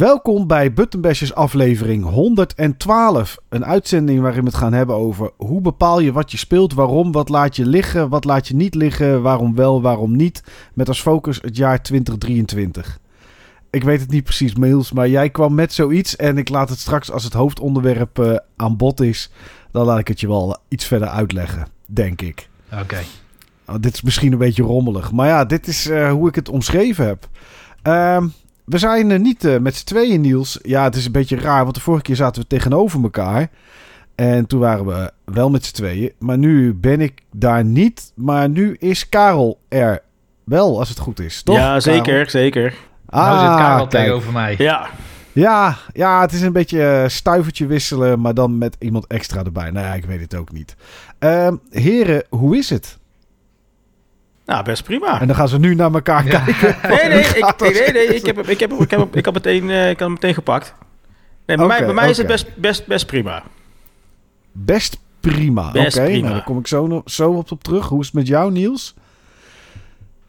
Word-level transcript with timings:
Welkom 0.00 0.46
bij 0.46 0.72
Buttonbashers 0.72 1.34
aflevering 1.34 2.04
112. 2.04 3.36
Een 3.48 3.64
uitzending 3.64 4.20
waarin 4.20 4.40
we 4.40 4.46
het 4.46 4.56
gaan 4.56 4.72
hebben 4.72 4.96
over 4.96 5.30
hoe 5.36 5.60
bepaal 5.60 6.00
je 6.00 6.12
wat 6.12 6.30
je 6.30 6.36
speelt, 6.36 6.74
waarom, 6.74 7.12
wat 7.12 7.28
laat 7.28 7.56
je 7.56 7.66
liggen, 7.66 8.08
wat 8.08 8.24
laat 8.24 8.48
je 8.48 8.54
niet 8.54 8.74
liggen, 8.74 9.22
waarom 9.22 9.54
wel, 9.54 9.82
waarom 9.82 10.16
niet. 10.16 10.42
Met 10.74 10.88
als 10.88 11.02
focus 11.02 11.38
het 11.42 11.56
jaar 11.56 11.82
2023. 11.82 12.98
Ik 13.70 13.84
weet 13.84 14.00
het 14.00 14.10
niet 14.10 14.24
precies, 14.24 14.54
Miles, 14.54 14.92
maar 14.92 15.08
jij 15.08 15.30
kwam 15.30 15.54
met 15.54 15.72
zoiets 15.72 16.16
en 16.16 16.38
ik 16.38 16.48
laat 16.48 16.68
het 16.68 16.78
straks 16.78 17.10
als 17.10 17.24
het 17.24 17.32
hoofdonderwerp 17.32 18.18
uh, 18.18 18.36
aan 18.56 18.76
bod 18.76 19.00
is, 19.00 19.30
dan 19.70 19.86
laat 19.86 19.98
ik 19.98 20.08
het 20.08 20.20
je 20.20 20.28
wel 20.28 20.56
iets 20.68 20.84
verder 20.84 21.08
uitleggen, 21.08 21.66
denk 21.86 22.22
ik. 22.22 22.48
Oké. 22.72 23.02
Oh, 23.66 23.74
dit 23.80 23.94
is 23.94 24.02
misschien 24.02 24.32
een 24.32 24.38
beetje 24.38 24.62
rommelig, 24.62 25.12
maar 25.12 25.26
ja, 25.26 25.44
dit 25.44 25.66
is 25.66 25.86
uh, 25.86 26.10
hoe 26.10 26.28
ik 26.28 26.34
het 26.34 26.48
omschreven 26.48 27.06
heb. 27.06 27.28
Ehm 27.82 28.26
we 28.70 28.78
zijn 28.78 29.10
uh, 29.10 29.18
niet 29.18 29.44
uh, 29.44 29.58
met 29.58 29.76
z'n 29.76 29.84
tweeën, 29.84 30.20
Niels. 30.20 30.58
Ja, 30.62 30.84
het 30.84 30.96
is 30.96 31.06
een 31.06 31.12
beetje 31.12 31.36
raar, 31.36 31.62
want 31.62 31.74
de 31.74 31.80
vorige 31.80 32.02
keer 32.02 32.16
zaten 32.16 32.42
we 32.42 32.48
tegenover 32.48 33.02
elkaar. 33.02 33.48
En 34.14 34.46
toen 34.46 34.60
waren 34.60 34.86
we 34.86 35.10
wel 35.24 35.50
met 35.50 35.64
z'n 35.64 35.74
tweeën. 35.74 36.12
Maar 36.18 36.38
nu 36.38 36.74
ben 36.74 37.00
ik 37.00 37.22
daar 37.32 37.64
niet. 37.64 38.12
Maar 38.14 38.48
nu 38.48 38.76
is 38.78 39.08
Karel 39.08 39.58
er 39.68 40.02
wel, 40.44 40.78
als 40.78 40.88
het 40.88 40.98
goed 40.98 41.20
is. 41.20 41.42
Toch? 41.42 41.56
Ja, 41.56 41.80
zeker, 41.80 42.02
Karel? 42.02 42.30
zeker. 42.30 42.74
Ah, 43.06 43.26
nou 43.26 43.38
zit 43.38 43.64
Karel 43.64 43.86
kijk. 43.86 43.90
tegenover 43.90 44.32
mij. 44.32 44.54
Ja. 44.58 44.88
Ja, 45.32 45.76
ja, 45.92 46.20
het 46.20 46.32
is 46.32 46.40
een 46.40 46.52
beetje 46.52 47.04
stuivertje 47.08 47.66
wisselen, 47.66 48.20
maar 48.20 48.34
dan 48.34 48.58
met 48.58 48.76
iemand 48.78 49.06
extra 49.06 49.44
erbij. 49.44 49.70
Nou 49.70 49.86
ja, 49.86 49.94
ik 49.94 50.04
weet 50.04 50.20
het 50.20 50.34
ook 50.34 50.52
niet. 50.52 50.76
Uh, 51.20 51.52
heren, 51.70 52.24
hoe 52.28 52.56
is 52.56 52.70
het? 52.70 52.98
Nou, 54.50 54.64
best 54.64 54.84
prima. 54.84 55.20
En 55.20 55.26
dan 55.26 55.36
gaan 55.36 55.48
ze 55.48 55.58
nu 55.58 55.74
naar 55.74 55.92
elkaar 55.92 56.24
ja. 56.26 56.40
kijken. 56.40 56.76
Nee, 56.88 57.08
nee, 57.14 57.24
ik, 57.24 57.60
nee, 57.60 57.92
nee, 57.92 58.06
ik, 58.06 58.26
heb, 58.26 58.38
ik, 58.48 58.60
heb, 58.60 58.72
ik, 58.72 58.90
heb, 58.90 59.16
ik, 59.16 59.24
heb 59.24 59.34
meteen, 59.34 59.64
uh, 59.64 59.90
ik 59.90 59.98
hem 59.98 60.12
meteen 60.12 60.34
gepakt. 60.34 60.74
Nee, 61.46 61.56
bij, 61.56 61.66
okay, 61.66 61.78
mij, 61.78 61.86
bij 61.86 61.94
mij 61.94 61.96
okay. 61.96 62.10
is 62.10 62.16
het 62.16 62.26
best, 62.26 62.56
best, 62.56 62.86
best 62.86 63.06
prima. 63.06 63.42
Best 64.52 65.00
prima. 65.20 65.68
Oké, 65.68 65.78
okay, 65.78 66.20
nou, 66.20 66.32
daar 66.32 66.44
kom 66.44 66.58
ik 66.58 66.66
zo, 66.66 66.86
nog, 66.86 67.02
zo 67.04 67.30
op, 67.32 67.50
op 67.50 67.62
terug. 67.62 67.88
Hoe 67.88 68.00
is 68.00 68.06
het 68.06 68.14
met 68.14 68.26
jou, 68.26 68.52
Niels? 68.52 68.94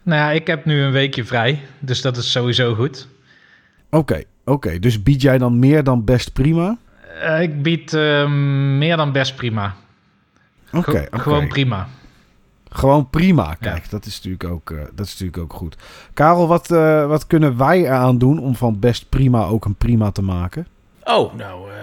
Nou 0.02 0.20
ja, 0.20 0.30
ik 0.30 0.46
heb 0.46 0.64
nu 0.64 0.82
een 0.82 0.92
weekje 0.92 1.24
vrij. 1.24 1.60
Dus 1.78 2.00
dat 2.00 2.16
is 2.16 2.30
sowieso 2.30 2.74
goed. 2.74 3.08
Oké, 3.90 4.14
oké. 4.14 4.24
Okay. 4.44 4.78
Dus 4.78 5.02
bied 5.02 5.22
jij 5.22 5.38
dan 5.38 5.58
meer 5.58 5.84
dan 5.84 6.04
best 6.04 6.32
prima? 6.32 6.78
Uh, 7.22 7.42
ik 7.42 7.62
bied 7.62 7.92
uh, 7.92 8.28
meer 8.78 8.96
dan 8.96 9.12
best 9.12 9.36
prima. 9.36 9.74
Oké, 10.72 10.90
okay, 10.90 11.08
Ge 11.10 11.18
Gewoon 11.18 11.48
prima. 11.48 11.88
Gewoon 12.72 13.10
prima. 13.10 13.54
Kijk, 13.60 13.82
ja. 13.82 13.90
dat, 13.90 14.06
is 14.06 14.14
natuurlijk 14.16 14.44
ook, 14.44 14.70
uh, 14.70 14.80
dat 14.94 15.06
is 15.06 15.12
natuurlijk 15.12 15.38
ook 15.38 15.52
goed. 15.52 15.76
Karel, 16.14 16.48
wat, 16.48 16.70
uh, 16.70 17.06
wat 17.06 17.26
kunnen 17.26 17.56
wij 17.56 17.78
eraan 17.80 18.18
doen 18.18 18.38
om 18.38 18.54
van 18.54 18.78
best 18.78 19.08
prima 19.08 19.44
ook 19.44 19.64
een 19.64 19.74
prima 19.74 20.10
te 20.10 20.22
maken? 20.22 20.66
Oh, 21.04 21.34
nou, 21.34 21.68
uh, 21.68 21.74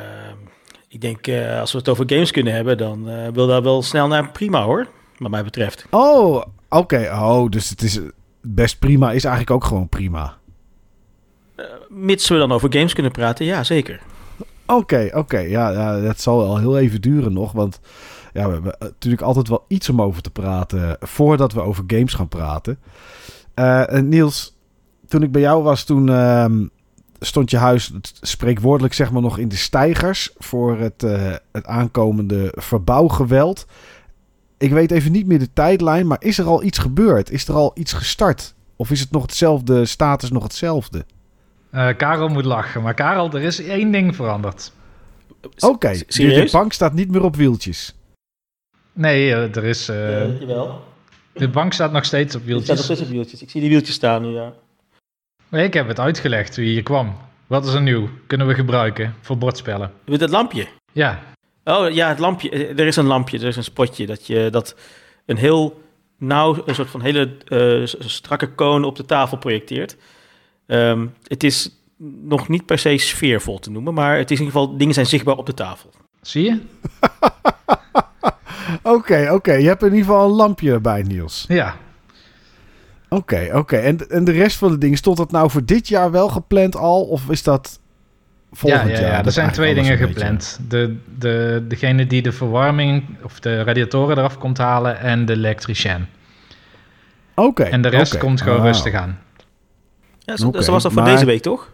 ik 0.87 1.01
denk 1.01 1.27
als 1.59 1.71
we 1.71 1.77
het 1.77 1.89
over 1.89 2.05
games 2.07 2.31
kunnen 2.31 2.53
hebben, 2.53 2.77
dan 2.77 3.03
wil 3.33 3.47
daar 3.47 3.63
wel 3.63 3.81
snel 3.81 4.07
naar 4.07 4.31
prima 4.31 4.63
hoor, 4.63 4.87
wat 5.17 5.31
mij 5.31 5.43
betreft. 5.43 5.85
Oh, 5.89 6.35
oké. 6.35 6.45
Okay. 6.69 7.07
Oh, 7.07 7.49
dus 7.49 7.69
het 7.69 7.81
is 7.81 7.99
best 8.41 8.79
prima 8.79 9.11
is 9.11 9.23
eigenlijk 9.23 9.55
ook 9.55 9.63
gewoon 9.63 9.89
prima. 9.89 10.37
mits 11.89 12.29
we 12.29 12.37
dan 12.37 12.51
over 12.51 12.73
games 12.73 12.93
kunnen 12.93 13.11
praten, 13.11 13.45
ja, 13.45 13.63
zeker. 13.63 13.99
Oké, 14.65 14.77
okay, 14.79 15.07
oké. 15.07 15.17
Okay. 15.17 15.49
Ja, 15.49 15.69
ja, 15.71 15.99
dat 16.01 16.21
zal 16.21 16.43
al 16.43 16.57
heel 16.57 16.77
even 16.77 17.01
duren 17.01 17.33
nog, 17.33 17.51
want 17.51 17.79
ja, 18.39 18.47
we 18.47 18.53
hebben 18.53 18.75
natuurlijk 18.79 19.21
altijd 19.21 19.47
wel 19.47 19.65
iets 19.67 19.89
om 19.89 20.01
over 20.01 20.21
te 20.21 20.29
praten 20.29 20.97
voordat 20.99 21.53
we 21.53 21.61
over 21.61 21.83
games 21.87 22.13
gaan 22.13 22.27
praten. 22.27 22.79
Uh, 23.55 23.87
Niels, 23.87 24.57
toen 25.07 25.23
ik 25.23 25.31
bij 25.31 25.41
jou 25.41 25.63
was, 25.63 25.83
toen 25.83 26.07
uh, 26.07 26.45
stond 27.19 27.51
je 27.51 27.57
huis 27.57 27.91
spreekwoordelijk 28.21 28.93
zeg 28.93 29.11
maar 29.11 29.21
nog 29.21 29.37
in 29.37 29.49
de 29.49 29.55
stijgers 29.55 30.33
voor 30.37 30.77
het, 30.77 31.03
uh, 31.03 31.33
het 31.51 31.65
aankomende 31.65 32.53
verbouwgeweld. 32.55 33.65
Ik 34.57 34.71
weet 34.71 34.91
even 34.91 35.11
niet 35.11 35.27
meer 35.27 35.39
de 35.39 35.53
tijdlijn, 35.53 36.07
maar 36.07 36.21
is 36.21 36.37
er 36.37 36.45
al 36.45 36.63
iets 36.63 36.77
gebeurd? 36.77 37.31
Is 37.31 37.47
er 37.47 37.55
al 37.55 37.71
iets 37.73 37.93
gestart? 37.93 38.53
Of 38.75 38.91
is 38.91 38.99
het 38.99 39.11
nog 39.11 39.21
hetzelfde, 39.21 39.85
status 39.85 40.31
nog 40.31 40.43
hetzelfde? 40.43 41.05
Uh, 41.71 41.87
Karel 41.97 42.27
moet 42.27 42.45
lachen, 42.45 42.81
maar 42.81 42.93
Karel, 42.93 43.31
er 43.31 43.41
is 43.41 43.61
één 43.61 43.91
ding 43.91 44.15
veranderd. 44.15 44.71
Oké, 45.41 45.65
okay, 45.65 46.03
de 46.07 46.49
bank 46.51 46.73
staat 46.73 46.93
niet 46.93 47.11
meer 47.11 47.23
op 47.23 47.35
wieltjes. 47.35 47.98
Nee, 48.93 49.27
uh, 49.27 49.55
er 49.55 49.63
is... 49.63 49.89
Uh, 49.89 50.39
jawel. 50.39 50.87
De 51.33 51.49
bank 51.49 51.73
staat 51.73 51.91
nog 51.91 52.05
steeds 52.05 52.35
op 52.35 52.43
wieltjes. 52.45 52.67
Het 52.67 52.77
staat 52.77 52.87
nog 52.87 52.97
steeds 52.97 53.11
op 53.11 53.15
wieltjes. 53.15 53.41
Ik 53.41 53.49
zie 53.49 53.61
die 53.61 53.69
wieltjes 53.69 53.95
staan 53.95 54.21
nu, 54.21 54.27
ja. 54.27 54.53
Nee, 55.49 55.65
ik 55.65 55.73
heb 55.73 55.87
het 55.87 55.99
uitgelegd 55.99 56.55
wie 56.55 56.69
hier 56.69 56.83
kwam. 56.83 57.17
Wat 57.47 57.65
is 57.65 57.73
er 57.73 57.81
nieuw? 57.81 58.09
Kunnen 58.27 58.47
we 58.47 58.53
gebruiken 58.53 59.15
voor 59.21 59.37
bordspellen? 59.37 59.91
Met 60.05 60.21
het 60.21 60.29
lampje? 60.29 60.67
Ja. 60.91 61.23
Oh 61.63 61.89
ja, 61.89 62.09
het 62.09 62.19
lampje. 62.19 62.67
Er 62.67 62.87
is 62.87 62.95
een 62.95 63.05
lampje, 63.05 63.39
er 63.39 63.47
is 63.47 63.55
een 63.55 63.63
spotje. 63.63 64.05
Dat 64.05 64.27
je 64.27 64.47
dat 64.51 64.75
een 65.25 65.37
heel 65.37 65.81
nauw, 66.17 66.61
een 66.65 66.75
soort 66.75 66.89
van 66.89 67.01
hele 67.01 67.37
uh, 67.47 67.85
strakke 67.99 68.47
koon 68.47 68.83
op 68.83 68.95
de 68.95 69.05
tafel 69.05 69.37
projecteert. 69.37 69.97
Um, 70.65 71.13
het 71.23 71.43
is 71.43 71.69
nog 72.21 72.47
niet 72.47 72.65
per 72.65 72.79
se 72.79 72.97
sfeervol 72.97 73.59
te 73.59 73.71
noemen, 73.71 73.93
maar 73.93 74.17
het 74.17 74.31
is 74.31 74.39
in 74.39 74.45
ieder 74.45 74.59
geval, 74.59 74.77
dingen 74.77 74.93
zijn 74.93 75.05
zichtbaar 75.05 75.37
op 75.37 75.45
de 75.45 75.53
tafel. 75.53 75.89
Zie 76.21 76.43
je? 76.43 76.59
Oké, 78.83 79.21
oké. 79.21 79.33
Okay. 79.33 79.61
Je 79.61 79.67
hebt 79.67 79.81
in 79.81 79.93
ieder 79.93 80.05
geval 80.05 80.25
een 80.25 80.35
lampje 80.35 80.71
erbij, 80.71 81.01
Niels. 81.01 81.45
Ja. 81.47 81.75
Oké, 83.09 83.33
okay, 83.33 83.47
oké. 83.47 83.57
Okay. 83.57 83.83
En, 83.83 84.09
en 84.09 84.23
de 84.23 84.31
rest 84.31 84.57
van 84.57 84.71
de 84.71 84.77
dingen, 84.77 84.97
stond 84.97 85.17
dat 85.17 85.31
nou 85.31 85.49
voor 85.49 85.65
dit 85.65 85.87
jaar 85.87 86.11
wel 86.11 86.29
gepland 86.29 86.75
al? 86.75 87.01
Of 87.01 87.29
is 87.29 87.43
dat 87.43 87.79
volgend 88.51 88.89
ja, 88.89 88.95
ja, 88.95 89.01
jaar? 89.01 89.11
Ja, 89.11 89.25
er 89.25 89.31
zijn 89.31 89.51
twee 89.51 89.73
dingen 89.73 89.97
gepland. 89.97 90.59
De, 90.67 90.97
de, 91.17 91.65
degene 91.67 92.07
die 92.07 92.21
de 92.21 92.31
verwarming 92.31 93.03
of 93.23 93.39
de 93.39 93.63
radiatoren 93.63 94.17
eraf 94.17 94.37
komt 94.37 94.57
halen 94.57 94.99
en 94.99 95.25
de 95.25 95.33
elektricien. 95.33 96.07
Oké. 97.35 97.63
en 97.63 97.81
de 97.81 97.89
rest 97.89 98.17
komt 98.17 98.41
gewoon 98.41 98.61
rustig 98.61 98.93
aan. 98.93 99.19
Ja, 100.19 100.37
zo, 100.37 100.51
zo 100.51 100.71
was 100.71 100.83
dat 100.83 100.93
voor 100.93 101.01
maar... 101.01 101.11
deze 101.11 101.25
week, 101.25 101.41
toch? 101.41 101.71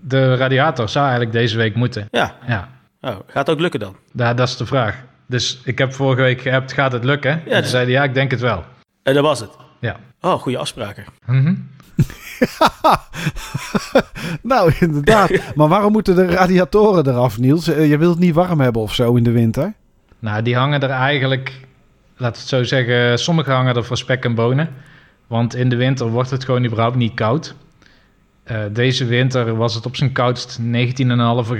De 0.00 0.36
radiator 0.36 0.88
zou 0.88 1.04
eigenlijk 1.06 1.34
deze 1.34 1.56
week 1.56 1.74
moeten. 1.74 2.08
Ja. 2.10 2.36
ja. 2.46 2.68
Oh, 3.00 3.10
gaat 3.26 3.46
het 3.46 3.50
ook 3.50 3.60
lukken 3.60 3.80
dan? 3.80 3.96
Ja, 4.12 4.34
dat 4.34 4.48
is 4.48 4.56
de 4.56 4.66
vraag. 4.66 5.04
Dus 5.30 5.60
ik 5.64 5.78
heb 5.78 5.94
vorige 5.94 6.22
week 6.22 6.40
geappt, 6.40 6.72
gaat 6.72 6.92
het 6.92 7.04
lukken? 7.04 7.42
Ja, 7.44 7.52
en 7.52 7.64
ze 7.64 7.70
zeiden 7.70 7.94
ja, 7.94 8.04
ik 8.04 8.14
denk 8.14 8.30
het 8.30 8.40
wel. 8.40 8.64
En 9.02 9.14
dat 9.14 9.22
was 9.22 9.40
het? 9.40 9.50
Ja. 9.78 9.96
Oh, 10.20 10.34
goede 10.34 10.58
afspraken. 10.58 11.04
Mm 11.26 11.44
-hmm. 11.44 11.68
nou, 14.52 14.72
inderdaad. 14.80 15.30
maar 15.54 15.68
waarom 15.68 15.92
moeten 15.92 16.14
de 16.14 16.26
radiatoren 16.26 17.06
eraf, 17.08 17.38
Niels? 17.38 17.64
Je 17.64 17.98
wilt 17.98 18.14
het 18.14 18.24
niet 18.24 18.34
warm 18.34 18.60
hebben 18.60 18.82
of 18.82 18.94
zo 18.94 19.14
in 19.14 19.22
de 19.22 19.30
winter? 19.30 19.72
Nou, 20.18 20.42
die 20.42 20.56
hangen 20.56 20.80
er 20.80 20.90
eigenlijk, 20.90 21.66
laat 22.16 22.36
het 22.36 22.48
zo 22.48 22.62
zeggen, 22.62 23.18
sommige 23.18 23.50
hangen 23.50 23.76
er 23.76 23.84
voor 23.84 23.96
spek 23.96 24.24
en 24.24 24.34
bonen. 24.34 24.68
Want 25.26 25.54
in 25.54 25.68
de 25.68 25.76
winter 25.76 26.06
wordt 26.08 26.30
het 26.30 26.44
gewoon 26.44 26.64
überhaupt 26.64 26.96
niet 26.96 27.14
koud. 27.14 27.54
Uh, 28.50 28.58
deze 28.72 29.04
winter 29.04 29.56
was 29.56 29.74
het 29.74 29.86
op 29.86 29.96
zijn 29.96 30.12
koudst 30.12 30.60
19,5 30.60 30.66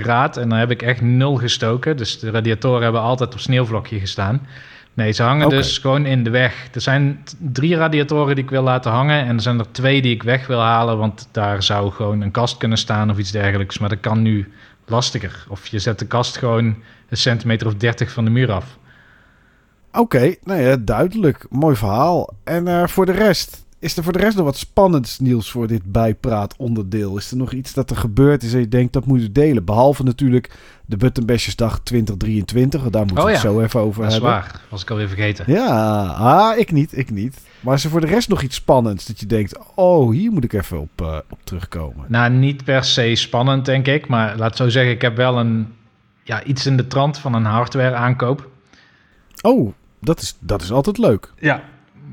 graad 0.01 0.37
en 0.37 0.49
dan 0.49 0.57
heb 0.57 0.71
ik 0.71 0.81
echt 0.81 1.01
nul 1.01 1.35
gestoken. 1.35 1.97
Dus 1.97 2.19
de 2.19 2.31
radiatoren 2.31 2.83
hebben 2.83 3.01
altijd 3.01 3.33
op 3.33 3.39
sneeuwvlokje 3.39 3.99
gestaan. 3.99 4.47
Nee, 4.93 5.11
ze 5.11 5.23
hangen 5.23 5.45
okay. 5.45 5.57
dus 5.57 5.77
gewoon 5.77 6.05
in 6.05 6.23
de 6.23 6.29
weg. 6.29 6.67
Er 6.73 6.81
zijn 6.81 7.23
drie 7.37 7.75
radiatoren 7.75 8.35
die 8.35 8.43
ik 8.43 8.49
wil 8.49 8.63
laten 8.63 8.91
hangen 8.91 9.25
en 9.25 9.35
er 9.35 9.41
zijn 9.41 9.59
er 9.59 9.71
twee 9.71 10.01
die 10.01 10.13
ik 10.13 10.23
weg 10.23 10.47
wil 10.47 10.59
halen, 10.59 10.97
want 10.97 11.27
daar 11.31 11.63
zou 11.63 11.91
gewoon 11.91 12.21
een 12.21 12.31
kast 12.31 12.57
kunnen 12.57 12.77
staan 12.77 13.09
of 13.09 13.17
iets 13.17 13.31
dergelijks. 13.31 13.77
Maar 13.77 13.89
dat 13.89 13.99
kan 13.99 14.21
nu 14.21 14.51
lastiger. 14.85 15.45
Of 15.49 15.67
je 15.67 15.79
zet 15.79 15.99
de 15.99 16.07
kast 16.07 16.37
gewoon 16.37 16.65
een 17.09 17.17
centimeter 17.17 17.67
of 17.67 17.75
30 17.75 18.11
van 18.11 18.25
de 18.25 18.31
muur 18.31 18.51
af. 18.51 18.77
Oké, 19.91 19.99
okay, 19.99 20.37
nou 20.43 20.61
ja, 20.61 20.77
duidelijk. 20.79 21.45
Mooi 21.49 21.75
verhaal. 21.75 22.33
En 22.43 22.67
uh, 22.67 22.87
voor 22.87 23.05
de 23.05 23.11
rest, 23.11 23.65
is 23.81 23.97
er 23.97 24.03
voor 24.03 24.13
de 24.13 24.19
rest 24.19 24.35
nog 24.35 24.45
wat 24.45 24.57
spannends, 24.57 25.19
Niels, 25.19 25.51
voor 25.51 25.67
dit 25.67 25.91
bijpraat 25.91 26.55
onderdeel? 26.57 27.17
Is 27.17 27.31
er 27.31 27.37
nog 27.37 27.51
iets 27.51 27.73
dat 27.73 27.89
er 27.89 27.95
gebeurd 27.95 28.43
is 28.43 28.53
en 28.53 28.59
je 28.59 28.67
denkt 28.67 28.93
dat 28.93 29.05
moet 29.05 29.21
je 29.21 29.31
delen? 29.31 29.65
Behalve 29.65 30.03
natuurlijk 30.03 30.51
de 30.85 30.97
Buttonbashers 30.97 31.55
2023. 31.83 32.89
Daar 32.89 33.05
moeten 33.05 33.17
oh, 33.17 33.23
we 33.23 33.29
ja. 33.29 33.37
het 33.37 33.47
zo 33.47 33.61
even 33.61 33.79
over 33.79 34.03
dat 34.03 34.11
hebben. 34.11 34.31
Dat 34.31 34.39
is 34.39 34.51
waar. 34.51 34.61
Was 34.69 34.81
ik 34.81 34.89
alweer 34.89 35.07
vergeten. 35.07 35.45
Ja, 35.47 36.05
ah, 36.05 36.57
ik 36.57 36.71
niet, 36.71 36.97
ik 36.97 37.11
niet. 37.11 37.41
Maar 37.59 37.75
is 37.75 37.83
er 37.83 37.89
voor 37.89 38.01
de 38.01 38.07
rest 38.07 38.29
nog 38.29 38.41
iets 38.41 38.55
spannends 38.55 39.05
dat 39.05 39.19
je 39.19 39.25
denkt... 39.25 39.57
oh, 39.75 40.11
hier 40.11 40.31
moet 40.31 40.43
ik 40.43 40.53
even 40.53 40.79
op, 40.79 41.01
uh, 41.01 41.17
op 41.29 41.39
terugkomen? 41.43 42.05
Nou, 42.07 42.31
niet 42.31 42.63
per 42.63 42.83
se 42.83 43.15
spannend, 43.15 43.65
denk 43.65 43.87
ik. 43.87 44.07
Maar 44.07 44.37
laat 44.37 44.55
zo 44.55 44.69
zeggen, 44.69 44.93
ik 44.93 45.01
heb 45.01 45.15
wel 45.15 45.39
een, 45.39 45.67
ja, 46.23 46.43
iets 46.43 46.65
in 46.65 46.77
de 46.77 46.87
trant 46.87 47.17
van 47.17 47.33
een 47.33 47.45
hardware 47.45 47.95
aankoop. 47.95 48.49
Oh, 49.41 49.73
dat 49.99 50.21
is, 50.21 50.35
dat 50.39 50.61
is 50.61 50.71
altijd 50.71 50.97
leuk. 50.97 51.31
Ja, 51.39 51.63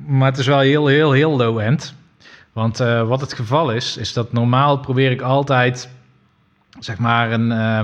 maar 0.08 0.28
het 0.28 0.38
is 0.38 0.46
wel 0.46 0.58
heel, 0.58 0.86
heel, 0.86 1.12
heel 1.12 1.36
low-end. 1.36 1.94
Want 2.52 2.80
uh, 2.80 3.08
wat 3.08 3.20
het 3.20 3.32
geval 3.32 3.72
is, 3.72 3.96
is 3.96 4.12
dat 4.12 4.32
normaal 4.32 4.78
probeer 4.78 5.10
ik 5.10 5.20
altijd, 5.20 5.88
zeg 6.78 6.98
maar, 6.98 7.32
een, 7.32 7.50
uh, 7.50 7.80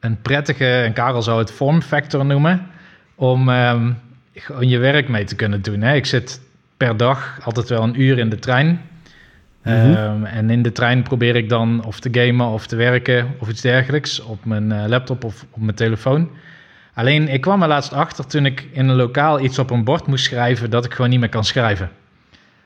een 0.00 0.20
prettige, 0.22 0.80
en 0.82 0.92
Karel 0.92 1.22
zou 1.22 1.38
het 1.38 1.52
form 1.52 1.82
factor 1.82 2.24
noemen, 2.24 2.66
om 3.14 3.48
um, 3.48 3.98
gewoon 4.34 4.68
je 4.68 4.78
werk 4.78 5.08
mee 5.08 5.24
te 5.24 5.36
kunnen 5.36 5.62
doen. 5.62 5.80
Hè? 5.80 5.94
Ik 5.94 6.06
zit 6.06 6.40
per 6.76 6.96
dag 6.96 7.38
altijd 7.44 7.68
wel 7.68 7.82
een 7.82 8.00
uur 8.00 8.18
in 8.18 8.28
de 8.28 8.38
trein. 8.38 8.80
Mhm. 9.62 9.74
Ehm, 9.74 10.24
en 10.24 10.50
in 10.50 10.62
de 10.62 10.72
trein 10.72 11.02
probeer 11.02 11.36
ik 11.36 11.48
dan 11.48 11.84
of 11.84 12.00
te 12.00 12.08
gamen 12.12 12.46
of 12.46 12.66
te 12.66 12.76
werken 12.76 13.34
of 13.38 13.48
iets 13.48 13.60
dergelijks 13.60 14.20
op 14.20 14.44
mijn 14.44 14.72
eh, 14.72 14.84
laptop 14.86 15.24
of 15.24 15.46
op 15.50 15.60
mijn 15.60 15.76
telefoon. 15.76 16.30
Alleen 16.94 17.28
ik 17.28 17.40
kwam 17.40 17.62
er 17.62 17.68
laatst 17.68 17.92
achter 17.92 18.26
toen 18.26 18.46
ik 18.46 18.68
in 18.72 18.88
een 18.88 18.96
lokaal 18.96 19.40
iets 19.40 19.58
op 19.58 19.70
een 19.70 19.84
bord 19.84 20.06
moest 20.06 20.24
schrijven 20.24 20.70
dat 20.70 20.84
ik 20.84 20.94
gewoon 20.94 21.10
niet 21.10 21.20
meer 21.20 21.28
kan 21.28 21.44
schrijven. 21.44 21.90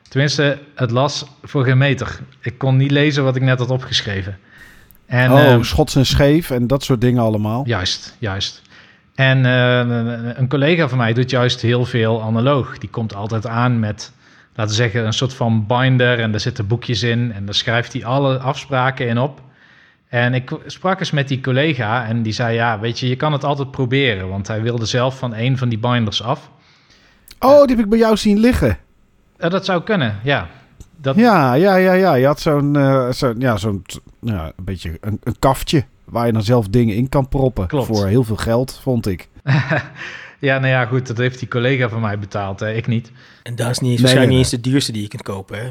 Tenminste, 0.09 0.59
het 0.75 0.91
las 0.91 1.27
voor 1.43 1.65
geen 1.65 1.79
meter. 1.79 2.19
Ik 2.41 2.59
kon 2.59 2.77
niet 2.77 2.91
lezen 2.91 3.25
wat 3.25 3.37
ik 3.37 3.43
net 3.43 3.59
had 3.59 3.71
opgeschreven. 3.71 4.39
En, 5.07 5.33
oh, 5.33 5.41
ehm, 5.41 5.63
schots 5.63 5.97
en 5.97 6.07
scheef 6.07 6.51
en 6.51 6.67
dat 6.67 6.85
soort 6.85 7.01
dingen 7.01 7.23
allemaal. 7.23 7.63
Juist, 7.67 8.17
juist. 8.19 8.63
En 9.15 9.47
eh, 9.47 10.39
een 10.39 10.49
collega 10.49 10.89
van 10.89 10.99
mij 10.99 11.13
doet 11.13 11.31
juist 11.31 11.61
heel 11.61 11.85
veel 11.85 12.23
analoog. 12.23 12.79
Die 12.79 12.91
komt 12.91 13.15
altijd 13.15 13.47
aan 13.47 13.79
met, 13.81 14.13
laten 14.55 14.77
we 14.77 14.83
zeggen, 14.83 15.07
een 15.07 15.13
soort 15.13 15.35
van 15.35 15.67
binder. 15.67 16.21
En 16.21 16.31
daar 16.31 16.41
zitten 16.41 16.67
boekjes 16.67 17.03
in. 17.03 17.33
En 17.33 17.45
daar 17.45 17.55
schrijft 17.55 17.93
hij 17.93 18.05
alle 18.05 18.39
afspraken 18.39 19.09
in 19.09 19.19
op. 19.19 19.41
En 20.09 20.35
ik 20.35 20.51
sprak 20.67 21.01
eens 21.01 21.11
met 21.11 21.29
die 21.29 21.41
collega 21.41 22.07
en 22.07 22.23
die 22.23 22.33
zei: 22.33 22.55
Ja, 22.55 22.81
weet 22.81 22.99
je, 22.99 23.09
je 23.09 23.17
kan 23.17 23.33
het 23.33 23.45
altijd 23.45 23.71
proberen. 23.71 24.29
Want 24.29 24.47
hij 24.47 24.63
wilde 24.63 24.87
zelf 24.87 25.19
van 25.19 25.35
een 25.35 25.59
van 25.59 25.69
die 25.69 25.79
binders 25.79 26.23
af. 26.23 26.51
Oh, 27.41 27.61
die 27.61 27.77
heb 27.77 27.85
ik 27.85 27.91
bij 27.91 27.99
jou 27.99 28.17
zien 28.17 28.39
liggen. 28.39 28.79
Dat 29.37 29.65
zou 29.65 29.83
kunnen, 29.83 30.19
ja. 30.23 30.49
Dat, 30.97 31.17
Ja, 31.17 31.55
ja, 31.55 31.77
ja, 31.77 31.93
ja. 31.93 32.15
Je 32.15 32.27
had 32.27 32.41
zo'n, 32.41 32.77
eh, 32.77 33.11
zo'n 33.11 33.35
ja, 33.39 33.57
zo'n, 33.57 33.85
ja, 34.21 34.53
een 34.57 34.65
beetje 34.65 34.99
een, 35.01 35.21
een 35.23 35.39
kaftje 35.39 35.85
waar 36.05 36.27
je 36.27 36.33
dan 36.33 36.43
zelf 36.43 36.69
dingen 36.69 36.95
in 36.95 37.09
kan 37.09 37.29
proppen. 37.29 37.67
Klopt. 37.67 37.87
Voor 37.87 38.07
heel 38.07 38.25
veel 38.25 38.37
geld, 38.37 38.79
vond 38.83 39.07
ik. 39.07 39.29
ja, 40.39 40.59
nou 40.59 40.67
ja, 40.67 40.85
goed, 40.87 41.07
dat 41.07 41.17
heeft 41.17 41.39
die 41.39 41.49
collega 41.49 41.89
van 41.89 42.01
mij 42.01 42.19
betaald, 42.19 42.61
hè, 42.61 42.73
ik 42.73 42.87
niet. 42.87 43.13
En 43.43 43.57
dat 43.57 43.71
is 43.71 43.79
niet 43.79 43.91
eens, 43.91 44.01
Nee, 44.01 44.13
waarschijnlijk 44.13 44.29
nee, 44.29 44.37
niet 44.37 44.53
eens 44.53 44.63
de 44.63 44.71
duurste 44.71 44.93
die 44.93 45.03
je 45.03 45.09
kunt 45.09 45.23
kopen. 45.23 45.59
Hè? 45.59 45.71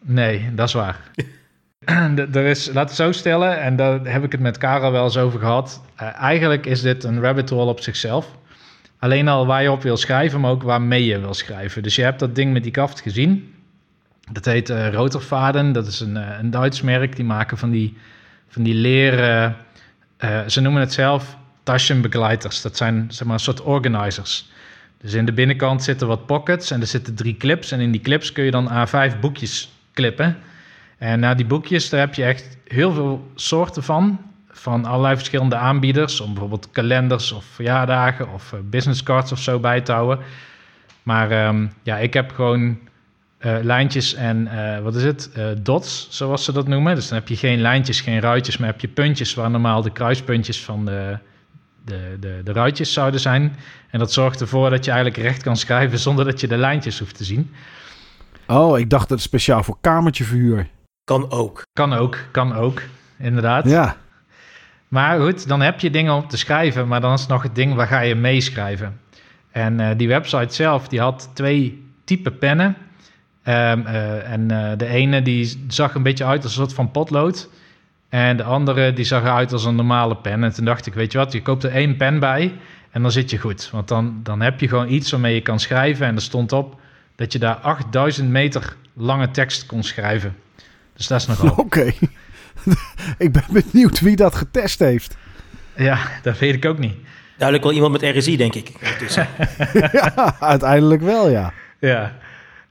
Nee, 0.00 0.54
dat 0.54 0.68
is 0.68 0.74
waar. 0.74 1.00
Er 2.32 2.44
is, 2.44 2.70
laat 2.72 2.88
het 2.88 2.96
zo 2.96 3.12
stellen, 3.12 3.60
en 3.60 3.76
daar 3.76 4.04
heb 4.04 4.24
ik 4.24 4.32
het 4.32 4.40
met 4.40 4.58
Karel 4.58 4.92
wel 4.92 5.04
eens 5.04 5.16
over 5.16 5.38
gehad. 5.38 5.82
Eh, 5.96 6.14
eigenlijk 6.14 6.66
is 6.66 6.80
dit 6.80 7.04
een 7.04 7.20
rabbit 7.20 7.50
hole 7.50 7.70
op 7.70 7.80
zichzelf. 7.80 8.36
Alleen 8.98 9.28
al 9.28 9.46
waar 9.46 9.62
je 9.62 9.70
op 9.70 9.82
wil 9.82 9.96
schrijven, 9.96 10.40
maar 10.40 10.50
ook 10.50 10.62
waarmee 10.62 11.04
je 11.04 11.20
wil 11.20 11.34
schrijven. 11.34 11.82
Dus 11.82 11.96
je 11.96 12.02
hebt 12.02 12.18
dat 12.18 12.34
ding 12.34 12.52
met 12.52 12.62
die 12.62 12.72
kaft 12.72 13.00
gezien. 13.00 13.54
Dat 14.32 14.44
heet 14.44 14.68
Rotervaden. 14.68 15.72
Dat 15.72 15.86
is 15.86 16.00
een, 16.00 16.16
eh, 16.16 16.38
een 16.38 16.50
Duits 16.50 16.82
merk. 16.82 17.16
Die 17.16 17.24
maken 17.24 17.58
van 17.58 17.70
die, 17.70 17.96
van 18.48 18.62
die 18.62 18.74
leren... 18.74 19.56
ze 20.46 20.60
noemen 20.60 20.80
het 20.80 20.92
zelf 20.92 21.36
taschenbegleiters. 21.62 22.62
Dat 22.62 22.76
zijn 22.76 23.06
zeg 23.08 23.26
maar 23.26 23.34
een 23.34 23.40
soort 23.40 23.62
organizers. 23.62 24.50
Dus 25.00 25.12
in 25.14 25.24
de 25.24 25.32
binnenkant 25.32 25.82
zitten 25.82 26.06
wat 26.06 26.26
pockets 26.26 26.70
en 26.70 26.80
er 26.80 26.86
zitten 26.86 27.14
drie 27.14 27.36
clips. 27.36 27.72
En 27.72 27.80
in 27.80 27.90
die 27.90 28.00
clips 28.00 28.32
kun 28.32 28.44
je 28.44 28.50
dan 28.50 28.70
A5 28.70 29.20
boekjes 29.20 29.72
klippen. 29.92 30.36
En 30.98 31.20
na 31.20 31.34
die 31.34 31.46
boekjes, 31.46 31.88
daar 31.88 32.00
heb 32.00 32.14
je 32.14 32.24
echt 32.24 32.56
heel 32.64 32.92
veel 32.92 33.30
soorten 33.34 33.82
van. 33.82 34.18
Van 34.48 34.84
allerlei 34.84 35.16
verschillende 35.16 35.56
aanbieders. 35.56 36.20
Om 36.20 36.30
bijvoorbeeld 36.30 36.70
kalenders 36.70 37.32
of 37.32 37.44
verjaardagen 37.44 38.32
of 38.32 38.52
eh, 38.52 38.58
business 38.64 39.02
cards 39.02 39.32
of 39.32 39.38
zo 39.38 39.58
bij 39.58 39.80
te 39.80 39.92
houden. 39.92 40.24
Maar 41.02 41.30
ehm, 41.30 41.66
ja, 41.82 41.96
ik 41.98 42.14
heb 42.14 42.32
gewoon 42.32 42.78
eh, 43.38 43.56
lijntjes 43.62 44.14
en 44.14 44.46
eh, 44.46 44.82
wat 44.82 44.94
is 44.94 45.04
het? 45.04 45.30
Dots, 45.62 46.06
zoals 46.10 46.44
ze 46.44 46.52
dat 46.52 46.68
noemen. 46.68 46.94
Dus 46.94 47.08
dan 47.08 47.18
heb 47.18 47.28
je 47.28 47.36
geen 47.36 47.60
lijntjes, 47.60 48.00
geen 48.00 48.20
ruitjes, 48.20 48.56
maar 48.56 48.68
heb 48.68 48.80
je 48.80 48.88
puntjes 48.88 49.34
waar 49.34 49.50
normaal 49.50 49.82
de 49.82 49.92
kruispuntjes 49.92 50.64
van 50.64 50.84
de, 50.84 51.18
de, 51.84 52.16
de, 52.20 52.40
de 52.44 52.52
ruitjes 52.52 52.92
zouden 52.92 53.20
zijn. 53.20 53.56
En 53.90 53.98
dat 53.98 54.12
zorgt 54.12 54.40
ervoor 54.40 54.70
dat 54.70 54.84
je 54.84 54.90
eigenlijk 54.90 55.22
recht 55.22 55.42
kan 55.42 55.56
schrijven 55.56 55.98
zonder 55.98 56.24
dat 56.24 56.40
je 56.40 56.48
de 56.48 56.56
lijntjes 56.56 56.98
hoeft 56.98 57.16
te 57.16 57.24
zien. 57.24 57.50
Oh, 58.46 58.78
ik 58.78 58.90
dacht 58.90 59.08
dat 59.08 59.18
het 59.18 59.26
speciaal 59.26 59.62
voor 59.62 59.76
kamertjeverhuur. 59.80 60.68
Kan 61.06 61.30
ook. 61.30 61.66
Kan 61.72 61.92
ook, 61.92 62.18
kan 62.30 62.54
ook, 62.54 62.82
inderdaad. 63.18 63.68
Ja. 63.68 63.96
Maar 64.88 65.20
goed, 65.20 65.48
dan 65.48 65.60
heb 65.60 65.80
je 65.80 65.90
dingen 65.90 66.14
om 66.14 66.28
te 66.28 66.36
schrijven, 66.36 66.88
maar 66.88 67.00
dan 67.00 67.12
is 67.12 67.20
het 67.20 67.28
nog 67.28 67.42
het 67.42 67.54
ding 67.54 67.74
waar 67.74 67.86
ga 67.86 68.00
je 68.00 68.14
meeschrijven. 68.14 69.00
En 69.50 69.80
eh, 69.80 69.96
die 69.96 70.08
website 70.08 70.54
zelf, 70.54 70.88
die 70.88 71.00
had 71.00 71.30
twee 71.32 71.84
type 72.04 72.30
pennen. 72.30 72.76
Ehm, 73.42 73.86
eh, 73.86 74.32
en 74.32 74.50
eh, 74.50 74.78
de 74.78 74.86
ene 74.86 75.22
die 75.22 75.64
zag 75.68 75.94
een 75.94 76.02
beetje 76.02 76.24
uit 76.24 76.42
als 76.42 76.56
een 76.56 76.62
soort 76.62 76.74
van 76.74 76.90
potlood. 76.90 77.48
En 78.08 78.36
de 78.36 78.42
andere 78.42 78.92
die 78.92 79.04
zag 79.04 79.22
eruit 79.22 79.52
als 79.52 79.64
een 79.64 79.76
normale 79.76 80.16
pen. 80.16 80.44
En 80.44 80.52
toen 80.52 80.64
dacht 80.64 80.86
ik, 80.86 80.94
weet 80.94 81.12
je 81.12 81.18
wat, 81.18 81.32
je 81.32 81.42
koopt 81.42 81.64
er 81.64 81.72
één 81.72 81.96
pen 81.96 82.18
bij 82.18 82.54
en 82.90 83.02
dan 83.02 83.10
zit 83.10 83.30
je 83.30 83.38
goed. 83.38 83.70
Want 83.70 83.88
dan, 83.88 84.20
dan 84.22 84.40
heb 84.40 84.60
je 84.60 84.68
gewoon 84.68 84.88
iets 84.88 85.10
waarmee 85.10 85.34
je 85.34 85.40
kan 85.40 85.60
schrijven. 85.60 86.06
En 86.06 86.14
er 86.14 86.22
stond 86.22 86.52
op 86.52 86.80
dat 87.16 87.32
je 87.32 87.38
daar 87.38 87.54
8000 87.54 88.30
meter 88.30 88.76
lange 88.92 89.30
tekst 89.30 89.66
kon 89.66 89.82
schrijven. 89.82 90.36
Dus 90.96 91.06
dat 91.06 91.20
is 91.20 91.26
nogal. 91.26 91.50
Oké. 91.64 91.92
ik 93.18 93.32
ben 93.32 93.44
benieuwd 93.50 94.00
wie 94.00 94.16
dat 94.16 94.34
getest 94.34 94.78
heeft. 94.78 95.16
ja, 95.76 95.98
dat 96.22 96.38
weet 96.38 96.54
ik 96.54 96.64
ook 96.64 96.78
niet. 96.78 96.94
Duidelijk 97.36 97.66
wel 97.66 97.76
iemand 97.76 98.00
met 98.00 98.16
RSI, 98.16 98.36
denk 98.36 98.54
ik. 98.54 98.72
ja, 99.92 100.36
uiteindelijk 100.40 101.02
wel, 101.02 101.28
ja. 101.28 101.52
Ja. 101.78 102.12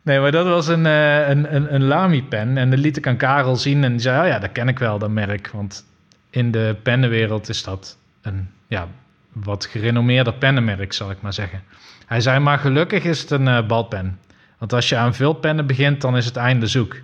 Nee, 0.02 0.20
maar 0.20 0.32
dat 0.32 0.46
was 0.46 0.68
een, 0.68 0.86
eh, 0.86 1.30
een, 1.30 1.56
een, 1.56 1.74
een 1.74 1.84
Lamy-pen. 1.84 2.58
En 2.58 2.70
dat 2.70 2.80
liet 2.80 2.98
ik 2.98 3.08
aan 3.08 3.18
Karel 3.18 3.56
zien. 3.56 3.84
En 3.84 3.92
die 3.92 4.02
zei, 4.02 4.22
oh 4.22 4.28
ja, 4.28 4.40
dat 4.40 4.52
ken 4.52 4.68
ik 4.68 4.80
wel, 4.80 5.00
dat 5.00 5.10
merk. 5.10 5.50
Want 5.54 5.86
in 6.30 6.52
de 6.52 6.76
pennenwereld 6.84 7.50
is 7.50 7.64
dat 7.64 7.98
een 8.22 8.50
ja, 8.68 8.88
wat 9.34 9.66
gerenommeerder 9.66 10.34
pennenmerk, 10.34 10.94
zal 10.94 11.12
ik 11.12 11.22
maar 11.22 11.34
zeggen. 11.34 11.64
Hij 12.06 12.22
zei, 12.22 12.40
maar 12.40 12.60
gelukkig 12.60 13.04
is 13.04 13.22
het 13.22 13.32
een 13.32 13.48
eh, 13.48 13.68
balpen. 13.68 14.20
Want 14.58 14.74
als 14.74 14.90
je 14.90 14.96
aan 14.96 15.16
vulpennen 15.16 15.68
begint, 15.68 16.02
dan 16.02 16.18
is 16.18 16.26
het 16.26 16.36
einde 16.36 16.68
zoek. 16.68 16.96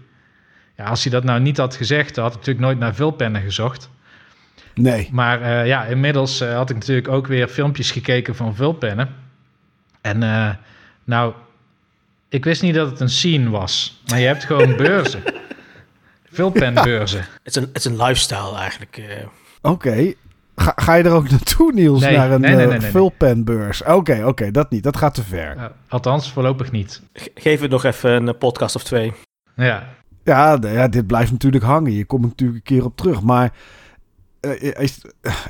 Ja, 0.81 0.88
als 0.88 1.04
hij 1.04 1.12
dat 1.12 1.24
nou 1.24 1.39
niet 1.39 1.57
had 1.57 1.75
gezegd, 1.75 2.16
dan 2.16 2.24
had 2.24 2.33
ik 2.33 2.39
natuurlijk 2.39 2.66
nooit 2.66 2.80
naar 2.80 2.95
vulpennen 2.95 3.42
gezocht. 3.42 3.89
Nee. 4.75 5.10
Maar 5.12 5.42
eh, 5.42 5.68
ja, 5.68 5.83
inmiddels 5.86 6.42
eh, 6.42 6.56
had 6.56 6.69
ik 6.69 6.75
natuurlijk 6.75 7.07
ook 7.07 7.28
weer 7.28 7.48
filmpjes 7.48 7.92
gekeken 7.92 8.36
van 8.36 8.56
vulpennen. 8.56 9.10
En 10.01 10.24
eh, 10.24 10.50
nou, 11.04 11.33
ik 12.30 12.44
wist 12.45 12.62
niet 12.62 12.75
dat 12.75 12.89
het 12.89 13.00
een 13.00 13.10
scene 13.10 13.50
was. 13.50 14.01
Maar 14.10 14.19
je 14.19 14.25
hebt 14.28 14.44
gewoon 14.44 14.75
beurzen. 14.86 15.24
Vulpenbeurzen. 16.31 17.19
Het 17.44 17.56
is 17.56 17.56
een, 17.56 17.63
het 17.74 17.77
is 17.77 17.86
een 17.86 17.98
lifestyle 18.04 18.56
eigenlijk. 18.57 18.98
eh. 18.98 19.25
Oké. 19.62 20.13
Ga, 20.56 20.74
ga 20.75 20.94
je 20.94 21.04
er 21.04 21.12
ook 21.12 21.30
naartoe, 21.30 21.74
Niels, 21.74 22.01
Nee, 22.01 22.18
naar 22.18 22.31
een 22.31 22.42
nee, 22.42 22.50
nee, 22.50 22.60
nee, 22.60 22.68
nee, 22.68 22.80
nee. 22.80 22.92
vulpenbeurs? 22.92 23.84
Oké, 23.84 24.24
oké, 24.25 24.51
dat 24.51 24.70
niet. 24.72 24.84
Dat 24.84 24.98
gaat 24.98 25.13
te 25.13 25.24
ver. 25.24 25.72
Althans, 25.88 26.32
voorlopig 26.32 26.72
niet. 26.72 27.01
Ge- 27.13 27.32
Geef 27.36 27.62
het 27.62 27.72
nog 27.72 27.84
even 27.84 28.27
een 28.27 28.38
podcast 28.38 28.75
of 28.75 28.84
twee. 28.84 29.13
Ja, 29.56 29.88
Ja, 30.24 30.58
ja, 30.62 30.88
dit 30.88 31.08
blijft 31.08 31.32
natuurlijk 31.32 31.63
hangen. 31.63 31.92
Je 31.92 32.06
komt 32.06 32.22
natuurlijk 32.22 32.58
een 32.60 32.75
keer 32.75 32.86
op 32.86 32.98
terug. 32.98 33.22
Maar 33.22 33.54
eh, 34.40 34.82
is, 34.82 35.01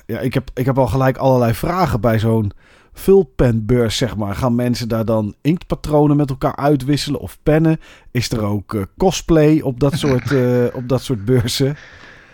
ja, 0.06 0.20
ik, 0.20 0.34
heb, 0.34 0.50
ik 0.54 0.66
heb 0.66 0.78
al 0.78 0.88
gelijk 0.88 1.18
allerlei 1.18 1.54
vragen 1.54 2.02
bij 2.02 2.20
zo'n 2.20 2.52
vulpenbeurs, 2.94 3.98
zeg 3.98 4.16
maar. 4.18 4.36
Gaan 4.36 4.56
mensen 4.56 4.88
daar 4.88 5.06
dan 5.06 5.36
inktpatronen 5.42 6.18
met 6.18 6.30
elkaar 6.30 6.56
uitwisselen 6.56 7.20
of 7.20 7.38
pennen? 7.44 7.80
Is 8.12 8.32
er 8.32 8.44
ook 8.44 8.74
eh, 8.74 8.82
cosplay 8.98 9.60
op 9.60 9.80
dat 9.80 9.94
soort, 10.04 10.32
eh, 10.32 10.66
op 10.74 10.90
dat 10.90 11.02
soort 11.02 11.26
beurzen? 11.26 11.76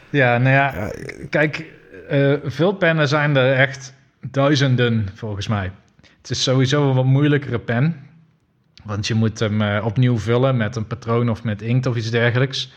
ja 0.10 0.38
nou 0.38 0.56
ja, 0.56 0.74
Ja, 0.76 0.92
kijk, 1.30 1.66
eh 2.10 2.34
vulpennen 2.44 3.08
zijn 3.08 3.36
er 3.36 3.54
echt 3.54 3.94
duizenden 4.32 5.08
volgens 5.14 5.48
mij. 5.48 5.72
Het 6.22 6.30
is 6.30 6.44
sowieso 6.44 6.90
een 6.90 6.96
wat 6.96 7.06
moeilijkere 7.06 7.60
pen. 7.60 8.07
Want 8.88 9.08
je 9.08 9.14
moet 9.14 9.40
hem 9.40 9.62
eh, 9.62 9.86
opnieuw 9.86 10.18
vullen 10.18 10.58
met 10.58 10.76
een 10.76 10.88
patroon 10.88 11.30
of 11.30 11.44
met 11.44 11.62
inkt 11.62 11.86
of 11.86 11.96
iets 11.96 12.10
dergelijks. 12.10 12.72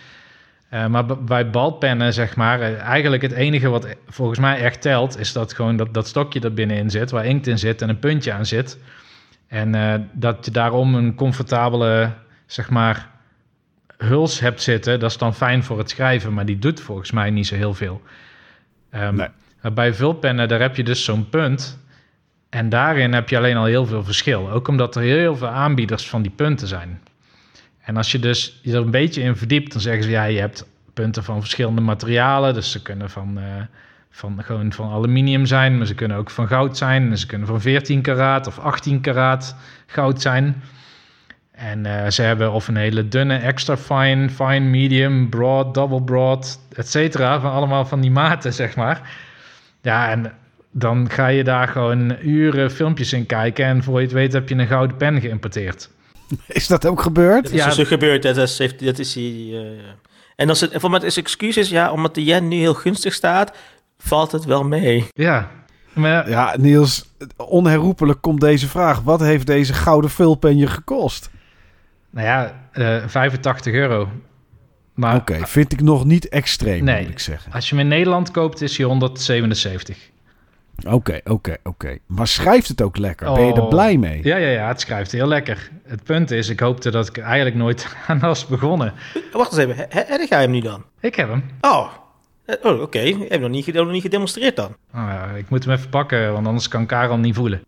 Eh, 0.68 0.86
maar 0.86 1.06
bij 1.06 1.50
balpennen, 1.50 2.12
zeg 2.12 2.36
maar, 2.36 2.60
eh, 2.60 2.78
eigenlijk 2.78 3.22
het 3.22 3.32
enige 3.32 3.68
wat 3.68 3.86
volgens 4.08 4.38
mij 4.38 4.60
echt 4.60 4.80
telt, 4.80 5.18
is 5.18 5.32
dat 5.32 5.52
gewoon 5.52 5.76
dat, 5.76 5.94
dat 5.94 6.08
stokje 6.08 6.40
er 6.40 6.54
binnenin 6.54 6.90
zit, 6.90 7.10
waar 7.10 7.26
inkt 7.26 7.46
in 7.46 7.58
zit 7.58 7.82
en 7.82 7.88
een 7.88 7.98
puntje 7.98 8.32
aan 8.32 8.46
zit. 8.46 8.78
En 9.48 10.08
dat 10.12 10.44
je 10.44 10.50
daarom 10.50 10.94
een 10.94 11.14
comfortabele, 11.14 12.12
zeg 12.46 12.70
maar, 12.70 13.08
huls 13.96 14.40
hebt 14.40 14.62
zitten, 14.62 15.00
dat 15.00 15.10
is 15.10 15.18
dan 15.18 15.34
fijn 15.34 15.62
voor 15.62 15.78
het 15.78 15.90
schrijven, 15.90 16.34
maar 16.34 16.46
die 16.46 16.58
doet 16.58 16.80
volgens 16.80 17.10
mij 17.10 17.30
niet 17.30 17.46
zo 17.46 17.54
heel 17.54 17.74
veel. 17.74 18.02
Nee. 18.90 19.28
maar 19.60 19.72
Bij 19.74 19.94
vulpennen, 19.94 20.48
daar 20.48 20.60
heb 20.60 20.76
je 20.76 20.84
dus 20.84 21.04
zo'n 21.04 21.28
punt. 21.28 21.78
En 22.50 22.68
daarin 22.68 23.12
heb 23.12 23.28
je 23.28 23.36
alleen 23.36 23.56
al 23.56 23.64
heel 23.64 23.86
veel 23.86 24.04
verschil. 24.04 24.50
Ook 24.50 24.68
omdat 24.68 24.96
er 24.96 25.02
heel 25.02 25.36
veel 25.36 25.48
aanbieders 25.48 26.08
van 26.08 26.22
die 26.22 26.30
punten 26.30 26.68
zijn. 26.68 27.00
En 27.80 27.96
als 27.96 28.12
je 28.12 28.18
dus 28.18 28.60
je 28.62 28.72
er 28.72 28.80
een 28.80 28.90
beetje 28.90 29.22
in 29.22 29.36
verdiept, 29.36 29.72
dan 29.72 29.80
zeggen 29.80 30.02
ze 30.02 30.10
ja, 30.10 30.24
je 30.24 30.40
hebt 30.40 30.66
punten 30.94 31.24
van 31.24 31.40
verschillende 31.40 31.80
materialen. 31.80 32.54
Dus 32.54 32.70
ze 32.70 32.82
kunnen 32.82 33.10
van, 33.10 33.38
eh, 33.38 33.44
van, 34.10 34.42
gewoon 34.42 34.72
van 34.72 34.90
aluminium 34.90 35.46
zijn, 35.46 35.78
maar 35.78 35.86
ze 35.86 35.94
kunnen 35.94 36.16
ook 36.16 36.30
van 36.30 36.46
goud 36.46 36.76
zijn. 36.76 37.18
Ze 37.18 37.26
kunnen 37.26 37.46
van 37.46 37.60
14 37.60 38.02
karaat 38.02 38.46
of 38.46 38.58
18 38.58 39.00
karaat 39.00 39.56
goud 39.86 40.20
zijn. 40.20 40.62
En 41.52 41.86
eh, 41.86 42.10
ze 42.10 42.22
hebben 42.22 42.52
of 42.52 42.68
een 42.68 42.76
hele 42.76 43.08
dunne, 43.08 43.36
extra 43.36 43.76
fine, 43.76 44.28
fine, 44.28 44.60
medium, 44.60 45.28
broad, 45.28 45.74
double 45.74 46.02
broad, 46.02 46.60
et 46.72 46.88
cetera. 46.88 47.40
Van 47.40 47.52
allemaal 47.52 47.86
van 47.86 48.00
die 48.00 48.10
maten, 48.10 48.52
zeg 48.62 48.76
maar. 48.76 49.10
Ja, 49.82 50.10
en 50.10 50.32
dan 50.70 51.10
ga 51.10 51.26
je 51.26 51.44
daar 51.44 51.68
gewoon 51.68 52.16
uren 52.22 52.70
filmpjes 52.70 53.12
in 53.12 53.26
kijken. 53.26 53.64
En 53.64 53.82
voor 53.82 53.98
je 53.98 54.04
het 54.04 54.14
weet 54.14 54.32
heb 54.32 54.48
je 54.48 54.54
een 54.54 54.66
gouden 54.66 54.96
pen 54.96 55.20
geïmporteerd. 55.20 55.90
Is 56.46 56.66
dat 56.66 56.86
ook 56.86 57.00
gebeurd? 57.02 57.42
Dat 57.44 57.52
is 57.52 57.58
Ja. 57.64 57.74
dus 57.74 57.88
gebeurd. 57.88 58.22
Dat 58.22 58.36
is, 58.36 58.58
heeft, 58.58 58.84
dat 58.84 58.98
is 58.98 59.12
die, 59.12 59.56
eh, 59.56 59.62
En 60.36 60.48
als 60.48 60.60
het, 60.60 60.72
voor 60.74 60.90
mij 60.90 61.00
is 61.00 61.16
excuus 61.16 61.56
is, 61.56 61.68
ja, 61.68 61.92
omdat 61.92 62.14
de 62.14 62.24
yen 62.24 62.48
nu 62.48 62.56
heel 62.56 62.74
gunstig 62.74 63.14
staat, 63.14 63.56
valt 63.98 64.32
het 64.32 64.44
wel 64.44 64.64
mee. 64.64 65.06
Ja, 65.12 65.50
maar 65.92 66.28
Ja, 66.30 66.54
Niels, 66.58 67.10
onherroepelijk 67.36 68.20
komt 68.20 68.40
deze 68.40 68.68
vraag. 68.68 69.00
Wat 69.00 69.20
heeft 69.20 69.46
deze 69.46 69.72
gouden 69.74 70.10
vulpen 70.10 70.56
je 70.56 70.66
gekost? 70.66 71.30
nou 72.10 72.26
ja, 72.26 72.68
eh 72.72 73.06
85 73.06 73.72
euro. 73.72 74.08
Maar 74.94 75.16
Oké, 75.16 75.46
vind 75.46 75.72
ik 75.72 75.80
nog 75.82 76.04
niet 76.04 76.28
extreem, 76.28 76.84
Nee. 76.84 77.02
moet 77.02 77.10
ik 77.10 77.18
zeggen. 77.18 77.52
als 77.52 77.68
je 77.68 77.74
hem 77.74 77.84
in 77.84 77.90
Nederland 77.90 78.30
koopt, 78.30 78.60
is 78.60 78.76
hij 78.76 78.86
177. 78.86 79.96
Oké, 80.88 81.20
oké, 81.24 81.56
oké. 81.62 81.98
Maar 82.06 82.26
schrijft 82.26 82.68
het 82.68 82.82
ook 82.82 82.96
lekker? 82.96 83.32
Ben 83.32 83.44
je 83.46 83.52
er 83.52 83.62
Oh. 83.62 83.68
blij 83.68 83.96
mee? 83.96 84.20
Ja, 84.22 84.36
ja, 84.36 84.48
ja, 84.48 84.68
het 84.68 84.80
schrijft 84.80 85.12
heel 85.12 85.26
lekker. 85.26 85.70
Het 85.84 86.02
punt 86.04 86.30
is, 86.30 86.48
ik 86.48 86.60
hoopte 86.60 86.90
dat 86.90 87.08
ik 87.08 87.18
eigenlijk 87.18 87.56
nooit 87.56 87.86
aan 88.06 88.18
was 88.18 88.46
begonnen. 88.46 88.92
Wacht 89.32 89.50
eens 89.52 89.60
even, 89.60 89.76
he- 89.76 89.84
he- 89.88 90.04
heb 90.06 90.28
jij 90.28 90.40
hem 90.40 90.50
nu 90.50 90.60
dan? 90.60 90.84
Ik 91.00 91.14
heb 91.14 91.28
hem. 91.28 91.42
Oh, 91.60 91.88
Eh, 92.44 92.54
oh 92.62 92.80
oké. 92.80 93.00
Je 93.00 93.26
hebt 93.28 93.40
nog 93.40 93.50
niet, 93.50 93.64
gede- 93.64 93.82
nog 93.82 93.92
niet 93.92 94.02
gedemonstreerd 94.02 94.56
dan. 94.56 94.66
Oh 94.94 95.06
ja, 95.08 95.24
ik 95.36 95.48
moet 95.48 95.64
hem 95.64 95.74
even 95.74 95.88
pakken, 95.88 96.32
want 96.32 96.46
anders 96.46 96.68
kan 96.68 96.86
Karel 96.86 97.16
niet 97.18 97.34
voelen. 97.34 97.62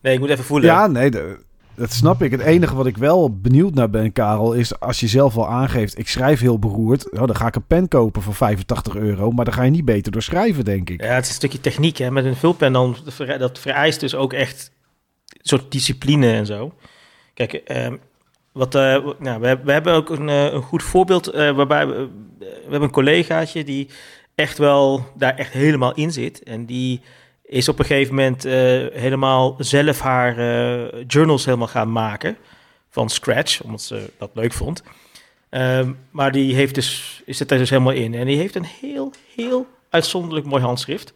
Nee, 0.00 0.14
ik 0.14 0.20
moet 0.20 0.28
even 0.28 0.44
voelen. 0.44 0.68
Ja, 0.68 0.86
nee, 0.86 1.10
de- 1.10 1.38
dat 1.76 1.92
snap 1.92 2.22
ik. 2.22 2.30
Het 2.30 2.40
enige 2.40 2.74
wat 2.74 2.86
ik 2.86 2.96
wel 2.96 3.38
benieuwd 3.40 3.74
naar 3.74 3.90
ben, 3.90 4.12
Karel, 4.12 4.52
is 4.52 4.80
als 4.80 5.00
je 5.00 5.06
zelf 5.06 5.36
al 5.36 5.48
aangeeft, 5.48 5.98
ik 5.98 6.08
schrijf 6.08 6.40
heel 6.40 6.58
beroerd, 6.58 7.10
oh, 7.12 7.26
dan 7.26 7.36
ga 7.36 7.46
ik 7.46 7.54
een 7.56 7.66
pen 7.66 7.88
kopen 7.88 8.22
voor 8.22 8.34
85 8.34 8.96
euro, 8.96 9.30
maar 9.30 9.44
dan 9.44 9.54
ga 9.54 9.62
je 9.62 9.70
niet 9.70 9.84
beter 9.84 10.12
door 10.12 10.22
schrijven, 10.22 10.64
denk 10.64 10.90
ik. 10.90 11.02
Ja, 11.02 11.06
het 11.14 11.22
is 11.22 11.28
een 11.28 11.34
stukje 11.34 11.60
techniek, 11.60 11.96
hè. 11.96 12.10
Met 12.10 12.24
een 12.24 12.36
vulpen 12.36 12.72
dan, 12.72 12.96
dat 13.04 13.14
ver- 13.14 13.38
dat 13.38 13.58
vereist 13.58 14.00
dus 14.00 14.14
ook 14.14 14.32
echt 14.32 14.70
een 15.28 15.40
soort 15.42 15.72
discipline 15.72 16.32
en 16.32 16.46
zo. 16.46 16.72
Kijk, 17.34 17.52
ehm, 17.52 17.96
wat, 18.52 18.74
eh, 18.74 19.06
nou, 19.18 19.40
we, 19.40 19.58
we 19.64 19.72
hebben 19.72 19.92
ook 19.92 20.10
een, 20.10 20.28
eh, 20.28 20.52
een 20.52 20.62
goed 20.62 20.82
voorbeeld 20.82 21.26
eh, 21.28 21.50
waarbij 21.50 21.86
we, 21.86 22.08
we 22.38 22.62
hebben 22.62 22.82
een 22.82 22.90
collegaatje 22.90 23.64
die 23.64 23.88
echt 24.34 24.58
wel 24.58 25.04
daar 25.16 25.34
echt 25.34 25.52
helemaal 25.52 25.94
in 25.94 26.12
zit. 26.12 26.42
En 26.42 26.66
die 26.66 27.00
is 27.46 27.68
op 27.68 27.78
een 27.78 27.84
gegeven 27.84 28.14
moment 28.14 28.44
eh, 28.44 28.52
helemaal 28.92 29.56
zelf 29.58 30.00
haar 30.00 30.38
eh, 30.38 31.04
journals 31.06 31.44
helemaal 31.44 31.66
gaan 31.66 31.92
maken 31.92 32.36
van 32.90 33.10
scratch, 33.10 33.62
omdat 33.62 33.82
ze 33.82 34.10
dat 34.18 34.30
leuk 34.34 34.52
vond. 34.52 34.82
Ehm, 35.48 35.92
maar 36.10 36.32
die 36.32 36.54
heeft 36.54 36.74
dus, 36.74 37.22
is 37.24 37.38
het 37.38 37.50
er 37.50 37.58
dus 37.58 37.70
helemaal 37.70 37.92
in. 37.92 38.14
En 38.14 38.26
die 38.26 38.36
heeft 38.36 38.54
een 38.54 38.66
heel, 38.80 39.12
heel 39.34 39.66
uitzonderlijk 39.90 40.46
mooi 40.46 40.62
handschrift. 40.62 41.12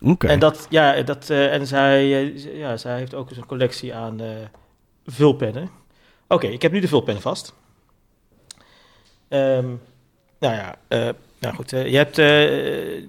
Oké. 0.00 0.26
En 0.26 0.38
dat, 0.38 0.66
ja, 0.70 1.02
dat, 1.02 1.30
eh, 1.30 1.54
en 1.54 1.66
zij, 1.66 2.08
ja, 2.54 2.76
zij 2.76 2.98
heeft 2.98 3.14
ook 3.14 3.28
eens 3.28 3.38
een 3.38 3.46
collectie 3.46 3.94
aan 3.94 4.20
vulpennen. 5.06 5.70
Oké, 6.28 6.46
ik 6.46 6.62
heb 6.62 6.72
nu 6.72 6.80
de 6.80 6.88
vulpen 6.88 7.20
vast. 7.20 7.54
Ehm, 9.28 9.66
nou 10.38 10.54
ja, 10.54 10.76
nou 11.38 11.54
goed. 11.54 11.70
je 11.70 11.96
hebt 11.96 12.16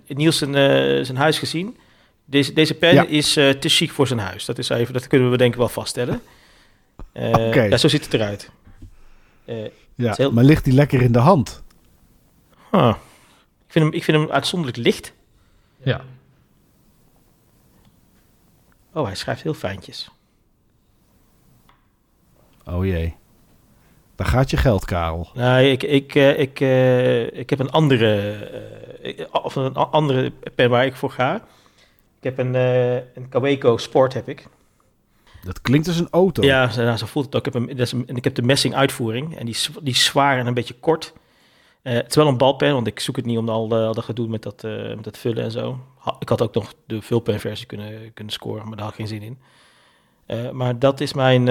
Niels 0.08 0.38
zijn, 0.38 0.54
zijn 1.06 1.18
huis 1.18 1.40
gezien. 1.40 1.78
Deze, 2.26 2.54
deze 2.54 2.74
pen 2.74 2.94
Ja. 2.94 3.06
is 3.06 3.36
eh, 3.38 3.50
te 3.50 3.70
chic 3.70 3.92
voor 3.92 4.08
zijn 4.08 4.20
huis. 4.20 4.46
Dat, 4.46 4.58
is 4.58 4.70
even, 4.70 4.94
dat 4.94 5.08
kunnen 5.08 5.32
we 5.32 5.38
denk 5.38 5.52
ik 5.54 5.58
wel 5.60 5.70
vaststellen. 5.70 6.22
Eh, 7.12 7.28
Oké. 7.30 7.62
Ja, 7.62 7.78
zo 7.78 7.88
ziet 7.88 8.04
het 8.04 8.14
eruit. 8.14 8.52
Eh, 9.46 9.66
ja, 9.96 10.14
heel- 10.18 10.32
maar 10.32 10.44
ligt 10.44 10.64
die 10.64 10.74
lekker 10.74 11.02
in 11.02 11.12
de 11.12 11.20
hand? 11.20 11.64
huh. 12.72 12.96
ik, 13.66 13.72
vind 13.72 13.86
hem, 13.86 13.94
ik 13.94 14.04
vind 14.04 14.18
hem 14.18 14.32
uitzonderlijk 14.32 14.78
licht. 14.84 15.14
Ja. 15.84 16.02
Oh, 18.94 19.06
hij 19.06 19.16
schrijft 19.16 19.44
heel 19.44 19.54
fijntjes. 19.54 20.10
Oh 22.66 22.86
jee. 22.86 23.16
Daar 24.16 24.28
gaat 24.28 24.50
je 24.50 24.58
geld, 24.58 24.86
Karel. 24.86 25.30
Nou, 25.34 25.64
ik, 25.64 25.84
ik, 25.84 26.16
eh, 26.16 26.40
ik, 26.40 26.60
eh, 26.60 27.40
ik 27.40 27.50
heb 27.50 27.60
een 27.60 27.72
andere, 27.72 28.34
eh, 29.02 29.26
of 29.32 29.56
een 29.56 29.74
andere 29.74 30.32
pen 30.56 30.70
waar 30.70 30.86
ik 30.86 30.96
voor 30.96 31.12
ga. 31.12 31.46
Ik 32.24 32.36
heb 32.36 32.46
een, 32.46 32.56
eh 32.56 32.96
een 32.96 33.30
Kaweco 33.30 33.78
Sport 33.78 34.14
heb 34.14 34.30
ik. 34.30 34.48
Dat 35.44 35.62
klinkt 35.62 35.88
als 35.88 36.00
een 36.00 36.08
auto. 36.12 36.44
Ja, 36.44 36.70
zo, 36.70 36.96
zo 36.96 37.06
voelt 37.06 37.26
het 37.26 37.36
ook. 37.36 37.48
Ik 37.48 37.54
heb, 37.54 37.62
een, 37.62 37.68
dat 37.68 37.86
is 37.86 37.92
een, 37.92 38.08
ik 38.08 38.24
heb 38.24 38.36
de 38.36 38.42
messing 38.42 38.76
uitvoering 38.76 39.38
en 39.38 39.46
die, 39.46 39.56
die 39.82 39.94
is 39.94 40.06
zwaar 40.06 40.38
en 40.38 40.48
een 40.48 40.54
beetje 40.54 40.74
kort. 40.80 41.14
Eh, 41.82 41.94
het 41.94 42.10
is 42.10 42.16
wel 42.16 42.28
een 42.28 42.38
balpen, 42.38 42.74
want 42.74 42.88
ik 42.88 43.00
zoek 43.00 43.16
het 43.16 43.26
niet 43.26 43.38
om 43.38 43.50
al, 43.50 43.76
al 43.76 43.94
dat 43.94 44.04
gedoe 44.04 44.28
met 44.28 44.42
dat, 44.42 44.64
eh, 44.64 44.72
met 44.72 45.04
dat 45.04 45.18
vullen 45.18 45.44
en 45.44 45.52
zo. 45.52 45.80
Ha- 45.98 46.16
ik 46.20 46.30
had 46.30 46.42
ook 46.42 46.54
nog 46.54 46.74
de 46.86 47.02
vulpenversie 47.02 47.66
kunnen, 47.66 48.14
kunnen 48.14 48.34
scoren, 48.34 48.68
maar 48.68 48.76
daar 48.78 48.86
had 48.86 49.00
ik 49.00 49.08
geen 49.08 49.20
zin 49.20 49.22
in. 49.22 49.38
Maar 50.56 50.80
dat 50.80 51.02
is 51.02 51.14
mijn... 51.14 51.48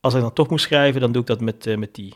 als 0.00 0.14
ik 0.14 0.20
dan 0.20 0.32
toch 0.32 0.48
moet 0.50 0.60
schrijven, 0.60 1.00
dan 1.00 1.12
doe 1.12 1.20
ik 1.20 1.28
dat 1.28 1.40
met, 1.40 1.76
met 1.78 1.94
die. 1.94 2.14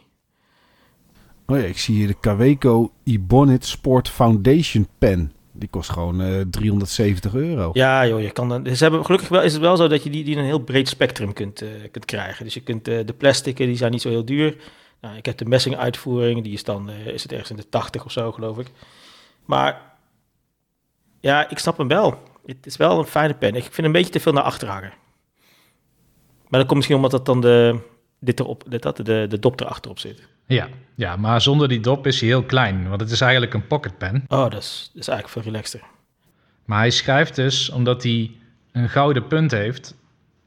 Oh 1.47 1.59
ja, 1.59 1.65
ik 1.65 1.79
zie 1.79 1.95
hier 1.95 2.07
de 2.07 2.17
Kaweco 2.21 2.93
Ibonit 3.03 3.65
Sport 3.67 4.09
Foundation 4.09 4.89
pen. 4.99 5.33
Die 5.57 5.69
kost 5.69 5.91
gewoon 5.91 6.21
eh 6.21 6.41
370 6.51 7.35
euro. 7.35 7.71
Ja, 7.73 8.07
joh, 8.07 8.21
je 8.21 8.31
kan 8.31 8.49
dan. 8.49 8.77
Ze 8.77 8.83
hebben 8.83 9.05
gelukkig 9.05 9.29
wel 9.29 9.43
is 9.43 9.53
het 9.53 9.61
wel 9.61 9.77
zo 9.77 9.89
dat 9.89 10.03
je 10.03 10.11
die, 10.11 10.25
die 10.25 10.37
een 10.37 10.45
heel 10.45 10.59
breed 10.59 10.89
spectrum 10.89 11.33
kunt, 11.33 11.63
eh, 11.63 11.69
kunt 11.91 12.05
krijgen. 12.05 12.45
Dus 12.45 12.55
je 12.55 12.61
kunt 12.61 12.89
eh, 12.89 13.07
de 13.07 13.13
plastieken, 13.13 13.67
die 13.67 13.77
zijn 13.77 13.91
niet 13.91 14.03
zo 14.03 14.09
heel 14.09 14.25
duur. 14.25 14.57
Nou, 15.01 15.17
ik 15.17 15.27
heb 15.27 15.39
de 15.39 15.45
messing 15.45 15.77
uitvoering, 15.77 16.43
die 16.43 16.53
is 16.53 16.65
dan 16.65 16.91
is 16.91 17.23
het 17.23 17.33
ergens 17.33 17.51
in 17.51 17.57
de 17.57 17.69
80 17.69 18.05
of 18.05 18.13
zo, 18.13 18.33
geloof 18.33 18.59
ik. 18.59 18.67
Maar 19.45 19.97
ja, 21.21 21.51
ik 21.51 21.59
snap 21.59 21.79
hem 21.79 21.89
wel. 21.89 22.23
Het 22.47 22.67
is 22.67 22.77
wel 22.77 22.99
een 22.99 23.05
fijne 23.05 23.35
pen. 23.35 23.55
Ik 23.55 23.63
vind 23.71 23.87
een 23.87 23.93
beetje 23.93 24.13
te 24.13 24.21
veel 24.21 24.33
naar 24.33 24.43
achter 24.43 24.69
hangen. 24.69 24.93
Maar 26.49 26.61
dat 26.61 26.67
komt 26.67 26.75
misschien 26.75 26.97
omdat 26.97 27.11
dat 27.11 27.27
dan 27.27 27.41
de 27.41 27.81
dit 28.25 28.41
erop, 28.41 28.65
dit, 28.69 28.83
dat, 28.83 28.97
de, 28.97 29.27
de 29.29 29.39
dop 29.39 29.61
erachterop 29.61 29.99
zit. 29.99 30.29
Ja, 30.47 30.69
ja, 30.95 31.17
maar 31.17 31.41
zonder 31.41 31.69
die 31.69 31.81
dop 31.81 32.07
is 32.07 32.21
hij 32.21 32.29
heel 32.29 32.43
klein, 32.43 32.89
want 32.89 33.01
het 33.01 33.11
is 33.11 33.21
eigenlijk 33.21 33.55
een 33.55 33.67
pocketpen. 33.67 34.25
Oh, 34.29 34.51
dat 34.51 34.63
is, 34.63 34.91
dat 34.93 35.03
is 35.03 35.09
eigenlijk 35.09 35.29
veel 35.29 35.53
relaxter. 35.53 35.81
Maar 36.65 36.79
hij 36.79 36.91
schrijft 36.91 37.35
dus, 37.35 37.71
omdat 37.71 38.03
hij 38.03 38.31
een 38.73 38.89
gouden 38.89 39.27
punt 39.27 39.51
heeft, 39.51 39.95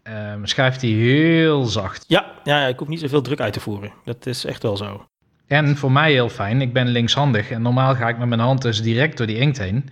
ehm, 0.04 0.46
schrijft 0.46 0.82
hij 0.82 0.90
heel 0.90 1.64
zacht. 1.64 2.06
Ja, 2.08 2.34
ja, 2.44 2.62
ja, 2.62 2.68
ik 2.68 2.80
hoef 2.80 2.88
niet 2.88 3.00
zoveel 3.00 3.22
druk 3.22 3.40
uit 3.40 3.54
te 3.54 3.60
voeren. 3.60 3.94
Dat 4.04 4.26
is 4.26 4.46
echt 4.46 4.64
wel 4.64 4.78
zo. 4.78 5.08
En 5.48 5.78
voor 5.78 5.92
mij 5.92 6.12
heel 6.12 6.30
fijn, 6.30 6.62
ik 6.62 6.74
ben 6.74 6.88
linkshandig 6.88 7.52
en 7.52 7.62
normaal 7.62 7.96
ga 7.96 8.10
ik 8.10 8.18
met 8.18 8.28
mijn 8.28 8.40
hand 8.40 8.62
dus 8.62 8.82
direct 8.82 9.18
door 9.18 9.28
die 9.28 9.38
inkt 9.38 9.58
heen. 9.58 9.90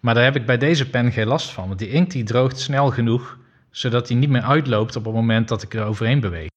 Maar 0.00 0.14
daar 0.14 0.24
heb 0.24 0.36
ik 0.36 0.46
bij 0.46 0.58
deze 0.58 0.90
pen 0.90 1.12
geen 1.12 1.26
last 1.26 1.50
van, 1.50 1.66
want 1.66 1.78
die 1.78 1.90
inkt 1.90 2.12
die 2.12 2.24
droogt 2.24 2.58
snel 2.58 2.90
genoeg, 2.90 3.38
zodat 3.70 4.08
hij 4.08 4.16
niet 4.16 4.30
meer 4.30 4.42
uitloopt 4.42 4.96
op 4.96 5.04
het 5.04 5.14
moment 5.14 5.48
dat 5.48 5.62
ik 5.62 5.74
er 5.74 5.84
overheen 5.84 6.20
beweeg. 6.20 6.48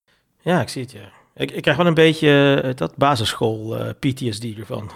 Ja, 0.42 0.62
ik 0.62 0.70
zie 0.70 0.82
het, 0.82 0.92
ja. 0.92 1.23
Ik, 1.36 1.52
ik 1.52 1.62
krijg 1.62 1.78
wel 1.78 1.88
een 1.88 1.94
beetje 1.94 2.62
eh, 2.64 2.76
dat 2.76 2.96
basisschool 2.96 3.78
eh, 3.78 3.90
PTSD 4.00 4.44
ervan. 4.44 4.92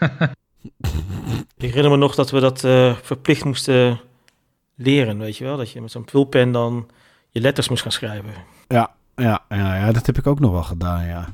ik 1.56 1.62
herinner 1.68 1.90
me 1.90 1.96
nog 1.96 2.14
dat 2.14 2.30
we 2.30 2.40
dat 2.40 2.64
eh, 2.64 2.96
verplicht 3.02 3.44
moesten 3.44 4.00
leren, 4.74 5.18
weet 5.18 5.36
je 5.36 5.44
wel? 5.44 5.56
Dat 5.56 5.70
je 5.70 5.80
met 5.80 5.90
zo'n 5.90 6.08
vulpen 6.08 6.52
dan 6.52 6.88
je 7.30 7.40
letters 7.40 7.68
moest 7.68 7.82
gaan 7.82 7.92
schrijven. 7.92 8.30
Ja, 8.68 8.90
ja, 9.16 9.44
ja, 9.48 9.76
ja, 9.76 9.92
dat 9.92 10.06
heb 10.06 10.18
ik 10.18 10.26
ook 10.26 10.40
nog 10.40 10.52
wel 10.52 10.62
gedaan, 10.62 11.06
ja. 11.06 11.28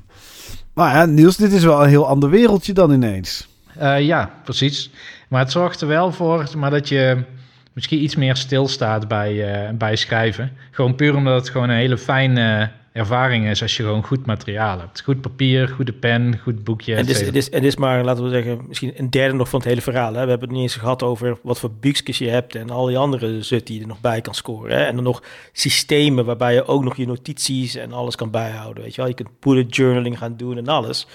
Maar 0.72 0.94
ja, 0.94 1.04
Niels, 1.04 1.36
dit 1.36 1.52
is 1.52 1.64
wel 1.64 1.82
een 1.82 1.88
heel 1.88 2.06
ander 2.06 2.30
wereldje 2.30 2.72
dan 2.72 2.92
ineens. 2.92 3.48
Eh, 3.76 4.00
ja, 4.00 4.30
precies. 4.44 4.90
Maar 5.28 5.40
het 5.40 5.50
zorgt 5.50 5.80
er 5.80 5.88
wel 5.88 6.12
voor 6.12 6.48
maar 6.56 6.70
dat 6.70 6.88
je 6.88 7.24
misschien 7.72 8.02
iets 8.02 8.16
meer 8.16 8.36
stilstaat 8.36 9.08
bij, 9.08 9.52
eh, 9.52 9.74
bij 9.74 9.96
schrijven. 9.96 10.52
Gewoon 10.70 10.94
puur 10.94 11.14
omdat 11.14 11.34
het 11.34 11.50
gewoon 11.50 11.68
een 11.68 11.76
hele 11.76 11.98
fijne 11.98 12.70
ervaring 12.92 13.46
is 13.48 13.62
als 13.62 13.76
je 13.76 13.82
gewoon 13.82 14.04
goed 14.04 14.26
materiaal 14.26 14.78
hebt. 14.78 15.00
Goed 15.00 15.20
papier, 15.20 15.68
goede 15.68 15.92
pen, 15.92 16.38
goed 16.38 16.64
boekje. 16.64 16.94
en, 16.94 17.06
dit 17.06 17.14
is, 17.14 17.20
et 17.20 17.26
het 17.26 17.36
is, 17.36 17.48
is 17.48 17.76
maar, 17.76 18.04
laten 18.04 18.24
we 18.24 18.30
zeggen, 18.30 18.64
misschien 18.68 18.92
een 18.96 19.10
derde 19.10 19.34
nog 19.34 19.48
van 19.48 19.58
het 19.58 19.68
hele 19.68 19.80
verhaal. 19.80 20.14
Hè? 20.14 20.24
We 20.24 20.30
hebben 20.30 20.48
het 20.48 20.50
niet 20.50 20.62
eens 20.62 20.76
gehad 20.76 21.02
over 21.02 21.38
wat 21.42 21.58
voor 21.58 21.70
buikjes 21.70 22.18
je 22.18 22.28
hebt 22.28 22.54
en 22.54 22.70
al 22.70 22.86
die 22.86 22.98
andere 22.98 23.42
zut 23.42 23.66
die 23.66 23.76
je 23.76 23.82
er 23.82 23.88
nog 23.88 24.00
bij 24.00 24.20
kan 24.20 24.34
scoren. 24.34 24.76
Hè? 24.76 24.84
En 24.84 24.94
dan 24.94 25.04
nog 25.04 25.22
systemen 25.52 26.24
waarbij 26.24 26.54
je 26.54 26.66
ook 26.66 26.84
nog 26.84 26.96
je 26.96 27.06
notities 27.06 27.74
en 27.74 27.92
alles 27.92 28.16
kan 28.16 28.30
bijhouden. 28.30 28.82
Weet 28.82 28.94
je 28.94 29.00
wel? 29.00 29.10
Je 29.10 29.16
kunt 29.16 29.40
bullet 29.40 29.76
journaling 29.76 30.18
gaan 30.18 30.36
doen 30.36 30.56
en 30.56 30.68
alles. 30.68 31.06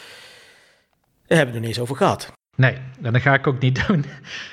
Daar 1.27 1.37
hebben 1.37 1.37
we 1.37 1.37
het 1.37 1.53
nog 1.53 1.61
niet 1.61 1.69
eens 1.69 1.79
over 1.79 1.95
gehad. 1.95 2.31
Nee, 2.55 2.77
en 3.01 3.13
dat 3.13 3.21
ga 3.21 3.33
ik 3.33 3.47
ook 3.47 3.59
niet 3.59 3.79
doen. 3.87 4.05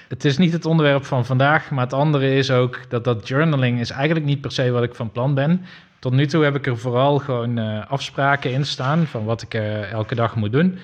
Het 0.09 0.25
is 0.25 0.39
niet 0.39 0.53
het 0.53 0.67
onderwerp 0.67 1.05
van 1.05 1.25
vandaag, 1.25 1.71
maar 1.71 1.85
het 1.85 1.93
andere 1.93 2.35
is 2.35 2.51
ook 2.51 2.81
dat 2.89 3.05
dat 3.05 3.29
journaling 3.29 3.81
is 3.81 3.91
eigenlijk 3.91 4.27
niet 4.27 4.41
per 4.41 4.53
se 4.53 4.71
wat 4.71 4.83
ik 4.83 4.95
van 4.95 5.11
plan 5.11 5.35
ben. 5.35 5.65
Tot 6.05 6.13
nu 6.13 6.27
toe 6.27 6.45
heb 6.45 6.55
ik 6.55 6.67
er 6.67 6.79
vooral 6.79 7.19
gewoon 7.19 7.59
eh, 7.59 7.91
afspraken 7.91 8.53
in 8.53 8.65
staan 8.65 9.07
van 9.07 9.25
wat 9.25 9.43
ik 9.43 9.55
eh, 9.55 9.91
elke 9.91 10.15
dag 10.15 10.37
moet 10.37 10.53
doen. 10.53 10.79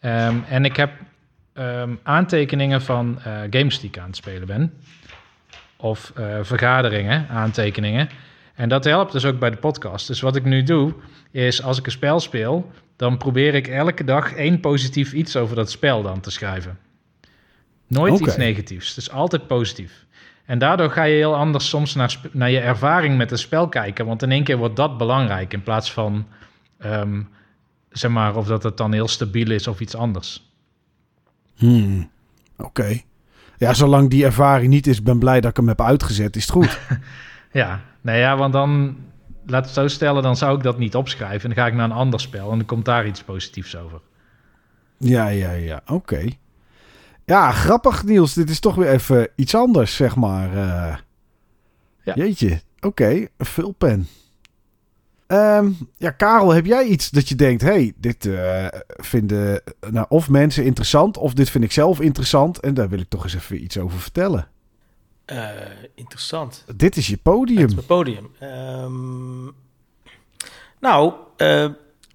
Ehm, 0.00 0.36
en 0.48 0.64
ik 0.64 0.76
heb 0.76 0.90
ehm, 1.52 1.94
aantekeningen 2.02 2.82
van 2.82 3.18
eh, 3.18 3.40
games 3.50 3.80
die 3.80 3.88
ik 3.88 3.98
aan 3.98 4.06
het 4.06 4.16
spelen 4.16 4.46
ben. 4.46 4.72
Of 5.76 6.12
vergaderingen, 6.42 7.28
aantekeningen. 7.28 8.08
En 8.54 8.68
dat 8.68 8.84
helpt 8.84 9.12
dus 9.12 9.24
ook 9.24 9.38
bij 9.38 9.50
de 9.50 9.56
podcast. 9.56 10.06
Dus 10.06 10.20
wat 10.20 10.36
ik 10.36 10.44
nu 10.44 10.62
doe, 10.62 10.94
is 11.30 11.62
als 11.62 11.78
ik 11.78 11.86
een 11.86 11.92
spel 11.92 12.20
speel, 12.20 12.70
dan 12.96 13.16
probeer 13.16 13.54
ik 13.54 13.68
elke 13.68 14.04
dag 14.04 14.32
één 14.32 14.60
positief 14.60 15.12
iets 15.12 15.36
over 15.36 15.56
dat 15.56 15.70
spel 15.70 16.02
dan 16.02 16.20
te 16.20 16.30
schrijven. 16.30 16.78
Nooit 17.86 18.20
iets 18.20 18.36
negatiefs, 18.36 18.94
dus 18.94 19.10
altijd 19.10 19.46
positief. 19.46 20.04
En 20.44 20.58
daardoor 20.58 20.90
ga 20.90 21.02
je 21.02 21.14
heel 21.14 21.36
anders 21.36 21.68
soms 21.68 21.94
naar, 21.94 22.20
naar 22.30 22.50
je 22.50 22.60
ervaring 22.60 23.16
met 23.16 23.30
het 23.30 23.40
spel 23.40 23.68
kijken. 23.68 24.06
Want 24.06 24.22
in 24.22 24.30
één 24.30 24.44
keer 24.44 24.56
wordt 24.56 24.76
dat 24.76 24.98
belangrijk 24.98 25.52
in 25.52 25.62
plaats 25.62 25.92
van, 25.92 26.26
ehm, 26.78 27.22
zeg 27.90 28.10
maar, 28.10 28.36
of 28.36 28.46
dat 28.46 28.62
het 28.62 28.76
dan 28.76 28.92
heel 28.92 29.08
stabiel 29.08 29.50
is 29.50 29.66
of 29.66 29.80
iets 29.80 29.96
anders. 29.96 30.52
Hmm. 31.54 32.10
Oké. 32.56 33.00
Ja, 33.58 33.74
zolang 33.74 34.10
die 34.10 34.24
ervaring 34.24 34.68
niet 34.68 34.86
is, 34.86 35.02
ben 35.02 35.18
blij 35.18 35.40
dat 35.40 35.50
ik 35.50 35.56
hem 35.56 35.68
heb 35.68 35.80
uitgezet, 35.80 36.36
is 36.36 36.42
het 36.42 36.52
goed. 36.52 36.78
Ja, 37.52 37.80
nou 38.00 38.18
ja, 38.18 38.36
want 38.36 38.52
dan, 38.52 38.96
laat 39.46 39.64
het 39.64 39.74
zo 39.74 39.88
stellen, 39.88 40.22
dan 40.22 40.36
zou 40.36 40.56
ik 40.56 40.62
dat 40.62 40.78
niet 40.78 40.94
opschrijven. 40.94 41.50
En 41.50 41.54
dan 41.54 41.64
ga 41.64 41.70
ik 41.70 41.74
naar 41.76 41.84
een 41.84 41.96
ander 41.96 42.20
spel 42.20 42.50
en 42.50 42.56
dan 42.56 42.66
komt 42.66 42.84
daar 42.84 43.06
iets 43.06 43.22
positiefs 43.22 43.76
over. 43.76 44.00
ja, 44.98 45.28
ja, 45.28 45.52
ja. 45.52 45.82
Oké. 45.86 46.24
Ja, 47.24 47.50
grappig 47.50 48.04
Niels. 48.04 48.34
Dit 48.34 48.50
is 48.50 48.60
toch 48.60 48.74
weer 48.74 48.90
even 48.90 49.28
iets 49.36 49.54
anders, 49.54 49.96
zeg 49.96 50.16
maar. 50.16 50.48
eh. 50.56 50.96
Ja. 52.04 52.14
Jeetje. 52.14 52.60
Oké, 52.80 53.08
een 53.36 53.46
vulpen. 53.46 54.06
Ehm, 55.26 55.70
ja, 55.96 56.10
Karel, 56.10 56.50
heb 56.50 56.66
jij 56.66 56.84
iets 56.84 57.10
dat 57.10 57.28
je 57.28 57.34
denkt... 57.34 57.62
hey, 57.62 57.92
dit 57.96 58.26
eh, 58.26 58.66
vinden 58.86 59.62
nou, 59.90 60.06
of 60.08 60.28
mensen 60.28 60.64
interessant... 60.64 61.16
of 61.16 61.34
dit 61.34 61.50
vind 61.50 61.64
ik 61.64 61.72
zelf 61.72 62.00
interessant... 62.00 62.60
en 62.60 62.74
daar 62.74 62.88
wil 62.88 62.98
ik 62.98 63.08
toch 63.08 63.24
eens 63.24 63.34
even 63.34 63.62
iets 63.62 63.78
over 63.78 63.98
vertellen. 63.98 64.48
Eh, 65.24 65.48
interessant. 65.94 66.64
Dit 66.76 66.96
is 66.96 67.06
je 67.06 67.16
podium. 67.16 67.66
is 67.66 67.74
mijn 67.74 67.86
podium. 67.86 68.30
Ehm, 68.38 69.44
nou, 70.80 71.12
eh, 71.36 71.68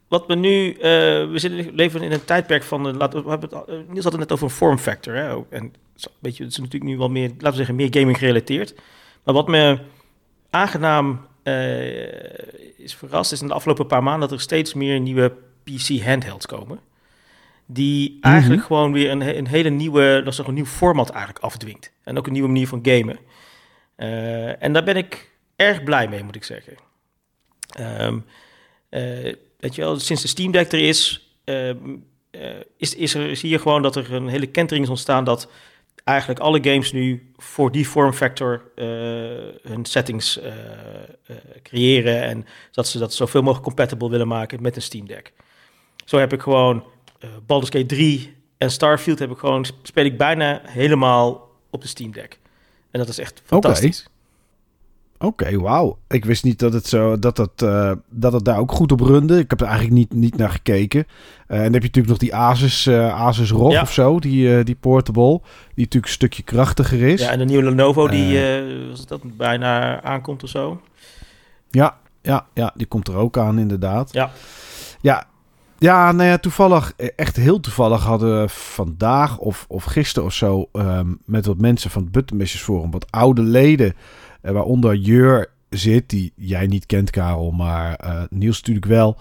wat 0.09 0.25
we 0.27 0.35
nu... 0.35 0.71
eh, 0.73 0.81
we 1.29 1.33
zitten, 1.33 1.75
leven 1.75 2.01
in 2.01 2.11
een 2.11 2.25
tijdperk 2.25 2.63
van... 2.63 2.83
de- 2.83 2.93
laten 2.93 3.23
we, 3.23 3.29
hebben 3.29 3.49
het, 3.49 3.67
eh, 3.67 3.75
Niels 3.87 4.03
had 4.03 4.11
het 4.11 4.21
net 4.21 4.31
over 4.31 4.45
een 4.45 4.51
form 4.51 4.77
factor. 4.77 5.15
Hè? 5.15 5.27
En 5.49 5.63
het 5.63 5.77
is, 5.95 6.05
een 6.05 6.11
beetje, 6.19 6.43
het 6.43 6.51
is 6.51 6.57
natuurlijk 6.57 6.91
nu 6.91 6.97
wel 6.97 7.09
meer, 7.09 7.29
laten 7.29 7.49
we 7.49 7.55
zeggen, 7.55 7.75
meer 7.75 7.87
gaming 7.91 8.17
gerelateerd. 8.17 8.75
Maar 9.23 9.33
wat 9.33 9.47
me 9.47 9.79
aangenaam 10.49 11.27
eh, 11.43 12.77
is 12.77 12.95
verrast... 12.95 13.31
is 13.31 13.41
in 13.41 13.47
de 13.47 13.53
afgelopen 13.53 13.87
paar 13.87 14.03
maanden 14.03 14.29
dat 14.29 14.37
er 14.37 14.43
steeds 14.43 14.73
meer 14.73 14.99
nieuwe 14.99 15.33
PC-handhelds 15.63 16.45
komen. 16.45 16.79
Die 17.65 18.17
eigenlijk 18.21 18.63
gewoon 18.63 18.91
weer 18.91 19.11
een, 19.11 19.37
een 19.37 19.47
hele 19.47 19.69
nieuwe, 19.69 20.21
dat 20.23 20.33
is 20.33 20.39
een 20.39 20.53
nieuw 20.53 20.65
format 20.65 21.09
eigenlijk 21.09 21.43
afdwingt. 21.43 21.91
En 22.03 22.17
ook 22.17 22.27
een 22.27 22.33
nieuwe 22.33 22.47
manier 22.47 22.67
van 22.67 22.79
gamen. 22.83 23.19
En 24.59 24.73
daar 24.73 24.83
ben 24.83 24.97
ik 24.97 25.31
erg 25.55 25.83
blij 25.83 26.07
mee, 26.07 26.23
moet 26.23 26.35
ik 26.35 26.43
zeggen. 26.43 26.73
Ehm, 27.69 28.19
eh, 28.89 29.33
weet 29.59 29.75
je 29.75 29.81
wel, 29.81 29.99
sinds 29.99 30.21
de 30.21 30.27
Steam 30.27 30.51
Deck 30.51 30.71
er 30.71 30.79
is, 30.79 31.29
ehm, 31.43 31.77
eh, 32.31 32.41
is, 32.77 32.95
is 32.95 33.13
er, 33.13 33.35
zie 33.35 33.49
je 33.49 33.59
gewoon 33.59 33.81
dat 33.81 33.95
er 33.95 34.13
een 34.13 34.27
hele 34.27 34.47
kentering 34.47 34.83
is 34.83 34.89
ontstaan 34.89 35.23
dat 35.23 35.49
eigenlijk 36.03 36.39
alle 36.39 36.63
games 36.63 36.91
nu 36.91 37.31
voor 37.37 37.71
die 37.71 37.85
form 37.85 38.13
factor 38.13 38.63
eh, 38.75 38.85
hun 39.61 39.85
settings 39.85 40.39
eh, 40.39 40.53
creëren 41.63 42.23
en 42.23 42.45
dat 42.71 42.87
ze 42.87 42.97
dat 42.97 43.13
zoveel 43.13 43.41
mogelijk 43.41 43.65
compatible 43.65 44.09
willen 44.09 44.27
maken 44.27 44.61
met 44.61 44.75
een 44.75 44.81
Steam 44.81 45.07
Deck. 45.07 45.33
Zo 46.05 46.17
heb 46.17 46.33
ik 46.33 46.41
gewoon 46.41 46.83
Baldur's 47.45 47.71
Gate 47.71 47.85
3 47.85 48.35
en 48.57 48.71
Starfield 48.71 49.19
heb 49.19 49.31
ik 49.31 49.37
gewoon, 49.37 49.65
speel 49.83 50.05
ik 50.05 50.17
bijna 50.17 50.61
helemaal 50.63 51.49
op 51.69 51.81
de 51.81 51.87
Steam 51.87 52.11
Deck. 52.11 52.39
En 52.91 52.99
dat 52.99 53.07
is 53.07 53.17
echt 53.17 53.41
fantastisch. 53.45 54.08
Oké, 55.21 55.59
wauw. 55.59 55.97
Ik 56.07 56.25
wist 56.25 56.43
niet 56.43 56.59
dat 56.59 56.73
het, 56.73 56.87
zo, 56.87 57.19
dat, 57.19 57.37
het, 57.37 57.61
eh, 57.61 57.91
dat 58.09 58.33
het 58.33 58.45
daar 58.45 58.57
ook 58.59 58.71
goed 58.71 58.91
op 58.91 58.99
runde. 58.99 59.39
Ik 59.39 59.49
heb 59.49 59.61
er 59.61 59.67
eigenlijk 59.67 59.95
niet, 59.95 60.13
niet 60.13 60.37
naar 60.37 60.49
gekeken. 60.49 61.05
Eh, 61.47 61.57
en 61.57 61.63
dan 61.63 61.73
heb 61.73 61.81
je 61.81 61.87
natuurlijk 61.87 62.07
nog 62.07 62.17
die 62.17 62.35
Asus, 62.35 62.85
eh, 62.85 63.21
Asus 63.21 63.51
ROG 63.51 63.71
Ja. 63.71 63.81
of 63.81 63.93
zo. 63.93 64.19
Die, 64.19 64.63
die 64.63 64.75
portable. 64.75 65.39
Die 65.39 65.83
natuurlijk 65.83 66.05
een 66.05 66.11
stukje 66.11 66.43
krachtiger 66.43 67.01
is. 67.01 67.21
Ja, 67.21 67.31
en 67.31 67.39
de 67.39 67.45
nieuwe 67.45 67.63
Lenovo 67.63 68.07
die 68.07 68.39
was 68.89 69.05
dat 69.05 69.37
bijna 69.37 70.01
aankomt 70.01 70.43
of 70.43 70.49
zo. 70.49 70.81
Ja, 71.69 71.97
ja, 72.21 72.45
ja, 72.53 72.73
die 72.75 72.87
komt 72.87 73.07
er 73.07 73.15
ook 73.15 73.37
aan 73.37 73.59
inderdaad. 73.59 74.13
Ja. 74.13 74.31
Ja, 75.01 75.25
ja 75.77 76.11
nou 76.11 76.29
ja, 76.29 76.37
toevallig, 76.37 76.93
echt 77.15 77.35
heel 77.35 77.59
toevallig 77.59 78.03
hadden 78.03 78.41
we 78.41 78.49
vandaag 78.49 79.37
of, 79.37 79.65
of 79.67 79.83
gisteren 79.83 80.27
of 80.27 80.33
zo... 80.33 80.69
ehm, 80.71 81.07
met 81.25 81.45
wat 81.45 81.57
mensen 81.57 81.89
van 81.91 82.01
het 82.01 82.11
Buttonmashers 82.11 82.63
Forum, 82.63 82.91
wat 82.91 83.11
oude 83.11 83.41
leden... 83.41 83.95
eh, 84.41 84.51
waaronder 84.51 84.95
Jur 84.95 85.51
zit, 85.69 86.09
die 86.09 86.33
jij 86.35 86.67
niet 86.67 86.85
kent 86.85 87.09
Karel, 87.09 87.51
maar 87.51 87.95
eh, 87.95 88.21
Niels 88.29 88.57
natuurlijk 88.57 88.85
wel. 88.85 89.17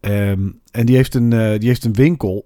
Ehm, 0.00 0.48
en 0.70 0.86
die 0.86 0.96
heeft 0.96 1.14
een, 1.14 1.32
eh, 1.32 1.58
die 1.58 1.68
heeft 1.68 1.84
een 1.84 1.94
winkel... 1.94 2.44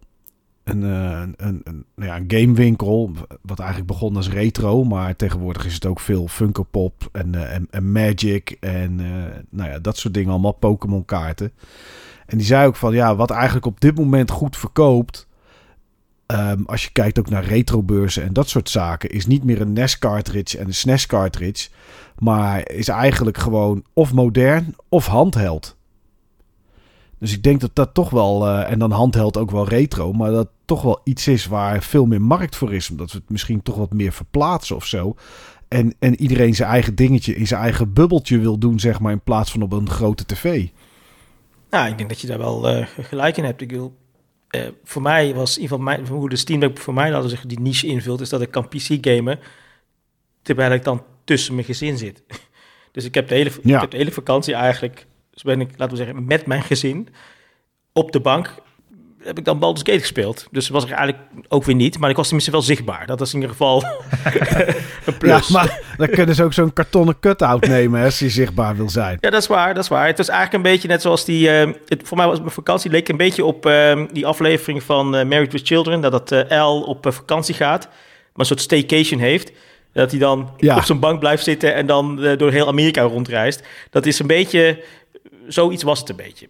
Een, 0.64 0.82
een, 0.82 1.34
een, 1.36 1.84
nou 1.94 2.08
ja, 2.08 2.16
een 2.16 2.24
gamewinkel, 2.26 3.10
wat 3.40 3.58
eigenlijk 3.58 3.90
begon 3.90 4.16
als 4.16 4.30
retro, 4.30 4.84
maar 4.84 5.16
tegenwoordig 5.16 5.66
is 5.66 5.74
het 5.74 5.86
ook 5.86 6.00
veel 6.00 6.28
Funko 6.28 6.62
Pop 6.62 7.08
en, 7.12 7.50
en, 7.50 7.66
en 7.70 7.92
Magic 7.92 8.56
en 8.60 8.96
nou 9.50 9.70
ja, 9.70 9.78
dat 9.78 9.96
soort 9.96 10.14
dingen 10.14 10.30
allemaal, 10.30 10.52
Pokémon 10.52 11.04
kaarten. 11.04 11.52
En 12.32 12.38
die 12.38 12.46
zei 12.46 12.66
ook 12.66 12.76
van, 12.76 12.94
ja, 12.94 13.16
wat 13.16 13.30
eigenlijk 13.30 13.66
op 13.66 13.80
dit 13.80 13.96
moment 13.96 14.30
goed 14.30 14.56
verkoopt, 14.56 15.26
ehm, 16.26 16.62
als 16.64 16.84
je 16.84 16.92
kijkt 16.92 17.18
ook 17.18 17.30
naar 17.30 17.44
retrobeurzen 17.44 18.22
en 18.22 18.32
dat 18.32 18.48
soort 18.48 18.68
zaken, 18.68 19.10
is 19.10 19.26
niet 19.26 19.44
meer 19.44 19.60
een 19.60 19.72
NES 19.72 19.98
cartridge 19.98 20.58
en 20.58 20.66
een 20.66 20.74
SNES 20.74 21.06
cartridge, 21.06 21.68
maar 22.22 22.70
is 22.70 22.88
eigenlijk 22.88 23.38
gewoon 23.38 23.84
of 23.92 24.12
modern 24.12 24.76
of 24.88 25.06
handheld. 25.06 25.76
Dus 27.18 27.32
ik 27.32 27.42
denk 27.42 27.60
dat 27.60 27.70
dat 27.74 27.94
toch 27.94 28.10
wel, 28.10 28.46
eh, 28.46 28.70
en 28.70 28.78
dan 28.78 28.90
handheld 28.90 29.36
ook 29.36 29.50
wel 29.50 29.68
retro, 29.68 30.12
maar 30.12 30.30
dat 30.30 30.48
toch 30.64 30.82
wel 30.82 31.00
iets 31.04 31.28
is 31.28 31.46
waar 31.46 31.82
veel 31.82 32.06
meer 32.06 32.22
markt 32.22 32.56
voor 32.56 32.74
is. 32.74 32.90
Omdat 32.90 33.12
we 33.12 33.18
het 33.18 33.30
misschien 33.30 33.62
toch 33.62 33.76
wat 33.76 33.92
meer 33.92 34.12
verplaatsen 34.12 34.76
of 34.76 34.86
zo. 34.86 35.14
En, 35.68 35.94
en 35.98 36.20
iedereen 36.20 36.54
zijn 36.54 36.70
eigen 36.70 36.94
dingetje 36.94 37.34
in 37.36 37.46
zijn 37.46 37.62
eigen 37.62 37.92
bubbeltje 37.92 38.38
wil 38.38 38.58
doen, 38.58 38.80
zeg 38.80 39.00
maar, 39.00 39.12
in 39.12 39.20
plaats 39.20 39.50
van 39.50 39.62
op 39.62 39.72
een 39.72 39.90
grote 39.90 40.26
tv. 40.26 40.66
Nou, 41.70 41.90
ik 41.90 41.96
denk 41.96 42.08
dat 42.08 42.20
je 42.20 42.26
daar 42.26 42.38
wel 42.38 42.68
eh, 42.68 42.86
gelijk 43.00 43.36
in 43.36 43.44
hebt. 43.44 43.60
Ik 43.60 43.70
wil, 43.70 43.96
eh, 44.48 44.62
voor 44.84 45.02
mij 45.02 45.34
was 45.34 45.56
ieder 45.56 45.68
geval 45.68 45.84
mijn, 45.84 46.06
hoe 46.06 46.28
de 46.28 46.36
Steam 46.36 46.78
voor 46.78 46.94
mij 46.94 47.10
laten 47.10 47.30
zeggen, 47.30 47.48
die 47.48 47.60
niche 47.60 47.86
invult, 47.86 48.20
is 48.20 48.28
dat 48.28 48.40
ik 48.40 48.50
kan 48.50 48.68
PC 48.68 48.98
gamen 49.00 49.38
terwijl 50.42 50.72
ik 50.72 50.84
dan 50.84 51.02
tussen 51.24 51.54
mijn 51.54 51.66
gezin 51.66 51.98
zit. 51.98 52.22
Dus 52.92 53.04
ik 53.04 53.14
heb 53.14 53.28
de 53.28 53.34
hele, 53.34 53.50
Ja. 53.62 53.74
ik 53.74 53.80
heb 53.80 53.90
de 53.90 53.96
hele 53.96 54.10
vakantie 54.12 54.54
eigenlijk, 54.54 55.06
dus 55.30 55.42
ben 55.42 55.60
ik, 55.60 55.68
laten 55.76 55.96
we 55.96 56.04
zeggen, 56.04 56.24
met 56.24 56.46
mijn 56.46 56.62
gezin 56.62 57.08
op 57.92 58.12
de 58.12 58.20
bank 58.20 58.54
heb 59.22 59.38
ik 59.38 59.44
dan 59.44 59.58
Baldur's 59.58 59.86
Gate 59.86 60.00
gespeeld. 60.00 60.46
Dus 60.50 60.68
was 60.68 60.84
ik 60.84 60.90
eigenlijk 60.90 61.28
ook 61.48 61.64
weer 61.64 61.74
niet, 61.74 61.98
maar 61.98 62.10
ik 62.10 62.16
was 62.16 62.24
tenminste 62.26 62.50
wel 62.52 62.62
zichtbaar. 62.62 63.06
Dat 63.06 63.20
is 63.20 63.28
in 63.34 63.34
ieder 63.40 63.50
geval 63.50 63.84
een 65.06 65.18
plus. 65.18 65.48
Ja, 65.48 65.52
maar 65.52 65.80
dan 65.96 66.08
kunnen 66.08 66.34
ze 66.34 66.44
ook 66.44 66.52
zo'n 66.52 66.72
kartonnen 66.72 67.18
cut-out 67.20 67.66
nemen 67.66 67.98
hè, 68.00 68.04
als 68.04 68.18
je 68.18 68.28
zichtbaar 68.30 68.76
wil 68.76 68.88
zijn. 68.90 69.18
Ja, 69.20 69.30
dat 69.30 69.42
is 69.42 69.48
waar, 69.48 69.74
dat 69.74 69.82
is 69.82 69.88
waar. 69.88 70.06
Het 70.06 70.18
was 70.18 70.28
eigenlijk 70.28 70.64
een 70.64 70.70
beetje 70.72 70.88
net 70.88 71.02
zoals 71.02 71.24
die... 71.24 71.50
eh, 71.50 71.70
het, 71.86 72.00
voor 72.04 72.16
mij 72.16 72.26
was 72.26 72.38
mijn 72.38 72.50
vakantie 72.50 72.90
leek 72.90 73.08
een 73.08 73.16
beetje 73.16 73.44
op 73.44 73.66
eh, 73.66 74.02
die 74.12 74.26
aflevering 74.26 74.82
van 74.82 75.16
eh, 75.16 75.24
Married 75.26 75.52
with 75.52 75.66
Children. 75.66 76.00
Dat 76.00 76.12
het 76.12 76.32
eh, 76.48 76.58
L 76.66 76.80
op 76.82 77.06
eh, 77.06 77.12
vakantie 77.12 77.54
gaat, 77.54 77.84
maar 77.86 77.96
een 78.34 78.44
soort 78.44 78.60
staycation 78.60 79.20
heeft. 79.20 79.52
Dat 79.92 80.10
hij 80.10 80.20
dan 80.20 80.50
Ja. 80.56 80.76
op 80.76 80.82
zijn 80.82 80.98
bank 81.00 81.18
blijft 81.20 81.44
zitten 81.44 81.74
en 81.74 81.86
dan 81.86 82.22
eh, 82.22 82.38
door 82.38 82.50
heel 82.50 82.66
Amerika 82.66 83.02
rondreist. 83.02 83.62
Dat 83.90 84.06
is 84.06 84.18
een 84.18 84.26
beetje... 84.26 84.84
Zoiets 85.48 85.82
was 85.82 85.98
het 86.00 86.08
een 86.08 86.16
beetje. 86.16 86.48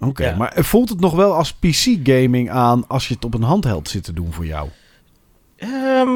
Oké, 0.00 0.24
Ja. 0.24 0.36
maar 0.36 0.52
voelt 0.56 0.88
het 0.88 1.00
nog 1.00 1.14
wel 1.14 1.34
als 1.34 1.52
PC-gaming 1.54 2.50
aan 2.50 2.84
als 2.88 3.08
je 3.08 3.14
het 3.14 3.24
op 3.24 3.34
een 3.34 3.42
handheld 3.42 3.88
zit 3.88 4.04
te 4.04 4.12
doen 4.12 4.32
voor 4.32 4.46
jou? 4.46 4.68
Ehm, 5.56 6.10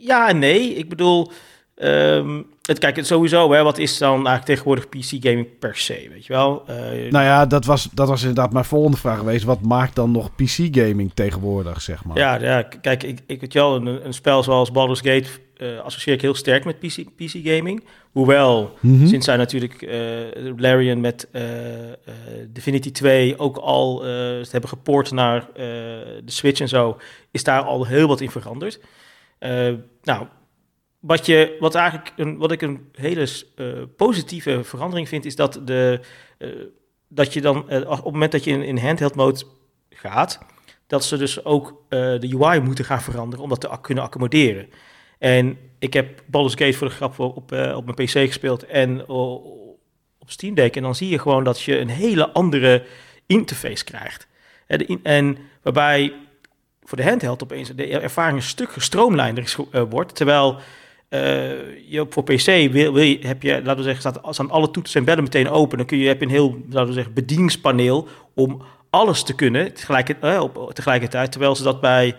ja 0.00 0.28
en 0.28 0.38
nee. 0.38 0.74
Ik 0.74 0.88
bedoel... 0.88 1.30
ehm, 1.74 2.42
het, 2.66 2.78
kijk, 2.78 2.96
het 2.96 3.06
sowieso, 3.06 3.52
hè, 3.52 3.62
wat 3.62 3.78
is 3.78 3.98
dan 3.98 4.14
eigenlijk 4.26 4.44
tegenwoordig 4.44 4.88
PC-gaming 4.88 5.58
per 5.58 5.76
se, 5.76 6.08
weet 6.12 6.26
je 6.26 6.32
wel? 6.32 6.62
Eh, 6.66 6.76
Nou 7.10 7.24
ja, 7.24 7.46
dat 7.46 7.64
was, 7.64 7.88
dat 7.92 8.08
was 8.08 8.20
inderdaad 8.20 8.52
mijn 8.52 8.64
volgende 8.64 8.96
vraag 8.96 9.18
geweest. 9.18 9.44
Wat 9.44 9.60
maakt 9.60 9.94
dan 9.94 10.10
nog 10.10 10.34
PC-gaming 10.34 11.10
tegenwoordig, 11.14 11.80
zeg 11.80 12.04
maar? 12.04 12.16
Ja, 12.18 12.34
ja 12.40 12.62
kijk, 12.62 13.02
ik, 13.02 13.18
ik 13.26 13.40
weet 13.40 13.52
je 13.52 13.58
wel, 13.58 13.76
een, 13.76 14.06
een 14.06 14.14
spel 14.14 14.42
zoals 14.42 14.70
Baldur's 14.70 15.00
Gate 15.00 15.28
eh, 15.56 15.78
associeer 15.78 16.14
ik 16.14 16.20
heel 16.22 16.34
sterk 16.34 16.64
met 16.64 16.78
PC, 16.78 17.04
PC 17.16 17.30
gaming. 17.42 17.84
Hoewel, 18.12 18.74
Mhm. 18.80 19.06
sinds 19.06 19.24
zij 19.26 19.36
natuurlijk 19.36 19.82
eh 19.82 19.98
Larian 20.56 21.00
met 21.00 21.28
eh, 21.32 21.42
Divinity 22.48 22.90
2 22.92 23.38
ook 23.38 23.56
al 23.56 23.98
ze 24.42 24.48
hebben 24.50 24.68
gepoord 24.70 25.10
naar 25.10 25.46
de 25.54 26.22
Switch 26.24 26.60
en 26.60 26.68
zo, 26.68 26.96
is 27.30 27.44
daar 27.44 27.62
al 27.62 27.84
heel 27.86 28.06
wat 28.08 28.20
in 28.20 28.30
veranderd. 28.30 28.80
Nou, 30.02 30.26
wat, 31.06 31.26
je, 31.26 31.56
wat, 31.60 31.74
eigenlijk 31.74 32.12
een, 32.16 32.36
wat 32.36 32.52
ik 32.52 32.62
een 32.62 32.88
hele 32.92 33.28
eh, 33.56 33.66
positieve 33.96 34.64
verandering 34.64 35.08
vind, 35.08 35.24
is 35.24 35.36
dat, 35.36 35.60
de, 35.64 36.00
eh, 36.38 36.48
dat 37.08 37.32
je 37.32 37.40
dan 37.40 37.70
eh, 37.70 37.90
op 37.90 38.04
het 38.04 38.12
moment 38.12 38.32
dat 38.32 38.44
je 38.44 38.66
in, 38.66 38.78
handheld 38.78 39.14
mode 39.14 39.42
gaat, 39.90 40.38
dat 40.86 41.04
ze 41.04 41.16
dus 41.16 41.44
ook 41.44 41.82
de 41.88 42.36
UI 42.38 42.60
moeten 42.60 42.84
gaan 42.84 43.02
veranderen 43.02 43.44
om 43.44 43.48
dat 43.50 43.60
te 43.60 43.78
kunnen 43.80 44.04
accommoderen. 44.04 44.68
En 45.18 45.58
ik 45.78 45.92
heb 45.92 46.22
Baldur's 46.26 46.54
Gate 46.54 46.76
voor 46.76 46.88
de 46.88 46.94
grap 46.94 47.18
op, 47.18 47.52
op, 47.52 47.84
mijn 47.84 47.94
PC 47.94 48.10
gespeeld 48.10 48.66
en 48.66 49.08
op 49.08 50.30
Steam 50.30 50.54
Deck. 50.54 50.76
En 50.76 50.82
dan 50.82 50.94
zie 50.94 51.08
je 51.08 51.18
gewoon 51.18 51.44
dat 51.44 51.60
je 51.60 51.78
een 51.78 51.88
hele 51.88 52.30
andere 52.30 52.84
interface 53.26 53.84
krijgt. 53.84 54.26
En, 54.66 54.86
in- 54.86 55.00
en 55.02 55.38
waarbij 55.62 56.12
voor 56.82 56.98
de 56.98 57.04
handheld 57.04 57.42
opeens 57.42 57.68
de 57.68 57.98
ervaring 57.98 58.36
een 58.36 58.42
stuk 58.42 58.72
gestroomlijnder 58.72 59.56
wordt. 59.88 60.14
Terwijl 60.14 60.60
eh, 61.14 61.90
je 61.90 62.06
voor 62.08 62.24
PC 62.24 62.72
wil, 62.72 62.92
wil 62.92 63.02
je, 63.02 63.18
heb 63.20 63.42
je, 63.42 63.52
laten 63.52 63.76
we 63.76 63.82
zeggen, 63.82 64.00
staat, 64.00 64.34
staan 64.34 64.50
alle 64.50 64.70
toetsen 64.70 65.00
en 65.00 65.06
bellen 65.06 65.22
meteen 65.22 65.48
open. 65.48 65.78
Dan 65.78 65.86
kun 65.86 65.98
je, 65.98 66.06
heb 66.08 66.20
je 66.20 66.26
een 66.26 66.32
heel, 66.32 66.58
laten 66.68 66.86
we 66.86 66.92
zeggen, 66.92 67.14
bedieningspaneel 67.14 68.08
om 68.34 68.62
alles 68.90 69.22
te 69.22 69.34
kunnen 69.34 69.74
tegelijkertijd, 69.74 70.40
op, 70.40 70.70
tegelijkertijd 70.72 71.30
terwijl 71.32 71.56
ze 71.56 71.62
dat 71.62 71.80
bij 71.80 72.16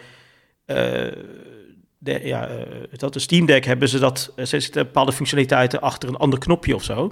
de, 1.97 2.19
ja, 2.23 2.49
dat 2.91 3.13
de 3.13 3.19
Steam 3.19 3.45
Deck 3.45 3.65
hebben 3.65 3.89
ze 3.89 3.99
dat, 3.99 4.33
ze 4.37 4.59
zitten 4.59 4.85
bepaalde 4.85 5.11
functionaliteiten 5.11 5.81
achter 5.81 6.09
een 6.09 6.17
ander 6.17 6.39
knopje 6.39 6.75
of 6.75 6.83
zo. 6.83 7.11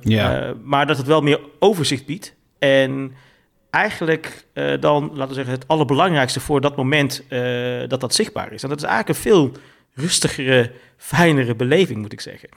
ja. 0.00 0.54
maar 0.62 0.86
dat 0.86 0.96
het 0.96 1.06
wel 1.06 1.20
meer 1.20 1.40
overzicht 1.58 2.06
biedt. 2.06 2.34
En 2.58 3.14
eigenlijk 3.70 4.46
uh, 4.54 4.80
dan, 4.80 5.10
laten 5.14 5.28
we 5.28 5.34
zeggen, 5.34 5.54
het 5.54 5.68
allerbelangrijkste 5.68 6.40
voor 6.40 6.60
dat 6.60 6.76
moment 6.76 7.22
uh, 7.28 7.88
dat 7.88 8.00
dat 8.00 8.14
zichtbaar 8.14 8.52
is. 8.52 8.62
En 8.62 8.68
dat 8.68 8.78
is 8.78 8.84
eigenlijk 8.84 9.18
een 9.18 9.24
veel 9.24 9.52
rustigere, 9.94 10.72
fijnere 10.96 11.56
beleving, 11.56 12.00
moet 12.00 12.12
ik 12.12 12.20
zeggen. 12.20 12.48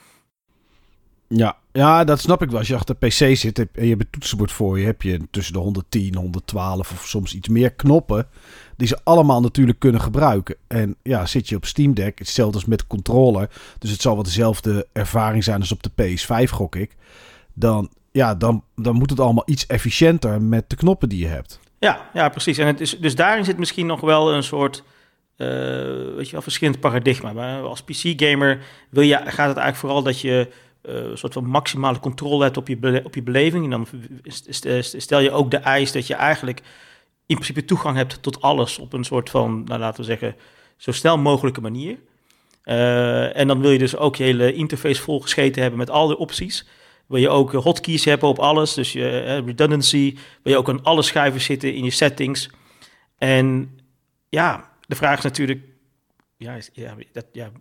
Ja, 1.28 1.58
ja, 1.71 2.04
dat 2.04 2.19
snap 2.19 2.41
ik 2.41 2.50
wel. 2.50 2.60
Als 2.60 2.67
je 2.67 2.76
achter 2.76 2.95
de 3.00 3.08
PC 3.08 3.38
zit 3.38 3.60
en 3.60 3.69
je 3.74 3.89
hebt 3.89 4.02
een 4.02 4.10
toetsenbord 4.10 4.52
voor 4.52 4.80
je, 4.80 4.86
heb 4.86 5.02
je 5.02 5.21
tussen 5.32 5.54
de 5.54 5.60
110, 5.60 6.15
112 6.15 6.91
of 6.91 7.08
soms 7.08 7.36
iets 7.36 7.48
meer 7.48 7.71
knoppen. 7.74 8.28
Die 8.78 8.88
ze 8.88 9.00
allemaal 9.04 9.41
natuurlijk 9.41 9.80
kunnen 9.80 10.02
gebruiken. 10.02 10.56
En 10.67 10.95
ja, 11.04 11.26
zit 11.26 11.50
je 11.50 11.56
op 11.56 11.65
Steam 11.65 11.93
Deck, 11.93 12.19
hetzelfde 12.19 12.56
als 12.56 12.65
met 12.65 12.88
controller. 12.88 13.50
Dus 13.80 13.91
het 13.91 14.02
zal 14.02 14.13
wel 14.13 14.24
dezelfde 14.24 14.88
ervaring 14.93 15.43
zijn 15.43 15.60
als 15.60 15.71
op 15.71 15.84
de 15.84 15.91
PS5, 15.91 16.50
gok 16.50 16.76
ik. 16.76 16.95
Dan 17.54 17.89
ja, 18.15 18.36
dan, 18.36 18.63
dan 18.76 18.95
moet 18.95 19.10
het 19.10 19.19
allemaal 19.19 19.43
iets 19.45 19.65
efficiënter 19.65 20.41
met 20.41 20.69
de 20.69 20.76
knoppen 20.76 21.10
die 21.10 21.19
je 21.19 21.28
hebt. 21.28 21.60
Ja, 21.80 22.10
ja 22.13 22.30
precies. 22.30 22.58
En 22.58 22.67
het 22.67 22.82
is, 22.82 23.00
dus 23.00 23.15
daarin 23.15 23.45
zit 23.45 23.58
misschien 23.58 23.86
nog 23.86 24.02
wel 24.02 24.34
een 24.34 24.43
soort, 24.43 24.84
uh, 25.38 26.15
weet 26.15 26.26
je 26.26 26.32
wel, 26.32 26.41
verschillend 26.41 26.80
paradigma. 26.80 27.34
Maar 27.34 27.62
als 27.62 27.84
PC-gamer 27.84 28.65
wil 28.89 29.04
je, 29.04 29.15
gaat 29.15 29.26
het 29.26 29.38
eigenlijk 29.38 29.76
vooral 29.76 30.04
dat 30.04 30.21
je 30.21 30.48
uh, 30.84 30.95
een 30.95 31.17
soort 31.17 31.34
van 31.34 31.45
maximale 31.45 32.00
controle 32.00 32.43
hebt 32.43 32.58
op 32.58 32.67
je, 32.67 33.02
op 33.04 33.15
je 33.15 33.24
beleving. 33.24 33.63
En 33.63 33.69
dan 33.69 33.88
stel 34.98 35.19
je 35.19 35.32
ook 35.32 35.52
de 35.52 35.58
eis 35.58 35.91
dat 35.91 36.08
je 36.08 36.13
eigenlijk 36.13 36.62
in 37.26 37.36
principe 37.36 37.65
toegang 37.65 37.98
hebt 37.98 38.21
tot 38.21 38.41
alles 38.41 38.80
op 38.80 38.93
een 38.93 39.04
soort 39.04 39.30
van, 39.30 39.63
nou, 39.63 39.80
laten 39.80 40.00
we 40.00 40.06
zeggen, 40.06 40.36
zo 40.78 40.91
snel 40.91 41.17
mogelijke 41.17 41.62
manier. 41.62 41.98
Uh, 42.65 43.38
en 43.38 43.48
dan 43.48 43.62
wil 43.62 43.71
je 43.71 43.78
dus 43.78 43.98
ook 43.98 44.15
je 44.15 44.24
hele 44.24 44.54
interface 44.54 45.02
volgescheten 45.02 45.62
hebben 45.62 45.80
met 45.80 45.89
al 45.89 46.08
de 46.08 46.17
opties. 46.17 46.67
Wil 47.08 47.19
je 47.19 47.30
ook 47.30 47.52
hotkeys 47.52 48.06
hebben 48.06 48.30
op 48.30 48.39
alles, 48.39 48.74
dus 48.74 48.93
je 48.93 49.41
redundancy. 49.45 50.17
Wil 50.41 50.54
je 50.54 50.60
ook 50.60 50.69
aan 50.69 50.84
alle 50.84 51.02
schijven 51.02 51.41
zitten 51.41 51.74
in 51.74 51.84
je 51.84 51.89
settings. 51.89 52.50
En 53.17 53.78
ja, 54.30 54.71
de 54.88 54.95
vraag 54.95 55.17
is 55.17 55.24
natuurlijk, 55.24 55.63
ja, 56.38 56.54
is, 56.54 56.69
ja, 56.74 56.95
dat, 57.12 57.26
ja, 57.32 57.52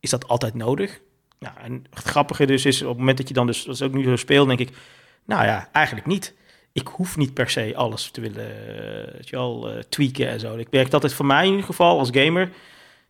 is 0.00 0.10
dat 0.10 0.28
altijd 0.28 0.54
nodig? 0.54 1.00
Ja, 1.38 1.56
en 1.62 1.84
het 1.90 2.04
grappige 2.04 2.46
dus 2.46 2.64
is, 2.64 2.82
op 2.82 2.88
het 2.88 2.98
moment 2.98 3.16
dat 3.16 3.28
je 3.28 3.34
dan 3.34 3.46
dus, 3.46 3.64
dat 3.64 3.82
ook 3.82 3.92
nu 3.92 4.04
zo 4.04 4.16
speelt, 4.16 4.46
denk 4.46 4.60
ik, 4.60 4.76
nou 5.24 5.44
ja, 5.44 5.68
eigenlijk 5.72 6.06
niet. 6.06 6.34
Ik 6.72 6.88
hoef 6.88 7.16
niet 7.16 7.34
per 7.34 7.50
se 7.50 7.72
alles 7.76 8.10
te 8.10 8.20
willen 8.20 8.46
uh, 8.46 9.20
je 9.20 9.36
wel, 9.36 9.76
uh, 9.76 9.82
tweaken 9.82 10.28
en 10.28 10.40
zo. 10.40 10.56
Ik 10.56 10.70
merk 10.70 10.90
dat 10.90 11.02
het 11.02 11.12
voor 11.12 11.26
mij 11.26 11.44
in 11.44 11.50
ieder 11.50 11.66
geval 11.66 11.98
als 11.98 12.08
gamer, 12.12 12.52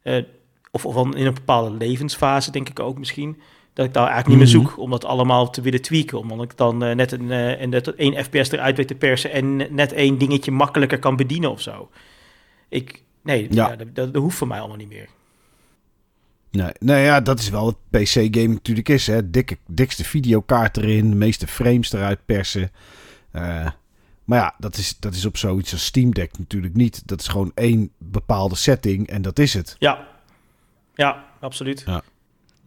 uh, 0.02 0.22
of, 0.70 0.86
of 0.86 1.14
in 1.14 1.26
een 1.26 1.34
bepaalde 1.34 1.76
levensfase 1.76 2.50
denk 2.50 2.68
ik 2.68 2.80
ook 2.80 2.98
misschien, 2.98 3.40
dat 3.76 3.86
ik 3.86 3.92
daar 3.92 4.08
eigenlijk 4.08 4.40
niet 4.40 4.48
meer 4.48 4.56
mhm. 4.56 4.66
zoek 4.66 4.78
om 4.78 4.90
dat 4.90 5.04
allemaal 5.04 5.50
te 5.50 5.60
willen 5.60 5.82
tweaken. 5.82 6.18
Omdat 6.18 6.42
ik 6.42 6.56
dan 6.56 6.84
uh, 6.84 6.94
net, 6.94 7.12
een, 7.12 7.30
uh, 7.30 7.66
net 7.66 7.94
één 7.94 8.24
FPS 8.24 8.50
eruit 8.50 8.76
weet 8.76 8.88
te 8.88 8.94
persen 8.94 9.32
en 9.32 9.74
net 9.74 9.92
één 9.92 10.18
dingetje 10.18 10.50
makkelijker 10.50 10.98
kan 10.98 11.16
bedienen 11.16 11.50
of 11.50 11.60
zo. 11.60 11.90
Ik, 12.68 13.02
nee, 13.26 13.46
ja. 13.50 13.76
dat, 13.76 13.94
dat, 13.94 14.14
hoeft 14.14 14.36
voor 14.36 14.46
mij 14.46 14.58
allemaal 14.58 14.76
niet 14.76 14.88
meer. 14.88 15.08
Nee, 16.50 16.70
nou 16.78 17.00
ja, 17.00 17.20
dat 17.20 17.38
is 17.38 17.48
wel 17.48 17.66
het 17.66 17.76
PC-game 17.90 18.46
natuurlijk 18.46 18.88
is. 18.88 19.06
Hè. 19.06 19.30
Dikke, 19.30 19.58
dikste 19.66 20.04
videokaart 20.04 20.76
erin, 20.76 21.10
de 21.10 21.16
meeste 21.16 21.46
frames 21.46 21.92
eruit 21.92 22.18
persen. 22.26 22.70
Uh, 23.32 23.68
maar 24.24 24.38
ja, 24.38 24.54
dat 24.58 24.76
is, 24.76 24.98
dat 24.98 25.14
is 25.14 25.24
op 25.24 25.36
zoiets 25.36 25.72
als 25.72 25.84
Steam 25.84 26.14
Deck 26.14 26.38
natuurlijk 26.38 26.74
niet. 26.74 27.02
Dat 27.06 27.20
is 27.20 27.28
gewoon 27.28 27.52
één 27.54 27.90
bepaalde 27.98 28.54
setting 28.54 29.08
en 29.08 29.22
dat 29.22 29.38
is 29.38 29.54
het. 29.54 29.76
Ja, 29.78 30.06
ja 30.94 31.24
absoluut. 31.40 31.82
Ja 31.86 32.02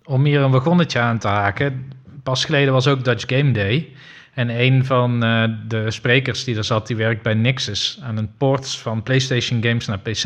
om 0.10 0.26
hier 0.26 0.42
een 0.42 0.52
wagonnetje 0.52 1.00
aan 1.00 1.18
te 1.18 1.28
haken. 1.28 1.92
Pas 2.24 2.46
geleden 2.46 2.74
was 2.74 2.88
ook 2.88 3.04
Dutch 3.04 3.24
Game 3.28 3.52
Day. 3.52 3.94
En 4.40 4.62
een 4.62 4.86
van 4.86 5.24
uh, 5.24 5.44
de 5.68 5.92
sprekers 5.92 6.44
die 6.44 6.58
er 6.58 6.64
zat, 6.64 6.88
die 6.88 6.96
werkt 6.96 7.22
bij 7.22 7.34
Nixus 7.34 8.00
aan 8.04 8.18
een 8.18 8.32
port 8.38 8.76
van 8.76 9.04
PlayStation 9.04 9.64
games 9.64 9.86
naar 9.86 10.00
PC. 10.00 10.24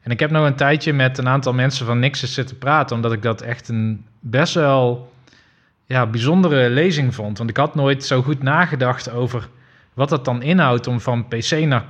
En 0.00 0.10
ik 0.10 0.20
heb 0.20 0.30
nog 0.30 0.46
een 0.46 0.54
tijdje 0.54 0.92
met 0.92 1.18
een 1.18 1.28
aantal 1.28 1.52
mensen 1.52 1.86
van 1.86 1.98
Nixus 1.98 2.34
zitten 2.34 2.58
praten, 2.58 2.96
omdat 2.96 3.12
ik 3.12 3.22
dat 3.22 3.42
echt 3.42 3.68
een 3.68 4.04
best 4.20 4.54
wel 4.54 5.12
ja, 5.86 6.06
bijzondere 6.06 6.70
lezing 6.70 7.14
vond. 7.14 7.38
Want 7.38 7.50
ik 7.50 7.56
had 7.56 7.74
nooit 7.74 8.04
zo 8.04 8.22
goed 8.22 8.42
nagedacht 8.42 9.10
over 9.10 9.48
wat 9.94 10.10
het 10.10 10.24
dan 10.24 10.42
inhoudt 10.42 10.86
om 10.86 11.00
van 11.00 11.28
PC 11.28 11.50
naar 11.50 11.84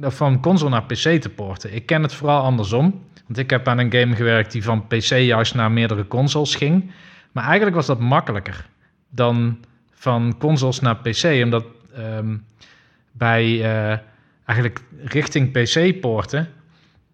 van 0.00 0.40
console 0.40 0.70
naar 0.70 0.84
PC 0.84 1.20
te 1.20 1.30
porten. 1.34 1.74
Ik 1.74 1.86
ken 1.86 2.02
het 2.02 2.14
vooral 2.14 2.42
andersom. 2.42 3.02
Want 3.26 3.38
ik 3.38 3.50
heb 3.50 3.68
aan 3.68 3.78
een 3.78 3.92
game 3.92 4.16
gewerkt 4.16 4.52
die 4.52 4.64
van 4.64 4.86
PC 4.86 5.08
juist 5.08 5.54
naar 5.54 5.70
meerdere 5.70 6.06
consoles 6.06 6.54
ging. 6.54 6.90
Maar 7.32 7.44
eigenlijk 7.44 7.76
was 7.76 7.86
dat 7.86 8.00
makkelijker 8.00 8.66
dan 9.08 9.58
van 9.96 10.34
consoles 10.38 10.80
naar 10.80 10.96
PC. 10.96 11.24
Omdat 11.42 11.64
um, 11.98 12.44
bij 13.12 13.46
uh, 13.46 13.98
eigenlijk 14.44 14.80
richting 15.04 15.50
PC-poorten, 15.52 16.48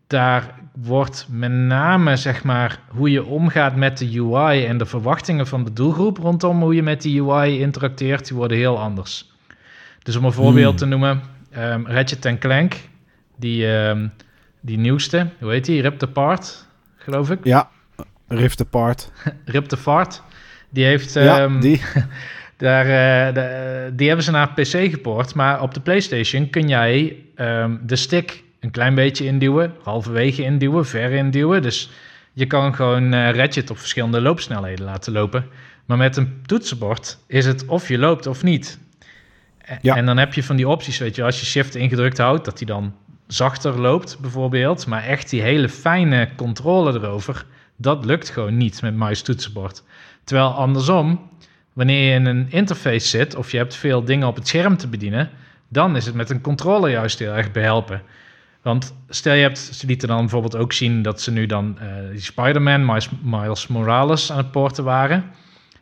daar 0.06 0.54
wordt 0.72 1.26
met 1.30 1.50
name 1.50 2.16
zeg 2.16 2.44
maar 2.44 2.80
hoe 2.88 3.10
je 3.10 3.24
omgaat 3.24 3.76
met 3.76 3.98
de 3.98 4.20
UI 4.20 4.66
en 4.66 4.78
de 4.78 4.86
verwachtingen 4.86 5.46
van 5.46 5.64
de 5.64 5.72
doelgroep 5.72 6.18
rondom 6.18 6.60
hoe 6.60 6.74
je 6.74 6.82
met 6.82 7.02
die 7.02 7.22
UI 7.22 7.60
interacteert, 7.60 8.28
die 8.28 8.36
worden 8.36 8.56
heel 8.56 8.78
anders. 8.78 9.30
Dus 10.02 10.16
om 10.16 10.24
een 10.24 10.32
voorbeeld 10.32 10.68
hmm. 10.68 10.76
te 10.76 10.86
noemen, 10.86 11.22
um, 11.56 11.86
Ratchet 11.86 12.38
Clank, 12.38 12.76
die 13.36 13.66
um, 13.66 14.12
die 14.60 14.78
nieuwste, 14.78 15.28
hoe 15.40 15.50
heet 15.50 15.64
die? 15.64 15.82
Ripped 15.82 16.02
Apart, 16.02 16.66
geloof 16.96 17.30
ik. 17.30 17.38
Ja, 17.42 17.70
Rift 18.28 18.60
Apart. 18.60 19.12
Ripped 19.44 19.72
Apart. 19.72 20.22
Die 20.70 20.84
heeft... 20.84 21.12
Ja, 21.12 21.42
um, 21.42 21.60
die. 21.60 21.82
daar, 22.62 22.86
uh, 22.86 23.34
de, 23.34 23.92
die 23.94 24.06
hebben 24.06 24.24
ze 24.24 24.30
naar 24.30 24.52
PC 24.52 24.90
gepoord. 24.90 25.34
Maar 25.34 25.62
op 25.62 25.74
de 25.74 25.80
PlayStation 25.80 26.50
kun 26.50 26.68
jij 26.68 27.16
um, 27.36 27.80
de 27.86 27.96
stick 27.96 28.42
een 28.60 28.70
klein 28.70 28.94
beetje 28.94 29.24
induwen, 29.24 29.74
halverwege 29.82 30.42
induwen, 30.42 30.86
ver 30.86 31.10
induwen. 31.10 31.62
Dus 31.62 31.90
je 32.32 32.46
kan 32.46 32.74
gewoon 32.74 33.14
uh, 33.14 33.30
Ratchet 33.30 33.70
op 33.70 33.78
verschillende 33.78 34.20
loopsnelheden 34.20 34.84
laten 34.84 35.12
lopen. 35.12 35.46
Maar 35.84 35.96
met 35.96 36.16
een 36.16 36.40
toetsenbord 36.46 37.18
is 37.26 37.46
het 37.46 37.66
of 37.66 37.88
je 37.88 37.98
loopt 37.98 38.26
of 38.26 38.42
niet. 38.42 38.78
Ja. 39.80 39.96
En 39.96 40.06
dan 40.06 40.16
heb 40.16 40.34
je 40.34 40.42
van 40.42 40.56
die 40.56 40.68
opties, 40.68 40.98
weet 40.98 41.16
je, 41.16 41.22
als 41.22 41.40
je 41.40 41.46
shift 41.46 41.74
ingedrukt 41.74 42.18
houdt, 42.18 42.44
dat 42.44 42.58
hij 42.58 42.66
dan 42.66 42.94
zachter 43.26 43.80
loopt, 43.80 44.18
bijvoorbeeld. 44.20 44.86
Maar 44.86 45.04
echt 45.04 45.30
die 45.30 45.42
hele 45.42 45.68
fijne 45.68 46.28
controle 46.36 46.92
erover, 46.92 47.44
dat 47.76 48.04
lukt 48.04 48.28
gewoon 48.28 48.56
niet 48.56 48.82
met 48.82 48.94
muis 48.94 49.22
toetsenbord. 49.22 49.82
Terwijl 50.24 50.54
andersom, 50.54 51.30
wanneer 51.72 52.08
je 52.08 52.14
in 52.14 52.26
een 52.26 52.46
interface 52.50 53.06
zit 53.06 53.34
of 53.34 53.50
je 53.50 53.56
hebt 53.56 53.76
veel 53.76 54.04
dingen 54.04 54.28
op 54.28 54.36
het 54.36 54.48
scherm 54.48 54.76
te 54.76 54.88
bedienen, 54.88 55.30
dan 55.68 55.96
is 55.96 56.06
het 56.06 56.14
met 56.14 56.30
een 56.30 56.40
controller 56.40 56.90
juist 56.90 57.18
heel 57.18 57.32
erg 57.32 57.52
behelpen. 57.52 58.02
Want 58.62 58.94
stel 59.08 59.34
je 59.34 59.42
hebt, 59.42 59.58
ze 59.58 59.86
lieten 59.86 60.08
dan 60.08 60.18
bijvoorbeeld 60.18 60.56
ook 60.56 60.72
zien 60.72 61.02
dat 61.02 61.20
ze 61.20 61.30
nu 61.30 61.46
dan 61.46 61.78
uh, 61.82 62.20
Spider-Man, 62.20 62.84
Miles, 62.84 63.08
Miles 63.22 63.66
Morales 63.66 64.30
aan 64.32 64.36
het 64.36 64.50
porten 64.50 64.84
waren. 64.84 65.24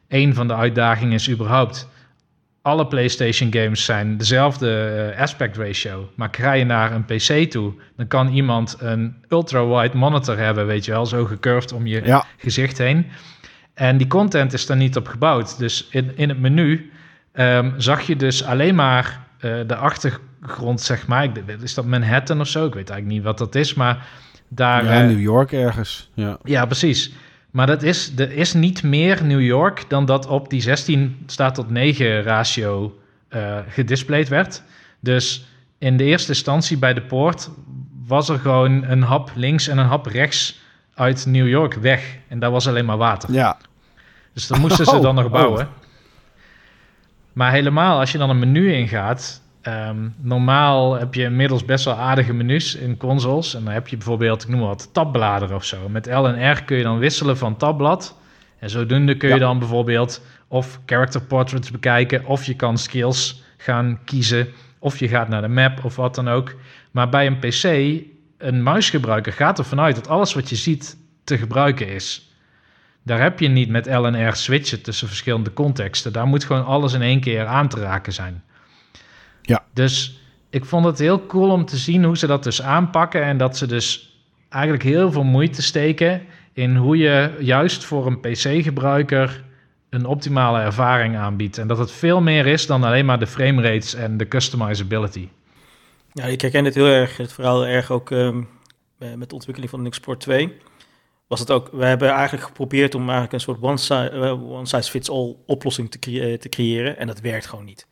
Een 0.09 0.35
van 0.35 0.49
de 0.49 0.55
uitdagingen 0.55 1.15
is 1.15 1.31
überhaupt 1.31 1.89
alle 2.63 2.87
PlayStation 2.87 3.53
games 3.53 3.85
zijn 3.85 4.17
dezelfde 4.17 4.87
eh, 5.15 5.23
aspect 5.23 5.57
ratio. 5.57 6.11
Maar 6.15 6.29
ga 6.33 6.53
je 6.53 6.65
naar 6.65 6.93
een 6.93 7.05
PC 7.05 7.51
toe, 7.51 7.73
dan 7.97 8.07
kan 8.07 8.29
iemand 8.29 8.77
een 8.79 9.15
ultra-wide 9.29 9.97
monitor 9.97 10.39
hebben, 10.39 10.67
weet 10.67 10.85
je 10.85 10.91
wel, 10.91 11.07
zo 11.07 11.25
gecurved 11.25 11.73
om 11.73 11.87
je 11.87 12.23
gezicht 12.37 12.79
heen. 12.79 13.07
En 13.81 13.97
die 13.97 14.07
content 14.07 14.53
is 14.53 14.67
daar 14.67 14.77
niet 14.77 14.97
op 14.97 15.09
gebouwd. 15.09 15.59
Dus 15.59 15.87
in, 15.91 16.13
in 16.17 16.29
het 16.29 16.39
menu 16.39 16.91
um, 17.35 17.75
zag 17.77 18.01
je 18.01 18.17
dus 18.17 18.45
alleen 18.45 18.75
maar 18.75 19.27
uh, 19.41 19.61
de 19.67 19.77
achtergrond, 19.77 20.81
zeg 20.81 21.07
maar. 21.07 21.31
Is 21.63 21.75
dat 21.75 21.85
Manhattan 21.85 22.41
of 22.41 22.47
zo? 22.47 22.67
Ik 22.67 22.75
weet 22.75 22.91
eigenlijk 22.91 23.19
niet 23.19 23.23
wat 23.23 23.39
dat 23.39 23.55
is, 23.55 23.75
maar 23.75 24.07
daar... 24.49 24.85
Ja, 24.85 25.03
uh, 25.03 25.09
New 25.09 25.21
York 25.21 25.53
ergens. 25.53 26.11
Ja, 26.15 26.39
ja 26.45 26.67
precies. 26.67 27.13
Maar 27.51 27.67
dat 27.67 27.83
is, 27.83 28.13
er 28.17 28.33
is 28.33 28.53
niet 28.53 28.83
meer 28.83 29.25
New 29.25 29.41
York 29.41 29.85
dan 29.89 30.05
dat 30.05 30.27
op 30.27 30.51
die 30.51 30.61
16 30.61 31.23
staat 31.27 31.55
tot 31.55 31.71
9 31.71 32.23
ratio 32.23 32.99
uh, 33.31 33.59
gedisplayed 33.69 34.29
werd. 34.29 34.63
Dus 35.01 35.49
in 35.79 35.97
de 35.97 36.05
eerste 36.05 36.29
instantie 36.29 36.79
bij 36.79 36.95
de 36.95 37.03
poort 37.03 37.51
was 38.07 38.29
er 38.29 38.39
gewoon 38.39 38.85
een 38.85 39.03
hap 39.03 39.31
links 39.35 39.69
en 39.69 39.79
een 39.79 39.87
hap 39.87 40.07
rechts 40.07 40.61
uit 40.95 41.27
New 41.27 41.49
York 41.49 41.75
weg. 41.75 42.17
En 42.29 42.39
daar 42.39 42.51
was 42.51 42.69
alleen 42.69 42.85
maar 42.85 42.97
water. 42.97 43.33
Ja. 43.33 43.57
Dus 44.33 44.47
dan 44.47 44.61
moesten 44.61 44.87
ze 44.87 45.01
dan 45.01 45.15
nog 45.15 45.25
oh. 45.25 45.33
bouwen. 45.33 45.69
Maar 47.33 47.53
helemaal 47.53 47.99
als 47.99 48.13
je 48.13 48.19
dan 48.19 48.31
een 48.31 48.39
menu 48.39 48.73
ingaat, 48.73 49.43
Um, 49.69 50.15
normaal 50.21 50.99
heb 50.99 51.15
je 51.15 51.23
inmiddels 51.23 51.65
best 51.65 51.85
wel 51.85 51.95
aardige 51.95 52.33
menus 52.33 52.75
in 52.75 52.97
consoles. 52.97 53.55
En 53.55 53.65
dan 53.65 53.73
heb 53.73 53.89
je 53.89 53.97
bijvoorbeeld, 53.97 54.43
ik 54.43 54.49
noem 54.49 54.59
maar 54.59 54.69
wat, 54.69 54.89
tabbladen 54.93 55.55
of 55.55 55.65
zo. 55.65 55.89
Met 55.89 56.07
L 56.07 56.27
en 56.27 56.53
R 56.53 56.65
kun 56.65 56.77
je 56.77 56.83
dan 56.83 56.99
wisselen 56.99 57.37
van 57.37 57.57
tabblad. 57.57 58.19
En 58.59 58.71
zodoende 58.71 59.17
kun 59.17 59.29
je 59.29 59.39
dan 59.39 59.59
bijvoorbeeld 59.59 60.23
of 60.49 60.81
character 60.87 61.23
portraits 61.23 61.71
bekijken... 61.71 62.25
of 62.25 62.45
je 62.45 62.55
kan 62.55 62.79
skills 62.79 63.43
gaan 63.57 63.99
kiezen 64.05 64.49
Of 64.79 64.99
je 64.99 65.09
gaat 65.09 65.29
naar 65.29 65.43
de 65.43 65.49
map 65.49 65.85
of 65.85 65.97
wat 65.97 66.15
dan 66.15 66.29
ook. 66.29 66.55
Maar 66.91 67.09
bij 67.09 67.27
een 67.27 67.39
PC, 67.39 67.65
een 68.39 68.63
muisgebruiker 68.63 69.33
gaat 69.33 69.59
ervan 69.59 69.81
uit 69.81 69.95
dat 69.95 70.09
alles 70.09 70.35
wat 70.35 70.49
je 70.49 70.57
ziet 70.57 70.97
te 71.25 71.39
gebruiken 71.39 71.89
is. 71.89 72.30
Daar 73.03 73.21
heb 73.21 73.41
je 73.41 73.49
niet 73.49 73.69
met 73.69 73.87
L 73.87 74.05
en 74.05 74.29
R 74.29 74.37
switchen 74.37 74.83
tussen 74.83 75.09
verschillende 75.09 75.53
contexten. 75.53 76.13
Daar 76.13 76.27
moet 76.27 76.45
gewoon 76.45 76.65
alles 76.65 76.93
in 76.93 77.03
één 77.03 77.21
keer 77.21 77.47
aan 77.47 77.69
te 77.69 77.81
raken 77.81 78.13
zijn. 78.13 78.43
Ja. 79.43 79.65
Dus 79.75 80.21
ik 80.51 80.65
vond 80.65 80.85
het 80.85 80.99
heel 80.99 81.27
cool 81.27 81.51
om 81.51 81.65
te 81.65 81.77
zien 81.77 82.05
hoe 82.05 82.19
ze 82.19 82.27
dat 82.27 82.43
dus 82.45 82.63
aanpakken. 82.63 83.23
En 83.23 83.37
dat 83.37 83.57
ze 83.57 83.67
dus 83.67 84.19
eigenlijk 84.49 84.83
heel 84.83 85.13
veel 85.13 85.25
moeite 85.25 85.63
steken 85.63 86.23
in 86.53 86.77
hoe 86.77 86.97
je 86.97 87.37
juist 87.41 87.85
voor 87.85 88.07
een 88.07 88.21
PC-gebruiker 88.21 89.45
een 89.91 90.07
optimale 90.07 90.61
ervaring 90.61 91.17
aanbiedt. 91.17 91.59
En 91.59 91.69
dat 91.69 91.79
het 91.79 91.93
veel 91.93 92.21
meer 92.21 92.47
is 92.47 92.67
dan 92.67 92.85
alleen 92.85 93.05
maar 93.05 93.19
de 93.19 93.27
frame 93.27 93.63
rates 93.63 93.95
en 93.95 94.17
de 94.17 94.29
customizability. 94.29 95.29
Ja, 96.13 96.25
ik 96.25 96.41
herken 96.41 96.65
het 96.65 96.75
heel 96.75 96.87
erg. 96.87 97.17
Het 97.17 97.33
vooral 97.33 97.67
erg 97.67 97.91
ook 97.91 98.11
um, 98.11 98.49
met 98.99 99.29
de 99.29 99.35
ontwikkeling 99.35 99.71
van 99.71 99.87
Export 99.87 100.21
2. 100.21 100.57
Was 101.31 101.41
het 101.41 101.51
ook, 101.51 101.69
we 101.73 101.85
hebben 101.85 102.11
eigenlijk 102.11 102.47
geprobeerd 102.47 102.95
om 102.95 103.01
eigenlijk 103.03 103.33
een 103.33 103.41
soort 103.41 103.63
one-size-fits-all 103.63 105.17
one 105.17 105.37
oplossing 105.47 105.91
te, 105.91 105.99
cre 105.99 106.39
te, 106.39 106.49
creëren. 106.49 106.97
En 106.97 107.07
dat 107.07 107.21
werkt 107.21 107.47
gewoon 107.47 107.65
niet. 107.65 107.87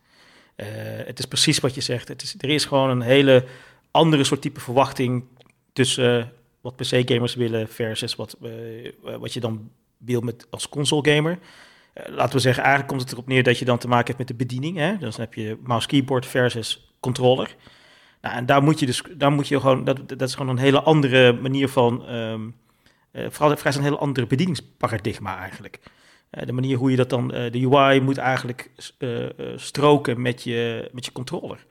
Uh, 0.55 0.67
het 1.05 1.19
is 1.19 1.25
precies 1.25 1.59
wat 1.59 1.75
je 1.75 1.81
zegt. 1.81 2.07
Het 2.07 2.21
is, 2.21 2.35
er 2.37 2.49
is 2.49 2.65
gewoon 2.65 2.89
een 2.89 3.01
hele 3.01 3.45
andere 3.91 4.23
soort 4.23 4.41
type 4.41 4.59
verwachting 4.59 5.23
tussen 5.73 6.31
wat 6.61 6.75
PC-gamers 6.75 7.35
willen 7.35 7.67
versus 7.67 8.15
wat, 8.15 8.37
wat 9.19 9.33
je 9.33 9.39
dan 9.39 9.71
wil 9.97 10.21
met 10.21 10.47
als 10.49 10.69
console-gamer. 10.69 11.39
laten 11.93 12.35
we 12.35 12.41
zeggen, 12.41 12.63
eigenlijk 12.63 12.91
komt 12.91 13.01
het 13.01 13.11
erop 13.11 13.27
neer 13.27 13.43
dat 13.43 13.59
je 13.59 13.65
dan 13.65 13.77
te 13.77 13.87
maken 13.87 14.05
hebt 14.05 14.17
met 14.17 14.27
de 14.27 14.45
bediening. 14.45 14.77
Hè? 14.77 14.97
Dus 14.97 15.15
dan 15.15 15.25
heb 15.25 15.33
je 15.33 15.57
mouse-keyboard 15.63 16.25
versus 16.25 16.93
controller. 16.99 17.55
Nou, 18.21 18.35
en 18.35 18.45
daar 18.45 18.63
moet 18.63 18.79
je 18.79 18.85
dus, 18.85 19.03
daar 19.17 19.31
moet 19.31 19.47
je 19.47 19.59
gewoon, 19.59 19.83
dat, 19.83 20.09
dat 20.09 20.21
is 20.21 20.35
gewoon 20.35 20.49
een 20.49 20.63
hele 20.63 20.81
andere 20.81 21.33
manier 21.33 21.69
van, 21.69 22.05
uh, 22.09 22.35
vooral 23.13 23.57
vrij 23.57 23.73
een 23.75 23.83
hele 23.83 23.97
andere 23.97 24.27
bedieningsparadigma 24.27 25.39
eigenlijk. 25.39 25.79
Uh, 26.31 26.45
de 26.45 26.51
manier 26.51 26.77
hoe 26.77 26.91
je 26.91 26.97
dat 26.97 27.09
dan, 27.09 27.35
uh, 27.35 27.51
de 27.51 27.67
UI 27.69 28.01
moet 28.01 28.17
eigenlijk 28.17 28.71
stroken 29.55 30.21
met 30.21 30.43
je, 30.43 30.89
met 30.93 31.05
je 31.05 31.11
controller. 31.11 31.65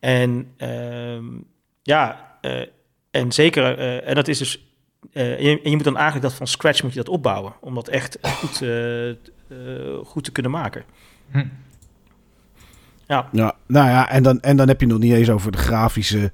En 0.00 0.54
um, 0.58 1.46
ja, 1.82 2.38
en 3.10 3.32
zeker, 3.32 3.78
en 4.02 4.14
dat 4.14 4.28
is 4.28 4.38
dus, 4.38 4.66
en 5.12 5.42
je, 5.42 5.60
en, 5.62 5.70
je, 5.70 5.76
moet 5.76 5.84
dan 5.84 5.96
eigenlijk 5.96 6.26
dat 6.26 6.34
van 6.34 6.46
scratch 6.46 6.82
moet 6.82 6.92
je 6.92 6.98
dat 6.98 7.08
opbouwen, 7.08 7.52
om 7.60 7.74
dat 7.74 7.88
echt 7.88 8.18
goed, 8.22 8.62
goed 10.02 10.24
te 10.24 10.32
kunnen 10.32 10.52
maken. 10.52 10.84
Hm. 11.30 11.44
Ja. 13.06 13.28
ja. 13.32 13.54
Nou 13.66 13.88
ja, 13.88 14.08
en 14.08 14.22
dan, 14.22 14.40
en 14.40 14.56
dan 14.56 14.68
heb 14.68 14.80
je 14.80 14.86
nog 14.86 14.98
niet 14.98 15.12
eens 15.12 15.30
over 15.30 15.52
de 15.52 15.58
grafische 15.58 16.32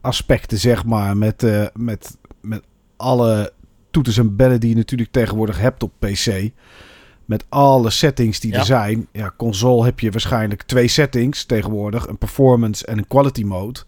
aspecten, 0.00 0.58
zeg 0.58 0.84
maar. 0.84 1.16
Met, 1.16 1.42
uh, 1.42 1.66
met, 1.74 2.18
met 2.40 2.62
alle 2.96 3.52
toeters 3.92 4.18
en 4.18 4.36
bellen 4.36 4.60
die 4.60 4.70
je 4.70 4.76
natuurlijk 4.76 5.10
tegenwoordig 5.12 5.58
hebt 5.58 5.82
op 5.82 5.92
PC. 5.98 6.50
Met 7.24 7.44
alle 7.48 7.90
settings 7.90 8.40
die 8.40 8.52
ja. 8.52 8.58
er 8.58 8.64
zijn. 8.64 9.06
Ja, 9.12 9.34
console 9.36 9.84
heb 9.84 10.00
je 10.00 10.10
waarschijnlijk 10.10 10.62
twee 10.62 10.88
settings 10.88 11.44
tegenwoordig: 11.44 12.06
een 12.06 12.18
performance 12.18 12.86
en 12.86 12.98
een 12.98 13.06
quality 13.06 13.42
mode. 13.42 13.80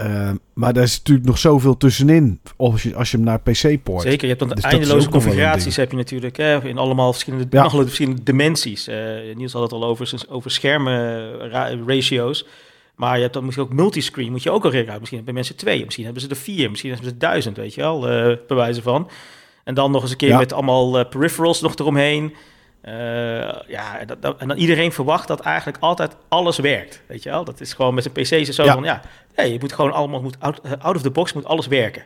Uh, 0.00 0.30
maar 0.54 0.72
daar 0.72 0.82
is 0.82 0.98
natuurlijk 0.98 1.26
nog 1.26 1.38
zoveel 1.38 1.76
tussenin 1.76 2.40
als 2.56 2.82
je, 2.82 2.94
als 2.94 3.10
je 3.10 3.16
hem 3.16 3.26
naar 3.26 3.40
PC 3.40 3.82
poort. 3.82 4.02
Zeker, 4.02 4.22
je 4.22 4.34
hebt 4.34 4.38
dan 4.38 4.48
dus 4.48 4.64
eindeloze 4.64 5.08
configuraties 5.08 5.76
heb 5.76 5.90
je 5.90 5.96
natuurlijk 5.96 6.36
hè, 6.36 6.64
in 6.64 6.78
allemaal 6.78 7.12
verschillende, 7.12 7.46
ja. 7.50 7.70
verschillende 7.70 8.22
dimensies. 8.22 8.88
Uh, 8.88 8.96
Niels 9.36 9.52
had 9.52 9.62
het 9.62 9.72
al 9.72 9.84
over, 9.84 10.24
over 10.28 10.50
schermen 10.50 11.32
ratio's. 11.86 12.46
Maar 12.98 13.16
je 13.16 13.22
hebt 13.22 13.34
dan 13.34 13.44
misschien 13.44 13.64
ook 13.64 13.72
multiscreen, 13.72 14.30
moet 14.30 14.42
je 14.42 14.50
ook 14.50 14.64
al 14.64 14.70
rekenen. 14.70 14.94
Misschien 14.94 15.16
hebben 15.16 15.34
mensen 15.34 15.56
twee, 15.56 15.84
misschien 15.84 16.04
hebben 16.04 16.22
ze 16.22 16.28
er 16.28 16.36
vier, 16.36 16.70
misschien 16.70 16.90
hebben 16.90 17.08
ze 17.08 17.14
er 17.14 17.20
duizend, 17.20 17.56
weet 17.56 17.74
je 17.74 17.80
wel, 17.80 18.08
uh, 18.08 18.36
bij 18.46 18.56
wijze 18.56 18.82
van. 18.82 19.10
En 19.64 19.74
dan 19.74 19.90
nog 19.90 20.02
eens 20.02 20.10
een 20.10 20.16
keer 20.16 20.28
ja. 20.28 20.38
met 20.38 20.52
allemaal 20.52 21.06
peripherals 21.06 21.60
nog 21.60 21.74
eromheen. 21.74 22.34
Uh, 22.84 22.92
ja, 23.66 24.04
dat, 24.06 24.22
dat, 24.22 24.38
en 24.38 24.48
dan 24.48 24.56
iedereen 24.56 24.92
verwacht 24.92 25.28
dat 25.28 25.40
eigenlijk 25.40 25.78
altijd 25.80 26.16
alles 26.28 26.58
werkt. 26.58 27.02
Weet 27.06 27.22
je 27.22 27.30
wel? 27.30 27.44
Dat 27.44 27.60
is 27.60 27.72
gewoon 27.72 27.94
met 27.94 28.02
zijn 28.02 28.14
PC's 28.14 28.54
zo 28.54 28.64
ja. 28.64 28.72
van 28.74 28.84
ja, 28.84 29.02
hey, 29.34 29.52
je 29.52 29.58
moet 29.60 29.72
gewoon 29.72 29.92
allemaal 29.92 30.22
moet 30.22 30.40
out, 30.40 30.60
out, 30.78 30.96
of 30.96 31.02
the 31.02 31.10
box 31.10 31.32
moet 31.32 31.44
alles 31.44 31.66
werken. 31.66 32.04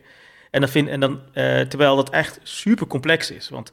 En 0.51 0.61
dan 0.61 0.69
vind 0.69 0.89
en 0.89 1.01
dan 1.01 1.21
terwijl 1.69 1.97
dat 1.97 2.11
echt 2.11 2.41
super 2.43 2.87
complex 2.87 3.31
is, 3.31 3.49
want 3.49 3.73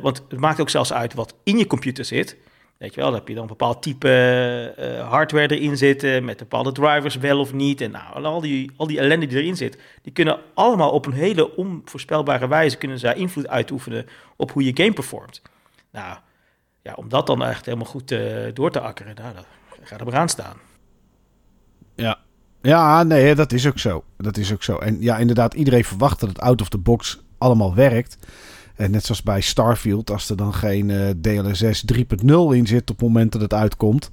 want 0.00 0.22
het 0.28 0.40
maakt 0.40 0.60
ook 0.60 0.70
zelfs 0.70 0.92
uit 0.92 1.14
wat 1.14 1.34
in 1.44 1.58
je 1.58 1.66
computer 1.66 2.04
zit. 2.04 2.36
Weet 2.80 2.94
je 2.94 3.00
wel, 3.00 3.10
dan 3.10 3.18
heb 3.18 3.28
je 3.28 3.34
dan 3.34 3.42
een 3.42 3.48
bepaald 3.48 3.82
type 3.82 5.04
hardware 5.08 5.58
erin 5.58 5.76
zitten 5.76 6.24
met 6.24 6.36
bepaalde 6.36 6.72
drivers 6.72 7.16
wel 7.16 7.38
of 7.40 7.52
niet 7.52 7.80
en 7.80 7.90
nou, 7.90 8.24
al 8.24 8.40
die 8.40 8.70
al 8.76 8.86
die 8.86 8.98
ellende 8.98 9.26
die 9.26 9.38
erin 9.38 9.56
zit, 9.56 9.78
die 10.02 10.12
kunnen 10.12 10.38
allemaal 10.54 10.90
op 10.90 11.06
een 11.06 11.12
hele 11.12 11.56
onvoorspelbare 11.56 12.48
wijze 12.48 12.76
kunnen 12.76 12.98
ze 12.98 13.14
invloed 13.14 13.48
uitoefenen 13.48 14.06
op 14.36 14.50
hoe 14.50 14.64
je 14.64 14.70
game 14.74 14.92
performt. 14.92 15.42
Nou, 15.90 16.18
ja, 16.82 16.92
om 16.94 17.08
dat 17.08 17.26
dan 17.26 17.44
echt 17.44 17.64
helemaal 17.64 17.86
goed 17.86 18.10
uh, 18.10 18.20
door 18.54 18.70
te 18.70 18.80
akkeren, 18.80 19.14
nou, 19.14 19.34
gaat 19.82 20.00
er 20.00 20.06
maar 20.06 20.16
aan 20.16 20.28
staan. 20.28 20.56
Ja. 21.94 22.18
ja, 22.62 23.02
nee, 23.02 23.34
dat 23.34 23.52
is 23.52 23.66
ook 23.66 23.78
zo. 23.78 24.04
Dat 24.16 24.36
is 24.36 24.52
ook 24.52 24.62
zo. 24.62 24.78
En 24.78 25.00
ja, 25.00 25.16
inderdaad, 25.16 25.54
iedereen 25.54 25.84
verwacht 25.84 26.20
dat 26.20 26.28
het 26.28 26.40
out 26.40 26.60
of 26.60 26.68
the 26.68 26.78
box 26.78 27.20
allemaal 27.38 27.74
werkt. 27.74 28.16
En 28.80 28.90
net 28.90 29.04
zoals 29.04 29.22
bij 29.22 29.40
Starfield, 29.40 30.10
als 30.10 30.30
er 30.30 30.36
dan 30.36 30.54
geen 30.54 30.88
uh, 30.88 31.08
DLSS 31.20 31.84
3.0 31.94 32.02
in 32.50 32.66
zit 32.66 32.90
op 32.90 32.96
het 32.96 33.06
moment 33.06 33.32
dat 33.32 33.40
het 33.40 33.54
uitkomt, 33.54 34.10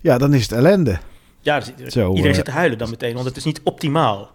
ja, 0.00 0.18
dan 0.18 0.34
is 0.34 0.42
het 0.42 0.52
ellende. 0.52 0.98
Ja, 1.40 1.60
dus 1.60 1.92
Zo, 1.92 2.08
iedereen 2.08 2.30
uh, 2.30 2.36
zit 2.36 2.44
te 2.44 2.50
huilen 2.50 2.78
dan 2.78 2.90
meteen, 2.90 3.14
want 3.14 3.26
het 3.26 3.36
is 3.36 3.44
niet 3.44 3.60
optimaal. 3.64 4.30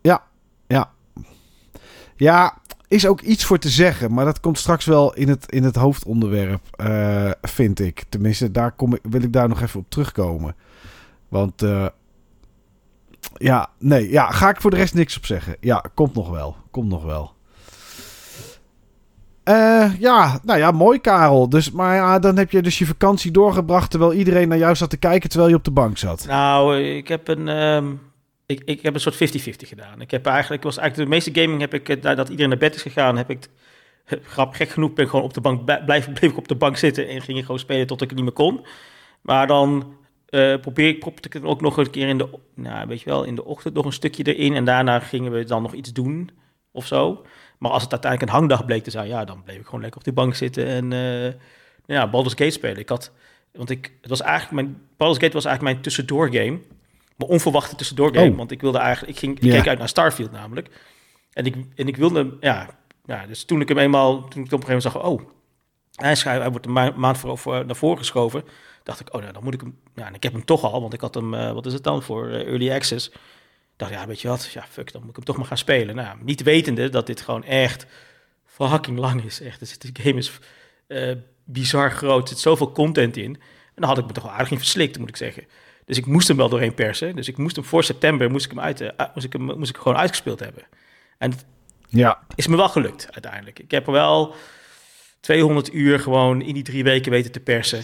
Ja, 0.00 0.22
ja. 0.66 0.90
Ja, 2.16 2.58
is 2.88 3.06
ook 3.06 3.20
iets 3.20 3.44
voor 3.44 3.58
te 3.58 3.68
zeggen, 3.68 4.12
maar 4.12 4.24
dat 4.24 4.40
komt 4.40 4.58
straks 4.58 4.84
wel 4.84 5.14
in 5.14 5.28
het, 5.28 5.52
in 5.52 5.62
het 5.62 5.76
hoofdonderwerp, 5.76 6.62
uh, 6.80 7.30
vind 7.42 7.80
ik. 7.80 8.04
Tenminste, 8.08 8.50
daar 8.50 8.72
kom 8.72 8.94
ik, 8.94 9.00
wil 9.02 9.22
ik 9.22 9.32
daar 9.32 9.48
nog 9.48 9.60
even 9.60 9.80
op 9.80 9.90
terugkomen. 9.90 10.56
Want 11.28 11.62
uh, 11.62 11.86
ja, 13.36 13.70
nee, 13.78 14.10
ja, 14.10 14.30
ga 14.30 14.48
ik 14.48 14.60
voor 14.60 14.70
de 14.70 14.76
rest 14.76 14.94
niks 14.94 15.16
op 15.16 15.26
zeggen. 15.26 15.56
Ja, 15.60 15.84
komt 15.94 16.14
nog 16.14 16.30
wel, 16.30 16.56
komt 16.70 16.88
nog 16.88 17.04
wel. 17.04 17.33
Uh, 19.44 20.00
ja, 20.00 20.40
nou 20.42 20.58
ja, 20.58 20.70
mooi 20.70 21.00
Karel. 21.00 21.48
Dus, 21.48 21.70
maar 21.70 21.94
ja, 21.94 22.18
dan 22.18 22.36
heb 22.36 22.50
je 22.50 22.62
dus 22.62 22.78
je 22.78 22.86
vakantie 22.86 23.30
doorgebracht 23.30 23.90
terwijl 23.90 24.12
iedereen 24.12 24.48
naar 24.48 24.58
jou 24.58 24.74
zat 24.74 24.90
te 24.90 24.96
kijken 24.96 25.28
terwijl 25.28 25.50
je 25.50 25.56
op 25.56 25.64
de 25.64 25.70
bank 25.70 25.98
zat. 25.98 26.26
Nou, 26.26 26.80
ik 26.80 27.08
heb 27.08 27.28
een... 27.28 27.48
Um 27.48 28.00
ik, 28.46 28.62
ik 28.64 28.82
heb 28.82 28.94
een 28.94 29.00
soort 29.00 29.14
50-50 29.14 29.18
gedaan. 29.56 30.00
Ik 30.00 30.10
heb 30.10 30.26
eigenlijk, 30.26 30.62
was 30.62 30.76
eigenlijk 30.76 31.10
de 31.10 31.14
meeste 31.16 31.40
gaming 31.40 31.60
heb 31.60 31.74
ik, 31.74 32.02
nadat 32.02 32.28
iedereen 32.28 32.50
naar 32.50 32.58
bed 32.58 32.74
is 32.74 32.82
gegaan, 32.82 33.16
heb 33.16 33.30
ik, 33.30 33.48
grap, 34.32 34.54
gek 34.54 34.68
genoeg, 34.68 34.92
ben 34.92 35.04
ik 35.04 35.10
gewoon 35.10 35.24
op 35.24 35.34
de 35.34 35.40
bank, 35.40 35.64
blijf, 35.64 36.12
bleef 36.12 36.30
ik 36.30 36.36
op 36.36 36.48
de 36.48 36.54
bank 36.54 36.76
zitten 36.76 37.08
en 37.08 37.22
ging 37.22 37.38
ik 37.38 37.44
gewoon 37.44 37.60
spelen 37.60 37.86
tot 37.86 38.02
ik 38.02 38.08
het 38.08 38.16
niet 38.16 38.26
meer 38.26 38.34
kon. 38.34 38.66
Maar 39.20 39.46
dan 39.46 39.96
uh, 40.30 40.60
probeer 40.60 40.88
ik, 40.88 40.98
propte 40.98 41.28
ik 41.28 41.34
het 41.34 41.44
ook 41.44 41.60
nog 41.60 41.76
een 41.76 41.90
keer 41.90 42.08
in 42.08 42.18
de, 42.18 42.28
nou, 42.54 42.86
weet 42.86 43.00
je 43.00 43.10
wel, 43.10 43.24
in 43.24 43.34
de 43.34 43.44
ochtend 43.44 43.74
nog 43.74 43.84
een 43.84 43.92
stukje 43.92 44.34
erin 44.34 44.54
en 44.54 44.64
daarna 44.64 45.00
gingen 45.00 45.32
we 45.32 45.44
dan 45.44 45.62
nog 45.62 45.72
iets 45.72 45.92
doen 45.92 46.30
of 46.70 46.86
zo. 46.86 47.24
Maar 47.58 47.70
als 47.70 47.82
het 47.82 47.92
uiteindelijk 47.92 48.32
een 48.32 48.38
hangdag 48.38 48.64
bleek 48.64 48.82
te 48.82 48.90
zijn, 48.90 49.08
ja, 49.08 49.24
dan 49.24 49.42
bleef 49.42 49.56
ik 49.56 49.64
gewoon 49.64 49.80
lekker 49.80 49.98
op 49.98 50.04
die 50.04 50.12
bank 50.12 50.34
zitten 50.34 50.66
en 50.66 50.90
uh, 50.90 51.32
ja, 51.86 52.10
Baldur's 52.10 52.34
Gate 52.34 52.50
spelen. 52.50 52.78
Ik 52.78 52.88
had, 52.88 53.12
want 53.52 53.70
ik, 53.70 53.92
het 54.00 54.10
was 54.10 54.20
eigenlijk 54.20 54.52
mijn, 54.52 54.82
Baldur's 54.96 55.22
Gate 55.22 55.34
was 55.34 55.44
eigenlijk 55.44 55.74
mijn 55.74 55.84
tussendoor 55.84 56.32
game 56.32 56.58
maar 57.16 57.28
onverwachte 57.28 57.76
tussendoor 57.76 58.14
game. 58.14 58.30
Oh. 58.30 58.36
Want 58.36 58.50
ik 58.50 58.60
wilde 58.60 58.78
eigenlijk, 58.78 59.12
ik, 59.12 59.18
ging, 59.18 59.40
ik 59.40 59.50
keek 59.50 59.68
uit 59.68 59.78
naar 59.78 59.88
Starfield 59.88 60.32
namelijk. 60.32 60.68
En 61.32 61.46
ik, 61.46 61.54
en 61.74 61.88
ik 61.88 61.96
wilde, 61.96 62.36
ja, 62.40 62.68
ja, 63.04 63.26
dus 63.26 63.44
toen 63.44 63.60
ik 63.60 63.68
hem 63.68 63.78
eenmaal, 63.78 64.28
toen 64.28 64.44
ik 64.44 64.52
op 64.52 64.60
een 64.60 64.66
gegeven 64.66 64.90
moment 64.90 64.92
zag, 64.92 65.02
oh, 65.02 65.20
hij, 66.24 66.38
hij 66.40 66.50
wordt 66.50 66.66
een 66.66 66.72
ma 66.72 66.92
maand 66.96 67.18
voor, 67.18 67.38
voor, 67.38 67.66
naar 67.66 67.76
voren 67.76 67.98
geschoven. 67.98 68.44
Dacht 68.82 69.00
ik, 69.00 69.14
oh, 69.14 69.20
nou, 69.20 69.32
dan 69.32 69.44
moet 69.44 69.54
ik 69.54 69.60
hem, 69.60 69.78
ja, 69.94 70.06
en 70.06 70.14
ik 70.14 70.22
heb 70.22 70.32
hem 70.32 70.44
toch 70.44 70.62
al, 70.62 70.80
want 70.80 70.92
ik 70.92 71.00
had 71.00 71.14
hem, 71.14 71.34
uh, 71.34 71.52
wat 71.52 71.66
is 71.66 71.72
het 71.72 71.84
dan, 71.84 72.02
voor 72.02 72.28
uh, 72.28 72.46
Early 72.46 72.72
Access. 72.72 73.10
Dacht, 73.76 73.92
ja, 73.92 74.06
weet 74.06 74.20
je 74.20 74.28
wat, 74.28 74.52
ja, 74.52 74.66
fuck, 74.70 74.92
dan 74.92 75.00
moet 75.00 75.10
ik 75.10 75.16
hem 75.16 75.24
toch 75.24 75.36
maar 75.36 75.46
gaan 75.46 75.58
spelen. 75.58 75.94
Nou, 75.94 76.18
niet 76.22 76.42
wetende 76.42 76.88
dat 76.88 77.06
dit 77.06 77.20
gewoon 77.20 77.44
echt 77.44 77.86
fucking 78.44 78.98
lang 78.98 79.24
is. 79.24 79.40
Echt, 79.40 79.58
dus 79.58 79.78
de 79.78 79.90
game 80.02 80.18
is 80.18 80.38
uh, 80.88 81.12
bizar 81.44 81.90
groot, 81.90 82.22
er 82.22 82.28
zit 82.28 82.38
zoveel 82.38 82.72
content 82.72 83.16
in. 83.16 83.34
En 83.34 83.80
dan 83.80 83.88
had 83.88 83.98
ik 83.98 84.06
me 84.06 84.12
toch 84.12 84.24
wel 84.24 84.32
aardig 84.32 84.50
in 84.50 84.58
verslikt, 84.58 84.98
moet 84.98 85.08
ik 85.08 85.16
zeggen. 85.16 85.44
Dus 85.84 85.96
ik 85.96 86.06
moest 86.06 86.28
hem 86.28 86.36
wel 86.36 86.48
doorheen 86.48 86.74
persen. 86.74 87.16
Dus 87.16 87.28
ik 87.28 87.36
moest 87.36 87.56
hem 87.56 87.64
voor 87.64 87.84
september 87.84 88.30
moest 88.30 88.44
ik 88.44 88.50
hem, 88.50 88.60
uit, 88.60 88.80
uh, 88.80 88.88
moest 89.14 89.26
ik 89.26 89.32
hem, 89.32 89.42
moest 89.42 89.70
ik 89.70 89.76
gewoon 89.76 89.96
uitgespeeld 89.96 90.40
hebben. 90.40 90.62
En 91.18 91.30
het 91.30 91.44
ja. 91.88 92.22
is 92.34 92.46
me 92.46 92.56
wel 92.56 92.68
gelukt 92.68 93.08
uiteindelijk. 93.10 93.58
Ik 93.58 93.70
heb 93.70 93.86
er 93.86 93.92
wel 93.92 94.34
200 95.20 95.72
uur 95.72 96.00
gewoon 96.00 96.42
in 96.42 96.54
die 96.54 96.62
drie 96.62 96.84
weken 96.84 97.10
weten 97.10 97.32
te 97.32 97.40
persen. 97.40 97.82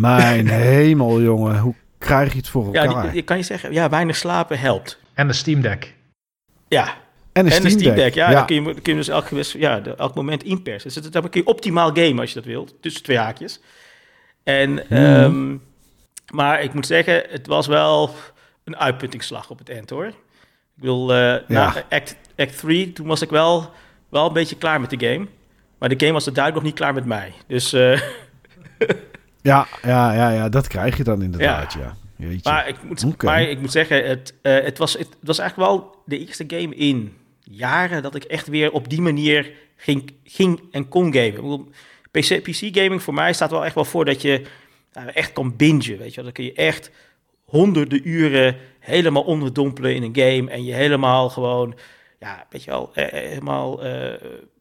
Mijn 0.00 0.48
hemel, 0.48 1.22
jongen. 1.22 1.58
Hoe 1.58 1.74
krijg 1.98 2.32
je 2.32 2.38
het 2.38 2.48
voor 2.48 2.64
elkaar? 2.64 2.90
Ja, 2.90 3.10
die, 3.12 3.22
kan 3.22 3.36
je 3.36 3.42
zeggen, 3.42 3.72
ja, 3.72 3.88
weinig 3.88 4.16
slapen 4.16 4.58
helpt. 4.58 4.98
En 5.14 5.26
de 5.26 5.32
Steam 5.32 5.60
Deck. 5.60 5.94
Ja. 6.68 6.94
En 7.32 7.44
de 7.44 7.50
Steam, 7.50 7.70
Steam 7.70 7.94
Deck. 7.94 8.14
Ja, 8.14 8.30
Dan 8.30 8.46
kun 8.46 8.64
je, 8.64 8.80
kun 8.80 8.92
je 8.92 8.94
dus 8.94 9.08
elk, 9.08 9.28
ja, 9.44 9.82
elk 9.82 10.14
moment 10.14 10.42
inpersen. 10.42 10.92
Dus 10.92 11.10
dat 11.12 11.24
is 11.24 11.30
een 11.40 11.46
optimaal 11.46 11.90
game 11.94 12.20
als 12.20 12.28
je 12.28 12.34
dat 12.34 12.44
wilt. 12.44 12.74
Tussen 12.80 13.02
twee 13.02 13.18
haakjes. 13.18 13.60
En... 14.42 14.84
Hmm. 14.88 14.98
Um, 14.98 15.62
Maar 16.32 16.62
ik 16.62 16.74
moet 16.74 16.86
zeggen, 16.86 17.24
het 17.28 17.46
was 17.46 17.66
wel 17.66 18.14
een 18.64 18.76
uitputtingsslag 18.76 19.50
op 19.50 19.58
het 19.58 19.68
eind 19.68 19.90
hoor. 19.90 20.06
Ik 20.06 20.14
bedoel, 20.74 21.14
uh, 21.14 21.36
na 21.46 21.84
act, 21.88 22.16
act 22.36 22.58
3, 22.58 22.92
toen 22.92 23.06
was 23.06 23.22
ik 23.22 23.30
wel, 23.30 23.70
wel 24.08 24.26
een 24.26 24.32
beetje 24.32 24.56
klaar 24.56 24.80
met 24.80 24.90
de 24.90 25.06
game. 25.08 25.26
Maar 25.78 25.88
de 25.88 25.98
game 25.98 26.12
was 26.12 26.26
er 26.26 26.32
duidelijk 26.32 26.64
nog 26.64 26.72
niet 26.72 26.80
klaar 26.80 26.94
met 26.94 27.04
mij. 27.04 27.32
Dus... 27.46 27.74
Uh... 27.74 28.00
ja, 29.48 29.66
ja, 29.82 30.12
ja, 30.12 30.30
ja, 30.30 30.48
dat 30.48 30.66
krijg 30.66 30.96
je 30.96 31.04
dan 31.04 31.22
inderdaad, 31.22 31.72
ja. 31.72 31.96
ja. 32.16 32.38
Maar, 32.42 32.68
ik 32.68 32.76
moet, 32.82 33.22
maar 33.22 33.42
ik 33.42 33.60
moet 33.60 33.72
zeggen, 33.72 34.08
het, 34.08 34.34
uh, 34.42 34.52
het, 34.52 34.78
was, 34.78 34.92
het 34.92 35.16
was 35.20 35.38
eigenlijk 35.38 35.70
wel 35.70 36.02
de 36.04 36.18
eerste 36.18 36.44
game 36.46 36.74
in 36.74 37.16
jaren 37.42 38.02
dat 38.02 38.14
ik 38.14 38.24
echt 38.24 38.46
weer 38.46 38.72
op 38.72 38.88
die 38.88 39.00
manier 39.00 39.52
ging, 39.76 40.12
ging 40.24 40.60
en 40.70 40.88
kon 40.88 41.14
gamen. 41.14 41.68
PC, 42.10 42.42
PC 42.42 42.76
gaming 42.76 43.02
voor 43.02 43.14
mij 43.14 43.32
staat 43.32 43.50
wel 43.50 43.64
echt 43.64 43.74
wel 43.74 43.84
voor 43.84 44.04
dat 44.04 44.22
je 44.22 44.42
nou, 44.92 45.08
echt 45.08 45.32
kan 45.32 45.56
bingen, 45.56 45.98
weet 45.98 46.14
je 46.14 46.22
Dan 46.22 46.32
kun 46.32 46.44
je 46.44 46.52
echt 46.52 46.90
honderden 47.44 48.08
uren 48.08 48.56
helemaal 48.78 49.22
onderdompelen 49.22 49.94
in 49.94 50.02
een 50.02 50.16
game 50.16 50.50
en 50.50 50.64
je 50.64 50.72
helemaal 50.72 51.28
gewoon, 51.28 51.74
ja, 52.18 52.46
weet 52.50 52.64
je 52.64 52.70
wel, 52.70 52.90
eh, 52.94 53.04
eh, 53.04 53.28
helemaal 53.28 53.86
uh, 53.86 54.12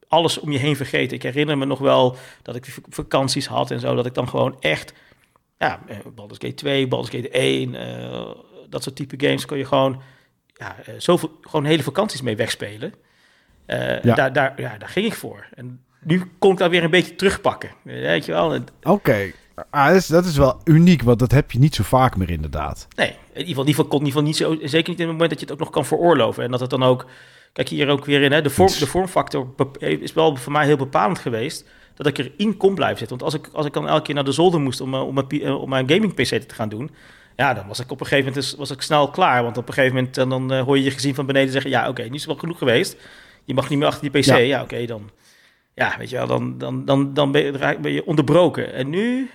alles 0.08 0.40
om 0.40 0.52
je 0.52 0.58
heen 0.58 0.76
vergeten. 0.76 1.18
Ik 1.18 1.24
herinner 1.24 1.58
me 1.58 1.66
nog 1.66 1.80
wel 1.80 2.16
dat 2.42 2.56
ik 2.56 2.78
vakanties 2.90 3.48
had 3.48 3.72
en 3.72 3.80
zo, 3.80 3.96
dat 3.96 4.06
ik 4.06 4.14
dan 4.14 4.30
gewoon 4.30 4.56
echt, 4.60 4.94
ja, 5.58 5.80
Baldur's 6.16 6.40
Gate 6.42 6.54
2, 6.54 6.88
Baldur's 6.88 7.16
Gate 7.16 7.30
1, 7.30 7.74
uh, 7.74 8.30
dat 8.70 8.84
soort 8.84 8.96
type 8.96 9.26
games 9.26 9.46
kon 9.46 9.58
je 9.58 9.66
gewoon, 9.66 10.02
ja, 10.54 10.76
zoveel, 10.98 11.38
gewoon 11.42 11.66
hele 11.66 11.84
vakanties 11.84 12.22
mee 12.22 12.36
wegspelen. 12.36 12.94
ja. 13.68 14.00
Daar, 14.02 14.34
daar, 14.34 14.62
ja, 14.62 14.78
daar 14.78 14.90
ging 14.90 15.06
ik 15.06 15.14
voor. 15.14 15.48
En 15.54 15.84
nu 16.02 16.32
kon 16.40 16.52
ik 16.52 16.58
dat 16.58 16.70
weer 16.70 16.84
een 16.84 16.90
beetje 16.90 17.16
terugpakken, 17.16 17.70
weet 17.84 18.26
je 18.26 18.32
wel. 18.32 18.60
Oké. 18.84 19.32
Ah, 19.70 19.88
dat, 19.88 19.96
is, 19.96 20.08
dat 20.08 20.26
is 20.26 20.38
wel 20.38 20.62
uniek, 20.64 21.02
want 21.02 21.20
dat 21.20 21.32
heb 21.32 21.52
je 21.52 21.60
niet 21.60 21.76
zo 21.76 21.84
vaak 21.84 22.18
meer 22.18 22.30
inderdaad. 22.30 22.88
Nee, 22.96 23.08
in 23.08 23.16
ieder 23.46 23.48
geval, 23.48 23.64
in 23.64 23.70
ieder 23.70 23.84
geval, 23.84 24.00
in 24.00 24.06
ieder 24.06 24.22
geval 24.22 24.54
niet 24.54 24.62
zo, 24.62 24.68
zeker 24.68 24.90
niet 24.90 25.00
in 25.00 25.08
het 25.08 25.14
moment 25.14 25.30
dat 25.30 25.40
je 25.40 25.46
het 25.46 25.54
ook 25.54 25.60
nog 25.60 25.70
kan 25.70 25.86
veroorloven. 25.86 26.44
En 26.44 26.52
dat 26.52 26.60
het 26.60 26.70
dan 26.70 26.84
ook, 26.84 27.06
kijk 27.58 27.70
hier 27.70 27.90
ook 27.90 28.06
weer 28.06 28.22
in, 28.22 28.32
hè, 28.32 28.42
de, 28.42 28.50
vorm, 28.50 28.72
de 28.80 28.88
vormfactor 28.88 29.48
is 29.80 30.14
wel 30.14 30.36
voor 30.36 30.52
mij 30.52 30.66
heel 30.66 30.78
bepalend 30.78 31.20
geweest. 31.20 31.66
Dat 31.96 32.08
ik 32.08 32.18
erin 32.18 32.58
kon 32.58 32.76
blijven 32.76 32.98
zitten. 32.98 33.18
Want 33.18 33.34
als 33.34 33.44
ik, 33.44 33.50
als 33.54 33.66
ik 33.66 33.74
dan 33.74 33.88
elke 33.88 34.02
keer 34.02 34.16
naar 34.16 34.24
de 34.24 34.32
zolder 34.32 34.60
moest 34.60 34.82
om, 34.82 34.94
eh, 34.94 35.08
om, 35.08 35.14
mijn, 35.14 35.28
eh, 35.30 35.62
om 35.62 35.70
mijn 35.70 35.90
gaming 35.90 36.14
PC 36.14 36.26
te 36.26 36.56
gaan 36.56 36.70
doen, 36.70 36.92
ja, 37.36 37.54
dan 37.54 37.68
was 37.68 37.80
ik 37.80 37.92
op 37.92 38.00
een 38.00 38.06
gegeven 38.06 38.26
moment 38.30 38.50
dus, 38.50 38.58
was 38.58 38.72
ik 38.72 38.82
snel 38.82 39.10
klaar. 39.10 39.44
Want 39.44 39.58
op 39.58 39.68
een 39.68 39.74
gegeven 39.74 39.96
moment 39.96 40.16
dan, 40.16 40.30
dan 40.30 40.54
uh, 40.54 40.62
hoor 40.62 40.78
je 40.78 40.84
je 40.84 40.92
gezien 40.92 41.16
van 41.16 41.26
beneden 41.26 41.52
zeggen, 41.52 41.72
ja 41.72 41.90
oké, 41.90 42.02
nu 42.02 42.14
is 42.14 42.22
het 42.22 42.26
wel 42.26 42.36
genoeg 42.36 42.58
geweest. 42.58 42.98
Je 43.44 43.54
mag 43.54 43.70
niet 43.70 43.80
meer 43.80 43.88
achter 43.88 44.12
die 44.12 44.22
PC. 44.22 44.26
Ja, 44.26 44.38
ja 44.38 44.62
oké, 44.62 44.86
dan, 44.86 45.10
ja, 45.74 45.96
weet 45.98 46.10
je 46.10 46.16
wel, 46.16 46.28
dan, 46.28 46.58
dan, 46.58 46.86
dan, 46.86 47.14
dan 47.14 47.32
ben, 47.32 47.44
je, 47.44 47.78
ben 47.82 47.92
je 47.92 48.06
onderbroken. 48.06 48.74
En 48.74 48.90
nu 48.90 49.30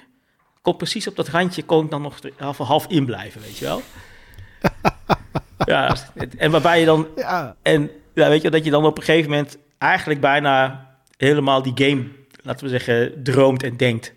kon 0.62 0.76
precies 0.76 1.08
op 1.08 1.16
dat 1.16 1.28
randje 1.28 1.62
kon 1.62 1.84
ik 1.84 1.90
dan 1.90 2.02
nog 2.02 2.18
half, 2.36 2.58
half 2.58 2.86
in 2.86 3.04
blijven, 3.04 3.40
weet 3.40 3.58
je 3.58 3.64
wel. 3.64 3.82
ja, 5.74 5.96
en 6.36 6.50
waarbij 6.50 6.80
je 6.80 6.86
dan... 6.86 7.06
Ja. 7.16 7.56
En 7.62 7.90
ja, 8.14 8.28
weet 8.28 8.42
je, 8.42 8.50
dat 8.50 8.64
je 8.64 8.70
dan 8.70 8.84
op 8.84 8.98
een 8.98 9.04
gegeven 9.04 9.30
moment 9.30 9.58
eigenlijk 9.78 10.20
bijna 10.20 10.86
helemaal 11.16 11.62
die 11.62 11.72
game, 11.74 12.04
laten 12.42 12.64
we 12.64 12.70
zeggen, 12.70 13.22
droomt 13.22 13.62
en 13.62 13.76
denkt. 13.76 14.14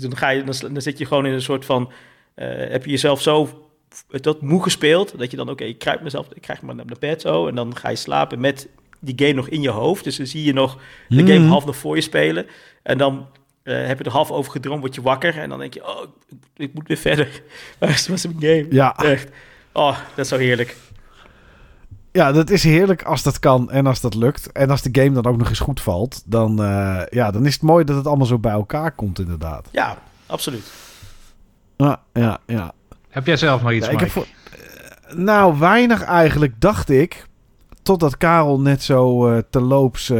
Dan, 0.00 0.16
ga 0.16 0.28
je, 0.28 0.44
dan, 0.44 0.72
dan 0.72 0.82
zit 0.82 0.98
je 0.98 1.06
gewoon 1.06 1.26
in 1.26 1.32
een 1.32 1.42
soort 1.42 1.64
van... 1.64 1.92
Uh, 2.36 2.46
heb 2.48 2.84
je 2.84 2.90
jezelf 2.90 3.22
zo 3.22 3.62
dat 4.10 4.42
moe 4.42 4.62
gespeeld, 4.62 5.18
dat 5.18 5.30
je 5.30 5.36
dan, 5.36 5.50
oké, 5.50 5.64
ik 5.64 5.78
krijg 5.78 6.00
mezelf, 6.00 6.26
ik 6.34 6.42
krijg 6.42 6.62
me 6.62 6.74
naar 6.74 6.86
de 6.86 6.96
bed 7.00 7.20
zo, 7.20 7.46
en 7.46 7.54
dan 7.54 7.76
ga 7.76 7.88
je 7.88 7.96
slapen 7.96 8.40
met 8.40 8.68
die 9.00 9.14
game 9.16 9.32
nog 9.32 9.48
in 9.48 9.62
je 9.62 9.70
hoofd. 9.70 10.04
Dus 10.04 10.16
dan 10.16 10.26
zie 10.26 10.44
je 10.44 10.52
nog 10.52 10.78
de 11.08 11.16
game 11.16 11.38
mhm. 11.38 11.48
half 11.48 11.64
nog 11.64 11.76
voor 11.76 11.96
je 11.96 12.02
spelen. 12.02 12.46
En 12.82 12.98
dan 12.98 13.28
uh, 13.64 13.86
heb 13.86 13.98
je 13.98 14.04
er 14.04 14.10
half 14.10 14.30
over 14.30 14.52
gedroomd, 14.52 14.80
word 14.80 14.94
je 14.94 15.02
wakker 15.02 15.38
en 15.38 15.48
dan 15.48 15.58
denk 15.58 15.74
je, 15.74 15.88
oh, 15.88 16.02
ik, 16.28 16.36
ik 16.56 16.74
moet 16.74 16.88
weer 16.88 16.96
verder. 16.96 17.42
Waar 17.78 17.90
is 17.90 18.08
mijn 18.08 18.20
game? 18.20 18.66
Ja. 18.70 18.96
Echt. 18.96 19.30
Oh, 19.72 19.98
dat 20.08 20.24
is 20.24 20.28
zo 20.28 20.36
heerlijk. 20.36 20.76
Ja, 22.12 22.32
dat 22.32 22.50
is 22.50 22.64
heerlijk 22.64 23.02
als 23.02 23.22
dat 23.22 23.38
kan 23.38 23.70
en 23.70 23.86
als 23.86 24.00
dat 24.00 24.14
lukt. 24.14 24.52
En 24.52 24.70
als 24.70 24.82
de 24.82 25.00
game 25.02 25.22
dan 25.22 25.32
ook 25.32 25.38
nog 25.38 25.48
eens 25.48 25.58
goed 25.60 25.80
valt, 25.80 26.22
dan, 26.24 26.60
uh, 26.60 27.00
ja, 27.10 27.30
dan 27.30 27.46
is 27.46 27.52
het 27.52 27.62
mooi 27.62 27.84
dat 27.84 27.96
het 27.96 28.06
allemaal 28.06 28.26
zo 28.26 28.38
bij 28.38 28.52
elkaar 28.52 28.92
komt, 28.92 29.18
inderdaad. 29.18 29.68
Ja, 29.70 29.98
absoluut. 30.26 30.72
Ja, 31.76 32.00
ja, 32.12 32.38
ja. 32.46 32.72
Heb 33.08 33.26
jij 33.26 33.36
zelf 33.36 33.62
nog 33.62 33.72
iets, 33.72 33.86
ja, 33.86 33.92
ik 33.92 34.00
heb 34.00 34.10
voor, 34.10 34.26
uh, 35.10 35.16
Nou, 35.16 35.58
weinig 35.58 36.02
eigenlijk, 36.02 36.60
dacht 36.60 36.90
ik. 36.90 37.26
Totdat 37.82 38.16
Karel 38.16 38.60
net 38.60 38.82
zo 38.82 39.30
uh, 39.30 39.38
terloops 39.50 40.12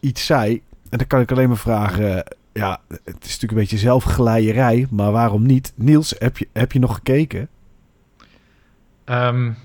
iets 0.00 0.26
zei. 0.26 0.62
En 0.88 0.98
dan 0.98 1.06
kan 1.06 1.20
ik 1.20 1.30
alleen 1.30 1.48
maar 1.48 1.56
vragen: 1.56 2.24
ja, 2.52 2.80
het 2.88 3.00
is 3.06 3.24
natuurlijk 3.24 3.52
een 3.52 3.58
beetje 3.58 3.78
zelfgeleierij, 3.78 4.86
maar 4.90 5.12
waarom 5.12 5.46
niet? 5.46 5.72
Niels, 5.76 6.14
heb 6.18 6.38
je, 6.38 6.48
heb 6.52 6.72
je 6.72 6.78
nog 6.78 6.94
gekeken? 6.94 7.48
Um, 9.04 9.56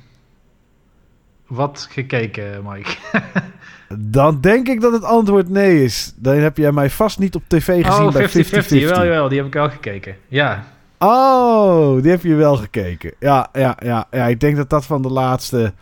wat 1.55 1.87
gekeken, 1.91 2.63
Mike? 2.67 2.95
Dan 3.97 4.41
denk 4.41 4.67
ik 4.67 4.81
dat 4.81 4.93
het 4.93 5.03
antwoord 5.03 5.49
nee 5.49 5.83
is. 5.83 6.13
Dan 6.15 6.35
heb 6.35 6.57
jij 6.57 6.71
mij 6.71 6.89
vast 6.89 7.19
niet 7.19 7.35
op 7.35 7.43
tv 7.47 7.85
gezien 7.85 8.05
oh, 8.05 8.13
bij 8.13 8.29
50-50. 8.29 8.31
Jawel, 8.31 9.03
jawel, 9.03 9.29
die 9.29 9.37
heb 9.37 9.47
ik 9.47 9.53
wel 9.53 9.69
gekeken. 9.69 10.15
Ja. 10.27 10.63
Oh, 10.97 12.01
die 12.01 12.11
heb 12.11 12.23
je 12.23 12.35
wel 12.35 12.55
gekeken. 12.55 13.13
Ja, 13.19 13.49
ja, 13.53 13.77
ja, 13.83 14.07
ja. 14.11 14.27
Ik 14.27 14.39
denk 14.39 14.55
dat 14.55 14.69
dat 14.69 14.85
van 14.85 15.01
de 15.01 15.09
laatste, 15.09 15.73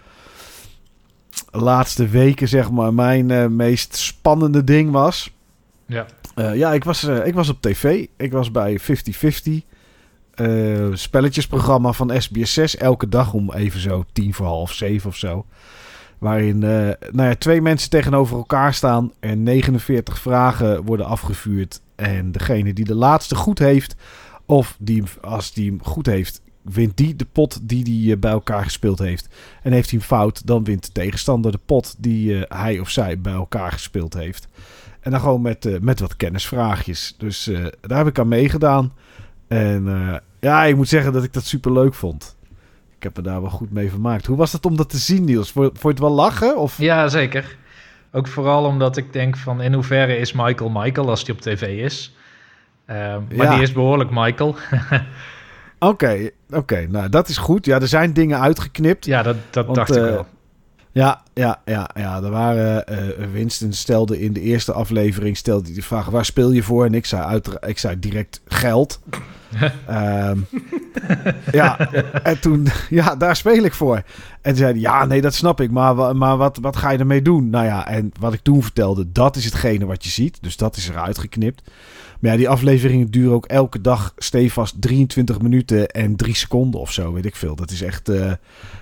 laatste 1.52 2.08
weken, 2.08 2.48
zeg 2.48 2.72
maar, 2.72 2.94
mijn 2.94 3.30
uh, 3.30 3.46
meest 3.46 3.96
spannende 3.96 4.64
ding 4.64 4.92
was. 4.92 5.34
Ja. 5.86 6.06
Uh, 6.36 6.56
ja, 6.56 6.74
ik 6.74 6.84
was, 6.84 7.04
uh, 7.04 7.26
ik 7.26 7.34
was 7.34 7.50
op 7.50 7.62
tv. 7.62 8.06
Ik 8.18 8.32
was 8.32 8.52
bij 8.52 8.80
50-50. 8.80 9.73
Uh, 10.36 10.88
spelletjesprogramma 10.94 11.92
van 11.92 12.22
SBS6. 12.22 12.78
Elke 12.78 13.10
dag 13.10 13.34
om 13.34 13.52
even 13.52 13.80
zo 13.80 14.04
tien 14.14 14.34
voor 14.34 14.46
half 14.46 14.72
zeven 14.72 15.10
of 15.10 15.16
zo. 15.16 15.46
Waarin 16.18 16.58
nou 16.58 16.96
ja, 17.12 17.36
twee 17.36 17.62
mensen 17.62 17.90
tegenover 17.90 18.38
elkaar 18.38 18.74
staan. 18.74 19.12
En 19.20 19.44
49 19.44 20.20
vragen 20.20 20.84
worden 20.84 21.06
afgevuurd. 21.06 21.82
En 21.96 22.32
degene 22.32 22.74
die 22.74 22.86
de 22.86 22.96
laatste 22.96 23.36
goed 23.36 23.60
heeft. 23.60 23.96
Of 24.46 24.76
die, 24.80 25.04
als 25.22 25.54
die 25.54 25.70
hem 25.70 25.84
goed 25.84 26.06
heeft, 26.06 26.42
wint 26.62 26.98
die 26.98 27.16
de 27.16 27.28
pot 27.32 27.60
die 27.68 28.08
hij 28.08 28.20
bij 28.20 28.32
elkaar 28.32 28.64
gespeeld 28.64 29.00
heeft. 29.00 29.28
En 29.64 29.72
heeft 29.72 29.90
hij 29.90 30.00
hem 30.00 30.08
fout, 30.08 30.48
dan 30.48 30.64
wint 30.64 30.86
de 30.86 30.92
tegenstander 30.92 31.52
de 31.52 31.60
pot 31.66 31.96
die 31.98 32.46
hij 32.48 32.80
of 32.80 32.90
zij 32.90 33.22
bij 33.22 33.34
elkaar 33.34 33.72
gespeeld 33.72 34.14
heeft. 34.14 34.48
En 35.00 35.12
dan 35.12 35.20
gewoon 35.20 35.42
met, 35.42 35.82
met 35.82 36.00
wat 36.00 36.16
kennisvraagjes. 36.16 37.16
Dus 37.18 37.50
daar 37.82 37.98
heb 37.98 38.08
ik 38.08 38.20
aan 38.20 38.28
meegedaan. 38.28 38.92
En 39.48 39.86
uh, 39.86 40.16
ja, 40.40 40.64
ik 40.64 40.76
moet 40.76 40.88
zeggen 40.88 41.14
dat 41.14 41.24
ik 41.24 41.34
dat 41.34 41.46
super 41.46 41.74
leuk 41.74 41.94
vond. 41.94 42.38
Ik 42.98 43.04
heb 43.04 43.18
me 43.18 43.24
daar 43.24 43.42
wel 43.42 43.50
goed 43.50 43.72
mee 43.72 43.90
vermaakt. 43.90 44.26
Hoe 44.26 44.38
was 44.38 44.52
het 44.52 44.66
om 44.66 44.76
dat 44.78 44.90
te 44.90 44.98
zien, 44.98 45.24
Niels? 45.24 45.52
Vond 45.52 45.82
je 45.82 45.88
het 45.88 46.00
wel 46.00 46.12
lachen? 46.12 46.58
Of? 46.58 46.78
Ja, 46.78 47.08
zeker. 47.08 47.56
Ook 48.12 48.28
vooral 48.28 48.66
omdat 48.66 48.98
ik 48.98 49.14
denk 49.14 49.38
van 49.38 49.62
in 49.62 49.74
hoeverre 49.74 50.18
is 50.18 50.34
Michael 50.34 50.70
Michael 50.70 51.10
als 51.10 51.26
hij 51.26 51.36
op 51.36 51.42
tv 51.42 51.84
is. 51.84 52.16
maar 52.86 53.22
ja. 53.30 53.54
die 53.54 53.62
is 53.62 53.72
behoorlijk 53.72 54.10
Michael. 54.12 54.56
Oké, 55.90 56.30
oké. 56.50 56.88
nou 56.90 57.10
dat 57.10 57.30
is 57.30 57.38
goed. 57.38 57.66
Ja, 57.66 57.80
er 57.80 57.88
zijn 57.88 58.14
dingen 58.14 58.40
uitgeknipt. 58.40 59.06
Ja, 59.06 59.24
dat, 59.24 59.36
dat 59.50 59.76
dacht 59.76 59.96
ik 59.96 60.02
wel. 60.02 60.28
Ja, 60.94 61.22
ja, 61.34 61.62
ja, 61.66 61.90
ja. 61.96 62.24
Er 62.24 62.30
waren 62.30 62.86
uh, 62.92 63.32
Winston 63.32 63.74
stelde 63.74 64.22
in 64.22 64.34
de 64.34 64.42
eerste 64.42 64.74
aflevering 64.74 65.38
stelde 65.38 65.66
hij 65.66 65.74
de 65.76 65.82
vraag: 65.82 66.06
waar 66.06 66.26
speel 66.26 66.52
je 66.52 66.64
voor? 66.64 66.86
En 66.86 66.94
ik 66.94 67.06
zei, 67.06 67.24
uit, 67.24 67.50
ik 67.68 67.78
zei 67.78 68.00
direct 68.00 68.42
geld. 68.46 69.00
um, 69.90 70.48
ja, 71.52 71.92
en 72.24 72.40
toen, 72.40 72.68
ja, 72.90 73.16
daar 73.16 73.36
speel 73.36 73.64
ik 73.64 73.74
voor. 73.74 74.04
En 74.42 74.56
zeiden, 74.56 74.82
ja, 74.82 75.06
nee, 75.06 75.22
dat 75.22 75.34
snap 75.34 75.62
ik, 75.62 75.72
maar, 75.72 76.16
maar 76.16 76.38
wat, 76.38 76.58
wat 76.62 76.76
ga 76.76 76.90
je 76.90 76.98
ermee 76.98 77.22
doen? 77.22 77.50
Nou 77.50 77.66
ja, 77.66 77.88
en 77.88 78.12
wat 78.20 78.34
ik 78.34 78.42
toen 78.42 78.64
vertelde, 78.64 79.12
dat 79.12 79.36
is 79.36 79.46
hetgene 79.46 79.86
wat 79.86 80.04
je 80.04 80.10
ziet. 80.10 80.38
Dus 80.42 80.58
dat 80.58 80.76
is 80.76 80.90
eruit 80.90 81.18
geknipt. 81.18 81.62
Maar 82.24 82.32
ja, 82.32 82.38
die 82.38 82.50
afleveringen 82.50 83.12
duren 83.12 83.34
ook 83.34 83.46
elke 83.46 83.82
dag 83.82 84.14
stevast 84.18 84.82
23 84.82 85.42
minuten 85.42 85.90
en 85.90 86.16
3 86.16 86.36
seconden 86.36 86.80
of 86.80 86.92
zo, 86.92 87.14
weet 87.14 87.26
ik 87.26 87.36
veel. 87.36 87.56
Dat 87.56 87.72
is 87.72 87.82
echt, 87.82 88.10
uh, 88.10 88.32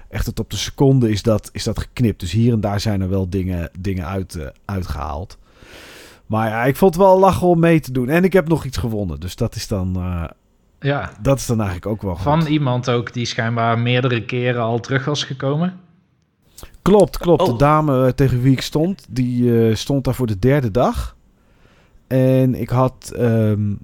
echt 0.09 0.25
tot 0.25 0.39
op 0.39 0.49
de 0.49 0.57
seconde 0.57 1.09
is 1.09 1.21
dat, 1.21 1.49
is 1.53 1.63
dat 1.63 1.79
geknipt. 1.79 2.19
Dus 2.19 2.31
hier 2.31 2.53
en 2.53 2.59
daar 2.59 2.79
zijn 2.79 3.01
er 3.01 3.09
wel 3.09 3.29
dingen, 3.29 3.69
dingen 3.79 4.05
uit, 4.05 4.35
uh, 4.35 4.45
uitgehaald. 4.65 5.37
Maar 6.25 6.49
ja, 6.49 6.63
ik 6.63 6.75
vond 6.75 6.93
het 6.95 7.03
wel 7.03 7.19
lachen 7.19 7.47
om 7.47 7.59
mee 7.59 7.79
te 7.79 7.91
doen. 7.91 8.09
En 8.09 8.23
ik 8.23 8.33
heb 8.33 8.47
nog 8.47 8.65
iets 8.65 8.77
gewonnen, 8.77 9.19
dus 9.19 9.35
dat 9.35 9.55
is 9.55 9.67
dan... 9.67 9.93
Uh, 9.97 10.23
ja. 10.79 11.11
Dat 11.21 11.37
is 11.37 11.45
dan 11.45 11.61
eigenlijk 11.61 11.91
ook 11.91 12.01
wel 12.01 12.13
goed. 12.13 12.23
Van 12.23 12.45
iemand 12.45 12.89
ook 12.89 13.13
die 13.13 13.25
schijnbaar 13.25 13.79
meerdere 13.79 14.25
keren 14.25 14.61
al 14.61 14.79
terug 14.79 15.05
was 15.05 15.23
gekomen. 15.23 15.79
Klopt, 16.81 17.17
klopt. 17.17 17.45
De 17.45 17.51
oh. 17.51 17.57
dame 17.57 18.13
tegen 18.15 18.41
wie 18.41 18.51
ik 18.51 18.61
stond, 18.61 19.05
die 19.09 19.75
stond 19.75 20.03
daar 20.03 20.15
voor 20.15 20.27
de 20.27 20.39
derde 20.39 20.71
dag. 20.71 21.15
En 22.11 22.55
ik 22.55 22.69
had. 22.69 23.13
Um, 23.17 23.79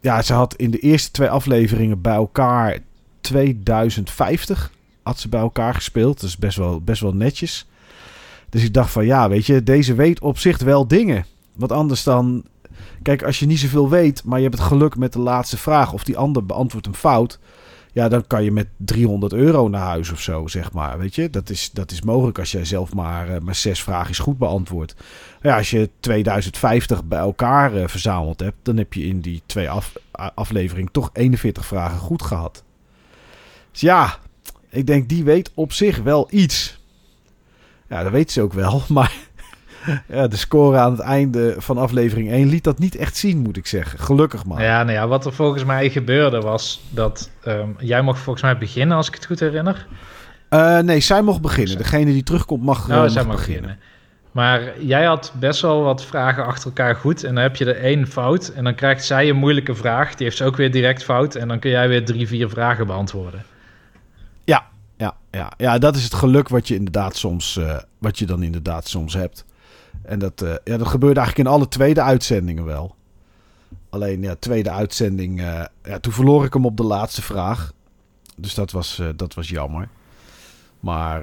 ja, 0.00 0.22
ze 0.22 0.32
had 0.32 0.54
in 0.54 0.70
de 0.70 0.78
eerste 0.78 1.10
twee 1.10 1.28
afleveringen 1.28 2.00
bij 2.00 2.14
elkaar 2.14 2.78
2050 3.20 4.70
had 5.02 5.20
ze 5.20 5.28
bij 5.28 5.40
elkaar 5.40 5.74
gespeeld. 5.74 6.20
Dat 6.20 6.28
is 6.28 6.36
best 6.36 6.56
wel, 6.56 6.80
best 6.80 7.00
wel 7.00 7.14
netjes. 7.14 7.66
Dus 8.48 8.64
ik 8.64 8.74
dacht 8.74 8.90
van 8.90 9.06
ja, 9.06 9.28
weet 9.28 9.46
je, 9.46 9.62
deze 9.62 9.94
weet 9.94 10.20
op 10.20 10.38
zich 10.38 10.58
wel 10.58 10.88
dingen. 10.88 11.26
Want 11.52 11.72
anders 11.72 12.02
dan. 12.02 12.44
Kijk, 13.02 13.22
als 13.22 13.38
je 13.38 13.46
niet 13.46 13.58
zoveel 13.58 13.88
weet, 13.88 14.24
maar 14.24 14.38
je 14.38 14.44
hebt 14.44 14.58
het 14.58 14.66
geluk 14.66 14.96
met 14.96 15.12
de 15.12 15.18
laatste 15.18 15.56
vraag 15.56 15.92
of 15.92 16.04
die 16.04 16.16
ander 16.16 16.46
beantwoordt 16.46 16.86
hem 16.86 16.94
fout. 16.94 17.38
Ja, 17.94 18.08
dan 18.08 18.26
kan 18.26 18.44
je 18.44 18.52
met 18.52 18.66
300 18.76 19.32
euro 19.32 19.68
naar 19.68 19.86
huis 19.86 20.12
of 20.12 20.20
zo, 20.20 20.46
zeg 20.46 20.72
maar. 20.72 20.98
Weet 20.98 21.14
je, 21.14 21.30
dat 21.30 21.50
is, 21.50 21.70
dat 21.70 21.90
is 21.90 22.02
mogelijk 22.02 22.38
als 22.38 22.52
jij 22.52 22.64
zelf 22.64 22.94
maar, 22.94 23.30
uh, 23.30 23.38
maar 23.38 23.54
zes 23.54 23.82
vragen 23.82 24.14
goed 24.14 24.38
beantwoordt. 24.38 24.94
Ja, 25.42 25.56
als 25.56 25.70
je 25.70 25.90
2050 26.00 27.04
bij 27.04 27.18
elkaar 27.18 27.74
uh, 27.76 27.86
verzameld 27.86 28.40
hebt, 28.40 28.56
dan 28.62 28.76
heb 28.76 28.92
je 28.92 29.04
in 29.04 29.20
die 29.20 29.42
twee 29.46 29.70
af, 29.70 29.92
afleveringen 30.12 30.92
toch 30.92 31.10
41 31.12 31.66
vragen 31.66 31.98
goed 31.98 32.22
gehad. 32.22 32.64
Dus 33.70 33.80
ja, 33.80 34.18
ik 34.68 34.86
denk 34.86 35.08
die 35.08 35.24
weet 35.24 35.50
op 35.54 35.72
zich 35.72 35.98
wel 35.98 36.26
iets. 36.30 36.80
Ja, 37.88 38.02
dat 38.02 38.12
weet 38.12 38.30
ze 38.30 38.42
ook 38.42 38.52
wel, 38.52 38.82
maar 38.88 39.16
ja, 40.16 40.26
de 40.26 40.36
score 40.36 40.78
aan 40.78 40.90
het 40.90 41.00
einde 41.00 41.54
van 41.58 41.78
aflevering 41.78 42.30
1 42.30 42.48
liet 42.48 42.64
dat 42.64 42.78
niet 42.78 42.96
echt 42.96 43.16
zien, 43.16 43.38
moet 43.38 43.56
ik 43.56 43.66
zeggen. 43.66 43.98
Gelukkig 43.98 44.44
maar. 44.44 44.62
Ja, 44.62 44.82
nou 44.82 44.96
ja, 44.96 45.08
wat 45.08 45.26
er 45.26 45.32
volgens 45.32 45.64
mij 45.64 45.90
gebeurde 45.90 46.40
was 46.40 46.80
dat 46.90 47.30
um, 47.46 47.76
jij 47.78 48.02
mocht 48.02 48.20
volgens 48.20 48.44
mij 48.44 48.58
beginnen, 48.58 48.96
als 48.96 49.08
ik 49.08 49.14
het 49.14 49.26
goed 49.26 49.40
herinner. 49.40 49.86
Uh, 50.50 50.78
nee, 50.78 51.00
zij 51.00 51.22
mocht 51.22 51.40
beginnen. 51.40 51.76
Degene 51.76 52.12
die 52.12 52.22
terugkomt 52.22 52.62
mag, 52.62 52.88
uh, 52.88 52.96
oh, 52.96 53.08
zij 53.08 53.24
mag 53.24 53.36
beginnen. 53.36 53.62
beginnen. 53.62 53.78
Maar 54.34 54.80
jij 54.80 55.04
had 55.04 55.32
best 55.38 55.60
wel 55.60 55.82
wat 55.82 56.04
vragen 56.04 56.44
achter 56.44 56.66
elkaar 56.66 56.96
goed. 56.96 57.24
En 57.24 57.34
dan 57.34 57.42
heb 57.42 57.56
je 57.56 57.64
er 57.64 57.76
één 57.76 58.06
fout. 58.06 58.48
En 58.48 58.64
dan 58.64 58.74
krijgt 58.74 59.04
zij 59.04 59.28
een 59.28 59.36
moeilijke 59.36 59.74
vraag. 59.74 60.14
Die 60.14 60.24
heeft 60.26 60.36
ze 60.36 60.44
ook 60.44 60.56
weer 60.56 60.70
direct 60.70 61.04
fout. 61.04 61.34
En 61.34 61.48
dan 61.48 61.58
kun 61.58 61.70
jij 61.70 61.88
weer 61.88 62.04
drie, 62.04 62.26
vier 62.26 62.48
vragen 62.48 62.86
beantwoorden. 62.86 63.44
Ja, 64.44 64.66
ja, 64.96 65.14
ja. 65.30 65.52
ja 65.56 65.78
dat 65.78 65.96
is 65.96 66.04
het 66.04 66.14
geluk 66.14 66.48
wat 66.48 66.68
je 66.68 66.74
inderdaad 66.74 67.16
soms, 67.16 67.56
uh, 67.56 67.76
wat 67.98 68.18
je 68.18 68.26
dan 68.26 68.42
inderdaad 68.42 68.88
soms 68.88 69.14
hebt. 69.14 69.44
En 70.04 70.18
dat, 70.18 70.42
uh, 70.42 70.54
ja, 70.64 70.76
dat 70.76 70.86
gebeurde 70.86 71.20
eigenlijk 71.20 71.48
in 71.48 71.54
alle 71.54 71.68
tweede 71.68 72.02
uitzendingen 72.02 72.64
wel. 72.64 72.94
Alleen, 73.90 74.22
ja, 74.22 74.34
tweede 74.38 74.70
uitzending, 74.70 75.40
uh, 75.40 75.64
ja, 75.84 75.98
toen 75.98 76.12
verloor 76.12 76.44
ik 76.44 76.52
hem 76.52 76.66
op 76.66 76.76
de 76.76 76.84
laatste 76.84 77.22
vraag. 77.22 77.72
Dus 78.36 78.54
dat 78.54 78.70
was, 78.70 78.98
uh, 78.98 79.08
dat 79.16 79.34
was 79.34 79.48
jammer. 79.48 79.88
Maar 80.80 81.22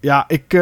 ja, 0.00 0.24
ik, 0.28 0.52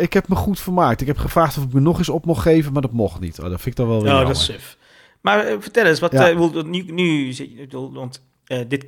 ik 0.00 0.12
heb 0.12 0.28
me 0.28 0.34
goed 0.34 0.60
vermaakt. 0.60 1.00
Ik 1.00 1.06
heb 1.06 1.18
gevraagd 1.18 1.58
of 1.58 1.64
ik 1.64 1.72
me 1.72 1.80
nog 1.80 1.98
eens 1.98 2.08
op 2.08 2.24
mocht 2.24 2.42
geven, 2.42 2.72
maar 2.72 2.82
dat 2.82 2.92
mocht 2.92 3.20
niet. 3.20 3.38
Oh, 3.38 3.50
dat 3.50 3.60
vind 3.60 3.66
ik 3.66 3.76
dan 3.76 3.88
wel 3.88 4.02
weer 4.02 4.12
oh, 4.12 4.16
jammer. 4.16 4.32
dat 4.32 4.42
is 4.42 4.44
suf. 4.44 4.76
Maar 5.20 5.56
vertel 5.60 5.84
eens, 5.84 6.00
wat, 6.00 6.12
ja. 6.12 6.32
nu, 6.62 6.82
nu, 6.82 7.34
want 7.70 8.22
dit 8.68 8.86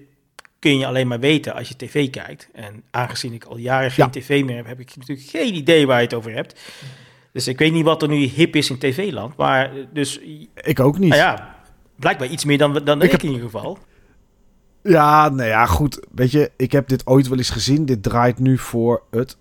kun 0.58 0.78
je 0.78 0.86
alleen 0.86 1.08
maar 1.08 1.20
weten 1.20 1.54
als 1.54 1.68
je 1.68 1.76
tv 1.76 2.10
kijkt. 2.10 2.48
En 2.52 2.82
aangezien 2.90 3.32
ik 3.32 3.44
al 3.44 3.56
jaren 3.56 3.90
geen 3.90 4.04
ja. 4.04 4.10
tv 4.10 4.44
meer 4.44 4.56
heb, 4.56 4.66
heb 4.66 4.80
ik 4.80 4.96
natuurlijk 4.96 5.28
geen 5.28 5.54
idee 5.54 5.86
waar 5.86 5.98
je 5.98 6.04
het 6.04 6.14
over 6.14 6.32
hebt. 6.32 6.60
Dus 7.32 7.48
ik 7.48 7.58
weet 7.58 7.72
niet 7.72 7.84
wat 7.84 8.02
er 8.02 8.08
nu 8.08 8.16
hip 8.16 8.56
is 8.56 8.70
in 8.70 8.78
tv-land. 8.78 9.36
Maar 9.36 9.70
dus... 9.92 10.20
Ik 10.54 10.80
ook 10.80 10.98
niet. 10.98 11.08
Nou 11.08 11.20
ja, 11.20 11.54
blijkbaar 11.96 12.28
iets 12.28 12.44
meer 12.44 12.58
dan, 12.58 12.72
dan 12.84 12.98
ik, 12.98 13.04
ik 13.04 13.10
heb... 13.10 13.22
in 13.22 13.28
ieder 13.28 13.44
geval. 13.44 13.78
Ja, 14.82 15.28
nou 15.28 15.48
ja, 15.48 15.66
goed. 15.66 16.00
Weet 16.14 16.30
je, 16.30 16.50
ik 16.56 16.72
heb 16.72 16.88
dit 16.88 17.06
ooit 17.06 17.28
wel 17.28 17.38
eens 17.38 17.50
gezien. 17.50 17.86
Dit 17.86 18.02
draait 18.02 18.38
nu 18.38 18.58
voor 18.58 19.02
het 19.10 19.36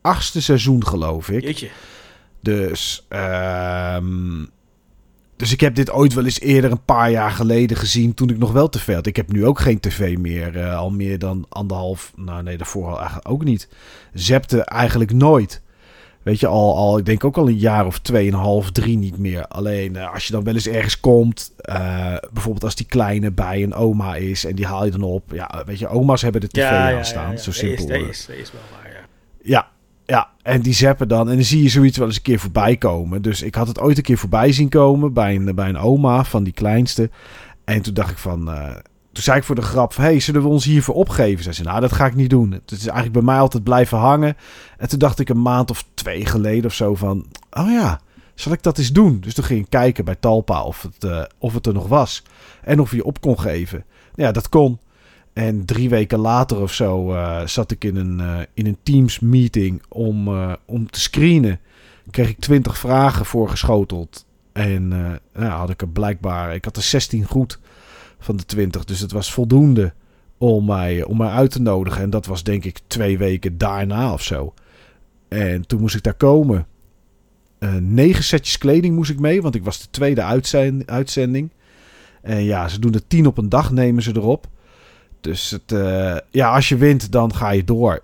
achtste 0.00 0.42
seizoen, 0.42 0.86
geloof 0.86 1.30
ik. 1.30 1.42
Jeetje. 1.42 1.68
Dus, 2.40 3.06
um, 3.08 4.48
dus 5.36 5.52
ik 5.52 5.60
heb 5.60 5.74
dit 5.74 5.90
ooit 5.90 6.14
wel 6.14 6.24
eens 6.24 6.40
eerder 6.40 6.70
een 6.70 6.84
paar 6.84 7.10
jaar 7.10 7.30
geleden 7.30 7.76
gezien 7.76 8.14
toen 8.14 8.30
ik 8.30 8.38
nog 8.38 8.52
wel 8.52 8.68
tv 8.68 8.94
had. 8.94 9.06
Ik 9.06 9.16
heb 9.16 9.32
nu 9.32 9.46
ook 9.46 9.60
geen 9.60 9.80
tv 9.80 10.16
meer. 10.18 10.56
Uh, 10.56 10.76
al 10.76 10.90
meer 10.90 11.18
dan 11.18 11.46
anderhalf, 11.48 12.12
nou 12.16 12.42
nee, 12.42 12.56
daarvoor 12.56 12.96
eigenlijk 12.96 13.28
ook 13.28 13.44
niet. 13.44 13.68
Zepte 14.12 14.62
eigenlijk 14.64 15.12
nooit. 15.12 15.62
Weet 16.22 16.40
je, 16.40 16.46
al, 16.46 16.76
al 16.76 16.98
ik 16.98 17.04
denk 17.04 17.24
ook 17.24 17.36
al 17.36 17.48
een 17.48 17.58
jaar 17.58 17.86
of 17.86 17.98
tweeënhalf, 17.98 18.70
drie 18.70 18.96
niet 18.96 19.18
meer. 19.18 19.46
Alleen 19.46 19.94
uh, 19.94 20.12
als 20.12 20.26
je 20.26 20.32
dan 20.32 20.44
wel 20.44 20.54
eens 20.54 20.66
ergens 20.66 21.00
komt, 21.00 21.52
uh, 21.62 22.16
bijvoorbeeld 22.32 22.64
als 22.64 22.74
die 22.74 22.86
kleine 22.86 23.30
bij 23.30 23.62
een 23.62 23.74
oma 23.74 24.16
is 24.16 24.44
en 24.44 24.54
die 24.54 24.66
haal 24.66 24.84
je 24.84 24.90
dan 24.90 25.02
op. 25.02 25.32
Ja, 25.32 25.62
weet 25.66 25.78
je, 25.78 25.88
oma's 25.88 26.22
hebben 26.22 26.40
de 26.40 26.48
tv 26.48 26.60
ja. 26.60 26.88
Ja, 26.88 27.04
ja, 27.12 27.36
Zo 27.36 27.52
simpel. 27.52 27.86
Dat 27.86 27.96
is, 27.96 28.02
dat 28.02 28.10
is, 28.10 28.26
dat 28.26 28.36
is 28.36 28.52
wel 28.52 28.60
waar, 28.72 28.92
ja. 28.92 29.06
Ja, 29.42 29.68
ja, 30.06 30.28
en 30.42 30.60
die 30.60 30.74
zappen 30.74 31.08
dan. 31.08 31.28
En 31.28 31.34
dan 31.34 31.44
zie 31.44 31.62
je 31.62 31.68
zoiets 31.68 31.98
wel 31.98 32.06
eens 32.06 32.16
een 32.16 32.22
keer 32.22 32.38
voorbij 32.38 32.76
komen. 32.76 33.22
Dus 33.22 33.42
ik 33.42 33.54
had 33.54 33.68
het 33.68 33.80
ooit 33.80 33.96
een 33.96 34.02
keer 34.02 34.18
voorbij 34.18 34.52
zien 34.52 34.68
komen 34.68 35.12
bij 35.12 35.34
een, 35.34 35.54
bij 35.54 35.68
een 35.68 35.78
oma 35.78 36.24
van 36.24 36.44
die 36.44 36.52
kleinste. 36.52 37.10
En 37.64 37.82
toen 37.82 37.94
dacht 37.94 38.10
ik 38.10 38.18
van... 38.18 38.48
Uh, 38.48 38.76
toen 39.18 39.26
zei 39.26 39.38
ik 39.38 39.46
voor 39.46 39.54
de 39.54 39.62
grap. 39.62 39.96
Hey, 39.96 40.20
zullen 40.20 40.42
we 40.42 40.48
ons 40.48 40.64
hiervoor 40.64 40.94
opgeven? 40.94 41.42
Zei 41.42 41.54
ze, 41.54 41.62
nou, 41.62 41.80
dat 41.80 41.92
ga 41.92 42.06
ik 42.06 42.14
niet 42.14 42.30
doen. 42.30 42.52
Het 42.52 42.70
is 42.70 42.78
eigenlijk 42.78 43.12
bij 43.12 43.22
mij 43.22 43.38
altijd 43.38 43.64
blijven 43.64 43.98
hangen. 43.98 44.36
En 44.76 44.88
toen 44.88 44.98
dacht 44.98 45.18
ik 45.18 45.28
een 45.28 45.42
maand 45.42 45.70
of 45.70 45.84
twee 45.94 46.26
geleden 46.26 46.64
of 46.64 46.74
zo 46.74 46.94
van... 46.94 47.26
Oh 47.50 47.70
ja, 47.70 48.00
zal 48.34 48.52
ik 48.52 48.62
dat 48.62 48.78
eens 48.78 48.92
doen? 48.92 49.20
Dus 49.20 49.34
toen 49.34 49.44
ging 49.44 49.60
ik 49.60 49.70
kijken 49.70 50.04
bij 50.04 50.14
Talpa 50.14 50.62
of 50.62 50.82
het, 50.82 51.04
uh, 51.04 51.22
of 51.38 51.54
het 51.54 51.66
er 51.66 51.72
nog 51.72 51.86
was. 51.88 52.22
En 52.62 52.80
of 52.80 52.90
je 52.90 53.04
op 53.04 53.20
kon 53.20 53.40
geven. 53.40 53.84
Ja, 54.14 54.32
dat 54.32 54.48
kon. 54.48 54.78
En 55.32 55.64
drie 55.64 55.88
weken 55.88 56.18
later 56.18 56.60
of 56.60 56.72
zo 56.72 57.12
uh, 57.12 57.46
zat 57.46 57.70
ik 57.70 57.84
in 57.84 57.96
een, 57.96 58.18
uh, 58.18 58.38
in 58.54 58.66
een 58.66 58.78
Teams 58.82 59.18
meeting 59.18 59.82
om, 59.88 60.28
om 60.64 60.90
te 60.90 61.00
screenen. 61.00 61.60
Kreeg 62.10 62.28
ik 62.28 62.40
twintig 62.40 62.78
vragen 62.78 63.26
voorgeschoteld. 63.26 64.26
En 64.52 64.88
nou, 65.32 65.50
had 65.50 65.70
ik 65.70 65.80
er 65.80 65.88
blijkbaar... 65.88 66.54
Ik 66.54 66.64
had 66.64 66.76
er 66.76 66.82
16 66.82 67.24
goed 67.24 67.58
van 68.18 68.36
de 68.36 68.44
20. 68.44 68.84
Dus 68.84 69.00
het 69.00 69.12
was 69.12 69.32
voldoende 69.32 69.92
om 70.38 70.64
mij, 70.64 71.04
om 71.04 71.16
mij 71.16 71.28
uit 71.28 71.50
te 71.50 71.60
nodigen. 71.60 72.02
En 72.02 72.10
dat 72.10 72.26
was 72.26 72.42
denk 72.42 72.64
ik 72.64 72.80
twee 72.86 73.18
weken 73.18 73.58
daarna 73.58 74.12
of 74.12 74.22
zo. 74.22 74.54
En 75.28 75.66
toen 75.66 75.80
moest 75.80 75.94
ik 75.94 76.02
daar 76.02 76.14
komen. 76.14 76.66
negen 77.80 78.24
setjes 78.24 78.58
kleding 78.58 78.94
moest 78.94 79.10
ik 79.10 79.20
mee. 79.20 79.42
Want 79.42 79.54
ik 79.54 79.64
was 79.64 79.80
de 79.80 79.90
tweede 79.90 80.22
uitzending. 80.86 81.50
En 82.22 82.42
ja, 82.44 82.68
ze 82.68 82.78
doen 82.78 82.94
er 82.94 83.06
tien 83.06 83.26
op 83.26 83.38
een 83.38 83.48
dag, 83.48 83.72
nemen 83.72 84.02
ze 84.02 84.12
erop. 84.16 84.46
Dus 85.20 85.50
het, 85.50 85.72
uh, 85.72 86.16
ja, 86.30 86.54
als 86.54 86.68
je 86.68 86.76
wint, 86.76 87.12
dan 87.12 87.34
ga 87.34 87.50
je 87.50 87.64
door. 87.64 88.02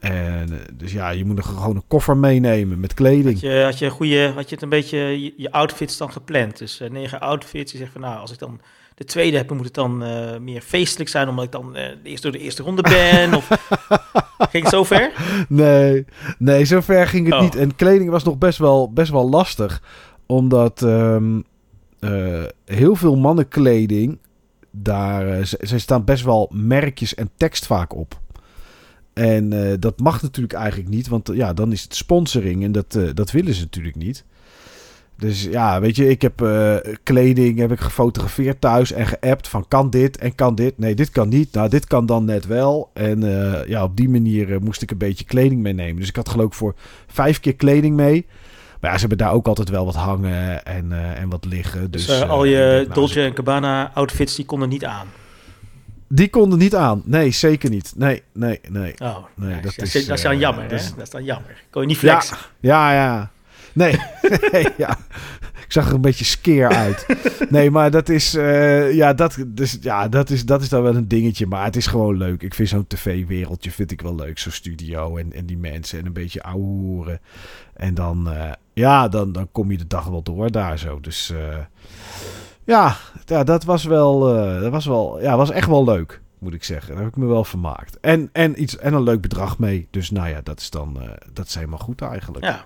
En, 0.00 0.48
dus 0.72 0.92
ja, 0.92 1.10
je 1.10 1.24
moet 1.24 1.38
er 1.38 1.44
gewoon 1.44 1.76
een 1.76 1.86
koffer 1.86 2.16
meenemen 2.16 2.80
met 2.80 2.94
kleding. 2.94 3.32
Had 3.32 3.40
je, 3.40 3.62
had 3.62 3.78
je, 3.78 3.90
goede, 3.90 4.32
had 4.34 4.48
je 4.48 4.54
het 4.54 4.62
een 4.62 4.68
beetje 4.68 4.98
je, 4.98 5.34
je 5.36 5.52
outfits 5.52 5.96
dan 5.96 6.12
gepland? 6.12 6.58
Dus 6.58 6.80
uh, 6.80 6.90
negen 6.90 7.20
outfits. 7.20 7.72
Je 7.72 7.78
zegt 7.78 7.92
van 7.92 8.00
nou, 8.00 8.18
als 8.18 8.32
ik 8.32 8.38
dan 8.38 8.60
de 9.02 9.08
tweede 9.08 9.36
heb, 9.36 9.50
moet 9.50 9.64
het 9.64 9.74
dan 9.74 10.04
uh, 10.04 10.38
meer 10.38 10.60
feestelijk 10.60 11.10
zijn, 11.10 11.28
omdat 11.28 11.44
ik 11.44 11.52
dan 11.52 11.76
eerst 12.02 12.22
door 12.22 12.32
de 12.32 12.38
eerste 12.38 12.62
ronde 12.62 12.82
ben? 12.82 13.34
of 13.34 13.48
ging 14.50 14.64
het 14.64 14.72
zo 14.72 14.84
ver? 14.84 15.12
Nee, 15.48 16.04
nee, 16.38 16.64
zo 16.64 16.80
ver 16.80 17.06
ging 17.06 17.24
het 17.26 17.34
oh. 17.34 17.40
niet. 17.40 17.56
En 17.56 17.76
kleding 17.76 18.10
was 18.10 18.24
nog 18.24 18.38
best 18.38 18.58
wel, 18.58 18.92
best 18.92 19.10
wel 19.10 19.28
lastig, 19.28 19.82
omdat 20.26 20.82
um, 20.82 21.44
heel 22.64 22.96
veel 22.96 23.16
mannenkleding 23.16 24.18
daar 24.70 25.46
ze, 25.46 25.78
staan 25.78 26.04
best 26.04 26.24
wel 26.24 26.50
merkjes 26.52 27.14
en 27.14 27.30
tekst 27.36 27.66
vaak 27.66 27.94
op. 27.94 28.20
En 29.12 29.76
dat 29.80 30.00
mag 30.00 30.22
natuurlijk 30.22 30.54
eigenlijk 30.54 30.90
niet, 30.90 31.08
want 31.08 31.30
ja, 31.34 31.52
dan 31.52 31.72
is 31.72 31.82
het 31.82 31.94
sponsoring 31.94 32.64
en 32.64 32.72
dat, 32.72 32.98
dat 33.14 33.30
willen 33.30 33.54
ze 33.54 33.60
natuurlijk 33.60 33.96
niet. 33.96 34.24
Dus 35.22 35.42
ja, 35.42 35.80
weet 35.80 35.96
je, 35.96 36.08
ik 36.08 36.22
heb 36.22 36.46
kleding 37.02 37.58
heb 37.58 37.72
ik 37.72 37.80
gefotografeerd 37.80 38.60
thuis 38.60 38.92
en 38.92 39.06
geappt 39.06 39.48
van 39.48 39.64
kan 39.68 39.90
dit 39.90 40.16
en 40.18 40.34
kan 40.34 40.54
dit. 40.54 40.78
Nee, 40.78 40.94
dit 40.94 41.10
kan 41.10 41.28
niet. 41.28 41.52
Nou, 41.52 41.68
dit 41.68 41.86
kan 41.86 42.06
dan 42.06 42.24
net 42.24 42.46
wel. 42.46 42.90
En 42.94 43.20
ja, 43.66 43.82
op 43.82 43.96
die 43.96 44.08
manier 44.08 44.62
moest 44.62 44.82
ik 44.82 44.90
een 44.90 44.98
beetje 44.98 45.24
kleding 45.24 45.60
meenemen. 45.60 45.96
Dus 45.96 46.08
ik 46.08 46.16
had 46.16 46.28
geloof 46.28 46.46
ik 46.46 46.54
voor 46.54 46.74
vijf 47.06 47.40
keer 47.40 47.54
kleding 47.54 47.96
mee. 47.96 48.26
Maar 48.80 48.90
ja, 48.90 48.96
ze 48.96 49.00
hebben 49.00 49.26
daar 49.26 49.32
ook 49.32 49.46
altijd 49.46 49.68
wel 49.68 49.84
wat 49.84 49.94
hangen 49.94 50.64
en, 50.64 51.16
en 51.16 51.28
wat 51.28 51.44
liggen. 51.44 51.90
Dus, 51.90 52.06
dus 52.06 52.22
al 52.22 52.44
je 52.44 52.86
uh, 52.88 52.94
Dolce 52.94 53.22
en 53.22 53.34
Gabbana 53.34 53.90
outfits, 53.94 54.36
die 54.36 54.44
konden 54.44 54.68
niet 54.68 54.84
aan? 54.84 55.06
Die 56.08 56.30
konden 56.30 56.58
niet 56.58 56.74
aan. 56.74 57.02
Nee, 57.04 57.30
zeker 57.30 57.70
niet. 57.70 57.92
Nee, 57.96 58.22
nee, 58.32 58.60
nee. 58.68 58.94
Oh, 58.98 59.16
nee, 59.34 59.60
dat, 59.60 59.76
is, 59.76 60.06
dat 60.06 60.16
is 60.16 60.22
dan 60.22 60.38
jammer, 60.38 60.62
hè? 60.62 60.68
Dat 60.68 61.02
is 61.02 61.10
dan 61.10 61.24
jammer. 61.24 61.62
Kon 61.70 61.82
je 61.82 61.88
niet 61.88 61.98
flexen? 61.98 62.36
Ja, 62.60 62.92
ja. 62.92 63.04
ja. 63.04 63.30
Nee, 64.52 64.68
ja. 64.76 64.98
Ik 65.72 65.78
zag 65.78 65.88
er 65.88 65.94
een 65.94 66.00
beetje 66.00 66.24
skeer 66.24 66.68
uit. 66.68 67.06
Nee, 67.50 67.70
maar 67.70 67.90
dat 67.90 68.08
is, 68.08 68.34
uh, 68.34 68.92
ja, 68.92 69.12
dat, 69.12 69.36
dus, 69.46 69.78
ja, 69.80 70.08
dat, 70.08 70.30
is, 70.30 70.44
dat 70.44 70.62
is 70.62 70.68
dan 70.68 70.82
wel 70.82 70.96
een 70.96 71.08
dingetje. 71.08 71.46
Maar 71.46 71.64
het 71.64 71.76
is 71.76 71.86
gewoon 71.86 72.16
leuk. 72.16 72.42
Ik 72.42 72.54
vind 72.54 72.68
zo'n 72.68 72.86
tv-wereldje 72.86 73.70
vind 73.70 73.90
ik 73.90 74.00
wel 74.00 74.14
leuk. 74.14 74.38
Zo'n 74.38 74.52
studio 74.52 75.16
en, 75.16 75.32
en 75.32 75.46
die 75.46 75.58
mensen 75.58 75.98
en 75.98 76.06
een 76.06 76.12
beetje 76.12 76.42
ouwe 76.42 77.20
En 77.74 77.94
dan, 77.94 78.28
uh, 78.28 78.52
ja, 78.72 79.08
dan, 79.08 79.32
dan 79.32 79.48
kom 79.52 79.70
je 79.70 79.78
de 79.78 79.86
dag 79.86 80.06
wel 80.06 80.22
door 80.22 80.50
daar 80.50 80.78
zo. 80.78 81.00
Dus 81.00 81.30
uh, 81.30 81.56
ja, 82.64 82.96
ja, 83.26 83.44
dat 83.44 83.64
was 83.64 83.84
wel, 83.84 84.20
dat 84.60 84.70
was 84.70 84.86
wel, 84.86 85.20
ja, 85.20 85.36
was 85.36 85.50
echt 85.50 85.68
wel 85.68 85.84
leuk 85.84 86.20
moet 86.38 86.54
ik 86.54 86.64
zeggen. 86.64 86.94
Daar 86.94 87.04
heb 87.04 87.12
ik 87.12 87.18
me 87.18 87.26
wel 87.26 87.44
vermaakt. 87.44 88.00
En, 88.00 88.28
en, 88.32 88.62
iets, 88.62 88.76
en 88.76 88.94
een 88.94 89.02
leuk 89.02 89.20
bedrag 89.20 89.58
mee. 89.58 89.88
Dus 89.90 90.10
nou 90.10 90.28
ja, 90.28 90.40
dat 90.42 90.60
is 90.60 90.70
dan 90.70 90.98
dat 91.32 91.46
is 91.46 91.54
helemaal 91.54 91.78
goed 91.78 92.00
eigenlijk. 92.00 92.44
Ja. 92.44 92.64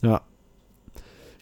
Ja. 0.00 0.22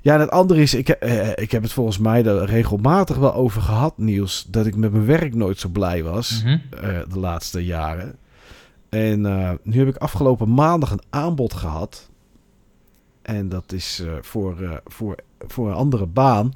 Ja, 0.00 0.14
en 0.14 0.20
het 0.20 0.30
andere 0.30 0.60
is, 0.60 0.74
ik, 0.74 0.96
uh, 1.04 1.28
ik 1.28 1.50
heb 1.50 1.62
het 1.62 1.72
volgens 1.72 1.98
mij 1.98 2.24
er 2.24 2.44
regelmatig 2.44 3.16
wel 3.16 3.34
over 3.34 3.62
gehad, 3.62 3.98
Niels, 3.98 4.46
dat 4.48 4.66
ik 4.66 4.76
met 4.76 4.92
mijn 4.92 5.06
werk 5.06 5.34
nooit 5.34 5.58
zo 5.58 5.68
blij 5.68 6.02
was 6.02 6.42
mm 6.42 6.48
-hmm. 6.48 6.88
uh, 6.88 7.00
de 7.08 7.18
laatste 7.18 7.64
jaren. 7.64 8.16
En 8.88 9.20
uh, 9.20 9.50
nu 9.62 9.78
heb 9.78 9.88
ik 9.88 9.96
afgelopen 9.96 10.54
maandag 10.54 10.90
een 10.90 11.02
aanbod 11.10 11.54
gehad. 11.54 12.10
En 13.22 13.48
dat 13.48 13.72
is 13.72 14.02
voor, 14.20 14.82
voor, 14.84 15.16
voor 15.46 15.68
een 15.68 15.74
andere 15.74 16.06
baan. 16.06 16.52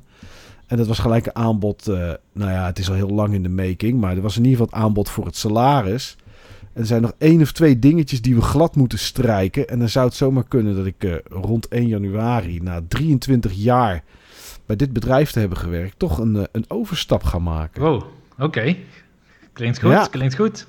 En 0.68 0.76
dat 0.76 0.86
was 0.86 0.99
gelijk 0.99 1.26
een 1.26 1.34
aanbod. 1.34 1.88
eh, 1.88 2.12
nou 2.32 2.51
ja, 2.51 2.66
het 2.66 2.78
is 2.78 2.88
al 2.88 2.94
heel 2.94 3.09
lang 3.09 3.34
in 3.34 3.42
de 3.42 3.49
making. 3.49 4.01
Maar 4.01 4.16
er 4.16 4.22
was 4.22 4.36
in 4.36 4.44
ieder 4.44 4.59
geval 4.59 4.72
het 4.72 4.84
aanbod 4.84 5.09
voor 5.09 5.24
het 5.24 5.36
salaris. 5.36 6.16
En 6.79 6.85
er 6.85 6.91
zijn 6.91 7.03
nog 7.03 7.12
één 7.18 7.41
of 7.41 7.53
twee 7.53 7.79
dingetjes 7.79 8.22
die 8.22 8.35
we 8.35 8.41
glad 8.41 8.76
moeten 8.76 8.99
strijken. 8.99 9.68
En 9.68 9.79
dan 9.79 9.89
zou 9.89 10.07
het 10.07 10.14
zomaar 10.14 10.45
kunnen 10.49 10.76
dat 10.76 10.87
ik 10.87 11.05
eh, 11.05 11.14
rond 11.24 11.68
1 11.68 11.87
januari, 11.89 12.61
na 12.61 12.81
23 12.89 13.53
jaar 13.53 14.03
bij 14.66 14.76
dit 14.76 14.93
bedrijf 14.93 15.31
te 15.31 15.39
hebben 15.39 15.59
gewerkt, 15.59 15.99
toch 15.99 16.18
een, 16.18 16.37
eh, 16.37 16.43
een 16.53 16.64
overstap 16.68 17.22
ga 17.22 17.39
maken. 17.39 17.83
Wow, 17.83 18.03
oké. 18.39 18.76
Klinkt 19.53 19.81
goed, 19.81 19.91
Ja. 19.91 20.07
klinkt 20.11 20.37
goed. 20.37 20.66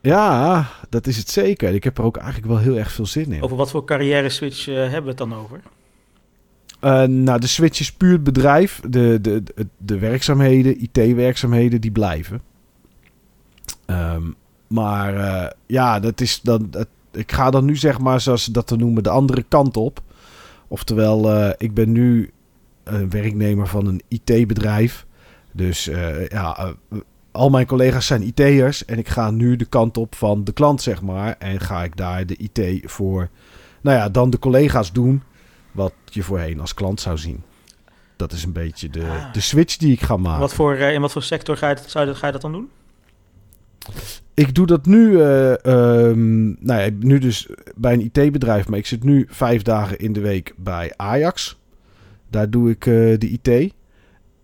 Ja, 0.00 0.66
dat 0.88 1.06
is 1.06 1.16
het 1.16 1.28
zeker. 1.30 1.74
Ik 1.74 1.84
heb 1.84 1.98
er 1.98 2.04
ook 2.04 2.16
eigenlijk 2.16 2.46
wel 2.46 2.58
heel 2.58 2.76
erg 2.76 2.92
veel 2.92 3.06
zin 3.06 3.32
in. 3.32 3.42
Over 3.42 3.56
wat 3.56 3.70
voor 3.70 3.84
carrière 3.84 4.28
switch 4.28 4.68
eh, 4.68 4.74
hebben 4.74 5.02
we 5.02 5.08
het 5.08 5.18
dan 5.18 5.34
over? 5.34 5.60
Eh, 6.80 7.02
nou, 7.02 7.40
de 7.40 7.46
switch 7.46 7.80
is 7.80 7.92
puur 7.92 8.12
het 8.12 8.24
bedrijf. 8.24 8.80
De, 8.88 9.18
de, 9.20 9.42
de, 9.42 9.66
de 9.76 9.98
werkzaamheden, 9.98 10.82
IT-werkzaamheden, 10.82 11.80
die 11.80 11.90
blijven. 11.90 12.40
Ehm, 13.86 14.22
maar 14.72 15.16
eh, 15.16 15.50
ja, 15.66 16.00
dat 16.00 16.20
is 16.20 16.40
dan. 16.40 16.70
ik 17.12 17.32
ga 17.32 17.50
dan 17.50 17.64
nu 17.64 17.76
zeg 17.76 17.98
maar, 17.98 18.20
zoals 18.20 18.44
ze 18.44 18.52
dat 18.52 18.66
te 18.66 18.76
noemen, 18.76 19.02
de 19.02 19.10
andere 19.10 19.42
kant 19.48 19.76
op. 19.76 20.02
Oftewel, 20.68 21.30
eh, 21.32 21.50
ik 21.58 21.74
ben 21.74 21.92
nu 21.92 22.30
een 22.84 23.10
werknemer 23.10 23.66
van 23.66 23.86
een 23.86 24.02
IT-bedrijf. 24.08 25.06
Dus 25.52 25.88
eh, 25.88 26.26
ja, 26.28 26.74
al 27.32 27.50
mijn 27.50 27.66
collega's 27.66 28.06
zijn 28.06 28.22
IT'ers. 28.22 28.84
En 28.84 28.98
ik 28.98 29.08
ga 29.08 29.30
nu 29.30 29.56
de 29.56 29.64
kant 29.64 29.96
op 29.96 30.14
van 30.14 30.44
de 30.44 30.52
klant, 30.52 30.82
zeg 30.82 31.02
maar. 31.02 31.36
En 31.38 31.60
ga 31.60 31.84
ik 31.84 31.96
daar 31.96 32.26
de 32.26 32.36
IT 32.36 32.90
voor, 32.90 33.28
nou 33.80 33.96
ja, 33.96 34.08
dan 34.08 34.30
de 34.30 34.38
collega's 34.38 34.92
doen 34.92 35.22
wat 35.72 35.92
je 36.04 36.22
voorheen 36.22 36.60
als 36.60 36.74
klant 36.74 37.00
zou 37.00 37.18
zien. 37.18 37.42
Dat 38.16 38.32
is 38.32 38.44
een 38.44 38.52
beetje 38.52 38.90
de, 38.90 39.06
Ah. 39.06 39.32
de 39.32 39.40
switch 39.40 39.76
die 39.76 39.92
ik 39.92 40.02
ga 40.02 40.16
maken. 40.16 40.40
Wat 40.40 40.54
voor, 40.54 40.76
in 40.76 41.00
wat 41.00 41.12
voor 41.12 41.22
sector 41.22 41.56
ga 41.56 41.68
je, 41.68 41.76
zou 41.86 42.06
je, 42.06 42.14
ga 42.14 42.26
je 42.26 42.32
dat 42.32 42.42
dan 42.42 42.52
doen? 42.52 42.68
Ik 44.40 44.54
doe 44.54 44.66
dat 44.66 44.86
nu, 44.86 45.20
eh, 45.20 45.64
ehm, 45.64 46.44
nou 46.44 46.80
ja, 46.80 46.88
nu 46.98 47.18
dus 47.18 47.48
bij 47.76 47.92
een 47.92 48.10
IT-bedrijf, 48.12 48.68
maar 48.68 48.78
ik 48.78 48.86
zit 48.86 49.04
nu 49.04 49.26
vijf 49.30 49.62
dagen 49.62 49.98
in 49.98 50.12
de 50.12 50.20
week 50.20 50.54
bij 50.56 50.92
Ajax. 50.96 51.58
Daar 52.30 52.50
doe 52.50 52.70
ik 52.70 52.86
eh, 52.86 52.92
de 52.92 53.38
IT. 53.42 53.74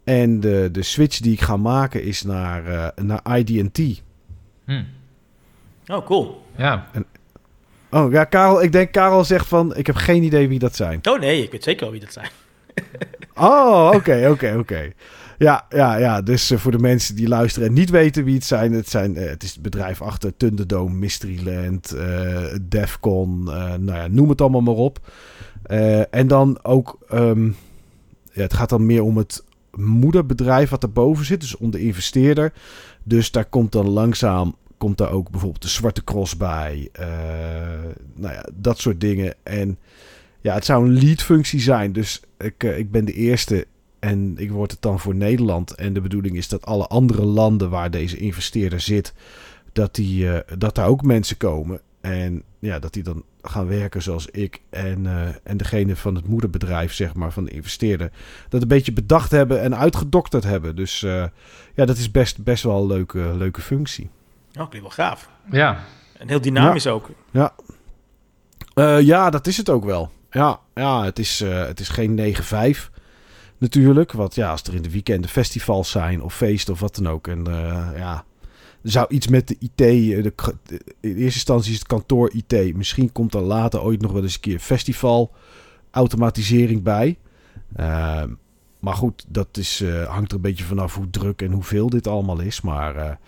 En 0.05 0.41
de, 0.41 0.69
de 0.73 0.83
switch 0.83 1.19
die 1.19 1.33
ik 1.33 1.41
ga 1.41 1.57
maken 1.57 2.03
is 2.03 2.23
naar, 2.23 2.67
eh 2.67 3.05
naar 3.05 3.39
ID&T. 3.39 4.03
Hm. 4.65 4.83
Oh, 5.87 6.07
cool. 6.07 6.43
Ja, 6.57 6.91
Oh 7.91 8.13
ja, 8.13 8.25
Karel, 8.25 8.63
ik 8.63 8.73
denk 8.73 8.93
Karel 8.93 9.25
zegt 9.25 9.47
van, 9.47 9.77
ik 9.77 9.87
heb 9.87 9.97
geen 9.97 10.23
idee 10.23 10.49
wie 10.49 10.59
dat 10.59 10.77
zijn. 10.77 11.01
Oh 11.03 11.21
nee, 11.21 11.43
ik 11.43 11.51
weet 11.51 11.65
zeker 11.65 11.83
wel 11.83 11.91
wie 11.91 12.01
dat 12.01 12.13
zijn. 12.13 12.29
Oh, 13.35 13.91
oké, 13.95 14.29
oké, 14.31 14.57
oké. 14.59 14.93
Ja, 15.39 15.67
ja, 15.69 15.97
ja. 15.97 16.23
Dus 16.23 16.51
eh, 16.51 16.59
voor 16.59 16.73
de 16.73 16.79
mensen 16.79 17.17
die 17.17 17.29
luisteren 17.29 17.69
en 17.69 17.75
niet 17.75 17.91
weten 17.91 18.25
wie 18.25 18.35
het 18.35 18.45
zijn, 18.45 18.73
het, 18.73 18.89
zijn, 18.89 19.17
eh, 19.17 19.29
het 19.29 19.43
is 19.43 19.53
het 19.53 19.63
bedrijf 19.63 20.03
achter 20.03 20.37
Thunderdome, 20.37 20.95
Mysteryland, 20.95 21.93
eh 21.93 22.45
Defcon, 22.63 23.45
nou 23.45 23.93
ja, 23.93 24.07
noem 24.07 24.29
het 24.29 24.41
allemaal 24.41 24.61
maar 24.61 24.75
op. 24.75 25.11
En 26.11 26.27
dan 26.29 26.59
ook, 26.63 26.99
ehm, 27.09 27.47
ja, 28.33 28.43
het 28.43 28.55
gaat 28.55 28.69
dan 28.69 28.87
meer 28.87 29.03
om 29.03 29.17
het 29.17 29.45
moederbedrijf 29.75 30.71
wat 30.71 30.83
erboven 30.83 31.25
zit, 31.25 31.41
dus 31.41 31.57
om 31.57 31.71
de 31.71 31.81
investeerder. 31.81 32.53
Dus 33.03 33.31
daar 33.31 33.45
komt 33.45 33.73
dan 33.73 33.89
langzaam, 33.89 34.55
komt 34.79 34.99
daar 34.99 35.11
ook 35.11 35.31
bijvoorbeeld 35.31 35.63
de 35.63 35.69
Zwarte 35.69 36.05
Cross 36.05 36.37
bij, 36.37 36.89
nou 38.15 38.35
ja, 38.35 38.45
dat 38.55 38.79
soort 38.79 39.01
dingen. 39.01 39.35
En 39.43 39.79
ja, 40.41 40.55
het 40.55 40.65
zou 40.65 40.85
een 40.85 40.99
lead-functie 40.99 41.61
zijn. 41.61 41.93
Dus 41.93 42.21
ik, 42.39 42.63
ik 42.63 42.91
ben 42.91 43.05
de 43.05 43.13
eerste 43.13 43.67
en 43.99 44.35
ik 44.37 44.51
word 44.51 44.71
het 44.71 44.83
dan 44.83 45.01
voor 45.01 45.15
Nederland. 45.15 45.75
En 45.75 45.93
de 45.93 46.01
bedoeling 46.01 46.37
is 46.37 46.49
dat 46.49 46.67
alle 46.67 46.87
andere 46.87 47.25
landen 47.25 47.71
waar 47.71 47.91
deze 47.91 48.17
investeerder 48.17 48.81
zit, 48.81 49.15
dat, 49.73 49.95
die, 49.95 50.33
eh, 50.33 50.59
dat 50.59 50.75
daar 50.75 50.87
ook 50.87 51.03
mensen 51.03 51.37
komen. 51.37 51.81
En 52.01 52.43
ja, 52.59 52.79
dat 52.79 52.93
die 52.93 53.03
dan 53.03 53.25
gaan 53.43 53.67
werken 53.67 54.03
zoals 54.03 54.27
ik 54.27 54.61
en, 54.71 55.07
eh, 55.07 55.29
en 55.43 55.57
degene 55.57 55.97
van 55.97 56.15
het 56.15 56.29
moederbedrijf, 56.29 56.93
zeg 56.93 57.15
maar, 57.15 57.33
van 57.33 57.45
de 57.45 57.51
investeerder. 57.51 58.11
Dat 58.49 58.63
een 58.63 58.69
beetje 58.69 58.93
bedacht 58.93 59.31
hebben 59.31 59.63
en 59.63 59.77
uitgedokterd 59.77 60.45
hebben. 60.45 60.77
Dus 60.77 61.03
eh, 61.03 61.25
ja, 61.75 61.85
dat 61.85 61.97
is 61.97 62.11
best, 62.11 62.45
best 62.45 62.63
wel 62.63 62.81
een 62.81 62.87
leuke, 62.87 63.35
leuke 63.37 63.61
functie. 63.61 64.11
Oh, 64.49 64.69
klinkt 64.69 64.97
wel 64.97 65.07
gaaf. 65.07 65.31
ja. 65.51 65.85
En 66.19 66.29
heel 66.29 66.41
dynamisch 66.41 66.87
ook. 66.87 67.11
Eh, 68.75 69.01
ja, 69.01 69.31
dat 69.31 69.47
is 69.47 69.57
het 69.57 69.69
ook 69.71 69.85
wel. 69.85 70.11
Ja, 70.31 70.61
ja 70.75 71.05
het, 71.05 71.19
is, 71.19 71.41
eh, 71.41 71.67
het 71.67 71.81
is 71.81 71.89
geen 71.89 72.15
9-5 72.15 72.91
natuurlijk. 73.59 74.13
Want 74.13 74.35
ja, 74.35 74.51
als 74.51 74.63
er 74.63 74.75
in 74.75 74.83
de 74.83 74.91
weekenden 74.91 75.31
festivals 75.31 75.91
zijn 75.91 76.23
of 76.23 76.35
feesten 76.35 76.73
of 76.75 76.81
wat 76.81 76.95
dan 76.97 77.09
ook. 77.09 77.27
En 77.29 77.47
eh, 77.47 77.89
ja, 77.97 78.25
er 78.83 78.91
zou 78.91 79.07
iets 79.09 79.27
met 79.29 79.49
de 79.49 79.57
IT... 79.61 79.81
eh, 79.81 80.23
De, 80.23 80.33
in 81.01 81.11
eerste 81.11 81.23
instantie 81.23 81.73
is 81.73 81.79
het 81.79 81.87
kantoor 81.87 82.31
IT. 82.33 82.77
Misschien 82.77 83.13
komt 83.13 83.35
er 83.35 83.41
later 83.41 83.83
ooit 83.83 84.01
nog 84.01 84.13
wel 84.13 84.23
eens 84.23 84.35
een 84.35 84.41
keer 84.41 84.59
festival 84.59 85.33
automatisering 85.91 86.83
bij. 86.83 87.19
Eh, 87.77 88.23
maar 88.81 88.95
goed, 88.95 89.25
dat 89.29 89.49
is, 89.57 89.81
eh, 89.81 90.07
hangt 90.09 90.31
er 90.31 90.37
een 90.37 90.43
beetje 90.43 90.65
vanaf 90.65 90.95
hoe 90.95 91.11
druk 91.11 91.43
en 91.43 91.53
hoeveel 91.53 91.89
dit 91.91 92.07
allemaal 92.07 92.41
is. 92.41 92.61
Maar 92.61 93.19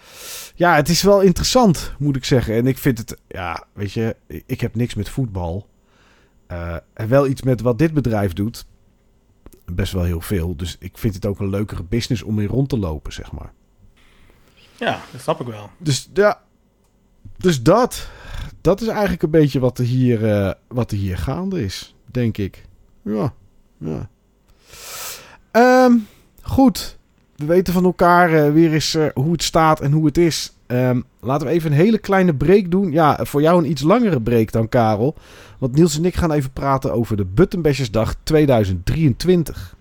ja, 0.54 0.74
het 0.74 0.88
is 0.88 1.02
wel 1.02 1.20
interessant, 1.20 1.92
moet 1.98 2.16
ik 2.16 2.24
zeggen. 2.24 2.54
En 2.54 2.66
ik 2.66 2.78
vind 2.78 2.98
het, 2.98 3.16
ja, 3.28 3.64
weet 3.72 3.92
je, 3.92 4.16
ik- 4.46 4.60
heb 4.60 4.74
niks 4.74 4.94
met 4.94 5.08
voetbal. 5.08 5.68
En 6.94 7.08
wel 7.08 7.26
iets 7.26 7.42
met 7.42 7.60
wat 7.60 7.78
dit 7.78 7.92
bedrijf 7.94 8.32
doet. 8.32 8.66
Best 9.70 9.92
wel 9.92 10.04
heel 10.04 10.20
veel. 10.20 10.56
Dus 10.56 10.76
ik 10.78 10.98
vind 10.98 11.14
het 11.14 11.26
ook 11.26 11.40
een 11.40 11.50
leukere 11.50 11.82
business 11.82 12.22
om 12.22 12.38
in 12.38 12.46
rond 12.46 12.68
te 12.68 12.78
lopen, 12.78 13.12
zeg 13.12 13.32
maar. 13.32 13.52
Ja, 14.78 15.00
dat 15.12 15.20
snap 15.20 15.40
ik 15.40 15.46
wel. 15.46 15.70
Dus 15.78 16.10
ja, 16.12 16.42
dus 17.36 17.62
dat. 17.62 18.08
Dat 18.60 18.80
is 18.80 18.88
eigenlijk 18.88 19.22
een 19.22 19.30
beetje 19.30 19.60
wat 19.60 19.78
er 19.78 19.84
hier, 19.84 20.32
eh, 20.32 20.52
wat 20.68 20.90
er 20.90 20.96
hier 20.96 21.18
gaande 21.18 21.64
is, 21.64 21.94
denk 22.04 22.38
ik. 22.38 22.66
Ja, 23.02 23.34
ja. 23.78 24.08
Ehm, 25.50 25.92
goed. 26.42 26.98
We 27.36 27.44
weten 27.44 27.72
van 27.72 27.84
elkaar 27.84 28.32
eh, 28.32 28.52
weer 28.52 28.72
eens 28.72 28.94
eh, 28.94 29.06
hoe 29.14 29.32
het 29.32 29.42
staat 29.42 29.80
en 29.80 29.92
hoe 29.92 30.06
het 30.06 30.18
is. 30.18 30.52
Ehm, 30.68 31.00
laten 31.20 31.46
we 31.46 31.52
even 31.52 31.70
een 31.70 31.76
hele 31.76 31.98
kleine 31.98 32.34
break 32.34 32.70
doen. 32.70 32.92
Ja, 32.92 33.18
voor 33.22 33.42
jou 33.42 33.58
een 33.58 33.70
iets 33.70 33.82
langere 33.82 34.20
break 34.20 34.52
dan 34.52 34.68
Karel. 34.68 35.14
Want 35.58 35.74
Niels 35.74 35.98
en 35.98 36.04
ik 36.04 36.14
gaan 36.14 36.32
even 36.32 36.50
praten 36.52 36.92
over 36.92 37.16
de 37.16 37.24
Buttonbashersdag 37.24 38.14
2023. 38.22 39.76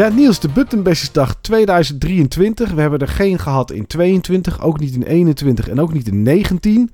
Ja, 0.00 0.08
Niels, 0.08 0.40
de 0.40 0.48
Buttonbashesdag 0.48 1.34
2023. 1.40 2.72
We 2.72 2.80
hebben 2.80 2.98
er 2.98 3.08
geen 3.08 3.38
gehad 3.38 3.70
in 3.70 3.86
22, 3.86 4.62
ook 4.62 4.80
niet 4.80 4.94
in 4.94 5.02
21 5.02 5.68
en 5.68 5.80
ook 5.80 5.92
niet 5.92 6.08
in 6.08 6.22
19. 6.22 6.90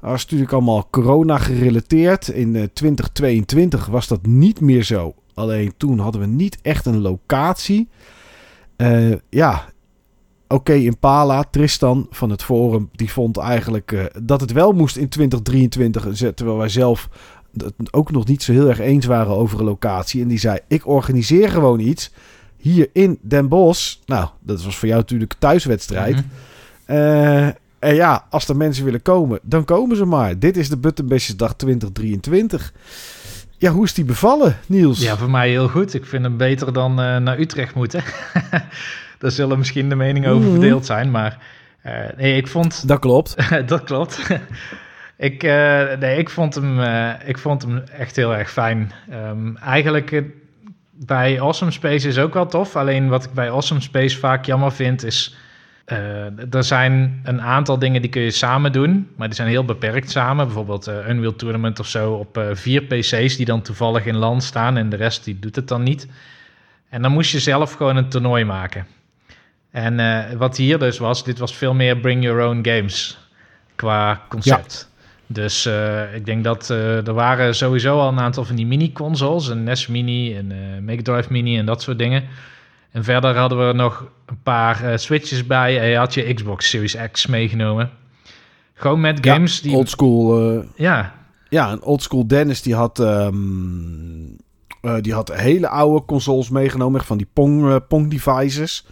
Dat 0.00 0.10
was 0.10 0.22
natuurlijk 0.22 0.52
allemaal 0.52 0.88
corona 0.90 1.38
gerelateerd. 1.38 2.28
In 2.28 2.70
2022 2.72 3.86
was 3.86 4.08
dat 4.08 4.26
niet 4.26 4.60
meer 4.60 4.82
zo. 4.82 5.14
Alleen 5.34 5.72
toen 5.76 5.98
hadden 5.98 6.20
we 6.20 6.26
niet 6.26 6.58
echt 6.62 6.86
een 6.86 7.00
locatie. 7.00 7.88
Uh, 8.76 9.14
ja, 9.30 9.64
oké, 10.48 10.72
Impala, 10.72 11.42
Tristan 11.42 12.06
van 12.10 12.30
het 12.30 12.42
Forum, 12.42 12.88
die 12.92 13.12
vond 13.12 13.36
eigenlijk 13.36 13.92
uh, 13.92 14.04
dat 14.22 14.40
het 14.40 14.52
wel 14.52 14.72
moest 14.72 14.96
in 14.96 15.08
2023. 15.08 16.34
Terwijl 16.34 16.58
wij 16.58 16.68
zelf 16.68 17.08
het 17.52 17.92
ook 17.92 18.10
nog 18.10 18.26
niet 18.26 18.42
zo 18.42 18.52
heel 18.52 18.68
erg 18.68 18.80
eens 18.80 19.06
waren 19.06 19.36
over 19.36 19.58
een 19.58 19.64
locatie. 19.64 20.22
En 20.22 20.28
die 20.28 20.38
zei, 20.38 20.58
ik 20.68 20.86
organiseer 20.86 21.50
gewoon 21.50 21.80
iets 21.80 22.10
hier 22.66 22.88
in 22.92 23.18
Den 23.22 23.48
Bosch. 23.48 23.96
Nou, 24.06 24.28
dat 24.40 24.62
was 24.62 24.76
voor 24.76 24.88
jou 24.88 25.00
natuurlijk 25.00 25.34
thuiswedstrijd. 25.38 26.16
Mm 26.16 27.54
en 27.78 27.94
ja, 27.94 28.26
als 28.30 28.48
er 28.48 28.56
mensen 28.56 28.84
willen 28.84 29.02
komen, 29.02 29.38
dan 29.42 29.64
komen 29.64 29.96
ze 29.96 30.04
maar. 30.04 30.38
Dit 30.38 30.56
is 30.56 30.68
de 30.68 30.76
Buttonbashesdag 30.76 31.54
2023. 31.54 32.72
Ja, 33.58 33.70
hoe 33.70 33.84
is 33.84 33.94
die 33.94 34.04
bevallen, 34.04 34.56
Niels? 34.66 35.00
Ja, 35.00 35.16
voor 35.16 35.30
mij 35.30 35.48
heel 35.48 35.68
goed. 35.68 35.94
Ik 35.94 36.06
vind 36.06 36.22
hem 36.22 36.36
beter 36.36 36.72
dan 36.72 36.90
uh, 36.90 37.16
naar 37.16 37.38
Utrecht 37.38 37.74
moeten. 37.74 38.02
Daar 39.18 39.30
zullen 39.30 39.58
misschien 39.58 39.88
de 39.88 39.94
meningen 39.94 40.30
over 40.30 40.42
mhm. 40.42 40.52
verdeeld 40.52 40.86
zijn, 40.86 41.10
maar 41.10 41.38
uh, 41.86 41.92
nee, 42.16 42.36
ik 42.36 42.46
vond... 42.46 42.88
Dat 42.88 42.98
klopt. 42.98 43.36
dat 43.68 43.82
klopt. 43.82 44.20
ik, 45.16 45.42
nee, 45.98 46.18
ik, 46.18 46.30
vond 46.30 46.54
hem, 46.54 46.80
ik 47.26 47.38
vond 47.38 47.62
hem 47.62 47.78
echt 47.78 48.16
heel 48.16 48.34
erg 48.34 48.50
fijn. 48.50 48.92
Um, 49.12 49.56
eigenlijk 49.56 50.22
bij 50.98 51.40
Awesome 51.40 51.70
Space 51.70 52.08
is 52.08 52.18
ook 52.18 52.34
wel 52.34 52.46
tof. 52.46 52.76
Alleen 52.76 53.08
wat 53.08 53.24
ik 53.24 53.32
bij 53.32 53.50
Awesome 53.50 53.80
Space 53.80 54.18
vaak 54.18 54.44
jammer 54.44 54.72
vind 54.72 55.04
is 55.04 55.36
uh, 55.86 56.54
er 56.54 56.64
zijn 56.64 57.20
een 57.24 57.42
aantal 57.42 57.78
dingen 57.78 58.00
die 58.00 58.10
kun 58.10 58.22
je 58.22 58.30
samen 58.30 58.72
doen, 58.72 59.08
maar 59.16 59.26
die 59.26 59.36
zijn 59.36 59.48
heel 59.48 59.64
beperkt 59.64 60.10
samen. 60.10 60.46
Bijvoorbeeld 60.46 60.88
uh, 60.88 61.08
Unreal 61.08 61.36
Tournament 61.36 61.80
of 61.80 61.86
zo 61.86 62.12
op 62.12 62.38
uh, 62.38 62.44
vier 62.52 62.82
PC's 62.82 63.36
die 63.36 63.46
dan 63.46 63.62
toevallig 63.62 64.06
in 64.06 64.16
land 64.16 64.42
staan 64.42 64.76
en 64.76 64.88
de 64.88 64.96
rest 64.96 65.24
die 65.24 65.38
doet 65.38 65.56
het 65.56 65.68
dan 65.68 65.82
niet. 65.82 66.08
En 66.88 67.02
dan 67.02 67.12
moest 67.12 67.30
je 67.30 67.38
zelf 67.38 67.72
gewoon 67.72 67.96
een 67.96 68.08
toernooi 68.08 68.44
maken. 68.44 68.86
En 69.70 70.38
wat 70.38 70.56
hier 70.56 70.78
dus 70.78 70.98
was, 70.98 71.24
dit 71.24 71.38
was 71.38 71.56
veel 71.56 71.74
meer 71.74 71.96
bring 71.96 72.22
your 72.22 72.46
own 72.46 72.58
games 72.62 73.18
qua 73.74 74.22
concept. 74.28 74.90
Dus 75.26 75.66
ik 76.14 76.24
denk 76.24 76.44
dat 76.44 76.68
er 76.68 77.12
waren 77.12 77.54
sowieso 77.54 78.00
al 78.00 78.08
een 78.08 78.20
aantal 78.20 78.44
van 78.44 78.56
die 78.56 78.66
mini-consoles, 78.66 79.48
een 79.48 79.64
NES 79.64 79.86
Mini, 79.86 80.38
een 80.38 80.84
Mega 80.84 81.02
Drive 81.02 81.32
Mini 81.32 81.58
en 81.58 81.66
dat 81.66 81.82
soort 81.82 81.98
dingen. 81.98 82.24
En 82.96 83.04
verder 83.04 83.36
hadden 83.36 83.66
we 83.66 83.72
nog 83.72 84.06
een 84.26 84.42
paar 84.42 84.84
uh, 84.84 84.96
switches 84.96 85.46
bij. 85.46 85.80
En 85.80 85.88
je 85.88 85.96
had 85.96 86.14
je 86.14 86.34
Xbox 86.34 86.68
Series 86.68 86.96
X 87.12 87.26
meegenomen. 87.26 87.90
Gewoon 88.74 89.00
met 89.00 89.26
games 89.26 89.60
die... 89.60 89.76
Old 89.76 89.88
school. 89.88 90.52
Uh, 90.52 90.64
ja. 90.76 91.14
Ja, 91.48 91.72
een 91.72 91.82
old 91.82 92.02
school 92.02 92.26
Dennis 92.26 92.62
die 92.62 92.74
had... 92.74 92.98
Um, 92.98 94.36
uh, 94.82 94.94
die 95.00 95.12
had 95.14 95.36
hele 95.36 95.68
oude 95.68 96.04
consoles 96.04 96.50
meegenomen. 96.50 97.04
Van 97.04 97.16
die 97.16 97.28
Pong, 97.32 97.86
Pong 97.88 98.10
devices. 98.10 98.86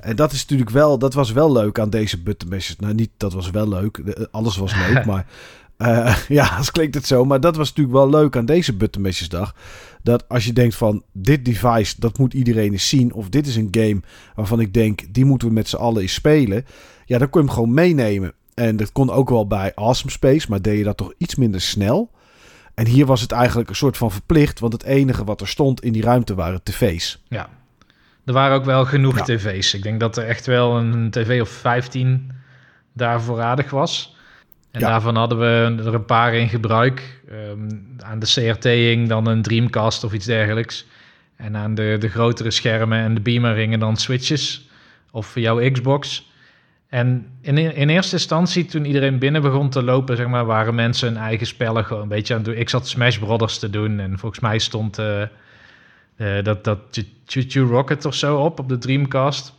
En 0.00 0.16
dat 0.16 0.32
is 0.32 0.40
natuurlijk 0.40 0.70
wel... 0.70 0.98
Dat 0.98 1.14
was 1.14 1.32
wel 1.32 1.52
leuk 1.52 1.78
aan 1.78 1.90
deze 1.90 2.22
button 2.22 2.60
Nou, 2.78 2.94
niet 2.94 3.10
dat 3.16 3.32
was 3.32 3.50
wel 3.50 3.68
leuk. 3.68 4.26
Alles 4.30 4.56
was 4.56 4.74
leuk, 4.76 5.04
maar... 5.10 5.26
Uh, 5.78 6.16
ja, 6.28 6.56
dat 6.56 6.70
klinkt 6.70 6.94
het 6.94 7.06
zo. 7.06 7.24
Maar 7.24 7.40
dat 7.40 7.56
was 7.56 7.68
natuurlijk 7.68 7.96
wel 7.96 8.10
leuk 8.10 8.36
aan 8.36 8.44
deze 8.44 8.76
Buttonbashesdag. 8.76 9.54
Dat 10.02 10.28
als 10.28 10.44
je 10.44 10.52
denkt 10.52 10.74
van 10.74 11.02
dit 11.12 11.44
device, 11.44 11.94
dat 11.98 12.18
moet 12.18 12.34
iedereen 12.34 12.72
eens 12.72 12.88
zien. 12.88 13.12
Of 13.12 13.28
dit 13.28 13.46
is 13.46 13.56
een 13.56 13.68
game 13.70 14.00
waarvan 14.34 14.60
ik 14.60 14.74
denk, 14.74 15.14
die 15.14 15.24
moeten 15.24 15.48
we 15.48 15.54
met 15.54 15.68
z'n 15.68 15.76
allen 15.76 16.02
eens 16.02 16.14
spelen. 16.14 16.66
Ja, 17.04 17.18
dan 17.18 17.30
kun 17.30 17.40
je 17.40 17.46
hem 17.46 17.56
gewoon 17.56 17.74
meenemen. 17.74 18.32
En 18.54 18.76
dat 18.76 18.92
kon 18.92 19.10
ook 19.10 19.28
wel 19.28 19.46
bij 19.46 19.72
Awesome 19.74 20.10
Space, 20.10 20.46
maar 20.50 20.62
deed 20.62 20.78
je 20.78 20.84
dat 20.84 20.96
toch 20.96 21.12
iets 21.18 21.34
minder 21.34 21.60
snel. 21.60 22.10
En 22.74 22.86
hier 22.86 23.06
was 23.06 23.20
het 23.20 23.32
eigenlijk 23.32 23.68
een 23.68 23.76
soort 23.76 23.96
van 23.96 24.10
verplicht. 24.10 24.60
Want 24.60 24.72
het 24.72 24.82
enige 24.82 25.24
wat 25.24 25.40
er 25.40 25.48
stond 25.48 25.82
in 25.82 25.92
die 25.92 26.02
ruimte 26.02 26.34
waren 26.34 26.62
tv's. 26.62 27.22
Ja, 27.28 27.48
er 28.24 28.32
waren 28.32 28.56
ook 28.56 28.64
wel 28.64 28.84
genoeg 28.84 29.20
tv's. 29.20 29.74
Ik 29.74 29.82
denk 29.82 30.00
dat 30.00 30.16
er 30.16 30.26
echt 30.26 30.46
wel 30.46 30.76
een 30.76 31.10
tv 31.10 31.40
of 31.40 31.48
15 31.48 32.30
daarvoor 32.92 33.40
aardig 33.40 33.70
was. 33.70 34.16
En 34.72 34.80
daarvan 34.80 35.16
hadden 35.16 35.38
we 35.38 35.82
er 35.84 35.94
een 35.94 36.04
paar 36.04 36.34
in 36.34 36.48
gebruik. 36.48 37.22
Um, 37.32 37.96
aan 37.98 38.18
de 38.18 38.26
CRT-ing 38.26 39.08
dan 39.08 39.26
een 39.26 39.42
Dreamcast 39.42 40.04
of 40.04 40.12
iets 40.12 40.26
dergelijks. 40.26 40.86
En 41.36 41.56
aan 41.56 41.74
de, 41.74 41.96
de 42.00 42.08
grotere 42.08 42.50
schermen 42.50 42.98
en 42.98 43.14
de 43.14 43.20
beamerringen 43.20 43.78
dan 43.78 43.96
switches. 43.96 44.68
Of 45.10 45.34
jouw 45.34 45.70
Xbox. 45.70 46.30
En 46.88 47.26
in, 47.40 47.58
in 47.58 47.88
eerste 47.88 48.16
instantie, 48.16 48.64
toen 48.64 48.84
iedereen 48.84 49.18
binnen 49.18 49.42
begon 49.42 49.70
te 49.70 49.82
lopen, 49.82 50.16
zeg 50.16 50.26
maar, 50.26 50.44
waren 50.44 50.74
mensen 50.74 51.08
hun 51.08 51.22
eigen 51.22 51.46
spellen 51.46 51.84
gewoon 51.84 52.02
een 52.02 52.08
beetje 52.08 52.34
aan 52.34 52.40
het 52.40 52.48
doen. 52.48 52.58
Ik 52.58 52.68
zat 52.68 52.88
Smash 52.88 53.18
Brothers 53.18 53.58
te 53.58 53.70
doen 53.70 54.00
en 54.00 54.18
volgens 54.18 54.40
mij 54.40 54.58
stond 54.58 54.98
uh, 54.98 55.22
uh, 56.16 56.42
dat, 56.42 56.64
dat 56.64 56.78
Choo 57.26 57.66
Rocket 57.66 58.04
of 58.04 58.14
zo 58.14 58.36
op, 58.36 58.58
op 58.58 58.68
de 58.68 58.78
Dreamcast. 58.78 59.54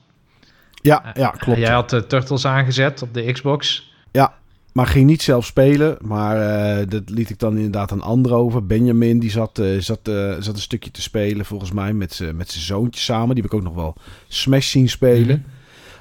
Ja, 0.82 1.12
ja 1.14 1.30
klopt. 1.30 1.60
jij 1.60 1.74
had 1.74 1.90
de 1.90 2.08
Turtles 2.08 2.46
aangezet 2.46 3.02
op 3.02 3.14
de 3.14 3.32
Xbox. 3.32 3.93
Maar 4.74 4.88
ging 4.88 5.06
niet 5.06 5.22
zelf 5.22 5.46
spelen. 5.46 5.98
Maar 6.02 6.38
uh, 6.80 6.86
dat 6.90 7.10
liet 7.10 7.30
ik 7.30 7.40
dan 7.40 7.56
inderdaad 7.56 7.92
aan 7.92 8.02
anderen 8.02 8.38
over. 8.38 8.66
Benjamin 8.66 9.20
die 9.20 9.32
zat, 9.32 9.60
uh, 9.60 9.80
zat, 9.80 10.00
uh, 10.08 10.36
zat 10.40 10.56
een 10.56 10.62
stukje 10.62 10.92
te 10.92 11.02
spelen 11.02 11.46
volgens 11.46 11.72
mij 11.72 11.94
met 11.94 12.14
zijn 12.14 12.42
zoontje 12.48 13.02
samen. 13.02 13.36
Die 13.36 13.44
heb 13.44 13.52
ik 13.52 13.60
ook 13.60 13.66
nog 13.66 13.76
wel 13.76 13.96
Smash 14.28 14.72
zien 14.72 14.90
spelen. 14.90 15.38
Mhm. 15.38 15.50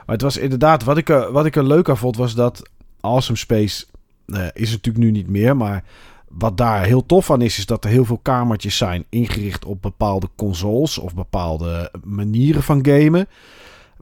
Maar 0.07 0.15
het 0.15 0.23
was 0.23 0.37
inderdaad, 0.37 0.85
wat 0.85 0.97
ik, 0.97 1.09
er, 1.09 1.33
wat 1.33 1.47
ik 1.47 1.57
er 1.57 1.67
leuk 1.67 1.89
aan 1.89 1.97
vond 1.97 2.17
was 2.17 2.35
dat 2.35 2.71
Awesome 3.01 3.39
Space 3.39 3.85
is 4.53 4.71
natuurlijk 4.71 5.05
nu 5.05 5.11
niet 5.11 5.29
meer. 5.29 5.57
Maar 5.57 5.85
wat 6.29 6.57
daar 6.57 6.85
heel 6.85 7.07
tof 7.07 7.31
aan 7.31 7.43
is, 7.43 7.59
is 7.59 7.67
dat 7.67 7.85
er 7.85 7.91
heel 7.91 8.05
veel 8.05 8.21
kamertjes 8.23 8.77
zijn 8.77 9.05
ingericht 9.09 9.65
op 9.65 9.83
bepaalde 9.83 10.29
consoles 10.37 10.99
of 10.99 11.15
bepaalde 11.15 11.93
manieren 12.05 12.63
van 12.63 12.87
gamen. 12.87 13.27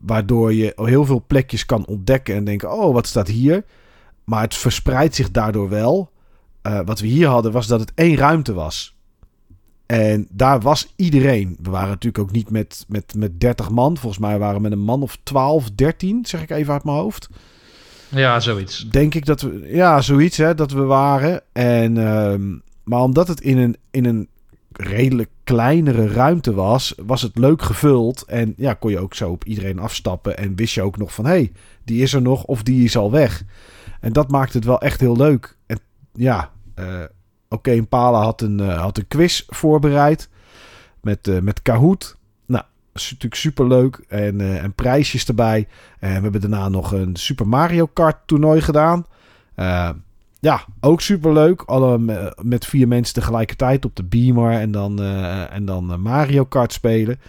Waardoor 0.00 0.54
je 0.54 0.72
heel 0.76 1.04
veel 1.04 1.24
plekjes 1.26 1.66
kan 1.66 1.86
ontdekken 1.86 2.34
en 2.34 2.44
denken, 2.44 2.72
oh 2.72 2.94
wat 2.94 3.06
staat 3.06 3.28
hier? 3.28 3.64
Maar 4.24 4.42
het 4.42 4.54
verspreidt 4.54 5.14
zich 5.14 5.30
daardoor 5.30 5.68
wel. 5.68 6.10
Uh, 6.62 6.80
wat 6.84 7.00
we 7.00 7.06
hier 7.06 7.28
hadden 7.28 7.52
was 7.52 7.66
dat 7.66 7.80
het 7.80 7.92
één 7.94 8.16
ruimte 8.16 8.52
was. 8.52 8.94
En 9.86 10.26
daar 10.30 10.60
was 10.60 10.92
iedereen. 10.96 11.56
We 11.62 11.70
waren 11.70 11.88
natuurlijk 11.88 12.24
ook 12.24 12.32
niet 12.32 12.50
met, 12.50 12.84
met, 12.88 13.14
met 13.16 13.40
30 13.40 13.70
man. 13.70 13.96
Volgens 13.96 14.22
mij 14.22 14.38
waren 14.38 14.56
we 14.56 14.62
met 14.62 14.72
een 14.72 14.78
man 14.78 15.02
of 15.02 15.18
12, 15.22 15.70
13, 15.70 16.26
zeg 16.26 16.42
ik 16.42 16.50
even 16.50 16.72
uit 16.72 16.84
mijn 16.84 16.96
hoofd. 16.96 17.28
Ja, 18.08 18.40
zoiets. 18.40 18.88
Denk 18.90 19.14
ik 19.14 19.24
dat 19.24 19.40
we. 19.40 19.68
Ja, 19.72 20.00
zoiets 20.00 20.36
hè, 20.36 20.54
dat 20.54 20.72
we 20.72 20.82
waren. 20.82 21.42
En, 21.52 21.96
uh, 21.96 22.34
maar 22.84 23.02
omdat 23.02 23.28
het 23.28 23.40
in 23.40 23.58
een, 23.58 23.76
in 23.90 24.04
een 24.04 24.28
redelijk 24.72 25.30
kleinere 25.44 26.08
ruimte 26.08 26.54
was, 26.54 26.94
was 27.06 27.22
het 27.22 27.38
leuk 27.38 27.62
gevuld. 27.62 28.24
En 28.26 28.54
ja, 28.56 28.74
kon 28.74 28.90
je 28.90 28.98
ook 28.98 29.14
zo 29.14 29.30
op 29.30 29.44
iedereen 29.44 29.78
afstappen. 29.78 30.38
En 30.38 30.56
wist 30.56 30.74
je 30.74 30.82
ook 30.82 30.96
nog 30.96 31.14
van 31.14 31.24
hé, 31.24 31.30
hey, 31.30 31.52
die 31.84 32.02
is 32.02 32.12
er 32.12 32.22
nog 32.22 32.44
of 32.44 32.62
die 32.62 32.84
is 32.84 32.96
al 32.96 33.10
weg. 33.10 33.44
En 34.00 34.12
dat 34.12 34.30
maakt 34.30 34.54
het 34.54 34.64
wel 34.64 34.80
echt 34.80 35.00
heel 35.00 35.16
leuk. 35.16 35.56
En 35.66 35.78
ja, 36.12 36.50
uh, 36.78 37.02
oké, 37.48 37.84
okay, 37.88 38.22
had 38.22 38.40
een, 38.40 38.58
uh, 38.58 38.80
had 38.80 38.98
een 38.98 39.08
quiz 39.08 39.42
voorbereid 39.48 40.28
met, 41.00 41.28
uh, 41.28 41.40
met 41.40 41.62
Kahoot. 41.62 42.16
Nou, 42.46 42.64
natuurlijk 42.92 43.34
super 43.34 43.66
leuk. 43.66 44.04
En, 44.08 44.60
en 44.60 44.72
prijsjes 44.72 45.26
erbij. 45.26 45.68
En 45.98 46.14
we 46.14 46.22
hebben 46.22 46.40
daarna 46.40 46.68
nog 46.68 46.92
een 46.92 47.16
Super 47.16 47.48
Mario 47.48 47.86
Kart 47.86 48.16
toernooi 48.26 48.60
gedaan. 48.60 49.06
ja, 50.40 50.64
ook 50.80 51.00
super 51.00 51.32
leuk. 51.32 51.62
Alle 51.62 51.98
met 52.42 52.66
vier 52.66 52.88
mensen 52.88 53.14
tegelijkertijd 53.14 53.84
op 53.84 53.96
de 53.96 54.04
beamer 54.04 54.52
en 54.52 54.70
dan, 54.70 55.02
en 55.50 55.64
dan 55.64 56.00
Mario 56.00 56.44
Kart 56.44 56.72
spelen. 56.72 57.20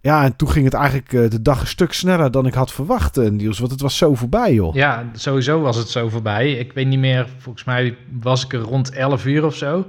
Ja, 0.00 0.24
en 0.24 0.36
toen 0.36 0.50
ging 0.50 0.64
het 0.64 0.74
eigenlijk 0.74 1.12
uh, 1.12 1.30
de 1.30 1.42
dag 1.42 1.60
een 1.60 1.66
stuk 1.66 1.92
sneller 1.92 2.30
dan 2.30 2.46
ik 2.46 2.54
had 2.54 2.72
verwacht, 2.72 3.18
uh, 3.18 3.30
Niels. 3.30 3.58
Want 3.58 3.70
het 3.70 3.80
was 3.80 3.96
zo 3.96 4.14
voorbij, 4.14 4.54
joh. 4.54 4.74
Ja, 4.74 5.04
sowieso 5.12 5.60
was 5.60 5.76
het 5.76 5.88
zo 5.88 6.08
voorbij. 6.08 6.52
Ik 6.52 6.72
weet 6.72 6.86
niet 6.86 6.98
meer, 6.98 7.26
volgens 7.38 7.64
mij 7.64 7.96
was 8.20 8.44
ik 8.44 8.52
er 8.52 8.60
rond 8.60 8.90
11 8.90 9.26
uur 9.26 9.44
of 9.44 9.56
zo. 9.56 9.86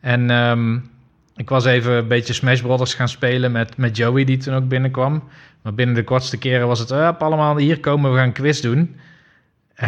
En 0.00 0.30
um, 0.30 0.90
ik 1.36 1.48
was 1.48 1.64
even 1.64 1.92
een 1.92 2.08
beetje 2.08 2.32
Smash 2.32 2.60
Brothers 2.60 2.94
gaan 2.94 3.08
spelen 3.08 3.52
met, 3.52 3.76
met 3.76 3.96
Joey, 3.96 4.24
die 4.24 4.36
toen 4.36 4.54
ook 4.54 4.68
binnenkwam. 4.68 5.22
Maar 5.62 5.74
binnen 5.74 5.94
de 5.94 6.04
kortste 6.04 6.38
keren 6.38 6.66
was 6.66 6.78
het, 6.78 6.92
allemaal 7.18 7.56
hier 7.56 7.80
komen, 7.80 8.10
we 8.10 8.16
gaan 8.16 8.26
een 8.26 8.32
quiz 8.32 8.60
doen. 8.60 8.96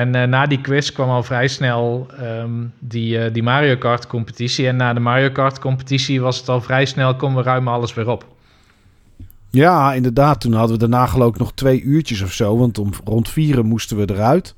en 0.00 0.10
na 0.10 0.46
die 0.46 0.60
quiz 0.60 0.90
kwam 0.90 1.08
al 1.08 1.22
vrij 1.22 1.48
snel 1.48 2.06
um, 2.20 2.72
die, 2.78 3.30
die 3.30 3.42
Mario 3.42 3.76
Kart 3.76 4.06
competitie. 4.06 4.68
En 4.68 4.76
na 4.76 4.92
de 4.92 5.00
Mario 5.00 5.30
Kart 5.30 5.58
competitie 5.58 6.20
was 6.20 6.38
het 6.38 6.48
al 6.48 6.60
vrij 6.60 6.84
snel, 6.84 7.16
komen 7.16 7.36
we 7.36 7.42
ruimen 7.42 7.72
alles 7.72 7.94
weer 7.94 8.08
op. 8.08 8.33
Ja, 9.54 9.92
inderdaad. 9.94 10.40
Toen 10.40 10.52
hadden 10.52 10.72
we 10.72 10.88
daarna 10.88 11.06
geloof 11.06 11.32
ik 11.32 11.38
nog 11.38 11.52
twee 11.52 11.82
uurtjes 11.82 12.22
of 12.22 12.32
zo. 12.32 12.56
Want 12.56 12.78
om 12.78 12.90
rond 13.04 13.28
vieren 13.28 13.66
moesten 13.66 13.96
we 13.96 14.10
eruit. 14.10 14.54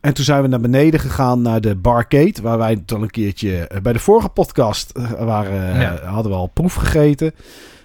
En 0.00 0.14
toen 0.14 0.24
zijn 0.24 0.42
we 0.42 0.48
naar 0.48 0.60
beneden 0.60 1.00
gegaan 1.00 1.42
naar 1.42 1.60
de 1.60 1.76
barcade. 1.76 2.42
Waar 2.42 2.58
wij 2.58 2.82
dan 2.84 3.02
een 3.02 3.10
keertje 3.10 3.66
eh, 3.66 3.80
bij 3.80 3.92
de 3.92 3.98
vorige 3.98 4.28
podcast 4.28 4.90
eh, 4.90 5.10
waren, 5.10 5.80
eh, 5.80 6.12
hadden 6.12 6.32
we 6.32 6.38
al 6.38 6.46
proef 6.46 6.74
gegeten. 6.74 7.34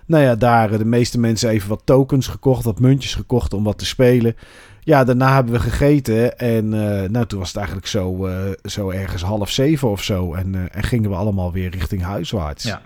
Nou 0.06 0.24
ja, 0.24 0.36
daar 0.36 0.78
de 0.78 0.86
meeste 0.86 1.20
mensen 1.20 1.50
even 1.50 1.70
wat 1.70 1.82
tokens 1.84 2.28
gekocht, 2.28 2.64
wat 2.64 2.80
muntjes 2.80 3.16
gekocht 3.16 3.54
om 3.54 3.64
wat 3.64 3.78
te 3.78 3.86
spelen. 3.86 4.36
Ja, 4.80 5.04
daarna 5.04 5.34
hebben 5.34 5.54
we 5.54 5.60
gegeten 5.60 6.38
en 6.38 6.70
nou, 7.12 7.26
toen 7.26 7.40
was 7.40 7.48
het 7.48 7.58
eigenlijk 7.58 7.88
zo, 7.88 8.30
zo 8.64 8.90
ergens 8.90 9.22
half 9.22 9.50
zeven 9.50 9.90
of 9.90 10.04
zo. 10.04 10.34
En, 10.34 10.72
en 10.72 10.84
gingen 10.84 11.10
we 11.10 11.16
allemaal 11.16 11.52
weer 11.52 11.70
richting 11.70 12.02
huiswaarts. 12.02 12.64
Ja. 12.64 12.82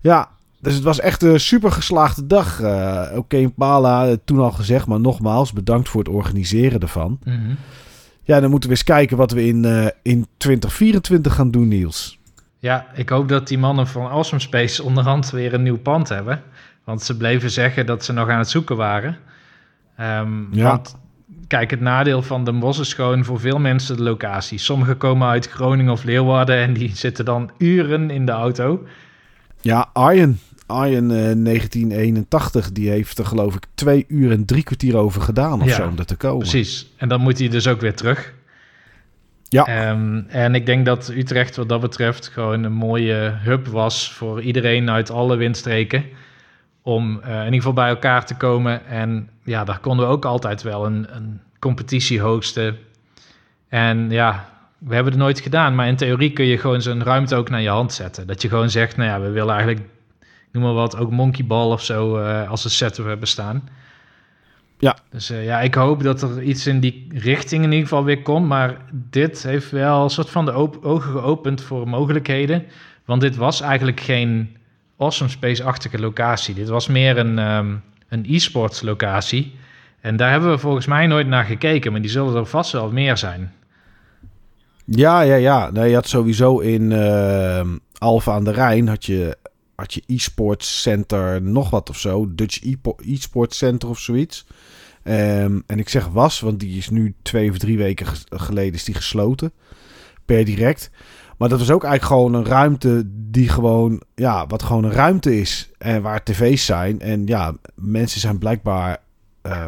Ja, 0.00 0.28
dus 0.60 0.74
het 0.74 0.82
was 0.82 1.00
echt 1.00 1.22
een 1.22 1.40
super 1.40 1.72
geslaagde 1.72 2.26
dag. 2.26 2.60
Uh, 2.60 3.02
Oké, 3.08 3.18
okay, 3.18 3.48
Pala, 3.48 4.16
toen 4.24 4.38
al 4.38 4.50
gezegd, 4.50 4.86
maar 4.86 5.00
nogmaals, 5.00 5.52
bedankt 5.52 5.88
voor 5.88 6.00
het 6.00 6.12
organiseren 6.12 6.80
ervan. 6.80 7.18
Mhm. 7.24 7.54
Ja, 8.22 8.40
dan 8.40 8.50
moeten 8.50 8.68
we 8.68 8.74
eens 8.74 8.84
kijken 8.84 9.16
wat 9.16 9.32
we 9.32 9.46
in, 9.46 9.64
uh, 9.64 9.86
in 10.02 10.26
2024 10.36 11.34
gaan 11.34 11.50
doen, 11.50 11.68
Niels. 11.68 12.18
Ja, 12.58 12.86
ik 12.94 13.08
hoop 13.08 13.28
dat 13.28 13.48
die 13.48 13.58
mannen 13.58 13.86
van 13.86 14.08
Awesome 14.08 14.40
Space 14.40 14.82
onderhand 14.82 15.30
weer 15.30 15.54
een 15.54 15.62
nieuw 15.62 15.78
pand 15.78 16.08
hebben. 16.08 16.42
Want 16.84 17.02
ze 17.02 17.16
bleven 17.16 17.50
zeggen 17.50 17.86
dat 17.86 18.04
ze 18.04 18.12
nog 18.12 18.28
aan 18.28 18.38
het 18.38 18.48
zoeken 18.48 18.76
waren. 18.76 19.16
Um, 20.00 20.48
ja. 20.52 20.66
Want 20.66 20.96
kijk, 21.46 21.70
het 21.70 21.80
nadeel 21.80 22.22
van 22.22 22.44
Den 22.44 22.58
Bosch 22.58 22.80
is 22.80 22.94
gewoon 22.94 23.24
voor 23.24 23.40
veel 23.40 23.58
mensen 23.58 23.96
de 23.96 24.02
locatie. 24.02 24.58
Sommigen 24.58 24.96
komen 24.96 25.28
uit 25.28 25.48
Groningen 25.48 25.92
of 25.92 26.04
Leeuwarden 26.04 26.56
en 26.56 26.72
die 26.72 26.96
zitten 26.96 27.24
dan 27.24 27.50
uren 27.58 28.10
in 28.10 28.26
de 28.26 28.32
auto. 28.32 28.86
Ja, 29.60 29.90
Arjen. 29.92 30.38
Uh, 30.70 30.78
1981, 30.78 32.72
die 32.72 32.90
heeft 32.90 33.18
er 33.18 33.26
geloof 33.26 33.54
ik 33.54 33.66
twee 33.74 34.04
uur 34.08 34.30
en 34.30 34.44
drie 34.44 34.62
kwartier 34.62 34.96
over 34.96 35.22
gedaan 35.22 35.60
of 35.60 35.68
Ja, 35.68 35.74
zo 35.74 35.88
om 35.88 35.98
er 35.98 36.06
te 36.06 36.16
komen. 36.16 36.38
Precies. 36.38 36.86
En 36.96 37.08
dan 37.08 37.20
moet 37.20 37.38
hij 37.38 37.48
dus 37.48 37.68
ook 37.68 37.80
weer 37.80 37.94
terug. 37.94 38.32
Ja. 39.48 39.66
Ehm, 39.66 40.22
en 40.28 40.54
ik 40.54 40.66
denk 40.66 40.86
dat 40.86 41.08
Utrecht 41.08 41.56
wat 41.56 41.68
dat 41.68 41.80
betreft 41.80 42.28
gewoon 42.28 42.62
een 42.62 42.72
mooie 42.72 43.34
hub 43.42 43.66
was 43.66 44.12
voor 44.12 44.42
iedereen 44.42 44.90
uit 44.90 45.10
alle 45.10 45.36
windstreken. 45.36 46.04
Om 46.82 47.20
eh, 47.22 47.30
in 47.30 47.44
ieder 47.44 47.54
geval 47.54 47.72
bij 47.72 47.88
elkaar 47.88 48.26
te 48.26 48.36
komen. 48.36 48.86
En 48.86 49.28
ja, 49.44 49.64
daar 49.64 49.78
konden 49.78 50.06
we 50.06 50.12
ook 50.12 50.24
altijd 50.24 50.62
wel 50.62 50.86
een, 50.86 51.06
een 51.10 51.40
competitie 51.58 52.20
hosten. 52.20 52.76
En 53.68 54.10
ja, 54.10 54.48
we 54.78 54.94
hebben 54.94 55.12
het 55.12 55.22
nooit 55.22 55.40
gedaan. 55.40 55.74
Maar 55.74 55.88
in 55.88 55.96
theorie 55.96 56.32
kun 56.32 56.44
je 56.44 56.58
gewoon 56.58 56.82
zo'n 56.82 57.02
ruimte 57.02 57.36
ook 57.36 57.50
naar 57.50 57.62
je 57.62 57.68
hand 57.68 57.92
zetten. 57.92 58.26
Dat 58.26 58.42
je 58.42 58.48
gewoon 58.48 58.70
zegt, 58.70 58.96
nou 58.96 59.08
ja, 59.08 59.20
we 59.20 59.30
willen 59.30 59.54
eigenlijk, 59.54 59.86
noem 60.52 60.62
maar 60.62 60.72
wat, 60.72 60.96
ook 60.96 61.10
monkeyball 61.10 61.70
of 61.70 61.84
zo 61.84 62.16
eh, 62.16 62.50
als 62.50 62.64
een 62.64 62.70
setup 62.70 63.06
hebben 63.06 63.28
staan. 63.28 63.68
Ja. 64.78 64.96
Dus 65.10 65.30
eh, 65.30 65.44
ja, 65.44 65.60
ik 65.60 65.74
hoop 65.74 66.02
dat 66.02 66.22
er 66.22 66.42
iets 66.42 66.66
in 66.66 66.80
die 66.80 67.06
richting 67.12 67.64
in 67.64 67.72
ieder 67.72 67.88
geval 67.88 68.04
weer 68.04 68.22
komt. 68.22 68.46
Maar 68.46 68.76
dit 68.92 69.42
heeft 69.42 69.70
wel 69.70 70.02
een 70.02 70.10
soort 70.10 70.30
van 70.30 70.44
de 70.44 70.52
ogen 70.82 71.12
geopend 71.12 71.62
voor 71.62 71.88
mogelijkheden. 71.88 72.64
Want 73.04 73.20
dit 73.20 73.36
was 73.36 73.60
eigenlijk 73.60 74.00
geen 74.00 74.56
Awesome 74.98 75.30
Space-achtige 75.30 75.98
locatie. 75.98 76.54
Dit 76.54 76.68
was 76.68 76.86
meer 76.86 77.18
een, 77.18 77.38
ehm, 77.38 77.74
een 78.08 78.24
e-sports 78.28 78.82
locatie. 78.82 79.54
En 80.00 80.16
daar 80.16 80.30
hebben 80.30 80.50
we 80.50 80.58
volgens 80.58 80.86
mij 80.86 81.06
nooit 81.06 81.26
naar 81.26 81.44
gekeken. 81.44 81.92
Maar 81.92 82.00
die 82.00 82.10
zullen 82.10 82.36
er 82.36 82.46
vast 82.46 82.72
wel 82.72 82.90
meer 82.90 83.16
zijn. 83.16 83.52
Ja, 84.84 85.20
ja, 85.20 85.34
ja. 85.34 85.70
Nee, 85.70 85.88
je 85.88 85.94
had 85.94 86.08
sowieso 86.08 86.58
in 86.58 86.90
uh, 86.90 87.60
Alphen 87.98 88.32
aan 88.32 88.44
de 88.44 88.52
Rijn 88.52 88.88
had 88.88 89.06
je, 89.06 89.36
had 89.80 89.94
je 89.94 90.02
e-sports 90.06 90.82
center 90.82 91.42
nog 91.42 91.70
wat 91.70 91.90
of 91.90 91.98
zo. 91.98 92.34
Dutch 92.34 92.60
e-sports 92.96 93.58
center 93.58 93.88
of 93.88 93.98
zoiets. 93.98 94.46
Um, 95.04 95.62
en 95.66 95.78
ik 95.78 95.88
zeg 95.88 96.06
was, 96.06 96.40
want 96.40 96.60
die 96.60 96.76
is 96.76 96.90
nu 96.90 97.14
twee 97.22 97.50
of 97.50 97.58
drie 97.58 97.78
weken 97.78 98.06
geleden 98.28 98.74
is 98.74 98.84
die 98.84 98.94
gesloten. 98.94 99.52
Per 100.24 100.44
direct. 100.44 100.90
Maar 101.38 101.48
dat 101.48 101.58
was 101.58 101.70
ook 101.70 101.84
eigenlijk 101.84 102.12
gewoon 102.12 102.34
een 102.34 102.50
ruimte 102.50 103.02
die 103.06 103.48
gewoon, 103.48 104.02
ja, 104.14 104.46
wat 104.46 104.62
gewoon 104.62 104.84
een 104.84 104.92
ruimte 104.92 105.40
is. 105.40 105.70
En 105.78 106.02
waar 106.02 106.22
tv's 106.22 106.64
zijn. 106.64 107.00
En 107.00 107.26
ja, 107.26 107.54
mensen 107.74 108.20
zijn 108.20 108.38
blijkbaar, 108.38 108.98
uh, 109.46 109.66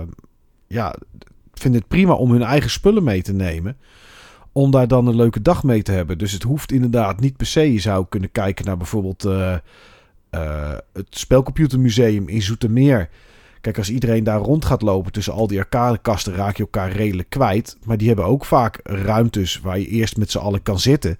ja, 0.66 0.94
vinden 1.52 1.80
het 1.80 1.88
prima 1.88 2.12
om 2.12 2.30
hun 2.30 2.42
eigen 2.42 2.70
spullen 2.70 3.04
mee 3.04 3.22
te 3.22 3.32
nemen 3.32 3.76
om 4.52 4.70
daar 4.70 4.88
dan 4.88 5.06
een 5.06 5.16
leuke 5.16 5.42
dag 5.42 5.62
mee 5.62 5.82
te 5.82 5.92
hebben. 5.92 6.18
Dus 6.18 6.32
het 6.32 6.42
hoeft 6.42 6.72
inderdaad 6.72 7.20
niet 7.20 7.36
per 7.36 7.46
se. 7.46 7.72
Je 7.72 7.80
zou 7.80 8.06
kunnen 8.08 8.32
kijken 8.32 8.64
naar 8.64 8.76
bijvoorbeeld 8.76 9.24
uh, 9.24 9.56
uh, 10.34 10.72
het 10.92 11.06
Spelcomputermuseum 11.10 12.28
in 12.28 12.42
Zoetermeer. 12.42 13.08
Kijk, 13.60 13.78
als 13.78 13.90
iedereen 13.90 14.24
daar 14.24 14.38
rond 14.38 14.64
gaat 14.64 14.82
lopen 14.82 15.12
tussen 15.12 15.32
al 15.32 15.46
die 15.46 15.58
arcadekasten, 15.58 16.34
raak 16.34 16.56
je 16.56 16.62
elkaar 16.62 16.92
redelijk 16.92 17.30
kwijt. 17.30 17.76
Maar 17.84 17.96
die 17.96 18.06
hebben 18.06 18.26
ook 18.26 18.44
vaak 18.44 18.80
ruimtes 18.82 19.60
waar 19.60 19.78
je 19.78 19.86
eerst 19.86 20.16
met 20.16 20.30
z'n 20.30 20.38
allen 20.38 20.62
kan 20.62 20.78
zitten. 20.78 21.18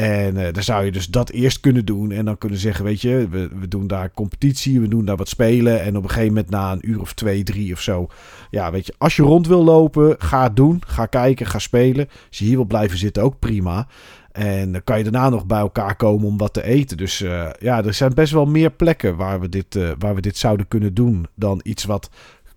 En 0.00 0.36
uh, 0.36 0.52
dan 0.52 0.62
zou 0.62 0.84
je 0.84 0.92
dus 0.92 1.06
dat 1.06 1.30
eerst 1.30 1.60
kunnen 1.60 1.84
doen. 1.84 2.10
En 2.12 2.24
dan 2.24 2.38
kunnen 2.38 2.58
zeggen, 2.58 2.84
weet 2.84 3.00
je, 3.00 3.28
we, 3.30 3.48
we 3.60 3.68
doen 3.68 3.86
daar 3.86 4.12
competitie, 4.12 4.80
we 4.80 4.88
doen 4.88 5.04
daar 5.04 5.16
wat 5.16 5.28
spelen. 5.28 5.82
En 5.82 5.96
op 5.96 6.02
een 6.02 6.08
gegeven 6.08 6.34
moment 6.34 6.50
na 6.50 6.72
een 6.72 6.90
uur 6.90 7.00
of 7.00 7.12
twee, 7.12 7.42
drie 7.42 7.72
of 7.72 7.80
zo. 7.80 8.08
Ja, 8.50 8.70
weet 8.70 8.86
je, 8.86 8.94
als 8.98 9.16
je 9.16 9.22
rond 9.22 9.46
wil 9.46 9.64
lopen, 9.64 10.14
ga 10.18 10.42
het 10.42 10.56
doen. 10.56 10.82
Ga 10.86 11.06
kijken, 11.06 11.46
ga 11.46 11.58
spelen. 11.58 12.08
Als 12.28 12.38
je 12.38 12.44
hier 12.44 12.56
wil 12.56 12.64
blijven 12.64 12.98
zitten, 12.98 13.22
ook 13.22 13.38
prima. 13.38 13.86
En 14.32 14.72
dan 14.72 14.84
kan 14.84 14.98
je 14.98 15.02
daarna 15.02 15.28
nog 15.28 15.46
bij 15.46 15.58
elkaar 15.58 15.96
komen 15.96 16.26
om 16.26 16.38
wat 16.38 16.52
te 16.52 16.62
eten. 16.62 16.96
Dus 16.96 17.20
uh, 17.20 17.50
ja, 17.58 17.84
er 17.84 17.94
zijn 17.94 18.14
best 18.14 18.32
wel 18.32 18.46
meer 18.46 18.70
plekken 18.70 19.16
waar 19.16 19.40
we, 19.40 19.48
dit, 19.48 19.74
uh, 19.74 19.90
waar 19.98 20.14
we 20.14 20.20
dit 20.20 20.36
zouden 20.36 20.68
kunnen 20.68 20.94
doen. 20.94 21.26
Dan 21.34 21.60
iets 21.62 21.84
wat 21.84 22.10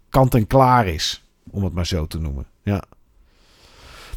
kant 0.10 0.36
en 0.36 0.48
klaar 0.48 0.88
is. 0.88 1.24
Om 1.50 1.64
het 1.64 1.74
maar 1.74 1.86
zo 1.86 2.08
te 2.08 2.20
noemen. 2.20 2.46
Ja. 2.64 2.84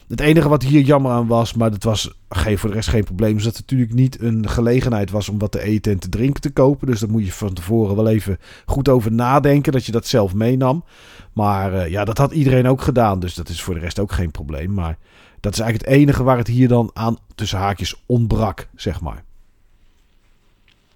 Het 0.09 0.21
enige 0.21 0.49
wat 0.49 0.63
hier 0.63 0.81
jammer 0.81 1.13
aan 1.13 1.27
was, 1.27 1.55
maar 1.55 1.71
dat 1.71 1.83
was 1.83 2.11
geen, 2.29 2.59
voor 2.59 2.69
de 2.69 2.75
rest 2.75 2.89
geen 2.89 3.05
probleem, 3.05 3.37
is 3.37 3.45
dat 3.45 3.57
het 3.57 3.61
natuurlijk 3.61 3.93
niet 3.93 4.21
een 4.21 4.49
gelegenheid 4.49 5.11
was 5.11 5.29
om 5.29 5.39
wat 5.39 5.53
te 5.53 5.63
eten 5.63 5.93
en 5.93 5.99
te 5.99 6.09
drinken 6.09 6.41
te 6.41 6.51
kopen. 6.51 6.87
Dus 6.87 7.01
daar 7.01 7.11
moet 7.11 7.25
je 7.25 7.33
van 7.33 7.53
tevoren 7.53 7.97
wel 7.97 8.09
even 8.09 8.39
goed 8.67 8.89
over 8.89 9.13
nadenken 9.13 9.73
dat 9.73 9.87
je 9.87 9.93
dat 9.93 10.07
zelf 10.07 10.35
meenam. 10.35 10.85
Maar 11.33 11.73
uh, 11.73 11.89
ja, 11.89 12.05
dat 12.05 12.19
had 12.19 12.33
iedereen 12.33 12.69
ook 12.69 12.81
gedaan, 12.81 13.21
dus 13.21 13.35
dat 13.35 13.49
is 13.49 13.63
voor 13.63 13.75
de 13.75 13.81
rest 13.81 13.99
ook 13.99 14.13
geen 14.13 14.31
probleem. 14.31 14.75
Maar 14.75 14.99
dat 15.41 15.53
is 15.53 15.61
eigenlijk 15.61 15.91
het 15.91 16.01
enige 16.01 16.23
waar 16.23 16.39
het 16.39 16.47
hier 16.47 16.69
dan 16.69 16.91
aan 16.93 17.19
tussen 17.35 17.59
haakjes 17.59 18.03
ontbrak, 18.07 18.69
zeg 18.75 19.01
maar. 19.01 19.25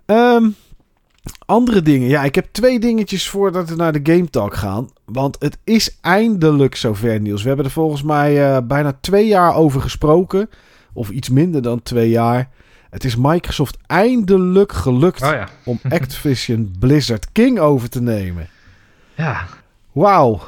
Um, 0.06 0.54
andere 1.46 1.82
dingen. 1.82 2.08
Ja, 2.08 2.22
ik 2.24 2.34
heb 2.34 2.48
twee 2.52 2.80
dingetjes 2.80 3.28
voordat 3.28 3.68
we 3.68 3.74
naar 3.76 3.92
de 3.92 4.12
Game 4.12 4.30
Talk 4.30 4.54
gaan. 4.54 4.88
Want 5.04 5.36
het 5.38 5.58
is 5.64 5.98
eindelijk 6.00 6.76
zover, 6.76 7.20
Niels. 7.20 7.42
We 7.42 7.48
hebben 7.48 7.66
er 7.66 7.72
volgens 7.72 8.02
mij 8.02 8.50
uh, 8.50 8.58
bijna 8.64 8.98
twee 9.00 9.26
jaar 9.26 9.54
over 9.54 9.80
gesproken. 9.80 10.50
Of 10.92 11.10
iets 11.10 11.28
minder 11.28 11.62
dan 11.62 11.82
twee 11.82 12.08
jaar. 12.08 12.48
Het 12.90 13.04
is 13.04 13.16
Microsoft 13.16 13.76
eindelijk 13.86 14.72
gelukt 14.72 15.22
Oh 15.22 15.28
ja. 15.30 15.48
om 15.64 15.80
Activision 15.88 16.74
Blizzard 16.78 17.32
King 17.32 17.58
over 17.58 17.88
te 17.88 18.00
nemen. 18.00 18.48
Ja, 19.14 19.46
Wauw, 19.92 20.40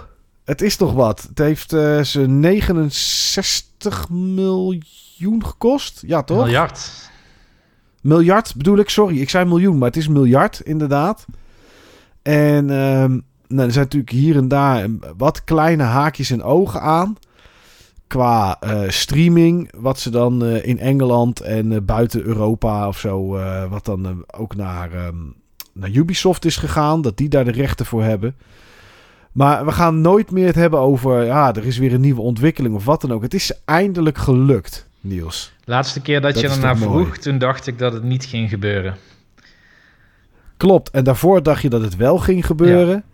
het 0.44 0.62
is 0.62 0.76
toch 0.76 0.92
wat. 0.92 1.22
Het 1.28 1.38
heeft 1.38 1.72
uh, 1.72 2.02
ze 2.02 2.20
69 2.20 4.08
miljoen 4.08 5.46
gekost. 5.46 6.02
Ja, 6.06 6.22
toch? 6.22 6.36
miljard. 6.36 7.10
Miljard 8.02 8.54
bedoel 8.56 8.78
ik, 8.78 8.88
sorry. 8.88 9.20
Ik 9.20 9.30
zei 9.30 9.44
miljoen, 9.44 9.78
maar 9.78 9.88
het 9.88 9.96
is 9.96 10.08
miljard 10.08 10.60
inderdaad. 10.60 11.26
En 12.22 12.70
um, 12.70 13.24
nou, 13.48 13.66
er 13.66 13.72
zijn 13.72 13.84
natuurlijk 13.84 14.12
hier 14.12 14.36
en 14.36 14.48
daar 14.48 14.86
wat 15.16 15.44
kleine 15.44 15.82
haakjes 15.82 16.30
en 16.30 16.42
ogen 16.42 16.80
aan. 16.80 17.16
Qua 18.06 18.58
uh, 18.64 18.80
streaming, 18.88 19.70
wat 19.76 19.98
ze 19.98 20.10
dan 20.10 20.44
uh, 20.44 20.66
in 20.66 20.78
Engeland 20.78 21.40
en 21.40 21.70
uh, 21.70 21.78
buiten 21.82 22.22
Europa 22.22 22.88
of 22.88 22.98
zo, 22.98 23.28
wat 23.68 23.84
dan 23.84 24.24
ook 24.36 24.56
naar, 24.56 25.06
um, 25.06 25.34
naar 25.72 25.90
Ubisoft 25.90 26.44
is 26.44 26.56
gegaan. 26.56 27.02
Dat 27.02 27.16
die 27.16 27.28
daar 27.28 27.44
de 27.44 27.50
rechten 27.50 27.86
voor 27.86 28.02
hebben. 28.02 28.36
Maar 29.32 29.64
we 29.64 29.72
gaan 29.72 30.00
nooit 30.00 30.30
meer 30.30 30.46
het 30.46 30.54
hebben 30.54 30.80
over, 30.80 31.24
ja, 31.24 31.54
er 31.54 31.66
is 31.66 31.78
weer 31.78 31.94
een 31.94 32.00
nieuwe 32.00 32.20
ontwikkeling 32.20 32.74
of 32.74 32.84
wat 32.84 33.00
dan 33.00 33.12
ook. 33.12 33.22
Het 33.22 33.34
is 33.34 33.52
eindelijk 33.64 34.18
gelukt, 34.18 34.88
Niels. 35.02 35.52
Laatste 35.64 36.00
keer 36.00 36.20
dat, 36.20 36.32
Dat 36.34 36.42
je 36.42 36.48
ernaar 36.48 36.76
vroeg, 36.76 37.16
toen 37.16 37.38
dacht 37.38 37.66
ik 37.66 37.78
dat 37.78 37.92
het 37.92 38.02
niet 38.02 38.24
ging 38.24 38.48
gebeuren. 38.48 38.96
Klopt. 40.56 40.90
En 40.90 41.04
daarvoor 41.04 41.42
dacht 41.42 41.62
je 41.62 41.68
dat 41.68 41.82
het 41.82 41.96
wel 41.96 42.18
ging 42.18 42.46
gebeuren. 42.46 43.04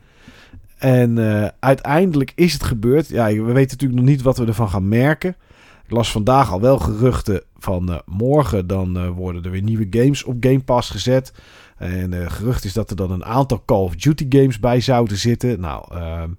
En 0.78 1.16
uh, 1.16 1.48
uiteindelijk 1.60 2.32
is 2.34 2.52
het 2.52 2.62
gebeurd. 2.62 3.08
Ja, 3.08 3.26
we 3.26 3.42
weten 3.42 3.70
natuurlijk 3.70 4.00
nog 4.00 4.08
niet 4.08 4.22
wat 4.22 4.38
we 4.38 4.46
ervan 4.46 4.68
gaan 4.68 4.88
merken. 4.88 5.36
Ik 5.84 5.90
las 5.90 6.10
vandaag 6.10 6.52
al 6.52 6.60
wel 6.60 6.78
geruchten 6.78 7.42
van 7.58 7.90
uh, 7.90 7.98
morgen 8.04 8.66
dan 8.66 8.96
uh, 8.96 9.08
worden 9.08 9.44
er 9.44 9.50
weer 9.50 9.62
nieuwe 9.62 9.86
games 9.90 10.24
op 10.24 10.36
Game 10.40 10.60
Pass 10.60 10.90
gezet. 10.90 11.32
En 11.76 12.30
gerucht 12.30 12.64
is 12.64 12.72
dat 12.72 12.90
er 12.90 12.96
dan 12.96 13.10
een 13.10 13.24
aantal 13.24 13.62
Call 13.66 13.82
of 13.82 13.96
Duty 13.96 14.26
games 14.28 14.60
bij 14.60 14.80
zouden 14.80 15.16
zitten. 15.16 15.60
Nou, 15.60 15.94
ehm, 15.94 16.30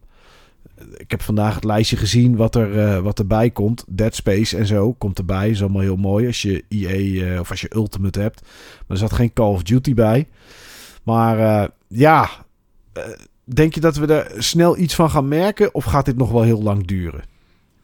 ik 0.98 1.12
heb 1.12 1.22
vandaag 1.22 1.56
het 1.56 1.64
lijstje 1.64 1.98
gezien 1.98 2.36
wat, 2.36 2.56
er, 2.56 3.02
wat 3.02 3.20
erbij 3.20 3.50
komt. 3.50 3.86
Dead 3.88 4.16
Space 4.16 4.58
en 4.58 4.66
zo 4.66 4.94
komt 4.94 5.18
erbij. 5.18 5.50
Is 5.50 5.62
allemaal 5.62 5.82
heel 5.82 5.96
mooi 5.96 6.28
als 6.28 6.42
je 6.42 6.64
EA 6.68 7.40
of 7.40 7.50
als 7.50 7.62
je 7.62 7.76
Ultimate 7.76 8.20
hebt. 8.20 8.42
Maar 8.42 8.88
er 8.88 8.98
zat 8.98 9.14
geen 9.14 9.34
Call 9.34 9.52
of 9.52 9.64
Duty 9.64 9.94
bij. 9.94 10.28
Maar 11.04 11.40
uh, 11.40 11.68
ja, 11.88 12.30
uh, 12.98 13.04
denk 13.44 13.74
je 13.74 13.80
dat 13.80 13.98
we 13.98 14.14
er 14.14 14.44
snel 14.44 14.78
iets 14.78 14.96
van 14.96 15.10
gaan 15.10 15.28
merken? 15.28 15.74
Of 15.74 15.86
gaat 15.86 16.06
dit 16.06 16.18
nog 16.18 16.32
wel 16.32 16.42
heel 16.42 16.64
lang 16.64 16.88
duren? 16.88 17.24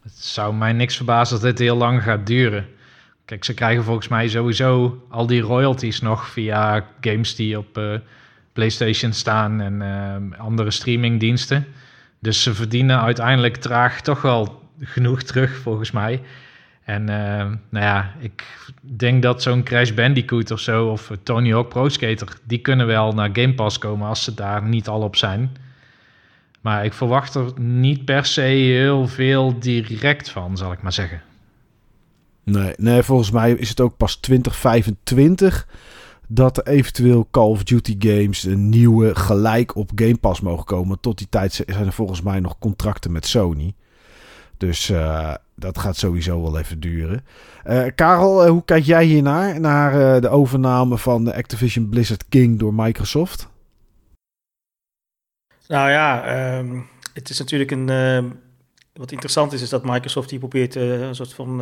Het 0.02 0.18
zou 0.18 0.54
mij 0.54 0.72
niks 0.72 0.96
verbazen 0.96 1.40
dat 1.40 1.44
dit 1.44 1.58
heel 1.58 1.76
lang 1.76 2.02
gaat 2.02 2.26
duren. 2.26 2.66
Kijk, 3.24 3.44
ze 3.44 3.54
krijgen 3.54 3.84
volgens 3.84 4.08
mij 4.08 4.28
sowieso 4.28 5.02
al 5.08 5.26
die 5.26 5.40
royalties 5.40 6.00
nog 6.00 6.28
via 6.28 6.86
games 7.00 7.34
die 7.34 7.58
op 7.58 7.78
uh, 7.78 7.98
PlayStation 8.52 9.12
staan 9.12 9.60
en 9.60 9.80
uh, 9.80 10.40
andere 10.40 10.70
streamingdiensten. 10.70 11.66
Dus 12.18 12.42
ze 12.42 12.54
verdienen 12.54 13.00
uiteindelijk 13.00 13.56
traag 13.56 14.00
toch 14.00 14.22
wel 14.22 14.62
genoeg 14.80 15.22
terug, 15.22 15.56
volgens 15.56 15.90
mij. 15.90 16.22
En 16.84 17.00
uh, 17.02 17.08
nou 17.68 17.84
ja, 17.84 18.14
ik 18.18 18.44
denk 18.80 19.22
dat 19.22 19.42
zo'n 19.42 19.62
Crash 19.62 19.90
Bandicoot 19.90 20.50
of 20.50 20.60
zo, 20.60 20.86
of 20.86 21.10
Tony 21.22 21.52
Hawk 21.52 21.68
Pro 21.68 21.88
Skater, 21.88 22.28
die 22.44 22.58
kunnen 22.58 22.86
wel 22.86 23.12
naar 23.12 23.30
Game 23.32 23.54
Pass 23.54 23.78
komen 23.78 24.08
als 24.08 24.24
ze 24.24 24.34
daar 24.34 24.62
niet 24.62 24.88
al 24.88 25.00
op 25.00 25.16
zijn. 25.16 25.56
Maar 26.60 26.84
ik 26.84 26.92
verwacht 26.92 27.34
er 27.34 27.52
niet 27.60 28.04
per 28.04 28.24
se 28.24 28.40
heel 28.40 29.08
veel 29.08 29.58
direct 29.58 30.30
van, 30.30 30.56
zal 30.56 30.72
ik 30.72 30.82
maar 30.82 30.92
zeggen. 30.92 31.22
Nee, 32.42 32.74
nee 32.76 33.02
volgens 33.02 33.30
mij 33.30 33.52
is 33.52 33.68
het 33.68 33.80
ook 33.80 33.96
pas 33.96 34.16
2025 34.16 35.66
dat 36.26 36.66
eventueel 36.66 37.28
Call 37.30 37.48
of 37.48 37.64
Duty 37.64 37.96
games 37.98 38.42
een 38.44 38.68
nieuwe 38.68 39.14
gelijk 39.14 39.76
op 39.76 39.90
Game 39.94 40.16
Pass 40.16 40.40
mogen 40.40 40.64
komen. 40.64 41.00
Tot 41.00 41.18
die 41.18 41.28
tijd 41.30 41.52
zijn 41.66 41.86
er 41.86 41.92
volgens 41.92 42.22
mij 42.22 42.40
nog 42.40 42.58
contracten 42.58 43.12
met 43.12 43.26
Sony. 43.26 43.74
Dus 44.56 44.90
uh, 44.90 45.34
dat 45.54 45.78
gaat 45.78 45.96
sowieso 45.96 46.42
wel 46.42 46.58
even 46.58 46.80
duren. 46.80 47.24
Uh, 47.66 47.86
Karel, 47.94 48.44
uh, 48.44 48.50
hoe 48.50 48.64
kijk 48.64 48.84
jij 48.84 49.04
hiernaar? 49.04 49.60
Naar 49.60 50.20
de 50.20 50.28
overname 50.28 50.98
van 50.98 51.24
de 51.24 51.34
Activision 51.34 51.88
Blizzard 51.88 52.28
King 52.28 52.58
door 52.58 52.74
Microsoft? 52.74 53.48
Nou 55.68 55.90
ja, 55.90 56.58
um, 56.58 56.86
het 57.14 57.30
is 57.30 57.38
natuurlijk 57.38 57.70
een. 57.70 57.88
Uh, 57.88 58.24
wat 58.92 59.12
interessant 59.12 59.52
is, 59.52 59.62
is 59.62 59.68
dat 59.68 59.84
Microsoft 59.84 60.28
die 60.28 60.38
probeert 60.38 60.74
een 60.74 61.14
soort 61.14 61.34
van 61.34 61.60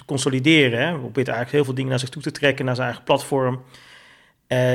te 0.00 0.06
consolideren. 0.06 0.80
Hè. 0.80 0.98
Probeert 0.98 1.28
eigenlijk 1.28 1.50
heel 1.56 1.64
veel 1.64 1.74
dingen 1.74 1.90
naar 1.90 1.98
zich 1.98 2.08
toe 2.08 2.22
te 2.22 2.30
trekken, 2.30 2.64
naar 2.64 2.74
zijn 2.74 2.86
eigen 2.86 3.04
platform. 3.04 3.62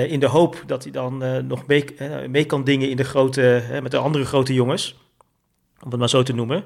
in 0.07 0.19
de 0.19 0.27
hoop 0.27 0.63
dat 0.65 0.83
hij 0.83 0.91
dan 0.91 1.47
nog 1.47 1.67
mee, 1.67 1.85
mee, 2.29 2.45
kan 2.45 2.63
dingen 2.63 2.89
in 2.89 2.97
de 2.97 3.03
grote, 3.03 3.63
met 3.81 3.91
de 3.91 3.97
andere 3.97 4.25
grote 4.25 4.53
jongens. 4.53 4.95
Om 5.83 5.89
het 5.91 5.99
maar 5.99 6.09
zo 6.09 6.23
te 6.23 6.33
noemen. 6.33 6.63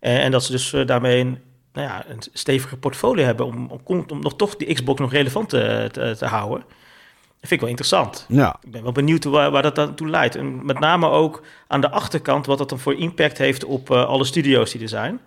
En 0.00 0.30
dat 0.30 0.44
ze 0.44 0.52
dus 0.52 0.74
daarmee 0.86 1.20
een, 1.20 1.38
nou 1.72 1.88
ja, 1.88 2.04
een 2.08 2.18
stevige 2.32 2.76
portfolio 2.76 3.24
hebben 3.24 3.46
om, 3.46 3.70
om, 3.84 4.04
om 4.08 4.20
nog 4.20 4.36
toch 4.36 4.56
die 4.56 4.74
Xbox 4.74 5.00
nog 5.00 5.12
relevant 5.12 5.48
te, 5.48 5.88
te, 5.92 6.14
te, 6.18 6.26
houden. 6.26 6.58
Dat 6.58 7.48
vind 7.48 7.52
ik 7.52 7.60
wel 7.60 7.68
interessant. 7.68 8.26
Ja. 8.28 8.56
Ik 8.62 8.70
ben 8.70 8.82
wel 8.82 8.92
benieuwd 8.92 9.24
waar, 9.24 9.50
waar 9.50 9.62
dat 9.62 9.74
dan 9.74 9.94
toe 9.94 10.08
leidt. 10.08 10.36
En 10.36 10.66
met 10.66 10.78
name 10.78 11.08
ook 11.08 11.42
aan 11.66 11.80
de 11.80 11.90
achterkant 11.90 12.46
wat 12.46 12.58
dat 12.58 12.68
dan 12.68 12.78
voor 12.78 12.94
impact 12.94 13.38
heeft 13.38 13.64
op 13.64 13.90
alle 13.90 14.24
studio's 14.24 14.70
die 14.70 14.82
er 14.82 14.88
zijn. 14.88 15.20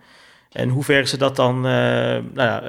En 0.54 0.68
hoe 0.68 0.84
ver 0.84 1.06
ze 1.06 1.16
dat 1.16 1.36
dan 1.36 1.60
nou 1.60 2.32
ja, 2.34 2.62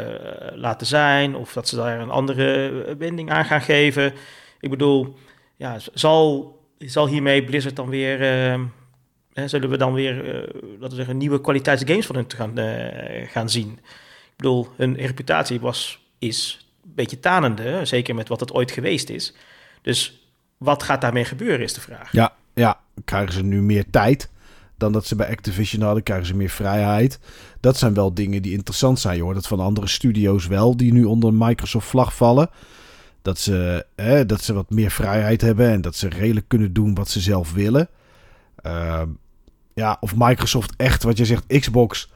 laten 0.55 0.87
zijn. 0.87 1.35
Of 1.35 1.53
dat 1.53 1.67
ze 1.67 1.75
daar 1.75 1.99
een 1.99 2.09
andere 2.09 2.71
wending 2.97 3.31
aan 3.31 3.45
gaan 3.45 3.61
geven. 3.61 4.13
Ik 4.59 4.69
bedoel, 4.69 5.17
ja, 5.55 5.77
zal, 5.93 7.07
hiermee 7.07 7.43
Blizzard 7.43 7.75
dan 7.75 7.89
weer 7.89 8.19
Hè, 9.35 9.47
zullen 9.47 9.69
we 9.69 9.77
dan 9.77 9.93
weer, 9.93 10.15
laten 10.61 10.89
we 10.89 10.95
zeggen, 10.95 11.17
nieuwe 11.17 11.41
kwaliteitsgames 11.41 12.05
van 12.05 12.15
hun 12.15 12.27
te 12.27 12.35
gaan, 12.35 12.57
gaan 13.27 13.49
zien. 13.49 13.71
Ik 14.35 14.35
bedoel, 14.35 14.67
hun 14.75 14.95
reputatie 14.95 15.59
was, 15.59 16.05
is 16.19 16.67
een 16.83 16.91
beetje 16.95 17.19
tanende, 17.19 17.85
zeker 17.85 18.15
met 18.15 18.27
wat 18.27 18.39
het 18.39 18.53
ooit 18.53 18.71
geweest 18.71 19.09
is. 19.09 19.33
Dus 19.81 20.27
wat 20.57 20.83
gaat 20.83 21.01
daarmee 21.01 21.25
gebeuren, 21.25 21.61
is 21.61 21.73
de 21.73 21.81
vraag. 21.81 22.11
Ja, 22.11 22.33
ja. 22.53 22.79
krijgen 23.05 23.33
ze 23.33 23.43
nu 23.43 23.61
meer 23.61 23.89
tijd 23.89 24.29
dan 24.77 24.91
dat 24.91 25.05
ze 25.05 25.15
bij 25.15 25.29
Activision 25.29 25.81
hadden? 25.81 26.03
Krijgen 26.03 26.27
ze 26.27 26.35
meer 26.35 26.49
vrijheid? 26.49 27.19
Dat 27.65 27.77
zijn 27.77 27.93
wel 27.93 28.13
dingen 28.13 28.41
die 28.41 28.51
interessant 28.51 28.99
zijn. 28.99 29.15
Je 29.15 29.23
hoort 29.23 29.35
het 29.35 29.47
van 29.47 29.59
andere 29.59 29.87
studio's 29.87 30.47
wel, 30.47 30.77
die 30.77 30.93
nu 30.93 31.03
onder 31.03 31.33
Microsoft 31.33 31.87
vlag 31.87 32.15
vallen. 32.15 32.49
Dat 33.21 33.39
ze, 33.39 33.85
hè, 33.95 34.25
dat 34.25 34.41
ze 34.41 34.53
wat 34.53 34.69
meer 34.69 34.91
vrijheid 34.91 35.41
hebben 35.41 35.69
en 35.69 35.81
dat 35.81 35.95
ze 35.95 36.09
redelijk 36.09 36.47
kunnen 36.47 36.73
doen 36.73 36.95
wat 36.95 37.09
ze 37.09 37.19
zelf 37.19 37.53
willen. 37.53 37.89
Uh, 38.65 39.01
ja, 39.73 39.97
of 39.99 40.15
Microsoft 40.15 40.73
echt, 40.77 41.03
wat 41.03 41.17
je 41.17 41.25
zegt, 41.25 41.45
Xbox 41.47 42.09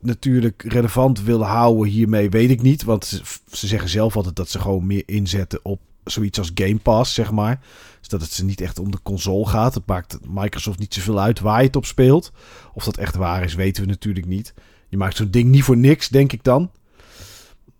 natuurlijk 0.00 0.62
relevant 0.62 1.22
wil 1.22 1.44
houden 1.44 1.92
hiermee, 1.92 2.30
weet 2.30 2.50
ik 2.50 2.62
niet. 2.62 2.84
Want 2.84 3.04
ze, 3.04 3.20
ze, 3.50 3.66
zeggen 3.66 3.88
zelf 3.88 4.16
altijd 4.16 4.36
dat 4.36 4.48
ze 4.48 4.60
gewoon 4.60 4.86
meer 4.86 5.02
inzetten 5.06 5.60
op 5.62 5.80
zoiets 6.04 6.38
als 6.38 6.50
Game 6.54 6.78
Pass, 6.78 7.14
zeg 7.14 7.30
maar. 7.30 7.60
Dus 7.98 8.08
dat 8.08 8.20
het 8.20 8.32
ze 8.32 8.44
niet 8.44 8.60
echt 8.60 8.78
om 8.78 8.90
de 8.90 9.02
console 9.02 9.46
gaat. 9.46 9.74
Het 9.74 9.86
maakt 9.86 10.18
Microsoft 10.28 10.78
niet 10.78 10.94
zoveel 10.94 11.20
uit 11.20 11.40
waar 11.40 11.60
je 11.60 11.66
het 11.66 11.76
op 11.76 11.86
speelt. 11.86 12.32
Of 12.74 12.84
dat 12.84 12.96
echt 12.96 13.16
waar 13.16 13.44
is, 13.44 13.54
weten 13.54 13.82
we 13.82 13.88
natuurlijk 13.88 14.26
niet. 14.26 14.54
Je 14.94 15.00
maakt 15.00 15.16
zo'n 15.16 15.30
ding 15.30 15.50
niet 15.50 15.62
voor 15.62 15.76
niks, 15.76 16.08
denk 16.08 16.32
ik 16.32 16.44
dan. 16.44 16.70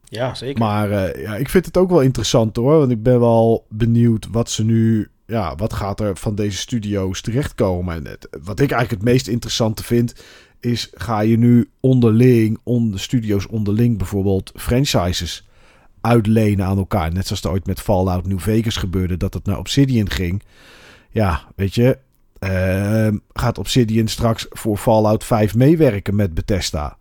Ja, 0.04 0.34
zeker. 0.34 0.58
Maar 0.58 0.90
uh, 0.90 1.22
ja, 1.22 1.36
ik 1.36 1.48
vind 1.48 1.66
het 1.66 1.76
ook 1.76 1.90
wel 1.90 2.00
interessant 2.00 2.56
hoor. 2.56 2.78
Want 2.78 2.90
ik 2.90 3.02
ben 3.02 3.20
wel 3.20 3.66
benieuwd 3.68 4.28
wat 4.30 4.50
ze 4.50 4.64
nu 4.64 5.08
ja, 5.26 5.56
wat 5.56 5.72
gaat 5.72 6.00
er 6.00 6.16
van 6.16 6.34
deze 6.34 6.56
studio's 6.56 7.20
terechtkomen? 7.20 7.94
En 7.94 8.06
het, 8.06 8.28
wat 8.30 8.60
ik 8.60 8.70
eigenlijk 8.70 9.02
het 9.02 9.12
meest 9.12 9.28
interessante 9.28 9.84
vind, 9.84 10.14
is 10.60 10.90
ga 10.94 11.20
je 11.20 11.38
nu 11.38 11.70
onderling, 11.80 12.58
onder 12.62 13.00
studio's 13.00 13.48
onderling 13.48 13.98
bijvoorbeeld 13.98 14.52
franchises 14.54 15.48
uitlenen 16.00 16.66
aan 16.66 16.78
elkaar. 16.78 17.12
Net 17.12 17.26
zoals 17.26 17.42
het 17.42 17.52
ooit 17.52 17.66
met 17.66 17.80
Fallout 17.80 18.26
New 18.26 18.38
Vegas 18.38 18.76
gebeurde, 18.76 19.16
dat 19.16 19.34
het 19.34 19.44
naar 19.44 19.58
Obsidian 19.58 20.10
ging. 20.10 20.42
Ja, 21.10 21.44
weet 21.56 21.74
je, 21.74 21.98
uh, 22.38 23.18
gaat 23.32 23.58
Obsidian 23.58 24.08
straks 24.08 24.46
voor 24.50 24.76
Fallout 24.76 25.24
5 25.24 25.54
meewerken 25.54 26.16
met 26.16 26.34
Bethesda? 26.34 26.96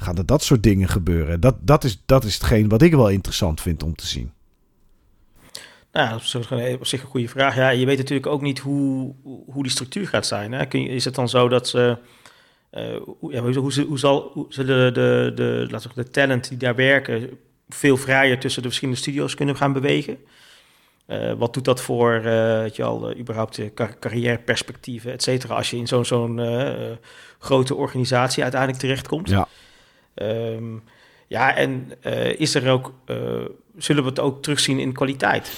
Gaan 0.00 0.16
er 0.16 0.26
dat 0.26 0.42
soort 0.42 0.62
dingen 0.62 0.88
gebeuren? 0.88 1.40
Dat, 1.40 1.56
dat, 1.60 1.84
is, 1.84 2.02
dat 2.06 2.24
is 2.24 2.34
hetgeen 2.34 2.68
wat 2.68 2.82
ik 2.82 2.94
wel 2.94 3.08
interessant 3.08 3.60
vind 3.60 3.82
om 3.82 3.94
te 3.94 4.06
zien. 4.06 4.32
Nou, 5.92 6.10
dat 6.10 6.20
is 6.20 6.34
op 6.78 6.86
zich 6.86 7.02
een 7.02 7.08
goede 7.08 7.28
vraag. 7.28 7.56
Ja, 7.56 7.68
je 7.68 7.86
weet 7.86 7.98
natuurlijk 7.98 8.26
ook 8.26 8.42
niet 8.42 8.58
hoe, 8.58 9.14
hoe 9.22 9.62
die 9.62 9.72
structuur 9.72 10.06
gaat 10.06 10.26
zijn. 10.26 10.52
Hè? 10.52 10.66
Kun 10.66 10.82
je, 10.82 10.88
is 10.88 11.04
het 11.04 11.14
dan 11.14 11.28
zo 11.28 11.48
dat 11.48 11.68
ze... 11.68 11.98
Uh, 12.72 12.96
hoe, 13.18 13.32
ja, 13.32 13.40
hoe, 13.40 13.54
hoe, 13.54 13.84
hoe, 13.84 13.98
zal 13.98 14.30
hoe 14.32 14.46
zullen 14.48 14.94
de, 14.94 15.00
de, 15.00 15.32
de, 15.34 15.66
laten 15.70 15.90
we 15.94 16.02
de 16.02 16.10
talent 16.10 16.48
die 16.48 16.58
daar 16.58 16.74
werken 16.74 17.30
veel 17.68 17.96
vrijer 17.96 18.38
tussen 18.38 18.62
de 18.62 18.68
verschillende 18.68 19.00
studio's 19.00 19.34
kunnen 19.34 19.56
gaan 19.56 19.72
bewegen? 19.72 20.18
Uh, 21.06 21.32
wat 21.32 21.54
doet 21.54 21.64
dat 21.64 21.80
voor, 21.80 22.14
uh, 22.14 22.22
weet 22.58 22.76
je 22.76 22.82
al, 22.82 23.16
überhaupt 23.16 23.74
car 23.74 23.98
carrièreperspectieven, 23.98 25.12
et 25.12 25.22
cetera, 25.22 25.54
als 25.54 25.70
je 25.70 25.76
in 25.76 25.86
zo'n 25.86 26.04
zo'n 26.04 26.40
grote 27.38 27.74
organisatie 27.74 28.42
uiteindelijk 28.42 28.80
terechtkomt? 28.80 29.28
Ja. 29.28 29.48
Um, 30.22 30.82
ja, 31.26 31.56
en 31.56 31.92
is 32.38 32.54
er 32.54 32.70
ook 32.70 32.92
zullen 33.76 34.02
we 34.02 34.08
het 34.08 34.20
ook 34.20 34.42
terugzien 34.42 34.78
in 34.78 34.92
kwaliteit. 34.92 35.52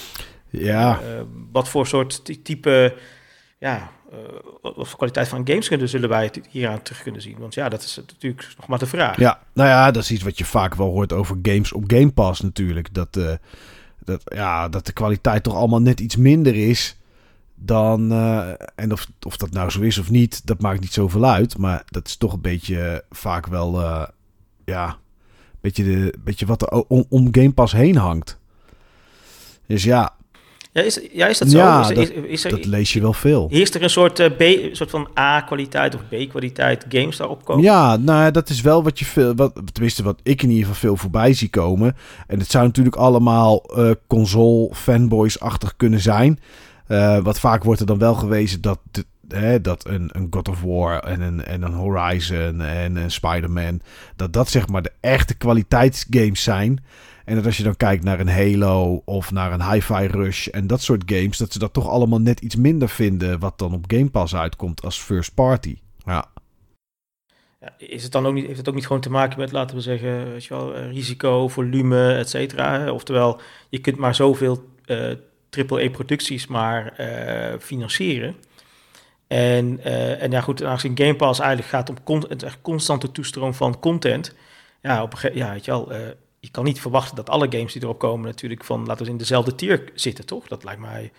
Ja. 0.49 0.99
Uh, 1.01 1.21
wat 1.51 1.69
voor 1.69 1.87
soort 1.87 2.43
type, 2.43 2.95
ja, 3.59 3.91
wat 4.61 4.87
voor 4.87 4.97
kwaliteit 4.97 5.27
van 5.27 5.47
games 5.47 5.67
kunnen, 5.67 5.89
zullen 5.89 6.09
wij 6.09 6.23
het 6.23 6.39
hieraan 6.49 6.81
terug 6.81 7.01
kunnen 7.01 7.21
zien? 7.21 7.37
Want 7.39 7.53
ja, 7.53 7.69
dat 7.69 7.83
is 7.83 7.95
natuurlijk 7.95 8.47
nog 8.57 8.67
maar 8.67 8.79
de 8.79 8.85
vraag. 8.85 9.17
Ja, 9.17 9.39
nou 9.53 9.69
ja, 9.69 9.91
dat 9.91 10.03
is 10.03 10.11
iets 10.11 10.23
wat 10.23 10.37
je 10.37 10.45
vaak 10.45 10.75
wel 10.75 10.89
hoort 10.89 11.13
over 11.13 11.37
games 11.41 11.73
op 11.73 11.83
Game 11.87 12.11
Pass 12.11 12.41
natuurlijk. 12.41 12.93
Dat, 12.93 13.13
dat, 13.99 14.21
ja, 14.23 14.69
dat 14.69 14.85
de 14.85 14.93
kwaliteit 14.93 15.43
toch 15.43 15.55
allemaal 15.55 15.81
net 15.81 15.99
iets 15.99 16.15
minder 16.15 16.55
is 16.55 16.97
dan... 17.55 18.11
en 18.75 18.91
of, 18.91 19.07
of 19.21 19.37
dat 19.37 19.51
nou 19.51 19.69
zo 19.69 19.81
is 19.81 19.97
of 19.97 20.09
niet, 20.09 20.45
dat 20.47 20.61
maakt 20.61 20.79
niet 20.79 20.93
zoveel 20.93 21.25
uit. 21.25 21.57
Maar 21.57 21.83
dat 21.85 22.07
is 22.07 22.17
toch 22.17 22.33
een 22.33 22.41
beetje 22.41 23.03
vaak 23.09 23.47
wel, 23.47 23.81
ja 24.65 24.97
beetje, 25.63 25.83
de, 25.83 26.13
beetje 26.23 26.45
wat 26.45 26.61
er 26.61 26.83
om, 26.87 27.05
om 27.09 27.27
Game 27.31 27.51
Pass 27.51 27.73
heen 27.73 27.95
hangt. 27.95 28.39
Dus 29.67 29.83
ja. 29.83 30.15
Ja, 30.71 30.81
is, 30.81 30.99
ja, 31.11 31.27
is 31.27 31.37
dat 31.37 31.49
zo? 31.49 31.57
Ja, 31.57 31.89
is, 31.89 31.95
dat, 31.95 32.09
is 32.09 32.43
er, 32.43 32.51
dat 32.51 32.65
lees 32.65 32.93
je 32.93 33.01
wel 33.01 33.13
veel. 33.13 33.47
Heerst 33.49 33.75
er 33.75 33.83
een 33.83 33.89
soort, 33.89 34.19
uh, 34.19 34.27
B, 34.27 34.75
soort 34.75 34.89
van 34.89 35.07
A-kwaliteit 35.19 35.95
of 35.95 36.01
B-kwaliteit 36.09 36.85
games 36.89 37.17
daarop 37.17 37.45
komen? 37.45 37.63
Ja, 37.63 37.97
nou 37.97 38.31
dat 38.31 38.49
is 38.49 38.61
wel 38.61 38.83
wat 38.83 38.99
je 38.99 39.05
veel, 39.05 39.35
wat, 39.35 39.61
tenminste 39.71 40.03
wat 40.03 40.19
ik 40.23 40.43
in 40.43 40.49
ieder 40.49 40.65
geval 40.65 40.79
veel 40.79 40.97
voorbij 40.97 41.33
zie 41.33 41.49
komen. 41.49 41.95
En 42.27 42.39
het 42.39 42.51
zou 42.51 42.65
natuurlijk 42.65 42.95
allemaal 42.95 43.63
uh, 43.77 43.91
console 44.07 44.69
fanboys-achtig 44.75 45.75
kunnen 45.77 45.99
zijn. 45.99 46.39
Uh, 46.87 47.19
wat 47.19 47.39
vaak 47.39 47.63
wordt 47.63 47.79
er 47.79 47.85
dan 47.85 47.97
wel 47.97 48.13
gewezen 48.13 48.61
dat 48.61 48.79
de, 48.91 49.05
dat 49.61 49.87
een, 49.87 50.09
een 50.11 50.27
God 50.29 50.47
of 50.47 50.61
War 50.61 50.99
en 50.99 51.21
een, 51.21 51.45
en 51.45 51.61
een 51.61 51.73
Horizon 51.73 52.61
en 52.61 52.95
een 52.95 53.11
Spider-Man, 53.11 53.81
dat 54.15 54.33
dat 54.33 54.49
zeg 54.49 54.67
maar 54.67 54.81
de 54.81 54.91
echte 54.99 55.33
kwaliteitsgames 55.33 56.43
zijn. 56.43 56.83
En 57.25 57.35
dat 57.35 57.45
als 57.45 57.57
je 57.57 57.63
dan 57.63 57.77
kijkt 57.77 58.03
naar 58.03 58.19
een 58.19 58.29
Halo 58.29 59.01
of 59.05 59.31
naar 59.31 59.51
een 59.51 59.71
Hi-Fi 59.71 60.07
Rush 60.07 60.47
en 60.47 60.67
dat 60.67 60.81
soort 60.81 61.03
games, 61.05 61.37
dat 61.37 61.53
ze 61.53 61.59
dat 61.59 61.73
toch 61.73 61.87
allemaal 61.87 62.19
net 62.19 62.39
iets 62.39 62.55
minder 62.55 62.89
vinden 62.89 63.39
wat 63.39 63.59
dan 63.59 63.73
op 63.73 63.85
Game 63.87 64.09
Pass 64.09 64.35
uitkomt 64.35 64.81
als 64.81 64.99
first 64.99 65.33
party. 65.33 65.77
Ja. 66.05 66.31
Is 67.77 68.03
het 68.03 68.11
dan 68.11 68.25
ook 68.25 68.33
niet, 68.33 68.45
heeft 68.45 68.57
het 68.57 68.69
ook 68.69 68.75
niet 68.75 68.85
gewoon 68.87 69.01
te 69.01 69.09
maken 69.09 69.39
met, 69.39 69.51
laten 69.51 69.75
we 69.75 69.81
zeggen, 69.81 70.31
weet 70.31 70.45
je 70.45 70.53
wel, 70.53 70.77
risico, 70.77 71.47
volume, 71.47 72.13
et 72.13 72.29
cetera? 72.29 72.91
Oftewel, 72.91 73.41
je 73.69 73.79
kunt 73.79 73.97
maar 73.97 74.15
zoveel 74.15 74.63
uh, 74.85 75.11
eh, 75.11 75.17
AAA-producties 75.49 76.47
maar 76.47 76.93
uh, 76.99 77.59
financieren. 77.59 78.35
En, 79.33 79.79
uh, 79.85 80.21
en 80.21 80.31
ja, 80.31 80.41
goed, 80.41 80.63
aangezien 80.63 80.97
Game 80.97 81.15
Pass 81.15 81.39
eigenlijk 81.39 81.69
gaat 81.69 81.89
om 81.89 82.03
con 82.03 82.25
het 82.29 82.57
constante 82.61 83.11
toestroom 83.11 83.53
van 83.53 83.79
content. 83.79 84.35
Ja, 84.81 85.03
op 85.03 85.19
een 85.21 85.35
ja 85.35 85.51
weet 85.51 85.65
je 85.65 85.71
wel, 85.71 85.91
uh, 85.91 85.97
je 86.39 86.49
kan 86.51 86.63
niet 86.63 86.81
verwachten 86.81 87.15
dat 87.15 87.29
alle 87.29 87.47
games 87.49 87.73
die 87.73 87.81
erop 87.81 87.99
komen 87.99 88.25
natuurlijk 88.25 88.63
van, 88.63 88.85
laten 88.85 89.05
we 89.05 89.11
in 89.11 89.17
dezelfde 89.17 89.55
tier 89.55 89.91
zitten, 89.93 90.25
toch? 90.25 90.47
Dat 90.47 90.63
lijkt 90.63 90.81
mij 90.81 91.11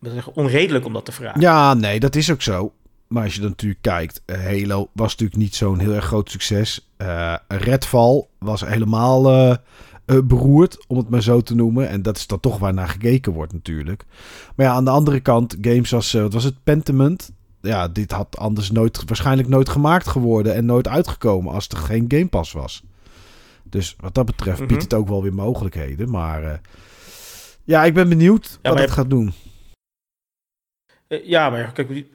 zeggen, 0.00 0.34
onredelijk 0.34 0.84
om 0.84 0.92
dat 0.92 1.04
te 1.04 1.12
vragen. 1.12 1.40
Ja, 1.40 1.74
nee, 1.74 2.00
dat 2.00 2.14
is 2.16 2.30
ook 2.30 2.42
zo. 2.42 2.72
Maar 3.06 3.24
als 3.24 3.34
je 3.34 3.40
dan 3.40 3.50
natuurlijk 3.50 3.82
kijkt, 3.82 4.22
uh, 4.26 4.36
Halo 4.36 4.88
was 4.92 5.10
natuurlijk 5.10 5.40
niet 5.40 5.54
zo'n 5.54 5.78
heel 5.78 5.92
erg 5.92 6.04
groot 6.04 6.30
succes. 6.30 6.88
Uh, 6.98 7.34
Redfall 7.48 8.26
was 8.38 8.60
helemaal 8.60 9.22
uh, 10.10 10.18
beroerd, 10.24 10.86
om 10.86 10.96
het 10.96 11.08
maar 11.08 11.22
zo 11.22 11.40
te 11.40 11.54
noemen. 11.54 11.88
En 11.88 12.02
dat 12.02 12.16
is 12.16 12.26
dan 12.26 12.40
toch 12.40 12.58
waar 12.58 12.74
naar 12.74 12.88
gekeken 12.88 13.32
wordt 13.32 13.52
natuurlijk. 13.52 14.04
Maar 14.56 14.66
ja, 14.66 14.72
aan 14.72 14.84
de 14.84 14.90
andere 14.90 15.20
kant, 15.20 15.56
games 15.60 15.94
als, 15.94 16.12
wat 16.12 16.32
was 16.32 16.44
het, 16.44 16.64
Pentiment? 16.64 17.32
Ja, 17.60 17.88
dit 17.88 18.10
had 18.10 18.36
anders 18.36 18.70
nooit, 18.70 19.02
waarschijnlijk 19.06 19.48
nooit 19.48 19.68
gemaakt 19.68 20.08
geworden 20.08 20.54
en 20.54 20.64
nooit 20.64 20.88
uitgekomen 20.88 21.52
als 21.52 21.68
er 21.68 21.76
geen 21.76 22.04
Game 22.08 22.28
Pass 22.28 22.52
was. 22.52 22.82
Dus 23.62 23.96
wat 24.00 24.14
dat 24.14 24.26
betreft 24.26 24.66
biedt 24.66 24.82
het 24.82 24.94
ook 24.94 25.08
wel 25.08 25.22
weer 25.22 25.34
mogelijkheden. 25.34 26.10
Maar 26.10 26.60
ja, 27.64 27.84
ik 27.84 27.94
ben 27.94 28.08
benieuwd 28.08 28.58
ja, 28.62 28.70
wat 28.70 28.78
het 28.78 28.90
gaat 28.90 29.10
doen. 29.10 29.32
Ja, 31.08 31.50
maar 31.50 31.72
kijk, 31.72 32.06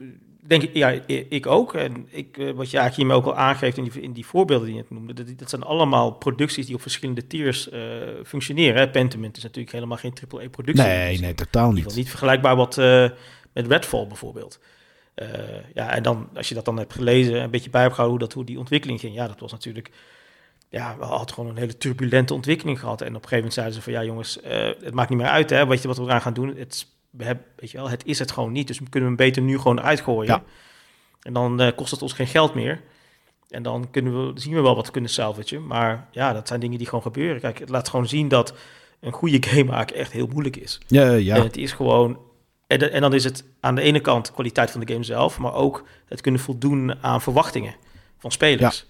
denk 0.46 0.62
ik, 0.62 0.74
ja, 0.74 0.88
ik 1.06 1.46
ook. 1.46 1.74
En 1.74 2.06
ik, 2.10 2.36
wat 2.36 2.70
je 2.70 2.78
eigenlijk 2.78 2.96
hiermee 2.96 3.16
ook 3.16 3.24
al 3.24 3.36
aangeeft 3.36 3.76
in 3.76 3.84
die, 3.84 4.02
in 4.02 4.12
die 4.12 4.26
voorbeelden 4.26 4.66
die 4.66 4.74
je 4.74 4.80
het 4.80 4.90
noemde, 4.90 5.12
dat, 5.12 5.38
dat 5.38 5.50
zijn 5.50 5.62
allemaal 5.62 6.10
producties 6.10 6.66
die 6.66 6.74
op 6.74 6.80
verschillende 6.80 7.26
tiers 7.26 7.72
uh, 7.72 7.80
functioneren. 8.24 8.80
Hè. 8.80 8.90
Pentiment 8.90 9.36
is 9.36 9.42
natuurlijk 9.42 9.72
helemaal 9.72 9.96
geen 9.96 10.12
AAA-productie. 10.30 10.84
Nee, 10.84 11.18
nee, 11.18 11.34
totaal 11.34 11.72
niet. 11.72 11.94
Niet 11.94 12.08
vergelijkbaar 12.08 12.56
wat 12.56 12.78
uh, 12.78 13.08
met 13.52 13.66
Redfall 13.66 14.06
bijvoorbeeld. 14.06 14.60
Uh, 15.16 15.28
ja, 15.74 15.90
en 15.90 16.02
dan, 16.02 16.28
als 16.34 16.48
je 16.48 16.54
dat 16.54 16.64
dan 16.64 16.78
hebt 16.78 16.92
gelezen, 16.92 17.42
een 17.42 17.50
beetje 17.50 17.70
bij 17.70 17.82
hebt 17.82 17.94
gehouden 17.94 18.20
hoe, 18.20 18.28
dat, 18.28 18.36
hoe 18.36 18.46
die 18.46 18.58
ontwikkeling 18.58 19.00
ging. 19.00 19.14
Ja, 19.14 19.26
dat 19.26 19.40
was 19.40 19.52
natuurlijk 19.52 19.90
ja, 20.68 20.96
we 20.98 21.04
hadden 21.04 21.34
gewoon 21.34 21.50
een 21.50 21.56
hele 21.56 21.76
turbulente 21.76 22.34
ontwikkeling 22.34 22.80
gehad. 22.80 23.00
En 23.00 23.06
op 23.06 23.22
een 23.22 23.28
gegeven 23.28 23.36
moment 23.36 23.54
zeiden 23.54 23.74
ze 23.74 23.82
van, 23.82 23.92
ja 23.92 24.04
jongens, 24.04 24.38
het 24.82 24.94
maakt 24.94 25.08
niet 25.08 25.18
meer 25.18 25.28
uit 25.28 25.50
hè, 25.50 25.66
wat, 25.66 25.82
je, 25.82 25.88
wat 25.88 25.96
we 25.96 26.02
eraan 26.02 26.20
gaan 26.20 26.34
doen. 26.34 26.56
Het 26.56 26.86
we 27.16 27.24
hebben, 27.24 27.44
weet 27.56 27.70
je 27.70 27.76
wel, 27.76 27.88
het 27.88 28.04
is 28.04 28.18
het 28.18 28.32
gewoon 28.32 28.52
niet. 28.52 28.66
Dus 28.66 28.78
we 28.78 28.88
kunnen 28.88 29.08
hem 29.08 29.18
beter 29.18 29.42
nu 29.42 29.58
gewoon 29.58 29.80
uitgooien. 29.80 30.32
Ja. 30.32 30.42
En 31.22 31.32
dan 31.32 31.62
uh, 31.62 31.68
kost 31.76 31.90
het 31.90 32.02
ons 32.02 32.12
geen 32.12 32.26
geld 32.26 32.54
meer. 32.54 32.82
En 33.48 33.62
dan 33.62 33.90
kunnen 33.90 34.26
we, 34.34 34.40
zien 34.40 34.54
we 34.54 34.60
wel 34.60 34.76
wat 34.76 34.90
kunnen 34.90 35.10
salvagen. 35.10 35.66
Maar 35.66 36.08
ja, 36.10 36.32
dat 36.32 36.48
zijn 36.48 36.60
dingen 36.60 36.78
die 36.78 36.86
gewoon 36.86 37.02
gebeuren. 37.02 37.40
Kijk, 37.40 37.58
het 37.58 37.68
laat 37.68 37.88
gewoon 37.88 38.08
zien 38.08 38.28
dat 38.28 38.54
een 39.00 39.12
goede 39.12 39.42
game 39.48 39.70
maken 39.76 39.96
echt 39.96 40.12
heel 40.12 40.26
moeilijk 40.26 40.56
is. 40.56 40.80
Ja, 40.86 41.12
ja. 41.12 41.36
En 41.36 41.42
het 41.42 41.56
is 41.56 41.72
gewoon... 41.72 42.18
En, 42.66 42.92
en, 42.92 43.00
dan 43.00 43.14
is 43.14 43.24
het 43.24 43.44
aan 43.60 43.74
de 43.74 43.80
ene 43.80 44.00
kant 44.00 44.32
kwaliteit 44.32 44.70
van 44.70 44.80
de 44.80 44.92
game 44.92 45.04
zelf... 45.04 45.38
maar 45.38 45.54
ook 45.54 45.84
het 46.06 46.20
kunnen 46.20 46.40
voldoen 46.40 47.02
aan 47.02 47.20
verwachtingen 47.20 47.74
van 48.18 48.30
spelers. 48.30 48.86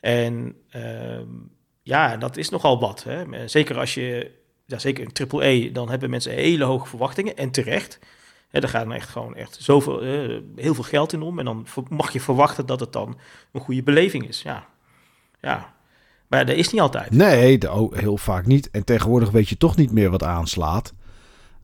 Ja. 0.00 0.08
En 0.08 0.56
uh, 0.76 1.20
ja, 1.82 2.16
dat 2.16 2.36
is 2.36 2.48
nogal 2.48 2.80
wat. 2.80 3.04
Hè? 3.04 3.48
Zeker 3.48 3.78
als 3.78 3.94
je 3.94 4.30
ja, 4.66 4.78
zeker 4.78 5.04
in 5.04 5.12
triple 5.12 5.72
dan 5.72 5.90
hebben 5.90 6.10
mensen 6.10 6.32
hele 6.32 6.64
hoge 6.64 6.86
verwachtingen 6.86 7.36
en 7.36 7.50
terecht. 7.50 7.98
Hè, 8.48 8.60
daar 8.60 8.70
gaat 8.70 8.84
dan 8.84 8.92
echt 8.92 9.08
gewoon 9.08 9.36
echt 9.36 9.58
zoveel, 9.60 10.04
uh, 10.04 10.40
heel 10.56 10.74
veel 10.74 10.84
geld 10.84 11.12
in 11.12 11.22
om. 11.22 11.38
En 11.38 11.44
dan 11.44 11.66
mag 11.88 12.12
je 12.12 12.20
verwachten 12.20 12.66
dat 12.66 12.80
het 12.80 12.92
dan 12.92 13.18
een 13.52 13.60
goede 13.60 13.82
beleving 13.82 14.28
is. 14.28 14.42
Ja, 14.42 14.66
ja. 15.40 15.74
Maar 16.26 16.46
dat 16.46 16.56
is 16.56 16.70
niet 16.70 16.80
altijd. 16.80 17.10
Nee, 17.10 17.72
oh, 17.72 17.92
heel 17.92 18.18
vaak 18.18 18.46
niet. 18.46 18.70
En 18.70 18.84
tegenwoordig 18.84 19.30
weet 19.30 19.48
je 19.48 19.56
toch 19.56 19.76
niet 19.76 19.92
meer 19.92 20.10
wat 20.10 20.22
aanslaat. 20.22 20.94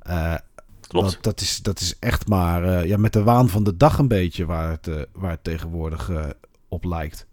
Uh, 0.09 0.35
Klopt. 0.81 1.13
Dat, 1.13 1.23
dat, 1.23 1.41
is, 1.41 1.59
dat 1.59 1.81
is 1.81 1.99
echt 1.99 2.29
maar 2.29 2.65
uh, 2.65 2.85
ja, 2.85 2.97
met 2.97 3.13
de 3.13 3.23
waan 3.23 3.49
van 3.49 3.65
de 3.65 3.77
dag 3.77 3.99
een 3.99 4.09
beetje 4.09 4.47
waar 4.47 4.71
het, 4.71 5.07
waar 5.13 5.31
het 5.31 5.45
tegenwoordig 5.45 6.11
op 6.69 6.85
lijkt. 6.85 7.27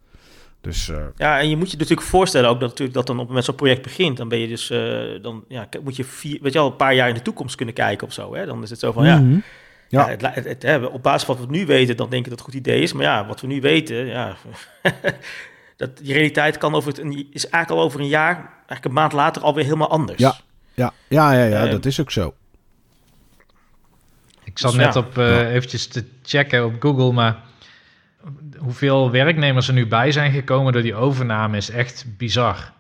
Dus, 0.66 0.88
uh... 0.88 0.98
Ja, 1.18 1.40
en 1.40 1.50
je 1.50 1.58
moet 1.58 1.72
je 1.72 1.78
natuurlijk 1.78 2.08
voorstellen 2.08 2.50
ook 2.50 2.60
dat, 2.60 2.70
natuurlijk 2.70 2.98
dat 2.98 3.08
dan 3.08 3.20
op 3.20 3.30
met 3.30 3.46
zo'n 3.46 3.56
project 3.56 3.82
begint, 3.82 4.18
dan 4.18 4.28
ben 4.28 4.40
je 4.40 4.48
dus, 4.48 4.72
uh, 4.72 5.22
dan 5.22 5.44
ja, 5.48 5.68
moet 5.84 5.96
je 5.96 6.04
vier, 6.04 6.40
weet 6.42 6.54
je 6.54 6.60
al, 6.60 6.68
een 6.68 6.76
paar 6.76 6.94
jaar 6.94 7.08
in 7.08 7.14
de 7.14 7.22
toekomst 7.22 7.56
kunnen 7.56 7.76
kijken 7.76 8.08
of 8.08 8.14
zo. 8.14 8.36
Hè? 8.36 8.46
Dan 8.46 8.64
is 8.64 8.70
het 8.70 8.80
zo 8.80 8.92
van, 8.92 9.06
ja, 9.06 9.18
mm 9.18 9.30
-hmm. 9.30 9.44
ja. 9.88 10.10
ja 10.10 10.32
het, 10.32 10.46
het, 10.46 10.64
het, 10.64 10.90
op 10.90 11.04
basis 11.04 11.24
van 11.24 11.38
wat 11.38 11.46
we 11.46 11.52
nu 11.52 11.66
weten, 11.66 11.98
dan 11.98 12.10
denk 12.10 12.24
ik 12.26 12.30
dat 12.30 12.40
het 12.40 12.48
een 12.48 12.54
goed 12.54 12.68
idee 12.68 12.82
is. 12.82 12.94
Maar 12.94 13.04
ja, 13.04 13.26
wat 13.26 13.42
we 13.42 13.48
nu 13.48 13.62
weten, 13.62 14.06
ja, 14.06 14.36
dat 15.78 15.98
die 15.98 16.14
realiteit 16.14 16.58
kan 16.58 16.76
over 16.76 16.90
het, 16.90 17.00
is 17.32 17.50
eigenlijk 17.50 17.70
al 17.70 17.82
over 17.82 18.00
een 18.00 18.08
jaar, 18.08 18.36
eigenlijk 18.36 18.86
een 18.86 18.94
maand 18.94 19.14
later 19.14 19.42
alweer 19.42 19.64
helemaal 19.64 19.90
anders. 19.90 20.20
Ja, 20.20 20.36
ja, 20.74 20.94
ja, 21.08 21.34
ja, 21.34 21.44
ja 21.44 21.66
uh, 21.66 21.72
dat 21.72 21.86
is 21.86 22.00
ook 22.00 22.12
zo. 22.12 22.34
Ik 24.44 24.60
zat 24.60 24.72
dus, 24.72 24.86
net 24.86 24.96
op 24.96 25.18
uh, 25.18 25.54
eventjes 25.54 25.88
te 25.88 26.06
checken 26.24 26.66
op 26.66 26.74
Google, 26.80 27.12
maar 27.12 27.44
hoeveel 28.58 29.12
werknemers 29.12 29.68
er 29.68 29.74
nu 29.74 29.88
bij 29.88 30.12
zijn 30.12 30.32
gekomen 30.32 30.74
door 30.74 30.82
die 30.82 30.96
overname 30.96 31.58
is 31.58 31.70
echt 31.70 32.06
bizar. 32.18 32.74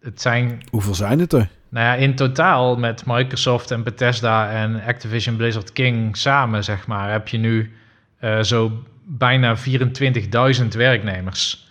Het 0.00 0.20
zijn... 0.20 0.62
Hoeveel 0.70 0.94
zijn 0.94 1.18
het 1.18 1.32
er? 1.32 1.48
Nou 1.68 1.86
ja, 1.86 1.94
in 1.94 2.14
totaal 2.14 2.76
met 2.76 3.02
Microsoft 3.06 3.70
en 3.70 3.82
Bethesda 3.82 4.50
en 4.50 4.82
Activision 4.86 5.36
Blizzard 5.36 5.72
King 5.72 6.16
samen, 6.16 6.64
zeg 6.64 6.86
maar, 6.86 7.10
heb 7.10 7.28
je 7.28 7.38
nu 7.38 7.72
uh, 8.20 8.42
zo 8.42 8.82
bijna 9.04 9.56
24.000 9.56 10.66
werknemers. 10.68 11.68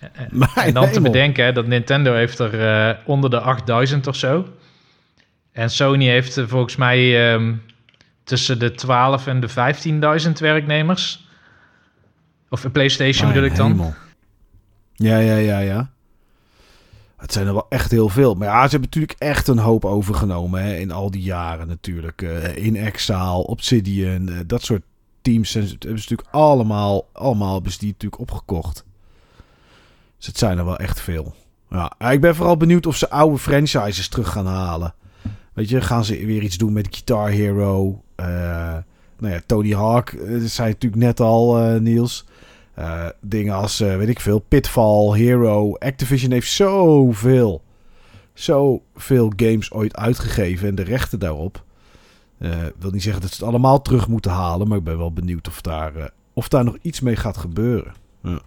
Mijn 0.30 0.50
en 0.54 0.74
dan 0.74 0.90
te 0.90 1.00
bedenken 1.00 1.54
dat 1.54 1.66
Nintendo 1.66 2.14
heeft 2.14 2.38
er 2.38 2.54
uh, 2.54 2.98
onder 3.04 3.30
de 3.30 3.56
8.000 3.94 4.00
of 4.08 4.16
zo. 4.16 4.48
En 5.52 5.70
Sony 5.70 6.06
heeft 6.06 6.36
er 6.36 6.48
volgens 6.48 6.76
mij 6.76 7.32
um, 7.32 7.62
tussen 8.24 8.58
de 8.58 8.70
12 8.70 9.26
en 9.26 9.40
de 9.40 9.48
15.000 10.26 10.32
werknemers. 10.38 11.25
Of 12.50 12.64
een 12.64 12.70
PlayStation 12.70 13.28
bedoel 13.28 13.44
ik 13.44 13.56
dan? 13.56 13.70
Hemel. 13.70 13.94
Ja, 14.94 15.18
ja, 15.18 15.36
ja, 15.36 15.58
ja. 15.58 15.90
Het 17.16 17.32
zijn 17.32 17.46
er 17.46 17.52
wel 17.52 17.66
echt 17.68 17.90
heel 17.90 18.08
veel. 18.08 18.34
Maar 18.34 18.48
ja, 18.48 18.64
ze 18.64 18.70
hebben 18.70 18.80
natuurlijk 18.80 19.18
echt 19.18 19.48
een 19.48 19.58
hoop 19.58 19.84
overgenomen 19.84 20.62
hè, 20.62 20.76
in 20.76 20.90
al 20.90 21.10
die 21.10 21.22
jaren 21.22 21.68
natuurlijk. 21.68 22.22
Uh, 22.22 22.56
in 22.56 22.76
Exile, 22.76 23.46
Obsidian, 23.46 24.28
uh, 24.28 24.38
dat 24.46 24.62
soort 24.62 24.82
teams 25.22 25.52
hebben 25.52 25.70
ze 25.70 25.88
natuurlijk 25.88 26.28
allemaal, 26.30 27.08
allemaal 27.12 27.62
die 27.62 27.72
natuurlijk 27.78 28.20
opgekocht. 28.20 28.84
Dus 30.16 30.26
het 30.26 30.38
zijn 30.38 30.58
er 30.58 30.64
wel 30.64 30.78
echt 30.78 31.00
veel. 31.00 31.34
Ja, 31.70 32.10
ik 32.10 32.20
ben 32.20 32.34
vooral 32.34 32.56
benieuwd 32.56 32.86
of 32.86 32.96
ze 32.96 33.10
oude 33.10 33.38
franchises 33.38 34.08
terug 34.08 34.28
gaan 34.28 34.46
halen. 34.46 34.94
Weet 35.52 35.68
je, 35.68 35.80
gaan 35.80 36.04
ze 36.04 36.26
weer 36.26 36.42
iets 36.42 36.56
doen 36.56 36.72
met 36.72 36.88
Guitar 36.90 37.30
Hero? 37.30 38.02
Uh, 38.16 38.76
nou 39.18 39.34
ja, 39.34 39.40
Tony 39.46 39.72
Hawk, 39.72 40.14
dat 40.40 40.50
zei 40.50 40.68
natuurlijk 40.68 41.02
net 41.02 41.20
al, 41.20 41.54
Niels. 41.80 42.24
Uh, 42.78 43.06
dingen 43.20 43.54
als, 43.54 43.80
uh, 43.80 43.96
weet 43.96 44.08
ik 44.08 44.20
veel, 44.20 44.38
Pitfall, 44.38 45.18
Hero. 45.18 45.74
Activision 45.74 46.32
heeft 46.32 46.50
zoveel, 46.50 47.62
zoveel 48.34 49.32
games 49.36 49.72
ooit 49.72 49.96
uitgegeven 49.96 50.68
en 50.68 50.74
de 50.74 50.82
rechten 50.82 51.18
daarop. 51.18 51.64
Uh, 52.38 52.50
wil 52.78 52.90
niet 52.90 53.02
zeggen 53.02 53.22
dat 53.22 53.30
ze 53.30 53.36
het 53.36 53.48
allemaal 53.48 53.82
terug 53.82 54.08
moeten 54.08 54.30
halen, 54.30 54.68
maar 54.68 54.78
ik 54.78 54.84
ben 54.84 54.98
wel 54.98 55.12
benieuwd 55.12 55.48
of 55.48 55.60
daar, 55.60 56.10
of 56.32 56.48
daar 56.48 56.64
nog 56.64 56.76
iets 56.82 57.00
mee 57.00 57.16
gaat 57.16 57.36
gebeuren. 57.36 57.94
Ja, 58.22 58.40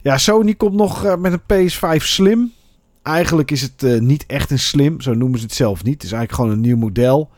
ja 0.00 0.18
Sony 0.18 0.54
komt 0.54 0.74
nog 0.74 1.16
met 1.18 1.32
een 1.32 1.68
PS5 1.70 2.02
Slim. 2.02 2.52
Eigenlijk 3.02 3.50
is 3.50 3.62
het 3.62 4.00
niet 4.00 4.26
echt 4.26 4.50
een 4.50 4.58
Slim, 4.58 5.00
zo 5.00 5.14
noemen 5.14 5.38
ze 5.38 5.44
het 5.44 5.54
zelf 5.54 5.82
niet. 5.82 5.94
Het 5.94 6.02
is 6.02 6.12
eigenlijk 6.12 6.42
gewoon 6.42 6.50
een 6.50 6.66
nieuw 6.66 6.76
model. 6.76 7.30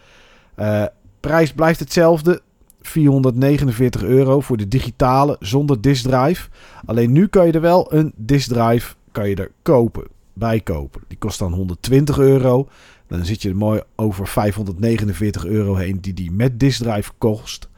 Prijs 1.22 1.52
blijft 1.52 1.80
hetzelfde, 1.80 2.42
449 2.80 4.02
euro 4.02 4.40
voor 4.40 4.56
de 4.56 4.68
digitale 4.68 5.36
zonder 5.40 5.80
disk 5.80 6.04
drive. 6.04 6.48
Alleen 6.84 7.12
nu 7.12 7.26
kan 7.26 7.46
je 7.46 7.52
er 7.52 7.60
wel 7.60 7.94
een 7.94 8.12
disk 8.16 8.48
drive 8.48 8.94
kan 9.12 9.28
je 9.28 9.34
er 9.34 9.50
kopen, 9.62 10.06
bijkopen. 10.32 11.02
Die 11.08 11.18
kost 11.18 11.38
dan 11.38 11.52
120 11.52 12.18
euro. 12.18 12.68
Dan 13.06 13.24
zit 13.24 13.42
je 13.42 13.48
er 13.48 13.56
mooi 13.56 13.82
over 13.96 14.26
549 14.26 15.44
euro 15.44 15.76
heen 15.76 16.00
die 16.00 16.14
die 16.14 16.32
met 16.32 16.60
disk 16.60 16.82
drive 16.82 17.10
kost. 17.18 17.68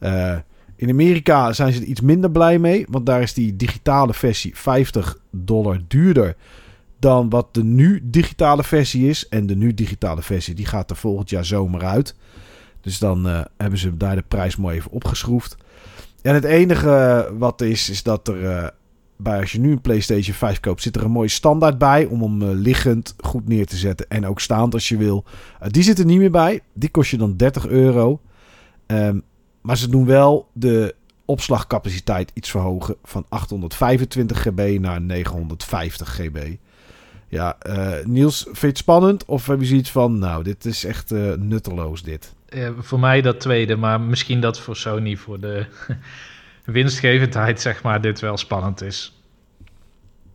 Uh, 0.00 0.36
in 0.76 0.90
Amerika 0.90 1.52
zijn 1.52 1.72
ze 1.72 1.80
er 1.80 1.86
iets 1.86 2.00
minder 2.00 2.30
blij 2.30 2.58
mee, 2.58 2.86
want 2.88 3.06
daar 3.06 3.22
is 3.22 3.34
die 3.34 3.56
digitale 3.56 4.14
versie 4.14 4.56
50 4.56 5.18
dollar 5.30 5.80
duurder 5.88 6.36
dan 6.98 7.28
wat 7.28 7.54
de 7.54 7.64
nu 7.64 8.00
digitale 8.02 8.64
versie 8.64 9.08
is. 9.08 9.28
En 9.28 9.46
de 9.46 9.56
nu 9.56 9.74
digitale 9.74 10.22
versie 10.22 10.54
die 10.54 10.66
gaat 10.66 10.90
er 10.90 10.96
volgend 10.96 11.30
jaar 11.30 11.44
zomer 11.44 11.84
uit. 11.84 12.14
Dus 12.80 12.98
dan 12.98 13.26
uh, 13.26 13.40
hebben 13.56 13.78
ze 13.78 13.96
daar 13.96 14.16
de 14.16 14.24
prijs 14.28 14.56
mooi 14.56 14.76
even 14.76 14.90
opgeschroefd. 14.90 15.56
En 16.22 16.34
het 16.34 16.44
enige 16.44 17.28
wat 17.38 17.60
is, 17.60 17.90
is 17.90 18.02
dat 18.02 18.28
er 18.28 18.42
uh, 18.42 18.66
bij 19.16 19.40
als 19.40 19.52
je 19.52 19.60
nu 19.60 19.70
een 19.70 19.80
PlayStation 19.80 20.34
5 20.34 20.60
koopt, 20.60 20.82
zit 20.82 20.96
er 20.96 21.04
een 21.04 21.10
mooie 21.10 21.28
standaard 21.28 21.78
bij 21.78 22.04
om 22.04 22.22
hem 22.22 22.50
liggend 22.50 23.14
goed 23.18 23.48
neer 23.48 23.66
te 23.66 23.76
zetten. 23.76 24.08
En 24.08 24.26
ook 24.26 24.40
staand 24.40 24.74
als 24.74 24.88
je 24.88 24.96
wil. 24.96 25.24
die 25.68 25.82
zit 25.82 25.98
er 25.98 26.04
niet 26.04 26.18
meer 26.18 26.30
bij. 26.30 26.60
Die 26.72 26.90
kost 26.90 27.10
je 27.10 27.16
dan 27.16 27.36
30 27.36 27.66
euro. 27.66 28.20
Um, 28.86 29.22
maar 29.60 29.76
ze 29.76 29.88
doen 29.88 30.06
wel 30.06 30.48
de 30.52 30.94
opslagcapaciteit 31.24 32.30
iets 32.34 32.50
verhogen 32.50 32.96
van 33.02 33.24
825 33.28 34.42
GB 34.42 34.78
naar 34.80 35.00
950 35.00 36.14
GB. 36.14 36.56
Ja, 37.28 37.56
Niels, 38.04 38.42
vind 38.42 38.60
je 38.60 38.66
het 38.66 38.78
spannend? 38.78 39.24
Of 39.24 39.46
heb 39.46 39.60
je 39.60 39.66
zoiets 39.66 39.90
van, 39.90 40.18
nou, 40.18 40.42
dit 40.42 40.64
is 40.64 40.84
echt 40.84 41.10
nutteloos 41.38 42.02
dit? 42.02 42.34
Voor 42.78 43.00
mij 43.00 43.20
dat 43.20 43.40
tweede, 43.40 43.76
maar 43.76 44.00
misschien 44.00 44.40
dat 44.40 44.60
voor 44.60 44.76
Sony 44.76 45.16
voor 45.16 45.40
de 45.40 45.66
winstgevendheid, 46.64 47.60
zeg 47.60 47.82
maar, 47.82 48.00
dit 48.00 48.20
wel 48.20 48.36
spannend 48.36 48.82
is. 48.82 49.18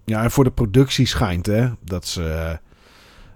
Ja, 0.05 0.23
en 0.23 0.31
voor 0.31 0.43
de 0.43 0.51
productie 0.51 1.05
schijnt 1.05 1.45
hè, 1.45 1.69
dat 1.83 2.07
ze, 2.07 2.59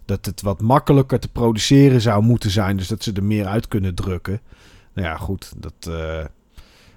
dat 0.06 0.26
het 0.26 0.42
wat 0.42 0.62
makkelijker 0.62 1.20
te 1.20 1.30
produceren 1.30 2.02
zou 2.02 2.24
moeten 2.24 2.50
zijn. 2.50 2.78
Dus 2.78 2.88
dat 2.88 3.04
ze 3.04 3.14
er 3.14 3.24
meer 3.24 3.46
uit 3.46 3.68
kunnen 3.68 3.96
drukken. 3.96 4.42
Nou 4.94 5.08
ja, 5.08 5.16
goed. 5.16 5.54
Dat, 5.58 5.74
uh, 5.90 5.96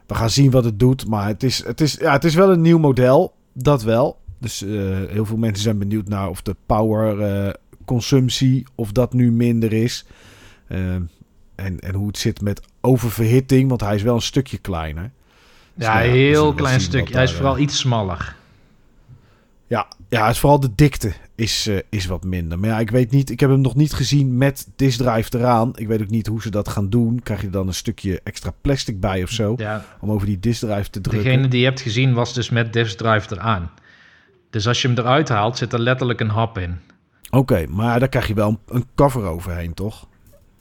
we 0.06 0.14
gaan 0.14 0.30
zien 0.30 0.50
wat 0.50 0.64
het 0.64 0.78
doet. 0.78 1.06
Maar 1.06 1.26
het 1.26 1.42
is, 1.42 1.64
het 1.64 1.80
is, 1.80 1.94
ja, 1.94 2.12
het 2.12 2.24
is 2.24 2.34
wel 2.34 2.50
een 2.50 2.60
nieuw 2.60 2.78
model. 2.78 3.34
Dat 3.52 3.82
wel. 3.82 4.18
Dus 4.40 4.62
uh, 4.62 4.98
heel 5.08 5.24
veel 5.24 5.36
mensen 5.36 5.62
zijn 5.62 5.78
benieuwd 5.78 6.08
naar 6.08 6.28
of 6.28 6.42
de 6.42 6.56
power 6.66 7.44
uh, 7.46 7.52
consumptie, 7.84 8.66
of 8.74 8.92
dat 8.92 9.12
nu 9.12 9.32
minder 9.32 9.72
is. 9.72 10.06
en, 10.66 11.80
en 11.80 11.94
hoe 11.94 12.06
het 12.06 12.18
zit 12.18 12.40
met 12.40 12.60
oververhitting, 12.80 13.68
want 13.68 13.80
hij 13.80 13.94
is 13.94 14.02
wel 14.02 14.14
een 14.14 14.22
stukje 14.22 14.58
kleiner. 14.58 15.10
Dus 15.74 15.86
ja, 15.86 15.94
nou 15.94 16.08
heel 16.08 16.54
klein 16.54 16.80
stukje. 16.80 17.14
Hij 17.14 17.22
is 17.22 17.32
vooral 17.32 17.58
iets 17.58 17.78
smaller. 17.78 18.36
Ja, 19.66 19.88
ja, 20.08 20.22
het 20.22 20.34
is 20.34 20.40
vooral 20.40 20.60
de 20.60 20.74
dikte 20.74 21.12
is, 21.34 21.66
uh, 21.66 21.78
is 21.88 22.06
wat 22.06 22.24
minder. 22.24 22.58
Maar 22.58 22.70
ja, 22.70 22.78
ik 22.78 22.90
weet 22.90 23.10
niet. 23.10 23.30
Ik 23.30 23.40
heb 23.40 23.50
hem 23.50 23.60
nog 23.60 23.74
niet 23.74 23.92
gezien 23.92 24.36
met 24.36 24.68
disk 24.76 24.98
drive 24.98 25.38
eraan. 25.38 25.72
Ik 25.74 25.86
weet 25.86 26.02
ook 26.02 26.10
niet 26.10 26.26
hoe 26.26 26.42
ze 26.42 26.50
dat 26.50 26.68
gaan 26.68 26.90
doen. 26.90 27.20
Krijg 27.22 27.40
je 27.40 27.50
dan 27.50 27.66
een 27.66 27.74
stukje 27.74 28.20
extra 28.24 28.52
plastic 28.60 29.00
bij 29.00 29.22
of 29.22 29.30
zo? 29.30 29.54
Ja, 29.56 29.84
om 30.00 30.10
over 30.10 30.26
die 30.26 30.38
disk 30.38 30.60
drive 30.60 30.90
te 30.90 31.00
drukken. 31.00 31.30
Degene 31.30 31.48
die 31.48 31.60
je 31.60 31.66
hebt 31.66 31.80
gezien 31.80 32.12
was 32.12 32.34
dus 32.34 32.50
met 32.50 32.72
disk 32.72 32.96
drive 32.96 33.34
eraan. 33.34 33.70
Dus 34.50 34.66
als 34.66 34.82
je 34.82 34.88
hem 34.88 34.98
eruit 34.98 35.28
haalt, 35.28 35.58
zit 35.58 35.72
er 35.72 35.78
letterlijk 35.78 36.20
een 36.20 36.28
hap 36.28 36.58
in. 36.58 36.80
Oké, 37.30 37.66
maar 37.68 37.98
daar 37.98 38.08
krijg 38.08 38.26
je 38.26 38.34
wel 38.34 38.60
een 38.68 38.86
cover 38.94 39.24
overheen, 39.24 39.74
toch? 39.74 40.08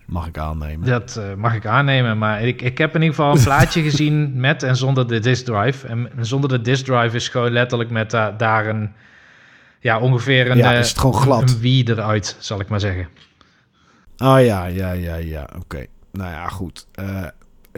Mag 0.06 0.28
ik 0.28 0.38
aannemen. 0.38 0.88
Dat 0.88 1.16
uh, 1.20 1.34
mag 1.34 1.56
ik 1.56 1.66
aannemen, 1.66 2.18
maar 2.18 2.42
ik, 2.42 2.62
ik 2.62 2.78
heb 2.78 2.96
in 2.96 3.02
ieder 3.02 3.16
geval 3.16 3.36
een 3.36 3.44
plaatje 3.44 3.82
gezien 3.90 4.40
met 4.40 4.64
en 4.64 4.76
zonder 4.76 5.08
de 5.08 5.20
disk 5.20 5.46
drive. 5.46 5.88
En 5.88 6.10
zonder 6.20 6.50
de 6.50 6.62
disk 6.62 6.86
drive 6.86 7.16
is 7.16 7.28
gewoon 7.28 7.52
letterlijk 7.52 7.90
met 7.90 8.14
uh, 8.14 8.28
daar 8.38 8.68
een, 8.68 8.94
ja, 9.80 10.00
ongeveer 10.00 10.52
een, 10.52 10.58
ja, 10.58 10.72
is 10.72 10.90
het 10.90 11.00
gewoon 11.00 11.16
glad. 11.16 11.42
een 11.42 11.60
wie 11.60 11.90
eruit, 11.90 12.36
zal 12.40 12.60
ik 12.60 12.68
maar 12.68 12.80
zeggen. 12.80 13.08
Oh 14.18 14.42
ja, 14.42 14.66
ja, 14.66 14.92
ja, 14.92 15.16
ja, 15.16 15.50
oké. 15.60 15.86
Nou 16.12 16.32
ja, 16.32 16.48
goed. 16.48 16.88
Uh, 17.00 17.26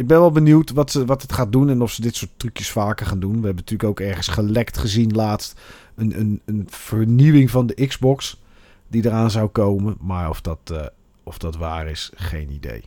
ik 0.02 0.08
ben 0.08 0.20
wel 0.20 0.32
benieuwd 0.32 0.72
wat, 0.72 0.92
ze, 0.92 1.06
wat 1.06 1.22
het 1.22 1.34
gaat 1.34 1.52
doen 1.52 1.70
en 1.70 1.82
of 1.82 1.92
ze 1.92 2.02
dit 2.02 2.16
soort 2.16 2.32
trucjes 2.38 2.72
vaker 2.72 3.06
gaan 3.06 3.20
doen. 3.20 3.40
We 3.40 3.46
hebben 3.46 3.56
natuurlijk 3.56 3.90
ook 3.90 4.00
ergens 4.00 4.28
gelekt 4.28 4.78
gezien 4.78 5.12
laatst 5.12 5.60
een, 5.96 6.20
een, 6.20 6.42
een 6.46 6.66
vernieuwing 6.70 7.52
van 7.52 7.68
de 7.68 7.88
Xbox 7.88 8.42
die 8.88 9.06
eraan 9.06 9.32
zou 9.32 9.48
komen. 9.48 9.98
Maar 10.00 10.30
of 10.30 10.42
dat, 10.42 10.60
uh, 10.72 10.82
of 11.24 11.38
dat 11.38 11.58
waar 11.58 11.88
is, 11.88 12.12
geen 12.16 12.52
idee. 12.52 12.84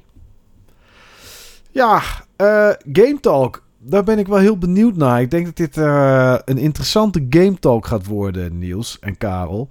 Ja, 1.70 2.02
uh, 2.36 2.70
Game 2.92 3.18
Talk. 3.20 3.62
Daar 3.78 4.04
ben 4.04 4.18
ik 4.18 4.26
wel 4.26 4.38
heel 4.38 4.58
benieuwd 4.58 4.96
naar. 4.96 5.20
Ik 5.20 5.30
denk 5.30 5.44
dat 5.44 5.56
dit 5.56 5.76
uh, 5.76 6.36
een 6.44 6.58
interessante 6.58 7.26
Game 7.30 7.58
Talk 7.58 7.86
gaat 7.86 8.06
worden, 8.06 8.58
Niels 8.58 8.98
en 9.00 9.18
Karel. 9.18 9.68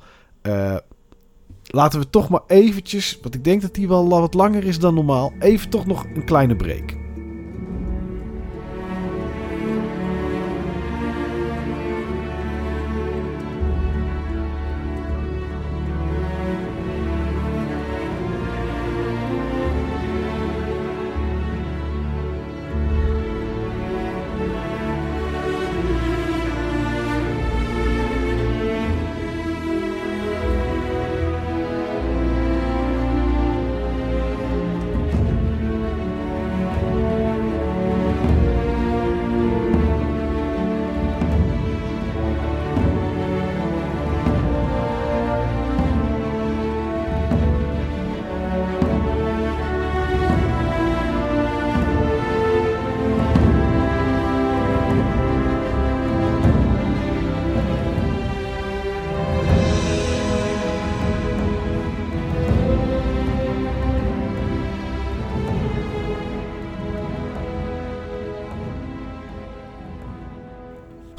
Laten 1.63 1.99
we 1.99 2.09
toch 2.09 2.29
maar 2.29 2.41
eventjes, 2.47 3.19
want 3.21 3.35
ik 3.35 3.43
denk 3.43 3.61
dat 3.61 3.73
die 3.73 3.87
wel 3.87 4.09
wat 4.09 4.33
langer 4.33 4.63
is 4.63 4.79
dan 4.79 4.93
normaal, 4.93 5.33
even 5.39 5.69
toch 5.69 5.85
nog 5.85 6.05
een 6.15 6.25
kleine 6.25 6.55
break. 6.55 7.02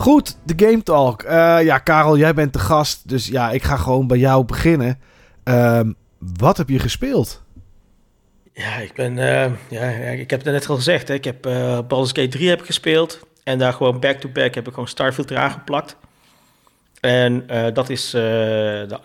Goed, 0.04 0.36
de 0.42 0.66
Game 0.66 0.82
Talk. 0.82 1.22
Uh, 1.22 1.30
ja, 1.62 1.78
Karel, 1.78 2.18
jij 2.18 2.34
bent 2.34 2.52
de 2.52 2.58
gast. 2.58 3.08
Dus 3.08 3.26
ja, 3.26 3.50
ik 3.50 3.62
ga 3.62 3.76
gewoon 3.76 4.06
bij 4.06 4.18
jou 4.18 4.44
beginnen. 4.44 4.98
Uh, 5.44 5.80
wat 6.18 6.56
heb 6.56 6.68
je 6.68 6.78
gespeeld? 6.78 7.42
Ja, 8.52 8.76
ik 8.76 8.92
ben. 8.94 9.16
Uh, 9.16 9.52
ja, 9.68 9.88
ik 10.10 10.30
heb 10.30 10.44
het 10.44 10.52
net 10.52 10.68
al 10.68 10.76
gezegd. 10.76 11.08
Hè. 11.08 11.14
Ik 11.14 11.24
heb 11.24 11.46
uh, 11.46 11.78
Baldur's 11.88 12.12
Gate 12.12 12.28
3 12.28 12.48
heb 12.48 12.60
gespeeld. 12.60 13.26
En 13.44 13.58
daar 13.58 13.72
gewoon 13.72 14.00
back-to-back 14.00 14.34
-back 14.34 14.54
heb 14.54 14.66
ik 14.66 14.72
gewoon 14.72 14.88
Starfield 14.88 15.30
eraan 15.30 15.50
geplakt. 15.50 15.96
En 17.00 17.46
dat 17.74 17.90
is, 17.90 18.10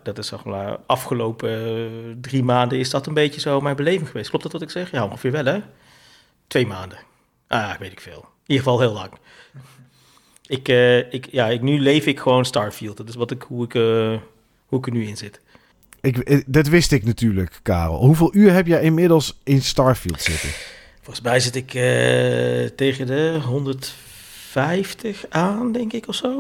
dat 0.04 0.18
is 0.18 0.28
zeg 0.28 0.44
maar, 0.44 0.78
afgelopen 0.86 2.18
drie 2.22 2.44
maanden 2.44 2.80
is 2.80 2.90
dat 2.90 3.08
een 3.08 3.14
beetje 3.14 3.40
zo 3.40 3.62
mijn 3.62 3.76
beleving 3.76 4.08
geweest. 4.08 4.30
Klopt 4.30 4.44
dat 4.44 4.54
wat 4.54 4.62
ik 4.62 4.70
zeg? 4.70 4.92
Ja, 4.92 5.04
ongeveer 5.04 5.32
wel 5.32 5.46
hè? 5.46 5.60
Twee 6.48 6.68
maanden. 6.68 6.98
Ah, 7.48 7.76
weet 7.80 7.92
ik 7.92 8.00
veel. 8.02 8.20
In 8.20 8.56
ieder 8.56 8.64
geval 8.64 8.80
heel 8.80 8.94
lang. 8.94 9.12
Ik, 10.50 10.70
uh, 10.70 11.14
ik, 11.14 11.28
ja, 11.32 11.48
ik, 11.48 11.62
nu 11.62 11.80
leef 11.80 12.06
ik 12.06 12.20
gewoon 12.20 12.46
Starfield. 12.46 12.98
Dat 12.98 13.10
is 13.10 13.16
wat 13.16 13.32
ik, 13.32 13.42
hoe, 13.42 13.64
ik, 13.66 13.74
uh, 13.74 14.18
hoe 14.66 14.80
ik 14.80 14.86
er 14.86 14.92
nu 14.92 15.08
in 15.08 15.18
zit. 15.18 15.40
Ik, 16.02 16.18
eh, 16.18 16.42
dat 16.46 16.68
wist 16.68 16.92
ik 16.92 17.06
natuurlijk, 17.06 17.60
Karel. 17.64 18.06
Hoeveel 18.06 18.36
uur 18.36 18.54
heb 18.54 18.68
jij 18.68 18.82
inmiddels 18.82 19.40
in 19.44 19.62
Starfield 19.62 20.22
zitten? 20.22 20.50
Volgens 21.02 21.22
mij 21.22 21.40
zit 21.40 21.56
ik 21.56 21.74
uh, 21.74 21.82
tegen 22.76 23.08
de 23.08 23.40
150 23.46 25.26
aan, 25.30 25.72
denk 25.72 25.94
ik, 25.94 26.08
of 26.08 26.16
zo. 26.16 26.40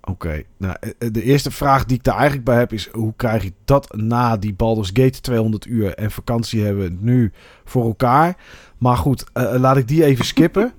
Oké, 0.00 0.10
okay. 0.10 0.46
nou, 0.56 0.76
de 0.98 1.22
eerste 1.22 1.50
vraag 1.50 1.84
die 1.84 1.96
ik 1.96 2.04
daar 2.04 2.14
eigenlijk 2.16 2.44
bij 2.44 2.58
heb 2.58 2.72
is... 2.72 2.88
hoe 2.92 3.12
krijg 3.16 3.42
je 3.42 3.52
dat 3.64 3.96
na 3.96 4.36
die 4.36 4.54
Baldur's 4.54 4.90
Gate 4.92 5.20
200 5.20 5.66
uur 5.66 5.94
en 5.94 6.10
vakantie 6.10 6.64
hebben 6.64 6.98
nu 7.00 7.32
voor 7.64 7.84
elkaar? 7.84 8.36
Maar 8.78 8.96
goed, 8.96 9.24
uh, 9.34 9.54
laat 9.58 9.76
ik 9.76 9.88
die 9.88 10.04
even 10.04 10.24
skippen. 10.24 10.72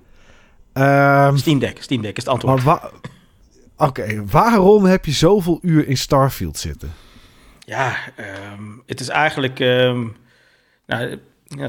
Um, 0.77 1.37
Steam 1.37 1.59
Deck, 1.59 1.81
Steam 1.81 2.01
Deck 2.01 2.17
is 2.17 2.23
het 2.23 2.33
antwoord. 2.33 2.63
Wa 2.63 2.91
Oké, 3.77 4.25
waarom 4.25 4.85
heb 4.85 5.05
je 5.05 5.11
zoveel 5.11 5.59
uur 5.61 5.87
in 5.87 5.97
Starfield 5.97 6.57
zitten? 6.57 6.93
Ja, 7.59 7.97
um, 8.53 8.83
het 8.85 8.99
is 8.99 9.09
eigenlijk... 9.09 9.59
Um, 9.59 10.15
nou, 10.85 11.19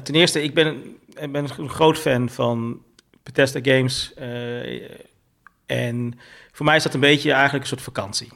ten 0.03 0.15
eerste, 0.15 0.43
ik 0.43 0.55
ben, 0.55 0.97
ik 1.15 1.33
ben 1.33 1.47
een 1.59 1.69
groot 1.69 1.99
fan 1.99 2.28
van 2.28 2.83
Bethesda 3.23 3.61
Games. 3.62 4.12
Uh, 4.19 4.91
en 5.66 6.19
voor 6.53 6.66
mij 6.66 6.77
is 6.77 6.83
dat 6.83 6.95
een 6.95 7.01
beetje 7.01 7.33
eigenlijk 7.33 7.62
een 7.62 7.69
soort 7.69 7.83
vakantie. 7.83 8.28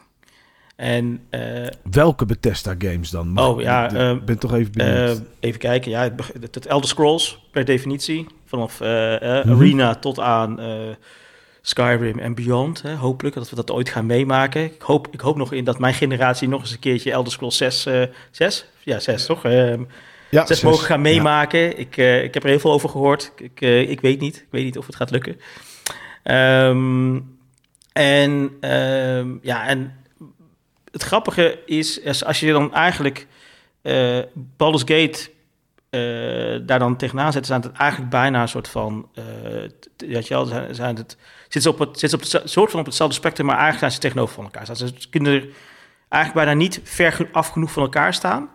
En, 0.80 1.20
uh, 1.30 1.66
Welke 1.90 2.26
Bethesda 2.26 2.74
games 2.78 3.10
dan? 3.10 3.38
Oh 3.38 3.60
ja, 3.60 3.84
ik 3.84 3.92
uh, 3.92 4.24
ben 4.24 4.38
toch 4.38 4.54
even 4.54 4.72
benieuwd. 4.72 5.16
Uh, 5.18 5.24
even 5.40 5.58
kijken, 5.58 5.90
ja, 5.90 6.14
het, 6.40 6.66
Elder 6.66 6.88
Scrolls 6.88 7.46
per 7.50 7.64
definitie. 7.64 8.26
Vanaf 8.46 8.80
mm 8.80 8.86
-hmm. 8.86 9.52
Arena 9.52 9.94
tot 9.94 10.20
aan 10.20 10.60
Skyrim 11.62 12.18
en 12.18 12.34
beyond. 12.34 12.82
Hè, 12.82 12.94
hopelijk 12.94 13.34
dat 13.34 13.50
we 13.50 13.56
dat 13.56 13.70
ooit 13.70 13.88
gaan 13.88 14.06
meemaken. 14.06 14.64
Ik 14.64 14.82
hoop, 14.82 15.08
ik 15.10 15.20
hoop 15.20 15.36
nog 15.36 15.52
in 15.52 15.64
dat 15.64 15.78
mijn 15.78 15.94
generatie 15.94 16.48
nog 16.48 16.60
eens 16.60 16.72
een 16.72 16.78
keertje 16.78 17.12
Elder 17.12 17.32
Scrolls 17.32 17.56
6, 17.56 17.88
6? 18.30 18.66
Ja, 18.82 19.00
6 19.00 19.26
toch? 19.26 19.44
Ehm, 19.44 19.82
ja, 20.30 20.46
6 20.46 20.60
mogen 20.60 20.86
gaan 20.86 21.00
meemaken. 21.00 21.60
Ja. 21.60 21.74
Ik, 21.74 21.96
ik 21.96 22.34
heb 22.34 22.42
er 22.42 22.48
heel 22.48 22.60
veel 22.60 22.72
over 22.72 22.88
gehoord. 22.88 23.32
Ik, 23.36 23.60
ik 23.88 24.00
weet 24.00 24.20
niet. 24.20 24.36
Ik 24.36 24.48
weet 24.50 24.64
niet 24.64 24.78
of 24.78 24.86
het 24.86 24.96
gaat 24.96 25.10
lukken. 25.10 25.40
Um, 26.24 27.38
en 27.92 28.50
um, 28.60 29.38
ja, 29.42 29.66
en 29.66 29.99
het 31.00 31.08
grappige 31.08 31.58
is, 31.66 32.24
als 32.24 32.40
je 32.40 32.52
dan 32.52 32.74
eigenlijk 32.74 33.26
uh, 33.82 34.18
Baldur's 34.32 34.82
Gate 34.82 35.30
uh, 35.90 36.66
daar 36.66 36.78
dan 36.78 36.96
tegenaan 36.96 37.32
zet, 37.32 37.46
zijn 37.46 37.60
het 37.60 37.72
eigenlijk 37.72 38.10
bijna 38.10 38.42
een 38.42 38.48
soort 38.48 38.68
van, 38.68 39.08
uh, 39.14 39.24
je 39.96 40.24
wel, 40.28 40.46
zijn, 40.70 40.96
het, 40.96 41.16
zitten 41.42 41.62
ze 41.62 41.70
op 41.70 41.78
het, 41.78 41.98
zitten 41.98 42.18
op 42.18 42.24
het 42.24 42.50
soort 42.50 42.70
van 42.70 42.80
op 42.80 42.86
hetzelfde 42.86 43.14
spectrum, 43.14 43.46
maar 43.46 43.58
eigenlijk 43.58 43.92
zijn 43.92 44.02
ze 44.02 44.08
tegenover 44.08 44.34
van 44.34 44.44
elkaar. 44.44 44.76
Ze 44.76 45.08
kunnen 45.10 45.32
er 45.32 45.48
eigenlijk 46.08 46.46
bijna 46.46 46.60
niet 46.60 46.80
ver 46.82 47.28
af 47.32 47.48
genoeg 47.48 47.72
van 47.72 47.82
elkaar 47.82 48.14
staan. 48.14 48.48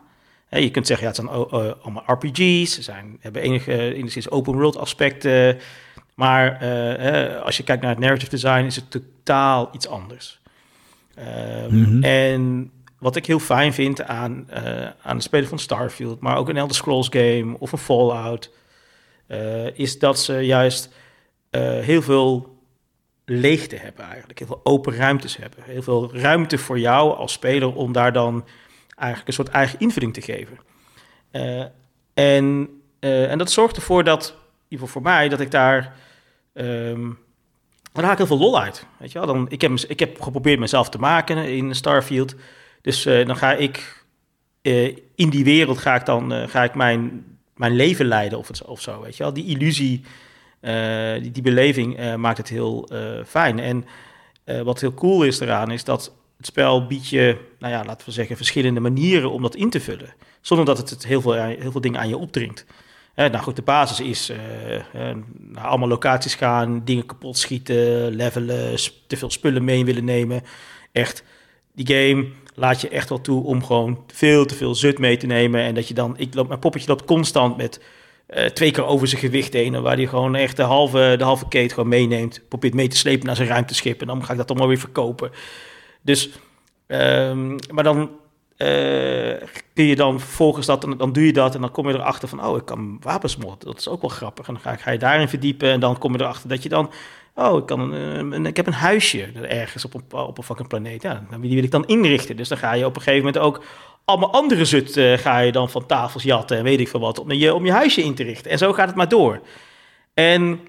Je 0.49 0.71
kunt 0.71 0.87
zeggen, 0.87 1.07
ja, 1.07 1.13
het 1.13 1.21
zijn 1.21 1.77
allemaal 1.81 2.03
RPG's, 2.05 2.73
ze 2.73 2.81
zijn, 2.81 3.17
hebben 3.19 3.41
enige, 3.41 3.93
enigszins 3.93 4.29
open 4.29 4.53
world 4.53 4.77
aspecten, 4.77 5.59
maar 6.13 6.57
als 7.43 7.57
je 7.57 7.63
kijkt 7.63 7.81
naar 7.81 7.91
het 7.91 7.99
narrative 7.99 8.29
design 8.29 8.65
is 8.65 8.75
het 8.75 8.91
totaal 8.91 9.69
iets 9.73 9.87
anders. 9.87 10.39
Um, 11.19 11.75
mm 11.75 11.83
-hmm. 11.83 12.03
En 12.03 12.71
wat 12.99 13.15
ik 13.15 13.25
heel 13.25 13.39
fijn 13.39 13.73
vind 13.73 14.03
aan, 14.03 14.47
uh, 14.49 14.89
aan 15.01 15.15
het 15.15 15.23
spelen 15.23 15.47
van 15.47 15.59
Starfield, 15.59 16.19
maar 16.19 16.37
ook 16.37 16.49
een 16.49 16.57
Elder 16.57 16.75
Scrolls 16.75 17.07
game 17.09 17.55
of 17.59 17.71
een 17.71 17.77
Fallout, 17.77 18.51
uh, 19.27 19.77
is 19.77 19.99
dat 19.99 20.19
ze 20.19 20.33
juist 20.33 20.93
uh, 21.51 21.61
heel 21.61 22.01
veel 22.01 22.59
leegte 23.25 23.75
hebben 23.75 24.05
eigenlijk. 24.05 24.39
Heel 24.39 24.47
veel 24.47 24.61
open 24.63 24.95
ruimtes 24.95 25.37
hebben. 25.37 25.59
Heel 25.63 25.81
veel 25.81 26.15
ruimte 26.15 26.57
voor 26.57 26.79
jou 26.79 27.15
als 27.15 27.31
speler 27.31 27.75
om 27.75 27.91
daar 27.91 28.13
dan 28.13 28.45
eigenlijk 28.95 29.27
een 29.27 29.33
soort 29.33 29.55
eigen 29.55 29.79
invulling 29.79 30.13
te 30.13 30.21
geven. 30.21 30.59
en, 32.13 32.69
en 32.99 33.37
dat 33.37 33.51
zorgt 33.51 33.75
ervoor 33.75 34.03
dat, 34.03 34.27
in 34.27 34.35
ieder 34.67 34.87
geval 34.87 35.01
voor 35.01 35.11
mij, 35.11 35.29
dat 35.29 35.39
ik 35.39 35.51
daar... 35.51 35.95
Um, 36.53 37.24
daar 37.95 38.03
haal 38.03 38.13
ik 38.13 38.27
heel 38.27 38.37
veel 38.37 38.45
lol 38.45 38.59
uit. 38.59 38.85
Weet 38.97 39.11
je 39.11 39.17
wel? 39.19 39.27
Dan, 39.27 39.45
ik, 39.49 39.61
heb, 39.61 39.71
ik 39.71 39.99
heb 39.99 40.21
geprobeerd 40.21 40.59
mezelf 40.59 40.89
te 40.89 40.97
maken 40.97 41.37
in 41.37 41.75
Starfield. 41.75 42.35
Dus 42.81 43.05
uh, 43.05 43.25
dan 43.25 43.37
ga 43.37 43.53
ik 43.53 44.05
uh, 44.61 44.95
in 45.15 45.29
die 45.29 45.43
wereld 45.43 45.77
ga 45.77 45.95
ik 45.95 46.05
dan 46.05 46.33
uh, 46.33 46.47
ga 46.47 46.63
ik 46.63 46.75
mijn, 46.75 47.25
mijn 47.55 47.75
leven 47.75 48.05
leiden 48.05 48.37
of, 48.37 48.47
het, 48.47 48.65
of 48.65 48.81
zo. 48.81 49.01
Weet 49.01 49.17
je 49.17 49.23
wel? 49.23 49.33
Die 49.33 49.45
illusie, 49.45 50.03
die, 51.21 51.31
die 51.31 51.43
beleving 51.43 52.15
maakt 52.15 52.37
het 52.37 52.49
heel 52.49 52.89
fijn. 53.25 53.59
En 53.59 53.85
wat 54.63 54.81
heel 54.81 54.93
cool 54.93 55.23
is 55.23 55.39
eraan, 55.39 55.71
is 55.71 55.83
dat 55.83 56.13
het 56.37 56.45
spel 56.45 56.87
biedt 56.87 57.09
je, 57.09 57.37
nou 57.59 57.73
ja, 57.73 57.85
laten 57.85 58.07
we 58.07 58.13
zeggen, 58.13 58.35
verschillende 58.35 58.79
manieren 58.79 59.31
om 59.31 59.41
dat 59.41 59.55
in 59.55 59.69
te 59.69 59.79
vullen. 59.79 60.13
Zonder 60.41 60.65
dat 60.65 60.89
het 60.89 61.05
heel 61.05 61.21
veel, 61.21 61.33
heel 61.33 61.71
veel 61.71 61.81
dingen 61.81 61.99
aan 61.99 62.09
je 62.09 62.17
opdringt. 62.17 62.65
Eh, 63.15 63.29
nou 63.29 63.43
goed, 63.43 63.55
de 63.55 63.61
basis 63.61 63.99
is 63.99 64.29
uh, 64.29 64.37
uh, 64.75 64.81
naar 65.37 65.65
allemaal 65.65 65.87
locaties 65.87 66.35
gaan, 66.35 66.81
dingen 66.85 67.05
kapot 67.05 67.37
schieten, 67.37 68.09
levelen, 68.15 68.75
te 69.07 69.17
veel 69.17 69.31
spullen 69.31 69.63
mee 69.63 69.85
willen 69.85 70.05
nemen. 70.05 70.41
Echt, 70.91 71.23
die 71.73 71.87
game 71.87 72.27
laat 72.55 72.81
je 72.81 72.89
echt 72.89 73.09
wel 73.09 73.21
toe 73.21 73.43
om 73.43 73.63
gewoon 73.63 74.03
veel 74.07 74.45
te 74.45 74.55
veel 74.55 74.75
zut 74.75 74.99
mee 74.99 75.17
te 75.17 75.25
nemen. 75.25 75.61
En 75.61 75.75
dat 75.75 75.87
je 75.87 75.93
dan, 75.93 76.17
ik 76.17 76.33
loop, 76.33 76.47
mijn 76.47 76.59
poppetje 76.59 76.87
loopt 76.87 77.05
constant 77.05 77.57
met 77.57 77.81
twee 78.53 78.71
keer 78.71 78.85
over 78.85 79.07
zijn 79.07 79.21
gewicht 79.21 79.53
heen. 79.53 79.81
Waar 79.81 79.95
hij 79.95 80.07
gewoon 80.07 80.35
echt 80.35 80.57
de 80.57 80.63
halve, 80.63 81.15
de 81.17 81.23
halve 81.23 81.47
kate 81.47 81.73
gewoon 81.73 81.89
meeneemt. 81.89 82.41
Probeert 82.47 82.73
mee 82.73 82.87
te 82.87 82.97
slepen 82.97 83.25
naar 83.25 83.35
zijn 83.35 83.47
ruimteschip. 83.47 84.01
En 84.01 84.07
dan 84.07 84.25
ga 84.25 84.31
ik 84.31 84.37
dat 84.37 84.49
allemaal 84.49 84.67
weer 84.67 84.77
verkopen. 84.77 85.31
Dus, 86.01 86.29
um, 86.87 87.55
maar 87.71 87.83
dan 87.83 88.09
kun 89.73 89.85
je 89.85 89.95
dan 89.95 90.19
vervolgens 90.19 90.65
dat, 90.65 90.81
dan 90.97 91.13
doe 91.13 91.25
je 91.25 91.33
dat 91.33 91.55
en 91.55 91.61
dan 91.61 91.71
kom 91.71 91.87
je 91.87 91.93
erachter 91.93 92.27
van, 92.27 92.45
oh, 92.45 92.57
ik 92.57 92.65
kan 92.65 92.97
wapens 93.01 93.37
motten. 93.37 93.67
Dat 93.67 93.79
is 93.79 93.87
ook 93.87 94.01
wel 94.01 94.09
grappig. 94.09 94.47
En 94.47 94.57
dan 94.63 94.77
ga, 94.77 94.91
je 94.91 94.97
daarin 94.97 95.29
verdiepen 95.29 95.71
en 95.71 95.79
dan 95.79 95.97
kom 95.97 96.13
je 96.13 96.19
erachter 96.19 96.49
dat 96.49 96.63
je 96.63 96.69
dan, 96.69 96.91
oh, 97.35 97.57
ik, 97.57 97.65
kan 97.65 97.93
een, 97.93 98.45
ik 98.45 98.55
heb 98.55 98.67
een 98.67 98.73
huisje 98.73 99.31
ergens 99.41 99.85
op 99.85 99.93
een, 99.93 100.19
op 100.19 100.37
een 100.37 100.43
fucking 100.43 100.67
planeet. 100.67 101.01
Ja, 101.01 101.23
die 101.41 101.55
wil 101.55 101.63
ik 101.63 101.71
dan 101.71 101.85
inrichten. 101.85 102.35
Dus 102.35 102.47
dan 102.47 102.57
ga 102.57 102.73
je 102.73 102.85
op 102.85 102.95
een 102.95 103.01
gegeven 103.01 103.25
moment 103.25 103.43
ook 103.43 103.63
allemaal 104.05 104.31
andere 104.31 104.65
zut 104.65 104.97
uh, 104.97 105.17
ga 105.17 105.39
je 105.39 105.51
dan 105.51 105.69
van 105.69 105.85
tafels 105.85 106.23
jatten 106.23 106.57
en 106.57 106.63
weet 106.63 106.79
ik 106.79 106.87
veel 106.87 106.99
wat, 106.99 107.19
om 107.19 107.31
je, 107.31 107.53
om 107.53 107.65
je 107.65 107.71
huisje 107.71 108.03
in 108.03 108.15
te 108.15 108.23
richten. 108.23 108.51
En 108.51 108.57
zo 108.57 108.73
gaat 108.73 108.87
het 108.87 108.95
maar 108.95 109.09
door. 109.09 109.41
En, 110.13 110.59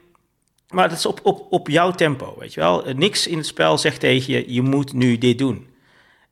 maar 0.68 0.88
dat 0.88 0.98
is 0.98 1.06
op, 1.06 1.20
op, 1.22 1.46
op 1.50 1.68
jouw 1.68 1.90
tempo, 1.90 2.34
weet 2.38 2.54
je 2.54 2.60
wel. 2.60 2.84
Niks 2.94 3.26
in 3.26 3.36
het 3.36 3.46
spel 3.46 3.78
zegt 3.78 4.00
tegen 4.00 4.32
je, 4.32 4.52
je 4.52 4.62
moet 4.62 4.92
nu 4.92 5.18
dit 5.18 5.38
doen. 5.38 5.66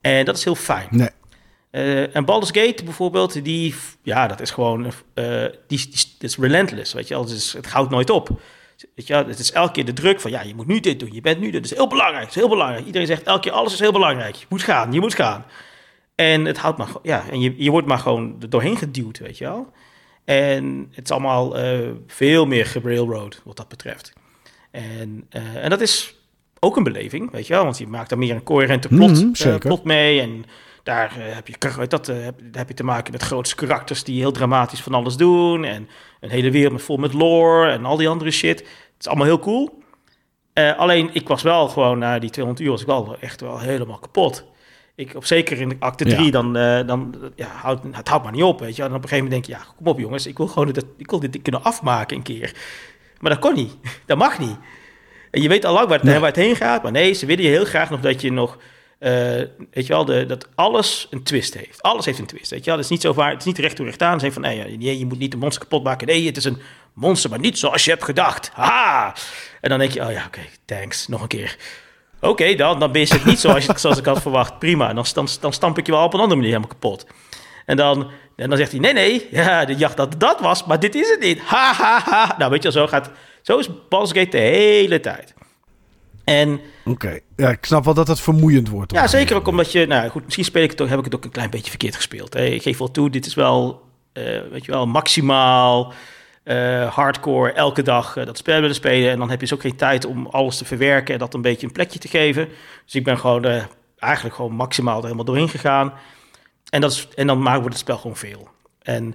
En 0.00 0.24
dat 0.24 0.36
is 0.36 0.44
heel 0.44 0.54
fijn. 0.54 0.88
Nee. 0.90 1.08
Uh, 1.74 2.16
en 2.16 2.24
Baldur's 2.24 2.64
Gate 2.64 2.84
bijvoorbeeld, 2.84 3.44
die, 3.44 3.74
ja, 4.02 4.26
dat 4.26 4.40
is 4.40 4.50
gewoon, 4.50 4.84
uh, 4.84 4.92
die, 5.66 5.88
die, 5.88 6.06
is 6.18 6.36
relentless, 6.36 6.92
weet 6.92 7.08
je 7.08 7.14
wel. 7.14 7.24
Is, 7.24 7.52
het 7.52 7.66
houdt 7.66 7.90
nooit 7.90 8.10
op. 8.10 8.28
Weet 8.94 9.06
je, 9.06 9.14
het 9.14 9.38
is 9.38 9.52
elke 9.52 9.72
keer 9.72 9.84
de 9.84 9.92
druk 9.92 10.20
van, 10.20 10.30
ja, 10.30 10.42
je 10.42 10.54
moet 10.54 10.66
nu 10.66 10.80
dit 10.80 11.00
doen, 11.00 11.12
je 11.12 11.20
bent 11.20 11.38
nu 11.38 11.44
dit. 11.50 11.62
Dat 11.62 11.70
is 11.70 11.76
heel 11.76 11.88
belangrijk, 11.88 12.20
het 12.20 12.34
is 12.34 12.40
heel 12.40 12.48
belangrijk. 12.48 12.86
Iedereen 12.86 13.06
zegt 13.06 13.22
elke 13.22 13.40
keer, 13.40 13.52
alles 13.52 13.72
is 13.72 13.78
heel 13.78 13.92
belangrijk. 13.92 14.34
Je 14.34 14.46
moet 14.48 14.62
gaan, 14.62 14.92
je 14.92 15.00
moet 15.00 15.14
gaan. 15.14 15.44
En 16.14 16.44
het 16.44 16.58
houdt 16.58 16.78
maar, 16.78 16.88
ja, 17.02 17.24
en 17.30 17.40
je, 17.40 17.54
je 17.56 17.70
wordt 17.70 17.86
maar 17.86 17.98
gewoon 17.98 18.36
er 18.40 18.50
doorheen 18.50 18.76
geduwd, 18.76 19.18
weet 19.18 19.38
je 19.38 19.44
wel. 19.44 19.72
En 20.24 20.88
het 20.90 21.04
is 21.04 21.10
allemaal 21.10 21.58
uh, 21.58 21.90
veel 22.06 22.46
meer 22.46 22.66
gerailroad, 22.66 23.40
wat 23.44 23.56
dat 23.56 23.68
betreft. 23.68 24.12
En, 24.70 25.26
en 25.54 25.70
dat 25.70 25.80
is 25.80 26.14
ook 26.60 26.76
een 26.76 26.82
beleving, 26.82 27.30
weet 27.30 27.46
je 27.46 27.52
wel. 27.52 27.64
Want 27.64 27.78
je 27.78 27.86
maakt 27.86 28.08
dan 28.08 28.18
meer 28.18 28.34
een 28.34 28.42
coherente 28.42 28.88
plot, 28.88 29.22
mm 29.22 29.32
-hmm, 29.34 29.58
plot 29.58 29.84
mee 29.84 30.20
en 30.20 30.44
daar, 30.84 31.14
uh, 31.18 31.34
heb 31.34 31.48
je, 31.48 31.86
dat, 31.88 32.08
uh, 32.08 32.24
heb, 32.24 32.40
heb, 32.52 32.68
je 32.68 32.74
te 32.74 32.84
maken 32.84 33.12
met 33.12 33.22
grootste 33.22 33.54
karakters 33.54 34.04
die 34.04 34.20
heel 34.20 34.32
dramatisch 34.32 34.80
van 34.80 34.94
alles 34.94 35.16
doen. 35.16 35.64
En 35.64 35.88
een 36.20 36.30
hele 36.30 36.50
wereld 36.50 36.82
vol 36.82 36.96
met 36.96 37.12
lore 37.12 37.70
en 37.70 37.84
al 37.84 37.96
die 37.96 38.08
andere 38.08 38.30
shit. 38.30 38.58
Het 38.58 38.68
is 39.00 39.06
allemaal 39.06 39.26
heel 39.26 39.38
cool. 39.38 39.82
Uh, 40.54 40.78
alleen, 40.78 41.10
ik 41.12 41.28
was 41.28 41.42
wel 41.42 41.68
gewoon 41.68 41.98
na 41.98 42.18
die 42.18 42.30
200 42.30 42.66
uur 42.66 42.72
was 42.72 42.80
ik 42.80 42.86
wel 42.86 43.16
echt 43.20 43.40
wel 43.40 43.58
helemaal 43.58 43.98
kapot. 43.98 44.44
Ik, 44.94 45.14
op 45.14 45.24
zeker 45.24 45.60
in 45.60 45.76
acte 45.78 46.04
3, 46.04 46.24
ja. 46.24 46.30
dan, 46.30 46.52
dan 46.86 47.14
ja, 47.36 47.78
het 47.90 48.08
houdt 48.08 48.24
maar 48.24 48.32
niet 48.32 48.42
op, 48.42 48.60
weet 48.60 48.76
je. 48.76 48.82
En 48.82 48.88
op 48.88 48.94
een 48.94 49.08
gegeven 49.08 49.24
moment 49.24 49.46
denk 49.46 49.58
je, 49.58 49.64
ja, 49.64 49.74
kom 49.76 49.86
op 49.86 49.98
jongens, 49.98 50.26
ik 50.26 50.36
wil 50.36 50.46
gewoon 50.46 50.72
dit, 50.72 50.84
ik 50.96 51.10
wil 51.10 51.20
dit 51.20 51.42
kunnen 51.42 51.62
afmaken 51.62 52.16
een 52.16 52.22
keer. 52.22 52.54
Maar 53.20 53.30
dat 53.30 53.40
kon 53.40 53.54
niet, 53.54 53.76
dat 54.06 54.18
mag 54.18 54.38
niet. 54.38 54.56
En 55.30 55.42
je 55.42 55.48
weet 55.48 55.64
al 55.64 55.72
lang 55.72 55.88
waar 55.88 55.98
het, 55.98 56.06
nee. 56.06 56.18
waar 56.18 56.28
het 56.28 56.36
heen 56.36 56.56
gaat, 56.56 56.82
maar 56.82 56.92
nee, 56.92 57.12
ze 57.12 57.26
willen 57.26 57.44
je 57.44 57.50
heel 57.50 57.64
graag 57.64 57.90
nog 57.90 58.00
dat 58.00 58.20
je 58.20 58.32
nog 58.32 58.58
uh, 59.04 59.10
weet 59.70 59.86
je 59.86 59.92
wel, 59.92 60.04
de, 60.04 60.26
dat 60.26 60.48
alles 60.54 61.06
een 61.10 61.22
twist 61.22 61.54
heeft. 61.54 61.82
Alles 61.82 62.04
heeft 62.04 62.18
een 62.18 62.26
twist, 62.26 62.50
weet 62.50 62.64
je 62.64 62.64
wel. 62.64 62.74
Het 62.74 62.84
is 62.84 62.90
niet 62.90 63.00
zo 63.00 63.12
vaak, 63.12 63.30
het 63.30 63.40
is 63.40 63.46
niet 63.46 63.58
recht 63.58 63.76
toe 63.76 63.86
recht 63.86 64.02
aan. 64.02 64.20
Zijn 64.20 64.32
van, 64.32 64.42
nee, 64.42 64.98
je, 64.98 65.06
moet 65.06 65.18
niet 65.18 65.30
de 65.30 65.36
monster 65.36 65.62
kapot 65.62 65.84
maken. 65.84 66.06
Nee, 66.06 66.26
het 66.26 66.36
is 66.36 66.44
een 66.44 66.60
monster, 66.92 67.30
maar 67.30 67.38
niet 67.38 67.58
zoals 67.58 67.84
je 67.84 67.90
hebt 67.90 68.04
gedacht. 68.04 68.50
Ha! 68.52 69.14
En 69.60 69.68
dan 69.68 69.78
denk 69.78 69.92
je, 69.92 70.06
oh 70.06 70.12
ja, 70.12 70.24
oké, 70.26 70.40
thanks, 70.64 71.08
nog 71.08 71.22
een 71.22 71.28
keer. 71.28 71.56
Oké, 72.20 72.54
dan, 72.54 72.78
dan 72.78 72.94
is 72.94 73.10
het 73.10 73.24
niet 73.24 73.40
zoals, 73.40 73.66
zoals 73.80 73.98
ik 73.98 74.04
had 74.04 74.22
verwacht. 74.22 74.58
Prima, 74.58 74.92
dan, 74.92 75.04
dan, 75.40 75.52
stamp 75.52 75.78
ik 75.78 75.86
je 75.86 75.92
wel 75.92 76.04
op 76.04 76.14
een 76.14 76.20
andere 76.20 76.40
manier 76.40 76.54
helemaal 76.54 76.78
kapot. 76.78 77.06
En 77.66 77.76
dan, 77.76 78.10
en 78.36 78.48
dan 78.48 78.58
zegt 78.58 78.70
hij, 78.70 78.80
nee, 78.80 78.92
nee, 78.92 79.26
ja, 79.30 79.64
de 79.64 79.74
jacht 79.74 79.96
dat 79.96 80.20
dat 80.20 80.40
was, 80.40 80.64
maar 80.64 80.80
dit 80.80 80.94
is 80.94 81.08
het 81.08 81.20
niet. 81.20 81.40
Ha, 81.52 81.72
ha, 81.72 82.00
ha. 82.04 82.34
Nou, 82.38 82.50
weet 82.50 82.62
je, 82.62 82.72
zo 82.72 82.86
gaat, 82.86 83.10
zo 83.42 83.58
is 83.58 83.68
Baldur's 83.88 84.12
Gate 84.12 84.36
de 84.36 84.42
hele 84.42 85.00
tijd. 85.00 85.34
En... 86.24 86.60
Oké, 86.84 87.18
ja, 87.36 87.50
ik 87.50 87.64
snap 87.64 87.84
wel 87.84 87.94
dat 87.94 88.08
het 88.08 88.20
vermoeiend 88.20 88.68
wordt. 88.68 88.92
Ja, 88.92 89.06
zeker 89.06 89.36
ook 89.36 89.46
omdat 89.46 89.72
je, 89.72 89.86
nou 89.86 90.08
goed, 90.08 90.24
misschien 90.24 90.44
speel 90.44 90.62
ik 90.62 90.70
het 90.70 90.80
ook, 90.80 90.88
heb 90.88 90.98
ik 90.98 91.04
het 91.04 91.14
ook 91.14 91.24
een 91.24 91.30
klein 91.30 91.50
beetje 91.50 91.70
verkeerd 91.70 91.94
gespeeld. 91.94 92.34
Hè. 92.34 92.44
Ik 92.44 92.62
geef 92.62 92.78
wel 92.78 92.90
toe, 92.90 93.10
dit 93.10 93.26
is 93.26 93.34
wel, 93.34 93.82
uh, 94.12 94.24
weet 94.50 94.64
je 94.64 94.72
wel, 94.72 94.86
maximaal 94.86 95.92
uh, 96.44 96.94
hardcore 96.94 97.52
elke 97.52 97.82
dag 97.82 98.16
uh, 98.16 98.26
dat 98.26 98.38
spel 98.38 98.60
willen 98.60 98.74
spelen. 98.74 99.10
En 99.10 99.18
dan 99.18 99.30
heb 99.30 99.40
je 99.40 99.46
dus 99.46 99.54
ook 99.54 99.62
geen 99.62 99.76
tijd 99.76 100.04
om 100.04 100.26
alles 100.26 100.56
te 100.56 100.64
verwerken 100.64 101.14
en 101.14 101.20
dat 101.20 101.34
een 101.34 101.42
beetje 101.42 101.66
een 101.66 101.72
plekje 101.72 101.98
te 101.98 102.08
geven. 102.08 102.48
Dus 102.84 102.94
ik 102.94 103.04
ben 103.04 103.18
gewoon 103.18 103.66
eigenlijk 103.98 104.34
gewoon 104.34 104.52
maximaal 104.52 104.96
er 104.96 105.02
helemaal 105.02 105.24
doorheen 105.24 105.48
gegaan. 105.48 105.92
En, 106.70 106.80
dat 106.80 106.90
is, 106.90 107.08
en 107.14 107.26
dan 107.26 107.42
wordt 107.42 107.64
het 107.64 107.78
spel 107.78 107.96
gewoon 107.96 108.16
veel. 108.16 108.48
En, 108.82 109.14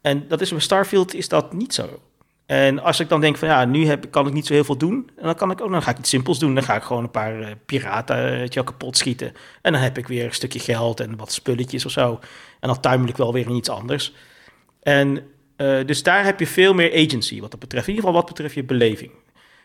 en 0.00 0.28
dat 0.28 0.40
is 0.40 0.50
bij 0.50 0.60
Starfield 0.60 1.14
is 1.14 1.28
dat 1.28 1.52
niet 1.52 1.74
zo. 1.74 2.00
En 2.46 2.82
als 2.82 3.00
ik 3.00 3.08
dan 3.08 3.20
denk 3.20 3.36
van 3.36 3.48
ja, 3.48 3.64
nu 3.64 3.86
heb, 3.86 4.10
kan 4.10 4.26
ik 4.26 4.32
niet 4.32 4.46
zo 4.46 4.52
heel 4.52 4.64
veel 4.64 4.76
doen. 4.76 5.10
En 5.16 5.24
dan 5.24 5.34
kan 5.34 5.50
ik 5.50 5.60
ook, 5.60 5.70
dan 5.70 5.82
ga 5.82 5.90
ik 5.90 5.98
iets 5.98 6.10
simpels 6.10 6.38
doen. 6.38 6.54
Dan 6.54 6.62
ga 6.62 6.76
ik 6.76 6.82
gewoon 6.82 7.02
een 7.02 7.10
paar 7.10 7.40
uh, 7.40 7.46
piraten 7.66 8.40
uh, 8.40 8.64
kapot 8.64 8.96
schieten. 8.96 9.32
En 9.62 9.72
dan 9.72 9.80
heb 9.80 9.98
ik 9.98 10.08
weer 10.08 10.24
een 10.24 10.32
stukje 10.32 10.58
geld 10.58 11.00
en 11.00 11.16
wat 11.16 11.32
spulletjes 11.32 11.86
of 11.86 11.92
zo. 11.92 12.20
En 12.60 12.68
dan 12.68 12.80
tuimel 12.80 13.08
ik 13.08 13.16
wel 13.16 13.32
weer 13.32 13.46
in 13.46 13.56
iets 13.56 13.68
anders. 13.68 14.12
En 14.82 15.22
uh, 15.56 15.86
dus 15.86 16.02
daar 16.02 16.24
heb 16.24 16.40
je 16.40 16.46
veel 16.46 16.74
meer 16.74 17.06
agency 17.06 17.40
wat 17.40 17.50
dat 17.50 17.60
betreft. 17.60 17.86
In 17.86 17.94
ieder 17.94 18.08
geval 18.08 18.20
wat 18.22 18.30
betreft 18.32 18.54
je 18.54 18.64
beleving. 18.64 19.10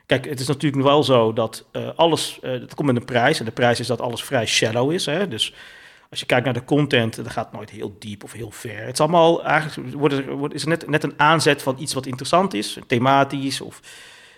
Kijk, 0.05 0.25
het 0.25 0.39
is 0.39 0.47
natuurlijk 0.47 0.83
wel 0.83 1.03
zo 1.03 1.33
dat 1.33 1.65
alles, 1.95 2.39
dat 2.41 2.73
komt 2.73 2.87
met 2.87 2.95
een 2.95 3.05
prijs. 3.05 3.39
En 3.39 3.45
de 3.45 3.51
prijs 3.51 3.79
is 3.79 3.87
dat 3.87 4.01
alles 4.01 4.23
vrij 4.23 4.45
shallow 4.45 4.91
is. 4.91 5.05
Hè? 5.05 5.27
Dus 5.27 5.53
als 6.11 6.19
je 6.19 6.25
kijkt 6.25 6.45
naar 6.45 6.53
de 6.53 6.63
content, 6.63 7.15
dan 7.15 7.29
gaat 7.29 7.51
nooit 7.51 7.69
heel 7.69 7.95
diep 7.99 8.23
of 8.23 8.31
heel 8.31 8.51
ver. 8.51 8.85
Het 8.85 8.93
is 8.93 8.99
allemaal 8.99 9.43
eigenlijk 9.43 9.93
wordt, 9.93 10.53
is 10.53 10.65
net, 10.65 10.87
net 10.87 11.03
een 11.03 11.19
aanzet 11.19 11.61
van 11.61 11.75
iets 11.79 11.93
wat 11.93 12.05
interessant 12.05 12.53
is, 12.53 12.77
thematisch 12.87 13.61
of 13.61 13.81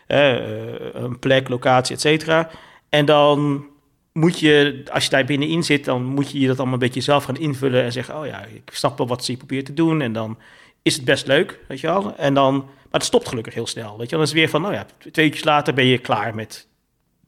uh, 0.07 0.93
een 0.93 1.19
plek, 1.19 1.49
locatie, 1.49 1.95
et 1.95 2.01
cetera. 2.01 2.49
En 2.89 3.05
dan 3.05 3.65
moet 4.11 4.39
je, 4.39 4.83
als 4.91 5.03
je 5.03 5.09
daar 5.09 5.25
binnenin 5.25 5.63
zit, 5.63 5.85
dan 5.85 6.03
moet 6.03 6.31
je 6.31 6.39
je 6.39 6.47
dat 6.47 6.57
allemaal 6.57 6.73
een 6.73 6.79
beetje 6.79 7.01
zelf 7.01 7.23
gaan 7.23 7.37
invullen 7.37 7.83
en 7.83 7.91
zeggen: 7.91 8.19
Oh 8.19 8.25
ja, 8.25 8.45
ik 8.45 8.69
snap 8.73 8.97
wel 8.97 9.07
wat 9.07 9.25
ze 9.25 9.37
probeert 9.37 9.65
te 9.65 9.73
doen. 9.73 10.01
En 10.01 10.13
dan 10.13 10.37
is 10.81 10.95
het 10.95 11.05
best 11.05 11.27
leuk, 11.27 11.59
weet 11.67 11.79
je 11.79 11.87
wel. 11.87 12.15
En 12.17 12.33
dan, 12.33 12.55
maar 12.55 12.67
het 12.91 13.03
stopt 13.03 13.27
gelukkig 13.27 13.53
heel 13.53 13.67
snel. 13.67 13.97
Weet 13.97 14.09
je, 14.09 14.15
dan 14.15 14.23
is 14.23 14.29
het 14.29 14.39
weer 14.39 14.49
van: 14.49 14.61
Nou 14.61 14.73
ja, 14.73 14.85
twee 15.11 15.25
uurtjes 15.25 15.45
later 15.45 15.73
ben 15.73 15.85
je 15.85 15.97
klaar 15.97 16.35
met 16.35 16.67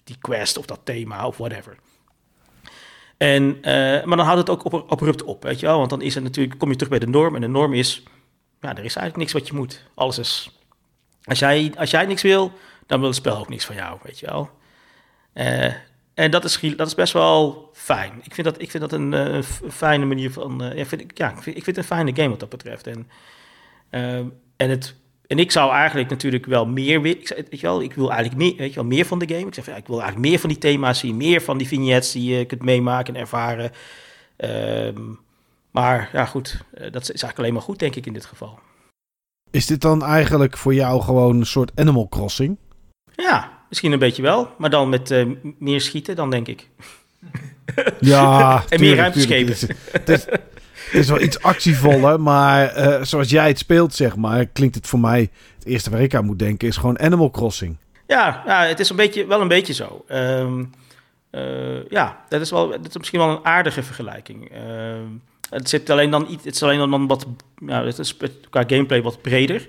die 0.03 0.17
quest 0.21 0.57
of 0.57 0.65
dat 0.65 0.79
thema 0.83 1.27
of 1.27 1.37
whatever. 1.37 1.77
En, 3.17 3.57
uh, 3.57 3.63
maar 4.03 4.17
dan 4.17 4.25
houdt 4.25 4.39
het 4.39 4.49
ook 4.49 4.73
op, 4.73 4.91
abrupt 4.91 5.23
op, 5.23 5.43
weet 5.43 5.59
je 5.59 5.65
wel. 5.65 5.77
Want 5.77 5.89
dan 5.89 6.01
is 6.01 6.15
het 6.15 6.23
natuurlijk, 6.23 6.59
kom 6.59 6.69
je 6.69 6.75
terug 6.75 6.91
bij 6.91 6.99
de 6.99 7.07
norm. 7.07 7.35
En 7.35 7.41
de 7.41 7.47
norm 7.47 7.73
is, 7.73 8.03
ja, 8.61 8.69
er 8.69 8.85
is 8.85 8.95
eigenlijk 8.95 9.17
niks 9.17 9.33
wat 9.33 9.47
je 9.47 9.53
moet. 9.53 9.83
Alles 9.93 10.19
is, 10.19 10.59
als 11.23 11.39
jij, 11.39 11.73
als 11.77 11.91
jij 11.91 12.05
niks 12.05 12.21
wil, 12.21 12.51
dan 12.85 12.99
wil 12.99 13.07
het 13.07 13.17
spel 13.17 13.37
ook 13.37 13.49
niks 13.49 13.65
van 13.65 13.75
jou, 13.75 13.99
weet 14.03 14.19
je 14.19 14.25
wel. 14.25 14.49
Uh, 15.33 15.73
en 16.13 16.31
dat 16.31 16.43
is, 16.43 16.59
dat 16.75 16.87
is 16.87 16.95
best 16.95 17.13
wel 17.13 17.69
fijn. 17.73 18.19
Ik 18.23 18.33
vind 18.33 18.47
dat, 18.47 18.61
ik 18.61 18.71
vind 18.71 18.89
dat 18.89 18.99
een, 18.99 19.11
uh, 19.11 19.41
fijne 19.69 20.05
manier 20.05 20.31
van... 20.31 20.63
Uh, 20.63 20.75
ja, 20.75 20.85
vind, 20.85 21.17
ja, 21.17 21.31
ik 21.31 21.41
vind, 21.41 21.57
ik 21.57 21.63
vind 21.63 21.75
het 21.75 21.77
een 21.77 21.95
fijne 21.95 22.15
game 22.15 22.29
wat 22.29 22.39
dat 22.39 22.49
betreft. 22.49 22.87
En, 22.87 23.09
en 24.55 24.69
het 24.69 24.95
en 25.27 25.39
ik 25.39 25.51
zou 25.51 25.71
eigenlijk 25.71 26.09
natuurlijk 26.09 26.45
wel 26.45 26.65
meer 26.65 27.01
weet 27.01 27.35
je 27.49 27.61
wel, 27.61 27.81
ik 27.81 27.93
wil 27.93 28.11
eigenlijk 28.11 28.41
meer, 28.41 28.55
weet 28.57 28.69
je 28.69 28.75
wel, 28.75 28.85
meer 28.85 29.05
van 29.05 29.19
de 29.19 29.27
game. 29.27 29.47
Ik 29.47 29.53
zeg, 29.53 29.65
ja, 29.65 29.75
ik 29.75 29.87
wil 29.87 30.01
eigenlijk 30.01 30.29
meer 30.29 30.39
van 30.39 30.49
die 30.49 30.57
thema's 30.57 30.99
zien, 30.99 31.17
meer 31.17 31.41
van 31.41 31.57
die 31.57 31.67
vignettes 31.67 32.11
die 32.11 32.37
je 32.37 32.45
kunt 32.45 32.61
meemaken 32.61 33.15
en 33.15 33.21
ervaren. 33.21 33.71
Ehm, 34.37 35.01
maar 35.71 36.09
ja, 36.13 36.25
goed, 36.25 36.61
dat 36.71 37.01
is 37.01 37.09
eigenlijk 37.09 37.37
alleen 37.37 37.53
maar 37.53 37.61
goed, 37.61 37.79
denk 37.79 37.95
ik, 37.95 38.05
in 38.05 38.13
dit 38.13 38.25
geval. 38.25 38.59
Is 39.51 39.65
dit 39.65 39.81
dan 39.81 40.03
eigenlijk 40.03 40.57
voor 40.57 40.73
jou 40.73 41.01
gewoon 41.01 41.39
een 41.39 41.45
soort 41.45 41.71
Animal 41.75 42.09
Crossing? 42.09 42.57
Ja, 43.15 43.59
misschien 43.69 43.91
een 43.91 43.99
beetje 43.99 44.21
wel, 44.21 44.49
maar 44.57 44.69
dan 44.69 44.89
met 44.89 45.25
meer 45.59 45.81
schieten 45.81 46.15
dan, 46.15 46.29
denk 46.29 46.47
ik. 46.47 46.69
Ja, 47.99 48.63
en 48.69 48.79
meer. 48.79 49.03
Het 49.03 50.07
het 50.07 50.29
is 50.91 51.09
wel 51.09 51.21
iets 51.21 51.41
actievoller, 51.41 52.21
maar 52.21 52.77
uh, 52.77 53.03
zoals 53.03 53.29
jij 53.29 53.47
het 53.47 53.57
speelt, 53.57 53.93
zeg 53.93 54.15
maar, 54.15 54.45
klinkt 54.45 54.75
het 54.75 54.87
voor 54.87 54.99
mij... 54.99 55.29
Het 55.55 55.73
eerste 55.73 55.89
waar 55.89 56.01
ik 56.01 56.15
aan 56.15 56.25
moet 56.25 56.39
denken 56.39 56.67
is 56.67 56.77
gewoon 56.77 56.99
Animal 56.99 57.31
Crossing. 57.31 57.77
Ja, 58.07 58.43
ja 58.45 58.65
het 58.65 58.79
is 58.79 58.89
een 58.89 58.95
beetje, 58.95 59.25
wel 59.25 59.41
een 59.41 59.47
beetje 59.47 59.73
zo. 59.73 60.05
Um, 60.11 60.71
uh, 61.31 61.89
ja, 61.89 62.23
dat 62.29 62.41
is, 62.41 62.49
wel, 62.49 62.69
dat 62.69 62.87
is 62.87 62.97
misschien 62.97 63.19
wel 63.19 63.29
een 63.29 63.45
aardige 63.45 63.83
vergelijking. 63.83 64.51
Uh, 64.51 64.59
het 65.49 65.69
zit 65.69 65.89
alleen 65.89 66.09
dan 66.09 66.27
iets, 66.29 66.43
het 66.43 66.55
is 66.55 66.63
alleen 66.63 66.89
dan 66.89 67.07
wat, 67.07 67.25
ja, 67.65 67.83
het 67.83 67.99
is 67.99 68.17
qua 68.49 68.63
gameplay 68.67 69.01
wat 69.01 69.21
breder. 69.21 69.67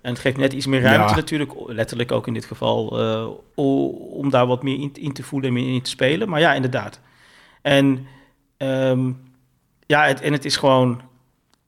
En 0.00 0.10
het 0.10 0.18
geeft 0.18 0.36
net 0.36 0.52
iets 0.52 0.66
meer 0.66 0.80
ruimte 0.80 1.08
ja. 1.08 1.14
natuurlijk, 1.14 1.52
letterlijk 1.66 2.12
ook 2.12 2.26
in 2.26 2.34
dit 2.34 2.44
geval, 2.44 3.00
uh, 3.00 3.26
om 4.14 4.30
daar 4.30 4.46
wat 4.46 4.62
meer 4.62 4.80
in, 4.80 4.90
in, 4.94 5.12
te 5.12 5.22
voelen 5.22 5.48
en 5.48 5.54
meer 5.54 5.74
in 5.74 5.82
te 5.82 5.90
spelen. 5.90 6.28
Maar 6.28 6.40
ja, 6.40 6.54
inderdaad. 6.54 7.00
En 7.62 8.06
um, 8.58 9.20
ja, 9.92 10.06
het, 10.06 10.20
en 10.20 10.32
het 10.32 10.44
is 10.44 10.56
gewoon 10.56 11.00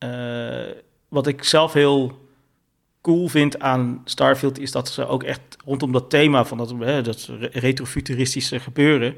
uh, 0.05 0.71
wat 1.09 1.27
ik 1.27 1.45
zelf 1.45 1.73
heel 1.73 2.29
cool 3.01 3.29
vind 3.29 3.61
aan 3.61 4.03
Starfield 4.05 4.59
is 4.59 4.73
dat 4.73 4.89
ze 4.89 5.07
ook 5.07 5.23
echt 5.23 5.41
rondom 5.65 5.93
dat 5.93 6.11
thema 6.11 6.45
van 6.45 6.59
dat, 6.59 6.75
hè, 6.79 7.03
dat 7.03 7.31
retrofuturistische 7.53 8.61
gebeuren, 8.61 9.17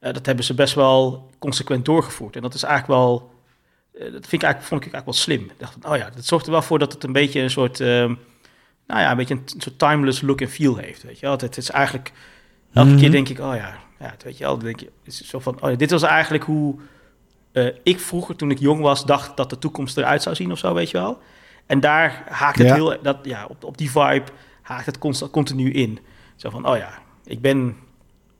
uh, 0.00 0.12
dat 0.12 0.26
hebben 0.26 0.44
ze 0.44 0.54
best 0.54 0.74
wel 0.74 1.30
consequent 1.38 1.84
doorgevoerd. 1.84 2.36
En 2.36 2.42
dat 2.42 2.54
is 2.54 2.62
eigenlijk 2.62 3.00
wel, 3.00 3.30
uh, 3.94 4.00
dat 4.00 4.10
vind 4.10 4.32
ik 4.32 4.42
eigenlijk, 4.42 4.64
vond 4.64 4.84
ik 4.84 4.92
eigenlijk 4.92 5.04
wel 5.04 5.14
slim. 5.14 5.44
Ik 5.44 5.58
dacht, 5.58 5.84
oh 5.84 5.96
ja, 5.96 6.10
dat 6.10 6.24
zorgt 6.24 6.46
er 6.46 6.52
wel 6.52 6.62
voor 6.62 6.78
dat 6.78 6.92
het 6.92 7.04
een 7.04 7.12
beetje 7.12 7.40
een 7.40 7.50
soort, 7.50 7.78
nou 7.78 8.16
ja, 8.86 9.10
een 9.10 9.16
beetje 9.16 9.34
een, 9.34 9.60
soort 9.60 9.78
timeless 9.78 10.20
look 10.20 10.40
en 10.40 10.48
feel 10.48 10.76
heeft. 10.76 11.02
Weet 11.02 11.18
je 11.18 11.26
wel? 11.26 11.36
Het, 11.36 11.56
is 11.56 11.70
eigenlijk, 11.70 12.12
elke 12.72 12.88
mm 12.88 12.92
-hmm. 12.92 13.02
keer 13.02 13.10
denk 13.10 13.28
ik, 13.28 13.38
oh 13.38 13.54
ja, 13.54 13.78
ja, 13.98 14.14
weet 14.24 14.38
je 14.38 14.44
wel, 14.44 14.58
denk 14.58 14.80
je, 14.80 14.90
is 15.04 15.20
zo 15.20 15.38
van, 15.38 15.62
oh 15.62 15.70
ja, 15.70 15.76
dit 15.76 15.90
was 15.90 16.02
eigenlijk 16.02 16.44
hoe 16.44 16.78
uh, 17.52 17.74
ik 17.82 18.00
vroeger, 18.00 18.36
toen 18.36 18.50
ik 18.50 18.58
jong 18.58 18.80
was, 18.80 19.04
dacht 19.04 19.36
dat 19.36 19.50
de 19.50 19.58
toekomst 19.58 19.96
eruit 19.96 20.22
zou 20.22 20.34
zien 20.34 20.52
of 20.52 20.58
zo, 20.58 20.74
weet 20.74 20.90
je 20.90 20.98
wel. 20.98 21.18
En 21.66 21.80
daar 21.80 22.24
haakt 22.28 22.58
het 22.58 22.66
Ja. 22.66 22.74
heel, 22.74 22.96
dat, 23.02 23.18
ja, 23.22 23.46
op, 23.46 23.64
op 23.64 23.78
die 23.78 23.90
vibe 23.90 24.24
haakt 24.62 24.86
het 24.86 24.98
constant, 24.98 25.30
continu 25.30 25.72
in. 25.72 25.98
Zo 26.36 26.50
van, 26.50 26.68
oh 26.68 26.76
ja, 26.76 26.98
ik 27.24 27.40
ben, 27.40 27.76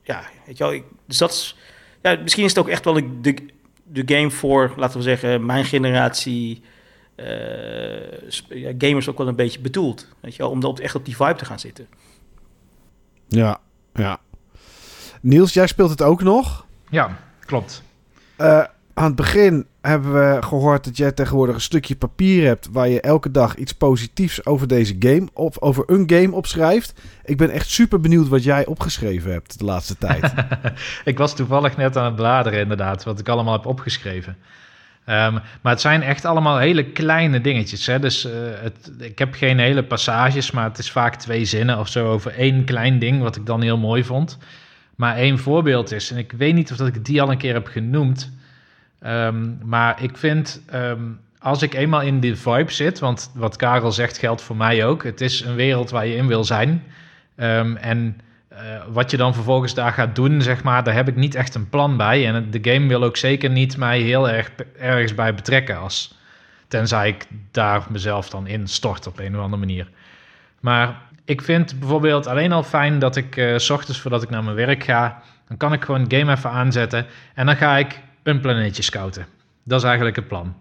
ja, 0.03 0.23
weet 0.45 0.57
je 0.57 0.63
wel. 0.63 0.73
Ik, 0.73 0.83
dus 1.05 1.17
dat 1.17 1.31
is, 1.31 1.57
ja, 2.01 2.17
misschien 2.21 2.43
is 2.43 2.49
het 2.49 2.59
ook 2.59 2.69
echt 2.69 2.85
wel 2.85 2.93
de, 2.93 3.19
de, 3.21 3.35
de 3.83 4.15
game 4.15 4.31
voor, 4.31 4.73
laten 4.77 4.97
we 4.97 5.03
zeggen, 5.03 5.45
mijn 5.45 5.65
generatie 5.65 6.63
eh, 7.15 8.29
ja, 8.49 8.71
gamers 8.77 9.09
ook 9.09 9.17
wel 9.17 9.27
een 9.27 9.35
beetje 9.35 9.59
bedoeld. 9.59 10.07
Weet 10.19 10.35
je 10.35 10.41
wel, 10.41 10.51
om 10.51 10.63
op, 10.63 10.79
echt 10.79 10.95
op 10.95 11.05
die 11.05 11.15
vibe 11.15 11.35
te 11.35 11.45
gaan 11.45 11.59
zitten. 11.59 11.87
Ja, 13.27 13.59
ja. 13.93 14.19
Niels, 15.21 15.53
jij 15.53 15.67
speelt 15.67 15.89
het 15.89 16.01
ook 16.01 16.21
nog. 16.23 16.65
Ja, 16.89 17.19
klopt. 17.45 17.83
Eh, 18.35 18.63
aan 18.93 19.05
het 19.05 19.15
begin 19.15 19.65
hebben 19.81 20.13
we 20.13 20.41
gehoord 20.41 20.83
dat 20.83 20.97
jij 20.97 21.11
tegenwoordig 21.11 21.55
een 21.55 21.61
stukje 21.61 21.95
papier 21.95 22.45
hebt 22.45 22.69
waar 22.71 22.89
je 22.89 23.01
elke 23.01 23.31
dag 23.31 23.55
iets 23.55 23.71
positiefs 23.71 24.45
over 24.45 24.67
deze 24.67 24.95
game 24.99 25.27
of 25.33 25.61
over 25.61 25.83
een 25.87 26.09
game 26.09 26.31
opschrijft. 26.31 27.01
Ik 27.23 27.37
ben 27.37 27.49
echt 27.49 27.69
super 27.69 27.99
benieuwd 27.99 28.27
wat 28.27 28.43
jij 28.43 28.65
opgeschreven 28.65 29.31
hebt 29.31 29.59
de 29.59 29.65
laatste 29.65 29.97
tijd. 29.97 30.33
ik 31.05 31.17
was 31.17 31.35
toevallig 31.35 31.77
net 31.77 31.97
aan 31.97 32.05
het 32.05 32.15
bladeren, 32.15 32.59
inderdaad, 32.59 33.03
wat 33.03 33.19
ik 33.19 33.29
allemaal 33.29 33.53
heb 33.53 33.65
opgeschreven. 33.65 34.37
Um, 35.05 35.39
maar 35.61 35.71
het 35.71 35.81
zijn 35.81 36.01
echt 36.01 36.25
allemaal 36.25 36.57
hele 36.57 36.83
kleine 36.83 37.41
dingetjes. 37.41 37.85
Hè? 37.85 37.99
Dus 37.99 38.25
uh, 38.25 38.31
het, 38.61 38.91
ik 38.99 39.19
heb 39.19 39.33
geen 39.33 39.59
hele 39.59 39.83
passages, 39.83 40.51
maar 40.51 40.63
het 40.63 40.77
is 40.77 40.91
vaak 40.91 41.15
twee 41.15 41.45
zinnen 41.45 41.79
of 41.79 41.87
zo 41.87 42.11
over 42.11 42.31
één 42.31 42.65
klein 42.65 42.99
ding, 42.99 43.21
wat 43.21 43.35
ik 43.35 43.45
dan 43.45 43.61
heel 43.61 43.77
mooi 43.77 44.03
vond. 44.03 44.37
Maar 44.95 45.15
één 45.15 45.39
voorbeeld 45.39 45.91
is, 45.91 46.11
en 46.11 46.17
ik 46.17 46.31
weet 46.31 46.53
niet 46.53 46.71
of 46.71 46.77
dat 46.77 46.87
ik 46.87 47.05
die 47.05 47.21
al 47.21 47.31
een 47.31 47.37
keer 47.37 47.53
heb 47.53 47.67
genoemd. 47.67 48.31
Um, 49.05 49.59
maar 49.63 50.03
ik 50.03 50.17
vind, 50.17 50.61
um, 50.73 51.19
als 51.39 51.61
ik 51.61 51.73
eenmaal 51.73 52.01
in 52.01 52.19
die 52.19 52.35
vibe 52.35 52.71
zit, 52.71 52.99
want 52.99 53.31
wat 53.33 53.55
Karel 53.55 53.91
zegt 53.91 54.17
geldt 54.17 54.41
voor 54.41 54.55
mij 54.55 54.85
ook. 54.85 55.03
Het 55.03 55.21
is 55.21 55.41
een 55.41 55.55
wereld 55.55 55.89
waar 55.89 56.05
je 56.05 56.15
in 56.15 56.27
wil 56.27 56.43
zijn. 56.43 56.83
Um, 57.35 57.75
en 57.75 58.21
uh, 58.51 58.57
wat 58.87 59.11
je 59.11 59.17
dan 59.17 59.33
vervolgens 59.33 59.73
daar 59.73 59.91
gaat 59.91 60.15
doen, 60.15 60.41
zeg 60.41 60.63
maar, 60.63 60.83
daar 60.83 60.93
heb 60.93 61.07
ik 61.07 61.15
niet 61.15 61.35
echt 61.35 61.55
een 61.55 61.69
plan 61.69 61.97
bij. 61.97 62.27
En 62.27 62.51
de 62.51 62.71
game 62.71 62.87
wil 62.87 63.03
ook 63.03 63.17
zeker 63.17 63.49
niet 63.49 63.77
mij 63.77 63.99
heel 63.99 64.29
erg 64.29 64.51
ergens 64.79 65.15
bij 65.15 65.33
betrekken. 65.33 65.79
Als, 65.79 66.17
tenzij 66.67 67.07
ik 67.07 67.25
daar 67.51 67.85
mezelf 67.89 68.29
dan 68.29 68.47
in 68.47 68.67
stort 68.67 69.07
op 69.07 69.19
een 69.19 69.35
of 69.35 69.41
andere 69.41 69.65
manier. 69.65 69.89
Maar 70.59 71.01
ik 71.25 71.41
vind 71.41 71.79
bijvoorbeeld 71.79 72.27
alleen 72.27 72.51
al 72.51 72.63
fijn 72.63 72.99
dat 72.99 73.15
ik 73.15 73.35
uh, 73.35 73.57
s 73.57 73.69
ochtends 73.69 73.99
voordat 73.99 74.23
ik 74.23 74.29
naar 74.29 74.43
mijn 74.43 74.55
werk 74.55 74.83
ga, 74.83 75.21
dan 75.47 75.57
kan 75.57 75.73
ik 75.73 75.83
gewoon 75.83 76.05
game 76.07 76.31
even 76.31 76.49
aanzetten 76.49 77.05
en 77.33 77.45
dan 77.45 77.55
ga 77.55 77.77
ik 77.77 77.99
een 78.23 78.39
planeetje 78.39 78.83
scouten. 78.83 79.25
Dat 79.63 79.79
is 79.79 79.85
eigenlijk 79.85 80.15
het 80.15 80.27
plan. 80.27 80.55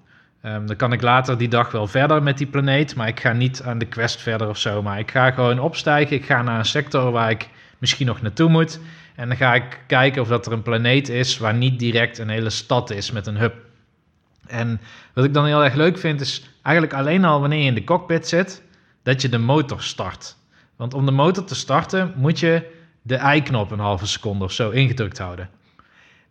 Um, 0.45 0.67
dan 0.67 0.77
kan 0.77 0.93
ik 0.93 1.03
later 1.03 1.39
die 1.39 1.49
dag 1.49 1.71
wel 1.71 1.87
verder 1.87 2.23
met 2.23 2.39
die 2.39 2.47
planeet, 2.47 2.95
maar 2.95 3.09
ik 3.09 3.21
ga 3.21 3.33
niet 3.33 3.63
aan 3.63 3.79
de 3.79 3.87
quest 3.87 4.21
verder 4.21 4.49
of 4.49 4.59
zo. 4.59 4.83
Maar 4.83 4.99
ik 4.99 5.11
ga 5.11 5.31
gewoon 5.31 5.59
opstijgen. 5.59 6.17
Ik 6.17 6.25
ga 6.25 6.43
naar 6.43 6.59
een 6.59 6.65
sector 6.65 7.11
waar 7.11 7.31
ik 7.31 7.49
misschien 7.79 8.07
nog 8.07 8.23
naartoe 8.23 8.49
moet. 8.49 8.81
En 9.15 9.29
dan 9.29 9.37
ga 9.37 9.55
ik 9.55 9.81
kijken 9.87 10.23
of 10.23 10.29
dat 10.29 10.47
er 10.47 10.53
een 10.53 10.63
planeet 10.63 11.09
is 11.09 11.39
waar 11.39 11.55
niet 11.55 11.79
direct 11.79 12.19
een 12.19 12.29
hele 12.29 12.51
stad 12.51 12.91
is 12.91 13.11
met 13.11 13.27
een 13.27 13.37
hub. 13.37 13.55
En 14.47 14.81
wat 15.15 15.25
ik 15.25 15.35
dan 15.35 15.47
heel 15.47 15.65
erg 15.65 15.75
leuk 15.75 15.99
vind, 15.99 16.21
is 16.21 16.43
eigenlijk 16.63 16.97
alleen 16.97 17.25
al 17.25 17.41
wanneer 17.41 17.59
je 17.59 17.65
in 17.65 17.75
de 17.75 17.85
cockpit 17.85 18.29
zit, 18.29 18.63
dat 19.03 19.23
je 19.23 19.29
de 19.29 19.39
motor 19.39 19.83
start. 19.83 20.37
Want 20.77 20.95
om 20.95 21.07
de 21.07 21.13
motor 21.13 21.45
te 21.45 21.55
starten 21.55 22.13
moet 22.17 22.41
je 22.41 22.71
de 23.03 23.33
i-knop 23.35 23.71
een 23.71 23.79
halve 23.79 24.07
seconde 24.07 24.45
of 24.45 24.53
zo 24.53 24.71
ingedrukt 24.71 25.19
houden. 25.19 25.49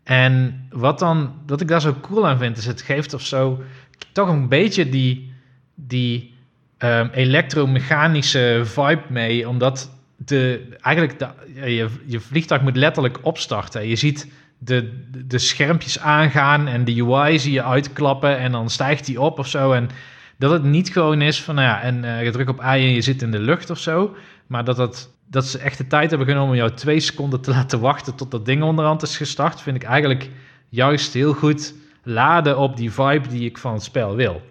En 0.03 0.65
wat, 0.69 0.99
dan, 0.99 1.33
wat 1.45 1.61
ik 1.61 1.67
daar 1.67 1.81
zo 1.81 1.95
cool 2.01 2.27
aan 2.27 2.37
vind, 2.37 2.57
is 2.57 2.65
het 2.65 2.81
geeft 2.81 3.13
of 3.13 3.21
zo 3.21 3.63
toch 4.11 4.27
een 4.29 4.47
beetje 4.47 4.89
die, 4.89 5.33
die 5.75 6.33
um, 6.77 7.09
elektromechanische 7.13 8.61
vibe 8.63 9.03
mee. 9.09 9.49
Omdat 9.49 9.91
de, 10.15 10.67
eigenlijk 10.81 11.31
je, 11.53 11.89
je 12.05 12.19
vliegtuig 12.19 12.61
moet 12.61 12.75
letterlijk 12.75 13.19
opstarten. 13.21 13.87
Je 13.87 13.95
ziet 13.95 14.31
de, 14.57 15.07
de 15.25 15.39
schermpjes 15.39 15.99
aangaan 15.99 16.67
en 16.67 16.85
de 16.85 17.03
UI 17.03 17.39
zie 17.39 17.51
je 17.51 17.63
uitklappen 17.63 18.37
en 18.37 18.51
dan 18.51 18.69
stijgt 18.69 19.05
die 19.05 19.21
op 19.21 19.39
of 19.39 19.47
zo. 19.47 19.71
En 19.71 19.89
dat 20.37 20.51
het 20.51 20.63
niet 20.63 20.89
gewoon 20.89 21.21
is 21.21 21.41
van, 21.41 21.55
nou 21.55 21.67
ja, 21.67 21.81
en 21.81 22.03
uh, 22.03 22.23
je 22.23 22.31
drukt 22.31 22.49
op 22.49 22.59
I 22.59 22.63
en 22.63 22.91
je 22.93 23.01
zit 23.01 23.21
in 23.21 23.31
de 23.31 23.39
lucht 23.39 23.69
of 23.69 23.79
zo. 23.79 24.15
Maar 24.47 24.63
dat, 24.63 24.77
het, 24.77 25.13
dat 25.31 25.45
ze 25.45 25.57
echt 25.57 25.77
de 25.77 25.87
tijd 25.87 26.09
hebben 26.09 26.27
genomen 26.27 26.49
om 26.49 26.55
jou 26.55 26.71
twee 26.71 26.99
seconden 26.99 27.41
te 27.41 27.51
laten 27.57 27.79
wachten 27.79 28.15
tot 28.15 28.31
dat 28.31 28.45
ding 28.45 28.63
onderhand 28.63 29.01
is 29.01 29.17
gestart, 29.17 29.61
vind 29.61 29.75
ik 29.75 29.83
eigenlijk 29.83 30.29
juist 30.69 31.13
heel 31.13 31.33
goed 31.33 31.73
laden 32.03 32.57
op 32.57 32.77
die 32.77 32.91
vibe 32.91 33.27
die 33.27 33.45
ik 33.45 33.57
van 33.57 33.73
het 33.73 33.83
spel 33.83 34.15
wil. 34.15 34.41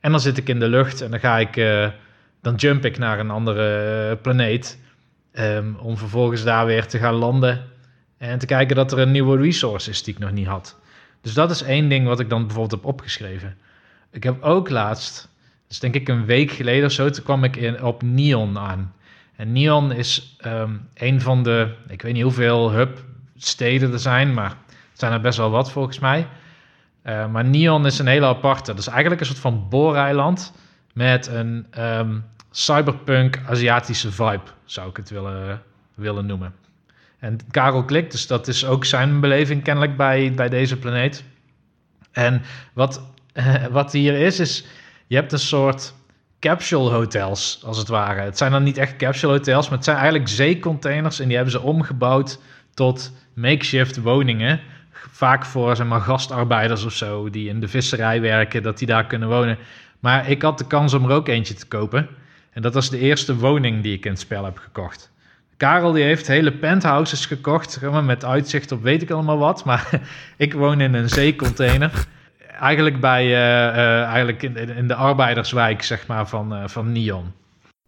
En 0.00 0.10
dan 0.10 0.20
zit 0.20 0.36
ik 0.36 0.48
in 0.48 0.58
de 0.58 0.68
lucht 0.68 1.00
en 1.00 1.10
dan 1.10 1.20
ga 1.20 1.38
ik, 1.38 1.56
uh, 1.56 1.88
dan 2.40 2.54
jump 2.54 2.84
ik 2.84 2.98
naar 2.98 3.18
een 3.18 3.30
andere 3.30 4.16
planeet. 4.16 4.78
Um, 5.32 5.76
om 5.76 5.96
vervolgens 5.96 6.44
daar 6.44 6.66
weer 6.66 6.86
te 6.86 6.98
gaan 6.98 7.14
landen 7.14 7.64
en 8.16 8.38
te 8.38 8.46
kijken 8.46 8.76
dat 8.76 8.92
er 8.92 8.98
een 8.98 9.10
nieuwe 9.10 9.36
resource 9.36 9.90
is 9.90 10.02
die 10.02 10.14
ik 10.14 10.20
nog 10.20 10.32
niet 10.32 10.46
had. 10.46 10.78
Dus 11.20 11.34
dat 11.34 11.50
is 11.50 11.62
één 11.62 11.88
ding 11.88 12.06
wat 12.06 12.20
ik 12.20 12.28
dan 12.28 12.40
bijvoorbeeld 12.40 12.80
heb 12.80 12.84
opgeschreven. 12.84 13.56
Ik 14.10 14.22
heb 14.22 14.42
ook 14.42 14.70
laatst, 14.70 15.28
dus 15.66 15.78
denk 15.78 15.94
ik 15.94 16.08
een 16.08 16.24
week 16.24 16.50
geleden 16.50 16.84
of 16.84 16.92
zo, 16.92 17.10
toen 17.10 17.24
kwam 17.24 17.44
ik 17.44 17.56
in, 17.56 17.82
op 17.82 18.02
Neon 18.02 18.58
aan. 18.58 18.92
En 19.38 19.52
Neon 19.52 19.92
is 19.92 20.36
um, 20.46 20.88
een 20.94 21.20
van 21.20 21.42
de, 21.42 21.74
ik 21.88 22.02
weet 22.02 22.12
niet 22.12 22.22
hoeveel 22.22 22.70
hub-steden 22.70 23.92
er 23.92 23.98
zijn, 23.98 24.34
maar 24.34 24.48
het 24.66 24.98
zijn 24.98 25.12
er 25.12 25.20
best 25.20 25.38
wel 25.38 25.50
wat 25.50 25.72
volgens 25.72 25.98
mij. 25.98 26.26
Uh, 27.04 27.26
maar 27.26 27.44
Neon 27.44 27.86
is 27.86 27.98
een 27.98 28.06
hele 28.06 28.26
aparte. 28.26 28.70
Dat 28.70 28.80
is 28.80 28.86
eigenlijk 28.86 29.20
een 29.20 29.26
soort 29.26 29.38
van 29.38 29.68
booreiland 29.68 30.52
met 30.92 31.26
een 31.26 31.66
um, 31.78 32.24
cyberpunk 32.50 33.40
Aziatische 33.46 34.12
vibe, 34.12 34.50
zou 34.64 34.88
ik 34.90 34.96
het 34.96 35.10
willen, 35.10 35.62
willen 35.94 36.26
noemen. 36.26 36.54
En 37.18 37.38
Karel 37.50 37.84
klikt, 37.84 38.12
dus 38.12 38.26
dat 38.26 38.48
is 38.48 38.66
ook 38.66 38.84
zijn 38.84 39.20
beleving 39.20 39.62
kennelijk 39.62 39.96
bij, 39.96 40.32
bij 40.34 40.48
deze 40.48 40.78
planeet. 40.78 41.24
En 42.12 42.42
wat, 42.72 43.02
wat 43.70 43.92
hier 43.92 44.14
is, 44.14 44.40
is 44.40 44.66
je 45.06 45.16
hebt 45.16 45.32
een 45.32 45.38
soort 45.38 45.94
capsule 46.40 46.90
hotels, 46.90 47.62
als 47.64 47.78
het 47.78 47.88
ware. 47.88 48.20
Het 48.20 48.38
zijn 48.38 48.52
dan 48.52 48.62
niet 48.62 48.78
echt 48.78 48.96
capsule 48.96 49.32
hotels, 49.32 49.68
maar 49.68 49.76
het 49.76 49.84
zijn 49.84 49.96
eigenlijk 49.96 50.28
zeecontainers 50.28 51.20
en 51.20 51.26
die 51.26 51.36
hebben 51.36 51.54
ze 51.54 51.60
omgebouwd 51.60 52.40
tot 52.74 53.12
makeshift 53.34 54.00
woningen. 54.00 54.60
Vaak 55.10 55.44
voor 55.44 55.76
zeg 55.76 55.86
maar, 55.86 56.00
gastarbeiders 56.00 56.84
of 56.84 56.92
zo, 56.92 57.30
die 57.30 57.48
in 57.48 57.60
de 57.60 57.68
visserij 57.68 58.20
werken, 58.20 58.62
dat 58.62 58.78
die 58.78 58.86
daar 58.86 59.06
kunnen 59.06 59.28
wonen. 59.28 59.58
Maar 60.00 60.28
ik 60.30 60.42
had 60.42 60.58
de 60.58 60.66
kans 60.66 60.94
om 60.94 61.04
er 61.04 61.16
ook 61.16 61.28
eentje 61.28 61.54
te 61.54 61.66
kopen. 61.66 62.08
En 62.52 62.62
dat 62.62 62.74
was 62.74 62.90
de 62.90 62.98
eerste 62.98 63.36
woning 63.36 63.82
die 63.82 63.96
ik 63.96 64.04
in 64.04 64.10
het 64.10 64.20
spel 64.20 64.44
heb 64.44 64.58
gekocht. 64.58 65.10
Karel 65.56 65.92
die 65.92 66.04
heeft 66.04 66.26
hele 66.26 66.52
penthouses 66.52 67.26
gekocht 67.26 67.80
met 68.02 68.24
uitzicht 68.24 68.72
op 68.72 68.82
weet 68.82 69.02
ik 69.02 69.10
allemaal 69.10 69.38
wat. 69.38 69.64
Maar 69.64 70.00
ik 70.36 70.52
woon 70.52 70.80
in 70.80 70.94
een 70.94 71.08
zeecontainer. 71.08 72.06
Eigenlijk, 72.60 73.00
bij, 73.00 73.24
eh, 73.24 73.68
eh, 73.68 74.04
eigenlijk 74.04 74.42
in, 74.42 74.56
in, 74.56 74.88
de 74.88 74.94
arbeiderswijk 74.94 75.82
zeg 75.82 76.06
maar, 76.06 76.28
van, 76.28 76.52
uh, 76.52 76.62
van 76.66 76.92
Neon. 76.92 77.32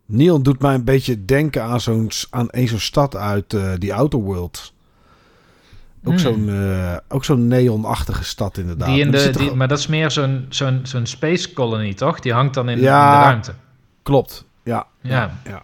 Neon 0.07 0.43
doet 0.43 0.61
mij 0.61 0.75
een 0.75 0.85
beetje 0.85 1.25
denken 1.25 1.63
aan 1.63 1.81
zo'n 1.81 2.11
aan 2.31 2.47
een 2.51 2.69
zo'n 2.69 2.79
stad 2.79 3.17
uit 3.17 3.57
die 3.79 3.95
Outer 3.95 4.19
World. 4.19 4.73
Ook 6.05 6.13
hmm. 6.13 6.19
zo'n 6.19 6.51
ook 7.09 7.25
zo'n 7.25 7.49
neonachtige 7.49 8.25
stad 8.25 8.59
inderdaad. 8.59 8.89
Die 8.89 9.01
in 9.01 9.11
de, 9.11 9.31
die, 9.31 9.55
maar 9.55 9.69
dat 9.69 9.79
is 9.79 9.87
meer 9.87 10.11
zo'n 10.11 10.47
zo'n 10.49 10.81
zo'n 10.83 11.07
space 11.07 11.53
colony, 11.53 11.95
toch? 11.95 12.21
Die 12.21 12.33
hangt 12.33 12.55
dan 12.55 12.69
in, 12.69 12.81
ja, 12.81 13.13
in 13.13 13.19
de 13.19 13.25
ruimte. 13.25 13.55
Klopt, 14.03 14.45
ja. 14.63 14.87
Ja, 15.01 15.31
ja. 15.45 15.63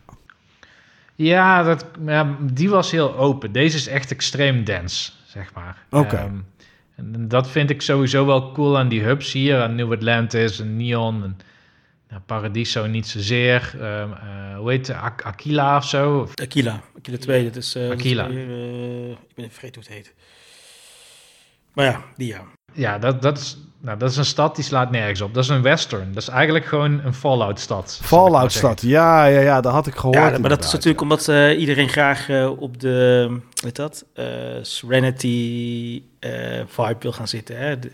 ja. 1.14 1.62
dat, 1.62 1.86
ja, 2.06 2.36
die 2.40 2.70
was 2.70 2.90
heel 2.90 3.16
open. 3.16 3.52
Deze 3.52 3.76
is 3.76 3.86
echt 3.86 4.10
extreem 4.10 4.64
dense, 4.64 5.12
zeg 5.26 5.52
maar. 5.54 5.76
Oké. 5.90 6.16
Ehm, 6.16 6.34
en 6.96 7.28
dat 7.28 7.50
vind 7.50 7.70
ik 7.70 7.82
sowieso 7.82 8.26
wel 8.26 8.52
cool 8.52 8.78
aan 8.78 8.88
die 8.88 9.02
hubs 9.02 9.32
hier. 9.32 9.60
Aan 9.60 9.74
New 9.74 9.92
Atlantis 9.92 10.60
en 10.60 10.76
Neon 10.76 11.22
en 11.22 11.36
nou, 12.08 12.20
Paradiso 12.26 12.86
niet 12.86 13.06
zozeer. 13.06 13.72
Um, 13.74 14.10
uh, 14.10 14.58
hoe 14.58 14.70
heet 14.70 14.86
het? 14.86 14.96
Aquila 15.22 15.76
of 15.76 15.84
zo? 15.84 16.28
Aquila. 16.34 16.82
Aquila 16.96 17.18
2. 17.18 17.44
Dat 17.44 17.56
is... 17.56 17.76
Uh, 17.76 17.90
Aquila. 17.90 18.28
uh, 18.28 19.10
ik 19.10 19.34
ben 19.34 19.50
vergeten 19.50 19.82
hoe 19.82 19.84
het 19.84 19.92
heet. 19.92 20.14
Maar 21.72 21.84
ja, 21.84 22.04
die 22.16 22.28
ja. 22.28 22.44
Ja, 22.76 22.98
dat, 22.98 23.22
dat, 23.22 23.38
is, 23.38 23.56
nou, 23.80 23.98
dat 23.98 24.10
is 24.10 24.16
een 24.16 24.24
stad 24.24 24.54
die 24.54 24.64
slaat 24.64 24.90
nergens 24.90 25.20
op. 25.20 25.34
Dat 25.34 25.44
is 25.44 25.50
een 25.50 25.62
western. 25.62 26.12
Dat 26.12 26.22
is 26.22 26.28
eigenlijk 26.28 26.64
gewoon 26.64 27.00
een 27.04 27.14
Fallout-stad. 27.14 28.00
Fallout-stad, 28.02 28.80
ja, 28.80 29.24
ja, 29.24 29.40
ja, 29.40 29.60
dat 29.60 29.72
had 29.72 29.86
ik 29.86 29.94
gehoord. 29.94 30.16
Ja, 30.16 30.38
maar 30.38 30.48
dat 30.48 30.64
is 30.64 30.72
natuurlijk 30.72 31.00
omdat 31.00 31.28
uh, 31.28 31.60
iedereen 31.60 31.88
graag 31.88 32.28
uh, 32.28 32.60
op 32.60 32.80
de, 32.80 33.38
weet 33.62 33.76
dat, 33.76 34.04
uh, 34.14 34.24
Serenity 34.62 36.02
vibe 36.66 36.96
wil 36.98 37.12
gaan 37.12 37.28
zitten. 37.28 37.58
Hè? 37.58 37.78
De, 37.78 37.90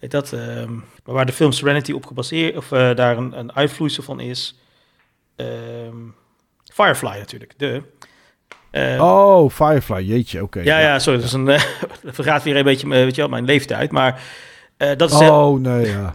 weet 0.00 0.10
dat, 0.10 0.32
ehm, 0.32 0.72
maar 0.74 1.14
waar 1.14 1.26
de 1.26 1.32
film 1.32 1.52
Serenity 1.52 1.92
op 1.92 2.06
gebaseerd, 2.06 2.56
of 2.56 2.68
daar 2.68 3.16
een, 3.16 3.38
een 3.38 3.54
uitvloeisel 3.54 4.02
van 4.02 4.20
is, 4.20 4.58
um, 5.36 6.14
Firefly 6.72 7.18
natuurlijk, 7.18 7.54
de... 7.56 7.82
Uh, 8.72 9.02
oh, 9.02 9.50
Firefly, 9.50 10.02
jeetje, 10.02 10.42
oké. 10.42 10.60
ja, 10.60 10.78
ja, 10.78 10.98
sorry, 10.98 11.18
dat 11.18 11.28
is 11.28 11.32
een, 11.32 11.48
uh, 11.48 11.60
vergaat 12.04 12.42
weer 12.42 12.56
een 12.56 12.64
beetje 12.64 12.88
weet 12.88 13.14
je 13.14 13.20
wel, 13.20 13.30
mijn 13.30 13.44
leeftijd, 13.44 13.92
maar 13.92 14.22
uh, 14.78 14.88
dat 14.96 15.10
is... 15.10 15.18
Oh, 15.18 15.60
nee, 15.60 15.86
ja. 15.86 16.12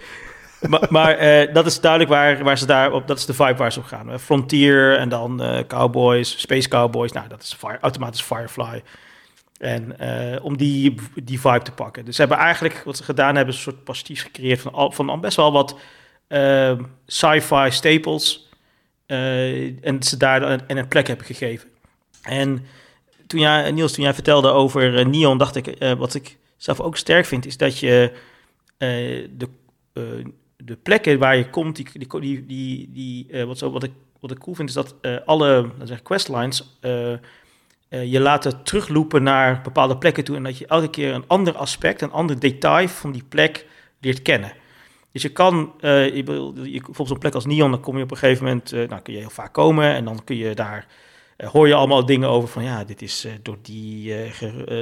maar, 0.70 0.86
maar 0.88 1.16
dat 1.52 1.66
is 1.66 1.80
duidelijk 1.80 2.10
waar, 2.10 2.44
waar 2.44 2.58
ze 2.58 2.66
daar 2.66 2.92
op, 2.92 3.06
dat 3.06 3.18
is 3.18 3.26
de 3.26 3.34
vibe 3.34 3.56
waar 3.56 3.72
ze 3.72 3.78
op 3.78 3.84
gaan. 3.84 4.20
Frontier 4.20 4.96
en 4.96 5.08
dan 5.08 5.42
Cowboys, 5.66 6.40
Space 6.40 6.68
Cowboys, 6.68 7.12
nou, 7.12 7.28
dat 7.28 7.42
is 7.42 7.54
fire, 7.58 7.78
automatisch 7.80 8.22
Firefly. 8.22 8.82
En 9.58 9.96
om 10.42 10.56
die, 10.56 10.94
die 11.14 11.40
vibe 11.40 11.62
te 11.62 11.72
pakken. 11.72 12.04
Dus 12.04 12.14
ze 12.14 12.20
hebben 12.20 12.38
eigenlijk, 12.38 12.82
wat 12.84 12.96
ze 12.96 13.04
gedaan 13.04 13.36
hebben, 13.36 13.54
een 13.54 13.60
soort 13.60 13.84
pastiche 13.84 14.24
gecreëerd 14.24 14.60
van, 14.60 14.72
al, 14.72 14.92
van 14.92 15.20
best 15.20 15.36
wel 15.36 15.52
wat 15.52 15.76
sci-fi 17.06 17.70
staples 17.70 18.47
uh, 19.08 19.86
en 19.86 20.02
ze 20.02 20.16
daar 20.16 20.42
een, 20.42 20.60
een 20.66 20.88
plek 20.88 21.06
hebben 21.06 21.26
gegeven. 21.26 21.68
En 22.22 22.66
toen 23.26 23.40
jij, 23.40 23.70
Niels, 23.70 23.92
toen 23.92 24.04
jij 24.04 24.14
vertelde 24.14 24.48
over 24.48 24.98
uh, 24.98 25.06
Neon, 25.06 25.38
dacht 25.38 25.56
ik, 25.56 25.82
uh, 25.82 25.92
wat 25.92 26.14
ik 26.14 26.36
zelf 26.56 26.80
ook 26.80 26.96
sterk 26.96 27.26
vind, 27.26 27.46
is 27.46 27.56
dat 27.56 27.78
je 27.78 28.12
de, 28.78 29.48
de 30.56 30.76
plekken 30.82 31.18
waar 31.18 31.36
je 31.36 31.50
komt, 31.50 31.76
die, 31.76 31.86
die, 31.92 32.46
die, 32.46 32.90
die, 32.92 33.44
wat, 33.44 33.58
zo, 33.58 33.70
wat, 33.70 33.82
ik, 33.82 33.92
wat 34.20 34.30
ik 34.30 34.38
cool 34.38 34.56
vind, 34.56 34.68
is 34.68 34.74
dat 34.74 34.94
alle 35.24 35.70
zeg, 35.84 36.02
questlines 36.02 36.78
je 37.88 38.20
laten 38.20 38.62
terugloopen 38.62 39.22
naar 39.22 39.60
bepaalde 39.62 39.98
plekken 39.98 40.24
toe 40.24 40.36
en 40.36 40.42
dat 40.42 40.58
je 40.58 40.66
elke 40.66 40.90
keer 40.90 41.14
een 41.14 41.24
ander 41.26 41.54
aspect, 41.54 42.02
een 42.02 42.12
ander 42.12 42.38
detail 42.38 42.88
van 42.88 43.12
die 43.12 43.24
plek 43.28 43.66
leert 44.00 44.22
kennen. 44.22 44.52
Dus 45.12 45.22
je 45.22 45.28
kan, 45.28 45.72
uh, 45.80 46.14
je, 46.14 46.22
bijvoorbeeld 46.22 47.08
zo'n 47.08 47.18
plek 47.18 47.34
als 47.34 47.46
Neon, 47.46 47.70
dan 47.70 47.80
kom 47.80 47.96
je 47.96 48.02
op 48.02 48.10
een 48.10 48.16
gegeven 48.16 48.44
moment, 48.44 48.72
uh, 48.72 48.88
nou 48.88 49.02
kun 49.02 49.12
je 49.12 49.18
heel 49.18 49.30
vaak 49.30 49.52
komen 49.52 49.94
en 49.94 50.04
dan 50.04 50.24
kun 50.24 50.36
je 50.36 50.54
daar, 50.54 50.86
uh, 51.38 51.48
hoor 51.48 51.68
je 51.68 51.74
allemaal 51.74 52.06
dingen 52.06 52.28
over 52.28 52.48
van 52.48 52.64
ja, 52.64 52.84
dit 52.84 53.02
is 53.02 53.26
door 53.42 53.56
die, 53.62 54.14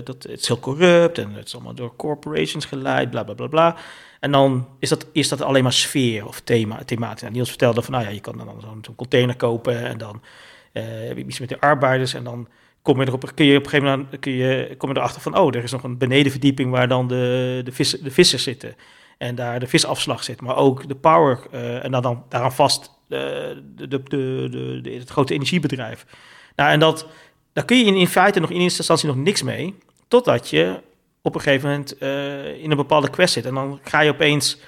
dat, 0.05 0.23
het 0.23 0.41
is 0.41 0.49
heel 0.49 0.59
corrupt 0.59 1.19
en 1.19 1.33
het 1.33 1.47
is 1.47 1.55
allemaal 1.55 1.75
door 1.75 1.97
corporations 1.97 2.65
geleid, 2.65 3.11
bla 3.11 3.25
bla 3.25 3.35
bla 3.35 3.47
bla. 3.47 3.77
En 4.21 4.31
dan 4.31 4.69
is 4.79 4.89
dat, 4.89 5.07
is 5.13 5.29
dat 5.29 5.43
alleen 5.43 5.63
maar 5.63 5.73
sfeer 5.73 6.27
of 6.27 6.41
thema, 6.41 6.85
thematisch. 6.85 7.21
Nou, 7.21 7.33
Niels 7.33 7.49
vertelde 7.49 7.83
van, 7.83 7.93
nou 7.93 8.05
ja, 8.05 8.11
je 8.11 8.21
kan 8.21 8.37
dan 8.37 8.83
zo'n 8.83 8.95
container 8.97 9.37
kopen 9.37 9.85
en 9.87 9.99
dan 9.99 10.23
heb 10.73 11.17
je 11.17 11.25
iets 11.25 11.41
met 11.41 11.49
de 11.49 11.61
arbeiders 11.61 12.15
en 12.15 12.25
dan 12.25 12.49
kom 12.83 13.01
je 13.01 13.07
erop, 13.07 13.31
kun 13.35 13.47
je 13.47 13.57
op 13.57 13.65
een 13.65 13.71
gegeven 13.71 13.91
moment 13.91 14.19
kun 14.19 14.33
je, 14.33 14.75
kom 14.79 14.91
je 14.91 14.97
erachter 14.97 15.21
van, 15.23 15.39
oh, 15.39 15.55
er 15.55 15.63
is 15.63 15.73
nog 15.73 15.83
een 15.83 15.99
benedenverdieping 15.99 16.71
waar 16.71 16.89
dan 16.89 17.09
de, 17.09 17.61
de, 17.65 18.01
de 18.03 18.11
vissers 18.11 18.43
zitten 18.43 18.77
en 19.19 19.35
daar 19.35 19.61
de 19.61 19.67
visafslag 19.67 20.25
zit, 20.25 20.41
maar 20.41 20.57
ook 20.57 20.89
de 20.89 20.95
power 20.95 21.39
uh, 21.53 21.85
en 21.85 21.91
dan, 21.91 22.03
dan 22.03 22.25
daaraan 22.29 22.53
vast 22.53 22.91
uh, 23.09 23.19
de, 23.19 23.89
de, 23.89 24.03
de, 24.03 24.81
de, 24.83 24.91
het 24.91 25.11
grote 25.11 25.35
energiebedrijf. 25.35 26.07
Nou, 26.57 26.71
en 26.71 26.81
dat, 26.81 27.07
daar 27.53 27.65
kun 27.65 27.79
je 27.79 27.85
in, 27.85 27.95
in 27.95 28.09
feite 28.09 28.41
nog 28.41 28.51
in 28.51 28.61
eerste 28.61 28.79
instantie 28.79 29.09
nog 29.09 29.17
niks 29.17 29.43
mee, 29.43 29.75
totdat 30.09 30.51
je 30.51 30.81
op 31.23 31.35
een 31.35 31.41
gegeven 31.41 31.69
moment 31.69 32.03
uh, 32.03 32.63
in 32.63 32.71
een 32.71 32.77
bepaalde 32.77 33.11
quest 33.11 33.33
zit. 33.33 33.47
En 33.47 33.55
dan 33.55 33.81
ga 33.83 34.01
je 34.01 34.11
opeens 34.11 34.59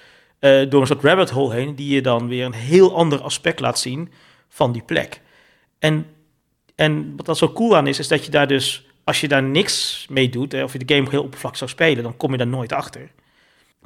door 0.40 0.80
een 0.80 0.86
soort 0.86 1.02
rabbit 1.02 1.30
hole 1.30 1.54
heen, 1.54 1.74
die 1.74 1.94
je 1.94 2.02
dan 2.02 2.28
weer 2.28 2.44
een 2.44 2.54
heel 2.54 2.96
ander 2.96 3.20
aspect 3.20 3.60
laat 3.60 3.78
zien 3.78 4.12
van 4.48 4.72
die 4.72 4.82
plek. 4.82 5.20
En, 5.78 6.06
en 6.74 7.16
wat 7.16 7.26
dat 7.26 7.38
zo 7.38 7.52
cool 7.52 7.76
aan 7.76 7.86
is, 7.86 7.98
is 7.98 8.08
dat 8.08 8.24
je 8.24 8.30
daar 8.30 8.46
dus, 8.46 8.86
als 9.04 9.20
je 9.20 9.28
daar 9.28 9.42
niks 9.42 10.06
mee 10.10 10.28
doet, 10.28 10.52
hè, 10.52 10.62
of 10.62 10.72
je 10.72 10.78
de 10.84 10.94
game 10.94 11.10
heel 11.10 11.22
oppervlakkig 11.22 11.58
zou 11.58 11.70
spelen, 11.70 12.02
dan 12.02 12.16
kom 12.16 12.30
je 12.30 12.36
daar 12.36 12.46
nooit 12.46 12.72
achter. 12.72 13.10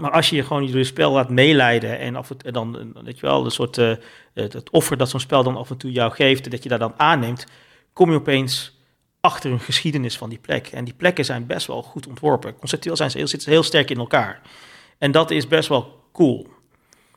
Maar 0.03 0.11
als 0.11 0.31
je 0.31 0.37
je 0.37 0.45
gewoon 0.45 0.67
door 0.67 0.77
je 0.77 0.85
spel 0.85 1.13
laat 1.13 1.29
meeleiden 1.29 1.99
en 1.99 2.17
af 2.17 2.31
en 2.31 2.53
dan, 2.53 2.93
weet 3.05 3.19
je 3.19 3.27
wel, 3.27 3.45
een 3.45 3.51
soort 3.51 3.77
uh, 3.77 3.95
het 4.35 4.71
offer 4.71 4.97
dat 4.97 5.09
zo'n 5.09 5.21
spel 5.21 5.43
dan 5.43 5.57
af 5.57 5.71
en 5.71 5.77
toe 5.77 5.93
jou 5.93 6.13
geeft, 6.13 6.51
dat 6.51 6.63
je 6.63 6.69
daar 6.69 6.79
dan 6.79 6.95
aanneemt, 6.97 7.47
kom 7.93 8.11
je 8.11 8.17
opeens 8.17 8.79
achter 9.21 9.51
een 9.51 9.61
geschiedenis 9.61 10.19
van 10.19 10.29
die 10.29 10.39
plek. 10.39 10.67
En 10.67 10.85
die 10.85 10.95
plekken 10.95 11.25
zijn 11.25 11.47
best 11.47 11.67
wel 11.67 11.83
goed 11.83 12.07
ontworpen. 12.07 12.55
Conceptueel 12.55 12.97
zijn 12.97 13.11
ze 13.11 13.19
heel, 13.19 13.27
zitten 13.27 13.51
heel 13.51 13.63
sterk 13.63 13.91
in 13.91 13.99
elkaar. 13.99 14.41
En 14.99 15.11
dat 15.11 15.31
is 15.31 15.49
best 15.49 15.69
wel 15.69 16.05
cool. 16.13 16.47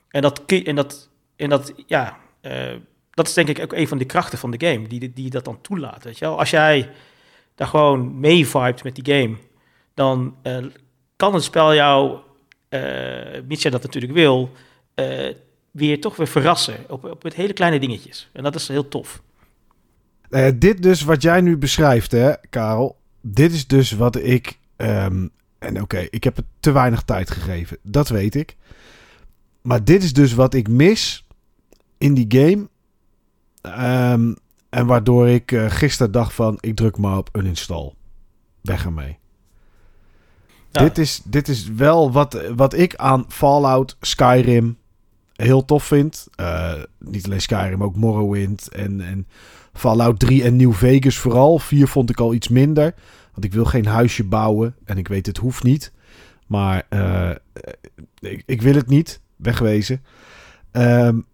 En 0.10 0.22
dat, 0.22 0.42
en 0.46 0.76
dat, 0.76 1.10
en 1.36 1.50
dat 1.50 1.74
ja, 1.88 2.18
uh, 2.42 2.74
dat 3.12 3.28
is 3.28 3.34
denk 3.34 3.48
ik 3.48 3.60
ook 3.60 3.74
een 3.74 3.88
van 3.88 3.98
de 3.98 4.06
krachten 4.06 4.38
van 4.38 4.52
de 4.52 4.68
game, 4.68 4.88
die, 4.88 5.14
die 5.14 5.30
dat 5.30 5.46
dan 5.46 5.62
toelaat. 5.62 6.04
Weet 6.04 6.18
je 6.18 6.26
wel? 6.26 6.40
Als 6.40 6.50
jij 6.50 6.90
daar 7.56 7.68
gewoon 7.68 8.20
mee 8.20 8.48
vibet 8.48 8.84
met 8.84 8.96
die 8.96 9.16
game, 9.16 9.38
dan 9.94 10.36
uh, 10.44 10.58
kan 11.16 11.34
het 11.34 11.44
spel 11.44 11.74
jou 11.74 12.24
mits 13.48 13.62
jij 13.62 13.72
dat 13.72 13.84
natuurlijk 13.84 14.14
wil, 14.14 14.52
uh, 14.96 15.34
weer 15.72 16.02
toch 16.02 16.16
weer 16.16 16.28
verrassen 16.28 16.76
op, 16.90 17.04
op 17.04 17.24
het 17.24 17.34
hele 17.34 17.54
kleine 17.54 17.80
dingetjes. 17.80 18.30
En 18.34 18.44
dat 18.44 18.56
is 18.56 18.68
heel 18.68 18.88
tof. 18.88 19.22
Uh, 20.30 20.48
dit 20.56 20.84
dus 20.84 21.02
wat 21.02 21.22
jij 21.22 21.42
nu 21.42 21.58
beschrijft, 21.58 22.12
hè, 22.12 22.34
Karel. 22.50 22.98
Dit 23.22 23.52
is 23.54 23.68
dus 23.68 23.92
wat 23.92 24.16
ik. 24.16 24.60
Um, 24.78 25.30
en 25.60 25.82
oké, 25.82 26.08
ik 26.10 26.24
heb 26.24 26.36
het 26.36 26.46
te 26.60 26.72
weinig 26.72 27.02
tijd 27.02 27.32
gegeven. 27.32 27.78
Dat 27.82 28.10
weet 28.10 28.36
ik. 28.36 28.56
Maar 29.62 29.84
dit 29.84 30.04
is 30.04 30.14
dus 30.14 30.34
wat 30.34 30.54
ik 30.54 30.68
mis 30.68 31.26
in 31.98 32.14
die 32.14 32.26
game. 32.30 32.68
Um, 34.12 34.36
en 34.70 34.86
waardoor 34.86 35.28
ik 35.28 35.52
uh, 35.52 35.72
gisteren 35.72 36.12
dacht 36.12 36.34
van... 36.34 36.58
ik 36.60 36.76
druk 36.76 36.98
maar 36.98 37.18
op 37.18 37.30
uninstall. 37.38 37.94
Weg 38.62 38.86
ermee. 38.86 39.18
Dit, 40.80 40.98
is, 40.98 41.22
dit 41.26 41.48
is 41.48 41.68
wel 41.68 42.12
wat, 42.12 42.42
wat 42.56 42.74
ik 42.74 42.96
aan 42.96 43.26
Fallout, 43.28 43.98
Skyrim 44.02 44.78
heel 45.36 45.66
tof 45.66 45.84
vind. 45.84 46.28
Uh, 46.40 46.74
niet 47.00 47.26
alleen 47.26 47.42
Skyrim, 47.42 47.84
ook 47.84 47.96
Morrowind 47.96 48.68
en, 48.68 49.02
en 49.02 49.28
Fallout 49.74 50.20
3 50.20 50.44
en 50.44 50.56
New 50.56 50.74
Vegas 50.74 51.18
vooral. 51.18 51.60
4 51.60 51.88
vond 51.88 52.10
ik 52.10 52.20
al 52.20 52.34
iets 52.34 52.48
minder. 52.48 52.94
Want 53.32 53.46
ik 53.46 53.54
wil 53.54 53.66
geen 53.66 53.86
huisje 53.86 54.24
bouwen. 54.24 54.76
En 54.86 54.98
ik 54.98 55.08
weet 55.08 55.26
het 55.26 55.38
hoeft 55.38 55.64
niet. 55.64 55.94
Maar 56.48 56.88
uh, 56.90 57.32
ik, 58.46 58.62
wil 58.62 58.76
het 58.76 58.88
niet. 58.88 59.22
Wegwezen. 59.36 60.04
Um, 60.72 61.26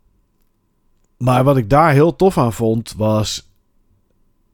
maar 1.18 1.44
wat 1.44 1.58
ik 1.58 1.70
daar 1.70 1.92
heel 1.92 2.16
tof 2.16 2.38
aan 2.38 2.54
vond 2.54 2.94
was... 2.98 3.50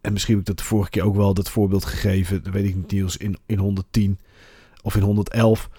En 0.02 0.14
misschien 0.14 0.34
heb 0.34 0.42
ik 0.42 0.56
dat 0.56 0.58
de 0.58 0.70
vorige 0.70 0.90
keer 0.90 1.04
ook 1.04 1.16
wel 1.16 1.34
dat 1.34 1.50
voorbeeld 1.50 1.86
gegeven. 1.86 2.44
Dat 2.44 2.54
weet 2.54 2.66
ik 2.66 2.76
niet, 2.76 2.92
Niels. 2.92 3.18
In, 3.18 3.38
in 3.46 3.58
110 3.58 4.20
of 4.88 4.96
in 4.96 5.02
111. 5.02 5.70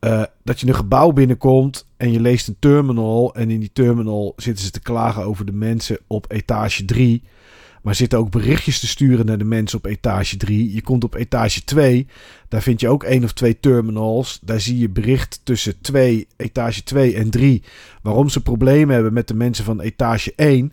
Uh, 0.00 0.20
eh, 0.20 0.26
dat 0.44 0.60
je 0.60 0.66
een 0.66 0.74
gebouw 0.74 1.12
binnenkomt 1.12 1.86
en 1.96 2.12
je 2.12 2.20
leest 2.20 2.48
een 2.48 2.56
terminal. 2.58 3.34
En 3.34 3.50
in 3.50 3.60
die 3.60 3.72
terminal 3.72 4.32
zitten 4.36 4.64
ze 4.64 4.70
te 4.70 4.80
klagen 4.80 5.24
over 5.24 5.44
de 5.44 5.52
mensen 5.52 5.98
op 6.06 6.24
etage 6.28 6.84
3. 6.84 7.22
Maar 7.82 7.94
zitten 7.94 8.18
ook 8.18 8.30
berichtjes 8.30 8.80
te 8.80 8.86
sturen 8.86 9.26
naar 9.26 9.38
de 9.38 9.44
mensen 9.44 9.78
op 9.78 9.86
etage 9.86 10.36
3. 10.36 10.74
Je 10.74 10.82
komt 10.82 11.04
op 11.04 11.14
etage 11.14 11.64
2. 11.64 12.06
Daar 12.48 12.62
vind 12.62 12.80
je 12.80 12.88
ook 12.88 13.04
één 13.04 13.24
of 13.24 13.32
twee 13.32 13.60
terminals. 13.60 14.38
Daar 14.42 14.60
zie 14.60 14.78
je 14.78 14.88
bericht 14.88 15.40
tussen 15.42 15.80
2, 15.80 16.26
etage 16.36 16.82
2 16.82 17.14
en 17.14 17.30
3. 17.30 17.62
Waarom 18.02 18.28
ze 18.28 18.42
problemen 18.42 18.94
hebben 18.94 19.12
met 19.12 19.28
de 19.28 19.34
mensen 19.34 19.64
van 19.64 19.80
etage 19.80 20.32
1. 20.36 20.72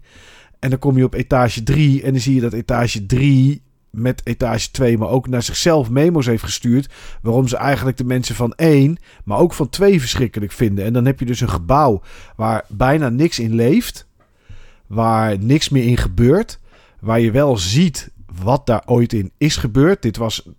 En 0.59 0.69
dan 0.69 0.79
kom 0.79 0.97
je 0.97 1.03
op 1.03 1.13
etage 1.13 1.63
3 1.63 2.03
en 2.03 2.11
dan 2.11 2.21
zie 2.21 2.35
je 2.35 2.41
dat 2.41 2.53
etage 2.53 3.05
3 3.05 3.61
met 3.97 4.21
etage 4.23 4.71
2, 4.71 4.97
maar 4.97 5.09
ook 5.09 5.27
naar 5.27 5.43
zichzelf 5.43 5.89
memo's 5.89 6.25
heeft 6.25 6.43
gestuurd. 6.43 6.89
Waarom 7.21 7.47
ze 7.47 7.57
eigenlijk 7.57 7.97
de 7.97 8.03
mensen 8.03 8.35
van 8.35 8.53
1, 8.53 8.97
maar 9.23 9.37
ook 9.37 9.53
van 9.53 9.69
2 9.69 9.99
verschrikkelijk 9.99 10.51
vinden. 10.51 10.85
En 10.85 10.93
dan 10.93 11.05
heb 11.05 11.19
je 11.19 11.25
dus 11.25 11.41
een 11.41 11.49
gebouw 11.49 12.01
waar 12.35 12.65
bijna 12.69 13.09
niks 13.09 13.39
in 13.39 13.55
leeft. 13.55 14.07
Waar 14.87 15.39
niks 15.39 15.69
meer 15.69 15.83
in 15.83 15.97
gebeurt. 15.97 16.59
Waar 16.99 17.19
je 17.19 17.31
wel 17.31 17.57
ziet 17.57 18.11
wat 18.41 18.65
daar 18.65 18.83
ooit 18.85 19.13
in 19.13 19.31
is 19.37 19.55
gebeurd. 19.55 20.01
Dit 20.01 20.17
was 20.17 20.49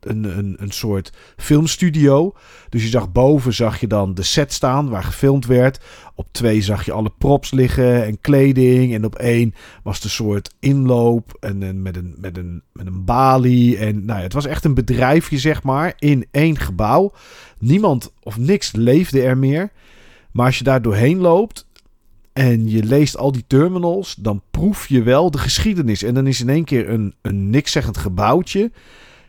een, 0.00 0.38
een, 0.38 0.56
een 0.58 0.70
soort 0.70 1.12
filmstudio. 1.36 2.34
Dus 2.68 2.82
je 2.82 2.88
zag 2.88 3.12
boven 3.12 3.54
zag 3.54 3.80
je 3.80 3.86
dan 3.86 4.14
de 4.14 4.22
set 4.22 4.52
staan 4.52 4.88
waar 4.88 5.04
gefilmd 5.04 5.46
werd. 5.46 5.80
Op 6.14 6.26
twee 6.30 6.62
zag 6.62 6.84
je 6.84 6.92
alle 6.92 7.12
props 7.18 7.50
liggen 7.50 8.04
en 8.04 8.20
kleding. 8.20 8.94
En 8.94 9.04
op 9.04 9.14
één 9.14 9.54
was 9.82 10.00
de 10.00 10.08
soort 10.08 10.54
inloop 10.60 11.36
en, 11.40 11.62
en 11.62 11.82
met, 11.82 11.96
een, 11.96 12.14
met, 12.18 12.36
een, 12.36 12.62
met 12.72 12.86
een 12.86 13.04
balie. 13.04 13.78
En 13.78 14.04
nou 14.04 14.18
ja, 14.18 14.24
het 14.24 14.32
was 14.32 14.46
echt 14.46 14.64
een 14.64 14.74
bedrijfje, 14.74 15.38
zeg 15.38 15.62
maar, 15.62 15.94
in 15.98 16.26
één 16.30 16.58
gebouw. 16.58 17.12
Niemand 17.58 18.12
of 18.22 18.38
niks 18.38 18.72
leefde 18.72 19.22
er 19.22 19.38
meer. 19.38 19.72
Maar 20.30 20.46
als 20.46 20.58
je 20.58 20.64
daar 20.64 20.82
doorheen 20.82 21.18
loopt, 21.18 21.66
en 22.34 22.68
je 22.68 22.84
leest 22.84 23.16
al 23.16 23.32
die 23.32 23.44
terminals, 23.46 24.14
dan 24.14 24.42
proef 24.50 24.88
je 24.88 25.02
wel 25.02 25.30
de 25.30 25.38
geschiedenis. 25.38 26.02
En 26.02 26.14
dan 26.14 26.26
is 26.26 26.40
in 26.40 26.48
één 26.48 26.64
keer 26.64 26.88
een, 26.88 27.14
een 27.22 27.50
nikszeggend 27.50 27.96
gebouwtje 27.96 28.70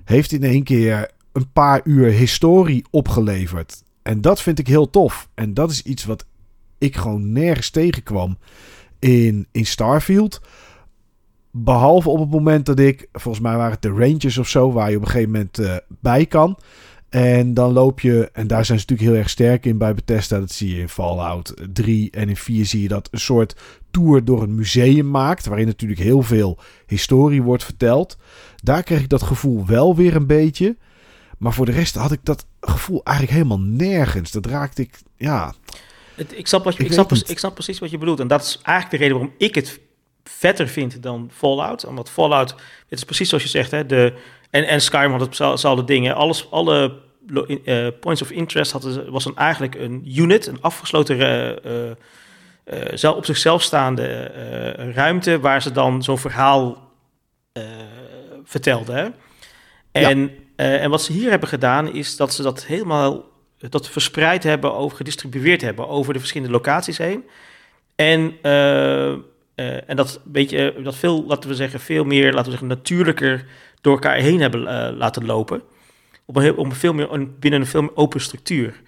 heeft 0.03 0.31
in 0.31 0.43
één 0.43 0.63
keer 0.63 1.09
een 1.31 1.51
paar 1.51 1.81
uur 1.83 2.11
historie 2.11 2.85
opgeleverd. 2.91 3.83
En 4.01 4.21
dat 4.21 4.41
vind 4.41 4.59
ik 4.59 4.67
heel 4.67 4.89
tof. 4.89 5.29
En 5.33 5.53
dat 5.53 5.71
is 5.71 5.81
iets 5.81 6.05
wat 6.05 6.25
ik 6.77 6.95
gewoon 6.95 7.31
nergens 7.31 7.69
tegenkwam 7.69 8.37
in, 8.99 9.47
in 9.51 9.65
Starfield. 9.65 10.41
Behalve 11.51 12.09
op 12.09 12.19
het 12.19 12.29
moment 12.29 12.65
dat 12.65 12.79
ik, 12.79 13.07
volgens 13.11 13.43
mij 13.43 13.55
waren 13.55 13.71
het 13.71 13.81
de 13.81 13.89
Rangers 13.89 14.37
of 14.37 14.47
zo, 14.47 14.71
waar 14.71 14.89
je 14.89 14.95
op 14.95 15.01
een 15.01 15.09
gegeven 15.09 15.31
moment 15.31 15.59
uh, 15.59 15.75
bij 15.87 16.25
kan. 16.25 16.57
En 17.09 17.53
dan 17.53 17.73
loop 17.73 17.99
je, 17.99 18.29
en 18.33 18.47
daar 18.47 18.65
zijn 18.65 18.79
ze 18.79 18.85
natuurlijk 18.87 19.09
heel 19.09 19.19
erg 19.19 19.29
sterk 19.29 19.65
in 19.65 19.77
bij 19.77 19.93
Bethesda. 19.93 20.39
Dat 20.39 20.51
zie 20.51 20.75
je 20.75 20.81
in 20.81 20.89
Fallout 20.89 21.53
3 21.73 22.11
en 22.11 22.29
in 22.29 22.37
4 22.37 22.65
zie 22.65 22.81
je 22.81 22.87
dat 22.87 23.07
een 23.11 23.19
soort 23.19 23.55
tour 23.91 24.25
door 24.25 24.43
een 24.43 24.55
museum 24.55 25.09
maakt. 25.09 25.45
Waarin 25.45 25.65
natuurlijk 25.65 25.99
heel 25.99 26.21
veel 26.21 26.57
historie 26.85 27.41
wordt 27.43 27.63
verteld. 27.63 28.17
Daar 28.55 28.83
kreeg 28.83 29.01
ik 29.01 29.09
dat 29.09 29.23
gevoel 29.23 29.65
wel 29.65 29.95
weer 29.95 30.15
een 30.15 30.27
beetje. 30.27 30.77
Maar 31.37 31.53
voor 31.53 31.65
de 31.65 31.71
rest 31.71 31.95
had 31.95 32.11
ik 32.11 32.19
dat 32.23 32.45
gevoel 32.59 33.03
eigenlijk 33.03 33.37
helemaal 33.37 33.65
nergens. 33.65 34.31
Dat 34.31 34.45
raakte 34.45 34.81
ik, 34.81 34.99
ja. 35.17 35.53
Ik, 36.15 36.47
snap 36.47 36.63
wat 36.63 36.75
je, 36.75 36.83
ik, 36.83 36.91
snap, 36.91 37.11
ik 37.11 37.39
snap 37.39 37.53
precies 37.53 37.79
wat 37.79 37.89
je 37.89 37.97
bedoelt. 37.97 38.19
En 38.19 38.27
dat 38.27 38.41
is 38.41 38.59
eigenlijk 38.63 38.89
de 38.89 38.97
reden 38.97 39.17
waarom 39.17 39.35
ik 39.37 39.55
het 39.55 39.79
vetter 40.23 40.67
vind 40.67 41.03
dan 41.03 41.29
Fallout. 41.33 41.85
Omdat 41.85 42.09
Fallout, 42.09 42.49
het 42.89 42.97
is 42.99 43.03
precies 43.03 43.29
zoals 43.29 43.43
je 43.43 43.49
zegt, 43.49 43.71
hè, 43.71 43.85
de, 43.85 44.13
en, 44.49 44.67
en 44.67 44.81
Skyrim 44.81 45.11
had 45.11 45.37
hetzelfde 45.37 45.83
dingen. 45.83 46.15
Alles, 46.15 46.51
alle 46.51 46.99
uh, 47.27 47.87
points 47.99 48.21
of 48.21 48.31
interest 48.31 48.71
was 49.09 49.23
dan 49.23 49.37
eigenlijk 49.37 49.75
een 49.75 50.03
unit, 50.15 50.47
een 50.47 50.61
afgesloten, 50.61 51.19
uh, 51.19 51.91
uh, 53.03 53.15
op 53.15 53.25
zichzelf 53.25 53.61
staande 53.61 54.23
ruimte, 54.93 55.39
waar 55.39 55.61
ze 55.61 55.71
dan 55.71 56.03
zo'n 56.03 56.17
verhaal 56.17 56.83
vertelden. 58.43 58.95
Hè? 58.95 59.07
En, 59.91 60.31
en 60.55 60.89
wat 60.89 61.01
ze 61.01 61.11
hier 61.11 61.29
hebben 61.29 61.49
gedaan, 61.49 61.93
is 61.93 62.15
dat 62.15 62.33
ze 62.33 62.41
dat 62.41 62.65
helemaal 62.65 63.23
dat 63.57 63.89
verspreid 63.89 64.43
hebben, 64.43 64.73
over, 64.75 64.97
gedistribueerd 64.97 65.61
hebben 65.61 65.87
over 65.87 66.13
de 66.13 66.19
verschillende 66.19 66.53
locaties 66.53 66.97
heen. 66.97 67.23
En, 67.95 68.37
en 69.55 69.95
dat, 69.95 70.21
beetje, 70.23 70.75
dat 70.83 70.95
veel, 70.95 71.25
laten 71.27 71.49
we 71.49 71.55
zeggen, 71.55 71.79
veel 71.79 72.03
meer, 72.03 72.25
laten 72.25 72.43
we 72.43 72.49
zeggen, 72.49 72.67
natuurlijker 72.67 73.45
door 73.81 73.93
elkaar 73.93 74.15
heen 74.15 74.41
hebben 74.41 74.61
laten 74.97 75.25
lopen 75.25 75.61
op 76.25 76.35
een, 76.35 76.57
op 76.57 76.73
veel 76.73 76.93
meer, 76.93 77.11
een, 77.11 77.35
binnen 77.39 77.59
een 77.59 77.67
veel 77.67 77.81
meer 77.81 77.95
open 77.95 78.21
structuur. 78.21 78.81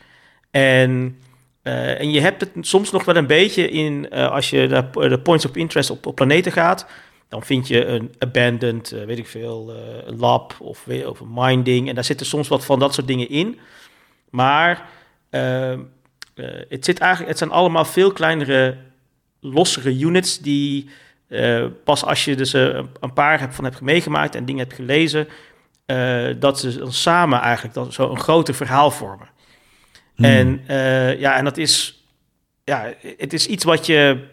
En, 0.51 1.19
en 1.63 2.11
je 2.11 2.19
hebt 2.19 2.41
het 2.41 2.51
soms 2.61 2.91
nog 2.91 3.05
wel 3.05 3.15
een 3.15 3.27
beetje 3.27 3.69
in, 3.69 4.09
als 4.09 4.49
je 4.49 4.67
de, 4.67 5.07
de, 5.09 5.19
points 5.19 5.45
of 5.45 5.55
interest 5.55 5.89
op, 5.89 6.05
op 6.05 6.15
planeten 6.15 6.51
gaat, 6.51 6.87
dan 7.29 7.43
vind 7.43 7.67
je 7.67 7.85
een 7.85 8.13
abandoned, 8.17 8.89
weet 8.89 9.17
ik 9.17 9.27
veel, 9.27 9.73
lab 10.05 10.55
of, 10.59 10.87
of 11.05 11.21
minding. 11.25 11.89
En 11.89 11.95
daar 11.95 12.03
zitten 12.03 12.25
soms 12.25 12.47
wat 12.47 12.65
van 12.65 12.79
dat 12.79 12.93
soort 12.93 13.07
dingen 13.07 13.29
in. 13.29 13.59
Maar 14.29 14.89
het, 16.67 16.85
zit 16.85 16.99
eigenlijk, 16.99 17.29
het 17.29 17.37
zijn 17.37 17.51
allemaal 17.51 17.85
veel 17.85 18.11
kleinere, 18.11 18.77
lossere 19.39 19.99
units 19.99 20.39
die 20.39 20.89
pas 21.83 22.05
als 22.05 22.25
je 22.25 22.35
dus 22.35 22.53
een 22.53 23.13
paar 23.13 23.53
van 23.53 23.63
hebt 23.63 23.81
meegemaakt 23.81 24.35
en 24.35 24.45
dingen 24.45 24.63
hebt 24.63 24.75
gelezen, 24.75 25.27
dat 26.39 26.59
ze 26.59 26.77
dan 26.77 26.93
samen 26.93 27.39
eigenlijk 27.39 27.73
dat, 27.73 27.93
zo 27.93 28.09
een 28.09 28.19
groter 28.19 28.53
verhaal 28.53 28.91
vormen. 28.91 29.29
Hmm. 30.15 30.25
En, 30.25 30.63
ja, 31.19 31.35
en 31.35 31.43
dat 31.43 31.57
is, 31.57 32.05
ja, 32.63 32.93
het 33.17 33.33
is 33.33 33.47
iets 33.47 33.63
wat 33.63 33.85
je, 33.85 34.27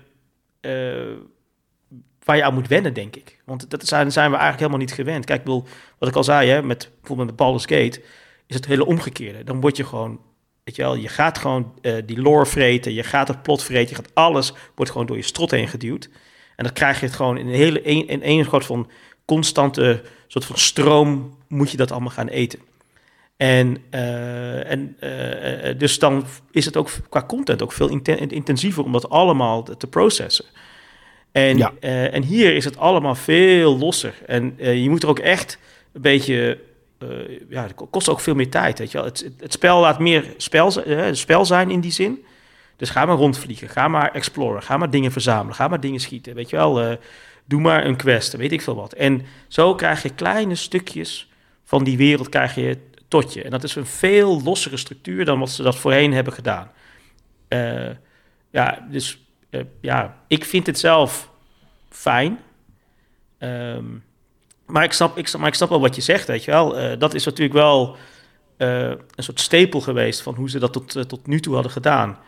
waar 2.25 2.37
je 2.37 2.45
aan 2.45 2.55
moet 2.55 2.69
wennen, 2.69 2.95
denk 2.95 3.17
ik. 3.17 3.41
Want 3.45 3.71
dat 3.71 3.87
zijn, 3.87 4.13
zijn 4.13 4.31
we 4.31 4.37
eigenlijk 4.37 4.59
helemaal 4.59 4.87
niet 4.87 4.93
gewend. 4.95 5.25
Kijk, 5.25 5.39
ik 5.39 5.45
bedoel, 5.45 5.65
wat 5.99 6.09
ik 6.09 6.17
al 6.17 6.25
zei, 6.25 6.51
hè, 6.51 6.63
met 6.63 6.91
bijvoorbeeld 6.99 7.29
met 7.29 7.37
Baldur's 7.37 7.67
Gate, 7.67 8.03
is 8.47 8.55
het 8.55 8.67
hele 8.67 8.87
omgekeerde. 8.87 9.45
Dan 9.45 9.61
word 9.61 9.77
je 9.77 9.85
gewoon, 9.85 10.21
weet 10.65 10.77
je 10.77 10.83
wel, 10.83 10.95
je 10.95 11.09
gaat 11.09 11.39
gewoon 11.39 11.75
die 12.05 12.21
lore 12.21 12.47
vreten, 12.47 12.93
je 12.93 13.03
gaat 13.03 13.29
het 13.29 13.43
plot 13.43 13.63
vreten, 13.63 13.97
je 13.97 14.03
gaat 14.03 14.15
alles, 14.15 14.53
wordt 14.75 14.91
gewoon 14.91 15.07
door 15.07 15.17
je 15.17 15.23
strot 15.23 15.51
heen 15.51 15.69
geduwd. 15.69 16.09
En 16.57 16.65
dan 16.65 16.73
krijg 16.73 17.01
je 17.01 17.07
het 17.07 17.15
gewoon 17.15 17.39
in 17.39 17.47
een 17.47 17.55
hele, 17.55 17.89
een, 17.89 18.09
in 18.09 18.23
één 18.23 18.45
groot 18.45 18.67
van 18.67 18.91
constante 19.25 20.03
soort 20.27 20.45
van 20.45 20.59
stroom 20.59 21.39
moet 21.49 21.71
je 21.71 21.77
dat 21.77 21.91
allemaal 21.91 22.11
gaan 22.11 22.29
eten. 22.29 22.59
En, 23.37 23.77
uh, 23.91 24.71
en 24.71 24.97
uh, 25.01 25.79
dus 25.79 25.99
dan 25.99 26.25
is 26.51 26.65
het 26.65 26.77
ook 26.77 26.91
qua 27.09 27.25
content 27.27 27.63
ook 27.63 27.73
veel 27.73 27.89
intensiever 28.29 28.85
om 28.85 28.93
dat 28.93 29.09
allemaal 29.09 29.63
te 29.63 29.87
processen. 29.87 30.45
En, 31.33 31.57
ja. 31.57 31.73
en 31.81 32.23
hier 32.23 32.55
is 32.55 32.65
het 32.65 32.79
allemaal 32.79 33.15
veel 33.15 33.79
losser. 33.79 34.15
En 34.27 34.55
je 34.59 34.91
moet 34.91 35.03
er 35.03 35.09
ook 35.09 35.19
echt 35.19 35.59
een 35.93 36.01
beetje. 36.01 36.59
Ja, 37.49 37.63
het 37.63 37.75
kost 37.91 38.09
ook 38.09 38.21
veel 38.21 38.35
meer 38.35 38.51
tijd. 38.51 38.79
Weet 38.79 38.91
je 38.91 38.99
wel. 38.99 39.07
Het, 39.07 39.31
het 39.39 39.53
spel 39.53 39.81
laat 39.81 39.99
meer 39.99 40.35
spel, 40.37 40.71
spel 41.13 41.45
zijn 41.45 41.71
in 41.71 41.81
die 41.81 41.93
zin. 41.93 42.25
Dus 42.77 42.91
ga 42.91 43.05
maar 43.05 43.17
rondvliegen, 43.17 43.69
ga 43.69 43.89
maar 43.89 44.13
exploren, 44.13 44.63
ga 44.63 44.77
maar 44.77 44.91
dingen 44.91 45.13
verzamelen, 45.13 45.55
ga 45.55 45.69
maar 45.69 45.81
dingen 45.81 46.01
schieten. 46.01 46.35
Weet 46.35 46.51
je 46.51 46.57
wel, 46.57 46.99
doe 47.45 47.61
maar 47.61 47.85
een 47.87 47.97
quest, 47.97 48.37
weet 48.37 48.53
ik 48.53 48.63
veel 48.63 48.75
wat. 48.75 48.93
En 48.93 49.27
zo 49.49 49.75
krijg 49.75 50.03
je 50.03 50.15
kleine 50.15 50.55
stukjes 50.55 51.29
van 51.65 51.85
die 51.85 51.97
wereld 51.97 52.29
krijg 52.29 52.55
je 52.55 52.79
tot 53.09 53.33
je. 53.33 53.43
En 53.43 53.51
dat 53.51 53.63
is 53.63 53.75
een 53.75 53.87
veel 53.87 54.43
lossere 54.43 54.77
structuur 54.77 55.25
dan 55.25 55.39
wat 55.39 55.51
ze 55.51 55.63
dat 55.63 55.77
voorheen 55.77 56.13
hebben 56.13 56.33
gedaan. 56.33 56.71
Ja, 58.51 58.87
dus 58.91 59.19
ja, 59.81 60.17
ik 60.27 60.45
vind 60.45 60.67
het 60.67 60.79
zelf 60.79 61.31
fijn. 61.89 62.39
Um, 63.39 64.05
maar, 64.67 64.85
ik 64.85 64.93
snap, 64.93 65.19
ik, 65.19 65.37
maar 65.39 65.49
ik 65.49 65.55
snap 65.55 65.69
wel 65.69 65.81
wat 65.81 65.95
je 65.95 66.03
zegt, 66.03 66.27
weet 66.27 66.45
je 66.45 66.51
wel. 66.51 66.81
Uh, 66.81 66.99
dat 66.99 67.15
is 67.15 67.25
natuurlijk 67.25 67.55
wel 67.55 67.97
een 68.57 68.99
soort 69.17 69.41
stapel 69.41 69.81
geweest 69.81 70.21
van 70.21 70.35
hoe 70.35 70.51
ze 70.51 70.59
dat 70.59 70.73
tot, 70.73 71.09
tot 71.09 71.27
nu 71.27 71.41
toe 71.41 71.55
hadden 71.55 71.73
gedaan. 71.73 72.19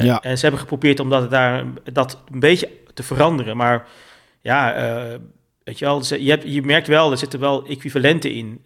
Ja. 0.00 0.22
En 0.22 0.36
ze 0.36 0.42
hebben 0.42 0.60
geprobeerd 0.60 1.00
om 1.00 1.10
dat, 1.10 1.30
daar, 1.30 1.64
dat 1.92 2.22
een 2.32 2.40
beetje 2.40 2.70
te 2.94 3.02
veranderen. 3.02 3.56
Maar 3.56 3.86
ja, 4.40 5.18
Weet 5.64 5.78
je 5.78 5.84
wel, 5.84 6.02
je, 6.04 6.30
hebt, 6.30 6.44
je 6.46 6.62
merkt 6.62 6.86
wel, 6.86 7.10
er 7.10 7.18
zitten 7.18 7.40
wel 7.40 7.66
equivalenten 7.66 8.32
in 8.32 8.60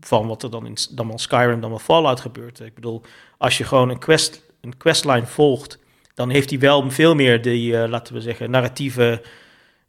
van 0.00 0.26
wat 0.26 0.42
er 0.42 0.50
dan 0.50 0.66
in 0.66 0.76
dan 0.90 1.08
wel 1.08 1.18
Skyrim, 1.18 1.60
dan 1.60 1.70
wel 1.70 1.78
Fallout 1.78 2.20
gebeurt. 2.20 2.60
Ik 2.60 2.74
bedoel, 2.74 3.02
als 3.38 3.58
je 3.58 3.64
gewoon 3.64 3.88
een, 3.88 3.98
quest, 3.98 4.42
een 4.60 4.76
questline 4.76 5.26
volgt, 5.26 5.78
dan 6.14 6.30
heeft 6.30 6.50
hij 6.50 6.58
wel 6.58 6.90
veel 6.90 7.14
meer 7.14 7.42
die, 7.42 7.72
uh, 7.72 7.84
laten 7.88 8.14
we 8.14 8.20
zeggen, 8.20 8.50
narratieve, 8.50 9.22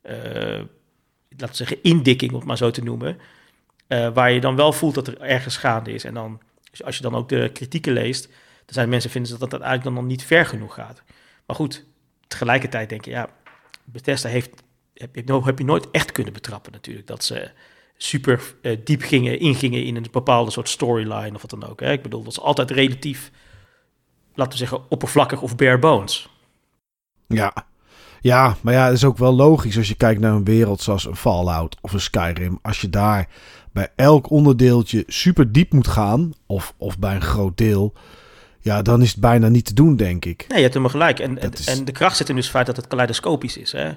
uh, 0.05 0.61
laten 1.37 1.55
zeggen, 1.55 1.83
indikking, 1.83 2.31
om 2.31 2.37
het 2.37 2.47
maar 2.47 2.57
zo 2.57 2.71
te 2.71 2.83
noemen. 2.83 3.17
waar 3.87 4.31
je 4.31 4.41
dan 4.41 4.55
wel 4.55 4.73
voelt 4.73 4.95
dat 4.95 5.07
er 5.07 5.21
ergens 5.21 5.57
gaande 5.57 5.93
is. 5.93 6.03
En 6.03 6.13
dan, 6.13 6.41
als 6.83 6.95
je 6.95 7.03
dan 7.03 7.15
ook 7.15 7.29
de 7.29 7.49
kritieken 7.53 7.93
leest, 7.93 8.25
dan 8.65 8.73
zijn 8.73 8.89
mensen 8.89 9.09
vinden 9.09 9.31
dat 9.31 9.49
dat 9.49 9.61
eigenlijk 9.61 9.83
dan 9.83 9.93
nog 9.93 10.11
niet 10.11 10.23
ver 10.23 10.45
genoeg 10.45 10.73
gaat. 10.73 11.01
Maar 11.45 11.55
goed, 11.55 11.85
tegelijkertijd 12.27 12.89
denk 12.89 13.05
je, 13.05 13.11
ja, 13.11 13.29
Bethesda 13.83 14.29
heeft 14.29 14.63
heb 14.93 15.15
je, 15.15 15.41
heb 15.43 15.57
je 15.57 15.65
nooit 15.65 15.91
echt 15.91 16.11
kunnen 16.11 16.33
betrappen 16.33 16.71
natuurlijk. 16.71 17.07
Dat 17.07 17.23
ze 17.23 17.51
super 17.97 18.55
uh, 18.61 18.77
diep 18.83 19.01
gingen, 19.01 19.39
ingingen 19.39 19.83
in 19.83 19.95
een 19.95 20.07
bepaalde 20.11 20.51
soort 20.51 20.69
storyline 20.69 21.35
of 21.35 21.41
wat 21.41 21.49
dan 21.49 21.69
ook. 21.69 21.79
Hè. 21.79 21.91
Ik 21.91 22.01
bedoel, 22.01 22.23
dat 22.23 22.31
is 22.31 22.39
altijd 22.39 22.71
relatief, 22.71 23.31
laten 24.33 24.51
we 24.51 24.57
zeggen, 24.57 24.89
oppervlakkig 24.89 25.41
of 25.41 25.55
bare 25.55 25.79
bones. 25.79 26.29
Ja. 27.27 27.53
Ja, 28.21 28.55
maar 28.61 28.73
ja, 28.73 28.85
het 28.85 28.93
is 28.93 29.03
ook 29.03 29.17
wel 29.17 29.33
logisch 29.35 29.77
als 29.77 29.87
je 29.87 29.95
kijkt 29.95 30.21
naar 30.21 30.33
een 30.33 30.43
wereld 30.43 30.81
zoals 30.81 31.05
een 31.05 31.15
Fallout 31.15 31.77
of 31.81 31.93
een 31.93 32.01
Skyrim. 32.01 32.59
Als 32.61 32.81
je 32.81 32.89
daar 32.89 33.27
bij 33.71 33.87
elk 33.95 34.29
onderdeeltje 34.29 35.03
super 35.07 35.51
diep 35.51 35.73
moet 35.73 35.87
gaan, 35.87 36.33
of, 36.45 36.73
of 36.77 36.99
bij 36.99 37.15
een 37.15 37.21
groot 37.21 37.57
deel, 37.57 37.93
ja, 38.59 38.81
dan 38.81 39.01
is 39.01 39.11
het 39.11 39.19
bijna 39.19 39.47
niet 39.47 39.65
te 39.65 39.73
doen, 39.73 39.95
denk 39.95 40.25
ik. 40.25 40.45
Nee, 40.47 40.57
je 40.57 40.63
hebt 40.63 40.73
helemaal 40.73 40.89
gelijk. 40.99 41.19
En, 41.19 41.37
en, 41.39 41.49
Dat 41.49 41.59
is- 41.59 41.67
en 41.67 41.85
de 41.85 41.91
kracht 41.91 42.17
zit 42.17 42.29
in 42.29 42.35
dus 42.35 42.43
het 42.43 42.53
feit 42.53 42.65
dat 42.65 42.75
het 42.75 42.87
kaleidoscopisch 42.87 43.57
is. 43.57 43.71
Hè? 43.71 43.89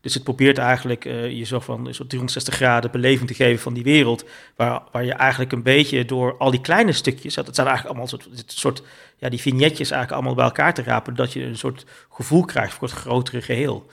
Dus 0.00 0.14
het 0.14 0.22
probeert 0.22 0.58
eigenlijk 0.58 1.04
eh, 1.04 1.30
je 1.30 1.44
zo 1.44 1.60
van 1.60 1.94
zo 1.94 2.06
360 2.06 2.54
graden 2.54 2.90
beleving 2.90 3.28
te 3.28 3.34
geven 3.34 3.62
van 3.62 3.74
die 3.74 3.82
wereld. 3.82 4.24
Waar, 4.56 4.82
waar 4.92 5.04
je 5.04 5.12
eigenlijk 5.12 5.52
een 5.52 5.62
beetje 5.62 6.04
door 6.04 6.36
al 6.36 6.50
die 6.50 6.60
kleine 6.60 6.92
stukjes. 6.92 7.34
Dat 7.34 7.54
zijn 7.54 7.66
eigenlijk 7.66 7.98
allemaal 7.98 8.18
een 8.18 8.22
soort, 8.32 8.52
soort 8.52 8.82
ja, 9.16 9.28
die 9.28 9.40
vignetjes 9.40 9.90
eigenlijk 9.90 10.12
allemaal 10.12 10.34
bij 10.34 10.44
elkaar 10.44 10.74
te 10.74 10.82
rapen. 10.82 11.14
Dat 11.14 11.32
je 11.32 11.44
een 11.44 11.58
soort 11.58 11.84
gevoel 12.10 12.44
krijgt 12.44 12.74
voor 12.74 12.88
het 12.88 12.96
grotere 12.96 13.42
geheel. 13.42 13.86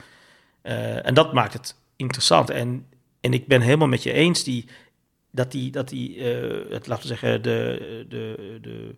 Eh, 0.62 1.06
en 1.06 1.14
dat 1.14 1.32
maakt 1.32 1.52
het 1.52 1.74
interessant. 1.96 2.50
En, 2.50 2.86
en 3.20 3.32
ik 3.32 3.46
ben 3.46 3.60
helemaal 3.60 3.88
met 3.88 4.02
je 4.02 4.12
eens 4.12 4.44
die, 4.44 4.64
dat 5.30 5.52
die, 5.52 5.70
dat 5.70 5.88
die 5.88 6.16
eh, 6.16 6.72
het, 6.72 6.86
laten 6.86 7.02
we 7.02 7.08
zeggen, 7.08 7.42
de, 7.42 8.06
de, 8.08 8.58
de, 8.60 8.94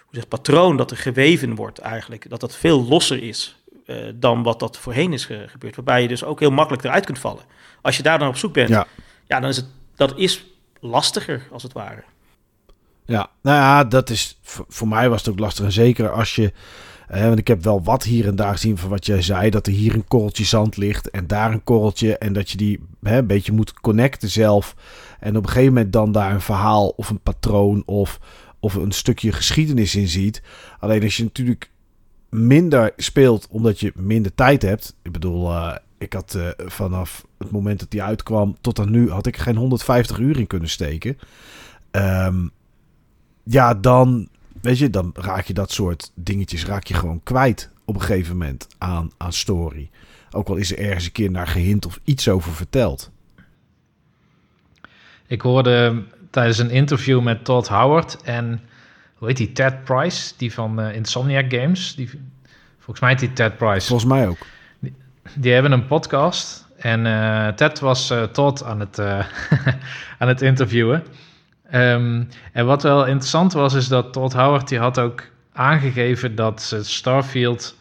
hoe 0.00 0.14
zeg, 0.14 0.28
patroon 0.28 0.76
dat 0.76 0.90
er 0.90 0.96
geweven 0.96 1.54
wordt 1.54 1.78
eigenlijk, 1.78 2.30
dat 2.30 2.40
dat 2.40 2.56
veel 2.56 2.84
losser 2.84 3.22
is 3.22 3.57
eh, 3.88 3.96
dan 4.14 4.42
wat 4.42 4.60
dat 4.60 4.78
voorheen 4.78 5.12
is 5.12 5.24
ge- 5.24 5.44
gebeurd. 5.48 5.76
Waarbij 5.76 6.02
je 6.02 6.08
dus 6.08 6.24
ook 6.24 6.40
heel 6.40 6.50
makkelijk 6.50 6.84
eruit 6.84 7.04
kunt 7.04 7.18
vallen. 7.18 7.42
Als 7.82 7.96
je 7.96 8.02
daar 8.02 8.18
dan 8.18 8.28
op 8.28 8.36
zoek 8.36 8.52
bent, 8.52 8.68
Ja. 8.68 8.86
ja. 9.26 9.40
dan 9.40 9.48
is 9.48 9.56
het, 9.56 9.66
dat 9.96 10.12
is 10.18 10.46
lastiger 10.80 11.42
als 11.52 11.62
het 11.62 11.72
ware. 11.72 12.02
Ja, 13.04 13.30
nou 13.42 13.56
ja, 13.56 13.84
dat 13.84 14.10
is 14.10 14.38
voor, 14.42 14.64
voor 14.68 14.88
mij 14.88 15.08
was 15.08 15.20
het 15.20 15.28
ook 15.30 15.38
lastig. 15.38 15.64
En 15.64 15.72
zeker 15.72 16.10
als 16.12 16.34
je. 16.34 16.52
eh, 17.08 17.22
want 17.26 17.38
ik 17.38 17.48
heb 17.48 17.62
wel 17.62 17.82
wat 17.82 18.02
hier 18.02 18.26
en 18.26 18.36
daar 18.36 18.52
gezien 18.52 18.78
van 18.78 18.90
wat 18.90 19.06
jij 19.06 19.22
zei. 19.22 19.50
Dat 19.50 19.66
er 19.66 19.72
hier 19.72 19.94
een 19.94 20.08
korreltje 20.08 20.44
zand 20.44 20.76
ligt 20.76 21.10
en 21.10 21.26
daar 21.26 21.52
een 21.52 21.64
korreltje. 21.64 22.18
En 22.18 22.32
dat 22.32 22.50
je 22.50 22.56
die 22.56 22.80
hè, 23.02 23.18
een 23.18 23.26
beetje 23.26 23.52
moet 23.52 23.72
connecten 23.80 24.28
zelf. 24.28 24.74
En 25.20 25.36
op 25.36 25.42
een 25.42 25.48
gegeven 25.48 25.72
moment 25.72 25.92
dan 25.92 26.12
daar 26.12 26.32
een 26.32 26.40
verhaal 26.40 26.88
of 26.88 27.10
een 27.10 27.20
patroon 27.20 27.82
of, 27.86 28.18
of 28.60 28.74
een 28.74 28.92
stukje 28.92 29.32
geschiedenis 29.32 29.94
in 29.94 30.08
ziet. 30.08 30.42
Alleen 30.78 31.02
als 31.02 31.16
je 31.16 31.22
natuurlijk 31.22 31.70
minder 32.28 32.92
speelt 32.96 33.46
omdat 33.50 33.80
je 33.80 33.92
minder 33.94 34.34
tijd 34.34 34.62
hebt. 34.62 34.96
Ik 35.02 35.12
bedoel, 35.12 35.50
eh, 35.50 35.76
ik 35.98 36.12
had 36.12 36.34
eh, 36.34 36.48
vanaf 36.56 37.26
het 37.38 37.50
moment 37.50 37.80
dat 37.80 37.90
die 37.90 38.02
uitkwam 38.02 38.56
tot 38.60 38.78
aan 38.78 38.90
nu 38.90 39.10
had 39.10 39.26
ik 39.26 39.36
geen 39.36 39.56
150 39.56 40.18
uur 40.18 40.38
in 40.38 40.46
kunnen 40.46 40.68
steken. 40.68 41.18
Ehm, 41.90 42.46
ja, 43.42 43.74
dan, 43.74 44.28
weet 44.60 44.78
je, 44.78 44.90
dan 44.90 45.10
raak 45.14 45.44
je 45.44 45.54
dat 45.54 45.70
soort 45.70 46.12
dingetjes 46.14 46.64
raak 46.64 46.84
je 46.84 46.94
gewoon 46.94 47.20
kwijt 47.22 47.70
op 47.84 47.94
een 47.94 48.00
gegeven 48.00 48.36
moment 48.36 48.66
aan, 48.78 49.10
aan 49.16 49.32
story. 49.32 49.90
Ook 50.30 50.48
al 50.48 50.56
is 50.56 50.72
er 50.72 50.78
ergens 50.78 51.04
een 51.04 51.12
keer 51.12 51.30
naar 51.30 51.46
gehint 51.46 51.86
of 51.86 52.00
iets 52.04 52.28
over 52.28 52.52
verteld. 52.52 53.10
Ik 55.26 55.40
hoorde 55.40 56.02
tijdens 56.30 56.58
een 56.58 56.70
interview 56.70 57.22
met 57.22 57.44
Todd 57.44 57.68
Howard 57.68 58.22
en 58.22 58.60
hoe 59.18 59.28
heet 59.28 59.36
die, 59.36 59.52
Ted 59.52 59.84
Price, 59.84 60.32
die 60.36 60.52
van 60.52 60.80
eh, 60.80 60.94
Insomniac 60.94 61.52
Games. 61.52 61.94
Die, 61.94 62.10
volgens 62.78 63.00
mij 63.00 63.10
heet 63.10 63.18
die 63.18 63.32
Ted 63.32 63.56
Price. 63.56 63.86
Volgens 63.86 64.10
mij 64.10 64.28
ook. 64.28 64.38
Die 65.34 65.52
hebben 65.52 65.72
een 65.72 65.86
podcast 65.86 66.66
en 66.76 67.06
eh, 67.06 67.48
Ted 67.48 67.80
was 67.80 68.10
eh, 68.10 68.22
Todd 68.22 68.64
aan 68.64 68.80
het, 68.80 68.98
aan 70.18 70.28
het 70.28 70.42
interviewen. 70.42 71.02
Ehm, 71.70 72.24
en 72.52 72.66
wat 72.66 72.82
wel 72.82 73.06
interessant 73.06 73.52
was, 73.52 73.74
is 73.74 73.88
dat 73.88 74.12
Todd 74.12 74.32
Howard 74.32 74.68
die 74.68 74.78
had 74.78 74.98
ook 74.98 75.22
aangegeven 75.52 76.34
dat 76.34 76.62
ze 76.62 76.84
Starfield 76.84 77.76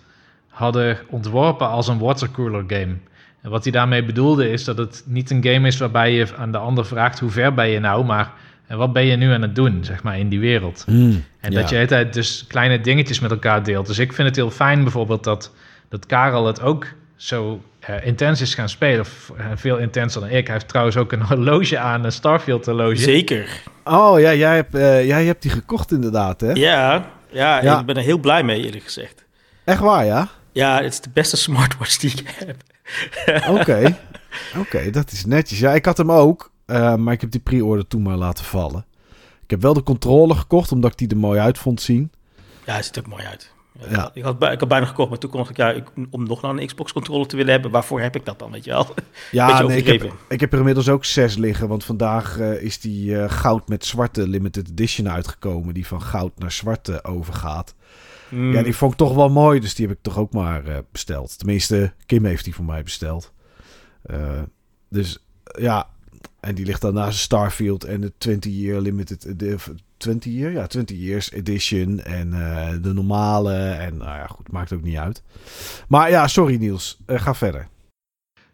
hadden 0.47 0.97
ontworpen 1.09 1.67
als 1.67 1.87
een 1.87 1.99
watercooler 1.99 2.63
game. 2.67 2.95
En 3.41 3.49
wat 3.49 3.63
hij 3.63 3.71
daarmee 3.71 4.05
bedoelde 4.05 4.49
is 4.49 4.63
dat 4.63 4.77
het 4.77 5.03
niet 5.05 5.31
een 5.31 5.43
game 5.43 5.67
is 5.67 5.77
waarbij 5.77 6.13
je 6.13 6.35
aan 6.37 6.51
de 6.51 6.57
ander 6.57 6.85
vraagt 6.85 7.19
hoe 7.19 7.29
ver 7.29 7.53
ben 7.53 7.67
je 7.67 7.79
nou, 7.79 8.05
maar 8.05 8.31
en 8.67 8.77
wat 8.77 8.93
ben 8.93 9.05
je 9.05 9.15
nu 9.15 9.31
aan 9.31 9.41
het 9.41 9.55
doen, 9.55 9.79
zeg 9.83 10.03
maar, 10.03 10.19
in 10.19 10.29
die 10.29 10.39
wereld. 10.39 10.83
Hmm, 10.85 11.23
En 11.39 11.51
ja. 11.51 11.59
dat 11.59 11.63
je 11.63 11.69
de 11.69 11.75
hele 11.75 11.87
tijd 11.87 12.13
dus 12.13 12.45
kleine 12.47 12.81
dingetjes 12.81 13.19
met 13.19 13.31
elkaar 13.31 13.63
deelt. 13.63 13.87
Dus 13.87 13.99
ik 13.99 14.13
vind 14.13 14.27
het 14.27 14.35
heel 14.35 14.51
fijn 14.51 14.83
bijvoorbeeld 14.83 15.23
dat, 15.23 15.51
dat 15.89 16.05
Karel 16.05 16.45
het 16.47 16.61
ook 16.61 16.85
zo 17.15 17.61
eh, 17.79 18.05
intens 18.05 18.41
is 18.41 18.53
gaan 18.55 18.69
spelen. 18.69 18.99
Of, 18.99 19.31
eh, 19.37 19.45
veel 19.55 19.77
intenser 19.77 20.21
dan 20.21 20.29
ik. 20.29 20.45
Hij 20.45 20.53
heeft 20.55 20.67
trouwens 20.67 20.97
ook 20.97 21.11
een 21.11 21.21
horloge 21.31 21.77
aan, 21.79 22.03
een 22.03 22.11
Starfield 22.11 22.65
horloge. 22.65 22.95
Zeker. 22.97 23.61
Oh 23.83 24.19
ja, 24.19 24.33
jij 24.33 24.55
hebt, 24.55 24.75
eh, 24.75 25.05
jij 25.05 25.25
hebt 25.25 25.41
die 25.41 25.51
gekocht 25.51 25.91
inderdaad, 25.91 26.41
hè? 26.41 26.51
Ja, 26.51 27.05
ja, 27.31 27.63
Ja. 27.63 27.79
ik 27.79 27.85
ben 27.85 27.95
er 27.97 28.03
heel 28.03 28.17
blij 28.19 28.43
mee 28.43 28.63
eerlijk 28.65 28.83
gezegd. 28.83 29.25
Echt 29.63 29.79
waar, 29.79 30.05
ja? 30.05 30.27
Ja, 30.51 30.75
het 30.83 30.93
is 30.93 31.01
de 31.01 31.09
beste 31.13 31.37
smartwatch 31.37 31.97
die 31.97 32.11
ik 32.11 32.35
heb. 32.45 32.55
Oké. 33.49 33.97
Oké, 34.61 34.89
dat 34.89 35.11
is 35.11 35.25
netjes. 35.25 35.59
Ja, 35.59 35.73
ik 35.73 35.85
had 35.85 35.97
hem 35.97 36.11
ook, 36.11 36.51
eh, 36.67 36.95
maar 36.95 37.13
ik 37.13 37.21
heb 37.21 37.31
die 37.31 37.41
pre-order 37.41 37.87
toen 37.87 38.01
maar 38.01 38.17
laten 38.17 38.45
vallen. 38.45 38.85
Ik 39.43 39.49
heb 39.49 39.61
wel 39.61 39.73
de 39.73 39.83
controller 39.83 40.35
gekocht, 40.35 40.71
omdat 40.71 40.91
ik 40.91 40.97
die 40.97 41.07
er 41.07 41.17
mooi 41.17 41.39
uit 41.39 41.57
vond 41.57 41.81
zien. 41.81 42.11
Ja, 42.65 42.75
het 42.75 42.85
ziet 42.85 42.95
er 42.95 43.07
mooi 43.07 43.23
uit. 43.23 43.55
Ja. 43.89 44.11
Ik, 44.13 44.23
had, 44.23 44.43
ik 44.43 44.59
had 44.59 44.67
bijna 44.67 44.85
gekocht, 44.85 45.09
maar 45.09 45.17
toen 45.17 45.29
kon 45.29 45.49
ik, 45.49 45.57
ja, 45.57 45.71
ik, 45.71 45.83
om 46.09 46.27
nog 46.27 46.41
nou 46.41 46.59
een 46.59 46.67
Xbox 46.67 46.93
controller 46.93 47.27
te 47.27 47.35
willen 47.35 47.51
hebben, 47.51 47.71
waarvoor 47.71 48.01
heb 48.01 48.15
ik 48.15 48.25
dat 48.25 48.39
dan, 48.39 48.51
weet 48.51 48.63
je 48.63 48.71
wel? 48.71 48.87
Ja, 49.31 49.61
nee, 49.61 49.77
ik, 49.77 49.87
heb, 49.87 50.13
ik 50.29 50.39
heb 50.39 50.51
er 50.51 50.57
inmiddels 50.57 50.89
ook 50.89 51.05
zes 51.05 51.35
liggen. 51.35 51.67
Want 51.67 51.83
vandaag 51.83 52.39
eh, 52.39 52.61
is 52.61 52.79
die 52.79 53.19
eh, 53.19 53.31
goud 53.31 53.69
met 53.69 53.85
zwarte 53.85 54.27
limited 54.27 54.69
edition 54.69 55.09
uitgekomen. 55.09 55.73
Die 55.73 55.87
van 55.87 56.01
goud 56.01 56.31
naar 56.37 56.51
zwart 56.51 56.87
eh, 56.87 56.97
overgaat. 57.01 57.75
Hmm. 58.29 58.53
Ja, 58.53 58.63
die 58.63 58.75
vond 58.75 58.91
ik 58.91 58.97
toch 58.97 59.13
wel 59.13 59.29
mooi. 59.29 59.59
Dus 59.59 59.75
die 59.75 59.87
heb 59.87 59.95
ik 59.95 60.03
toch 60.03 60.17
ook 60.17 60.33
maar 60.33 60.63
besteld. 60.91 61.37
Tenminste, 61.37 61.93
Kim 62.05 62.25
heeft 62.25 62.43
die 62.43 62.55
voor 62.55 62.65
mij 62.65 62.83
besteld. 62.83 63.33
Dus 64.89 65.25
ja, 65.59 65.89
en 66.47 66.55
die 66.55 66.65
ligt 66.65 66.81
dan 66.81 66.93
naast 66.93 67.19
Starfield 67.19 67.83
en 67.83 68.01
de 68.01 68.11
20 68.17 68.51
year 68.51 68.81
limited... 68.81 69.39
De, 69.39 69.55
20 69.97 70.33
year? 70.33 70.51
Ja, 70.51 70.67
20 70.67 70.97
years 70.97 71.31
edition. 71.31 71.99
En 71.99 72.33
eh, 72.33 72.69
de 72.81 72.93
normale. 72.93 73.53
En 73.55 73.97
nou 73.97 74.17
ja, 74.17 74.27
goed, 74.27 74.51
maakt 74.51 74.73
ook 74.73 74.81
niet 74.81 74.97
uit. 74.97 75.23
Maar 75.87 76.09
ja, 76.09 76.27
sorry 76.27 76.55
Niels. 76.55 76.97
Eh, 77.05 77.19
ga 77.19 77.35
verder. 77.35 77.67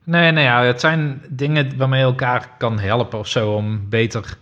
Nee, 0.04 0.32
nee, 0.32 0.44
ja, 0.44 0.64
het 0.64 0.80
zijn 0.80 1.22
dingen 1.30 1.78
waarmee 1.78 2.00
je 2.00 2.06
elkaar 2.06 2.50
kan 2.58 2.80
helpen 2.80 3.20
of 3.20 3.28
zo 3.28 3.54
om 3.54 3.90
beter 3.90 4.38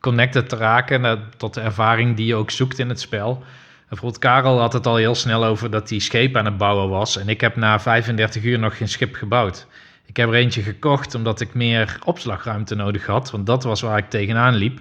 connected 0.00 0.48
te 0.48 0.56
raken 0.56 1.00
naar- 1.00 1.28
tot 1.36 1.54
de 1.54 1.60
ervaring 1.60 2.16
die 2.16 2.26
je 2.26 2.34
ook 2.34 2.50
zoekt 2.50 2.78
in 2.78 2.88
het 2.88 3.00
spel. 3.00 3.42
Bijvoorbeeld 3.88 4.20
Karel 4.20 4.60
had 4.60 4.72
het 4.72 4.86
al 4.86 4.96
heel 4.96 5.14
snel 5.14 5.44
over 5.44 5.70
dat 5.70 5.90
hij 5.90 5.98
scheep 5.98 6.36
aan 6.36 6.44
het 6.44 6.56
bouwen 6.56 6.88
was. 6.88 7.16
En 7.16 7.28
ik 7.28 7.40
heb 7.40 7.56
na 7.56 7.80
35 7.80 8.42
uur 8.42 8.58
nog 8.58 8.76
geen 8.76 8.88
schip 8.88 9.14
gebouwd. 9.14 9.66
Ik 10.10 10.16
heb 10.16 10.28
er 10.28 10.34
eentje 10.34 10.62
gekocht 10.62 11.14
omdat 11.14 11.40
ik 11.40 11.54
meer 11.54 11.98
opslagruimte 12.04 12.74
nodig 12.74 13.06
had. 13.06 13.30
Want 13.30 13.46
dat 13.46 13.64
was 13.64 13.80
waar 13.80 13.98
ik 13.98 14.10
tegenaan 14.10 14.54
liep. 14.54 14.80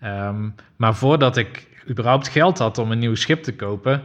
Ehm, 0.00 0.48
maar 0.76 0.94
voordat 0.94 1.36
ik 1.36 1.66
überhaupt 1.88 2.28
geld 2.28 2.58
had 2.58 2.78
om 2.78 2.92
een 2.92 2.98
nieuw 2.98 3.14
schip 3.14 3.42
te 3.42 3.54
kopen... 3.54 4.02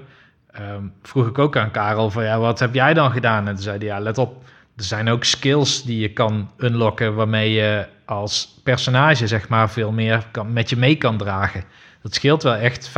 ehm, 0.52 0.84
vroeg 1.02 1.28
ik 1.28 1.38
ook 1.38 1.58
aan 1.58 1.72
Karel 1.72 2.12
van 2.12 2.24
ja, 2.24 2.40
wat 2.40 2.60
heb 2.60 2.74
jij 2.74 2.94
dan 2.94 3.12
gedaan? 3.12 3.48
En 3.48 3.54
toen 3.54 3.64
zei 3.64 3.78
hij 3.78 3.88
ja, 3.88 4.00
let 4.00 4.18
op. 4.18 4.44
Er 4.76 4.84
zijn 4.84 5.10
ook 5.10 5.24
skills 5.24 5.84
die 5.84 6.00
je 6.00 6.14
kan 6.14 6.52
unlocken... 6.58 7.16
waarmee 7.16 7.52
je 7.52 7.88
als 8.06 8.60
personage 8.64 9.28
zeg 9.28 9.48
maar 9.48 9.70
veel 9.70 9.92
meer 9.92 10.26
kan, 10.32 10.54
met 10.54 10.70
je 10.70 10.78
mee 10.78 10.96
kan 10.96 11.18
dragen. 11.18 11.64
Dat 12.02 12.14
scheelt 12.14 12.44
wel 12.44 12.56
echt 12.56 12.90
50% 12.90 12.92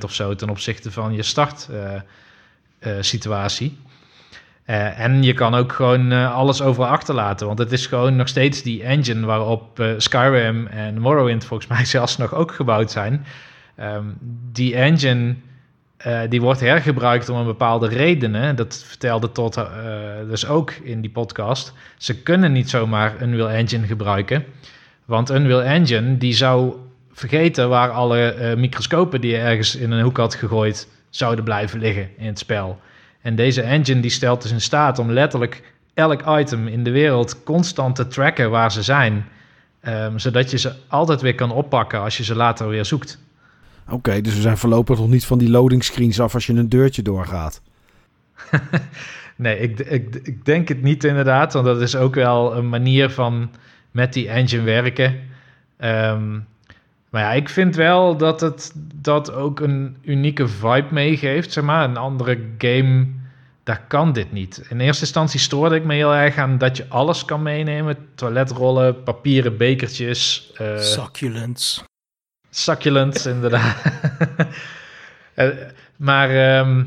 of 0.00 0.14
zo 0.14 0.34
ten 0.34 0.48
opzichte 0.48 0.92
van 0.92 1.12
je 1.12 1.22
start 1.22 1.68
eh, 1.70 1.94
eh, 2.78 3.02
situatie. 3.02 3.78
Eh, 4.66 5.00
en 5.00 5.22
je 5.22 5.32
kan 5.32 5.54
ook 5.54 5.72
gewoon 5.72 6.12
eh, 6.12 6.34
alles 6.34 6.62
over 6.62 6.84
achterlaten. 6.84 7.46
Want 7.46 7.58
het 7.58 7.72
is 7.72 7.86
gewoon 7.86 8.16
nog 8.16 8.28
steeds 8.28 8.62
die 8.62 8.82
engine 8.82 9.26
waarop 9.26 9.80
eh, 9.80 9.90
Skyrim 9.96 10.66
en 10.66 11.00
Morrowind 11.00 11.44
volgens 11.44 11.68
mij 11.76 11.84
zelfs 11.84 12.16
nog 12.16 12.34
ook 12.34 12.52
gebouwd 12.52 12.90
zijn. 12.90 13.26
Ehm, 13.76 14.04
die 14.52 14.74
engine 14.76 15.34
die 16.28 16.40
wordt 16.40 16.60
hergebruikt 16.60 17.28
om 17.28 17.36
een 17.38 17.46
bepaalde 17.46 17.88
redenen. 17.88 18.56
Dat 18.56 18.84
vertelde 18.86 19.30
eh, 19.32 20.28
dus 20.28 20.46
ook 20.46 20.70
in 20.70 21.00
die 21.00 21.10
podcast. 21.10 21.72
Ze 21.96 22.22
kunnen 22.22 22.52
niet 22.52 22.70
zomaar 22.70 23.22
Unreal 23.22 23.50
Engine 23.50 23.86
gebruiken. 23.86 24.44
Want 25.04 25.30
Unreal 25.30 25.62
Engine 25.62 26.16
die 26.16 26.34
zou 26.34 26.74
vergeten 27.12 27.68
waar 27.68 27.90
alle 27.90 28.54
microscopen 28.56 29.20
die 29.20 29.30
je 29.30 29.38
ergens 29.38 29.76
in 29.76 29.90
een 29.90 30.02
hoek 30.02 30.16
had 30.16 30.34
gegooid 30.34 30.88
zouden 31.10 31.44
blijven 31.44 31.78
liggen 31.78 32.08
in 32.16 32.26
het 32.26 32.38
spel. 32.38 32.80
En 33.26 33.34
deze 33.34 33.62
engine 33.62 34.00
die 34.00 34.10
stelt 34.10 34.42
dus 34.42 34.50
in 34.50 34.60
staat 34.60 34.98
om 34.98 35.10
letterlijk 35.10 35.62
elk 35.94 36.22
item 36.38 36.66
in 36.66 36.84
de 36.84 36.90
wereld 36.90 37.42
constant 37.42 37.96
te 37.96 38.06
tracken 38.06 38.50
waar 38.50 38.72
ze 38.72 38.82
zijn. 38.82 39.24
Ehm, 39.80 40.18
zodat 40.18 40.50
je 40.50 40.58
ze 40.58 40.72
altijd 40.88 41.20
weer 41.20 41.34
kan 41.34 41.50
oppakken 41.50 42.00
als 42.00 42.16
je 42.16 42.24
ze 42.24 42.34
later 42.34 42.68
weer 42.68 42.84
zoekt. 42.84 43.18
Oké, 43.88 44.20
dus 44.20 44.34
we 44.34 44.40
zijn 44.40 44.56
voorlopig 44.56 44.98
nog 44.98 45.08
niet 45.08 45.26
van 45.26 45.38
die 45.38 45.50
loading 45.50 45.84
screens 45.84 46.20
af 46.20 46.34
als 46.34 46.46
je 46.46 46.52
een 46.52 46.68
deurtje 46.68 47.02
doorgaat. 47.02 47.60
Nee, 49.38 49.58
ik, 49.58 49.80
ik, 49.80 50.14
ik 50.22 50.44
denk 50.44 50.68
het 50.68 50.82
niet 50.82 51.04
inderdaad, 51.04 51.52
want 51.52 51.66
dat 51.66 51.80
is 51.80 51.96
ook 51.96 52.14
wel 52.14 52.56
een 52.56 52.68
manier 52.68 53.10
van 53.10 53.50
met 53.90 54.12
die 54.12 54.28
engine 54.28 54.62
werken. 54.62 55.20
Ehm, 55.76 56.38
maar 57.10 57.22
ja, 57.22 57.32
ik 57.32 57.48
vind 57.48 57.74
wel 57.74 58.16
dat 58.16 58.40
het 58.40 58.72
dat 58.94 59.32
ook 59.32 59.60
een 59.60 59.96
unieke 60.02 60.48
vibe 60.48 60.86
meegeeft. 60.90 61.52
Zeg 61.52 61.64
maar, 61.64 61.84
een 61.84 61.96
andere 61.96 62.38
game, 62.58 63.06
daar 63.62 63.82
kan 63.88 64.12
dit 64.12 64.32
niet. 64.32 64.66
In 64.68 64.80
eerste 64.80 65.02
instantie 65.02 65.40
stoorde 65.40 65.74
ik 65.74 65.84
me 65.84 65.94
heel 65.94 66.14
erg 66.14 66.36
aan 66.36 66.58
dat 66.58 66.76
je 66.76 66.86
alles 66.88 67.24
kan 67.24 67.42
meenemen: 67.42 67.96
toiletrollen, 68.14 69.02
papieren 69.02 69.56
bekertjes, 69.56 70.52
eh, 70.56 70.78
Succulents. 70.78 71.84
succulents, 72.50 73.26
inderdaad. 73.26 73.76
Eh, 75.36 75.48
maar 75.96 76.30
ehm, 76.30 76.84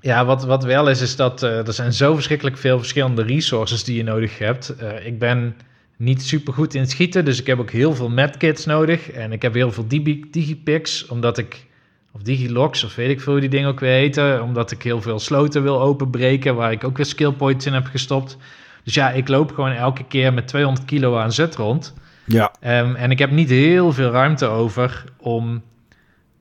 ja, 0.00 0.24
wat, 0.24 0.44
wat 0.44 0.64
wel 0.64 0.88
is, 0.88 1.00
is 1.00 1.16
dat 1.16 1.42
uh, 1.42 1.66
er 1.66 1.72
zijn 1.72 1.92
zo 1.92 2.14
verschrikkelijk 2.14 2.58
veel 2.58 2.78
verschillende 2.78 3.22
resources 3.22 3.84
die 3.84 3.96
je 3.96 4.02
nodig 4.02 4.38
hebt. 4.38 4.74
Uh, 4.80 5.06
ik 5.06 5.18
ben 5.18 5.56
niet 6.02 6.22
super 6.22 6.52
goed 6.52 6.74
in 6.74 6.86
schieten, 6.86 7.24
dus 7.24 7.40
ik 7.40 7.46
heb 7.46 7.58
ook 7.58 7.70
heel 7.70 7.94
veel 7.94 8.10
medkits 8.10 8.64
nodig. 8.64 9.10
En 9.10 9.32
ik 9.32 9.42
heb 9.42 9.54
heel 9.54 9.72
veel 9.72 9.86
digi 9.88 10.24
digipicks, 10.30 11.06
omdat 11.06 11.38
ik... 11.38 11.70
Of 12.14 12.22
digilogs, 12.22 12.84
of 12.84 12.94
weet 12.94 13.10
ik 13.10 13.20
veel 13.20 13.32
hoe 13.32 13.40
die 13.40 13.50
dingen 13.50 13.68
ook 13.68 13.80
weer 13.80 13.92
heten. 13.92 14.42
Omdat 14.42 14.70
ik 14.70 14.82
heel 14.82 15.02
veel 15.02 15.18
sloten 15.18 15.62
wil 15.62 15.80
openbreken, 15.80 16.54
waar 16.54 16.72
ik 16.72 16.84
ook 16.84 16.96
weer 16.96 17.06
skill 17.06 17.32
points 17.32 17.66
in 17.66 17.72
heb 17.72 17.86
gestopt. 17.86 18.36
Dus 18.84 18.94
ja, 18.94 19.10
ik 19.10 19.28
loop 19.28 19.52
gewoon 19.52 19.70
elke 19.70 20.04
keer 20.04 20.32
met 20.32 20.48
200 20.48 20.86
kilo 20.86 21.18
aan 21.18 21.32
zet 21.32 21.56
rond. 21.56 21.94
Ja. 22.24 22.52
Um, 22.60 22.94
en 22.94 23.10
ik 23.10 23.18
heb 23.18 23.30
niet 23.30 23.48
heel 23.48 23.92
veel 23.92 24.10
ruimte 24.10 24.46
over 24.46 25.04
om 25.18 25.62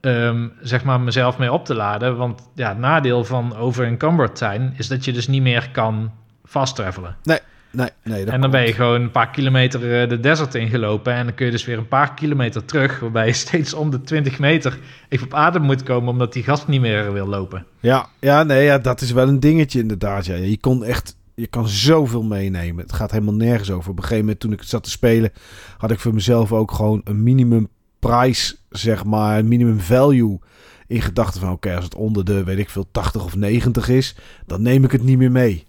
um, 0.01 0.51
zeg 0.61 0.83
maar 0.83 0.99
mezelf 0.99 1.37
mee 1.37 1.51
op 1.51 1.65
te 1.65 1.75
laden. 1.75 2.17
Want 2.17 2.49
ja, 2.55 2.69
het 2.69 2.77
nadeel 2.77 3.23
van 3.23 3.55
over 3.55 3.85
encumbered 3.85 4.37
zijn 4.37 4.73
is 4.77 4.87
dat 4.87 5.05
je 5.05 5.13
dus 5.13 5.27
niet 5.27 5.41
meer 5.41 5.69
kan 5.71 6.11
fast 6.45 6.75
travelen. 6.75 7.15
Nee, 7.23 7.39
nee, 7.71 7.89
nee. 8.03 8.25
en 8.25 8.41
dan 8.41 8.51
ben 8.51 8.65
je 8.65 8.73
gewoon 8.73 9.01
een 9.01 9.11
paar 9.11 9.29
kilometer 9.29 10.09
de 10.09 10.19
desert 10.19 10.55
ingelopen. 10.55 11.13
En 11.13 11.25
dan 11.25 11.35
kun 11.35 11.45
je 11.45 11.51
dus 11.51 11.65
weer 11.65 11.77
een 11.77 11.87
paar 11.87 12.13
kilometer 12.13 12.65
terug. 12.65 12.99
Waarbij 12.99 13.25
je 13.25 13.33
steeds 13.47 13.73
om 13.73 13.89
de 13.89 14.01
20 14.01 14.39
meter 14.39 14.79
even 15.09 15.25
op 15.25 15.33
adem 15.33 15.61
moet 15.61 15.83
komen. 15.83 16.09
Omdat 16.09 16.33
die 16.33 16.43
gast 16.43 16.67
niet 16.67 16.81
meer 16.81 17.13
wil 17.13 17.27
lopen. 17.27 17.65
Ja, 17.79 18.07
ja, 18.19 18.43
nee, 18.43 18.63
ja, 18.63 18.77
dat 18.77 19.01
is 19.01 19.11
wel 19.11 19.27
een 19.27 19.39
dingetje 19.39 19.79
inderdaad. 19.79 20.25
Ja. 20.25 20.35
Je 20.35 20.59
kon 20.59 20.83
echt 20.83 21.15
je 21.35 21.47
kan 21.47 21.67
zoveel 21.67 22.23
meenemen. 22.23 22.83
Het 22.83 22.93
gaat 22.93 23.11
helemaal 23.11 23.33
nergens 23.33 23.71
over. 23.71 23.91
Op 23.91 23.97
een 23.97 24.03
gegeven 24.03 24.23
moment 24.23 24.39
toen 24.39 24.51
ik 24.51 24.59
het 24.59 24.69
zat 24.69 24.83
te 24.83 24.89
spelen, 24.89 25.31
had 25.77 25.91
ik 25.91 25.99
voor 25.99 26.13
mezelf 26.13 26.51
ook 26.51 26.71
gewoon 26.71 27.01
een 27.03 27.23
minimum 27.23 27.67
prijs, 27.99 28.65
zeg 28.69 29.03
maar, 29.03 29.39
een 29.39 29.47
minimum 29.47 29.79
value 29.79 30.39
in 30.87 31.01
gedachten 31.01 31.41
van 31.41 31.51
oké, 31.51 31.75
als 31.75 31.83
het 31.83 31.95
onder 31.95 32.25
de, 32.25 32.43
weet 32.43 32.57
ik 32.57 32.69
veel, 32.69 32.87
80 32.91 33.23
of 33.23 33.35
90 33.35 33.89
is, 33.89 34.15
dan 34.45 34.61
neem 34.61 34.83
ik 34.83 34.91
het 34.91 35.03
niet 35.03 35.17
meer 35.17 35.31
mee. 35.31 35.65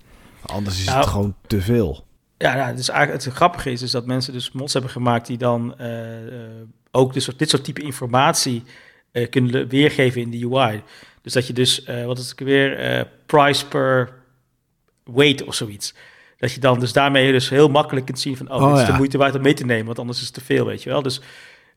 Anders 0.52 0.78
is 0.78 0.84
het 0.86 0.94
nou, 0.94 1.08
gewoon 1.08 1.34
te 1.46 1.60
veel. 1.60 2.04
Ja, 2.38 2.54
nou, 2.54 2.76
dus 2.76 2.88
eigenlijk 2.88 3.24
het 3.24 3.34
grappige 3.34 3.70
is, 3.70 3.82
is 3.82 3.90
dat 3.90 4.06
mensen 4.06 4.32
dus 4.32 4.52
mods 4.52 4.72
hebben 4.72 4.90
gemaakt 4.90 5.26
die 5.26 5.38
dan 5.38 5.74
uh, 5.80 5.88
ook 6.90 7.12
dit 7.12 7.22
soort, 7.22 7.38
dit 7.38 7.50
soort 7.50 7.64
type 7.64 7.82
informatie 7.82 8.62
uh, 9.12 9.28
kunnen 9.30 9.68
weergeven 9.68 10.20
in 10.20 10.30
de 10.30 10.48
UI. 10.50 10.82
Dus 11.22 11.32
dat 11.32 11.46
je 11.46 11.52
dus, 11.52 11.84
wat 12.06 12.18
is 12.18 12.28
het 12.28 12.40
weer, 12.40 13.08
price 13.26 13.66
per 13.66 14.12
weight 15.04 15.44
of 15.44 15.54
zoiets. 15.54 15.94
Dat 16.38 16.52
je 16.52 16.60
dan 16.60 16.80
dus 16.80 16.92
daarmee 16.92 17.32
dus 17.32 17.48
heel 17.48 17.68
makkelijk 17.68 18.06
kunt 18.06 18.20
zien 18.20 18.36
van... 18.36 18.50
oh, 18.50 18.62
oh 18.62 18.80
is 18.80 18.86
de 18.86 18.92
moeite 18.92 19.18
waard 19.18 19.34
om 19.34 19.42
mee 19.42 19.54
te 19.54 19.64
nemen, 19.64 19.86
want 19.86 19.98
anders 19.98 20.18
is 20.18 20.24
het 20.24 20.34
te 20.34 20.40
veel, 20.40 20.66
weet 20.66 20.82
je 20.82 20.90
wel. 20.90 21.02
Dus, 21.02 21.20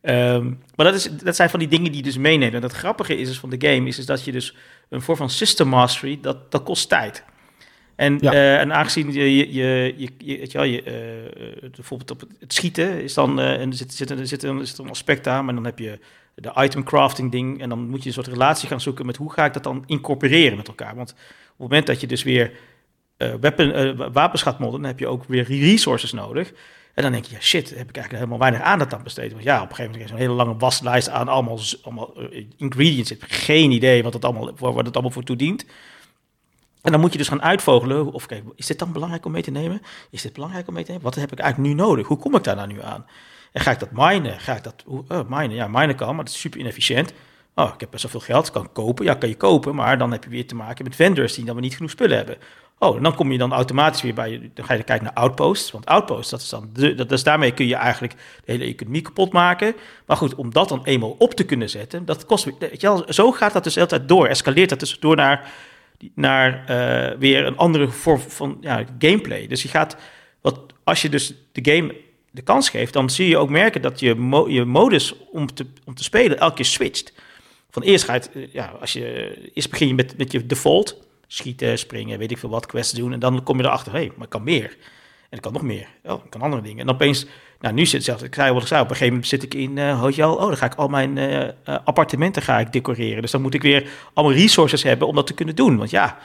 um, 0.02 0.62
maar 0.76 0.86
dat, 0.86 0.96
is, 0.96 1.10
dat 1.24 1.36
zijn 1.36 1.50
van 1.50 1.60
die 1.60 1.68
dingen 1.68 1.86
die 1.86 1.96
je 1.96 2.04
dus 2.04 2.18
meenemen. 2.18 2.56
En 2.56 2.62
het 2.62 2.72
grappige 2.72 3.18
is 3.18 3.28
dus 3.28 3.40
van 3.40 3.50
de 3.50 3.68
game, 3.68 3.88
is, 3.88 3.98
is 3.98 4.06
dat 4.06 4.24
je 4.24 4.32
dus 4.32 4.56
een 4.90 5.02
vorm 5.02 5.18
van 5.18 5.30
system 5.30 5.68
mastery, 5.68 6.20
dat, 6.22 6.52
dat 6.52 6.64
kost 6.64 6.90
tijd. 6.90 7.24
En, 7.96 8.18
ja. 8.22 8.34
uh, 8.34 8.60
en 8.60 8.74
aangezien 8.74 9.14
je, 9.14 9.36
je, 9.36 9.54
je, 9.54 9.94
je, 9.98 10.10
je, 10.18 10.38
weet 10.38 10.52
je, 10.52 10.58
wel, 10.58 10.68
je 10.68 10.84
uh, 11.62 11.70
bijvoorbeeld 11.70 12.12
op 12.12 12.24
het 12.40 12.54
schieten 12.54 13.04
is 13.04 13.14
dan, 13.14 13.40
uh, 13.40 13.62
en 13.62 13.70
er 13.70 13.76
zit, 13.76 13.94
zit, 13.94 14.10
er 14.10 14.28
zit, 14.28 14.44
een, 14.44 14.68
zit 14.68 14.78
een 14.78 14.90
aspect 14.90 15.28
aan, 15.28 15.46
maar 15.46 15.56
dan 15.56 15.66
heb 15.66 15.80
je 15.80 16.00
de 16.36 16.52
item 16.56 16.84
crafting 16.84 17.32
ding 17.32 17.62
en 17.62 17.70
dan 17.70 17.90
moet 17.90 18.02
je 18.02 18.08
een 18.08 18.14
soort 18.14 18.28
relatie 18.28 18.68
gaan 18.68 18.82
zoeken 18.82 19.06
met 19.06 19.18
hoe 19.18 19.32
ga 19.32 19.46
ik 19.46 19.54
dat 19.54 19.64
dan 19.64 19.84
incorporeren 19.86 20.58
met 20.58 20.68
elkaar. 20.68 20.96
Want 20.96 21.12
op 21.12 21.18
het 21.48 21.58
moment 21.58 21.88
dat 21.88 22.02
je 22.02 22.08
dus 22.08 22.24
weer 22.24 22.52
weapon, 23.18 23.96
wapens 24.12 24.42
gaat 24.42 24.60
modden, 24.60 24.82
dan 24.82 24.90
heb 24.90 25.00
je 25.00 25.08
ook 25.08 25.24
weer 25.24 25.44
resources 25.44 26.12
nodig. 26.12 26.54
En 26.94 27.04
dan 27.04 27.12
denk 27.12 27.26
je, 27.26 27.34
ja 27.34 27.42
shit, 27.42 27.70
heb 27.70 27.90
ik 27.90 27.96
eigenlijk 27.96 28.14
helemaal 28.14 28.40
weinig 28.40 28.62
aandacht 28.62 28.94
aan 28.94 29.04
besteed. 29.04 29.32
Want 29.32 29.44
ja, 29.44 29.56
op 29.56 29.70
een 29.70 29.76
gegeven 29.76 29.92
moment 29.92 30.10
is 30.10 30.16
een 30.16 30.22
hele 30.22 30.34
lange 30.34 30.58
waslijst 30.58 31.10
aan 31.10 31.28
allemaal, 31.28 31.60
allemaal 31.82 32.14
ingredients. 32.58 33.12
Ik 33.12 33.20
heb 33.20 33.30
geen 33.32 33.72
idee 33.72 34.04
wat 34.04 34.14
het 34.14 34.26
allemaal, 34.26 34.52
waar 34.58 34.84
het 34.84 34.94
allemaal 34.94 35.12
voor 35.12 35.24
toedient. 35.24 35.66
En 36.86 36.92
dan 36.92 37.00
moet 37.00 37.12
je 37.12 37.18
dus 37.18 37.28
gaan 37.28 37.42
uitvogelen, 37.42 38.12
of 38.12 38.26
kijk, 38.26 38.44
is 38.56 38.66
dit 38.66 38.80
dan 38.80 38.92
belangrijk 38.92 39.26
om 39.26 39.32
mee 39.32 39.42
te 39.42 39.52
nemen? 39.52 39.82
Is 40.10 40.22
dit 40.22 40.34
belangrijk 40.34 40.68
om 40.68 40.74
mee 40.74 40.84
te 40.84 40.92
nemen? 40.92 41.06
Wat 41.06 41.16
heb 41.16 41.32
ik 41.32 41.40
eigenlijk 41.40 41.74
nu 41.74 41.84
nodig? 41.84 42.08
Hoe 42.08 42.18
kom 42.18 42.36
ik 42.36 42.44
daar 42.44 42.56
nou 42.56 42.68
nu 42.68 42.82
aan? 42.82 43.06
En 43.52 43.62
ga 43.62 43.72
ik 43.72 43.80
dat 43.80 43.92
minen? 43.92 44.40
Ga 44.40 44.56
ik 44.56 44.64
dat, 44.64 44.84
uh, 45.12 45.20
minen? 45.28 45.56
Ja, 45.56 45.68
minen 45.68 45.96
kan, 45.96 46.16
maar 46.16 46.26
dat 46.26 46.34
is 46.34 46.40
super 46.40 46.60
inefficiënt. 46.60 47.14
Oh, 47.56 47.72
ik 47.74 47.80
heb 47.80 47.92
best 47.92 48.04
wel 48.04 48.12
veel 48.12 48.20
geld, 48.36 48.52
kan 48.52 48.72
kopen. 48.72 49.06
Ja, 49.06 49.14
kan 49.14 49.30
je 49.30 49.38
kopen, 49.38 49.76
maar 49.76 49.98
dan 49.98 50.12
heb 50.12 50.24
je 50.24 50.30
weer 50.30 50.48
te 50.48 50.56
maken 50.56 50.84
met 50.84 50.96
vendors 50.96 51.34
die 51.34 51.46
dan 51.46 51.54
weer 51.54 51.64
niet 51.64 51.76
genoeg 51.76 51.92
spullen 51.92 52.18
hebben. 52.18 52.38
Oh, 52.80 52.98
en 52.98 53.04
dan 53.04 53.16
kom 53.16 53.32
je 53.32 53.38
dan 53.38 53.54
automatisch 53.54 54.02
weer 54.02 54.14
bij, 54.14 54.52
dan 54.54 54.66
ga 54.66 54.74
je 54.74 54.84
kijken 54.84 55.06
naar 55.06 55.14
outposts. 55.14 55.72
Want 55.72 55.86
outposts, 55.86 56.30
dat 56.30 56.42
is 56.42 56.50
dan, 56.50 56.70
dat 57.08 57.24
daarmee 57.24 57.52
kun 57.52 57.68
je 57.68 57.76
eigenlijk 57.76 58.14
de 58.46 58.52
hele 58.52 58.64
economie 58.64 59.02
kapot 59.02 59.34
maken. 59.34 59.76
Maar 60.06 60.18
goed, 60.18 60.36
om 60.36 60.54
dat 60.54 60.70
dan 60.70 60.84
eenmaal 60.84 61.16
op 61.18 61.34
te 61.34 61.44
kunnen 61.44 61.70
zetten, 61.70 62.06
dat 62.06 62.26
kost, 62.26 62.44
weet 62.44 62.82
je 62.82 62.88
wel, 62.88 63.04
zo 63.08 63.32
gaat 63.32 63.54
dat 63.54 63.64
dus 63.64 63.78
altijd 63.78 64.08
door. 64.08 64.28
Escaleert 64.28 64.70
dat 64.70 64.80
dus 64.80 65.00
door 65.00 65.16
naar, 65.16 65.52
naar 66.14 66.66
uh, 66.70 67.18
weer 67.20 67.46
een 67.46 67.58
andere 67.58 67.88
vorm 67.88 68.20
van 68.20 68.58
ja, 68.62 68.86
gameplay. 69.00 69.48
Dus 69.48 69.62
je 69.62 69.68
gaat, 69.68 69.98
wat, 70.42 70.60
als 70.84 71.02
je 71.02 71.10
dus 71.10 71.34
de 71.52 71.72
game 71.72 71.96
de 72.32 72.42
kans 72.42 72.70
geeft, 72.70 72.94
dan 72.94 73.10
zie 73.10 73.28
je 73.28 73.38
ook 73.38 73.50
merken 73.50 73.82
dat 73.82 74.00
je, 74.00 74.46
je 74.48 74.66
modus 74.66 75.16
om 75.32 75.54
te, 75.54 75.66
om 75.86 75.96
te 75.96 76.04
spelen 76.04 76.40
elke 76.40 76.56
keer 76.56 76.66
switcht. 76.66 77.14
Van 77.70 77.84
eerst 77.84 78.06
ga 78.06 78.14
je, 78.14 78.50
ja, 78.52 78.66
als 78.80 78.94
je, 78.94 79.34
eerst 79.54 79.70
begin 79.70 79.88
je 79.88 79.94
met, 79.94 80.18
met 80.18 80.32
je 80.32 80.46
default 80.46 81.04
schieten, 81.28 81.78
springen, 81.78 82.20
weet 82.20 82.32
ik 82.32 82.38
veel 82.38 82.50
wat, 82.50 82.66
quests 82.66 82.94
doen. 82.94 83.14
En 83.14 83.20
dan 83.20 83.44
kom 83.44 83.58
je 83.58 83.64
erachter, 83.64 83.92
hé, 83.92 83.98
hey, 83.98 84.12
maar 84.16 84.24
ik 84.24 84.30
kan 84.30 84.44
meer. 84.44 84.78
En 85.30 85.38
ik 85.38 85.42
kan 85.42 85.54
nog 85.54 85.62
meer. 85.62 85.88
Oh, 86.04 86.24
ik 86.26 86.30
kan 86.30 86.42
andere 86.42 86.62
dingen. 86.62 86.88
En 86.88 86.94
opeens, 86.94 87.26
nou 87.60 87.74
nu 87.74 87.86
zit 87.86 88.04
zelfs, 88.04 88.22
ik 88.22 88.36
ik 88.36 88.36
zei, 88.36 88.52
op 88.52 88.60
een 88.70 88.72
gegeven 88.88 89.08
moment 89.08 89.28
zit 89.28 89.44
ik 89.44 89.54
in 89.54 89.78
uh, 89.78 90.00
hotel. 90.00 90.36
Oh, 90.36 90.48
dan 90.48 90.58
ga 90.58 90.66
ik 90.66 90.76
al 90.76 90.88
mijn 90.88 91.18
uh, 91.18 91.40
uh, 91.40 91.50
appartementen 91.84 92.42
ga 92.42 92.60
ik 92.60 92.74
decoreren. 92.74 93.22
Dus 93.22 93.32
dan 93.32 93.42
moet 93.42 93.54
ik 93.54 93.62
weer 93.62 93.90
allemaal 94.14 94.36
resources 94.36 94.84
hebben 94.84 95.08
om 95.08 95.16
dat 95.16 95.28
te 95.28 95.34
kunnen 95.34 95.56
doen. 95.56 95.78
Want 95.78 95.90
ja, 95.90 96.18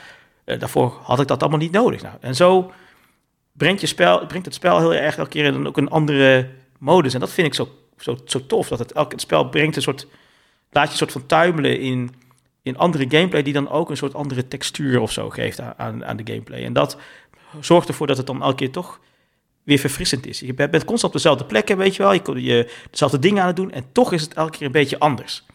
daarvoor 0.45 0.99
had 1.03 1.21
ik 1.21 1.27
dat 1.27 1.41
allemaal 1.41 1.59
niet 1.59 1.73
nodig. 1.73 2.03
Nou, 2.03 2.15
en 2.21 2.35
zo 2.35 2.73
brengt, 3.53 3.81
je 3.81 3.87
spel, 3.87 4.27
brengt 4.27 4.47
het 4.47 4.55
spel 4.55 4.79
heel 4.79 4.95
erg 4.95 5.17
elke 5.17 5.31
keer 5.31 5.53
dan 5.53 5.67
ook 5.67 5.77
een 5.77 5.91
andere 5.91 6.49
modus. 6.79 7.15
En 7.15 7.21
dat 7.21 7.33
vind 7.33 7.47
ik 7.47 7.55
zo, 7.55 7.69
zo, 7.99 8.19
zo 8.25 8.47
tof, 8.47 8.69
dat 8.69 8.79
het 8.79 8.93
elke 8.93 9.13
het 9.13 9.21
spel 9.21 9.49
brengt 9.49 9.77
een 9.77 9.83
soort, 9.83 10.07
laat 10.71 10.85
je 10.85 10.91
een 10.91 10.97
soort 10.97 11.13
van 11.13 11.27
tuimelen 11.27 11.81
in 11.81 12.15
in 12.63 12.79
andere 12.79 13.05
gameplay 13.09 13.43
die 13.43 13.53
dan 13.53 13.71
ook 13.71 13.91
een 13.91 13.97
soort 13.97 14.15
andere 14.15 14.49
textuur 14.49 15.01
of 15.01 15.13
zo 15.13 15.31
geeft 15.31 15.61
aan, 15.77 16.05
aan 16.05 16.17
de 16.17 16.33
gameplay. 16.33 16.65
En 16.65 16.73
dat 16.73 16.97
zorgt 17.61 17.89
ervoor 17.89 18.07
dat 18.07 18.17
het 18.17 18.27
dan 18.27 18.43
elke 18.43 18.55
keer 18.55 18.71
toch 18.71 19.01
weer 19.63 19.79
verfrissend 19.79 20.27
is. 20.27 20.41
Je 20.41 20.55
bent 20.55 20.85
constant 20.85 21.05
op 21.05 21.13
dezelfde 21.13 21.45
plekken, 21.45 21.77
weet 21.77 21.97
je 21.97 22.03
wel. 22.03 22.13
Je 22.13 22.43
je 22.43 22.73
dezelfde 22.91 23.19
dingen 23.19 23.41
aan 23.41 23.47
het 23.47 23.57
doen 23.57 23.71
en 23.71 23.85
toch 23.93 24.13
is 24.13 24.23
het 24.23 24.35
elke 24.35 24.51
keer 24.51 24.67
een 24.67 24.73
beetje 24.73 24.99
anders. 24.99 25.47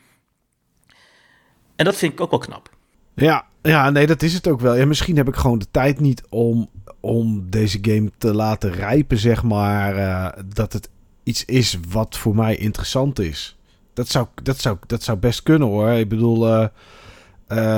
En 1.76 1.86
dat 1.86 1.96
vind 1.96 2.14
ik 2.14 2.22
ook 2.22 2.30
wel 2.30 2.40
knap. 2.40 2.70
Ja, 3.16 3.46
ja 3.62 3.90
nee, 3.90 4.08
dat 4.08 4.22
is 4.22 4.34
het 4.34 4.48
ook 4.48 4.60
wel. 4.60 4.76
Ja, 4.76 4.86
misschien 4.86 5.18
heb 5.18 5.28
ik 5.28 5.36
gewoon 5.36 5.60
de 5.60 5.68
tijd 5.72 6.00
niet 6.00 6.24
om, 6.30 6.70
om 7.00 7.50
deze 7.50 7.78
game 7.82 8.12
te 8.18 8.34
laten 8.34 8.72
rijpen, 8.72 9.18
zeg 9.18 9.44
maar. 9.44 9.98
Uh, 9.98 10.44
dat 10.54 10.74
het 10.74 10.90
iets 11.24 11.46
is 11.46 11.80
wat 11.90 12.18
voor 12.18 12.36
mij 12.36 12.56
interessant 12.56 13.20
is. 13.20 13.58
Dat 13.94 14.08
zou, 14.08 14.28
dat 14.44 14.60
zou, 14.60 14.78
dat 14.88 15.04
zou 15.04 15.18
best 15.18 15.44
kunnen 15.44 15.68
hoor. 15.68 15.90
Ik 15.90 16.10
bedoel, 16.10 16.48
uh, 16.48 16.68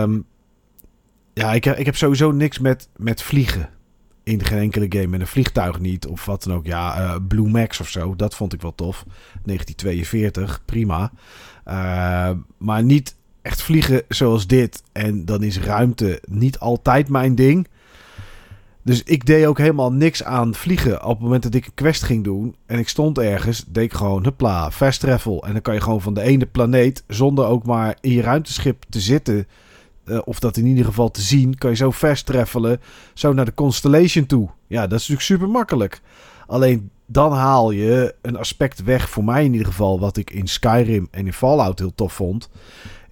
um, 0.02 0.26
ja, 1.34 1.54
ik, 1.54 1.66
ik 1.66 1.86
heb 1.86 1.96
sowieso 1.96 2.32
niks 2.32 2.60
met, 2.60 2.90
met 2.96 3.22
vliegen. 3.22 3.70
In 4.28 4.44
geen 4.46 4.60
enkele 4.60 4.86
game. 4.90 5.08
Met 5.08 5.20
een 5.20 5.28
vliegtuig 5.28 5.80
niet. 5.80 6.08
Of 6.08 6.26
wat 6.26 6.44
dan 6.44 6.54
ook. 6.54 6.66
Ja, 6.66 7.00
uh, 7.00 7.16
Blue 7.28 7.48
Max 7.48 7.80
of 7.80 7.90
zo. 7.90 8.16
Dat 8.16 8.36
vond 8.36 8.54
ik 8.54 8.62
wel 8.62 8.76
tof. 8.76 9.04
1942. 9.44 10.62
Prima. 10.66 11.12
Uh, 11.68 12.30
maar 12.58 12.84
niet 12.84 13.16
echt 13.42 13.62
vliegen 13.62 14.04
zoals 14.08 14.48
dit. 14.48 14.84
En 14.92 15.26
dan 15.26 15.44
is 15.44 15.60
ruimte 15.60 16.22
niet 16.26 16.60
altijd 16.60 17.10
mijn 17.10 17.36
ding. 17.36 17.68
Dus 18.84 19.04
ik 19.04 19.26
deed 19.26 19.46
ook 19.46 19.58
helemaal 19.58 19.92
niks 19.92 20.24
aan 20.24 20.56
vliegen. 20.56 21.04
Op 21.04 21.10
het 21.10 21.20
moment 21.20 21.44
dat 21.44 21.54
ik 21.54 21.66
een 21.66 21.74
quest 21.74 22.04
ging 22.04 22.24
doen 22.24 22.56
en 22.66 22.80
ik 22.80 22.90
stond 22.90 23.20
ergens, 23.20 23.66
deed 23.68 23.84
ik 23.84 23.94
gewoon 23.94 24.24
hupla, 24.24 24.72
fast 24.72 25.00
travel. 25.00 25.46
En 25.46 25.52
dan 25.52 25.62
kan 25.62 25.74
je 25.74 25.82
gewoon 25.82 26.02
van 26.02 26.14
de 26.14 26.22
ene 26.22 26.46
planeet, 26.46 27.04
zonder 27.08 27.46
ook 27.46 27.66
maar 27.66 27.98
in 28.02 28.12
je 28.12 28.22
ruimteschip 28.22 28.84
te 28.90 29.00
zitten, 29.00 29.48
uh, 30.08 30.20
of 30.26 30.40
dat 30.40 30.58
in 30.58 30.66
ieder 30.66 30.86
geval 30.86 31.12
te 31.12 31.22
zien, 31.22 31.58
kan 31.58 31.70
je 31.70 31.76
zo 31.76 31.92
fast 31.92 32.26
travelen, 32.26 32.82
zo 33.14 33.34
naar 33.34 33.46
de 33.46 33.54
Constellation 33.54 34.26
toe. 34.26 34.50
Ja, 34.68 34.82
dat 34.82 35.00
is 35.00 35.08
natuurlijk 35.08 35.22
super 35.22 35.50
makkelijk. 35.50 36.02
Alleen 36.48 36.90
dan 37.06 37.32
haal 37.32 37.72
je 37.72 38.16
een 38.22 38.38
aspect 38.38 38.84
weg, 38.84 39.10
voor 39.10 39.24
mij 39.24 39.46
in 39.46 39.52
ieder 39.52 39.68
geval, 39.68 40.00
wat 40.00 40.18
ik 40.18 40.32
in 40.32 40.48
Skyrim 40.48 41.08
en 41.12 41.26
in 41.26 41.34
Fallout 41.34 41.80
heel 41.80 41.96
tof 41.96 42.14
vond 42.14 42.50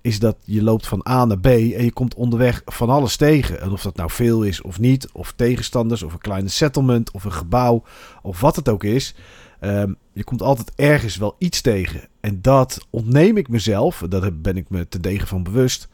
is 0.06 0.20
dat 0.20 0.38
je 0.44 0.64
loopt 0.64 0.88
van 0.88 1.06
A 1.10 1.26
naar 1.26 1.40
B 1.40 1.46
en 1.46 1.84
je 1.84 1.92
komt 1.92 2.16
onderweg 2.16 2.62
van 2.66 2.90
alles 2.90 3.16
tegen. 3.16 3.62
En 3.62 3.72
of 3.72 3.82
dat 3.82 3.96
nou 3.96 4.10
veel 4.12 4.44
is 4.44 4.62
of 4.62 4.80
niet, 4.80 5.10
of 5.12 5.34
tegenstanders, 5.36 6.04
of 6.04 6.14
een 6.14 6.20
kleine 6.20 6.50
settlement, 6.50 7.12
of 7.12 7.24
een 7.24 7.32
gebouw, 7.32 7.84
of 8.22 8.42
wat 8.42 8.56
het 8.56 8.70
ook 8.70 8.84
is. 8.84 9.16
Um, 9.62 9.96
je 10.14 10.24
komt 10.24 10.42
altijd 10.42 10.72
ergens 10.76 11.18
wel 11.18 11.36
iets 11.38 11.62
tegen. 11.62 12.02
En 12.20 12.42
dat 12.42 12.88
ontneem 12.90 13.38
ik 13.38 13.48
mezelf, 13.48 14.04
daar 14.10 14.34
ben 14.34 14.58
ik 14.58 14.70
me 14.70 14.88
te 14.88 15.00
degen 15.00 15.28
van 15.28 15.44
bewust, 15.44 15.88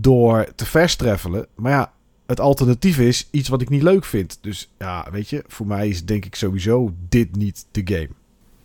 door 0.00 0.46
te 0.54 0.94
travelen. 0.96 1.46
Maar 1.54 1.72
ja, 1.72 1.92
het 2.26 2.40
alternatief 2.40 2.98
is 2.98 3.28
iets 3.30 3.48
wat 3.48 3.60
ik 3.60 3.68
niet 3.68 3.82
leuk 3.82 4.04
vind. 4.04 4.38
Dus 4.40 4.68
ja, 4.78 5.06
weet 5.10 5.28
je, 5.28 5.44
voor 5.46 5.66
mij 5.66 5.88
is 5.88 6.04
denk 6.04 6.24
ik 6.24 6.34
sowieso 6.34 6.94
dit 7.08 7.36
niet 7.36 7.66
de 7.70 7.82
game. 7.84 8.08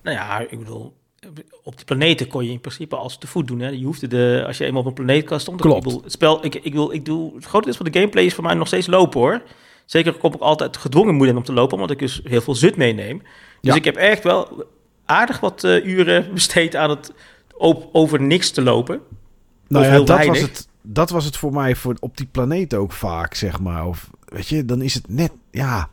Nou 0.03 0.15
ja, 0.15 0.39
ik 0.39 0.59
bedoel, 0.59 0.93
op 1.63 1.75
die 1.75 1.85
planeten 1.85 2.27
kon 2.27 2.45
je 2.45 2.51
in 2.51 2.59
principe 2.59 2.95
als 2.95 3.17
te 3.17 3.27
voet 3.27 3.47
doen. 3.47 3.59
Hè? 3.59 3.69
Je 3.69 3.85
hoefde 3.85 4.07
de, 4.07 4.43
als 4.47 4.57
je 4.57 4.65
eenmaal 4.65 4.81
op 4.81 4.87
een 4.87 4.93
planeet 4.93 5.25
kan 5.25 5.39
stond. 5.39 5.61
Klopt. 5.61 5.77
Ik 5.77 5.83
bedoel, 5.83 6.03
het 6.03 6.11
spel, 6.11 6.45
ik, 6.45 6.55
ik, 6.55 6.73
wil, 6.73 6.91
ik 6.91 7.05
doe, 7.05 7.35
het 7.35 7.45
grote 7.45 7.65
deel 7.65 7.75
van 7.75 7.85
de 7.85 7.99
gameplay 7.99 8.23
is 8.23 8.33
voor 8.33 8.43
mij 8.43 8.53
nog 8.53 8.67
steeds 8.67 8.87
lopen 8.87 9.19
hoor. 9.19 9.41
Zeker 9.85 10.13
kom 10.13 10.33
ik 10.33 10.39
altijd 10.39 10.77
gedwongen 10.77 11.13
moeilijk 11.13 11.37
om 11.37 11.43
te 11.43 11.53
lopen, 11.53 11.73
omdat 11.73 11.91
ik 11.91 11.99
dus 11.99 12.21
heel 12.23 12.41
veel 12.41 12.55
zut 12.55 12.75
meeneem. 12.75 13.17
Dus 13.17 13.27
Ja. 13.61 13.75
ik 13.75 13.85
heb 13.85 13.95
echt 13.95 14.23
wel 14.23 14.65
aardig 15.05 15.39
wat 15.39 15.63
eh, 15.63 15.85
uren 15.85 16.27
besteed 16.33 16.75
aan 16.75 16.89
het 16.89 17.13
op, 17.57 17.89
over 17.91 18.21
niks 18.21 18.51
te 18.51 18.61
lopen. 18.61 19.01
Nou 19.67 19.85
ja, 19.85 19.99
dat 19.99 20.25
was, 20.25 20.41
het, 20.41 20.67
dat 20.81 21.09
was 21.09 21.25
het 21.25 21.37
voor 21.37 21.53
mij 21.53 21.75
voor, 21.75 21.95
op 21.99 22.17
die 22.17 22.27
planeet 22.31 22.73
ook 22.73 22.91
vaak, 22.91 23.33
zeg 23.33 23.59
maar. 23.59 23.87
Of, 23.87 24.09
weet 24.25 24.47
je, 24.47 24.65
dan 24.65 24.81
is 24.81 24.93
het 24.93 25.09
net, 25.09 25.31
ja, 25.51 25.89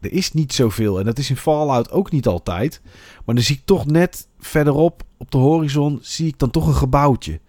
er 0.00 0.12
is 0.12 0.32
niet 0.32 0.52
zoveel. 0.52 0.98
En 0.98 1.04
dat 1.04 1.18
is 1.18 1.30
in 1.30 1.36
Fallout 1.36 1.90
ook 1.90 2.10
niet 2.10 2.26
altijd. 2.26 2.80
Maar 3.24 3.34
dan 3.34 3.44
zie 3.44 3.56
ik 3.56 3.62
toch 3.64 3.86
net 3.86 4.28
verderop 4.38 5.02
op 5.16 5.30
de 5.30 5.38
horizon, 5.38 5.98
zie 6.02 6.26
ik 6.26 6.38
dan 6.38 6.50
toch 6.50 6.66
een 6.66 6.74
gebouwtje. 6.74 7.40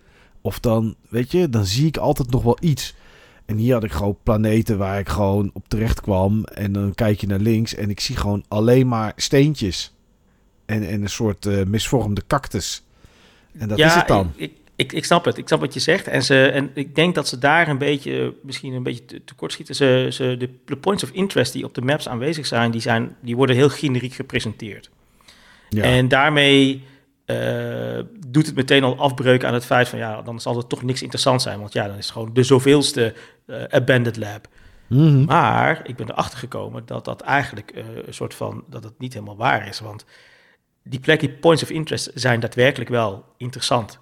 Of 0.42 0.60
dan, 0.60 0.96
weet 1.10 1.32
je, 1.32 1.50
dan 1.50 1.66
zie 1.66 1.88
ik 1.88 1.98
altijd 1.98 2.32
nog 2.32 2.44
wel 2.44 2.58
iets. 2.60 2.96
En 3.46 3.58
hier 3.58 3.74
had 3.74 3.84
ik 3.84 3.92
gewoon 3.92 4.18
planeten 4.24 4.78
waar 4.78 5.00
ik 5.00 5.10
gewoon 5.10 5.50
op 5.54 5.68
terecht 5.68 6.02
kwam. 6.02 6.44
En 6.44 6.72
dan 6.72 6.94
kijk 6.94 7.22
je 7.22 7.28
naar 7.28 7.40
links 7.40 7.76
en 7.76 7.90
ik 7.90 8.00
zie 8.00 8.16
gewoon 8.16 8.44
alleen 8.48 8.88
maar 8.88 9.14
steentjes. 9.16 9.94
En, 10.66 10.88
en 10.88 11.02
een 11.02 11.10
soort 11.10 11.46
eh, 11.46 11.66
misvormde 11.66 12.24
cactus. 12.28 12.84
En 13.58 13.68
dat 13.68 13.80
is 13.80 13.94
het 13.94 14.08
dan. 14.08 14.32
Ik, 14.36 14.52
ik, 14.52 14.58
ik 14.92 15.06
snap 15.06 15.26
het. 15.26 15.38
Ik 15.38 15.48
snap 15.48 15.60
wat 15.60 15.74
je 15.74 15.80
zegt. 15.80 16.08
En, 16.08 16.24
ze, 16.24 16.48
en 16.48 16.72
ik 16.74 16.96
denk 16.96 17.16
dat 17.16 17.28
ze 17.28 17.38
daar 17.38 17.68
een 17.68 17.78
beetje, 17.78 18.34
misschien 18.44 18.74
een 18.74 18.84
beetje 18.84 19.06
te- 19.06 19.24
tekort 19.24 19.52
schieten. 19.52 19.76
Ze, 19.76 20.08
ze, 20.12 20.36
de, 20.38 20.50
de 20.66 20.78
points 20.78 21.04
of 21.04 21.12
interest 21.12 21.54
die 21.54 21.64
op 21.64 21.74
de 21.74 21.82
maps 21.82 22.08
aanwezig 22.08 22.46
zijn, 22.46 22.72
die, 22.72 22.82
zijn, 22.82 23.16
die 23.22 23.36
worden 23.36 23.56
heel 23.56 23.70
generiek 23.70 24.14
gepresenteerd. 24.14 24.90
Ja. 25.70 25.84
En 25.84 26.08
daarmee 26.08 26.84
eh, 27.26 28.00
doet 28.28 28.46
het 28.46 28.56
meteen 28.56 28.84
al 28.84 28.98
afbreuk 28.98 29.44
aan 29.44 29.54
het 29.54 29.66
feit 29.66 29.88
van 29.88 30.00
ja, 30.00 30.22
dan 30.22 30.40
zal 30.40 30.58
er 30.58 30.68
toch 30.68 30.84
niks 30.84 31.02
interessant 31.02 31.42
zijn. 31.42 31.60
Want 31.60 31.74
ja, 31.74 31.88
dan 31.88 31.98
is 31.98 32.04
het 32.06 32.14
gewoon 32.14 32.34
de 32.34 32.44
zoveelste 32.44 33.14
eh 33.46 33.64
abandoned 33.64 34.18
lab. 34.18 34.48
Mhm. 34.88 35.26
Maar 35.26 35.82
ik 35.84 35.96
ben 35.96 36.10
erachter 36.10 36.40
gekomen 36.40 36.86
dat 36.86 37.06
dat 37.06 37.22
eigenlijk 37.22 37.72
eh, 37.72 37.84
een 38.06 38.14
soort 38.14 38.34
van, 38.34 38.64
dat 38.70 38.84
het 38.84 39.00
niet 39.00 39.14
helemaal 39.14 39.38
waar 39.38 39.68
is. 39.68 39.80
Want 39.80 40.06
die 40.84 41.00
plekken, 41.00 41.28
die 41.28 41.38
points 41.38 41.64
of 41.64 41.70
interest, 41.70 42.12
zijn 42.14 42.40
daadwerkelijk 42.40 42.90
wel 42.90 43.26
interessant. 43.38 44.00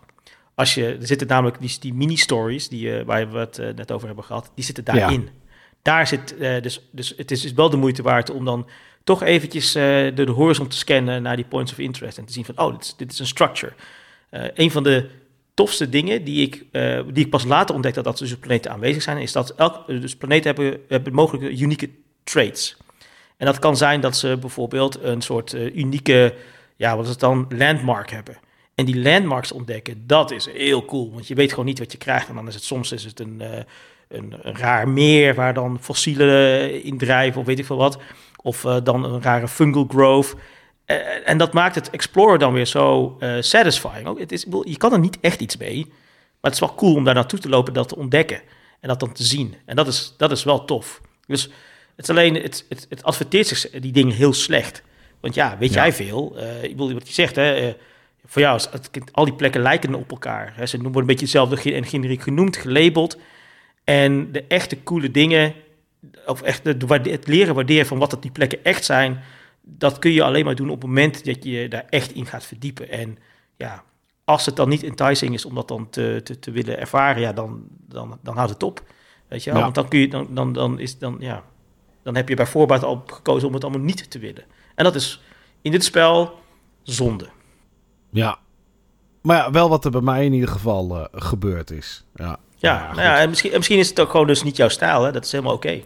Als 0.56 0.74
je, 0.74 0.86
er 0.86 1.08
zitten 1.08 1.28
namelijk 1.28 1.60
die, 1.60 1.78
die 1.80 1.94
mini-stories 1.94 2.70
die, 2.70 2.98
eh, 2.98 3.06
waar 3.06 3.32
we 3.32 3.38
het 3.38 3.60
eh, 3.60 3.74
net 3.76 3.92
over 3.92 4.08
hebben 4.08 4.26
gehad, 4.26 4.52
die 4.56 4.64
zitten 4.64 4.84
daarin. 4.84 5.30
Daar 5.86 6.08
zit, 6.08 6.38
eh, 6.38 6.62
dus, 6.62 6.88
dus 6.92 7.14
het 7.18 7.32
is 7.32 7.42
dus 7.42 7.54
wel 7.54 7.70
de 7.70 7.78
moeite 7.78 8.02
waard 8.02 8.30
om 8.30 8.46
dan 8.46 8.68
toch 9.04 9.24
eventjes 9.24 9.76
eh, 9.76 9.84
de, 9.84 10.12
de 10.26 10.32
horizon 10.32 10.68
te 10.68 10.78
scannen 10.78 11.22
naar 11.22 11.36
die 11.36 11.46
points 11.46 11.72
of 11.72 11.78
interest 11.78 12.18
en 12.18 12.26
te 12.26 12.34
zien 12.34 12.46
van, 12.46 12.58
oh, 12.60 12.72
dit 12.72 12.84
is, 12.84 12.96
dit 12.98 13.12
is 13.12 13.20
een 13.20 13.28
structure. 13.28 13.74
Eh, 14.30 14.44
een 14.54 14.72
van 14.72 14.84
de 14.84 15.10
tofste 15.54 15.90
dingen 15.90 16.24
die 16.24 16.42
ik, 16.42 16.66
die 17.14 17.26
ik 17.26 17.30
pas 17.30 17.44
later 17.44 17.76
ontdekte 17.76 18.02
dat 18.02 18.18
dus 18.18 18.34
op 18.34 18.40
planeten 18.42 18.72
aanwezig 18.72 19.02
zijn, 19.02 19.18
is 19.18 19.32
dat 19.32 19.56
elk, 19.56 19.88
dus 19.88 20.16
planeten 20.16 20.56
hebben, 20.56 20.82
hebben 20.88 21.14
mogelijk 21.14 21.60
unieke 21.60 21.90
traits. 22.24 22.78
En 23.38 23.46
dat 23.46 23.60
kan 23.60 23.78
zijn 23.78 24.02
dat 24.02 24.18
ze 24.18 24.38
bijvoorbeeld 24.40 25.04
een 25.04 25.22
soort 25.22 25.54
unieke, 25.54 26.34
ja, 26.76 26.96
wat 26.96 27.06
is 27.06 27.12
het 27.12 27.20
dan, 27.20 27.46
landmark 27.50 28.12
hebben. 28.12 28.38
En 28.76 28.86
die 28.86 29.02
landmarks 29.02 29.52
ontdekken, 29.52 30.08
dat 30.08 30.32
is 30.32 30.46
heel 30.46 30.86
cool, 30.86 31.12
want 31.14 31.28
je 31.28 31.36
weet 31.36 31.50
gewoon 31.50 31.66
niet 31.66 31.80
wat 31.80 31.92
je 31.92 31.98
krijgt. 31.98 32.28
En 32.30 32.36
dan 32.36 32.48
is 32.48 32.54
het 32.56 32.64
soms 32.64 32.92
is 32.92 33.04
het 33.04 33.20
een, 33.20 33.42
eh, 33.42 33.64
een, 34.08 34.36
een 34.42 34.56
raar 34.56 34.90
meer 34.90 35.36
waar 35.36 35.54
dan 35.54 35.78
fossielen 35.82 36.84
in 36.84 36.98
drijven 36.98 37.42
of 37.42 37.48
weet 37.48 37.60
ik 37.60 37.66
veel 37.66 37.78
wat. 37.78 37.98
Of 38.42 38.66
eh, 38.66 38.78
dan 38.84 39.04
een 39.04 39.22
rare 39.22 39.48
fungal 39.48 39.86
growth. 39.88 40.36
Eh, 40.86 41.30
en 41.30 41.38
dat 41.38 41.54
maakt 41.54 41.76
het 41.76 41.90
exploren 41.90 42.40
dan 42.40 42.54
weer 42.54 42.66
zo 42.66 43.18
satisfying. 43.40 44.08
Ook, 44.08 44.20
het 44.20 44.32
is, 44.32 44.46
je 44.64 44.78
kan 44.78 44.94
er 44.94 45.00
niet 45.00 45.18
echt 45.22 45.40
iets 45.42 45.58
mee, 45.58 45.86
maar 45.88 46.52
het 46.52 46.54
is 46.54 46.60
wel 46.60 46.76
cool 46.76 46.96
om 46.96 47.04
daar 47.04 47.14
naartoe 47.14 47.40
te 47.40 47.50
lopen, 47.50 47.74
dat 47.74 47.88
te 47.88 47.96
ontdekken 47.96 48.42
en 48.80 48.88
dat 48.88 49.00
dan 49.00 49.12
te 49.14 49.24
zien. 49.24 49.56
En 49.66 49.76
dat 49.76 49.88
is, 49.88 50.14
dat 50.18 50.32
is 50.32 50.44
wel 50.44 50.66
tof. 50.66 51.02
Dus 51.28 51.44
het 51.96 52.06
is 52.06 52.10
alleen, 52.10 52.36
het, 52.36 52.66
het, 52.70 52.86
het 52.90 53.04
adverteert 53.04 53.48
zich 53.48 53.70
die 53.70 53.92
dingen 53.92 54.16
heel 54.16 54.34
slecht. 54.34 54.84
Want 55.20 55.36
ja, 55.36 55.58
weet 55.58 55.74
Ja. 55.74 55.82
jij 55.82 55.94
veel? 55.94 56.38
Ik 56.62 56.70
bedoel, 56.70 56.94
wat 56.94 57.08
je 57.08 57.14
zegt, 57.14 57.36
hè, 57.36 57.76
voor 58.26 58.42
jou, 58.42 58.62
het, 58.72 58.90
al 59.12 59.26
die 59.26 59.34
plekken 59.34 59.62
lijken 59.62 59.96
op 59.96 60.12
elkaar. 60.12 60.54
Hè. 60.56 60.66
Ze 60.66 60.78
worden 60.78 61.02
een 61.02 61.06
beetje 61.06 61.26
hetzelfde 61.26 61.74
en 61.74 61.86
generiek 61.86 62.22
genoemd, 62.22 62.58
gelabeld. 62.58 63.18
En 63.84 64.32
de 64.32 64.44
echte 64.48 64.84
coole 64.84 65.12
dingen, 65.12 65.54
of 66.26 66.42
echt 66.42 66.64
het 66.64 67.28
leren 67.28 67.56
waarderen 67.56 67.86
van 67.86 67.98
wat 67.98 68.10
dat 68.10 68.22
die 68.22 68.32
plekken 68.32 68.64
echt 68.64 68.86
zijn, 68.86 69.22
dat 69.62 70.00
kun 70.00 70.12
je 70.12 70.24
alleen 70.24 70.46
maar 70.46 70.56
doen 70.56 70.70
op 70.70 70.82
het 70.82 70.88
moment 70.88 71.26
dat 71.26 71.44
je 71.44 71.68
daar 71.68 71.86
echt 71.90 72.12
in 72.12 72.26
gaat 72.26 72.46
verdiepen. 72.46 72.90
En 72.90 73.18
ja, 73.58 73.84
als 74.24 74.46
het 74.46 74.56
dan 74.56 74.70
niet 74.70 74.84
enticing 74.84 75.34
is 75.34 75.46
om 75.46 75.56
dat 75.56 75.68
dan 75.68 75.90
te, 75.90 76.22
te, 76.24 76.40
te 76.40 76.52
willen 76.52 76.80
ervaren, 76.80 77.22
ja, 77.22 77.34
dan, 77.34 77.64
dan, 77.88 78.20
dan 78.24 78.36
houdt 78.36 78.52
het 78.52 78.64
op. 78.64 78.84
Weet 79.28 79.44
je 79.44 79.50
wel? 79.50 79.60
Ja. 79.60 79.64
Want 79.66 79.76
dan 79.76 79.88
kun 79.88 80.00
je, 80.00 80.08
dan, 80.08 80.28
dan, 80.30 80.54
dan 80.54 80.80
is 80.80 80.98
dan, 80.98 81.16
ja, 81.20 81.44
dan 82.04 82.16
heb 82.16 82.30
je 82.30 82.36
bij 82.36 82.46
voorbaat 82.46 82.84
al 82.84 83.04
gekozen 83.06 83.48
om 83.48 83.54
het 83.54 83.64
allemaal 83.64 83.86
niet 83.86 84.12
te 84.12 84.20
willen. 84.20 84.44
En 84.76 84.84
dat 84.84 84.96
is 84.96 85.22
in 85.62 85.72
dit 85.72 85.84
spel 85.84 86.40
zonde. 86.84 87.30
Ja. 88.16 88.38
Maar 89.22 89.38
ja, 89.38 89.52
wel 89.52 89.70
wat 89.70 89.86
er 89.86 89.92
bij 89.92 90.02
mij 90.02 90.26
in 90.26 90.34
ieder 90.34 90.50
geval 90.50 90.96
eh, 90.98 91.06
gebeurd 91.22 91.72
is. 91.72 92.06
Ja, 92.16 92.38
Ja, 92.56 92.88
nou 92.92 93.02
ja, 93.02 93.20
en 93.20 93.30
misschien, 93.30 93.52
en 93.52 93.58
misschien 93.58 93.80
is 93.80 93.90
het 93.90 94.00
ook 94.00 94.10
gewoon 94.10 94.28
dus 94.28 94.44
niet 94.44 94.56
jouw 94.58 94.68
stijl, 94.70 95.04
hè? 95.04 95.12
dat 95.12 95.26
is 95.26 95.32
helemaal 95.32 95.54
oké. 95.54 95.80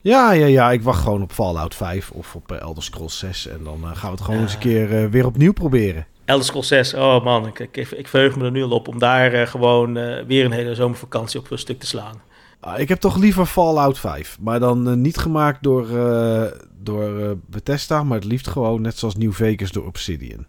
ja, 0.00 0.32
ja, 0.32 0.46
ja, 0.46 0.70
ik 0.70 0.82
wacht 0.82 1.02
gewoon 1.02 1.22
op 1.22 1.32
Fallout 1.32 1.74
5 1.74 2.10
of 2.10 2.34
op 2.34 2.52
eh, 2.52 2.60
Elder 2.60 2.82
Scrolls 2.82 3.18
6. 3.18 3.46
En 3.46 3.64
dan 3.64 3.78
eh, 3.82 3.90
gaan 3.96 4.10
we 4.10 4.16
het 4.16 4.20
gewoon 4.20 4.36
Ja. 4.36 4.42
eens 4.42 4.52
een 4.54 4.58
keer 4.60 5.10
weer 5.10 5.26
opnieuw 5.26 5.52
proberen. 5.52 6.06
Elder 6.24 6.44
Scrolls 6.44 6.68
6, 6.68 6.94
oh 6.94 7.24
man, 7.24 7.46
ik, 7.46 7.58
ik, 7.58 7.76
ik 7.76 8.08
verheug 8.08 8.36
me 8.36 8.44
er 8.44 8.50
nu 8.50 8.62
al 8.62 8.70
op 8.70 8.88
om 8.88 8.98
daar 8.98 9.46
gewoon 9.46 9.92
weer 10.26 10.44
een 10.44 10.52
hele 10.52 10.74
zomervakantie 10.74 11.40
op 11.40 11.50
een 11.50 11.58
stuk 11.58 11.80
te 11.80 11.86
slaan. 11.86 12.20
Ah, 12.60 12.78
ik 12.78 12.88
heb 12.88 12.98
toch 13.00 13.16
liever 13.16 13.46
Fallout 13.46 13.98
5. 13.98 14.36
Maar 14.40 14.60
dan 14.60 15.00
niet 15.00 15.16
gemaakt 15.16 15.62
door, 15.62 15.86
door 16.82 17.36
Bethesda, 17.46 18.02
maar 18.02 18.16
het 18.18 18.26
liefst 18.26 18.48
gewoon 18.48 18.82
net 18.82 18.98
zoals 18.98 19.16
New 19.16 19.32
Vegas 19.32 19.70
door 19.72 19.86
Obsidian. 19.86 20.46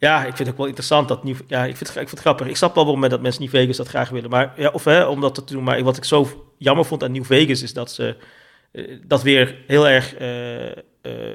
Ja, 0.00 0.18
ik 0.18 0.36
vind 0.36 0.38
het 0.38 0.48
ook 0.48 0.56
wel 0.56 0.66
interessant 0.66 1.08
dat 1.08 1.24
New, 1.24 1.36
ja, 1.46 1.64
ik 1.64 1.76
vind, 1.76 1.88
het, 1.88 1.88
ik 1.88 1.94
vind 1.94 2.10
het 2.10 2.20
grappig. 2.20 2.46
Ik 2.46 2.56
snap 2.56 2.74
wel 2.74 2.84
waarom 2.84 3.08
dat 3.08 3.20
mensen 3.20 3.42
New 3.42 3.50
Vegas 3.50 3.76
dat 3.76 3.88
graag 3.88 4.08
willen, 4.08 4.30
maar 4.30 4.52
ja, 4.56 4.70
of 4.70 4.84
hè, 4.84 5.04
om 5.04 5.20
dat 5.20 5.34
te 5.34 5.44
doen. 5.44 5.64
Maar 5.64 5.82
wat 5.82 5.96
ik 5.96 6.04
zo 6.04 6.46
jammer 6.58 6.84
vond 6.84 7.02
aan 7.02 7.12
New 7.12 7.24
Vegas 7.24 7.62
is 7.62 7.72
dat 7.72 7.90
ze 7.90 8.16
eh, 8.72 8.84
dat 9.06 9.22
weer 9.22 9.56
heel 9.66 9.88
erg 9.88 10.14
eh, 10.14 10.68
eh, 10.70 10.76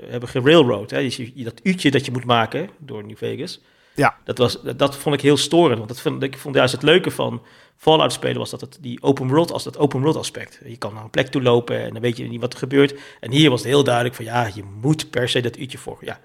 hebben 0.08 0.30
gerailroad. 0.30 0.92
Hè? 0.92 1.02
Dus 1.02 1.16
je, 1.16 1.44
dat 1.44 1.60
uurtje 1.64 1.92
dat 1.92 2.06
je 2.06 2.12
moet 2.12 2.26
maken 2.26 2.70
door 2.78 3.06
New 3.06 3.18
Vegas. 3.18 3.60
Ja. 3.96 4.18
Dat, 4.24 4.38
was, 4.38 4.62
dat, 4.62 4.80
dat 4.80 4.98
vond 4.98 5.16
ik 5.16 5.22
heel 5.22 5.38
storend. 5.38 5.78
Want 5.78 5.90
dat 5.90 6.02
vond, 6.02 6.24
ik 6.24 6.38
vond 6.38 6.56
juist 6.56 6.74
het 6.74 6.84
leuke 6.84 7.12
van 7.12 7.42
Fallout 7.78 8.14
spelen 8.14 8.38
was 8.38 8.50
dat 8.50 8.62
het 8.62 8.78
die 8.82 9.02
open 9.02 9.28
world 9.28 9.52
als 9.52 9.64
dat 9.64 9.78
open 9.78 10.02
world 10.02 10.16
aspect. 10.16 10.60
Je 10.66 10.78
kan 10.78 10.94
naar 10.94 11.04
een 11.04 11.10
plek 11.10 11.28
toe 11.28 11.42
lopen 11.42 11.82
en 11.82 11.94
dan 11.94 12.02
weet 12.02 12.18
je 12.18 12.28
niet 12.28 12.42
wat 12.42 12.54
er 12.54 12.60
gebeurt. 12.60 13.00
En 13.20 13.32
hier 13.32 13.50
was 13.50 13.60
het 13.60 13.70
heel 13.70 13.84
duidelijk 13.84 14.16
van 14.16 14.26
ja, 14.26 14.50
je 14.54 14.64
moet 14.82 15.10
per 15.10 15.30
se 15.30 15.42
dat 15.42 15.58
uurtje 15.58 15.78
voor. 15.78 15.98
Ja, 16.02 16.20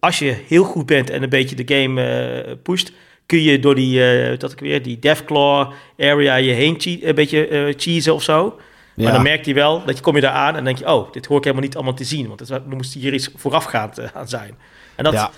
als 0.00 0.18
je 0.18 0.36
heel 0.46 0.64
goed 0.64 0.86
bent 0.86 1.10
en 1.10 1.22
een 1.22 1.28
beetje 1.28 1.64
de 1.64 1.74
game 1.74 2.02
eh, 2.02 2.56
pusht, 2.62 2.92
kun 3.26 3.42
je 3.42 3.58
door 3.58 3.74
die, 3.74 4.04
eh 4.04 4.38
dat 4.38 4.52
ik 4.52 4.60
weer, 4.60 4.82
die 4.82 4.98
Deathclaw 4.98 5.72
area 5.98 6.34
je 6.34 6.52
heen 6.52 6.76
een 7.02 7.14
beetje 7.14 7.46
eh 7.46 7.74
cheesen 7.76 8.14
of 8.14 8.22
zo. 8.22 8.58
Maar 8.96 9.12
dan 9.12 9.22
merkt 9.22 9.44
hij 9.44 9.54
wel 9.54 9.84
dat 9.84 9.96
je 9.96 10.02
kom 10.02 10.14
je 10.14 10.20
daar 10.20 10.32
aan 10.32 10.56
en 10.56 10.64
denk 10.64 10.78
je, 10.78 10.92
oh, 10.92 11.12
dit 11.12 11.26
hoor 11.26 11.36
ik 11.36 11.44
helemaal 11.44 11.64
niet 11.64 11.74
allemaal 11.74 11.94
te 11.94 12.04
zien, 12.04 12.28
want 12.28 12.50
er 12.50 12.62
moest 12.68 12.94
hier 12.94 13.14
iets 13.14 13.30
voorafgaand 13.36 14.14
aan 14.14 14.28
zijn. 14.28 14.54
En 14.96 15.04
dat, 15.04 15.12
ja. 15.12 15.30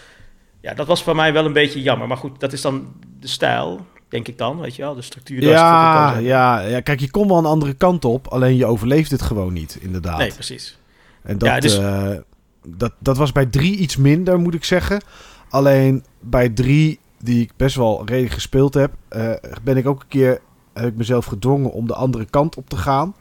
Ja. 0.60 0.74
dat 0.74 0.86
was 0.86 1.02
voor 1.02 1.16
mij 1.16 1.32
wel 1.32 1.44
een 1.44 1.52
beetje 1.52 1.82
jammer. 1.82 2.09
Maar 2.09 2.16
goed, 2.16 2.40
dat 2.40 2.52
is 2.52 2.60
dan 2.60 2.93
de 3.20 3.28
stijl, 3.28 3.86
denk 4.09 4.28
ik 4.28 4.39
dan, 4.39 4.60
weet 4.60 4.77
je 4.77 4.82
wel, 4.82 4.94
de 4.94 5.02
structuur. 5.02 5.43
Ja, 5.43 6.16
ja, 6.19 6.60
ja, 6.60 6.81
kijk, 6.81 7.01
je 7.01 7.10
komt 7.10 7.28
wel 7.28 7.39
een 7.39 7.44
andere 7.44 7.74
kant 7.74 8.05
op, 8.05 8.27
alleen 8.28 8.56
je 8.56 8.66
overleeft 8.66 9.10
het 9.10 9.23
gewoon 9.23 9.52
niet, 9.52 9.78
inderdaad. 9.81 10.19
Nee, 10.19 10.32
precies. 10.32 10.78
En 11.23 11.39
dat, 11.39 11.48
Ja, 11.48 11.60
dus- 11.60 11.78
dat, 12.66 12.93
dat 12.98 13.16
was 13.16 13.32
bij 13.32 13.47
drie 13.47 13.76
iets 13.76 13.97
minder, 13.97 14.39
moet 14.40 14.55
ik 14.55 14.64
zeggen. 14.64 15.02
Alleen 15.48 16.05
bij 16.20 16.48
drie, 16.48 16.98
die 17.18 17.40
ik 17.43 17.51
best 17.56 17.76
wel 17.76 18.02
redelijk 18.06 18.32
gespeeld 18.32 18.74
heb, 18.74 18.93
eh, 19.09 19.30
ben 19.62 19.76
ik 19.76 19.86
ook 19.86 20.01
een 20.01 20.09
keer 20.09 20.40
heb 20.72 20.86
ik 20.86 20.97
mezelf 20.97 21.24
gedwongen 21.24 21.72
om 21.72 21.86
de 21.86 21.94
andere 21.94 22.24
kant 22.24 22.56
op 22.56 22.68
te 22.68 22.76
gaan. 22.76 23.14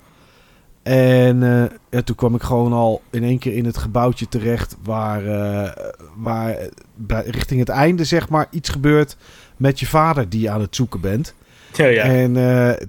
En 0.84 1.43
eh, 1.43 1.77
ja, 1.89 2.01
toen 2.01 2.15
kwam 2.15 2.35
ik 2.35 2.41
gewoon 2.41 2.73
al 2.73 3.01
in 3.09 3.23
één 3.23 3.39
keer 3.39 3.53
in 3.55 3.65
het 3.65 3.77
gebouwtje 3.77 4.27
terecht 4.30 4.77
waar, 4.84 5.26
eh, 5.26 5.85
waar 6.15 6.57
bij, 6.95 7.23
richting 7.26 7.59
het 7.59 7.69
einde 7.69 8.03
zeg 8.03 8.30
maar 8.30 8.47
iets 8.49 8.69
gebeurt 8.69 9.18
met 9.57 9.80
je 9.80 9.85
vader 9.85 10.30
die 10.30 10.41
je 10.41 10.49
aan 10.49 10.61
het 10.61 10.76
zoeken 10.76 11.01
bent. 11.01 11.34
Ja, 11.73 11.85
ja. 11.85 12.03
En 12.03 12.34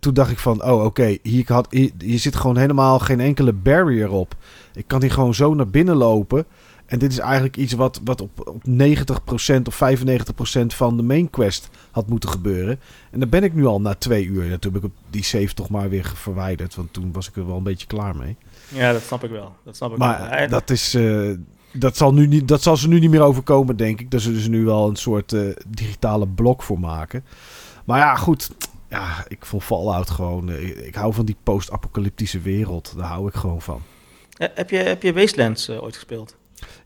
toen 0.01 0.15
dacht 0.15 0.31
ik 0.31 0.39
van, 0.39 0.65
oh 0.65 0.85
oké, 0.85 1.17
hier, 1.23 1.45
had- 1.47 1.67
hier, 1.71 1.91
hier 1.99 2.19
zit 2.19 2.37
gewoon 2.37 2.57
helemaal 2.57 2.99
geen 2.99 3.21
enkele 3.21 3.53
barrier 3.53 4.11
op. 4.11 4.35
Ik 4.75 4.85
kan 4.87 5.01
hier 5.01 5.11
gewoon 5.13 5.35
zo 5.35 5.55
naar 5.55 5.69
binnen 5.69 5.97
lopen. 5.97 6.45
En 6.87 6.99
dit 6.99 7.13
is 7.13 7.19
eigenlijk 7.19 7.57
iets 7.57 7.73
wat, 7.73 8.01
wat 8.05 8.21
op, 8.21 8.49
op 8.49 8.63
90% 8.69 9.63
of 9.67 9.81
95% 9.83 10.67
van 10.67 10.97
de 10.97 11.03
main 11.03 11.31
quest 11.31 11.69
had 11.91 12.09
moeten 12.09 12.29
gebeuren. 12.31 12.81
En 13.11 13.19
daar 13.21 13.29
ben 13.29 13.43
ik 13.45 13.55
nu 13.55 13.67
al 13.67 13.81
na 13.81 13.95
twee 13.95 14.25
uur. 14.27 14.53
En 14.53 14.61
toen 14.61 14.73
heb 14.73 14.85
ik 14.85 14.91
die 15.11 15.25
save 15.25 15.55
toch 15.55 15.69
maar 15.69 15.89
weer 15.89 16.13
verwijderd. 16.15 16.75
Want 16.75 16.93
toen 16.93 17.13
was 17.13 17.29
ik 17.29 17.37
er 17.37 17.47
wel 17.47 17.57
een 17.57 17.63
beetje 17.63 17.87
klaar 17.87 18.17
mee. 18.17 18.37
ja, 18.69 18.93
dat 18.93 19.03
snap 19.03 19.25
ik 19.25 19.31
wel. 19.31 19.53
Dat 19.65 19.77
snap 19.77 19.93
ik 19.93 19.99
wel. 19.99 20.07
Maar 20.09 20.31
En- 20.31 20.51
dat 20.51 20.71
is... 20.71 20.95
eh, 20.95 21.31
dat, 21.73 21.97
zal 21.97 22.13
nu 22.15 22.27
niet, 22.27 22.49
dat 22.49 22.63
zal 22.63 22.77
ze 22.77 22.89
nu 22.89 22.99
niet 22.99 23.11
meer 23.11 23.23
overkomen, 23.23 23.77
denk 23.77 24.01
ik. 24.01 24.11
Daar 24.11 24.21
zullen 24.21 24.41
ze 24.41 24.51
nu 24.51 24.65
wel 24.65 24.89
een 24.89 24.97
soort 24.97 25.33
eh, 25.33 25.41
digitale 25.69 26.29
blok 26.29 26.63
voor 26.63 26.81
maken. 26.81 27.25
Maar 27.85 27.99
ja, 27.99 28.15
goed. 28.17 28.51
Ja, 28.89 29.25
ik 29.29 29.47
vond 29.47 29.63
Fallout 29.65 30.11
gewoon... 30.11 30.51
eh, 30.51 30.87
ik 30.87 30.95
hou 30.95 31.13
van 31.15 31.25
die 31.25 31.37
post-apocalyptische 31.43 32.41
wereld. 32.41 32.95
Daar 32.97 33.07
hou 33.09 33.29
ik 33.29 33.35
gewoon 33.35 33.63
van. 33.63 33.81
Eh, 34.37 34.49
heb, 34.55 34.71
je, 34.71 34.77
heb 34.77 35.03
je 35.03 35.13
Wastelands 35.13 35.69
eh, 35.69 35.83
ooit 35.83 35.95
gespeeld? 35.95 36.37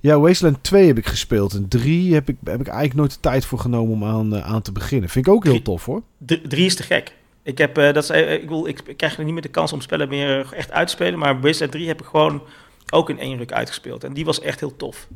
Ja, 0.01 0.18
Wasteland 0.18 0.62
2 0.62 0.86
heb 0.86 0.98
ik 0.98 1.06
gespeeld. 1.06 1.55
En 1.55 1.68
3 1.68 2.14
heb 2.14 2.28
ik, 2.28 2.36
heb 2.44 2.60
ik 2.60 2.66
eigenlijk 2.66 2.94
nooit 2.98 3.12
de 3.12 3.20
tijd 3.20 3.44
voor 3.44 3.59
genomen 3.59 3.93
om 3.93 4.05
aan, 4.05 4.35
eh, 4.36 4.47
aan 4.52 4.62
te 4.62 4.73
beginnen. 4.73 5.09
Vind 5.09 5.27
ik 5.27 5.32
ook 5.32 5.43
heel 5.43 5.52
Drie- 5.52 5.64
tof, 5.64 5.85
hoor. 5.85 6.02
D- 6.27 6.40
drie 6.51 6.66
is 6.66 6.74
te 6.77 6.82
gek. 6.82 7.12
Ik, 7.43 7.59
heb, 7.59 7.74
dat 7.74 7.97
is, 7.97 8.10
ik, 8.10 8.48
wil, 8.48 8.66
ik, 8.66 8.81
ik 8.86 8.97
krijg 8.97 9.18
niet 9.18 9.32
meer 9.32 9.43
de 9.43 9.48
kans 9.48 9.73
om 9.73 9.81
spellen 9.81 10.09
meer 10.09 10.52
echt 10.52 10.70
uit 10.73 10.86
te 10.86 10.93
spelen. 10.94 11.18
Maar 11.18 11.40
Wasteland 11.40 11.73
3 11.73 11.86
heb 11.89 12.01
ik 12.01 12.06
gewoon 12.06 12.43
ook 12.90 13.10
in 13.10 13.18
één 13.18 13.39
ruk 13.39 13.52
uitgespeeld. 13.52 14.05
En 14.05 14.12
die 14.12 14.24
was 14.24 14.40
echt 14.40 14.60
heel 14.60 14.77
tof. 14.77 15.09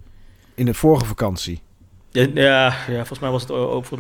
In 0.55 0.65
de 0.65 0.75
vorige 0.75 1.05
vakantie. 1.05 1.61
Ja, 2.11 2.27
ja, 2.35 2.65
ja, 2.89 2.97
volgens 2.97 3.19
mij 3.19 3.31
was 3.31 3.43
het 3.43 3.51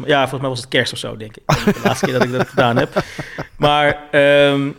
ja, 0.06 0.18
volgens 0.20 0.40
mij 0.40 0.48
was 0.50 0.60
het 0.60 0.68
kerst 0.68 0.92
of 0.92 0.98
zo, 0.98 1.16
denk 1.16 1.36
ik. 1.36 1.42
De 1.46 1.80
laatste 1.84 2.04
keer 2.04 2.14
dat 2.14 2.24
ik 2.24 2.32
dat 2.32 2.48
gedaan 2.48 2.76
heb. 2.76 3.04
Maar 3.56 4.08
ehm, 4.10 4.70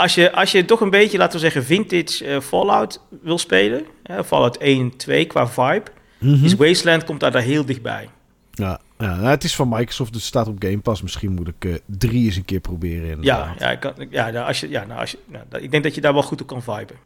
als, 0.00 0.14
je, 0.14 0.32
als 0.32 0.52
je 0.52 0.64
toch 0.64 0.80
een 0.80 0.90
beetje, 0.90 1.18
laten 1.18 1.32
we 1.34 1.38
zeggen, 1.38 1.64
vintage 1.64 2.24
eh, 2.26 2.40
Fallout 2.40 3.00
wil 3.22 3.38
spelen, 3.38 3.84
hè, 4.02 4.24
Fallout 4.24 4.56
1 4.56 4.80
en 4.80 4.96
2 4.96 5.24
qua 5.24 5.48
vibe, 5.48 5.90
Mhm. 6.18 6.44
is 6.44 6.54
Wasteland 6.54 7.04
komt 7.04 7.20
daar, 7.20 7.30
daar 7.30 7.42
heel 7.42 7.64
dichtbij. 7.64 8.08
Ja, 8.50 8.80
ja 8.98 9.14
nou, 9.16 9.26
het 9.26 9.44
is 9.44 9.54
van 9.54 9.68
Microsoft, 9.68 10.12
dus 10.12 10.20
het 10.20 10.30
staat 10.30 10.48
op 10.48 10.56
Game 10.62 10.78
Pass. 10.78 11.02
Misschien 11.02 11.32
moet 11.32 11.48
ik 11.48 11.64
eh, 11.64 11.74
drie 11.86 12.24
eens 12.24 12.36
een 12.36 12.44
keer 12.44 12.60
proberen. 12.60 13.06
Ja, 13.06 13.14
inderdaad. 13.14 13.58
ja, 13.60 13.70
ik, 13.70 13.80
kan, 13.80 13.92
ja, 14.10 14.30
nou, 14.30 14.46
als 14.46 14.60
je, 14.60 14.68
ja 14.68 14.84
nou, 14.84 15.00
als 15.00 15.10
je, 15.10 15.18
nou, 15.26 15.44
ik 15.62 15.70
denk 15.70 15.82
dat 15.82 15.94
je 15.94 16.00
daar 16.00 16.12
wel 16.12 16.22
goed 16.22 16.40
op 16.40 16.46
kan 16.46 16.62
viben. 16.62 16.96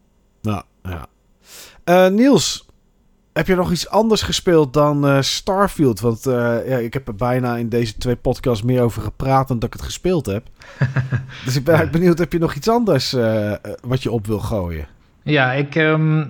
Ja, 0.41 0.63
ja. 0.83 1.07
Eh, 1.85 2.09
Niels, 2.09 2.67
heb 3.35 3.47
je 3.47 3.55
nog 3.55 3.71
iets 3.71 3.89
anders 3.89 4.23
gespeeld 4.23 4.73
dan 4.73 5.07
eh, 5.07 5.21
Starfield? 5.21 6.01
Want 6.01 6.27
eh, 6.27 6.69
ja, 6.69 6.77
ik 6.77 6.93
heb 6.93 7.09
er 7.09 7.15
bijna 7.15 7.57
in 7.57 7.69
deze 7.69 7.97
twee 7.97 8.17
podcasts 8.17 8.63
meer 8.63 8.83
over 8.83 9.03
gepraat 9.03 9.49
dan 9.49 9.59
dat 9.59 9.69
ik 9.69 9.73
het 9.75 9.85
gespeeld 9.85 10.27
heb. 10.27 10.47
dus 11.45 11.57
ik 11.57 11.65
ben 11.65 11.75
eigenlijk 11.75 11.91
benieuwd, 11.93 12.19
heb 12.19 12.33
je 12.33 12.39
nog 12.39 12.55
iets 12.55 12.69
anders 12.69 13.13
eh, 13.13 13.53
wat 13.83 14.03
je 14.03 14.11
op 14.11 14.27
wil 14.27 14.39
gooien? 14.39 14.87
Ja, 15.23 15.53
ik, 15.53 15.75
ehm, 15.75 16.27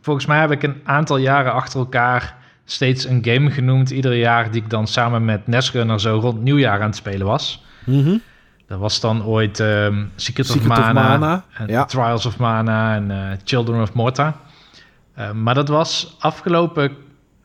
volgens 0.00 0.26
mij 0.26 0.40
heb 0.40 0.50
ik 0.50 0.62
een 0.62 0.80
aantal 0.84 1.16
jaren 1.16 1.52
achter 1.52 1.78
elkaar 1.78 2.36
steeds 2.64 3.04
een 3.04 3.24
game 3.24 3.50
genoemd. 3.50 3.90
Ieder 3.90 4.14
jaar 4.14 4.50
die 4.50 4.62
ik 4.62 4.70
dan 4.70 4.86
samen 4.86 5.24
met 5.24 5.46
Nesrunner 5.46 6.00
zo 6.00 6.18
rond 6.18 6.42
nieuwjaar 6.42 6.80
aan 6.80 6.86
het 6.86 6.96
spelen 6.96 7.26
was. 7.26 7.64
Dat 8.66 8.78
was 8.78 9.00
dan 9.00 9.24
ooit 9.24 9.60
ehm 9.60 10.04
Secret, 10.16 10.46
Secret 10.46 10.70
of 10.70 10.78
of 10.78 10.92
Mana, 10.92 11.44
en 11.52 11.68
ja. 11.68 11.84
Trials 11.84 12.26
of 12.26 12.38
Mana 12.38 12.94
en 12.94 13.38
Children 13.44 13.82
of 13.82 13.92
Morta. 13.92 14.36
Eh, 15.14 15.32
maar 15.32 15.54
dat 15.54 15.68
was 15.68 16.16
afgelopen 16.18 16.96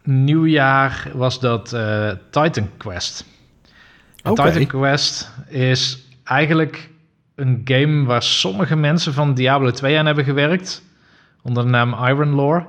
nieuwjaar 0.03 1.11
was 1.13 1.39
dat 1.39 1.73
eh, 1.73 2.09
Titan 2.29 2.69
Quest. 2.77 3.25
Titan 4.15 4.65
Quest 4.65 5.31
is 5.47 6.07
eigenlijk 6.23 6.89
een 7.35 7.61
game 7.63 8.05
waar 8.05 8.23
sommige 8.23 8.75
mensen 8.75 9.13
van 9.13 9.33
Diablo 9.33 9.71
2 9.71 9.97
aan 9.97 10.05
hebben 10.05 10.23
gewerkt. 10.23 10.83
Onder 11.41 11.63
de 11.63 11.69
naam 11.69 11.93
Iron 11.93 12.35
Lore. 12.35 12.65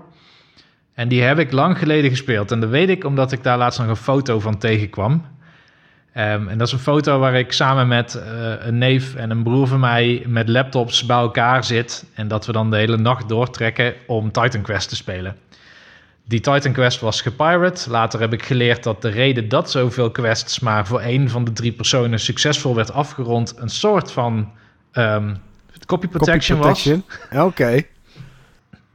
En 0.94 1.09
die 1.09 1.23
heb 1.23 1.39
ik 1.39 1.52
lang 1.52 1.78
geleden 1.78 2.10
gespeeld. 2.10 2.51
En 2.51 2.60
dat 2.60 2.70
weet 2.70 2.89
ik 2.89 3.05
omdat 3.05 3.32
ik 3.32 3.43
daar 3.43 3.59
laatst 3.59 3.78
nog 3.78 3.89
een 3.89 3.97
foto 3.97 4.40
van 4.40 4.59
tegenkwam. 4.59 5.24
Ehm, 6.16 6.48
en 6.48 6.59
dat 6.59 6.66
is 6.66 6.72
een 6.72 6.78
foto 6.78 7.18
waar 7.18 7.34
ik 7.34 7.52
samen 7.52 7.88
met 7.88 8.14
eh, 8.14 8.52
een 8.59 8.78
neef 8.78 9.14
en 9.14 9.30
een 9.30 9.43
broer 9.43 9.66
van 9.66 9.80
mij 9.80 10.24
met 10.26 10.48
laptops 10.48 11.06
bij 11.06 11.16
elkaar 11.16 11.64
zit. 11.64 12.05
En 12.14 12.28
dat 12.28 12.47
we 12.47 12.52
dan 12.52 12.70
de 12.70 12.76
hele 12.76 12.97
nacht 12.97 13.28
doortrekken 13.28 13.94
om 14.06 14.32
Titan 14.32 14.62
Quest 14.62 14.88
te 14.88 14.97
spelen. 14.97 15.36
Die 16.24 16.40
Titan 16.40 16.72
Quest 16.72 17.01
was 17.01 17.20
gepirate. 17.20 17.90
Later 17.90 18.20
heb 18.20 18.32
ik 18.32 18.43
geleerd 18.43 18.82
dat 18.82 19.02
de 19.02 19.09
reden 19.09 19.48
dat 19.48 19.70
zoveel 19.70 20.10
quests 20.10 20.60
maar 20.60 20.86
voor 20.86 21.01
één 21.01 21.28
van 21.28 21.44
de 21.44 21.52
drie 21.52 21.72
personen 21.72 22.20
succesvol 22.20 22.74
werd 22.74 22.93
afgerond, 22.93 23.55
een 23.59 23.68
soort 23.68 24.12
van 24.12 24.52
ehm, 24.93 25.34
copy 25.86 26.09
protection 26.09 26.59
was. 26.59 26.82
Copy 26.82 27.02
protection. 27.02 27.44
Oké. 27.47 27.82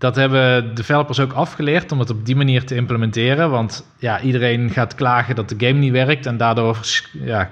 Dat 0.02 0.16
hebben 0.16 0.76
developers 0.76 1.20
ook 1.20 1.34
afgeleerd 1.34 1.92
om 1.92 2.00
het 2.00 2.10
op 2.10 2.26
die 2.26 2.36
manier 2.36 2.66
te 2.66 2.76
implementeren. 2.76 3.50
Want 3.50 3.86
ja, 3.98 4.22
iedereen 4.22 4.70
gaat 4.70 4.96
klagen 4.96 5.36
dat 5.36 5.50
de 5.50 5.56
game 5.68 5.80
niet 5.80 5.92
werkt. 5.92 6.26
En 6.26 6.38
daardoor 6.38 6.80
ja, 7.12 7.52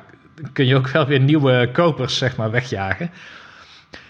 kun 0.53 0.65
je 0.65 0.75
ook 0.75 0.87
wel 0.89 1.05
weer 1.05 1.19
nieuwe 1.19 1.69
kopers 1.73 2.17
zeg 2.17 2.35
maar, 2.35 2.51
wegjagen. 2.51 3.11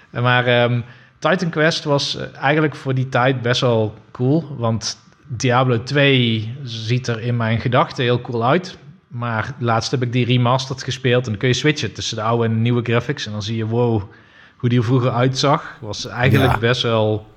Maar 0.10 0.46
ehm, 0.46 0.82
Titan 1.20 1.50
Quest 1.50 1.84
was 1.84 2.16
eh, 2.18 2.26
eigenlijk 2.42 2.76
voor 2.76 2.94
die 2.94 3.10
tijd 3.10 3.42
best 3.42 3.62
wel 3.62 3.96
cool. 4.12 4.56
Want 4.58 4.98
Diablo 5.28 5.84
2 5.84 6.56
ziet 6.64 7.08
er 7.08 7.22
in 7.22 7.38
mijn 7.38 7.60
gedachten 7.60 8.04
heel 8.04 8.22
cool 8.22 8.46
uit. 8.46 8.78
Maar 9.08 9.54
laatst 9.60 9.92
heb 9.92 10.02
ik 10.02 10.12
die 10.12 10.26
remastered 10.26 10.84
gespeeld. 10.84 11.24
En 11.24 11.30
dan 11.30 11.40
kun 11.40 11.48
je 11.48 11.54
switchen 11.54 11.94
tussen 11.94 12.16
de 12.16 12.24
oude 12.24 12.46
en 12.46 12.54
de 12.54 12.60
nieuwe 12.60 12.82
graphics. 12.84 13.26
En 13.26 13.32
dan 13.32 13.42
zie 13.44 13.58
je, 13.58 13.66
wow, 13.66 14.04
hoe 14.58 14.70
die 14.70 14.78
er 14.80 14.86
vroeger 14.86 15.12
uitzag. 15.12 15.78
Was 15.82 16.06
eigenlijk 16.08 16.52
Ja. 16.54 16.60
best 16.60 16.82
wel 16.82 17.28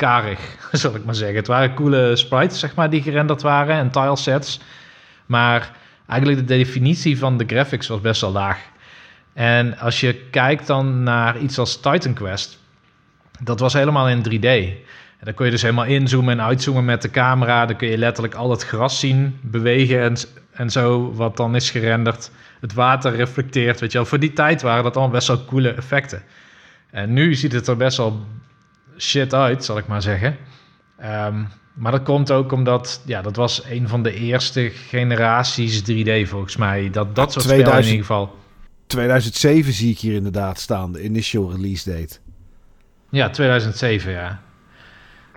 karig, 0.00 0.40
zal 0.72 0.94
ik 0.94 1.04
maar 1.04 1.14
zeggen. 1.14 1.36
Het 1.36 1.46
waren 1.46 1.74
coole 1.74 2.16
sprites, 2.16 2.58
zeg 2.58 2.74
maar, 2.74 2.90
die 2.90 3.02
gerenderd 3.02 3.42
waren 3.42 3.76
en 3.76 3.90
tilesets. 3.90 4.60
Maar 5.26 5.70
eigenlijk 6.06 6.40
de 6.40 6.54
definitie 6.56 7.18
van 7.18 7.36
de 7.36 7.44
graphics 7.46 7.88
was 7.88 8.00
best 8.00 8.20
wel 8.20 8.32
laag. 8.32 8.58
En 9.32 9.78
als 9.78 10.00
je 10.00 10.14
kijkt 10.30 10.66
dan 10.66 11.02
naar 11.02 11.38
iets 11.38 11.58
als 11.58 11.80
Titan 11.80 12.14
Quest, 12.14 12.58
dat 13.40 13.60
was 13.60 13.72
helemaal 13.72 14.08
in 14.08 14.22
3D. 14.30 14.48
En 15.18 15.26
dan 15.26 15.34
kun 15.34 15.44
je 15.44 15.50
dus 15.50 15.62
helemaal 15.62 15.84
inzoomen 15.84 16.38
en 16.38 16.44
uitzoomen 16.44 16.84
met 16.84 17.02
de 17.02 17.10
camera. 17.10 17.66
Dan 17.66 17.76
kun 17.76 17.88
je 17.88 17.98
letterlijk 17.98 18.34
al 18.34 18.50
het 18.50 18.64
gras 18.64 19.00
zien 19.00 19.38
bewegen 19.40 20.00
en, 20.02 20.16
en 20.52 20.70
zo, 20.70 21.12
wat 21.12 21.36
dan 21.36 21.54
is 21.54 21.70
gerenderd. 21.70 22.30
Het 22.60 22.72
water 22.72 23.14
reflecteert, 23.14 23.80
weet 23.80 23.92
je 23.92 23.98
wel. 23.98 24.06
Voor 24.06 24.18
die 24.18 24.32
tijd 24.32 24.62
waren 24.62 24.82
dat 24.82 24.96
allemaal 24.96 25.14
best 25.14 25.28
wel 25.28 25.44
coole 25.44 25.70
effecten. 25.70 26.22
En 26.90 27.12
nu 27.12 27.34
ziet 27.34 27.52
het 27.52 27.66
er 27.66 27.76
best 27.76 27.96
wel 27.96 28.26
shit 29.00 29.34
uit, 29.34 29.64
zal 29.64 29.78
ik 29.78 29.86
maar 29.86 30.02
zeggen. 30.02 30.36
Ehm, 30.98 31.42
maar 31.74 31.92
dat 31.92 32.02
komt 32.02 32.30
ook 32.30 32.52
omdat, 32.52 33.02
ja, 33.06 33.22
dat 33.22 33.36
was 33.36 33.64
een 33.64 33.88
van 33.88 34.02
de 34.02 34.14
eerste 34.14 34.70
generaties 34.70 35.82
3D 35.82 36.28
volgens 36.28 36.56
mij. 36.56 36.90
Dat, 36.90 37.14
dat 37.14 37.32
soort 37.32 37.44
spellen 37.44 37.64
in 37.64 37.70
2000. 37.70 37.86
ieder 37.86 38.06
geval. 38.06 38.38
2007 38.86 39.72
zie 39.72 39.90
ik 39.90 39.98
hier 39.98 40.14
inderdaad 40.14 40.58
staan, 40.58 40.92
de 40.92 41.02
initial 41.02 41.50
release 41.50 41.90
date. 41.90 42.18
Ja, 43.10 43.30
2007, 43.30 44.12
ja. 44.12 44.40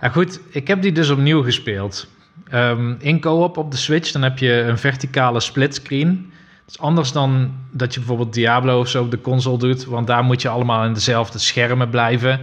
Ja, 0.00 0.08
goed, 0.08 0.40
ik 0.50 0.68
heb 0.68 0.82
die 0.82 0.92
dus 0.92 1.10
opnieuw 1.10 1.42
gespeeld. 1.42 2.08
Ehm, 2.48 2.94
in 2.98 3.20
co-op 3.20 3.56
op 3.56 3.70
de 3.70 3.76
Switch, 3.76 4.10
dan 4.12 4.22
heb 4.22 4.38
je 4.38 4.52
een 4.52 4.78
verticale 4.78 5.40
splitscreen. 5.40 6.32
Dat 6.64 6.74
is 6.74 6.78
anders 6.78 7.12
dan 7.12 7.54
dat 7.72 7.94
je 7.94 8.00
bijvoorbeeld 8.00 8.34
Diablo 8.34 8.80
of 8.80 8.88
zo 8.88 9.02
op 9.02 9.10
de 9.10 9.20
console 9.20 9.58
doet, 9.58 9.84
want 9.84 10.06
daar 10.06 10.24
moet 10.24 10.42
je 10.42 10.48
allemaal 10.48 10.84
in 10.84 10.92
dezelfde 10.92 11.38
schermen 11.38 11.90
blijven. 11.90 12.40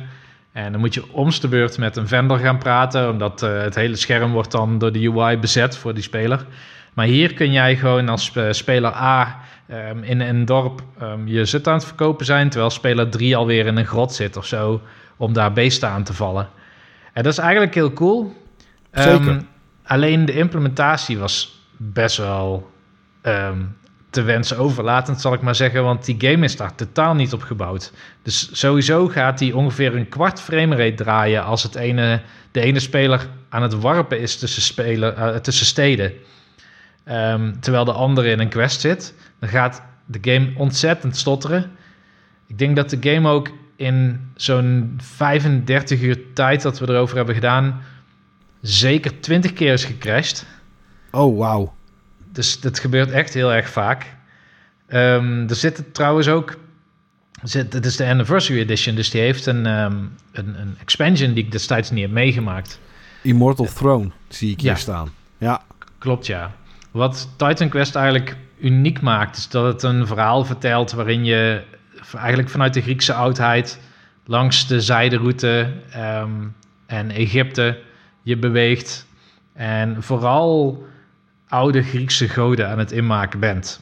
En 0.51 0.71
dan 0.71 0.81
moet 0.81 0.93
je 0.93 1.13
om 1.13 1.29
de 1.41 1.47
beurt 1.47 1.77
met 1.77 1.97
een 1.97 2.07
vendor 2.07 2.37
gaan 2.37 2.57
praten, 2.57 3.09
omdat 3.09 3.43
eh, 3.43 3.61
het 3.61 3.75
hele 3.75 3.95
scherm 3.95 4.31
wordt 4.31 4.51
dan 4.51 4.77
door 4.77 4.91
de 4.91 5.11
UI 5.11 5.37
bezet 5.37 5.77
voor 5.77 5.93
die 5.93 6.03
speler. 6.03 6.45
Maar 6.93 7.05
hier 7.05 7.33
kun 7.33 7.51
jij 7.51 7.75
gewoon 7.75 8.09
als 8.09 8.35
eh, 8.35 8.51
speler 8.51 8.93
A 8.93 9.39
ehm, 9.67 10.03
in 10.03 10.19
een 10.19 10.45
dorp 10.45 10.81
ehm, 10.99 11.27
je 11.27 11.45
zit 11.45 11.67
aan 11.67 11.73
het 11.73 11.85
verkopen 11.85 12.25
zijn, 12.25 12.49
terwijl 12.49 12.71
speler 12.71 13.09
3 13.09 13.35
alweer 13.35 13.65
in 13.65 13.77
een 13.77 13.85
grot 13.85 14.13
zit 14.13 14.37
of 14.37 14.45
zo, 14.45 14.81
om 15.17 15.33
daar 15.33 15.53
beesten 15.53 15.89
aan 15.89 16.03
te 16.03 16.13
vallen. 16.13 16.49
En 17.13 17.23
dat 17.23 17.31
is 17.31 17.39
eigenlijk 17.39 17.73
heel 17.73 17.93
cool. 17.93 18.35
Zeker. 18.91 19.27
Ehm, 19.27 19.41
alleen 19.83 20.25
de 20.25 20.33
implementatie 20.33 21.17
was 21.17 21.65
best 21.77 22.17
wel 22.17 22.71
te 24.11 24.21
wensen 24.21 24.57
overlatend, 24.57 25.21
zal 25.21 25.33
ik 25.33 25.41
maar 25.41 25.55
zeggen. 25.55 25.83
Want 25.83 26.05
die 26.05 26.15
game 26.17 26.45
is 26.45 26.55
daar 26.55 26.75
totaal 26.75 27.13
niet 27.13 27.33
op 27.33 27.41
gebouwd. 27.41 27.91
Dus 28.23 28.59
sowieso 28.59 29.07
gaat 29.07 29.37
die 29.37 29.55
ongeveer 29.55 29.95
een 29.95 30.09
kwart 30.09 30.41
framerate 30.41 31.03
draaien... 31.03 31.43
als 31.43 31.63
het 31.63 31.75
ene, 31.75 32.21
de 32.51 32.61
ene 32.61 32.79
speler 32.79 33.27
aan 33.49 33.61
het 33.61 33.73
warpen 33.73 34.19
is 34.19 34.37
tussen, 34.37 34.61
speler, 34.61 35.13
eh, 35.13 35.35
tussen 35.35 35.65
steden. 35.65 36.13
Ehm, 37.03 37.53
terwijl 37.59 37.85
de 37.85 37.91
andere 37.91 38.29
in 38.29 38.39
een 38.39 38.49
quest 38.49 38.81
zit. 38.81 39.13
Dan 39.39 39.49
gaat 39.49 39.83
de 40.05 40.31
game 40.31 40.51
ontzettend 40.55 41.17
stotteren. 41.17 41.71
Ik 42.47 42.57
denk 42.57 42.75
dat 42.75 42.89
de 42.89 42.97
game 42.99 43.29
ook 43.29 43.49
in 43.75 44.31
zo'n 44.35 44.97
35 44.97 46.01
uur 46.01 46.33
tijd 46.33 46.61
dat 46.61 46.79
we 46.79 46.87
erover 46.87 47.15
hebben 47.15 47.35
gedaan... 47.35 47.81
zeker 48.61 49.19
20 49.19 49.53
keer 49.53 49.73
is 49.73 49.85
gecrashed. 49.85 50.45
Oh, 51.11 51.37
wauw. 51.37 51.73
Dus 52.31 52.59
dat 52.59 52.79
gebeurt 52.79 53.11
echt 53.11 53.33
heel 53.33 53.53
erg 53.53 53.69
vaak. 53.69 54.15
Ehm, 54.87 55.47
er 55.49 55.55
zit 55.55 55.93
trouwens 55.93 56.27
ook... 56.27 56.57
Zit, 57.43 57.73
het 57.73 57.85
is 57.85 57.95
de 57.95 58.05
Anniversary 58.05 58.59
Edition, 58.59 58.95
dus 58.95 59.09
die 59.09 59.21
heeft 59.21 59.45
een, 59.45 59.65
ehm, 59.65 59.95
een, 60.31 60.59
een 60.59 60.75
expansion 60.79 61.33
die 61.33 61.43
ik 61.43 61.51
destijds 61.51 61.91
niet 61.91 62.01
heb 62.01 62.11
meegemaakt. 62.11 62.79
Immortal 63.21 63.65
Throne 63.65 64.09
zie 64.27 64.51
ik 64.51 64.61
hier 64.61 64.69
Ja. 64.69 64.75
staan. 64.75 65.09
Ja, 65.37 65.61
Klopt, 65.97 66.25
ja. 66.25 66.51
Wat 66.91 67.29
Titan 67.37 67.69
Quest 67.69 67.95
eigenlijk 67.95 68.35
uniek 68.59 69.01
maakt, 69.01 69.37
is 69.37 69.49
dat 69.49 69.65
het 69.73 69.83
een 69.83 70.07
verhaal 70.07 70.45
vertelt 70.45 70.91
waarin 70.91 71.25
je 71.25 71.61
eigenlijk 72.15 72.49
vanuit 72.49 72.73
de 72.73 72.81
Griekse 72.81 73.13
oudheid 73.13 73.79
langs 74.25 74.67
de 74.67 74.81
zijderoute 74.81 75.73
ehm, 75.91 76.31
en 76.85 77.11
Egypte 77.11 77.79
je 78.21 78.37
beweegt. 78.37 79.05
En 79.53 80.03
vooral 80.03 80.83
oude 81.51 81.83
Griekse 81.83 82.29
goden 82.29 82.69
aan 82.69 82.79
het 82.79 82.91
inmaken 82.91 83.39
bent. 83.39 83.81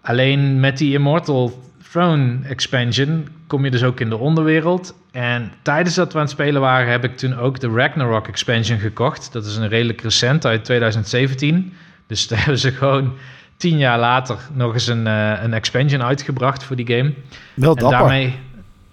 Alleen 0.00 0.60
met 0.60 0.78
die 0.78 0.92
Immortal 0.92 1.62
Throne 1.90 2.38
expansion 2.44 3.28
kom 3.46 3.64
je 3.64 3.70
dus 3.70 3.82
ook 3.82 4.00
in 4.00 4.08
de 4.08 4.16
onderwereld. 4.16 4.94
En 5.10 5.52
tijdens 5.62 5.94
dat 5.94 6.12
we 6.12 6.18
aan 6.18 6.24
het 6.24 6.32
spelen 6.32 6.60
waren, 6.60 6.90
heb 6.90 7.04
ik 7.04 7.16
toen 7.16 7.38
ook 7.38 7.60
de 7.60 7.68
Ragnarok 7.68 8.28
expansion 8.28 8.78
gekocht. 8.78 9.32
Dat 9.32 9.44
is 9.44 9.56
een 9.56 9.68
redelijk 9.68 10.00
recent 10.00 10.46
uit 10.46 10.64
2017. 10.64 11.74
Dus 12.06 12.26
daar 12.28 12.38
hebben 12.38 12.58
ze 12.58 12.72
gewoon 12.72 13.14
tien 13.56 13.78
jaar 13.78 13.98
later 13.98 14.38
nog 14.52 14.72
eens 14.72 14.86
een, 14.86 15.06
uh, 15.06 15.42
een 15.42 15.52
expansion 15.52 16.02
uitgebracht 16.02 16.64
voor 16.64 16.76
die 16.76 16.86
game. 16.86 17.14
Wel 17.54 17.74
dapper. 17.74 17.98
En 17.98 17.98
daarmee, 17.98 18.38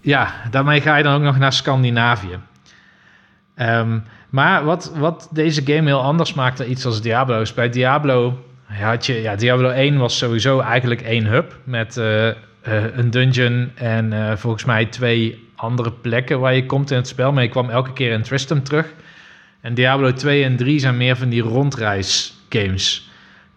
ja, 0.00 0.34
daarmee 0.50 0.80
ga 0.80 0.96
je 0.96 1.02
dan 1.02 1.14
ook 1.14 1.22
nog 1.22 1.38
naar 1.38 1.52
Scandinavië. 1.52 2.38
Ehm, 3.54 3.98
maar 4.30 4.64
wat, 4.64 4.92
wat 4.96 5.28
deze 5.32 5.62
game 5.64 5.86
heel 5.88 6.02
anders 6.02 6.34
maakt 6.34 6.58
dan 6.58 6.70
iets 6.70 6.86
als 6.86 7.02
Diablo 7.02 7.40
is... 7.40 7.54
bij 7.54 7.70
Diablo 7.70 8.44
had 8.64 9.06
je... 9.06 9.14
Ja, 9.14 9.36
Diablo 9.36 9.68
1 9.68 9.98
was 9.98 10.18
sowieso 10.18 10.60
eigenlijk 10.60 11.00
één 11.00 11.26
hub... 11.26 11.56
met 11.64 11.96
uh, 11.96 12.26
uh, 12.26 12.34
een 12.92 13.10
dungeon 13.10 13.70
en 13.74 14.38
volgens 14.38 14.64
mij 14.64 14.86
twee 14.86 15.48
andere 15.56 15.92
plekken 15.92 16.40
waar 16.40 16.54
je 16.54 16.66
komt 16.66 16.90
in 16.90 16.96
het 16.96 17.08
spel. 17.08 17.32
Maar 17.32 17.42
je 17.42 17.48
kwam 17.48 17.70
elke 17.70 17.92
keer 17.92 18.12
in 18.12 18.22
Tristram 18.22 18.62
terug. 18.62 18.86
En 19.60 19.74
Diablo 19.74 20.12
2 20.12 20.44
en 20.44 20.56
3 20.56 20.78
zijn 20.78 20.96
meer 20.96 21.16
van 21.16 21.28
die 21.28 21.42
rondreis 21.42 22.34
games... 22.48 23.08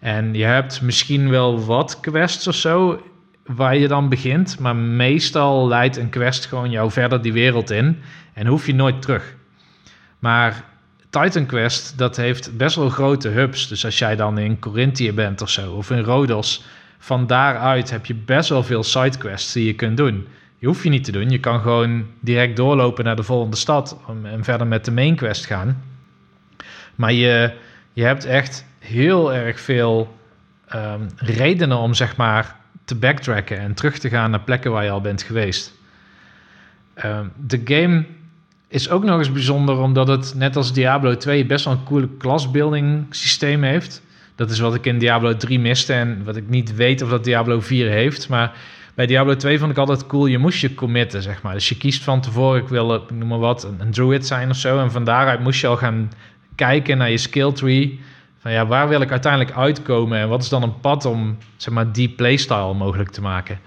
En 0.04 0.34
je 0.34 0.44
hebt 0.44 0.82
misschien 0.82 1.30
wel 1.30 1.66
wat 1.66 2.00
quests 2.00 2.48
of 2.48 2.56
zo 2.56 3.02
waar 3.46 3.78
je 3.78 3.88
dan 3.88 4.10
begint, 4.10 4.60
maar 4.60 4.76
meestal 4.76 5.68
leidt 5.68 5.98
een 5.98 6.10
quest 6.10 6.46
gewoon 6.46 6.70
jou 6.70 6.92
verder 6.92 7.22
die 7.22 7.34
wereld 7.34 7.70
in 7.70 7.98
en 8.34 8.48
hoef 8.48 8.66
je 8.66 8.76
nooit 8.76 9.02
terug. 9.02 9.36
Maar 10.24 10.64
Titan 11.10 11.46
Quest, 11.46 11.98
dat 11.98 12.18
heeft 12.18 12.58
best 12.58 12.76
wel 12.76 12.90
grote 12.90 13.30
hubs. 13.30 13.68
Dus 13.68 13.86
als 13.86 13.98
jij 13.98 14.16
dan 14.16 14.38
in 14.38 14.60
Corinthië 14.60 15.14
bent 15.14 15.42
of 15.42 15.50
zo, 15.50 15.74
of 15.74 15.90
in 15.92 16.04
Rhodos, 16.04 16.66
van 16.98 17.28
daaruit 17.28 17.90
heb 17.90 18.06
je 18.06 18.16
best 18.16 18.50
wel 18.50 18.64
veel 18.64 18.84
sidequests 18.84 19.54
die 19.54 19.66
je 19.66 19.74
kunt 19.74 19.98
doen. 19.98 20.28
Die 20.60 20.68
hoef 20.68 20.84
je 20.84 20.90
niet 20.90 21.04
te 21.04 21.12
doen. 21.12 21.30
Je 21.30 21.40
kan 21.40 21.62
gewoon 21.62 22.06
direct 22.20 22.56
doorlopen 22.56 23.04
naar 23.04 23.16
de 23.16 23.24
volgende 23.24 23.58
stad 23.58 23.98
en 24.24 24.44
verder 24.44 24.68
met 24.68 24.86
de 24.86 24.92
main 24.92 25.16
quest 25.16 25.46
gaan. 25.46 25.84
Maar 26.96 27.14
je, 27.14 27.54
je 27.94 28.04
hebt 28.04 28.26
echt 28.26 28.66
heel 28.80 29.34
erg 29.34 29.60
veel 29.60 30.18
um, 30.76 31.08
redenen 31.16 31.78
om 31.78 31.94
zeg 31.94 32.16
maar 32.16 32.56
te 32.86 32.96
backtracken 32.96 33.60
en 33.60 33.74
terug 33.74 33.98
te 33.98 34.10
gaan 34.10 34.32
naar 34.32 34.42
plekken 34.42 34.72
waar 34.72 34.84
je 34.84 34.90
al 34.90 35.02
bent 35.02 35.22
geweest. 35.22 35.74
Um, 37.06 37.32
de 37.38 37.62
game 37.66 38.06
is 38.74 38.90
ook 38.90 39.04
nog 39.04 39.18
eens 39.18 39.32
bijzonder 39.32 39.78
omdat 39.78 40.08
het 40.08 40.34
net 40.36 40.56
als 40.56 40.74
Diablo 40.74 41.18
2 41.18 41.46
best 41.46 41.66
wel 41.66 41.74
een 41.74 41.84
coole 41.84 42.10
classbuilding 42.18 43.06
systeem 43.10 43.64
heeft. 43.64 44.02
Dat 44.36 44.50
is 44.50 44.60
wat 44.60 44.76
ik 44.76 44.86
in 44.86 44.98
Diablo 44.98 45.38
3 45.38 45.60
miste 45.60 45.94
en 45.94 46.24
wat 46.24 46.36
ik 46.36 46.50
niet 46.50 46.76
weet 46.76 47.02
of 47.02 47.10
dat 47.10 47.24
Diablo 47.24 47.60
4 47.60 47.90
heeft. 47.90 48.30
Maar 48.30 48.52
bij 48.94 49.06
Diablo 49.06 49.36
2 49.36 49.60
vond 49.60 49.72
ik 49.72 49.78
altijd 49.78 50.08
cool, 50.08 50.26
je 50.26 50.38
moest 50.38 50.62
je 50.62 50.74
committen, 50.74 51.22
zeg 51.22 51.42
maar. 51.42 51.54
Dus 51.54 51.70
je 51.70 51.78
kiest 51.78 52.04
van 52.04 52.22
tevoren, 52.22 52.62
ik 52.62 52.68
wil, 52.68 52.96
ik 52.96 53.12
noem 53.12 53.28
maar 53.28 53.40
wat, 53.40 53.64
een, 53.64 53.76
een 53.80 53.92
druid 53.92 54.26
zijn 54.26 54.50
of 54.50 54.56
zo. 54.56 54.80
En 54.80 54.92
van 54.92 55.04
daaruit 55.04 55.40
moest 55.40 55.62
je 55.62 55.68
al 55.68 55.78
gaan 55.78 56.12
kijken 56.56 56.98
naar 56.98 57.12
je 57.12 57.18
skill 57.18 57.52
tree 57.52 58.00
van 58.40 58.52
ja, 58.52 58.66
waar 58.66 58.88
wil 58.88 59.02
ik 59.02 59.12
uiteindelijk 59.12 59.56
uitkomen 59.56 60.18
en 60.18 60.30
wat 60.30 60.44
is 60.44 60.50
dan 60.50 60.64
een 60.64 60.80
pad 60.80 61.06
om 61.06 61.38
zeg 61.58 61.74
maar 61.74 61.92
die 61.92 62.10
playstyle 62.10 62.74
mogelijk 62.74 63.10
te 63.10 63.22
maken. 63.22 63.60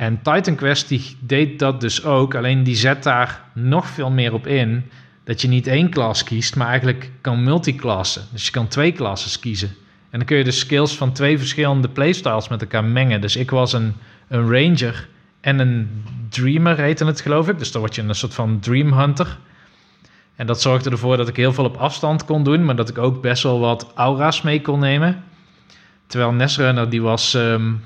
En 0.00 0.22
Titan 0.22 0.54
Quest 0.54 0.88
die 0.88 1.16
deed 1.18 1.58
dat 1.58 1.80
dus 1.80 2.04
ook, 2.04 2.34
alleen 2.34 2.62
die 2.62 2.74
zet 2.74 3.02
daar 3.02 3.44
nog 3.54 3.86
veel 3.86 4.10
meer 4.10 4.32
op 4.32 4.46
in 4.46 4.90
dat 5.24 5.40
je 5.40 5.48
niet 5.48 5.66
één 5.66 5.90
klas 5.90 6.24
kiest, 6.24 6.56
maar 6.56 6.68
eigenlijk 6.68 7.10
kan 7.20 7.44
multiklassen. 7.44 8.22
Dus 8.32 8.44
je 8.44 8.50
kan 8.50 8.68
twee 8.68 8.92
klassen 8.92 9.40
kiezen. 9.40 9.68
En 10.10 10.18
dan 10.18 10.24
kun 10.24 10.36
je 10.36 10.44
de 10.44 10.50
skills 10.50 10.96
van 10.96 11.12
twee 11.12 11.38
verschillende 11.38 11.88
playstyles 11.88 12.48
met 12.48 12.60
elkaar 12.60 12.84
mengen. 12.84 13.20
Dus 13.20 13.36
ik 13.36 13.50
was 13.50 13.72
een, 13.72 13.94
een 14.28 14.50
ranger 14.50 15.08
en 15.40 15.58
een 15.58 16.04
dreamer 16.28 16.78
heette 16.78 17.04
het 17.04 17.20
geloof 17.20 17.48
ik. 17.48 17.58
Dus 17.58 17.72
dan 17.72 17.80
word 17.80 17.94
je 17.94 18.02
een 18.02 18.14
soort 18.14 18.34
van 18.34 18.60
dream 18.60 18.92
hunter. 18.92 19.38
En 20.36 20.46
dat 20.46 20.60
zorgde 20.60 20.90
ervoor 20.90 21.16
dat 21.16 21.28
ik 21.28 21.36
heel 21.36 21.52
veel 21.52 21.64
op 21.64 21.76
afstand 21.76 22.24
kon 22.24 22.44
doen, 22.44 22.64
maar 22.64 22.76
dat 22.76 22.88
ik 22.88 22.98
ook 22.98 23.22
best 23.22 23.42
wel 23.42 23.60
wat 23.60 23.92
aura's 23.94 24.42
mee 24.42 24.60
kon 24.60 24.78
nemen. 24.78 25.24
Terwijl 26.06 26.32
Nesrunner, 26.32 26.90
die 26.90 27.02
was 27.02 27.34
um, 27.34 27.82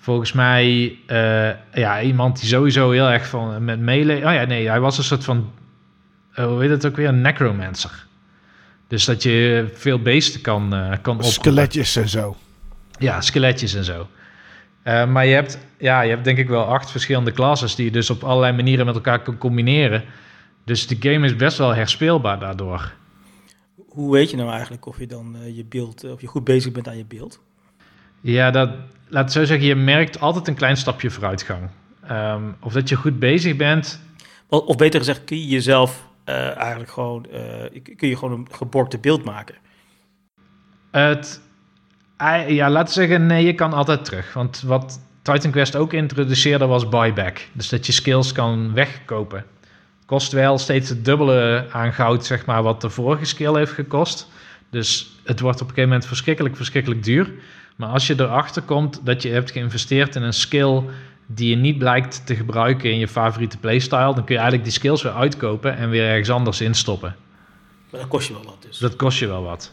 volgens 0.00 0.32
mij 0.32 0.98
uh, 1.06 1.50
ja, 1.72 2.02
iemand 2.02 2.40
die 2.40 2.48
sowieso 2.48 2.90
heel 2.90 3.08
erg 3.08 3.26
van 3.26 3.64
met 3.64 3.80
melee... 3.80 4.16
Oh 4.16 4.32
ja, 4.32 4.44
nee, 4.44 4.68
hij 4.68 4.80
was 4.80 4.98
een 4.98 5.04
soort 5.04 5.24
van, 5.24 5.52
uh, 6.38 6.44
hoe 6.44 6.60
heet 6.60 6.70
het 6.70 6.86
ook 6.86 6.96
weer, 6.96 7.08
een 7.08 7.20
necromancer. 7.20 8.06
Dus 8.88 9.04
dat 9.04 9.22
je 9.22 9.68
veel 9.74 10.02
beesten 10.02 10.40
kan, 10.40 10.74
uh, 10.74 10.92
kan 11.02 11.16
op 11.16 11.22
Skeletjes 11.22 11.96
en 11.96 12.08
zo. 12.08 12.36
Ja, 12.98 13.20
skeletjes 13.20 13.74
en 13.74 13.84
zo. 13.84 14.08
Uh, 14.84 15.06
maar 15.06 15.26
je 15.26 15.34
hebt, 15.34 15.58
ja, 15.78 16.00
je 16.00 16.10
hebt 16.10 16.24
denk 16.24 16.38
ik 16.38 16.48
wel 16.48 16.64
acht 16.64 16.90
verschillende 16.90 17.32
classes 17.32 17.74
die 17.74 17.84
je 17.84 17.90
dus 17.90 18.10
op 18.10 18.24
allerlei 18.24 18.52
manieren 18.52 18.86
met 18.86 18.94
elkaar 18.94 19.22
kan 19.22 19.38
combineren. 19.38 20.04
Dus 20.64 20.86
de 20.86 20.96
game 21.00 21.26
is 21.26 21.36
best 21.36 21.58
wel 21.58 21.74
herspeelbaar 21.74 22.38
daardoor. 22.38 22.92
Hoe 23.88 24.12
weet 24.12 24.30
je 24.30 24.36
nou 24.36 24.50
eigenlijk 24.50 24.86
of 24.86 24.98
je 24.98 25.06
dan 25.06 25.36
uh, 25.36 25.56
je 25.56 25.64
beeld, 25.64 26.04
of 26.04 26.20
je 26.20 26.26
goed 26.26 26.44
bezig 26.44 26.72
bent 26.72 26.88
aan 26.88 26.96
je 26.96 27.04
beeld? 27.04 27.40
Ja, 28.20 28.50
dat, 28.50 28.70
laat 29.08 29.32
zo 29.32 29.44
zeggen, 29.44 29.66
je 29.66 29.74
merkt 29.74 30.20
altijd 30.20 30.48
een 30.48 30.54
klein 30.54 30.76
stapje 30.76 31.10
vooruitgang. 31.10 31.68
Um, 32.10 32.56
of 32.60 32.72
dat 32.72 32.88
je 32.88 32.96
goed 32.96 33.18
bezig 33.18 33.56
bent. 33.56 34.00
Of 34.48 34.76
beter 34.76 34.98
gezegd, 34.98 35.24
kun 35.24 35.36
je 35.36 35.46
jezelf 35.46 36.08
uh, 36.26 36.56
eigenlijk 36.56 36.90
gewoon, 36.90 37.26
uh, 37.32 37.82
kun 37.96 38.08
je 38.08 38.16
gewoon 38.16 38.38
een 38.38 38.48
geborgde 38.50 38.98
beeld 38.98 39.24
maken? 39.24 39.54
Het, 40.90 41.40
ja, 42.48 42.70
laten 42.70 42.94
we 42.94 43.06
zeggen, 43.06 43.26
nee, 43.26 43.44
je 43.44 43.54
kan 43.54 43.72
altijd 43.72 44.04
terug. 44.04 44.32
Want 44.32 44.62
wat 44.62 45.00
Titan 45.22 45.50
Quest 45.50 45.76
ook 45.76 45.92
introduceerde 45.92 46.66
was 46.66 46.88
buyback. 46.88 47.46
Dus 47.52 47.68
dat 47.68 47.86
je 47.86 47.92
skills 47.92 48.32
kan 48.32 48.74
wegkopen 48.74 49.44
kost 50.10 50.32
wel 50.32 50.58
steeds 50.58 50.88
het 50.88 51.04
dubbele 51.04 51.66
aan 51.72 51.92
goud, 51.92 52.26
zeg 52.26 52.46
maar, 52.46 52.62
wat 52.62 52.80
de 52.80 52.90
vorige 52.90 53.24
skill 53.24 53.54
heeft 53.54 53.72
gekost. 53.72 54.28
Dus 54.70 55.20
het 55.24 55.40
wordt 55.40 55.60
op 55.60 55.68
een 55.68 55.74
gegeven 55.74 55.88
moment 55.90 56.08
verschrikkelijk, 56.08 56.56
verschrikkelijk 56.56 57.04
duur. 57.04 57.30
Maar 57.80 57.88
als 57.88 58.06
je 58.06 58.20
erachter 58.20 58.62
komt 58.62 59.00
dat 59.04 59.22
je 59.22 59.28
hebt 59.28 59.50
geïnvesteerd 59.50 60.16
in 60.16 60.22
een 60.22 60.32
skill 60.32 60.82
die 61.26 61.48
je 61.48 61.56
niet 61.56 61.78
blijkt 61.78 62.26
te 62.26 62.36
gebruiken 62.36 62.92
in 62.92 62.98
je 62.98 63.08
favoriete 63.08 63.58
playstyle, 63.58 64.14
dan 64.14 64.24
kun 64.24 64.34
je 64.34 64.40
eigenlijk 64.40 64.64
die 64.64 64.72
skills 64.72 65.02
weer 65.02 65.12
uitkopen 65.12 65.76
en 65.76 65.90
weer 65.90 66.08
ergens 66.08 66.30
anders 66.30 66.60
instoppen. 66.60 67.16
Maar 67.90 68.00
dat 68.00 68.08
kost 68.08 68.28
je 68.28 68.32
wel 68.32 68.44
wat 68.44 68.56
dus. 68.60 68.78
Dat 68.78 68.96
kost 68.96 69.18
je 69.18 69.26
wel 69.26 69.42
wat. 69.42 69.72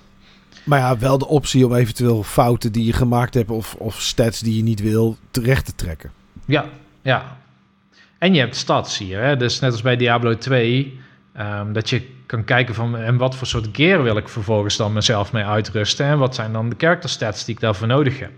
Maar 0.63 0.79
ja, 0.79 0.97
wel 0.97 1.17
de 1.17 1.27
optie 1.27 1.65
om 1.65 1.75
eventueel 1.75 2.23
fouten 2.23 2.71
die 2.71 2.85
je 2.85 2.93
gemaakt 2.93 3.34
hebt 3.34 3.49
of, 3.49 3.75
of 3.75 4.01
stats 4.01 4.39
die 4.39 4.55
je 4.55 4.63
niet 4.63 4.81
wil 4.81 5.17
terecht 5.31 5.65
te 5.65 5.75
trekken. 5.75 6.11
Ja, 6.45 6.65
ja. 7.01 7.38
En 8.17 8.34
je 8.34 8.39
hebt 8.39 8.55
stats 8.55 8.97
hier. 8.97 9.21
Hè? 9.21 9.38
Dus 9.38 9.59
net 9.59 9.71
als 9.71 9.81
bij 9.81 9.95
Diablo 9.95 10.38
2, 10.38 10.85
um, 10.85 11.41
ehm, 11.41 11.73
dat 11.73 11.89
je 11.89 12.15
kan 12.27 12.43
kijken 12.43 12.75
van 12.75 12.97
en 12.97 13.17
wat 13.17 13.35
voor 13.35 13.47
soort 13.47 13.67
gear 13.71 14.03
wil 14.03 14.17
ik 14.17 14.29
vervolgens 14.29 14.77
dan 14.77 14.93
mezelf 14.93 15.31
mee 15.31 15.43
uitrusten. 15.43 16.05
En 16.05 16.17
wat 16.17 16.35
zijn 16.35 16.53
dan 16.53 16.69
de 16.69 16.75
character 16.77 17.09
stats 17.09 17.45
die 17.45 17.55
ik 17.55 17.61
daarvoor 17.61 17.87
nodig 17.87 18.19
heb. 18.19 18.31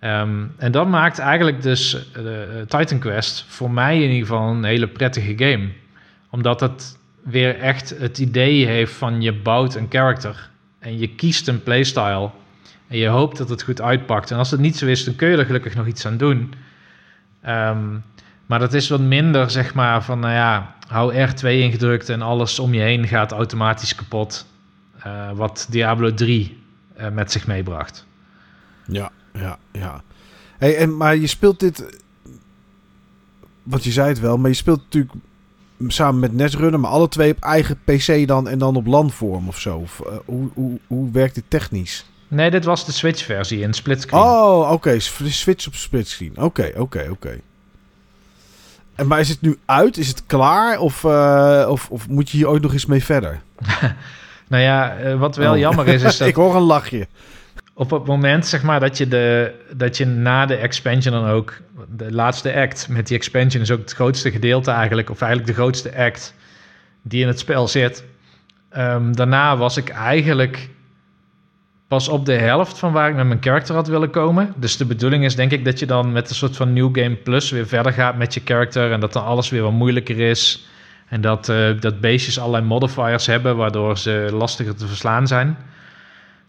Um, 0.00 0.52
en 0.56 0.72
dat 0.72 0.88
maakt 0.88 1.18
eigenlijk 1.18 1.62
dus 1.62 1.94
uh, 1.94 2.32
Titan 2.66 2.98
Quest 2.98 3.44
voor 3.48 3.70
mij 3.70 3.96
in 3.96 4.10
ieder 4.10 4.26
geval 4.26 4.50
een 4.50 4.64
hele 4.64 4.88
prettige 4.88 5.32
game. 5.36 5.68
Omdat 6.30 6.60
het 6.60 6.98
weer 7.22 7.58
echt 7.58 7.98
het 7.98 8.18
idee 8.18 8.66
heeft 8.66 8.92
van 8.92 9.22
je 9.22 9.32
bouwt 9.32 9.74
een 9.74 9.86
character 9.88 10.50
en 10.78 10.98
je 10.98 11.14
kiest 11.14 11.48
een 11.48 11.62
playstyle 11.62 12.30
en 12.88 12.96
je 12.96 13.06
hoopt 13.06 13.36
dat 13.36 13.48
het 13.48 13.62
goed 13.62 13.80
uitpakt. 13.80 14.30
En 14.30 14.36
als 14.36 14.50
het 14.50 14.60
niet 14.60 14.76
zo 14.76 14.86
is, 14.86 15.04
dan 15.04 15.16
kun 15.16 15.28
je 15.28 15.36
er 15.36 15.46
gelukkig 15.46 15.74
nog 15.74 15.86
iets 15.86 16.06
aan 16.06 16.16
doen. 16.16 16.54
Um, 17.48 18.04
maar 18.50 18.58
dat 18.58 18.74
is 18.74 18.88
wat 18.88 19.00
minder, 19.00 19.50
zeg 19.50 19.74
maar, 19.74 20.04
van 20.04 20.18
nou 20.18 20.34
ja, 20.34 20.74
hou 20.86 21.14
R2 21.14 21.42
ingedrukt 21.42 22.08
en 22.08 22.22
alles 22.22 22.58
om 22.58 22.74
je 22.74 22.80
heen 22.80 23.06
gaat 23.06 23.32
automatisch 23.32 23.94
kapot. 23.94 24.46
Uh, 25.06 25.30
wat 25.32 25.66
Diablo 25.70 26.14
3 26.14 26.62
uh, 26.96 27.06
eh, 27.06 27.12
met 27.12 27.32
zich 27.32 27.46
meebracht. 27.46 28.06
Ja, 28.86 29.10
ja, 29.32 29.58
ja. 29.72 30.02
Hey, 30.58 30.76
en, 30.76 30.96
maar 30.96 31.16
je 31.16 31.26
speelt 31.26 31.60
dit, 31.60 32.00
want 33.62 33.84
je 33.84 33.90
zei 33.90 34.08
het 34.08 34.20
wel, 34.20 34.38
maar 34.38 34.50
je 34.50 34.56
speelt 34.56 34.82
natuurlijk 34.82 35.14
samen 35.86 36.20
met 36.20 36.32
Netrunner, 36.32 36.80
maar 36.80 36.90
alle 36.90 37.08
twee 37.08 37.30
op 37.32 37.42
eigen 37.42 37.78
PC 37.84 38.26
dan 38.26 38.48
en 38.48 38.58
dan 38.58 38.76
op 38.76 38.86
landvorm 38.86 39.48
of 39.48 39.58
zo. 39.60 39.76
Of, 39.76 40.00
uh, 40.06 40.16
hoe, 40.24 40.48
hoe, 40.54 40.78
hoe 40.86 41.10
werkt 41.10 41.34
dit 41.34 41.44
technisch? 41.48 42.06
Nee, 42.28 42.50
dit 42.50 42.64
was 42.64 42.86
de 42.86 42.92
Switch-versie 42.92 43.60
in 43.60 43.72
splitscreen. 43.72 44.22
Oh, 44.22 44.60
oké. 44.60 44.72
Okay. 44.72 44.98
Switch 45.28 45.66
op 45.66 45.74
splitscreen. 45.74 46.30
Oké, 46.30 46.44
okay, 46.44 46.68
oké, 46.68 46.80
okay, 46.80 47.08
oké. 47.08 47.40
En 49.00 49.06
maar 49.06 49.20
is 49.20 49.28
het 49.28 49.40
nu 49.40 49.58
uit? 49.64 49.96
Is 49.96 50.08
het 50.08 50.26
klaar? 50.26 50.78
Of, 50.78 51.02
uh, 51.02 51.66
of, 51.68 51.90
of 51.90 52.08
moet 52.08 52.30
je 52.30 52.36
hier 52.36 52.48
ooit 52.48 52.62
nog 52.62 52.72
eens 52.72 52.86
mee 52.86 53.04
verder? 53.04 53.40
nou 54.48 54.62
ja, 54.62 55.00
uh, 55.00 55.18
wat 55.18 55.36
wel 55.36 55.52
oh. 55.52 55.58
jammer 55.58 55.86
is, 55.86 56.02
is 56.02 56.16
dat... 56.18 56.28
Ik 56.28 56.34
hoor 56.34 56.56
een 56.56 56.62
lachje. 56.62 57.06
Op 57.74 57.90
het 57.90 58.06
moment, 58.06 58.46
zeg 58.46 58.62
maar, 58.62 58.80
dat 58.80 58.98
je, 58.98 59.08
de, 59.08 59.54
dat 59.72 59.96
je 59.96 60.06
na 60.06 60.46
de 60.46 60.54
expansion 60.54 61.14
dan 61.14 61.30
ook... 61.30 61.60
De 61.96 62.12
laatste 62.12 62.54
act 62.54 62.88
met 62.88 63.06
die 63.06 63.16
expansion 63.16 63.62
is 63.62 63.70
ook 63.70 63.78
het 63.78 63.92
grootste 63.92 64.30
gedeelte 64.30 64.70
eigenlijk... 64.70 65.10
of 65.10 65.20
eigenlijk 65.20 65.52
de 65.52 65.60
grootste 65.62 65.96
act 65.96 66.34
die 67.02 67.22
in 67.22 67.28
het 67.28 67.38
spel 67.38 67.68
zit. 67.68 68.04
ehm, 68.70 69.12
daarna 69.12 69.56
was 69.56 69.76
ik 69.76 69.88
eigenlijk 69.88 70.68
pas 71.90 72.08
op 72.08 72.26
de 72.26 72.32
helft 72.32 72.78
van 72.78 72.92
waar 72.92 73.08
ik 73.08 73.14
met 73.14 73.26
mijn 73.26 73.42
character 73.42 73.74
had 73.74 73.88
willen 73.88 74.10
komen. 74.10 74.52
Dus 74.56 74.76
de 74.76 74.84
bedoeling 74.84 75.24
is 75.24 75.36
denk 75.36 75.52
ik 75.52 75.64
dat 75.64 75.78
je 75.78 75.86
dan 75.86 76.12
met 76.12 76.28
een 76.30 76.34
soort 76.34 76.56
van 76.56 76.72
New 76.72 76.98
Game 76.98 77.14
Plus 77.14 77.50
weer 77.50 77.66
verder 77.66 77.92
gaat 77.92 78.16
met 78.16 78.34
je 78.34 78.40
character. 78.44 78.92
En 78.92 79.00
dat 79.00 79.12
dan 79.12 79.24
alles 79.24 79.48
weer 79.48 79.62
wat 79.62 79.72
moeilijker 79.72 80.18
is. 80.18 80.68
En 81.08 81.20
dat, 81.20 81.48
uh, 81.48 81.80
dat 81.80 82.00
beestjes 82.00 82.38
allerlei 82.38 82.64
modifiers 82.64 83.26
hebben, 83.26 83.56
waardoor 83.56 83.98
ze 83.98 84.28
lastiger 84.32 84.76
te 84.76 84.86
verslaan 84.86 85.26
zijn. 85.26 85.56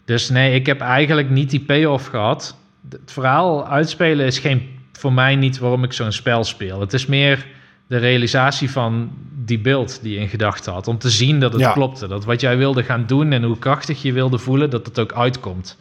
Dus 0.04 0.28
nee, 0.28 0.54
ik 0.54 0.66
heb 0.66 0.80
eigenlijk 0.80 1.30
niet 1.30 1.50
die 1.50 1.60
payoff 1.60 2.06
gehad. 2.06 2.56
Het 2.90 3.12
verhaal 3.12 3.68
uitspelen 3.68 4.26
is 4.26 4.38
geen, 4.38 4.78
voor 4.92 5.12
mij 5.12 5.36
niet 5.36 5.58
waarom 5.58 5.84
ik 5.84 5.92
zo'n 5.92 6.12
spel 6.12 6.44
speel. 6.44 6.80
Het 6.80 6.92
is 6.92 7.06
meer 7.06 7.46
de 7.92 7.98
realisatie 7.98 8.70
van 8.70 9.10
die 9.44 9.58
beeld 9.58 10.02
die 10.02 10.14
je 10.14 10.20
in 10.20 10.28
gedachten 10.28 10.72
had. 10.72 10.88
Om 10.88 10.98
te 10.98 11.10
zien 11.10 11.40
dat 11.40 11.52
het 11.52 11.72
klopte. 11.72 12.08
Dat 12.08 12.24
wat 12.24 12.40
jij 12.40 12.56
wilde 12.56 12.82
gaan 12.82 13.06
doen 13.06 13.32
en 13.32 13.42
hoe 13.42 13.58
krachtig 13.58 14.02
je 14.02 14.12
wilde 14.12 14.38
voelen, 14.38 14.70
dat 14.70 14.86
het 14.86 14.98
ook 14.98 15.12
uitkomt. 15.12 15.78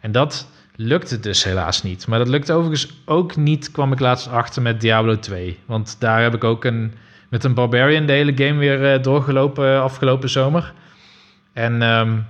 En 0.00 0.12
dat 0.12 0.48
lukte 0.76 1.20
dus 1.20 1.44
helaas 1.44 1.82
niet. 1.82 2.06
Maar 2.06 2.18
dat 2.18 2.28
lukte 2.28 2.52
overigens 2.52 2.92
ook 3.04 3.36
niet, 3.36 3.70
kwam 3.70 3.92
ik 3.92 4.00
laatst 4.00 4.28
achter 4.28 4.62
met 4.62 4.80
Diablo 4.80 5.18
2. 5.18 5.58
Want 5.66 5.96
daar 5.98 6.22
heb 6.22 6.34
ik 6.34 6.44
ook 6.44 6.64
een, 6.64 6.92
met 7.28 7.44
een 7.44 7.54
Barbarian 7.54 8.06
de 8.06 8.12
hele 8.12 8.36
game 8.36 8.58
weer 8.58 8.94
uh, 8.94 9.02
doorgelopen 9.02 9.82
afgelopen 9.82 10.28
zomer. 10.28 10.72
En 11.52 11.82
um, 11.82 12.26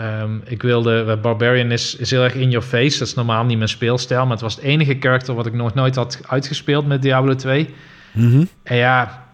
um, 0.00 0.42
ik 0.44 0.62
wilde, 0.62 1.18
Barbarian 1.22 1.70
is, 1.70 1.96
is 1.96 2.10
heel 2.10 2.22
erg 2.22 2.34
in 2.34 2.50
your 2.50 2.66
face. 2.66 2.98
Dat 2.98 3.08
is 3.08 3.14
normaal 3.14 3.44
niet 3.44 3.56
mijn 3.56 3.68
speelstijl. 3.68 4.22
Maar 4.22 4.30
het 4.30 4.40
was 4.40 4.54
het 4.54 4.64
enige 4.64 4.94
karakter 4.94 5.34
wat 5.34 5.46
ik 5.46 5.52
nog 5.52 5.74
nooit 5.74 5.94
had 5.94 6.20
uitgespeeld 6.26 6.86
met 6.86 7.02
Diablo 7.02 7.34
2. 7.34 7.74
Mhm. 8.18 8.44
En 8.62 8.76
ja, 8.76 9.26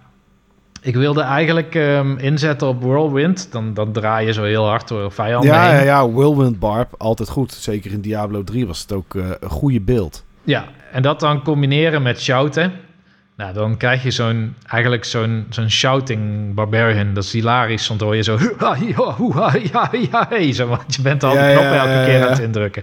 ik 0.80 0.94
wilde 0.94 1.20
eigenlijk 1.20 1.74
um, 1.74 2.18
inzetten 2.18 2.68
op 2.68 2.82
Whirlwind. 2.82 3.52
Dan, 3.52 3.74
dan 3.74 3.92
draai 3.92 4.26
je 4.26 4.32
zo 4.32 4.42
heel 4.42 4.66
hard 4.66 4.88
door 4.88 5.12
vijanden 5.12 5.50
ja, 5.50 5.62
heen. 5.62 5.76
Ja, 5.76 5.82
ja, 5.82 6.10
Whirlwind 6.10 6.58
Barb, 6.58 6.94
altijd 6.98 7.28
goed. 7.28 7.52
Zeker 7.52 7.92
in 7.92 8.00
Diablo 8.00 8.44
3 8.44 8.66
was 8.66 8.80
het 8.80 8.92
ook 8.92 9.14
uh, 9.14 9.26
een 9.40 9.50
goede 9.50 9.80
beeld. 9.80 10.24
Ja, 10.42 10.64
en 10.92 11.02
dat 11.02 11.20
dan 11.20 11.42
combineren 11.42 12.02
met 12.02 12.20
shouten. 12.20 12.72
Nou, 13.36 13.52
dan 13.52 13.76
krijg 13.76 14.02
je 14.02 14.10
zo'n, 14.10 14.54
eigenlijk 14.66 15.04
zo'n, 15.04 15.46
zo'n 15.48 15.70
shouting 15.70 16.54
barbarian. 16.54 17.14
Dat 17.14 17.24
is 17.24 17.32
hilarisch, 17.32 17.88
want 17.88 18.00
dan 18.00 18.08
hoor 18.08 18.16
je 18.16 18.22
zo... 18.22 18.38
zo 20.52 20.66
want 20.66 20.94
je 20.94 21.02
bent 21.02 21.22
al 21.22 21.34
ja, 21.34 21.46
de 21.46 21.52
ja, 21.52 21.74
elke 21.74 22.04
keer 22.10 22.22
aan 22.22 22.30
het 22.30 22.38
indrukken. 22.38 22.82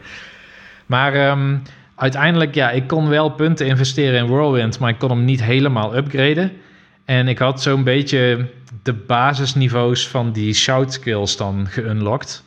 Maar 0.86 1.30
um, 1.32 1.62
uiteindelijk, 2.02 2.56
ja, 2.56 2.72
ik 2.72 2.88
kon 2.88 3.10
wel 3.10 3.30
punten 3.30 3.68
investeren 3.68 4.20
in 4.20 4.28
Whirlwind... 4.28 4.80
maar 4.80 4.90
ik 4.90 5.00
kon 5.00 5.10
hem 5.10 5.26
niet 5.26 5.44
helemaal 5.44 5.96
upgraden. 5.96 6.52
En 7.06 7.28
ik 7.28 7.38
had 7.38 7.62
zo'n 7.62 7.84
beetje 7.84 8.50
de 8.84 8.94
basisniveaus 8.94 10.08
van 10.08 10.32
die 10.32 10.54
shout 10.54 10.94
skills 10.94 11.38
dan 11.38 11.68
geunlocked. 11.68 12.44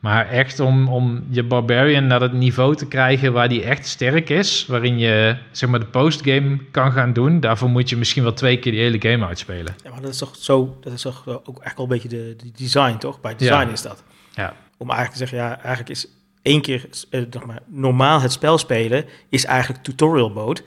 Maar 0.00 0.28
echt 0.28 0.60
om, 0.60 0.88
om 0.88 1.26
je 1.28 1.42
Barbarian 1.42 2.06
naar 2.06 2.20
het 2.20 2.32
niveau 2.32 2.76
te 2.76 2.86
krijgen 2.86 3.32
waar 3.32 3.48
die 3.48 3.62
echt 3.62 3.86
sterk 3.86 4.28
is, 4.28 4.66
waarin 4.66 4.98
je 4.98 5.36
zeg 5.50 5.68
maar 5.68 5.80
de 5.80 5.86
postgame 5.86 6.58
kan 6.70 6.92
gaan 6.92 7.12
doen, 7.12 7.40
daarvoor 7.40 7.70
moet 7.70 7.88
je 7.88 7.96
misschien 7.96 8.22
wel 8.22 8.32
twee 8.32 8.58
keer 8.58 8.72
die 8.72 8.80
hele 8.80 9.00
game 9.00 9.26
uitspelen. 9.26 9.74
Ja, 9.84 9.90
maar 9.90 10.00
dat 10.00 10.10
is 10.10 10.18
toch 10.18 10.36
zo, 10.36 10.76
dat 10.80 10.92
is 10.92 11.02
toch 11.02 11.26
ook 11.26 11.58
echt 11.62 11.76
wel 11.76 11.84
een 11.84 11.92
beetje 11.92 12.08
de, 12.08 12.36
de 12.36 12.50
design, 12.56 12.96
toch? 12.96 13.20
Bij 13.20 13.36
design 13.36 13.68
is 13.72 13.82
dat. 13.82 14.02
Ja. 14.34 14.54
Om 14.76 14.90
eigenlijk 14.90 15.18
te 15.18 15.26
zeggen, 15.26 15.38
ja, 15.38 15.58
eigenlijk 15.58 15.88
is 15.88 16.06
één 16.42 16.60
keer 16.60 16.88
eh, 17.10 17.22
maar, 17.46 17.60
normaal 17.66 18.20
het 18.20 18.32
spel 18.32 18.58
spelen, 18.58 19.04
is 19.28 19.44
eigenlijk 19.44 19.84
tutorial 19.84 20.30
mode. 20.30 20.62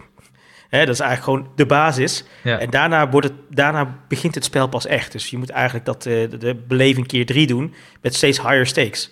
Dat 0.70 0.90
is 0.90 1.00
eigenlijk 1.00 1.24
gewoon 1.24 1.56
de 1.56 1.66
basis. 1.66 2.24
Ja. 2.44 2.60
En 2.60 2.70
daarna, 2.70 3.10
wordt 3.10 3.28
het, 3.28 3.36
daarna 3.50 4.00
begint 4.08 4.36
het 4.36 4.44
spel 4.44 4.68
pas 4.68 4.86
echt. 4.86 5.12
Dus 5.12 5.30
je 5.30 5.38
moet 5.38 5.50
eigenlijk 5.50 5.86
dat, 5.86 6.06
uh, 6.06 6.30
de, 6.30 6.38
de 6.38 6.56
beleving 6.56 7.08
keer 7.08 7.26
drie 7.26 7.48
doen 7.48 7.74
met 8.02 8.16
steeds 8.16 8.42
higher 8.42 8.68
stakes. 8.68 9.12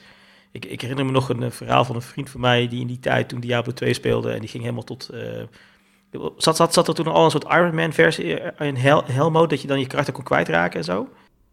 Ik, 0.52 0.66
ik, 0.66 0.82
herinner 0.82 1.06
me 1.06 1.12
nog 1.12 1.30
een, 1.30 1.42
een, 1.42 1.52
verhaal 1.52 1.86
van 1.86 1.96
een 1.96 2.02
vriend 2.02 2.30
van 2.30 2.42
mij 2.42 2.68
die 2.68 2.82
in 2.82 2.88
die 2.88 3.00
tijd 3.00 3.30
toen 3.30 3.40
Diablo 3.40 3.74
2 3.74 3.94
speelde 3.94 4.32
en 4.32 4.40
die 4.40 4.50
ging 4.50 4.64
helemaal 4.64 4.84
tot. 4.84 5.10
Uh, 5.14 6.22
zat, 6.38 6.56
zat, 6.56 6.74
zat 6.74 6.88
er 6.88 6.94
toen 6.94 7.08
al 7.08 7.26
een 7.26 7.32
soort 7.32 7.54
Iron 7.54 7.76
Man 7.76 7.94
versie 7.94 8.40
in 8.58 8.76
hell, 8.76 9.02
hell 9.06 9.30
mode 9.30 9.48
dat 9.48 9.62
je 9.62 9.68
dan 9.68 9.80
je 9.80 9.88
karakter 9.88 10.14
kon 10.14 10.24
kwijtraken 10.24 10.80
en 10.80 10.86
zo? 10.86 11.10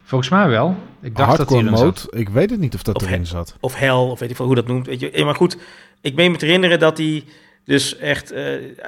Volgens 0.09 0.29
mij 0.29 0.47
wel. 0.47 0.75
Ik 1.01 1.15
dacht 1.15 1.37
Hardcore 1.37 1.63
dat 1.63 1.71
mode, 1.71 1.99
ik 2.09 2.29
weet 2.29 2.49
het 2.49 2.59
niet 2.59 2.73
of 2.75 2.83
dat 2.83 2.95
of 2.95 3.01
erin 3.01 3.25
zat. 3.25 3.57
Of 3.59 3.75
hell, 3.75 3.89
of 3.89 4.19
weet 4.19 4.29
ik 4.29 4.35
veel 4.35 4.45
hoe 4.45 4.55
dat 4.55 4.67
noemt. 4.67 4.87
Weet 4.87 4.99
je. 4.99 5.23
Maar 5.25 5.35
goed, 5.35 5.57
ik 6.01 6.15
meen 6.15 6.31
me 6.31 6.37
te 6.37 6.45
herinneren 6.45 6.79
dat 6.79 6.97
hij 6.97 7.23
dus 7.65 7.97
echt, 7.97 8.31
uh, 8.31 8.37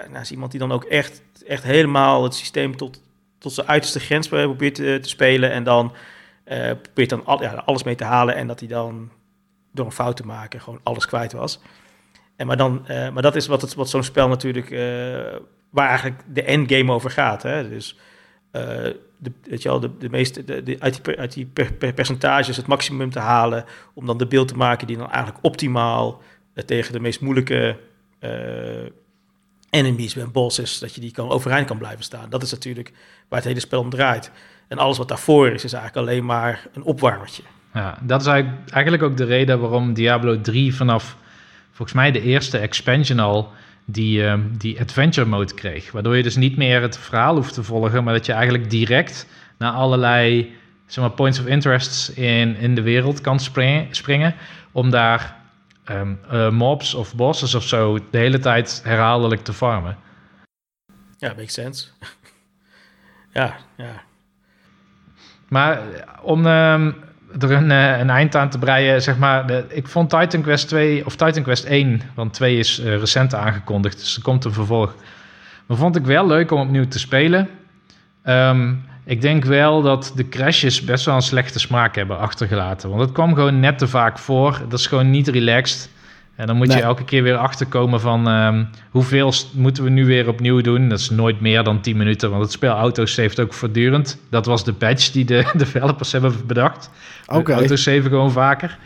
nou, 0.09 0.21
is 0.21 0.31
iemand 0.31 0.51
die 0.51 0.59
dan 0.59 0.71
ook 0.71 0.83
echt, 0.83 1.21
echt 1.47 1.63
helemaal 1.63 2.23
het 2.23 2.35
systeem 2.35 2.77
tot, 2.77 3.01
tot 3.37 3.53
zijn 3.53 3.67
uiterste 3.67 3.99
grens 3.99 4.27
probeert 4.27 4.75
te, 4.75 4.99
te 5.01 5.09
spelen 5.09 5.51
en 5.51 5.63
dan 5.63 5.93
uh, 6.47 6.71
probeert 6.81 7.09
dan 7.09 7.25
al, 7.25 7.41
ja, 7.41 7.63
alles 7.65 7.83
mee 7.83 7.95
te 7.95 8.03
halen 8.03 8.35
en 8.35 8.47
dat 8.47 8.59
hij 8.59 8.69
dan 8.69 9.09
door 9.71 9.85
een 9.85 9.91
fout 9.91 10.17
te 10.17 10.25
maken 10.25 10.61
gewoon 10.61 10.79
alles 10.83 11.05
kwijt 11.05 11.31
was. 11.31 11.59
En 12.35 12.47
maar, 12.47 12.57
dan, 12.57 12.85
uh, 12.89 13.09
maar 13.09 13.23
dat 13.23 13.35
is 13.35 13.47
wat, 13.47 13.61
het, 13.61 13.73
wat 13.73 13.89
zo'n 13.89 14.03
spel 14.03 14.27
natuurlijk, 14.27 14.69
uh, 14.69 14.79
waar 15.69 15.87
eigenlijk 15.87 16.21
de 16.27 16.43
endgame 16.43 16.91
over 16.91 17.11
gaat. 17.11 17.43
Hè? 17.43 17.69
Dus 17.69 17.99
uh, 18.51 18.87
de, 19.21 19.31
je 19.43 19.69
wel, 19.69 19.79
de, 19.79 19.97
de 19.97 20.09
meeste, 20.09 20.43
de, 20.43 20.63
de, 20.63 20.75
uit 20.79 21.05
die, 21.05 21.17
uit 21.17 21.33
die 21.33 21.45
per, 21.45 21.73
per 21.73 21.93
percentages 21.93 22.57
het 22.57 22.67
maximum 22.67 23.09
te 23.09 23.19
halen, 23.19 23.65
om 23.93 24.05
dan 24.05 24.17
de 24.17 24.27
beeld 24.27 24.47
te 24.47 24.55
maken 24.55 24.87
die 24.87 24.97
dan 24.97 25.11
eigenlijk 25.11 25.45
optimaal 25.45 26.21
tegen 26.65 26.93
de 26.93 26.99
meest 26.99 27.21
moeilijke 27.21 27.77
enemies 29.69 30.15
en 30.15 30.31
bosses, 30.31 30.79
dat 30.79 30.95
je 30.95 31.01
die 31.01 31.11
kan, 31.11 31.29
overeind 31.29 31.67
kan 31.67 31.77
blijven 31.77 32.03
staan. 32.03 32.29
Dat 32.29 32.43
is 32.43 32.51
natuurlijk 32.51 32.91
waar 33.27 33.39
het 33.39 33.47
hele 33.47 33.59
spel 33.59 33.79
om 33.79 33.89
draait. 33.89 34.31
En 34.67 34.77
alles 34.77 34.97
wat 34.97 35.07
daarvoor 35.07 35.47
is, 35.47 35.63
is 35.63 35.73
eigenlijk 35.73 36.07
alleen 36.07 36.25
maar 36.25 36.67
een 36.73 36.83
opwarmertje. 36.83 37.43
Ja, 37.73 37.97
dat 38.01 38.21
is 38.21 38.27
eigenlijk 38.27 39.03
ook 39.03 39.17
de 39.17 39.23
reden 39.23 39.59
waarom 39.59 39.93
Diablo 39.93 40.41
3 40.41 40.75
vanaf 40.75 41.17
volgens 41.71 41.93
mij 41.93 42.11
de 42.11 42.21
eerste 42.21 42.57
expansion 42.57 43.19
al 43.19 43.51
die, 43.91 44.23
uh, 44.23 44.33
die 44.57 44.79
adventure 44.79 45.27
mode 45.27 45.53
kreeg. 45.53 45.91
Waardoor 45.91 46.17
je 46.17 46.23
dus 46.23 46.35
niet 46.35 46.57
meer 46.57 46.81
het 46.81 46.97
verhaal 46.97 47.35
hoeft 47.35 47.53
te 47.53 47.63
volgen, 47.63 48.03
maar 48.03 48.13
dat 48.13 48.25
je 48.25 48.33
eigenlijk 48.33 48.69
direct 48.69 49.27
naar 49.57 49.71
allerlei 49.71 50.53
zeg 50.85 51.03
maar, 51.03 51.13
points 51.13 51.39
of 51.39 51.45
interest 51.45 52.09
in, 52.09 52.55
in 52.55 52.75
de 52.75 52.81
wereld 52.81 53.21
kan 53.21 53.39
springen, 53.39 53.95
springen 53.95 54.35
om 54.71 54.89
daar 54.89 55.35
um, 55.89 56.19
uh, 56.31 56.49
mobs 56.49 56.93
of 56.93 57.15
bosses 57.15 57.55
of 57.55 57.63
zo 57.63 57.99
de 58.11 58.17
hele 58.17 58.39
tijd 58.39 58.81
herhaaldelijk 58.83 59.43
te 59.43 59.53
farmen. 59.53 59.97
Ja, 61.17 61.33
makes 61.37 61.53
sense. 61.53 61.87
ja, 63.33 63.55
ja. 63.77 64.03
Maar 65.47 65.81
om 66.21 66.45
um, 66.45 66.95
er 67.39 67.51
een, 67.51 67.69
uh, 67.69 67.99
een, 67.99 68.09
eind 68.09 68.35
aan 68.35 68.49
te 68.49 68.57
breien, 68.57 69.01
zeg 69.01 69.17
maar. 69.17 69.51
Ik 69.67 69.87
vond 69.87 70.09
Titan 70.09 70.41
Quest 70.41 70.67
2 70.67 71.05
of 71.05 71.15
Titan 71.15 71.43
Quest 71.43 71.63
1, 71.63 72.01
want 72.15 72.33
2 72.33 72.57
is 72.57 72.79
uh, 72.79 72.97
recent 72.97 73.35
aangekondigd, 73.35 73.99
dus 73.99 74.15
er 74.15 74.21
komt 74.21 74.45
een 74.45 74.53
vervolg. 74.53 74.95
Maar 75.65 75.77
vond 75.77 75.95
ik 75.95 76.05
wel 76.05 76.27
leuk 76.27 76.51
om 76.51 76.61
opnieuw 76.61 76.87
te 76.87 76.99
spelen. 76.99 77.49
Um, 78.25 78.83
ik 79.05 79.21
denk 79.21 79.45
wel 79.45 79.81
dat 79.81 80.11
de 80.15 80.29
crashes 80.29 80.81
best 80.81 81.05
wel 81.05 81.15
een 81.15 81.21
slechte 81.21 81.59
smaak 81.59 81.95
hebben 81.95 82.17
achtergelaten. 82.17 82.89
Want 82.89 83.01
het 83.01 83.11
kwam 83.11 83.33
gewoon 83.33 83.59
net 83.59 83.77
te 83.77 83.87
vaak 83.87 84.19
voor. 84.19 84.61
Dat 84.69 84.79
is 84.79 84.87
gewoon 84.87 85.09
niet 85.09 85.27
relaxed. 85.27 85.89
En 86.35 86.47
dan 86.47 86.55
moet 86.55 86.67
nee. 86.67 86.77
je 86.77 86.83
elke 86.83 87.03
keer 87.03 87.23
weer 87.23 87.35
achterkomen 87.35 88.01
van 88.01 88.27
um, 88.27 88.69
hoeveel 88.89 89.33
moeten 89.53 89.83
we 89.83 89.89
nu 89.89 90.05
weer 90.05 90.27
opnieuw 90.27 90.61
doen. 90.61 90.89
Dat 90.89 90.99
is 90.99 91.09
nooit 91.09 91.41
meer 91.41 91.63
dan 91.63 91.81
10 91.81 91.97
minuten, 91.97 92.29
want 92.29 92.41
het 92.41 92.51
spel 92.51 92.75
autosaved 92.75 93.39
ook 93.39 93.53
voortdurend. 93.53 94.17
Dat 94.29 94.45
was 94.45 94.63
de 94.63 94.73
patch 94.73 95.11
die 95.11 95.25
de 95.25 95.45
developers 95.53 96.11
hebben 96.11 96.45
bedacht. 96.47 96.89
Okay. 97.27 97.55
Autosave 97.55 98.09
gewoon 98.09 98.31
vaker. 98.31 98.77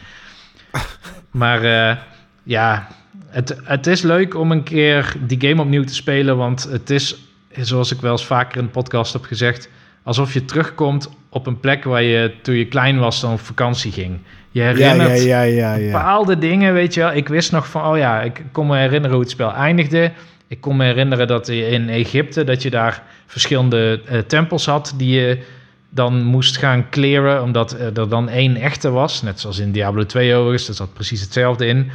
maar 1.32 1.64
uh, 1.64 1.98
ja, 2.44 2.88
het, 3.28 3.58
het 3.64 3.88
is 3.88 4.02
leuk 4.02 4.36
om 4.36 4.52
een 4.52 4.64
keer 4.64 5.16
die 5.20 5.50
game 5.50 5.62
opnieuw 5.62 5.84
te 5.84 5.94
spelen, 5.94 6.38
want 6.38 6.64
het 6.64 6.90
is, 6.90 7.16
zoals 7.52 7.92
ik 7.92 8.02
wel 8.02 8.12
eens 8.12 8.26
vaker 8.26 8.58
in 8.58 8.64
de 8.64 8.72
podcast 8.72 9.14
heb 9.14 9.24
gezegd, 9.24 9.70
alsof 10.06 10.34
je 10.34 10.46
terugkomt 10.46 11.10
op 11.30 11.48
een 11.48 11.60
plek 11.60 11.84
waar 11.84 12.04
je 12.04 12.34
toen 12.42 12.56
je 12.56 12.66
klein 12.66 13.00
was 13.00 13.22
dan 13.22 13.32
op 13.32 13.40
vakantie 13.40 13.92
ging. 13.92 14.20
Je 14.52 14.62
herinnert 14.62 15.24
ja, 15.24 15.42
ja, 15.42 15.42
ja, 15.42 15.76
ja, 15.76 15.92
bepaalde 15.92 16.38
dingen, 16.38 16.74
weet 16.74 16.94
je 16.94 17.00
wel. 17.00 17.14
Ik 17.14 17.28
wist 17.28 17.52
nog 17.52 17.68
van, 17.68 17.86
oh 17.86 17.98
ja, 17.98 18.22
ik 18.22 18.44
kon 18.52 18.68
me 18.68 18.78
herinneren 18.78 19.12
hoe 19.12 19.20
het 19.20 19.30
spel 19.30 19.54
eindigde. 19.54 20.12
Ik 20.48 20.62
kon 20.62 20.78
me 20.78 20.86
herinneren 20.86 21.28
dat 21.28 21.48
je 21.48 21.68
in 21.68 21.90
Egypte, 21.90 22.44
dat 22.44 22.62
je 22.62 22.70
daar 22.70 23.04
verschillende 23.26 24.02
uh, 24.12 24.20
tempels 24.20 24.66
had 24.66 24.94
die 24.98 25.20
je 25.20 25.44
dan 25.90 26.24
moest 26.24 26.58
gaan 26.58 26.90
clearen, 26.90 27.44
omdat 27.44 27.72
er 27.72 28.10
dan 28.10 28.30
één 28.30 28.56
echte 28.56 28.90
was. 28.90 29.22
Net 29.22 29.40
zoals 29.40 29.60
in 29.60 29.72
Diablo 29.72 30.06
2 30.06 30.36
overigens, 30.36 30.66
daar 30.66 30.76
zat 30.76 30.94
precies 30.94 31.22
hetzelfde 31.22 31.66
in. 31.66 31.92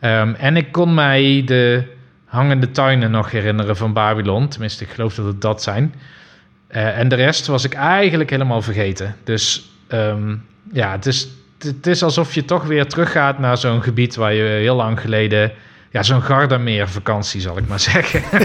Um, 0.00 0.34
en 0.34 0.56
ik 0.56 0.72
kon 0.72 0.94
mij 0.94 1.42
de 1.44 1.82
hangende 2.24 2.70
tuinen 2.70 3.10
nog 3.10 3.30
herinneren 3.30 3.76
van 3.76 3.92
Babylon. 3.92 4.48
Tenminste, 4.48 4.84
ik 4.84 4.90
geloof 4.90 5.14
dat 5.14 5.26
het 5.26 5.40
dat 5.40 5.62
zijn. 5.62 5.94
Uh, 6.76 6.98
en 6.98 7.08
de 7.08 7.14
rest 7.14 7.46
was 7.46 7.64
ik 7.64 7.74
eigenlijk 7.74 8.30
helemaal 8.30 8.62
vergeten. 8.62 9.16
Dus 9.24 9.70
um, 9.88 10.46
ja, 10.72 10.90
het 10.90 11.06
is, 11.06 11.28
het 11.58 11.86
is 11.86 12.02
alsof 12.02 12.34
je 12.34 12.44
toch 12.44 12.64
weer 12.64 12.86
teruggaat 12.86 13.38
naar 13.38 13.58
zo'n 13.58 13.82
gebied 13.82 14.14
waar 14.14 14.32
je 14.34 14.42
heel 14.42 14.76
lang 14.76 15.00
geleden... 15.00 15.52
Ja, 15.90 16.02
zo'n 16.02 16.22
Gardameer 16.22 16.88
vakantie, 16.88 17.40
zal 17.40 17.58
ik 17.58 17.68
maar 17.68 17.80
zeggen. 17.80 18.22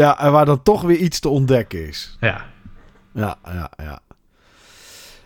ja, 0.00 0.20
en 0.20 0.32
waar 0.32 0.44
dan 0.44 0.62
toch 0.62 0.82
weer 0.82 0.96
iets 0.96 1.20
te 1.20 1.28
ontdekken 1.28 1.88
is. 1.88 2.16
Ja. 2.20 2.44
Ja, 3.14 3.36
ja, 3.44 3.70
ja. 3.76 4.00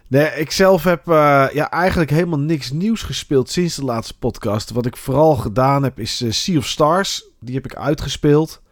Nee, 0.06 0.30
ik 0.34 0.50
zelf 0.50 0.84
heb 0.84 1.08
uh, 1.08 1.46
ja, 1.52 1.70
eigenlijk 1.70 2.10
helemaal 2.10 2.38
niks 2.38 2.70
nieuws 2.70 3.02
gespeeld 3.02 3.50
sinds 3.50 3.76
de 3.76 3.84
laatste 3.84 4.18
podcast. 4.18 4.70
Wat 4.70 4.86
ik 4.86 4.96
vooral 4.96 5.36
gedaan 5.36 5.82
heb 5.82 5.98
is 5.98 6.22
uh, 6.22 6.30
Sea 6.32 6.58
of 6.58 6.66
Stars. 6.66 7.24
Die 7.40 7.54
heb 7.54 7.64
ik 7.64 7.74
uitgespeeld. 7.74 8.62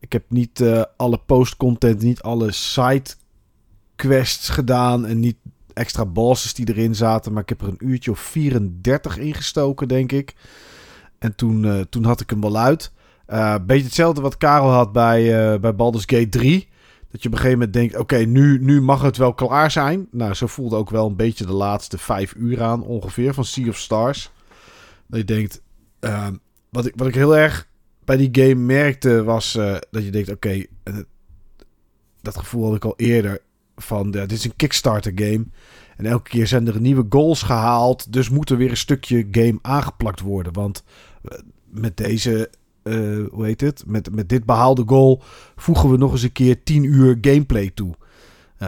Ik 0.00 0.12
heb 0.12 0.24
niet 0.28 0.60
uh, 0.60 0.82
alle 0.96 1.18
post-content, 1.26 2.02
niet 2.02 2.22
alle 2.22 2.52
side 2.52 3.10
quests 3.96 4.48
gedaan 4.48 5.06
en 5.06 5.20
niet 5.20 5.36
extra 5.72 6.06
bosses 6.06 6.54
die 6.54 6.68
erin 6.68 6.94
zaten. 6.94 7.32
Maar 7.32 7.42
ik 7.42 7.48
heb 7.48 7.60
er 7.60 7.68
een 7.68 7.88
uurtje 7.88 8.10
of 8.10 8.18
34 8.18 9.18
ingestoken, 9.18 9.88
denk 9.88 10.12
ik. 10.12 10.34
En 11.18 11.34
toen, 11.34 11.86
toen 11.88 12.04
had 12.04 12.20
ik 12.20 12.30
hem 12.30 12.40
wel 12.40 12.56
uit. 12.56 12.92
beetje 13.66 13.84
hetzelfde 13.84 14.20
wat 14.20 14.36
Karel 14.36 14.70
had 14.70 14.92
bij, 14.92 15.60
bij 15.60 15.74
Baldur's 15.74 16.04
Gate 16.06 16.28
3. 16.28 16.68
Dat 17.10 17.22
je 17.22 17.28
op 17.28 17.34
een 17.34 17.40
gegeven 17.40 17.58
moment 17.58 17.72
denkt: 17.72 17.96
oké, 17.96 18.16
nu, 18.16 18.58
nu 18.60 18.82
mag 18.82 19.02
het 19.02 19.16
wel 19.16 19.34
klaar 19.34 19.70
zijn. 19.70 20.08
Nou, 20.10 20.34
zo 20.34 20.46
voelde 20.46 20.76
ook 20.76 20.90
wel 20.90 21.06
een 21.06 21.16
beetje 21.16 21.46
de 21.46 21.52
laatste 21.52 21.98
vijf 21.98 22.34
uur 22.34 22.62
aan, 22.62 22.82
ongeveer, 22.82 23.34
van 23.34 23.44
Sea 23.44 23.68
of 23.68 23.76
Stars. 23.76 24.30
Dat 25.06 25.18
je 25.18 25.24
denkt: 25.24 25.62
uh, 26.00 26.28
wat, 26.70 26.86
ik, 26.86 26.92
wat 26.96 27.06
ik 27.06 27.14
heel 27.14 27.36
erg 27.36 27.67
bij 28.08 28.16
die 28.16 28.44
game 28.44 28.64
merkte, 28.64 29.24
was 29.24 29.56
uh, 29.56 29.76
dat 29.90 30.04
je 30.04 30.10
denkt: 30.10 30.30
oké, 30.30 30.48
okay, 30.48 30.66
dat 32.20 32.36
gevoel 32.36 32.64
had 32.64 32.74
ik 32.74 32.84
al 32.84 32.94
eerder. 32.96 33.40
Van 33.76 34.10
dit 34.10 34.32
is 34.32 34.44
een 34.44 34.56
Kickstarter 34.56 35.12
game. 35.14 35.46
En 35.96 36.06
elke 36.06 36.30
keer 36.30 36.46
zijn 36.46 36.66
er 36.66 36.80
nieuwe 36.80 37.06
goals 37.08 37.42
gehaald. 37.42 38.12
Dus 38.12 38.28
moet 38.28 38.50
er 38.50 38.56
weer 38.56 38.70
een 38.70 38.76
stukje 38.76 39.28
game 39.30 39.58
aangeplakt 39.62 40.20
worden. 40.20 40.52
Want 40.52 40.84
eh, 41.22 41.38
met 41.64 41.96
deze 41.96 42.50
hoe 43.30 43.44
heet 43.44 43.60
het? 43.60 43.84
Met, 43.86 44.14
met 44.14 44.28
dit 44.28 44.44
behaalde 44.44 44.82
goal 44.86 45.22
voegen 45.56 45.90
we 45.90 45.96
nog 45.96 46.12
eens 46.12 46.22
een 46.22 46.32
keer 46.32 46.62
10 46.62 46.84
uur 46.84 47.18
gameplay 47.20 47.70
toe. 47.74 47.94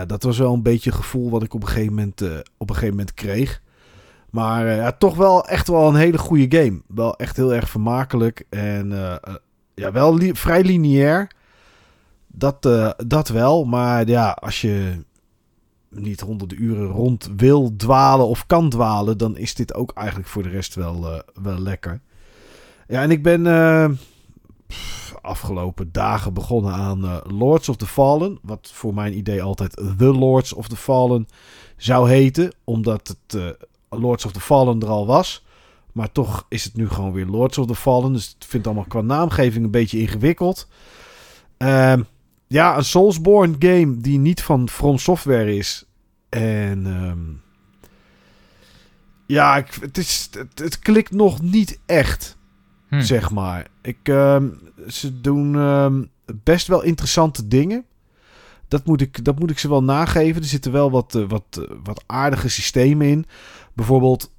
Dat 0.06 0.22
was 0.22 0.38
wel 0.38 0.54
een 0.54 0.62
beetje 0.62 0.90
het 0.90 0.98
gevoel 0.98 1.30
wat 1.30 1.42
ik 1.42 1.54
op 1.54 1.62
een 1.62 1.68
gegeven 1.68 1.94
moment, 1.94 2.22
op 2.56 2.68
een 2.68 2.74
gegeven 2.74 2.96
moment 2.96 3.14
kreeg. 3.14 3.62
Maar 4.30 4.74
ja, 4.74 4.92
toch 4.92 5.16
wel 5.16 5.46
echt 5.46 5.68
wel 5.68 5.88
een 5.88 5.94
hele 5.94 6.18
goede 6.18 6.58
game. 6.58 6.82
Wel 6.86 7.16
echt 7.16 7.36
heel 7.36 7.54
erg 7.54 7.70
vermakelijk. 7.70 8.46
En 8.48 8.88
ja, 9.74 9.92
wel 9.92 10.18
vrij 10.32 10.62
lineair. 10.62 11.30
Dat, 12.26 12.62
dat 13.06 13.28
wel. 13.28 13.64
Maar 13.64 14.08
ja, 14.08 14.30
als 14.30 14.60
je 14.60 15.04
niet 15.88 16.20
honderden 16.20 16.62
uren 16.62 16.86
rond 16.86 17.30
wil 17.36 17.76
dwalen 17.76 18.26
of 18.26 18.46
kan 18.46 18.68
dwalen, 18.68 19.18
dan 19.18 19.36
is 19.36 19.54
dit 19.54 19.74
ook 19.74 19.92
eigenlijk 19.94 20.28
voor 20.28 20.42
de 20.42 20.48
rest 20.48 20.74
wel, 20.74 21.22
wel 21.42 21.58
lekker. 21.58 22.00
Ja, 22.88 23.02
en 23.02 23.10
ik 23.10 23.22
ben 23.22 23.46
afgelopen 25.22 25.92
dagen 25.92 26.34
begonnen 26.34 26.72
aan 26.72 27.20
Lords 27.26 27.68
of 27.68 27.76
the 27.76 27.86
Fallen. 27.86 28.38
Wat 28.42 28.70
voor 28.72 28.94
mijn 28.94 29.16
idee 29.16 29.42
altijd 29.42 29.76
The 29.98 30.12
Lords 30.12 30.52
of 30.52 30.68
the 30.68 30.76
Fallen 30.76 31.26
zou 31.76 32.08
heten. 32.08 32.52
Omdat 32.64 33.08
het 33.08 33.56
Lords 33.90 34.24
of 34.24 34.32
the 34.32 34.40
Fallen 34.40 34.80
er 34.80 34.88
al 34.88 35.06
was. 35.06 35.44
Maar 35.92 36.12
toch 36.12 36.46
is 36.48 36.64
het 36.64 36.74
nu 36.74 36.88
gewoon 36.88 37.12
weer 37.12 37.26
Lords 37.26 37.58
of 37.58 37.66
the 37.66 37.74
Fallen. 37.74 38.12
Dus 38.12 38.26
ik 38.26 38.34
vind 38.38 38.52
het 38.52 38.66
allemaal 38.66 38.88
qua 38.88 39.00
naamgeving 39.00 39.64
een 39.64 39.70
beetje 39.70 39.98
ingewikkeld. 39.98 40.68
Uh, 41.58 41.94
ja, 42.46 42.76
een 42.76 42.84
Soulsborne 42.84 43.54
game 43.58 43.96
die 43.96 44.18
niet 44.18 44.42
van 44.42 44.68
From 44.68 44.98
Software 44.98 45.56
is. 45.56 45.84
En... 46.28 46.86
Um, 46.86 47.42
ja, 49.26 49.56
ik, 49.56 49.78
het, 49.80 49.98
is, 49.98 50.28
het, 50.32 50.58
het 50.58 50.78
klikt 50.78 51.10
nog 51.10 51.42
niet 51.42 51.78
echt. 51.86 52.36
Hm. 52.88 53.00
Zeg 53.00 53.30
maar. 53.30 53.66
Ik, 53.82 54.08
uh, 54.08 54.42
ze 54.88 55.20
doen 55.20 55.52
best 56.42 56.66
wel 56.66 56.82
interessante 56.82 57.48
dingen. 57.48 57.84
Dat 58.68 58.86
moet, 58.86 59.00
ik, 59.00 59.24
dat 59.24 59.38
moet 59.38 59.50
ik 59.50 59.58
ze 59.58 59.68
wel 59.68 59.82
nageven. 59.82 60.42
Er 60.42 60.48
zitten 60.48 60.72
wel 60.72 60.90
wat, 60.90 61.14
uh, 61.14 61.28
wat, 61.28 61.58
uh, 61.58 61.64
wat 61.84 62.04
aardige 62.06 62.48
systemen 62.48 63.06
in. 63.06 63.26
Bijvoorbeeld, 63.72 64.32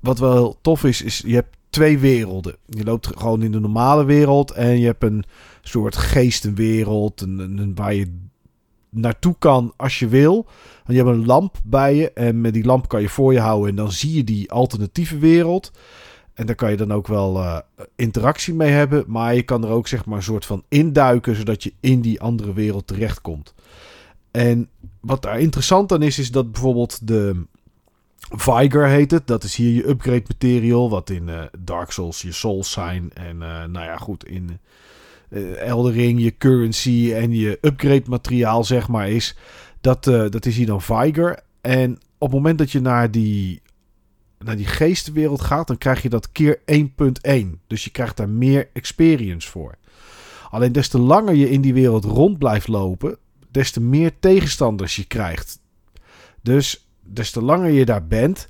wat 0.00 0.18
wel 0.18 0.32
heel 0.32 0.58
tof 0.60 0.84
is, 0.84 1.02
is 1.02 1.22
je 1.26 1.34
hebt 1.34 1.56
twee 1.70 1.98
werelden. 1.98 2.56
Je 2.66 2.84
loopt 2.84 3.06
gewoon 3.06 3.42
in 3.42 3.52
de 3.52 3.60
normale 3.60 4.04
wereld 4.04 4.50
en 4.50 4.78
je 4.78 4.86
hebt 4.86 5.02
een 5.02 5.24
soort 5.62 5.96
geestenwereld. 5.96 7.20
Een, 7.20 7.38
een, 7.38 7.74
waar 7.74 7.94
je 7.94 8.28
naartoe 8.90 9.36
kan 9.38 9.72
als 9.76 9.98
je 9.98 10.08
wil. 10.08 10.46
En 10.84 10.94
je 10.94 11.02
hebt 11.02 11.16
een 11.16 11.26
lamp 11.26 11.60
bij 11.64 11.94
je 11.94 12.12
en 12.12 12.40
met 12.40 12.52
die 12.52 12.64
lamp 12.64 12.88
kan 12.88 13.00
je 13.00 13.08
voor 13.08 13.32
je 13.32 13.40
houden 13.40 13.68
en 13.68 13.76
dan 13.76 13.92
zie 13.92 14.14
je 14.14 14.24
die 14.24 14.50
alternatieve 14.50 15.18
wereld. 15.18 15.72
En 16.34 16.46
daar 16.46 16.54
kan 16.54 16.70
je 16.70 16.76
dan 16.76 16.92
ook 16.92 17.06
wel 17.06 17.36
uh, 17.36 17.58
interactie 17.96 18.54
mee 18.54 18.70
hebben. 18.70 19.04
Maar 19.06 19.34
je 19.34 19.42
kan 19.42 19.64
er 19.64 19.70
ook 19.70 19.88
zeg 19.88 20.04
maar 20.04 20.16
een 20.16 20.22
soort 20.22 20.46
van 20.46 20.62
induiken. 20.68 21.36
Zodat 21.36 21.62
je 21.62 21.72
in 21.80 22.00
die 22.00 22.20
andere 22.20 22.52
wereld 22.52 22.86
terechtkomt. 22.86 23.54
En 24.30 24.68
wat 25.00 25.22
daar 25.22 25.40
interessant 25.40 25.92
aan 25.92 26.02
is, 26.02 26.18
is 26.18 26.30
dat 26.30 26.52
bijvoorbeeld 26.52 27.06
de 27.06 27.46
Viger 28.30 28.86
heet 28.86 29.10
het. 29.10 29.26
Dat 29.26 29.44
is 29.44 29.56
hier 29.56 29.74
je 29.74 29.88
upgrade 29.88 30.24
material. 30.26 30.90
Wat 30.90 31.10
in 31.10 31.28
uh, 31.28 31.42
Dark 31.58 31.90
Souls 31.90 32.22
je 32.22 32.32
souls 32.32 32.70
zijn. 32.70 33.10
En 33.14 33.34
uh, 33.34 33.64
nou 33.64 33.84
ja, 33.84 33.96
goed, 33.96 34.26
in 34.26 34.58
Eldering 35.58 36.20
je 36.20 36.36
currency 36.36 37.12
en 37.14 37.32
je 37.32 37.58
upgrade 37.60 38.08
materiaal 38.08 38.64
zeg 38.64 38.88
maar 38.88 39.10
is. 39.10 39.36
Dat, 39.80 40.04
dat 40.04 40.46
is 40.46 40.56
hier 40.56 40.66
dan 40.66 40.82
Viger. 40.82 41.40
En 41.60 41.98
op 42.18 42.28
het 42.28 42.36
moment 42.36 42.58
dat 42.58 42.70
je 42.70 42.80
naar 42.80 43.10
die 43.10 43.62
naar 44.38 44.56
die 44.56 44.66
geestenwereld 44.66 45.40
gaat, 45.40 45.66
dan 45.66 45.78
krijg 45.78 46.02
je 46.02 46.08
dat 46.08 46.32
keer 46.32 46.60
1.1. 46.72 46.84
Dus 47.66 47.84
je 47.84 47.90
krijgt 47.90 48.16
daar 48.16 48.28
meer 48.28 48.68
experience 48.72 49.50
voor. 49.50 49.74
Alleen 50.50 50.72
des 50.72 50.88
te 50.88 50.98
langer 50.98 51.34
je 51.34 51.50
in 51.50 51.60
die 51.60 51.74
wereld 51.74 52.04
rond 52.04 52.38
blijft 52.38 52.68
lopen, 52.68 53.18
des 53.50 53.70
te 53.70 53.80
meer 53.80 54.12
tegenstanders 54.20 54.96
je 54.96 55.04
krijgt. 55.04 55.60
Dus 56.42 56.87
des 57.08 57.30
te 57.30 57.42
langer 57.42 57.70
je 57.70 57.84
daar 57.84 58.06
bent, 58.06 58.48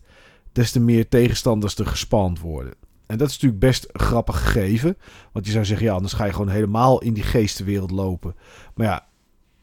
des 0.52 0.70
te 0.70 0.80
meer 0.80 1.08
tegenstanders 1.08 1.78
er 1.78 1.86
gespand 1.86 2.40
worden. 2.40 2.74
En 3.06 3.18
dat 3.18 3.28
is 3.28 3.34
natuurlijk 3.34 3.60
best 3.60 3.88
grappig 3.92 4.42
gegeven. 4.42 4.96
Want 5.32 5.46
je 5.46 5.52
zou 5.52 5.64
zeggen, 5.64 5.86
ja, 5.86 5.92
anders 5.92 6.12
ga 6.12 6.24
je 6.24 6.32
gewoon 6.32 6.48
helemaal 6.48 7.00
in 7.00 7.12
die 7.12 7.22
geestenwereld 7.22 7.90
lopen. 7.90 8.34
Maar 8.74 8.86
ja, 8.86 9.06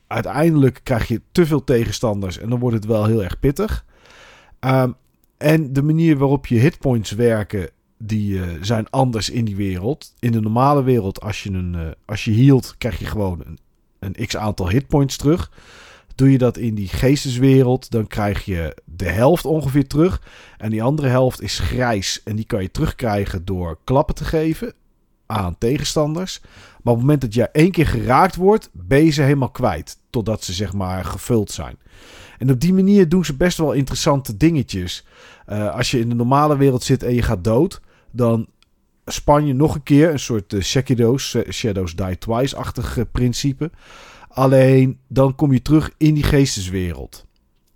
uiteindelijk 0.07 0.79
krijg 0.83 1.07
je 1.07 1.21
te 1.31 1.45
veel 1.45 1.63
tegenstanders 1.63 2.37
en 2.37 2.49
dan 2.49 2.59
wordt 2.59 2.75
het 2.75 2.85
wel 2.85 3.05
heel 3.05 3.23
erg 3.23 3.39
pittig. 3.39 3.85
Um, 4.59 4.95
en 5.37 5.73
de 5.73 5.81
manier 5.81 6.17
waarop 6.17 6.47
je 6.47 6.59
hitpoints 6.59 7.11
werken, 7.11 7.69
die 7.97 8.33
uh, 8.33 8.43
zijn 8.61 8.89
anders 8.89 9.29
in 9.29 9.45
die 9.45 9.55
wereld. 9.55 10.13
In 10.19 10.31
de 10.31 10.41
normale 10.41 10.83
wereld, 10.83 11.21
als 11.21 11.43
je, 11.43 11.49
een, 11.49 11.73
uh, 11.73 11.87
als 12.05 12.25
je 12.25 12.45
healt, 12.45 12.75
krijg 12.77 12.99
je 12.99 13.05
gewoon 13.05 13.41
een, 13.45 13.59
een 13.99 14.25
x 14.25 14.37
aantal 14.37 14.69
hitpoints 14.69 15.17
terug. 15.17 15.51
Doe 16.15 16.31
je 16.31 16.37
dat 16.37 16.57
in 16.57 16.75
die 16.75 16.87
geesteswereld, 16.87 17.91
dan 17.91 18.07
krijg 18.07 18.45
je 18.45 18.75
de 18.85 19.09
helft 19.09 19.45
ongeveer 19.45 19.87
terug. 19.87 20.21
En 20.57 20.69
die 20.69 20.83
andere 20.83 21.07
helft 21.07 21.41
is 21.41 21.59
grijs. 21.59 22.21
En 22.23 22.35
die 22.35 22.45
kan 22.45 22.61
je 22.61 22.71
terugkrijgen 22.71 23.45
door 23.45 23.77
klappen 23.83 24.15
te 24.15 24.25
geven 24.25 24.73
aan 25.25 25.57
tegenstanders. 25.57 26.39
Maar 26.41 26.93
op 26.93 26.99
het 26.99 26.99
moment 26.99 27.21
dat 27.21 27.33
je 27.33 27.47
één 27.47 27.71
keer 27.71 27.87
geraakt 27.87 28.35
wordt, 28.35 28.69
ben 28.73 29.03
je 29.03 29.11
ze 29.11 29.21
helemaal 29.21 29.49
kwijt. 29.49 29.97
Totdat 30.09 30.43
ze 30.43 30.53
zeg 30.53 30.73
maar 30.73 31.05
gevuld 31.05 31.51
zijn. 31.51 31.77
En 32.37 32.51
op 32.51 32.59
die 32.59 32.73
manier 32.73 33.09
doen 33.09 33.25
ze 33.25 33.35
best 33.35 33.57
wel 33.57 33.71
interessante 33.71 34.37
dingetjes. 34.37 35.05
Uh, 35.49 35.75
als 35.75 35.91
je 35.91 35.99
in 35.99 36.09
de 36.09 36.15
normale 36.15 36.57
wereld 36.57 36.83
zit 36.83 37.03
en 37.03 37.13
je 37.13 37.21
gaat 37.21 37.43
dood, 37.43 37.81
dan 38.11 38.47
span 39.05 39.45
je 39.45 39.53
nog 39.53 39.75
een 39.75 39.83
keer 39.83 40.09
een 40.09 40.19
soort 40.19 40.53
uh, 40.53 40.61
Shadows, 40.61 41.37
Shadows 41.49 41.95
Die 41.95 42.17
Twice-achtig 42.17 42.97
principe. 43.11 43.71
Alleen 44.35 44.99
dan 45.07 45.35
kom 45.35 45.53
je 45.53 45.61
terug 45.61 45.91
in 45.97 46.13
die 46.13 46.23
geesteswereld. 46.23 47.25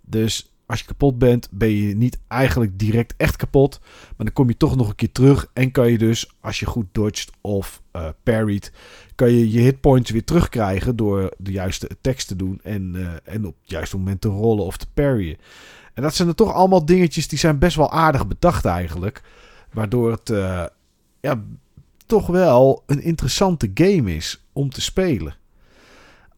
Dus 0.00 0.52
als 0.66 0.80
je 0.80 0.86
kapot 0.86 1.18
bent, 1.18 1.48
ben 1.50 1.68
je 1.68 1.96
niet 1.96 2.18
eigenlijk 2.28 2.78
direct 2.78 3.14
echt 3.16 3.36
kapot. 3.36 3.78
Maar 3.80 4.26
dan 4.26 4.32
kom 4.32 4.48
je 4.48 4.56
toch 4.56 4.76
nog 4.76 4.88
een 4.88 4.94
keer 4.94 5.12
terug. 5.12 5.50
En 5.52 5.70
kan 5.70 5.90
je 5.90 5.98
dus, 5.98 6.30
als 6.40 6.60
je 6.60 6.66
goed 6.66 6.86
dodgt 6.92 7.30
of 7.40 7.82
uh, 7.96 8.08
parried, 8.22 8.72
kan 9.14 9.32
je 9.32 9.50
je 9.50 9.60
hitpoints 9.60 10.10
weer 10.10 10.24
terugkrijgen 10.24 10.96
door 10.96 11.34
de 11.38 11.52
juiste 11.52 11.88
attacks 11.88 12.24
te 12.24 12.36
doen. 12.36 12.60
En, 12.62 12.92
uh, 12.94 13.08
en 13.24 13.46
op 13.46 13.54
het 13.60 13.70
juiste 13.70 13.96
moment 13.96 14.20
te 14.20 14.28
rollen 14.28 14.64
of 14.64 14.76
te 14.76 14.86
parryen. 14.94 15.38
En 15.94 16.02
dat 16.02 16.14
zijn 16.14 16.28
er 16.28 16.34
toch 16.34 16.52
allemaal 16.52 16.84
dingetjes 16.84 17.28
die 17.28 17.38
zijn 17.38 17.58
best 17.58 17.76
wel 17.76 17.90
aardig 17.90 18.26
bedacht 18.26 18.64
eigenlijk. 18.64 19.22
Waardoor 19.72 20.10
het 20.10 20.30
uh, 20.30 20.64
ja, 21.20 21.42
toch 22.06 22.26
wel 22.26 22.82
een 22.86 23.02
interessante 23.02 23.70
game 23.74 24.16
is 24.16 24.44
om 24.52 24.70
te 24.70 24.80
spelen. 24.80 25.38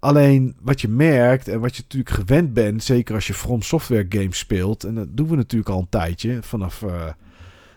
Alleen 0.03 0.57
wat 0.61 0.81
je 0.81 0.89
merkt 0.89 1.49
en 1.49 1.61
wat 1.61 1.77
je 1.77 1.83
natuurlijk 1.83 2.15
gewend 2.15 2.53
bent, 2.53 2.85
zeker 2.85 3.15
als 3.15 3.27
je 3.27 3.35
From 3.35 3.63
Software 3.63 4.07
games 4.09 4.39
speelt, 4.39 4.85
en 4.85 4.95
dat 4.95 5.17
doen 5.17 5.29
we 5.29 5.37
natuurlijk 5.37 5.71
al 5.71 5.79
een 5.79 5.89
tijdje, 5.89 6.43
vanaf, 6.43 6.83
uh, 6.83 7.09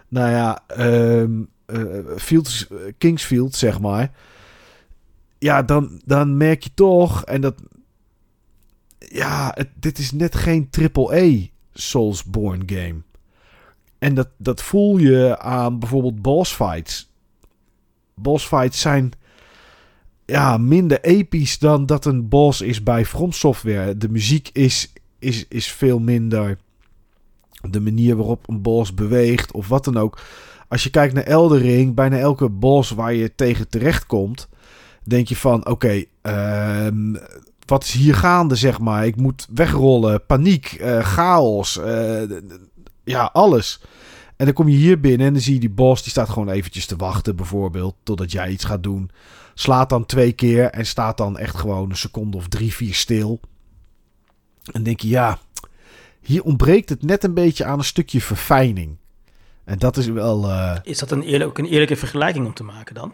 nou 0.07 0.31
ja, 0.31 0.63
um, 0.79 1.49
uh, 1.67 2.17
Fields, 2.17 2.67
Kingsfield, 2.97 3.55
zeg 3.55 3.79
maar. 3.79 4.11
Ja, 5.37 5.63
dan, 5.63 6.01
dan 6.05 6.37
merk 6.37 6.63
je 6.63 6.69
toch, 6.73 7.25
en 7.25 7.41
dat, 7.41 7.61
ja, 8.97 9.57
dit 9.79 9.97
is 9.97 10.11
net 10.11 10.35
geen 10.35 10.69
triple-E 10.69 11.47
Soulsborne 11.73 12.63
game. 12.65 13.01
En 13.99 14.13
dat, 14.13 14.29
dat 14.37 14.61
voel 14.61 14.97
je 14.97 15.39
aan 15.39 15.79
bijvoorbeeld 15.79 16.21
boss 16.21 16.53
fights. 16.53 17.11
Boss 18.13 18.47
fights 18.47 18.81
zijn 18.81 19.11
ja, 20.25 20.57
minder 20.57 21.01
episch 21.01 21.59
dan 21.59 21.85
dat 21.85 22.05
een 22.05 22.29
boss 22.29 22.61
is 22.61 22.83
bij 22.83 23.05
From 23.05 23.31
Software. 23.31 23.97
De 23.97 24.09
muziek 24.09 24.49
is, 24.53 24.93
is, 25.19 25.47
is 25.47 25.71
veel 25.71 25.99
minder 25.99 26.57
de 27.69 27.79
manier 27.79 28.15
waarop 28.15 28.49
een 28.49 28.61
boss 28.61 28.93
beweegt 28.93 29.51
of 29.51 29.67
wat 29.67 29.83
dan 29.83 29.97
ook. 29.97 30.19
Als 30.67 30.83
je 30.83 30.89
kijkt 30.89 31.13
naar 31.13 31.23
Eldering, 31.23 31.95
bijna 31.95 32.17
elke 32.17 32.49
boss 32.49 32.91
waar 32.91 33.13
je 33.13 33.35
tegen 33.35 33.69
terecht 33.69 34.05
komt, 34.05 34.47
denk 35.03 35.27
je 35.27 35.35
van 35.35 35.67
oké, 35.67 36.03
ehm, 36.21 37.15
wat 37.65 37.83
is 37.83 37.91
hier 37.91 38.15
gaande 38.15 38.55
zeg 38.55 38.79
maar? 38.79 39.05
Ik 39.05 39.15
moet 39.15 39.47
wegrollen, 39.53 40.25
paniek, 40.25 40.73
eh, 40.73 40.99
chaos, 40.99 41.79
eh, 41.79 42.21
ja 43.03 43.29
alles. 43.33 43.81
En 44.35 44.45
dan 44.45 44.53
kom 44.53 44.67
je 44.67 44.77
hier 44.77 44.99
binnen 44.99 45.27
en 45.27 45.33
dan 45.33 45.41
zie 45.41 45.53
je 45.53 45.59
die 45.59 45.69
boss, 45.69 46.01
die 46.01 46.11
staat 46.11 46.29
gewoon 46.29 46.49
eventjes 46.49 46.85
te 46.85 46.95
wachten 46.95 47.35
bijvoorbeeld, 47.35 47.95
totdat 48.03 48.31
jij 48.31 48.49
iets 48.49 48.63
gaat 48.63 48.83
doen. 48.83 49.09
Slaat 49.57 49.89
dan 49.89 50.05
twee 50.05 50.31
keer 50.31 50.69
en 50.69 50.85
staat 50.85 51.17
dan 51.17 51.37
echt 51.37 51.55
gewoon 51.55 51.89
een 51.89 51.97
seconde 51.97 52.37
of 52.37 52.47
drie, 52.47 52.73
vier 52.73 52.93
stil. 52.93 53.39
En 54.71 54.83
denk 54.83 54.99
je, 54.99 55.07
ja, 55.07 55.39
hier 56.19 56.43
ontbreekt 56.43 56.89
het 56.89 57.03
net 57.03 57.23
een 57.23 57.33
beetje 57.33 57.65
aan 57.65 57.77
een 57.77 57.85
stukje 57.85 58.21
verfijning. 58.21 58.97
En 59.63 59.79
dat 59.79 59.97
is 59.97 60.07
wel. 60.07 60.49
Uh... 60.49 60.75
Is 60.83 60.99
dat 60.99 61.11
een 61.11 61.21
eerlijk, 61.21 61.49
ook 61.49 61.57
een 61.57 61.65
eerlijke 61.65 61.95
vergelijking 61.95 62.45
om 62.45 62.53
te 62.53 62.63
maken 62.63 62.95
dan? 62.95 63.09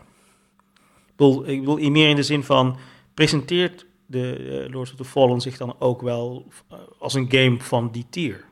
Ik 1.08 1.16
bedoel, 1.16 1.48
ik 1.48 1.60
bedoel 1.60 1.90
meer 1.90 2.10
in 2.10 2.16
de 2.16 2.24
zin 2.24 2.44
van. 2.44 2.78
Presenteert 3.14 3.86
de 4.06 4.38
uh, 4.40 4.74
Lords 4.74 4.92
of 4.92 4.98
the 4.98 5.06
Fallen 5.06 5.42
zich 5.42 5.58
dan 5.58 5.76
ook 5.80 6.02
wel 6.02 6.46
uh, 6.72 6.78
als 7.00 7.14
een 7.14 7.32
game 7.32 7.58
van 7.60 7.92
die 7.92 8.06
tier? 8.10 8.46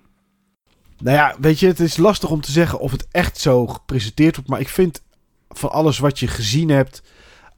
Nou 0.98 1.18
ja, 1.18 1.36
weet 1.40 1.60
je, 1.60 1.68
het 1.68 1.80
is 1.80 1.98
lastig 1.98 2.30
om 2.30 2.42
te 2.42 2.52
zeggen 2.52 2.80
of 2.80 2.92
het 2.92 3.08
echt 3.12 3.38
zo 3.38 3.68
gepresenteerd 3.68 4.36
wordt. 4.36 4.50
Maar 4.50 4.60
ik 4.60 4.70
vind 4.70 5.04
van 5.50 5.72
alles 5.72 6.00
wat 6.00 6.20
je 6.20 6.28
gezien 6.28 6.70
hebt. 6.70 7.02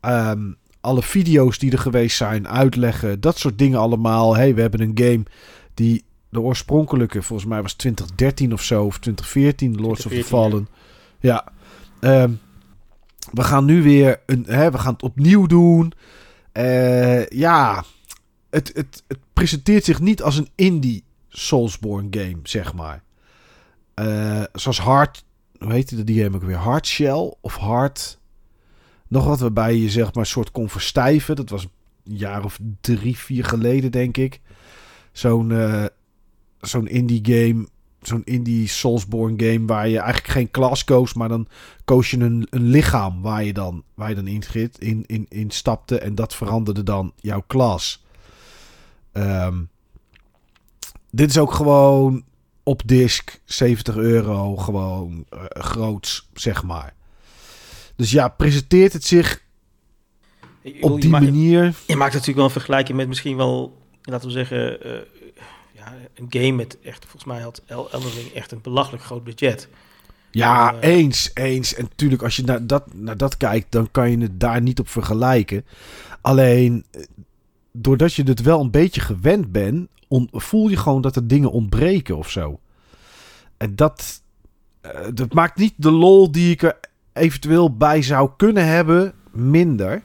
Um, 0.06 0.58
alle 0.82 1.02
video's 1.02 1.58
die 1.58 1.72
er 1.72 1.78
geweest 1.78 2.18
zijn, 2.18 2.48
uitleggen, 2.48 3.20
dat 3.20 3.38
soort 3.38 3.58
dingen 3.58 3.80
allemaal. 3.80 4.36
hey, 4.36 4.56
we 4.56 4.62
hebben 4.62 4.82
een 4.82 4.98
game 4.98 5.24
die 5.74 6.04
de 6.30 6.42
oorspronkelijke, 6.42 7.22
volgens 7.22 7.50
mij 7.50 7.62
was 7.62 7.74
2013 7.74 8.54
of 8.54 8.64
zo, 8.64 8.86
of 8.86 9.00
2014, 9.00 9.82
Lords 9.82 10.06
of 10.06 10.12
the 10.12 10.24
Fallen. 10.24 10.68
Ja. 11.20 11.52
ja. 12.02 12.22
Um, 12.22 12.40
we 13.32 13.44
gaan 13.44 13.66
nu 13.66 13.84
weer 13.84 14.22
een, 14.26 14.46
hè, 14.48 14.72
we 14.72 14.78
gaan 14.78 14.94
het 14.94 15.04
opnieuw 15.04 15.46
doen. 15.46 15.94
Uh, 16.54 17.26
ja, 17.26 17.84
het, 18.50 18.72
het, 18.74 19.04
het 19.08 19.20
presenteert 19.34 19.86
zich 19.86 20.00
niet 20.00 20.22
als 20.22 20.38
een 20.38 20.50
indie 20.56 21.04
Soulsborne 21.30 22.08
game, 22.12 22.40
zeg 22.44 22.74
maar. 22.74 23.04
Uh, 23.96 24.44
zoals 24.54 24.80
Hard, 24.80 25.24
hoe 25.58 25.72
heette 25.72 26.04
die 26.04 26.24
game 26.24 26.36
ook 26.36 26.44
weer? 26.44 26.58
Hard 26.58 26.88
Shell 26.88 27.34
of 27.42 27.56
Hard... 27.56 28.20
Nog 29.12 29.26
wat 29.26 29.40
waarbij 29.40 29.76
je 29.76 29.90
zeg 29.90 30.06
maar 30.06 30.24
een 30.24 30.26
soort 30.26 30.52
kon 30.52 30.70
verstijven. 30.70 31.36
Dat 31.36 31.50
was 31.50 31.64
een 31.64 32.16
jaar 32.16 32.44
of 32.44 32.60
drie, 32.82 33.18
vier 33.18 33.46
geleden, 33.46 33.92
denk 33.92 34.18
ik. 34.18 34.42
Zo'n 35.12 35.50
uh, 35.50 35.86
zo'n 36.62 36.88
indie 36.88 37.20
game. 37.24 37.68
Zo'n 38.02 38.24
indie 38.24 38.68
Soulsborne 38.68 39.44
game 39.46 39.66
waar 39.66 39.88
je 39.88 40.00
eigenlijk 40.00 40.34
geen 40.34 40.52
klas 40.52 40.84
koos, 40.84 41.14
maar 41.14 41.30
dan 41.30 41.48
koos 41.86 42.12
je 42.12 42.20
een, 42.20 42.48
een 42.50 42.68
lichaam 42.68 43.22
waar 43.22 43.44
je 43.44 43.54
dan, 43.54 43.84
waar 43.94 44.10
je 44.10 44.16
dan 44.16 44.28
in, 44.28 44.44
in, 44.78 45.04
in, 45.08 45.26
in 45.30 45.52
stapte. 45.52 46.00
En 46.00 46.16
dat 46.16 46.36
veranderde 46.36 46.84
dan 46.84 47.14
jouw 47.16 47.44
klas. 47.48 48.06
Um, 49.14 49.70
dit 51.10 51.30
is 51.30 51.38
ook 51.38 51.54
gewoon 51.54 52.24
op 52.64 52.82
disk 52.86 53.42
70 53.46 53.96
euro. 53.96 54.58
Gewoon 54.58 55.26
uh, 55.34 55.44
groots, 55.50 56.30
zeg 56.34 56.64
maar. 56.64 57.00
Dus 58.02 58.12
ja, 58.12 58.28
presenteert 58.28 58.94
het 58.94 59.04
zich 59.04 59.44
op 60.80 61.02
die 61.02 61.10
je 61.10 61.10
manier. 61.10 61.64
Maakt, 61.64 61.84
je 61.88 61.96
maakt 61.96 62.12
natuurlijk 62.12 62.38
wel 62.38 62.46
een 62.46 62.52
vergelijking 62.52 62.98
met 62.98 63.08
misschien 63.08 63.38
wel, 63.38 63.78
laten 64.04 64.28
we 64.28 64.34
zeggen, 64.34 64.88
uh, 64.88 64.94
ja, 65.72 65.94
een 66.14 66.26
game 66.30 66.52
met 66.52 66.78
echt, 66.84 67.02
volgens 67.02 67.24
mij 67.24 67.42
had 67.42 67.62
Elden 67.66 68.12
Ring 68.12 68.32
echt 68.34 68.52
een 68.52 68.62
belachelijk 68.62 69.04
groot 69.04 69.24
budget. 69.24 69.68
Ja, 70.32 70.74
uh, 70.74 70.80
eens, 70.82 71.32
eens. 71.34 71.76
En 71.76 71.84
natuurlijk, 71.84 72.24
als 72.24 72.36
je 72.36 72.44
naar 72.44 72.68
dat, 72.68 72.94
naar 72.94 73.18
dat 73.18 73.38
kijkt, 73.38 73.72
dan 73.72 73.92
kan 73.92 74.12
je 74.12 74.18
het 74.18 74.40
daar 74.40 74.62
niet 74.62 74.80
op 74.80 74.90
vergelijken. 74.90 75.66
Alleen, 76.22 76.86
doordat 77.72 78.14
je 78.14 78.24
het 78.24 78.42
wel 78.42 78.60
een 78.60 78.72
beetje 78.72 79.02
gewend 79.02 79.52
bent, 79.52 79.88
voel 80.32 80.70
je 80.70 80.78
gewoon 80.78 81.02
dat 81.02 81.16
er 81.16 81.28
dingen 81.28 81.52
ontbreken 81.52 82.18
of 82.18 82.30
zo. 82.30 82.60
En 83.58 83.76
dat, 83.76 84.22
uh, 84.86 84.92
dat 85.14 85.34
maakt 85.34 85.58
niet 85.58 85.74
de 85.78 85.92
lol 85.92 86.32
die 86.32 86.52
ik 86.52 86.62
er 86.62 86.90
eventueel 87.14 87.76
bij 87.78 88.02
zou 88.02 88.30
kunnen 88.38 88.68
hebben 88.68 89.14
minder. 89.32 90.02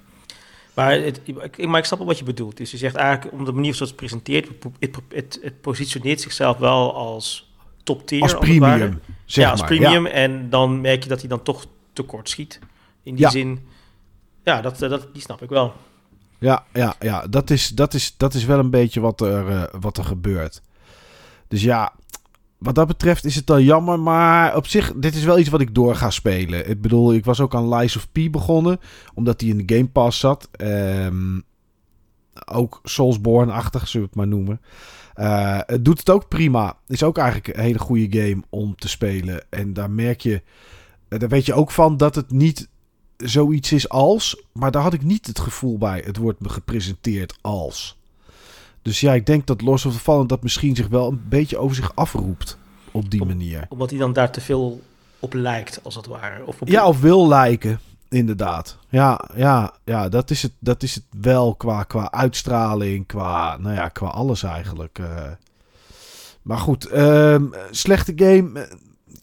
Maar, 0.74 0.92
het, 0.92 1.20
maar 1.66 1.78
ik 1.78 1.84
snap 1.84 1.98
wel 1.98 2.06
wat 2.08 2.18
je 2.18 2.24
bedoelt. 2.24 2.56
Dus 2.56 2.70
je 2.70 2.76
zegt 2.76 2.94
eigenlijk, 2.94 3.34
om 3.34 3.44
de 3.44 3.52
manier 3.52 3.74
zoals 3.74 3.90
het 3.90 3.98
presenteert, 3.98 4.48
het, 4.78 4.96
het, 5.08 5.38
het 5.42 5.60
positioneert 5.60 6.20
zichzelf 6.20 6.56
wel 6.58 6.94
als 6.94 7.50
top 7.82 8.06
tier. 8.06 8.22
Als 8.22 8.34
premium, 8.34 9.00
zeg 9.24 9.44
Ja, 9.44 9.50
als 9.50 9.60
maar, 9.60 9.68
premium. 9.68 10.06
ja. 10.06 10.12
En 10.12 10.50
dan 10.50 10.80
merk 10.80 11.02
je 11.02 11.08
dat 11.08 11.20
hij 11.20 11.28
dan 11.28 11.42
toch 11.42 11.66
tekort 11.92 12.28
schiet. 12.28 12.58
In 13.02 13.14
die 13.14 13.24
Ja. 13.24 13.30
zin, 13.30 13.66
ja, 14.44 14.60
dat, 14.60 14.78
dat, 14.78 15.08
die 15.12 15.22
snap 15.22 15.42
ik 15.42 15.48
wel. 15.48 15.72
Ja, 16.38 16.64
ja, 16.72 16.94
ja. 17.00 17.26
Dat, 17.26 17.50
is, 17.50 17.68
dat, 17.68 17.94
is, 17.94 18.14
dat 18.16 18.34
is 18.34 18.44
wel 18.44 18.58
een 18.58 18.70
beetje 18.70 19.00
wat 19.00 19.20
er, 19.20 19.48
uh, 19.50 19.62
wat 19.80 19.96
er 19.98 20.04
gebeurt. 20.04 20.62
Dus 21.48 21.62
ja, 21.62 21.92
wat 22.66 22.74
dat 22.74 22.86
betreft 22.86 23.24
is 23.24 23.34
het 23.34 23.46
dan 23.46 23.64
jammer. 23.64 24.00
Maar 24.00 24.56
op 24.56 24.66
zich, 24.66 24.92
dit 24.96 25.14
is 25.14 25.24
wel 25.24 25.38
iets 25.38 25.48
wat 25.48 25.60
ik 25.60 25.74
door 25.74 25.94
ga 25.94 26.10
spelen. 26.10 26.68
Ik 26.68 26.80
bedoel, 26.80 27.14
ik 27.14 27.24
was 27.24 27.40
ook 27.40 27.54
aan 27.54 27.74
Lies 27.74 27.96
of 27.96 28.08
P 28.12 28.18
begonnen. 28.30 28.80
Omdat 29.14 29.38
die 29.38 29.50
in 29.50 29.66
de 29.66 29.74
Game 29.74 29.88
Pass 29.88 30.18
zat. 30.18 30.48
Um, 30.60 31.44
ook 32.44 32.80
Soulsborne-achtig, 32.82 33.88
zullen 33.88 34.08
we 34.12 34.20
het 34.20 34.28
maar 34.28 34.38
noemen. 34.38 34.60
Uh, 35.16 35.58
het 35.66 35.84
doet 35.84 35.98
het 35.98 36.10
ook 36.10 36.28
prima. 36.28 36.78
Is 36.86 37.02
ook 37.02 37.18
eigenlijk 37.18 37.56
een 37.56 37.62
hele 37.62 37.78
goede 37.78 38.20
game 38.20 38.42
om 38.50 38.74
te 38.76 38.88
spelen. 38.88 39.44
En 39.50 39.72
daar 39.72 39.90
merk 39.90 40.20
je... 40.20 40.42
Daar 41.08 41.28
weet 41.28 41.46
je 41.46 41.54
ook 41.54 41.70
van 41.70 41.96
dat 41.96 42.14
het 42.14 42.30
niet 42.30 42.68
zoiets 43.16 43.72
is 43.72 43.88
als. 43.88 44.44
Maar 44.52 44.70
daar 44.70 44.82
had 44.82 44.94
ik 44.94 45.02
niet 45.02 45.26
het 45.26 45.38
gevoel 45.38 45.78
bij. 45.78 46.02
Het 46.04 46.16
wordt 46.16 46.40
me 46.40 46.48
gepresenteerd 46.48 47.38
als. 47.40 47.98
Dus 48.86 49.00
ja, 49.00 49.14
ik 49.14 49.26
denk 49.26 49.46
dat 49.46 49.60
Lords 49.60 49.84
of 49.84 49.92
the 49.92 49.98
Fallen 49.98 50.26
dat 50.26 50.42
misschien 50.42 50.76
zich 50.76 50.88
wel 50.88 51.08
een 51.08 51.22
beetje 51.28 51.58
over 51.58 51.76
zich 51.76 51.94
afroept. 51.94 52.58
Op 52.90 53.10
die 53.10 53.20
Om, 53.20 53.26
manier. 53.26 53.66
Omdat 53.68 53.90
hij 53.90 53.98
dan 53.98 54.12
daar 54.12 54.30
te 54.30 54.40
veel 54.40 54.82
op 55.18 55.32
lijkt, 55.32 55.80
als 55.82 55.94
het 55.94 56.06
ware. 56.06 56.46
Of 56.46 56.60
op 56.60 56.68
Ja, 56.68 56.86
of 56.86 57.00
wil 57.00 57.28
lijken. 57.28 57.80
Inderdaad. 58.08 58.78
Ja, 58.88 59.28
ja, 59.34 59.74
ja 59.84 60.08
dat, 60.08 60.30
is 60.30 60.42
het, 60.42 60.52
dat 60.58 60.82
is 60.82 60.94
het 60.94 61.04
wel 61.20 61.54
qua, 61.54 61.82
qua 61.82 62.10
uitstraling. 62.10 63.06
Qua, 63.06 63.56
nou 63.56 63.74
ja, 63.74 63.88
qua 63.88 64.06
alles 64.06 64.42
eigenlijk. 64.42 64.98
Uh, 64.98 65.22
maar 66.42 66.58
goed, 66.58 66.92
um, 66.96 67.52
slechte 67.70 68.12
game. 68.16 68.68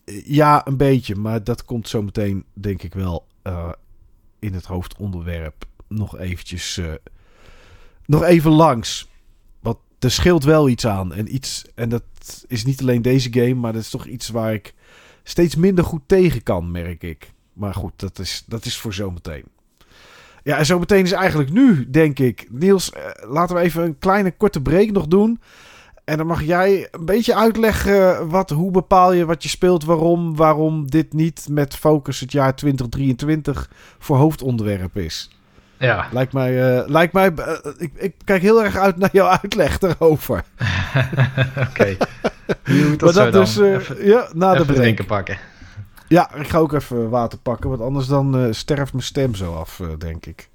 Uh, 0.05 0.25
ja, 0.25 0.67
een 0.67 0.77
beetje. 0.77 1.15
Maar 1.15 1.43
dat 1.43 1.65
komt 1.65 1.89
zo 1.89 2.01
meteen, 2.01 2.45
denk 2.53 2.83
ik 2.83 2.93
wel, 2.93 3.25
uh, 3.43 3.69
in 4.39 4.53
het 4.53 4.65
hoofdonderwerp 4.65 5.65
nog 5.87 6.17
eventjes... 6.17 6.77
uh, 6.77 6.93
nog 8.05 8.23
even 8.23 8.51
langs. 8.51 9.11
Er 10.03 10.11
scheelt 10.11 10.43
wel 10.43 10.69
iets 10.69 10.87
aan. 10.87 11.13
En, 11.13 11.35
iets, 11.35 11.65
en 11.75 11.89
dat 11.89 12.03
is 12.47 12.65
niet 12.65 12.81
alleen 12.81 13.01
deze 13.01 13.33
game, 13.33 13.53
maar 13.53 13.73
dat 13.73 13.81
is 13.81 13.89
toch 13.89 14.05
iets 14.05 14.29
waar 14.29 14.53
ik 14.53 14.73
steeds 15.23 15.55
minder 15.55 15.83
goed 15.83 16.01
tegen 16.05 16.43
kan, 16.43 16.71
merk 16.71 17.03
ik. 17.03 17.31
Maar 17.53 17.73
goed, 17.73 17.93
dat 17.95 18.19
is, 18.19 18.43
dat 18.47 18.65
is 18.65 18.77
voor 18.77 18.93
zometeen. 18.93 19.43
Ja, 20.43 20.57
en 20.57 20.65
zometeen 20.65 21.03
is 21.03 21.11
eigenlijk 21.11 21.51
nu, 21.51 21.89
denk 21.89 22.19
ik. 22.19 22.47
Niels, 22.49 22.91
uh, 22.91 23.31
laten 23.31 23.55
we 23.55 23.61
even 23.61 23.83
een 23.83 23.97
kleine 23.97 24.31
korte 24.31 24.61
break 24.61 24.91
nog 24.91 25.07
doen. 25.07 25.39
En 26.03 26.17
dan 26.17 26.27
mag 26.27 26.43
jij 26.43 26.87
een 26.91 27.05
beetje 27.05 27.35
uitleggen 27.35 28.29
wat, 28.29 28.49
hoe 28.49 28.71
bepaal 28.71 29.13
je 29.13 29.25
wat 29.25 29.43
je 29.43 29.49
speelt, 29.49 29.83
waarom, 29.83 30.35
waarom 30.35 30.89
dit 30.89 31.13
niet 31.13 31.47
met 31.49 31.75
focus 31.75 32.19
het 32.19 32.31
jaar 32.31 32.55
2023 32.55 33.71
voor 33.99 34.17
hoofdonderwerp 34.17 34.97
is. 34.97 35.29
Ja. 35.77 36.07
Lijkt 36.11 36.33
mij, 36.33 36.77
uh, 36.77 36.87
lijkt 36.87 37.13
mij 37.13 37.31
uh, 37.39 37.47
ik, 37.77 37.91
ik, 37.95 38.13
kijk 38.23 38.41
heel 38.41 38.63
erg 38.63 38.77
uit 38.77 38.97
naar 38.97 39.09
jouw 39.11 39.27
uitleg 39.41 39.81
erover. 39.81 40.43
Oké. 41.69 41.97
Maar 42.99 43.13
dat 43.13 43.31
dus, 43.31 43.57
uh, 43.57 43.73
even, 43.73 44.05
ja, 44.05 44.27
na 44.33 44.53
de 44.53 44.65
break. 44.65 44.79
drinken 44.79 45.05
pakken. 45.05 45.37
Ja, 46.07 46.35
ik 46.35 46.49
ga 46.49 46.57
ook 46.57 46.73
even 46.73 47.09
water 47.09 47.39
pakken, 47.39 47.69
want 47.69 47.81
anders 47.81 48.07
dan 48.07 48.53
sterft 48.53 48.93
mijn 48.93 49.05
stem 49.05 49.35
zo 49.35 49.55
af, 49.55 49.81
denk 49.97 50.25
ik. 50.25 50.49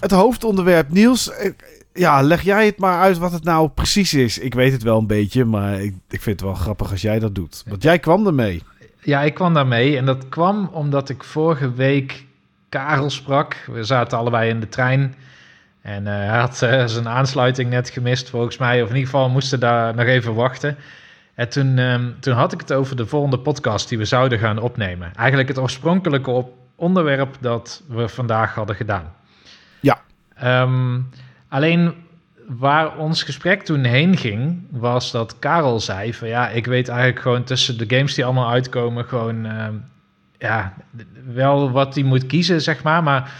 Het 0.00 0.10
hoofdonderwerp. 0.10 0.90
Niels, 0.90 1.30
eh, 1.30 1.52
ja, 1.92 2.22
leg 2.22 2.42
jij 2.42 2.66
het 2.66 2.78
maar 2.78 3.00
uit 3.00 3.18
wat 3.18 3.32
het 3.32 3.44
nou 3.44 3.68
precies 3.68 4.14
is. 4.14 4.38
Ik 4.38 4.54
weet 4.54 4.72
het 4.72 4.82
wel 4.82 4.98
een 4.98 5.06
beetje, 5.06 5.44
maar 5.44 5.80
ik, 5.80 5.94
ik 6.08 6.22
vind 6.22 6.40
het 6.40 6.48
wel 6.48 6.58
grappig 6.58 6.90
als 6.90 7.02
jij 7.02 7.18
dat 7.18 7.34
doet. 7.34 7.62
Want 7.66 7.82
jij 7.82 7.98
kwam 7.98 8.26
ermee. 8.26 8.62
Ja, 9.02 9.22
ik 9.22 9.34
kwam 9.34 9.54
daarmee 9.54 9.96
en 9.96 10.04
dat 10.04 10.28
kwam 10.28 10.70
omdat 10.72 11.08
ik 11.08 11.24
vorige 11.24 11.72
week 11.72 12.24
Karel 12.68 13.10
sprak. 13.10 13.56
We 13.72 13.84
zaten 13.84 14.18
allebei 14.18 14.50
in 14.50 14.60
de 14.60 14.68
trein 14.68 15.14
en 15.82 16.02
uh, 16.02 16.08
hij 16.08 16.38
had 16.38 16.60
uh, 16.64 16.86
zijn 16.86 17.08
aansluiting 17.08 17.70
net 17.70 17.90
gemist 17.90 18.30
volgens 18.30 18.56
mij. 18.56 18.82
Of 18.82 18.88
in 18.88 18.94
ieder 18.94 19.10
geval 19.10 19.28
moesten 19.28 19.60
daar 19.60 19.94
nog 19.94 20.06
even 20.06 20.34
wachten. 20.34 20.76
En 21.34 21.48
toen, 21.48 21.78
um, 21.78 22.16
toen 22.20 22.34
had 22.34 22.52
ik 22.52 22.60
het 22.60 22.72
over 22.72 22.96
de 22.96 23.06
volgende 23.06 23.38
podcast 23.38 23.88
die 23.88 23.98
we 23.98 24.04
zouden 24.04 24.38
gaan 24.38 24.58
opnemen. 24.58 25.14
Eigenlijk 25.14 25.48
het 25.48 25.58
oorspronkelijke 25.58 26.44
onderwerp 26.76 27.36
dat 27.40 27.82
we 27.88 28.08
vandaag 28.08 28.54
hadden 28.54 28.76
gedaan. 28.76 29.12
Um, 30.44 31.08
alleen 31.48 31.94
waar 32.46 32.96
ons 32.96 33.22
gesprek 33.22 33.62
toen 33.62 33.84
heen 33.84 34.16
ging, 34.16 34.66
was 34.70 35.10
dat 35.10 35.38
Karel 35.38 35.80
zei 35.80 36.14
van 36.14 36.28
ja, 36.28 36.48
ik 36.48 36.66
weet 36.66 36.88
eigenlijk 36.88 37.20
gewoon 37.20 37.44
tussen 37.44 37.78
de 37.78 37.96
games 37.96 38.14
die 38.14 38.24
allemaal 38.24 38.50
uitkomen, 38.50 39.04
gewoon 39.04 39.46
uh, 39.46 39.68
ja, 40.38 40.74
wel 41.32 41.70
wat 41.70 41.94
hij 41.94 42.04
moet 42.04 42.26
kiezen, 42.26 42.62
zeg 42.62 42.82
maar. 42.82 43.02
Maar 43.02 43.32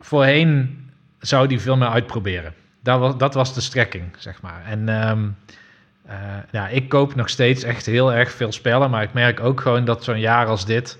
voorheen 0.00 0.80
zou 1.18 1.46
hij 1.46 1.58
veel 1.58 1.76
meer 1.76 1.88
uitproberen. 1.88 2.54
Dat 2.82 2.98
was, 2.98 3.16
dat 3.16 3.34
was 3.34 3.54
de 3.54 3.60
strekking, 3.60 4.04
zeg 4.18 4.42
maar. 4.42 4.62
En 4.66 5.08
um, 5.08 5.36
uh, 6.06 6.14
ja, 6.50 6.68
ik 6.68 6.88
koop 6.88 7.14
nog 7.14 7.28
steeds 7.28 7.62
echt 7.62 7.86
heel 7.86 8.12
erg 8.12 8.32
veel 8.32 8.52
spellen, 8.52 8.90
maar 8.90 9.02
ik 9.02 9.12
merk 9.12 9.40
ook 9.40 9.60
gewoon 9.60 9.84
dat 9.84 10.04
zo'n 10.04 10.20
jaar 10.20 10.46
als 10.46 10.66
dit, 10.66 10.98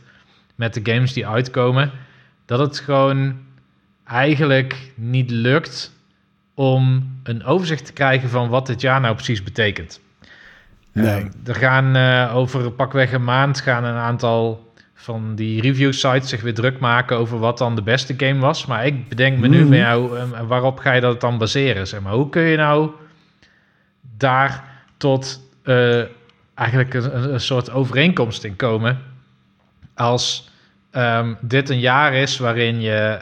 met 0.55 0.74
de 0.74 0.93
games 0.93 1.12
die 1.12 1.27
uitkomen, 1.27 1.90
dat 2.47 2.59
het 2.59 2.78
gewoon 2.78 3.36
eigenlijk 4.05 4.93
niet 4.95 5.31
lukt 5.31 5.93
om 6.55 7.12
een 7.23 7.45
overzicht 7.45 7.87
te 7.87 7.93
krijgen 7.93 8.29
van 8.29 8.49
wat 8.49 8.66
dit 8.66 8.81
jaar 8.81 9.01
nou 9.01 9.15
precies 9.15 9.43
betekent. 9.43 10.01
Nee. 10.93 11.20
Uh, 11.20 11.29
er 11.45 11.55
gaan 11.55 11.97
uh, 11.97 12.37
over 12.37 12.70
pakweg 12.70 13.12
een 13.12 13.24
maand 13.24 13.61
gaan 13.61 13.85
een 13.85 13.97
aantal 13.97 14.73
van 14.95 15.35
die 15.35 15.61
review 15.61 15.93
sites 15.93 16.29
zich 16.29 16.41
weer 16.41 16.55
druk 16.55 16.79
maken 16.79 17.16
over 17.16 17.39
wat 17.39 17.59
dan 17.59 17.74
de 17.74 17.83
beste 17.83 18.15
game 18.16 18.41
was. 18.41 18.66
Maar 18.66 18.87
ik 18.87 19.09
bedenk 19.09 19.39
me 19.39 19.49
nu 19.49 19.62
mm. 19.62 19.69
met 19.69 19.79
jou, 19.79 20.19
uh, 20.19 20.41
waarop 20.41 20.79
ga 20.79 20.93
je 20.93 21.01
dat 21.01 21.20
dan 21.20 21.39
baseren? 21.39 21.87
Zeg 21.87 22.01
maar. 22.01 22.12
Hoe 22.12 22.29
kun 22.29 22.43
je 22.43 22.57
nou 22.57 22.91
daar 24.16 24.65
tot 24.97 25.41
eigenlijk 26.55 26.95
een, 26.95 27.33
een, 27.33 27.41
soort 27.41 27.70
overeenkomst 27.70 28.45
in 28.45 28.57
komen 28.57 28.99
als 29.95 30.51
um, 30.93 31.37
dit 31.41 31.70
een 31.70 31.81
jaar 31.81 32.15
is 32.15 32.39
waarin 32.39 32.81
je 32.81 33.19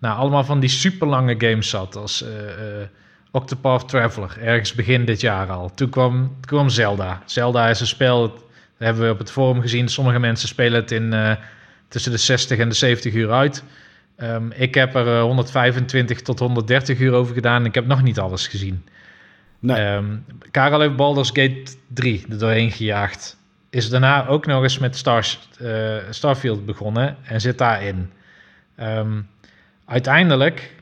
nou, 0.00 0.18
allemaal 0.18 0.44
van 0.44 0.60
die 0.60 0.68
super 0.68 1.06
lange 1.06 1.34
games 1.38 1.68
zat. 1.68 1.96
Als 1.96 2.22
uh, 2.22 2.28
uh, 2.28 2.86
Octopath 3.30 3.88
Traveler, 3.88 4.38
ergens 4.40 4.74
begin 4.74 5.04
dit 5.04 5.20
jaar 5.20 5.50
al. 5.50 5.74
Toen 5.74 5.88
kwam, 5.88 6.36
kwam 6.40 6.68
Zelda. 6.68 7.22
Zelda 7.24 7.68
is 7.68 7.80
een 7.80 7.86
spel, 7.86 8.20
dat 8.28 8.42
hebben 8.78 9.04
we 9.04 9.10
op 9.10 9.18
het 9.18 9.30
forum 9.30 9.60
gezien. 9.60 9.88
Sommige 9.88 10.18
mensen 10.18 10.48
spelen 10.48 10.80
het 10.80 10.90
in 10.90 11.12
uh, 11.12 11.32
tussen 11.88 12.12
de 12.12 12.18
60 12.18 12.58
en 12.58 12.68
de 12.68 12.74
70 12.74 13.14
uur 13.14 13.30
uit. 13.30 13.64
Um, 14.16 14.52
ik 14.52 14.74
heb 14.74 14.94
er 14.94 15.20
125 15.20 16.20
tot 16.22 16.38
130 16.38 16.98
uur 16.98 17.12
over 17.12 17.34
gedaan. 17.34 17.64
Ik 17.64 17.74
heb 17.74 17.86
nog 17.86 18.02
niet 18.02 18.18
alles 18.18 18.46
gezien. 18.46 18.84
Nee. 19.58 19.86
Um, 19.86 20.24
Karel 20.50 20.80
heeft 20.80 20.96
Baldur's 20.96 21.28
Gate 21.28 21.64
3 21.86 22.24
er 22.30 22.38
doorheen 22.38 22.70
gejaagd. 22.70 23.36
Is 23.70 23.88
daarna 23.88 24.26
ook 24.26 24.46
nog 24.46 24.62
eens 24.62 24.78
met 24.78 24.96
Stars, 24.96 25.48
Starfield 26.10 26.66
begonnen 26.66 27.16
en 27.22 27.40
zit 27.40 27.58
daarin. 27.58 28.10
Um, 28.80 29.28
uiteindelijk 29.90 30.74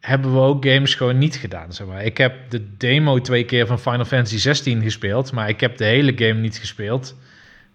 hebben 0.00 0.32
we 0.32 0.38
ook 0.38 0.64
games 0.64 0.94
gewoon 0.94 1.18
niet 1.18 1.36
gedaan. 1.36 1.72
Zeg 1.72 1.86
maar. 1.86 2.04
Ik 2.04 2.18
heb 2.18 2.50
de 2.50 2.76
demo 2.76 3.20
twee 3.20 3.44
keer 3.44 3.66
van 3.66 3.78
Final 3.78 4.04
Fantasy 4.04 4.38
16 4.38 4.82
gespeeld, 4.82 5.32
maar 5.32 5.48
ik 5.48 5.60
heb 5.60 5.76
de 5.76 5.84
hele 5.84 6.12
game 6.16 6.40
niet 6.40 6.56
gespeeld. 6.56 7.16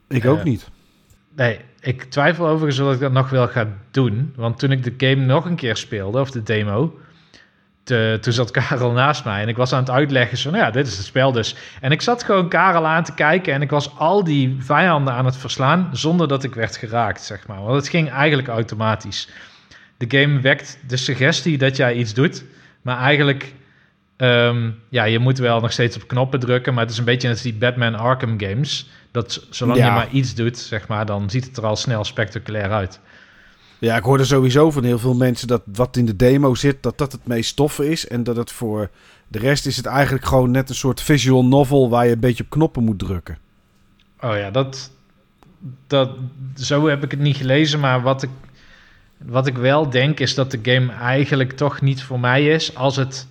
Ik 0.08 0.24
uh, 0.24 0.32
ook 0.32 0.44
niet. 0.44 0.70
Nee, 1.36 1.60
ik 1.80 2.04
twijfel 2.04 2.48
overigens 2.48 2.88
of 2.88 2.94
ik 2.94 3.00
dat 3.00 3.12
nog 3.12 3.30
wel 3.30 3.48
ga 3.48 3.68
doen. 3.92 4.34
Want 4.36 4.60
toen 4.60 4.72
ik 4.72 4.84
de 4.84 5.08
game 5.08 5.26
nog 5.26 5.46
een 5.46 5.56
keer 5.56 5.76
speelde, 5.76 6.20
of 6.20 6.32
de 6.32 6.44
demo, 6.44 7.00
te, 7.84 8.18
toen 8.22 8.34
zat 8.34 8.52
Karel 8.52 8.92
naast 8.92 9.26
mij 9.26 9.42
en 9.42 9.48
ik 9.48 9.58
was 9.58 9.74
aan 9.74 9.80
het 9.80 9.90
uitleggen 9.90 10.38
van, 10.38 10.52
nou 10.52 10.64
ja, 10.64 10.72
dit 10.72 10.88
is 10.88 10.98
het 10.98 11.06
spel 11.06 11.32
dus. 11.32 11.56
En 11.82 11.92
ik 11.92 12.02
zat 12.02 12.24
gewoon 12.24 12.50
Karel 12.50 12.86
aan 12.86 13.04
te 13.04 13.14
kijken 13.14 13.54
en 13.54 13.62
ik 13.62 13.70
was 13.70 13.98
al 13.98 14.24
die 14.24 14.56
vijanden 14.60 15.14
aan 15.14 15.26
het 15.26 15.38
verslaan 15.38 15.90
zonder 15.92 16.28
dat 16.28 16.44
ik 16.44 16.56
werd 16.56 16.78
geraakt, 16.78 17.22
zeg 17.22 17.48
maar. 17.48 17.62
Want 17.62 17.76
het 17.76 17.90
ging 17.90 18.10
eigenlijk 18.10 18.48
automatisch 18.48 19.30
de 19.98 20.20
game 20.20 20.40
wekt 20.40 20.80
de 20.88 20.98
suggestie 20.98 21.58
dat 21.58 21.76
jij 21.76 21.96
iets 21.96 22.14
doet, 22.14 22.44
maar 22.82 22.98
eigenlijk, 22.98 23.54
um, 24.18 24.80
ja, 24.90 25.04
je 25.04 25.20
moet 25.20 25.38
wel 25.38 25.60
nog 25.60 25.72
steeds 25.72 25.96
op 25.96 26.08
knoppen 26.08 26.40
drukken, 26.40 26.74
maar 26.74 26.84
het 26.84 26.92
is 26.92 26.98
een 26.98 27.06
beetje 27.06 27.28
net 27.28 27.38
als 27.38 27.46
die 27.46 27.54
Batman 27.54 27.96
Arkham 27.96 28.40
games, 28.40 28.90
dat 29.12 29.48
zolang 29.50 29.80
ja. 29.80 29.86
je 29.86 29.92
maar 29.92 30.10
iets 30.12 30.36
doet, 30.36 30.58
zeg 30.58 30.88
maar, 30.88 31.06
dan 31.06 31.30
ziet 31.30 31.46
het 31.46 31.58
er 31.58 31.66
al 31.66 31.76
snel 31.76 32.04
spectaculair 32.04 32.72
uit. 32.72 33.00
Ja, 33.80 33.98
ik 33.98 34.04
hoorde 34.04 34.26
sowieso 34.26 34.72
van 34.72 34.84
heel 34.84 35.00
veel 35.00 35.16
mensen 35.16 35.48
dat 35.48 35.62
wat 35.66 35.98
in 35.98 36.06
de 36.06 36.16
demo 36.16 36.56
zit, 36.56 36.84
dat 36.84 36.98
dat 36.98 37.12
het 37.12 37.28
meest 37.28 37.50
stoffen 37.50 37.92
is 37.92 38.08
en 38.08 38.24
dat 38.24 38.36
het 38.36 38.52
voor 38.52 38.90
de 39.28 39.40
rest 39.40 39.66
is 39.66 39.78
het 39.78 39.86
eigenlijk 39.86 40.26
gewoon 40.26 40.52
net 40.52 40.70
een 40.70 40.76
soort 40.76 41.02
visual 41.02 41.46
novel 41.46 41.90
waar 41.90 42.06
je 42.06 42.12
een 42.12 42.20
beetje 42.20 42.44
op 42.44 42.50
knoppen 42.50 42.84
moet 42.84 43.00
drukken. 43.00 43.38
Oh 44.22 44.38
ja, 44.38 44.52
dat, 44.52 44.92
dat, 45.88 46.10
zo 46.56 46.88
heb 46.88 47.04
ik 47.04 47.12
het 47.12 47.20
niet 47.20 47.38
gelezen, 47.38 47.80
maar 47.80 48.02
wat 48.02 48.24
ik 48.24 48.30
wat 49.26 49.48
ik 49.48 49.58
wel 49.58 49.90
denk 49.90 50.20
is 50.20 50.36
dat 50.36 50.52
de 50.52 50.60
game 50.64 50.94
eigenlijk 50.94 51.52
toch 51.52 51.82
niet 51.82 52.04
voor 52.04 52.20
mij 52.20 52.48
is 52.48 52.76
als 52.76 52.96
het 52.96 53.28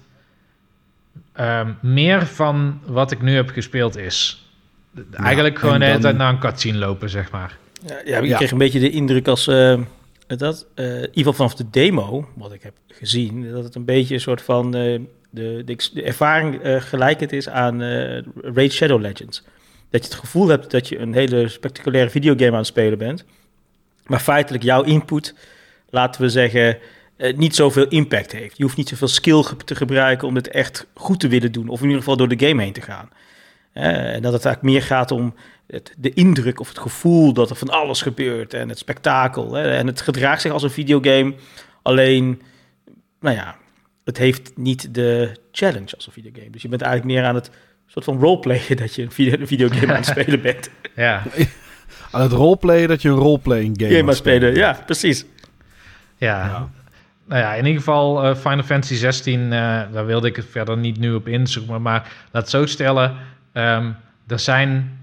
um, 1.40 1.76
meer 1.80 2.26
van 2.26 2.80
wat 2.86 3.10
ik 3.10 3.22
nu 3.22 3.34
heb 3.34 3.50
gespeeld 3.50 3.96
is. 3.96 4.48
Eigenlijk 5.12 5.58
gewoon 5.58 5.78
de 5.78 5.84
hele 5.84 5.98
tijd 5.98 6.16
naar 6.16 6.32
een 6.32 6.38
cutscene 6.38 6.78
lopen, 6.78 7.10
zeg 7.10 7.30
maar. 7.30 7.58
Ja, 7.86 8.00
ja 8.04 8.18
ik 8.18 8.28
ja. 8.28 8.36
kreeg 8.36 8.50
een 8.50 8.58
beetje 8.58 8.80
de 8.80 8.90
indruk 8.90 9.28
als 9.28 9.48
uh, 9.48 9.80
dat, 10.26 10.66
uh, 10.74 10.86
in 10.86 11.00
ieder 11.00 11.10
geval 11.14 11.32
vanaf 11.32 11.54
de 11.54 11.70
demo, 11.70 12.28
wat 12.34 12.52
ik 12.52 12.62
heb 12.62 12.74
gezien, 12.88 13.50
dat 13.52 13.64
het 13.64 13.74
een 13.74 13.84
beetje 13.84 14.14
een 14.14 14.20
soort 14.20 14.42
van 14.42 14.66
uh, 14.66 15.00
de, 15.30 15.62
de, 15.64 15.76
de, 15.92 16.02
ervaring 16.02 16.60
gelijkend 16.62 17.32
is 17.32 17.48
aan 17.48 17.82
Raid 18.54 18.72
Shadow 18.72 19.00
Legends. 19.00 19.42
Dat 19.90 20.04
je 20.04 20.10
het 20.10 20.20
gevoel 20.20 20.48
hebt 20.48 20.70
dat 20.70 20.88
je 20.88 20.98
een 20.98 21.14
hele 21.14 21.48
spectaculaire 21.48 22.10
videogame 22.10 22.50
aan 22.50 22.56
het 22.56 22.66
spelen 22.66 22.98
bent, 22.98 23.24
maar 24.06 24.20
feitelijk 24.20 24.64
jouw 24.64 24.82
input 24.82 25.34
laten 25.94 26.20
we 26.20 26.28
zeggen, 26.28 26.78
uh, 27.16 27.36
niet 27.36 27.54
zoveel 27.54 27.88
impact 27.88 28.32
heeft. 28.32 28.56
Je 28.56 28.62
hoeft 28.62 28.76
niet 28.76 28.88
zoveel 28.88 29.08
skill 29.08 29.42
ge 29.42 29.56
te 29.56 29.74
gebruiken 29.74 30.28
om 30.28 30.34
het 30.34 30.48
echt 30.48 30.86
goed 30.94 31.20
te 31.20 31.28
willen 31.28 31.52
doen, 31.52 31.68
of 31.68 31.78
in 31.78 31.84
ieder 31.84 31.98
geval 31.98 32.16
door 32.16 32.36
de 32.36 32.46
game 32.46 32.62
heen 32.62 32.72
te 32.72 32.80
gaan. 32.80 33.08
Uh, 33.74 34.14
en 34.14 34.22
dat 34.22 34.32
het 34.32 34.44
eigenlijk 34.44 34.62
meer 34.62 34.82
gaat 34.82 35.10
om 35.10 35.34
het, 35.66 35.94
de 35.98 36.12
indruk 36.12 36.60
of 36.60 36.68
het 36.68 36.78
gevoel 36.78 37.32
dat 37.32 37.50
er 37.50 37.56
van 37.56 37.70
alles 37.70 38.02
gebeurt 38.02 38.54
en 38.54 38.68
het 38.68 38.78
spektakel. 38.78 39.52
Hè? 39.52 39.70
En 39.70 39.86
het 39.86 40.00
gedraagt 40.00 40.42
zich 40.42 40.52
als 40.52 40.62
een 40.62 40.70
videogame, 40.70 41.34
alleen, 41.82 42.42
nou 43.20 43.36
ja, 43.36 43.56
het 44.04 44.18
heeft 44.18 44.52
niet 44.56 44.94
de 44.94 45.36
challenge 45.52 45.94
als 45.94 46.06
een 46.06 46.12
videogame. 46.12 46.50
Dus 46.50 46.62
je 46.62 46.68
bent 46.68 46.82
eigenlijk 46.82 47.14
meer 47.14 47.28
aan 47.28 47.34
het 47.34 47.50
soort 47.86 48.04
van 48.04 48.18
roleplayen 48.18 48.76
dat 48.76 48.94
je 48.94 49.02
een, 49.02 49.12
video, 49.12 49.32
een 49.40 49.46
videogame 49.46 49.88
aan 49.88 49.96
het 49.96 50.06
spelen 50.06 50.42
bent. 50.42 50.70
Ja. 50.96 51.22
aan 52.10 52.20
het 52.20 52.32
roleplayen 52.32 52.88
dat 52.88 53.02
je 53.02 53.08
een 53.08 53.14
roleplaying 53.14 53.74
game, 53.76 53.90
game 53.90 54.02
aan 54.02 54.08
het 54.08 54.16
spelen. 54.16 54.54
Ja, 54.54 54.82
precies. 54.86 55.24
Ja. 56.16 56.46
ja. 56.46 56.68
Nou 57.26 57.40
ja, 57.40 57.52
in 57.52 57.64
ieder 57.64 57.78
geval 57.78 58.24
uh, 58.24 58.36
Final 58.36 58.62
Fantasy 58.62 58.94
16, 58.94 59.40
uh, 59.40 59.50
daar 59.92 60.06
wilde 60.06 60.28
ik 60.28 60.36
het 60.36 60.46
verder 60.50 60.76
niet 60.76 60.98
nu 60.98 61.14
op 61.14 61.28
inzoomen. 61.28 61.82
Maar 61.82 62.12
laat 62.30 62.50
zo 62.50 62.66
stellen, 62.66 63.16
um, 63.52 63.96
er 64.26 64.38
zijn 64.38 64.98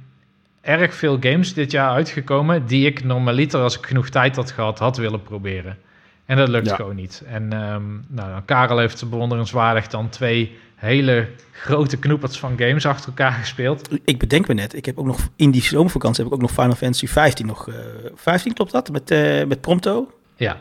erg 0.62 0.94
veel 0.94 1.18
games 1.20 1.54
dit 1.54 1.72
jaar 1.72 1.90
uitgekomen 1.90 2.66
die 2.66 2.86
ik 2.86 3.04
normaliter, 3.04 3.62
als 3.62 3.78
ik 3.78 3.86
genoeg 3.86 4.10
tijd 4.10 4.36
had 4.36 4.52
gehad, 4.52 4.80
had 4.80 4.98
willen 4.98 5.24
proberen. 5.24 5.78
En 6.26 6.38
dat 6.38 6.48
lukt 6.48 6.70
ja. 6.70 6.76
gewoon 6.76 6.96
niet. 6.96 7.24
En 7.28 7.54
um, 7.74 8.06
nou, 8.08 8.42
Karel 8.46 8.78
heeft 8.78 9.10
bewonderenswaardig 9.10 9.88
dan 9.88 10.10
twee 10.10 10.58
hele 10.76 11.28
grote 11.52 11.98
knoepers 11.98 12.40
van 12.40 12.54
games 12.58 12.86
achter 12.86 13.08
elkaar 13.08 13.32
gespeeld. 13.32 13.90
Ik 14.06 14.20
bedenk 14.20 14.48
me 14.48 14.54
net, 14.54 14.76
ik 14.76 14.86
heb 14.86 14.98
ook 14.98 15.06
nog 15.06 15.20
in 15.36 15.52
die 15.52 15.62
zomervakantie 15.62 16.24
heb 16.24 16.34
ik 16.34 16.40
ook 16.40 16.48
nog 16.48 16.56
Final 16.56 16.76
Fantasy 16.76 17.08
15 17.08 17.46
nog. 17.46 17.68
Uh, 17.68 17.76
15 18.16 18.54
klopt 18.54 18.72
dat? 18.72 18.92
Met, 18.92 19.12
uh, 19.12 19.44
met 19.44 19.62
Prompto? 19.62 20.12
Ja. 20.36 20.58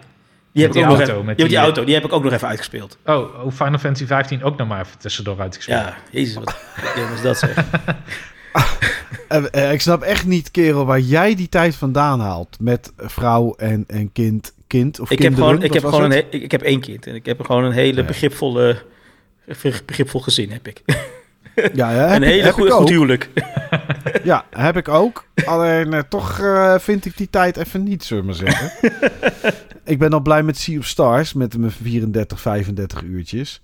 Die 0.52 0.62
heb, 0.62 0.74
ik 0.74 0.82
ook 0.82 0.84
auto, 0.84 1.00
nog 1.00 1.08
even, 1.08 1.24
met 1.24 1.36
die, 1.36 1.48
die 1.48 1.56
auto, 1.56 1.84
die 1.84 1.94
heb 1.94 2.04
ik 2.04 2.12
ook 2.12 2.24
nog 2.24 2.32
even 2.32 2.48
uitgespeeld. 2.48 2.98
Oh, 3.04 3.44
oh, 3.44 3.52
Final 3.52 3.78
Fantasy 3.78 4.06
15 4.06 4.42
ook 4.42 4.56
nog 4.56 4.68
maar 4.68 4.80
even 4.80 4.98
tussendoor 4.98 5.40
uitgespeeld. 5.40 5.80
Ja, 5.80 5.96
jezus, 6.10 6.34
wat 6.34 6.56
is 7.14 7.22
dat 7.22 7.38
zeg. 7.38 7.64
uh, 9.54 9.72
ik 9.72 9.80
snap 9.80 10.02
echt 10.02 10.26
niet, 10.26 10.50
kerel, 10.50 10.86
waar 10.86 11.00
jij 11.00 11.34
die 11.34 11.48
tijd 11.48 11.76
vandaan 11.76 12.20
haalt 12.20 12.56
met 12.60 12.92
vrouw 12.96 13.54
en, 13.54 13.84
en 13.86 14.12
kind, 14.12 14.54
kind 14.66 15.00
of 15.00 15.10
ik 15.10 15.18
kinderen. 15.18 15.48
Heb 15.48 15.56
gewoon, 15.56 15.68
ik, 15.70 15.72
heb 15.72 15.84
gewoon 15.84 16.10
een, 16.10 16.24
ik, 16.30 16.42
ik, 16.42 16.50
heb 16.50 16.62
één 16.62 16.80
kind 16.80 17.06
en 17.06 17.14
ik 17.14 17.26
heb 17.26 17.40
gewoon 17.40 17.64
een 17.64 17.72
hele 17.72 18.04
begripvolle, 18.04 18.82
begripvol 19.86 20.20
gezin, 20.20 20.50
heb 20.50 20.68
ik. 20.68 20.82
Ja, 21.74 21.92
ja 21.92 22.14
een 22.16 22.22
hele 22.22 22.52
goede 22.52 22.70
goed 22.70 22.88
huwelijk. 22.88 23.28
Ja, 24.22 24.44
heb 24.50 24.76
ik 24.76 24.88
ook. 24.88 25.24
Alleen 25.44 25.92
uh, 25.94 25.98
toch 26.08 26.38
uh, 26.40 26.78
vind 26.78 27.04
ik 27.04 27.16
die 27.16 27.30
tijd 27.30 27.56
even 27.56 27.82
niet, 27.82 28.04
zullen 28.04 28.22
we 28.22 28.28
maar 28.28 28.52
zeggen. 28.52 28.90
ik 29.92 29.98
ben 29.98 30.12
al 30.12 30.20
blij 30.20 30.42
met 30.42 30.58
Sea 30.58 30.78
of 30.78 30.86
Stars 30.86 31.32
met 31.32 31.56
mijn 31.58 31.70
34, 31.72 32.40
35 32.40 33.02
uurtjes. 33.02 33.62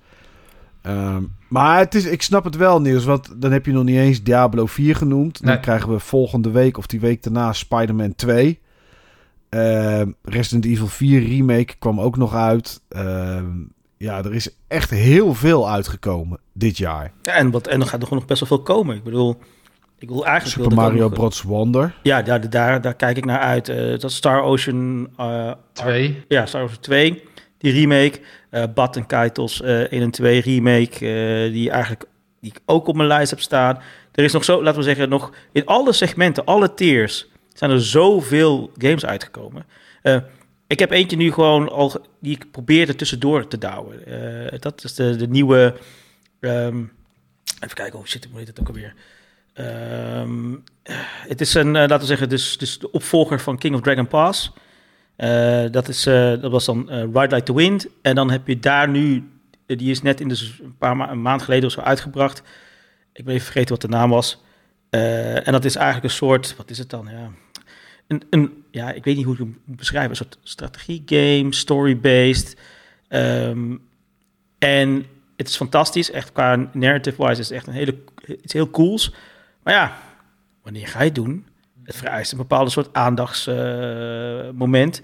Ehm, 0.82 1.23
maar 1.48 1.78
het 1.78 1.94
is, 1.94 2.05
ik 2.05 2.23
snap 2.23 2.44
het 2.44 2.56
wel, 2.56 2.81
Niels. 2.81 3.05
Want 3.05 3.40
dan 3.40 3.52
heb 3.52 3.66
je 3.66 3.73
nog 3.73 3.85
niet 3.85 3.97
eens 3.97 4.23
Diablo 4.23 4.66
4 4.66 4.97
genoemd. 4.97 5.40
Dan 5.43 5.51
Nee. 5.51 5.60
krijgen 5.60 5.90
we 5.93 5.98
volgende 5.98 6.51
week 6.51 6.78
of 6.78 6.86
die 6.86 7.01
week 7.01 7.23
daarna 7.23 7.52
Spider-Man 7.52 8.14
2. 8.14 8.60
Ehm, 9.48 10.10
Resident 10.23 10.64
Evil 10.64 10.86
4 10.86 11.23
Remake 11.28 11.74
kwam 11.78 12.01
ook 12.01 12.16
nog 12.16 12.35
uit. 12.35 12.81
Ehm, 12.89 13.47
ja, 13.97 14.18
er 14.18 14.35
is 14.35 14.56
echt 14.68 14.90
heel 14.90 15.35
veel 15.35 15.70
uitgekomen 15.70 16.39
dit 16.52 16.77
jaar. 16.78 17.12
Ja, 17.23 17.32
en, 17.32 17.51
wat, 17.51 17.66
en 17.66 17.78
dan 17.78 17.89
gaat 17.89 18.01
er 18.01 18.02
gewoon 18.06 18.18
nog 18.18 18.28
best 18.28 18.40
wel 18.40 18.48
veel 18.59 18.74
komen. 18.74 18.97
Ik 18.97 19.05
bedoel, 19.05 19.39
ik 19.98 20.09
wil 20.09 20.24
eigenlijk... 20.27 20.56
Super 20.56 20.77
wilde 20.77 20.90
Mario 20.90 21.09
Bros. 21.09 21.43
Wonder. 21.43 21.94
Ja, 22.02 22.23
daar, 22.23 22.51
daar, 22.51 22.81
daar 22.81 22.94
kijk 22.94 23.16
ik 23.16 23.24
naar 23.24 23.39
uit. 23.40 23.68
Eh, 23.68 23.98
dat 23.98 24.12
Star 24.12 24.43
Ocean... 24.43 25.09
eh, 25.16 25.52
Twee. 25.73 26.24
Ja, 26.28 26.47
Star 26.47 26.60
Wars 26.60 26.77
2, 26.81 27.23
die 27.59 27.73
remake. 27.73 28.20
eh 28.51 28.64
Bat 28.74 28.97
en 28.97 29.06
Kaitos 29.06 29.62
eh 29.62 29.81
1 29.81 30.02
en 30.02 30.10
2 30.10 30.40
remake, 30.40 30.93
eh, 30.94 31.52
die 31.52 31.70
eigenlijk 31.70 32.05
die 32.40 32.51
ik 32.51 32.60
ook 32.66 32.86
op 32.86 32.97
mijn 32.97 33.09
lijst 33.09 33.31
heb 33.31 33.40
staan. 33.40 33.78
Er 34.12 34.24
is 34.24 34.32
nog 34.32 34.44
zo, 34.44 34.62
laten 34.62 34.78
we 34.78 34.85
zeggen, 34.86 35.09
nog 35.09 35.32
in 35.52 35.66
alle 35.66 35.93
segmenten, 35.93 36.44
alle 36.44 36.74
tiers, 36.74 37.27
zijn 37.52 37.70
er 37.70 37.82
zoveel 37.82 38.70
games 38.78 39.07
uitgekomen. 39.07 39.66
Eh, 40.02 40.16
ik 40.66 40.78
heb 40.78 40.91
eentje 40.91 41.16
nu 41.16 41.33
gewoon 41.33 41.68
al, 41.68 41.92
die 42.20 42.34
ik 42.34 42.50
probeerde 42.50 42.94
tussendoor 42.94 43.49
te 43.49 43.58
douwen. 43.58 44.07
Eh, 44.52 44.58
dat 44.60 44.84
is 44.84 44.94
de, 44.94 45.16
de 45.16 45.28
nieuwe, 45.28 45.75
ehm, 46.41 46.76
even 47.60 47.75
kijken, 47.75 47.99
hoe 47.99 48.08
zit 48.08 48.28
hoe 48.31 48.39
heet 48.39 48.49
het 48.49 48.60
ook 48.60 48.66
alweer? 48.68 48.94
Ehm, 49.57 50.55
het 51.28 51.41
is 51.41 51.55
een, 51.55 51.67
eh, 51.76 51.81
laten 51.81 51.99
we 51.99 52.05
zeggen, 52.07 52.28
dus, 52.28 52.59
dus 52.59 52.78
de 52.78 52.91
opvolger 52.91 53.41
van 53.41 53.59
King 53.59 53.75
of 53.75 53.81
Dragon 53.81 54.07
Pass. 54.07 54.52
Eh, 55.17 55.65
dat, 55.70 55.89
is, 55.89 56.07
eh, 56.07 56.41
dat 56.41 56.51
was 56.51 56.65
dan 56.65 56.89
Ride 56.91 57.35
Like 57.35 57.43
the 57.43 57.55
Wind. 57.55 57.86
En 58.02 58.15
dan 58.15 58.31
heb 58.31 58.47
je 58.47 58.59
daar 58.59 58.89
nu, 58.89 59.28
die 59.67 59.91
is 59.91 60.02
net 60.02 60.20
in 60.20 60.36
z- 60.36 60.59
een 60.62 60.76
paar 60.78 60.97
ma 60.97 61.15
maand 61.15 61.43
geleden 61.43 61.67
of 61.67 61.73
zo 61.73 61.81
uitgebracht. 61.81 62.43
Ik 63.12 63.25
ben 63.25 63.35
even 63.35 63.44
vergeten 63.47 63.70
wat 63.70 63.81
de 63.81 63.89
naam 63.89 64.10
was. 64.10 64.43
En 64.91 65.52
dat 65.52 65.65
is 65.65 65.76
eigenlijk 65.76 66.05
een 66.07 66.10
soort, 66.18 66.57
wat 66.57 66.70
is 66.70 66.78
het 66.78 66.91
dan? 66.91 67.09
Ja, 67.10 67.31
een, 68.09 68.23
een, 68.31 68.65
ja 68.70 68.93
ik 68.93 69.05
weet 69.05 69.17
niet 69.17 69.25
hoe 69.25 69.35
ik 69.35 69.41
het 69.41 69.49
moet 69.65 69.76
beschrijven. 69.76 70.10
Een 70.10 70.17
soort 70.17 70.39
strategie-game, 70.43 71.55
story-based. 71.55 72.57
Ehm, 73.09 73.76
en 74.59 75.07
het 75.36 75.49
is 75.49 75.57
fantastisch. 75.57 76.10
Echt 76.10 76.33
qua 76.33 76.68
narrative-wise 76.73 77.41
is 77.41 77.49
het 77.49 77.57
echt 77.57 77.67
een 77.67 77.73
hele, 77.73 77.94
iets 78.43 78.52
heel 78.52 78.70
cools. 78.70 79.12
Maar 79.66 79.74
ja, 79.74 79.92
wanneer 80.62 80.88
ga 80.88 80.98
je 80.98 81.04
het 81.04 81.14
doen? 81.14 81.46
Het 81.82 81.96
vereist 81.96 82.32
een 82.32 82.38
bepaalde 82.38 82.70
soort 82.70 82.88
aandachtsmoment. 82.92 85.02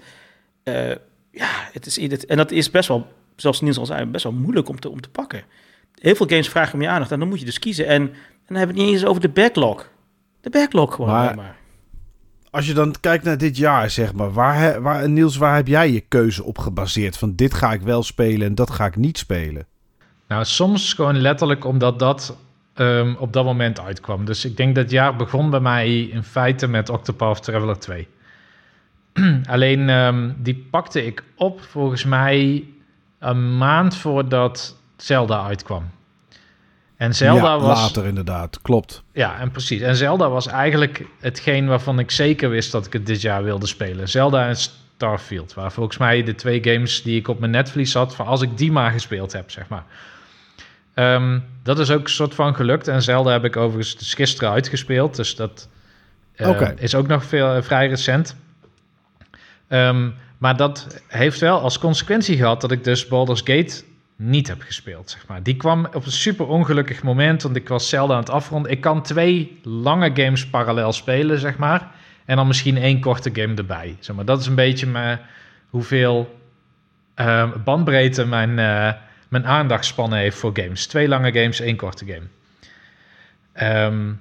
Eh, 0.63 0.89
ja, 1.31 1.49
het 1.71 1.85
is, 1.85 2.01
het, 2.01 2.25
en 2.25 2.37
dat 2.37 2.51
is 2.51 2.71
best 2.71 2.87
wel, 2.87 3.07
zoals 3.35 3.61
Niels 3.61 3.77
al 3.77 3.85
zei, 3.85 4.05
best 4.05 4.23
wel 4.23 4.33
moeilijk 4.33 4.69
om 4.69 4.79
te, 4.79 4.89
om 4.89 5.01
te 5.01 5.09
pakken. 5.09 5.43
Heel 5.95 6.15
veel 6.15 6.27
games 6.27 6.49
vragen 6.49 6.73
om 6.73 6.81
je 6.81 6.87
aandacht 6.87 7.11
en 7.11 7.19
dan 7.19 7.27
moet 7.27 7.39
je 7.39 7.45
dus 7.45 7.59
kiezen. 7.59 7.87
En, 7.87 8.01
en 8.01 8.09
dan 8.47 8.57
hebben 8.57 8.75
we 8.75 8.81
het 8.81 8.91
niet 8.91 8.99
eens 8.99 9.09
over 9.09 9.21
de 9.21 9.29
backlog. 9.29 9.89
De 10.41 10.49
backlog 10.49 10.95
gewoon 10.95 11.35
Maar-. 11.35 11.55
Als 12.49 12.67
je 12.67 12.73
dan 12.73 12.95
kijkt 12.99 13.23
naar 13.23 13.37
dit 13.37 13.57
jaar, 13.57 13.89
zeg 13.89 14.13
maar. 14.13 14.33
Waar, 14.33 14.81
waar, 14.81 15.09
Niels, 15.09 15.37
waar 15.37 15.55
heb 15.55 15.67
jij 15.67 15.91
je 15.91 15.99
keuze 15.99 16.43
op 16.43 16.57
gebaseerd? 16.57 17.17
Van 17.17 17.35
dit 17.35 17.53
ga 17.53 17.73
ik 17.73 17.81
wel 17.81 18.03
spelen 18.03 18.47
en 18.47 18.55
dat 18.55 18.71
ga 18.71 18.85
ik 18.85 18.95
niet 18.95 19.17
spelen. 19.17 19.65
Nou, 20.27 20.45
soms 20.45 20.93
gewoon 20.93 21.17
letterlijk 21.17 21.65
omdat 21.65 21.99
dat 21.99 22.35
ehm, 22.73 23.13
op 23.17 23.33
dat 23.33 23.45
moment 23.45 23.79
uitkwam. 23.79 24.25
Dus 24.25 24.45
ik 24.45 24.57
denk 24.57 24.75
dat 24.75 24.83
het 24.83 24.93
jaar 24.93 25.15
begon 25.15 25.49
bij 25.49 25.59
mij 25.59 26.01
in 26.01 26.23
feite 26.23 26.67
met 26.67 26.89
Octopath 26.89 27.43
Traveler 27.43 27.79
2. 27.79 28.07
Alleen 29.45 29.89
ehm, 29.89 30.31
die 30.37 30.67
pakte 30.71 31.05
ik 31.05 31.23
op 31.35 31.61
volgens 31.61 32.03
mij 32.03 32.63
een 33.19 33.57
maand 33.57 33.95
voordat 33.95 34.77
Zelda 34.97 35.45
uitkwam. 35.45 35.89
En 36.97 37.15
Zelda 37.15 37.53
ja, 37.53 37.59
was... 37.59 37.81
later 37.81 38.05
inderdaad. 38.05 38.61
Klopt. 38.61 39.03
Ja, 39.13 39.39
en 39.39 39.51
precies. 39.51 39.81
En 39.81 39.95
Zelda 39.95 40.29
was 40.29 40.47
eigenlijk 40.47 41.05
hetgeen 41.19 41.67
waarvan 41.67 41.99
ik 41.99 42.11
zeker 42.11 42.49
wist 42.49 42.71
dat 42.71 42.85
ik 42.85 42.93
het 42.93 43.05
dit 43.05 43.21
jaar 43.21 43.43
wilde 43.43 43.67
spelen. 43.67 44.09
Zelda 44.09 44.47
en 44.47 44.55
Starfield 44.55 45.53
waren 45.53 45.71
volgens 45.71 45.97
mij 45.97 46.23
de 46.23 46.35
twee 46.35 46.63
games 46.63 47.03
die 47.03 47.19
ik 47.19 47.27
op 47.27 47.39
mijn 47.39 47.51
netvlies 47.51 47.93
had... 47.93 48.15
van 48.15 48.25
als 48.25 48.41
ik 48.41 48.57
die 48.57 48.71
maar 48.71 48.91
gespeeld 48.91 49.33
heb, 49.33 49.51
zeg 49.51 49.67
maar. 49.67 49.85
Ehm, 50.93 51.39
dat 51.63 51.79
is 51.79 51.91
ook 51.91 52.03
een 52.03 52.09
soort 52.09 52.35
van 52.35 52.55
gelukt. 52.55 52.87
En 52.87 53.01
Zelda 53.01 53.31
heb 53.31 53.45
ik 53.45 53.57
overigens 53.57 54.13
gisteren 54.13 54.51
uitgespeeld. 54.51 55.15
Dus 55.15 55.35
dat 55.35 55.69
eh, 56.35 56.69
is 56.75 56.95
ook 56.95 57.07
nog 57.07 57.25
veel, 57.25 57.63
vrij 57.63 57.87
recent. 57.87 58.35
Ehm, 59.67 60.09
maar 60.37 60.57
dat 60.57 61.01
heeft 61.07 61.39
wel 61.39 61.59
als 61.59 61.79
consequentie 61.79 62.37
gehad 62.37 62.61
dat 62.61 62.71
ik 62.71 62.83
dus 62.83 63.07
Baldur's 63.07 63.41
Gate 63.43 63.83
niet 64.15 64.47
heb 64.47 64.61
gespeeld, 64.61 65.09
zeg 65.09 65.27
maar. 65.27 65.43
Die 65.43 65.55
kwam 65.55 65.85
op 65.85 66.05
een 66.05 66.11
super 66.11 66.47
ongelukkig 66.47 67.03
moment, 67.03 67.43
want 67.43 67.55
ik 67.55 67.67
was 67.67 67.89
zelden 67.89 68.15
aan 68.15 68.21
het 68.21 68.31
afronden. 68.31 68.71
Ik 68.71 68.81
kan 68.81 69.03
twee 69.03 69.59
lange 69.63 70.11
games 70.13 70.47
parallel 70.47 70.91
spelen, 70.91 71.39
zeg 71.39 71.57
maar. 71.57 71.91
En 72.25 72.35
dan 72.35 72.47
misschien 72.47 72.77
één 72.77 72.99
korte 72.99 73.29
game 73.33 73.53
erbij. 73.53 73.95
Zeg 73.99 74.15
maar. 74.15 74.25
Dat 74.25 74.39
is 74.39 74.47
een 74.47 74.55
beetje 74.55 74.87
mijn, 74.87 75.19
hoeveel 75.69 76.39
ehm, 77.15 77.49
bandbreedte 77.63 78.25
mijn, 78.25 78.59
eh, 78.59 78.91
mijn 79.33 79.47
aandachtspannen 79.47 80.19
heeft 80.19 80.37
voor 80.37 80.51
games. 80.53 80.85
Twee 80.87 81.07
lange 81.07 81.31
games, 81.31 81.59
één 81.59 81.75
korte 81.75 82.05
game. 82.05 82.27
Ehm, 83.53 84.11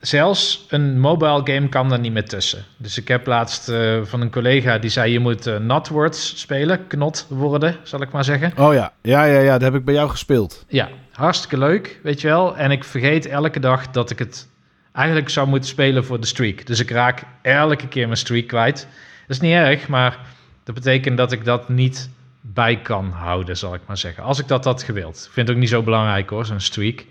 zelfs 0.00 0.66
een 0.68 1.00
mobile 1.00 1.40
game 1.44 1.68
kan 1.68 1.88
daar 1.88 1.98
niet 1.98 2.12
meer 2.12 2.28
tussen. 2.28 2.64
Dus 2.76 2.98
ik 2.98 3.08
heb 3.08 3.26
laatst 3.26 3.68
eh, 3.68 4.00
van 4.02 4.20
een 4.20 4.30
collega 4.30 4.78
die 4.78 4.90
zei: 4.90 5.12
je 5.12 5.18
moet 5.18 5.46
eh 5.46 5.56
Notwords 5.56 6.40
spelen, 6.40 6.86
knot 6.86 7.26
worden, 7.28 7.76
zal 7.82 8.02
ik 8.02 8.10
maar 8.10 8.24
zeggen. 8.24 8.52
Oh 8.56 8.74
ja, 8.74 8.92
ja, 9.02 9.24
ja, 9.24 9.38
ja. 9.38 9.52
Dat 9.52 9.62
heb 9.62 9.74
ik 9.74 9.84
bij 9.84 9.94
jou 9.94 10.10
gespeeld. 10.10 10.64
Ja, 10.68 10.88
hartstikke 11.12 11.58
leuk, 11.58 12.00
weet 12.02 12.20
je 12.20 12.28
wel. 12.28 12.56
En 12.56 12.70
ik 12.70 12.84
vergeet 12.84 13.26
elke 13.26 13.60
dag 13.60 13.90
dat 13.90 14.10
ik 14.10 14.18
het 14.18 14.48
eigenlijk 14.92 15.28
zou 15.28 15.48
moeten 15.48 15.68
spelen 15.68 16.04
voor 16.04 16.20
de 16.20 16.26
streak. 16.26 16.66
Dus 16.66 16.80
ik 16.80 16.90
raak 16.90 17.22
elke 17.42 17.88
keer 17.88 18.06
mijn 18.06 18.18
streak 18.18 18.46
kwijt. 18.46 18.86
Dat 19.26 19.36
is 19.36 19.40
niet 19.40 19.52
erg, 19.52 19.88
maar 19.88 20.18
dat 20.64 20.74
betekent 20.74 21.16
dat 21.16 21.32
ik 21.32 21.44
dat 21.44 21.68
niet 21.68 22.10
bij 22.42 22.76
kan 22.76 23.10
houden, 23.10 23.56
zal 23.56 23.74
ik 23.74 23.80
maar 23.86 23.98
zeggen. 23.98 24.22
Als 24.22 24.38
ik 24.38 24.48
dat 24.48 24.64
had 24.64 24.82
gewild. 24.82 25.16
Ik 25.16 25.32
vind 25.32 25.46
het 25.46 25.56
ook 25.56 25.62
niet 25.62 25.70
zo 25.70 25.82
belangrijk 25.82 26.30
hoor, 26.30 26.46
zo'n 26.46 26.60
streak. 26.60 27.04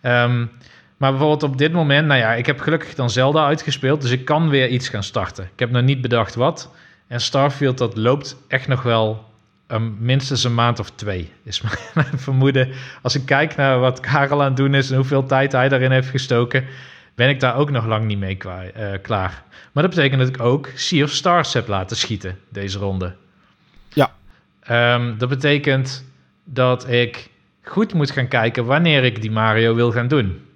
Ehm, 0.00 0.46
maar 0.96 1.10
bijvoorbeeld 1.10 1.42
op 1.42 1.58
dit 1.58 1.72
moment, 1.72 2.06
nou 2.06 2.20
ja, 2.20 2.34
ik 2.34 2.46
heb 2.46 2.60
gelukkig 2.60 2.94
dan 2.94 3.10
Zelda 3.10 3.46
uitgespeeld, 3.46 4.00
dus 4.00 4.10
ik 4.10 4.24
kan 4.24 4.48
weer 4.48 4.68
iets 4.68 4.88
gaan 4.88 5.02
starten. 5.02 5.44
Ik 5.44 5.58
heb 5.58 5.70
nog 5.70 5.82
niet 5.82 6.00
bedacht 6.00 6.34
wat. 6.34 6.70
En 7.06 7.20
Starfield, 7.20 7.78
dat 7.78 7.96
loopt 7.96 8.36
echt 8.48 8.68
nog 8.68 8.82
wel 8.82 9.24
um, 9.68 9.96
minstens 9.98 10.44
een 10.44 10.54
maand 10.54 10.78
of 10.78 10.90
twee, 10.90 11.32
is 11.42 11.60
mijn, 11.94 12.06
vermoeden. 12.16 12.68
Als 13.02 13.14
ik 13.14 13.26
kijk 13.26 13.56
naar 13.56 13.78
wat 13.78 14.00
Karel 14.00 14.40
aan 14.40 14.46
het 14.46 14.56
doen 14.56 14.74
is 14.74 14.90
en 14.90 14.96
hoeveel 14.96 15.26
tijd 15.26 15.52
hij 15.52 15.68
daarin 15.68 15.90
heeft 15.90 16.08
gestoken, 16.08 16.64
ben 17.14 17.28
ik 17.28 17.40
daar 17.40 17.56
ook 17.56 17.70
nog 17.70 17.86
lang 17.86 18.04
niet 18.04 18.18
mee 18.18 18.38
eh, 18.38 18.92
klaar. 19.02 19.42
Maar 19.72 19.82
dat 19.82 19.94
betekent 19.94 20.20
dat 20.20 20.28
ik 20.28 20.40
ook 20.40 20.70
Sea 20.74 21.04
of 21.04 21.10
Stars 21.10 21.52
heb 21.52 21.68
laten 21.68 21.96
schieten, 21.96 22.38
deze 22.48 22.78
ronde. 22.78 23.14
Ehm, 24.62 25.16
dat 25.18 25.28
betekent 25.28 26.04
dat 26.44 26.88
ik 26.88 27.30
goed 27.62 27.94
moet 27.94 28.10
gaan 28.10 28.28
kijken 28.28 28.64
wanneer 28.64 29.04
ik 29.04 29.20
die 29.20 29.30
Mario 29.30 29.74
wil 29.74 29.92
gaan 29.92 30.08
doen. 30.08 30.46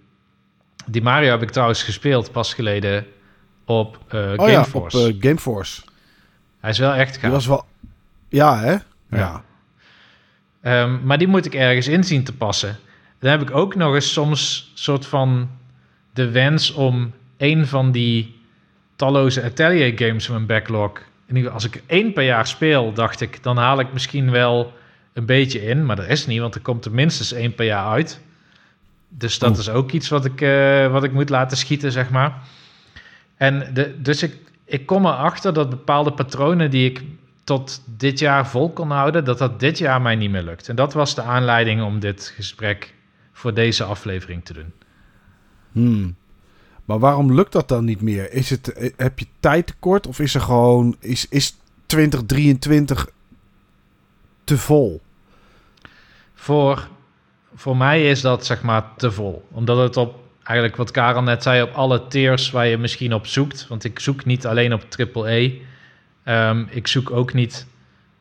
Die 0.87 1.03
Mario 1.03 1.31
heb 1.31 1.43
ik 1.43 1.51
trouwens 1.51 1.83
gespeeld 1.83 2.33
pas 2.33 2.55
geleden 2.55 3.07
op 3.65 3.99
eh 4.09 4.19
Oh 4.19 4.49
ja, 4.49 4.61
op 4.61 4.67
Gameforce. 4.67 5.07
eh, 5.09 5.15
Gameforce. 5.21 5.83
Hij 6.61 6.71
is 6.71 6.79
wel 6.79 6.93
echt 6.95 7.13
Die 7.13 7.21
gaaf. 7.21 7.31
was 7.33 7.47
wel... 7.47 7.65
Ja, 8.29 8.59
hè? 8.61 8.77
Ja. 9.11 9.43
Ehm, 10.63 11.07
maar 11.07 11.19
die 11.19 11.27
moet 11.29 11.47
ik 11.47 11.55
ergens 11.55 11.89
in 11.89 12.05
zien 12.05 12.25
te 12.25 12.33
passen. 12.35 12.77
Dan 13.19 13.31
heb 13.31 13.43
ik 13.43 13.51
ook 13.51 13.75
nog 13.75 13.95
eens 13.95 14.13
soms 14.13 14.71
soort 14.75 15.07
van 15.07 15.51
de 16.13 16.31
wens 16.31 16.73
om 16.73 17.13
een 17.37 17.67
van 17.67 17.93
die 17.93 18.41
talloze 18.97 19.43
Atelier 19.43 19.93
games 19.99 20.27
in 20.27 20.33
mijn 20.35 20.47
backlog. 20.47 20.93
Geval, 21.29 21.51
als 21.51 21.65
ik 21.65 21.83
één 21.87 22.13
per 22.13 22.25
jaar 22.25 22.47
speel, 22.47 22.93
dacht 22.93 23.21
ik, 23.21 23.43
dan 23.43 23.57
haal 23.57 23.81
ik 23.81 23.93
misschien 23.93 24.31
wel 24.31 24.73
een 25.13 25.27
beetje 25.27 25.63
in. 25.63 25.87
Maar 25.87 25.97
dat 25.97 26.09
is 26.09 26.27
niet, 26.27 26.41
want 26.41 26.55
er 26.55 26.61
komt 26.61 26.85
er 26.85 26.93
minstens 26.93 27.33
één 27.33 27.55
per 27.55 27.67
jaar 27.67 27.87
uit. 27.87 28.21
Dus 29.09 29.39
dat 29.39 29.51
Oeh. 29.51 29.59
is 29.59 29.69
ook 29.69 29.91
iets 29.91 30.09
wat 30.09 30.25
ik, 30.25 30.41
eh, 30.41 30.93
wat 30.93 31.05
ik 31.05 31.13
moet 31.13 31.29
laten 31.29 31.57
schieten, 31.57 31.93
zeg 31.93 32.11
maar. 32.11 32.35
En 33.37 33.71
de, 33.75 34.01
dus 34.03 34.23
ik, 34.23 34.37
ik 34.65 34.87
kom 34.87 35.07
erachter 35.07 35.53
dat 35.53 35.71
bepaalde 35.71 36.13
patronen 36.13 36.71
die 36.71 36.91
ik 36.91 37.03
tot 37.45 37.83
dit 37.97 38.19
jaar 38.19 38.49
vol 38.49 38.71
kon 38.71 38.91
houden, 38.91 39.25
dat 39.25 39.39
dat 39.39 39.61
dit 39.61 39.79
jaar 39.79 40.03
mij 40.03 40.17
niet 40.17 40.31
meer 40.31 40.43
lukt. 40.43 40.69
En 40.69 40.77
dat 40.77 40.93
was 40.93 41.15
de 41.15 41.23
aanleiding 41.23 41.83
om 41.83 42.01
dit 42.01 42.33
gesprek 42.37 42.95
voor 43.33 43.55
deze 43.55 43.85
aflevering 43.85 44.45
te 44.45 44.53
doen. 44.53 44.73
Hmm. 45.73 46.17
Maar 46.87 46.99
waarom 46.99 47.35
lukt 47.35 47.53
dat 47.53 47.69
dan 47.69 47.85
niet 47.85 48.01
meer? 48.01 48.33
Is 48.33 48.51
het, 48.51 48.73
eh, 48.73 48.93
heb 48.97 49.19
je 49.19 49.27
tijd 49.41 49.67
tekort 49.67 50.07
of 50.07 50.19
is 50.19 50.35
er 50.35 50.41
gewoon... 50.41 50.97
Is, 51.01 51.29
is 51.29 51.57
2023 51.87 53.09
te 54.45 54.59
vol? 54.59 55.01
Voor, 56.35 56.89
voor 57.55 57.77
mij 57.77 58.11
is 58.11 58.21
dat 58.21 58.47
zeg 58.47 58.63
maar 58.63 58.85
te 58.97 59.13
vol. 59.13 59.49
Omdat 59.51 59.79
het 59.79 59.97
op, 59.97 60.15
eigenlijk 60.43 60.77
wat 60.77 60.91
Karel 60.91 61.23
net 61.23 61.43
zei, 61.43 61.63
op 61.63 61.73
alle 61.73 62.07
tiers 62.07 62.51
waar 62.51 62.67
je 62.67 62.79
misschien 62.79 63.15
op 63.15 63.27
zoekt. 63.27 63.67
Want 63.69 63.85
ik 63.85 63.99
zoek 63.99 64.25
niet 64.25 64.47
alleen 64.47 64.73
op 64.73 64.85
AAA. 64.99 65.49
Ehm, 66.25 66.65
ik 66.71 66.87
zoek 66.87 67.11
ook 67.11 67.33
niet 67.33 67.67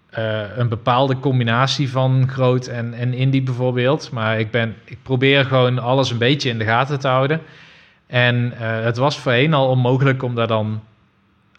eh, 0.09 0.57
een 0.57 0.69
bepaalde 0.69 1.19
combinatie 1.19 1.89
van 1.89 2.29
groot 2.29 2.67
en, 2.67 2.93
en 2.93 3.13
indie 3.13 3.41
bijvoorbeeld. 3.41 4.11
Maar 4.11 4.39
ik, 4.39 4.51
ben, 4.51 4.75
ik 4.85 4.97
probeer 5.01 5.45
gewoon 5.45 5.79
alles 5.79 6.11
een 6.11 6.17
beetje 6.17 6.49
in 6.49 6.57
de 6.57 6.65
gaten 6.65 6.99
te 6.99 7.07
houden. 7.07 7.41
En 8.07 8.53
uh, 8.53 8.83
het 8.83 8.97
was 8.97 9.19
voorheen 9.19 9.53
al 9.53 9.69
onmogelijk 9.69 10.23
om 10.23 10.35
daar 10.35 10.47
dan 10.47 10.81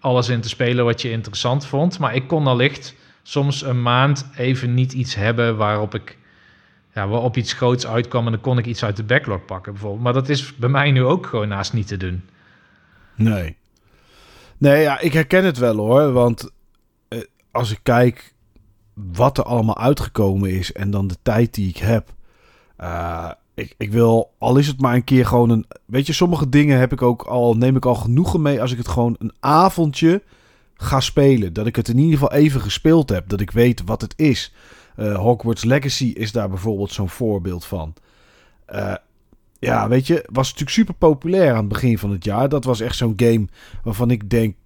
alles 0.01 0.29
in 0.29 0.41
te 0.41 0.49
spelen 0.49 0.85
wat 0.85 1.03
je 1.03 1.11
interessant 1.11 1.67
vond. 1.67 1.99
Maar 1.99 2.15
ik 2.15 2.27
kon 2.27 2.47
allicht 2.47 2.95
soms 3.23 3.63
een 3.63 3.83
maand 3.83 4.29
even 4.37 4.75
niet 4.75 4.93
iets 4.93 5.15
hebben 5.15 5.57
waarop 5.57 5.95
ik 5.95 6.19
ja, 6.95 7.09
waarop 7.09 7.37
iets 7.37 7.53
groots 7.53 7.87
uitkwam 7.87 8.25
en 8.27 8.33
dan 8.33 8.41
kon 8.41 8.59
ik 8.59 8.67
iets 8.67 8.85
uit 8.85 8.97
de 8.97 9.05
backlog 9.05 9.45
pakken 9.45 9.73
bijvoorbeeld. 9.73 10.03
Maar 10.03 10.13
dat 10.13 10.29
is 10.29 10.57
bij 10.57 10.69
mij 10.69 10.91
nu 10.91 11.05
ook 11.05 11.27
gewoon 11.27 11.49
naast 11.49 11.73
niet 11.73 11.87
te 11.87 11.97
doen. 11.97 12.25
Nee. 13.15 13.57
Nee, 14.59 14.83
ja, 14.83 15.01
ik 15.01 15.13
herken 15.13 15.45
het 15.45 15.59
wel 15.59 15.77
hoor. 15.77 16.13
Want 16.13 16.51
eh, 17.09 17.21
als 17.51 17.71
ik 17.71 17.79
kijk 17.83 18.35
wat 18.95 19.39
er 19.39 19.45
allemaal 19.45 19.79
uitgekomen 19.79 20.51
is 20.51 20.73
en 20.73 20.91
dan 20.91 21.07
de 21.07 21.17
tijd 21.23 21.55
die 21.55 21.69
ik 21.69 21.77
heb. 21.77 22.15
Uh, 22.81 23.31
ik, 23.57 23.75
ik 23.79 23.93
wil, 23.93 24.35
al 24.39 24.57
is 24.57 24.67
het 24.67 24.81
maar 24.81 24.95
een 24.95 25.05
keer 25.05 25.27
gewoon 25.27 25.51
een. 25.51 25.67
Weet 25.85 26.07
je, 26.07 26.13
sommige 26.13 26.49
dingen 26.49 26.79
heb 26.79 26.93
ik 26.93 27.03
ook 27.03 27.23
al, 27.23 27.55
neem 27.55 27.77
ik 27.77 27.87
al 27.87 27.95
genoegen 27.95 28.43
mee 28.43 28.61
als 28.61 28.73
ik 28.73 28.79
het 28.79 28.89
gewoon 28.89 29.17
een 29.19 29.33
avondje 29.41 30.23
ga 30.75 31.01
spelen. 31.01 31.53
Dat 31.53 31.67
ik 31.67 31.77
het 31.77 31.89
in 31.89 31.99
ieder 31.99 32.13
geval 32.13 32.33
even 32.33 32.61
gespeeld 32.61 33.09
heb. 33.09 33.29
Dat 33.29 33.41
ik 33.41 33.51
weet 33.51 33.83
wat 33.85 34.01
het 34.01 34.15
is. 34.17 34.55
Uh, 34.99 35.19
Hogwarts 35.19 35.65
Legacy 35.65 36.05
is 36.05 36.33
daar 36.33 36.49
bijvoorbeeld 36.49 36.93
zo'n 36.93 37.09
voorbeeld 37.09 37.65
van. 37.65 37.95
Uh, 38.73 38.95
ja, 39.59 39.89
weet 39.89 40.07
je, 40.07 40.25
was 40.33 40.47
natuurlijk 40.47 40.77
super 40.77 40.95
populair 40.95 41.51
aan 41.51 41.57
het 41.57 41.69
begin 41.69 41.99
van 41.99 42.11
het 42.11 42.25
jaar. 42.25 42.49
Dat 42.49 42.65
was 42.65 42.81
echt 42.81 42.97
zo'n 42.97 43.15
game 43.17 43.47
waarvan 43.85 44.11
ik 44.11 44.31
denk. 44.31 44.57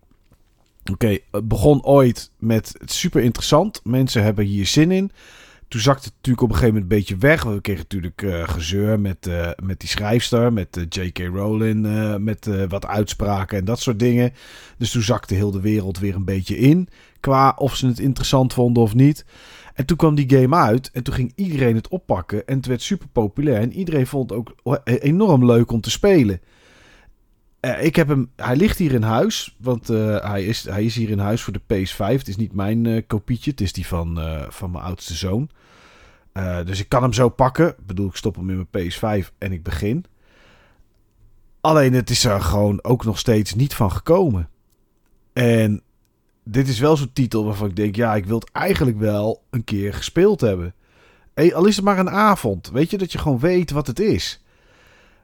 Oké, 0.93 1.19
het 1.31 1.49
begon 1.49 1.85
ooit 1.85 2.31
met 2.39 2.75
super 2.85 3.23
interessant. 3.23 3.81
Mensen 3.85 4.23
hebben 4.23 4.45
hier 4.45 4.67
zin 4.67 4.91
in. 4.91 5.11
Toen 5.71 5.81
zakte 5.81 6.05
het 6.05 6.15
natuurlijk 6.15 6.43
op 6.43 6.49
een 6.49 6.55
gegeven 6.55 6.75
moment 6.75 6.93
een 6.93 6.99
beetje 6.99 7.17
weg. 7.17 7.43
We 7.43 7.61
kregen 7.61 7.83
natuurlijk 7.83 8.23
uh, 8.23 8.49
gezeur 8.49 9.01
met, 9.01 9.27
uh, 9.27 9.51
met 9.63 9.81
die 9.81 9.89
schrijfster, 9.89 10.53
met 10.53 10.77
uh, 10.77 10.85
J.K. 10.89 11.19
Rowling, 11.19 11.87
met 12.19 12.51
wat 12.69 12.87
uitspraken 12.87 13.59
en 13.59 13.65
dat 13.65 13.81
soort 13.81 13.99
dingen. 13.99 14.33
Dus 14.79 14.91
toen 14.91 15.03
zakte 15.03 15.35
heel 15.35 15.51
de 15.51 15.61
wereld 15.61 15.99
weer 15.99 16.15
een 16.15 16.25
beetje 16.25 16.59
in. 16.59 16.89
Qua 17.21 17.55
of 17.59 17.77
ze 17.77 17.87
het 17.87 17.99
interessant 17.99 18.53
vonden 18.53 18.83
of 18.83 18.95
niet. 18.95 19.25
En 19.75 19.87
toen 19.87 19.97
kwam 19.97 20.15
die 20.15 20.31
game 20.31 20.57
uit 20.57 20.91
en 20.91 21.03
toen 21.03 21.15
ging 21.15 21.33
iedereen 21.35 21.75
het 21.75 21.89
oppakken. 21.89 22.47
En 22.47 22.57
het 22.57 22.67
werd 22.67 22.83
super 22.83 23.09
populair. 23.09 23.61
En 23.61 23.73
iedereen 23.73 24.07
vond 24.07 24.31
het 24.31 24.39
ook 24.39 24.81
enorm 24.85 25.45
leuk 25.45 25.73
om 25.73 25.81
te 25.81 25.91
spelen. 25.91 26.41
Ik 27.81 27.97
heb 27.97 28.09
hem, 28.09 28.31
hij 28.37 28.57
ligt 28.57 28.79
hier 28.79 28.93
in 28.93 29.03
huis, 29.03 29.57
want 29.61 29.89
hij, 29.89 30.45
is, 30.45 30.65
hij 30.65 30.85
is 30.85 30.95
hier 30.95 31.11
in 31.11 31.19
huis 31.19 31.43
voor 31.43 31.53
de 31.53 31.75
PS5. 31.75 31.97
Het 31.97 32.29
is 32.29 32.37
niet 32.37 32.53
mijn 32.53 33.07
kopietje, 33.07 33.51
het 33.51 33.61
is 33.61 33.73
die 33.73 33.87
van, 33.87 34.19
van 34.49 34.71
mijn 34.71 34.85
oudste 34.85 35.15
zoon. 35.15 35.51
Dus 36.65 36.81
ik 36.81 36.89
kan 36.89 37.03
hem 37.03 37.13
zo 37.13 37.29
pakken. 37.29 37.69
Ik 37.69 37.87
bedoel, 37.87 38.09
ik 38.09 38.17
stop 38.17 38.37
hem 38.37 38.51
in 38.51 38.67
mijn 38.71 38.91
PS5 38.91 39.29
en 39.39 39.53
ik 39.53 39.63
begin. 39.63 40.05
Alleen 41.61 41.93
het 41.93 42.11
is 42.11 42.25
er 42.25 42.41
gewoon 42.41 42.85
ook 42.85 43.05
nog 43.05 43.19
steeds 43.19 43.55
niet 43.55 43.75
van 43.75 43.93
gekomen. 43.93 44.49
En 45.33 45.83
dit 46.45 46.69
is 46.69 46.79
wel 46.79 46.97
zo'n 46.97 47.13
titel 47.13 47.45
waarvan 47.45 47.69
ik 47.69 47.77
denk, 47.77 47.97
ja, 47.97 48.15
ik 48.15 48.25
wil 48.25 48.39
het 48.39 48.51
eigenlijk 48.53 48.99
wel 48.99 49.43
een 49.51 49.65
keer 49.65 49.95
gespeeld 49.95 50.41
hebben. 50.41 50.75
Hey, 51.35 51.55
al 51.55 51.67
is 51.67 51.77
het 51.77 51.85
maar 51.85 51.99
een 51.99 52.11
avond. 52.11 52.71
Weet 52.71 52.91
je, 52.91 52.99
dat 52.99 53.13
je 53.13 53.19
gewoon 53.19 53.39
weet 53.39 53.71
wat 53.71 53.87
het 53.87 53.99
is. 53.99 54.45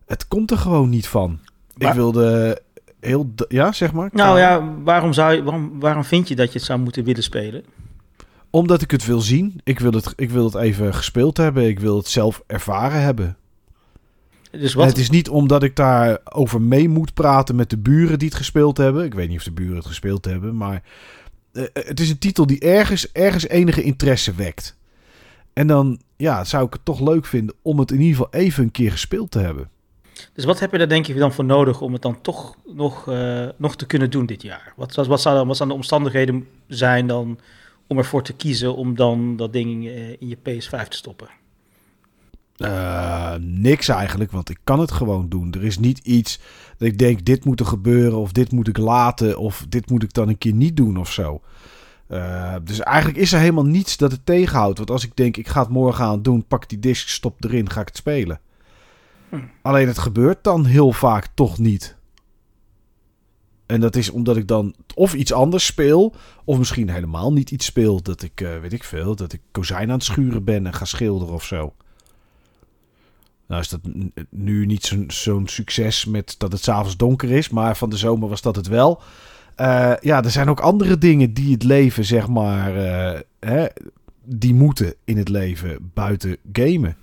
Het 0.07 0.29
komt 0.29 0.51
er 0.51 0.59
gewoon 0.59 0.89
niet 0.89 1.09
van. 1.09 1.39
Maar... 1.77 1.89
Ik 1.89 1.95
wilde 1.95 2.61
heel... 3.01 3.35
Ja, 3.49 3.73
zeg 3.73 3.93
maar. 3.93 4.11
Nou 4.13 4.39
ja, 4.39 4.75
waarom, 4.83 5.13
zou 5.13 5.33
je, 5.33 5.43
waarom, 5.43 5.81
waarom 5.81 6.05
vind 6.05 6.29
je 6.29 6.37
dat 6.37 6.53
je 6.53 6.59
het 6.59 6.67
zou 6.67 6.79
moeten 6.79 7.05
willen 7.05 7.23
spelen? 7.23 7.65
Omdat 8.57 8.83
ik 8.83 8.91
het 8.91 9.07
wil 9.07 9.21
zien. 9.21 9.61
Ik 9.65 9.79
wil 9.79 9.93
het, 9.93 10.13
ik 10.17 10.31
wil 10.31 10.45
het 10.45 10.55
even 10.55 10.95
gespeeld 10.95 11.37
hebben. 11.37 11.69
Ik 11.69 11.81
wil 11.81 11.97
het 11.97 12.09
zelf 12.09 12.43
ervaren 12.47 13.01
hebben. 13.03 13.37
Dus 14.51 14.75
wat... 14.75 14.87
Het 14.87 14.99
is 14.99 15.11
niet 15.11 15.29
omdat 15.29 15.63
ik 15.63 15.77
daar 15.77 16.19
over 16.25 16.63
mee 16.63 16.89
moet 16.89 17.15
praten 17.15 17.57
met 17.57 17.71
de 17.71 17.79
buren 17.79 18.19
die 18.19 18.29
het 18.29 18.37
gespeeld 18.37 18.77
hebben. 18.77 19.05
Ik 19.05 19.15
weet 19.15 19.29
niet 19.29 19.39
of 19.39 19.45
de 19.45 19.53
buren 19.53 19.77
het 19.77 19.87
gespeeld 19.87 20.25
hebben, 20.25 20.57
maar 20.57 20.83
uh, 21.53 21.65
het 21.73 22.01
is 22.01 22.11
een 22.11 22.19
titel 22.19 22.47
die 22.47 22.61
ergens, 22.61 23.13
ergens 23.13 23.49
enige 23.49 23.83
interesse 23.83 24.35
wekt. 24.35 24.77
En 25.53 25.67
dan 25.67 26.01
ja, 26.17 26.45
zou 26.45 26.67
ik 26.67 26.73
het 26.73 26.85
toch 26.85 27.01
leuk 27.01 27.27
vinden 27.27 27.55
om 27.63 27.79
het 27.79 27.91
in 27.91 28.01
ieder 28.01 28.17
geval 28.17 28.41
even 28.41 28.65
een 28.65 28.71
keer 28.71 28.91
gespeeld 28.91 29.31
te 29.31 29.39
hebben. 29.39 29.71
Dus 30.33 30.45
wat 30.45 30.61
heb 30.61 30.73
je 30.73 30.79
daar 30.79 30.89
denk 30.89 31.07
je 31.07 31.15
dan 31.15 31.33
voor 31.33 31.45
nodig 31.45 31.81
om 31.81 31.93
het 31.93 32.03
dan 32.03 32.21
toch 32.21 32.57
nog, 32.75 33.07
uh, 33.09 33.49
nog 33.57 33.77
te 33.77 33.87
kunnen 33.87 34.11
doen 34.11 34.27
dit 34.27 34.43
jaar? 34.43 34.73
Wat, 34.77 34.95
wat, 34.95 35.07
wat, 35.07 35.21
zou 35.21 35.37
dan, 35.37 35.47
wat 35.47 35.57
zouden 35.57 35.79
de 35.79 35.83
omstandigheden 35.83 36.49
zijn 36.67 37.07
dan 37.07 37.39
om 37.87 37.99
ervoor 37.99 38.23
te 38.23 38.33
kiezen 38.33 38.77
om 38.77 38.97
dan 38.97 39.37
dat 39.37 39.53
ding 39.53 39.85
uh, 39.85 40.09
in 40.09 40.29
je 40.29 40.37
PS5 40.37 40.89
te 40.89 40.97
stoppen? 40.97 41.29
Uh, 42.57 43.35
niks 43.39 43.89
eigenlijk, 43.89 44.31
want 44.31 44.49
ik 44.49 44.59
kan 44.65 44.81
het 44.81 44.93
gewoon 44.93 45.29
doen. 45.29 45.53
Er 45.53 45.65
is 45.65 45.79
niet 45.79 45.99
iets 45.99 46.41
dat 46.79 46.89
ik 46.89 46.99
denk, 46.99 47.25
dit 47.25 47.45
moet 47.45 47.61
er 47.61 47.67
gebeuren, 47.67 48.19
of 48.19 48.33
dit 48.33 48.53
moet 48.53 48.69
ik 48.69 48.77
laten, 48.77 49.39
of 49.39 49.67
dit 49.69 49.91
moet 49.91 50.03
ik 50.03 50.13
dan 50.13 50.29
een 50.29 50.39
keer 50.39 50.53
niet 50.53 50.77
doen 50.77 50.97
of 50.97 51.13
zo. 51.13 51.41
Uh, 52.11 52.55
dus 52.65 52.81
eigenlijk 52.81 53.19
is 53.19 53.33
er 53.33 53.39
helemaal 53.39 53.67
niets 53.67 53.97
dat 53.97 54.11
het 54.11 54.27
tegenhoudt. 54.27 54.79
Want 54.79 54.91
als 54.91 55.05
ik 55.05 55.17
denk, 55.17 55.37
ik 55.37 55.49
ga 55.49 55.61
het 55.61 55.69
morgen 55.69 56.05
aan 56.05 56.23
doen, 56.23 56.45
pak 56.45 56.69
die 56.69 56.79
disc, 56.79 57.09
stop 57.09 57.45
erin, 57.45 57.71
ga 57.71 57.81
ik 57.81 57.87
het 57.87 57.97
spelen. 57.97 58.41
Hm. 59.29 59.37
Alleen 59.63 59.87
het 59.87 59.99
gebeurt 59.99 60.45
dan 60.45 60.65
heel 60.65 60.93
vaak 60.93 61.29
toch 61.35 61.59
niet. 61.59 61.96
En 63.67 63.81
dat 63.81 63.97
is 63.97 64.11
omdat 64.11 64.37
ik 64.37 64.49
dan 64.49 64.75
of 64.95 65.15
iets 65.15 65.33
anders 65.33 65.67
speel, 65.67 66.15
of 66.45 66.59
misschien 66.59 66.91
helemaal 66.91 67.33
niet 67.33 67.51
iets 67.51 67.67
speel. 67.67 68.03
Dat 68.03 68.23
ik, 68.23 68.41
uh, 68.41 68.59
weet 68.61 68.73
ik 68.73 68.85
veel, 68.85 69.17
dat 69.17 69.33
ik 69.33 69.41
kozijn 69.51 69.89
aan 69.89 69.97
het 69.97 70.05
schuren 70.05 70.45
ben 70.45 70.67
en 70.67 70.75
ga 70.75 70.85
schilderen 70.85 71.35
of 71.35 71.45
zo. 71.45 71.75
Nou 73.47 73.61
is 73.61 73.69
dat 73.69 73.81
nu 74.31 74.67
niet 74.67 74.97
zo'n 75.07 75.49
succes 75.49 76.05
met 76.05 76.35
dat 76.39 76.53
het 76.53 76.63
s'avonds 76.63 76.97
donker 76.97 77.31
is, 77.31 77.49
maar 77.49 77.77
van 77.77 77.91
de 77.91 77.97
zomer 77.97 78.29
was 78.29 78.43
dat 78.43 78.57
het 78.57 78.67
wel. 78.67 79.03
Uh, 79.61 79.93
ja, 80.01 80.25
er 80.25 80.31
zijn 80.31 80.49
ook 80.49 80.61
andere 80.61 80.99
dingen 80.99 81.35
die 81.35 81.53
het 81.53 81.63
leven, 81.63 82.05
zeg 82.05 82.29
maar, 82.29 82.77
uh, 82.77 83.21
hè, 83.41 83.67
die 84.25 84.55
moeten 84.55 84.95
in 85.05 85.17
het 85.17 85.29
leven 85.29 85.91
buiten 85.95 86.37
gamen. 86.53 86.97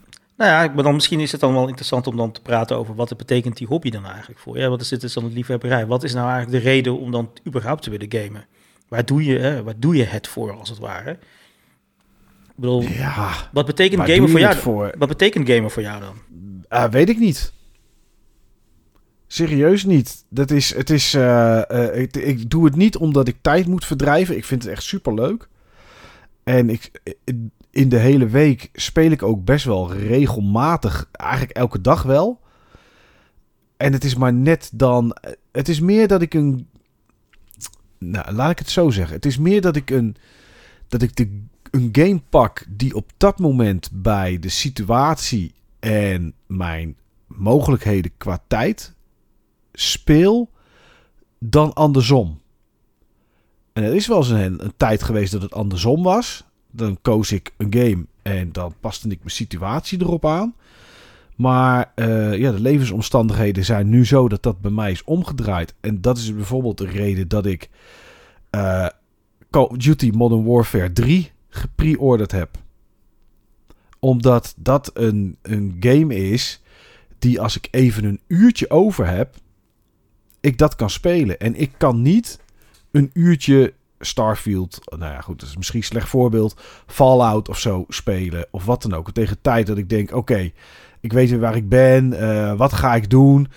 Nou 0.44 0.56
ja, 0.56 0.74
maar 0.74 0.84
dan, 0.84 0.94
misschien 0.94 1.20
is 1.20 1.32
het 1.32 1.42
dan 1.42 1.54
wel 1.54 1.68
interessant 1.68 2.08
om 2.08 2.18
dan 2.18 2.32
te 2.32 2.42
praten 2.42 2.78
over 2.78 2.96
wat 2.96 3.10
het 3.10 3.18
betekent 3.18 3.58
die 3.58 3.68
hobby 3.68 3.90
dan 3.90 4.06
eigenlijk 4.06 4.40
voor. 4.40 4.58
Ja, 4.58 4.70
wat 4.70 4.82
is 4.82 4.88
dit 4.88 5.02
dus 5.02 5.14
dan 5.14 5.24
het 5.24 5.34
liefhebberij? 5.34 5.86
Wat 5.86 6.04
is 6.04 6.14
nou 6.14 6.30
eigenlijk 6.30 6.64
de 6.64 6.70
reden 6.70 7.00
om 7.00 7.12
dan 7.12 7.32
überhaupt 7.48 7.84
te 7.84 7.90
willen 7.90 8.12
gamen? 8.12 8.46
Waar 8.88 9.06
doe 9.06 9.24
je, 9.24 9.38
hè, 9.40 9.64
waar 9.64 9.74
doe 9.78 9.96
je 9.96 10.04
het 10.04 10.28
voor, 10.28 10.52
als 10.52 10.70
het 10.70 10.80
ware? 10.80 11.12
Ik 11.12 12.56
bedoel, 12.56 12.82
ja, 12.82 13.50
wat 13.52 13.66
betekent 13.66 14.10
gamen 14.10 14.30
voor 14.30 14.40
jou? 14.40 14.56
Voor? 14.56 14.94
Wat 14.98 15.08
betekent 15.08 15.50
gamen 15.50 15.72
voor 15.72 15.82
jou 15.82 16.02
dan? 16.02 16.16
Uh, 16.70 16.86
weet 16.90 17.10
ik 17.10 17.20
niet. 17.20 17.54
Serieus 19.28 19.84
niet. 19.84 20.26
Dat 20.30 20.52
is, 20.52 20.76
het 20.76 20.90
is, 20.90 21.14
uh, 21.16 21.62
uh, 21.72 21.98
ik, 21.98 22.16
ik, 22.16 22.50
doe 22.50 22.66
het 22.66 22.76
niet 22.76 22.98
omdat 22.98 23.28
ik 23.28 23.36
tijd 23.42 23.68
moet 23.68 23.86
verdrijven. 23.86 24.38
Ik 24.38 24.46
vind 24.46 24.64
het 24.64 24.72
echt 24.72 24.84
super 24.84 25.14
leuk. 25.14 25.48
En 26.44 26.70
ik, 26.70 26.92
in 27.74 27.90
de 27.90 27.98
hele 27.98 28.28
week 28.28 28.70
speel 28.74 29.12
ik 29.12 29.24
ook 29.24 29.46
best 29.46 29.66
wel 29.66 29.94
regelmatig. 29.94 31.10
Eigenlijk 31.12 31.58
elke 31.58 31.82
dag 31.82 32.04
wel. 32.04 32.42
En 33.78 33.94
het 33.94 34.04
is 34.04 34.16
maar 34.16 34.34
net 34.34 34.70
dan. 34.74 35.16
Het 35.52 35.70
is 35.70 35.80
meer 35.80 36.08
dat 36.08 36.22
ik 36.22 36.34
een. 36.34 36.68
Nou, 37.98 38.32
laat 38.32 38.52
ik 38.52 38.60
het 38.60 38.70
zo 38.70 38.90
zeggen. 38.90 39.16
Het 39.16 39.26
is 39.26 39.38
meer 39.38 39.62
dat 39.62 39.76
ik 39.76 39.90
een. 39.90 40.16
Dat 40.88 41.02
ik 41.02 41.16
de, 41.16 41.42
een 41.72 41.90
game 41.92 42.22
pak 42.30 42.66
die 42.70 42.96
op 42.96 43.12
dat 43.18 43.40
moment 43.40 43.90
bij 43.94 44.40
de 44.40 44.50
situatie 44.50 45.54
en 45.80 46.34
mijn 46.48 46.98
mogelijkheden 47.28 48.12
qua 48.18 48.44
tijd 48.48 48.94
speel 49.72 50.50
dan 51.40 51.74
andersom. 51.74 52.42
En 53.74 53.84
er 53.84 53.96
is 53.96 54.08
wel 54.08 54.18
eens 54.18 54.30
een, 54.30 54.64
een 54.64 54.74
tijd 54.78 55.04
geweest 55.04 55.32
dat 55.32 55.42
het 55.42 55.54
andersom 55.54 56.04
was. 56.04 56.46
Dan 56.76 56.98
koos 57.02 57.32
ik 57.32 57.54
een 57.58 57.74
game 57.74 58.06
en 58.22 58.52
dan 58.52 58.74
paste 58.80 59.10
ik 59.10 59.18
mijn 59.20 59.30
situatie 59.30 60.02
erop 60.02 60.26
aan. 60.26 60.56
Maar 61.36 61.92
uh, 61.96 62.38
ja, 62.38 62.52
de 62.52 62.60
levensomstandigheden 62.60 63.66
zijn 63.66 63.90
nu 63.90 64.06
zo 64.06 64.30
dat 64.30 64.44
dat 64.44 64.62
bij 64.62 64.72
mij 64.72 64.92
is 64.92 65.04
omgedraaid. 65.04 65.74
En 65.80 66.02
dat 66.02 66.18
is 66.18 66.36
bijvoorbeeld 66.36 66.78
de 66.78 66.88
reden 66.88 67.28
dat 67.28 67.46
ik 67.46 67.70
uh, 68.52 68.88
Call 69.50 69.64
of 69.64 69.78
Duty 69.78 70.12
Modern 70.14 70.44
Warfare 70.44 70.94
3 70.94 71.32
gepreorderd 71.50 72.32
heb 72.32 72.62
omdat 74.04 74.54
dat 74.58 74.92
een, 74.94 75.38
een 75.42 75.78
game 75.80 76.16
is 76.16 76.62
die 77.20 77.42
als 77.42 77.58
ik 77.58 77.68
even 77.72 78.04
een 78.04 78.20
uurtje 78.28 78.70
over 78.70 79.08
heb, 79.08 79.36
ik 80.40 80.58
dat 80.58 80.76
kan 80.76 80.90
spelen. 80.90 81.40
En 81.40 81.56
ik 81.56 81.72
kan 81.78 82.02
niet 82.02 82.40
een 82.92 83.10
uurtje 83.14 83.74
Starfield, 84.06 84.80
nou 84.98 85.12
ja 85.12 85.22
goed, 85.22 85.40
dat 85.40 85.50
is 85.50 85.58
misschien 85.58 85.80
een 85.80 85.86
slecht 85.86 86.10
voorbeeld, 86.10 86.62
Fallout 86.86 87.50
of 87.50 87.60
zo 87.60 87.86
spelen 87.88 88.48
of 88.52 88.66
wat 88.66 88.82
dan 88.82 88.94
ook. 88.94 89.12
Tegen 89.12 89.42
tijd 89.42 89.68
dat 89.68 89.78
ik 89.78 89.90
denk, 89.90 90.16
oké, 90.16 90.52
ik 91.00 91.14
weet 91.14 91.30
weer 91.30 91.40
waar 91.40 91.56
ik 91.56 91.70
ben, 91.70 92.14
uh, 92.14 92.54
wat 92.54 92.74
ga 92.74 92.96
ik 92.96 93.10
doen? 93.10 93.48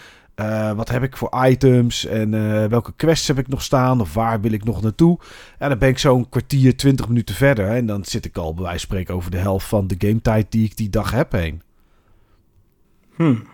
Uh, 0.41 0.73
wat 0.73 0.89
heb 0.89 1.03
ik 1.03 1.17
voor 1.17 1.47
items 1.47 2.07
en 2.07 2.33
uh, 2.33 2.65
welke 2.65 2.93
quests 2.97 3.29
heb 3.29 3.39
ik 3.39 3.49
nog 3.49 3.63
staan 3.63 4.01
of 4.01 4.15
waar 4.15 4.41
wil 4.41 4.53
ik 4.53 4.65
nog 4.65 4.83
naartoe? 4.83 5.19
En 5.59 5.69
dan 5.69 5.79
ben 5.79 5.89
ik 5.89 5.99
zo'n 5.99 6.29
kwartier, 6.29 6.77
twintig 6.77 7.09
minuten 7.09 7.35
verder 7.35 7.69
en 7.69 7.87
dan 7.87 8.05
zit 8.05 8.25
ik 8.25 8.37
al 8.37 8.55
bij 8.55 8.63
wijze 8.63 8.79
van 8.79 8.89
spreken 8.89 9.15
over 9.15 9.31
de 9.31 9.37
helft 9.37 9.67
van 9.67 9.87
de 9.87 9.95
gametijd 9.99 10.53
die 10.53 10.65
ik 10.65 10.77
die 10.77 10.91
dag 10.91 11.11
heb 11.11 11.33
heen. 11.33 11.63
Hmm. 13.15 13.47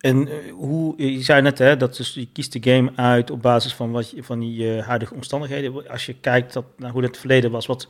En 0.00 0.28
uh, 0.28 0.34
hoe, 0.52 0.94
je 0.96 1.22
zei 1.22 1.42
net 1.42 1.58
hè, 1.58 1.76
dat 1.76 1.96
dus 1.96 2.14
je 2.14 2.28
kiest 2.32 2.52
de 2.52 2.72
game 2.72 2.92
uit 2.94 3.30
op 3.30 3.42
basis 3.42 3.74
van, 3.74 3.90
wat 3.90 4.10
je, 4.10 4.22
van 4.22 4.38
die 4.38 4.80
huidige 4.80 5.14
omstandigheden. 5.14 5.88
Als 5.88 6.06
je 6.06 6.14
kijkt 6.14 6.52
dat, 6.52 6.64
naar 6.76 6.90
hoe 6.90 7.02
het 7.02 7.18
verleden 7.18 7.50
was, 7.50 7.66
wat 7.66 7.88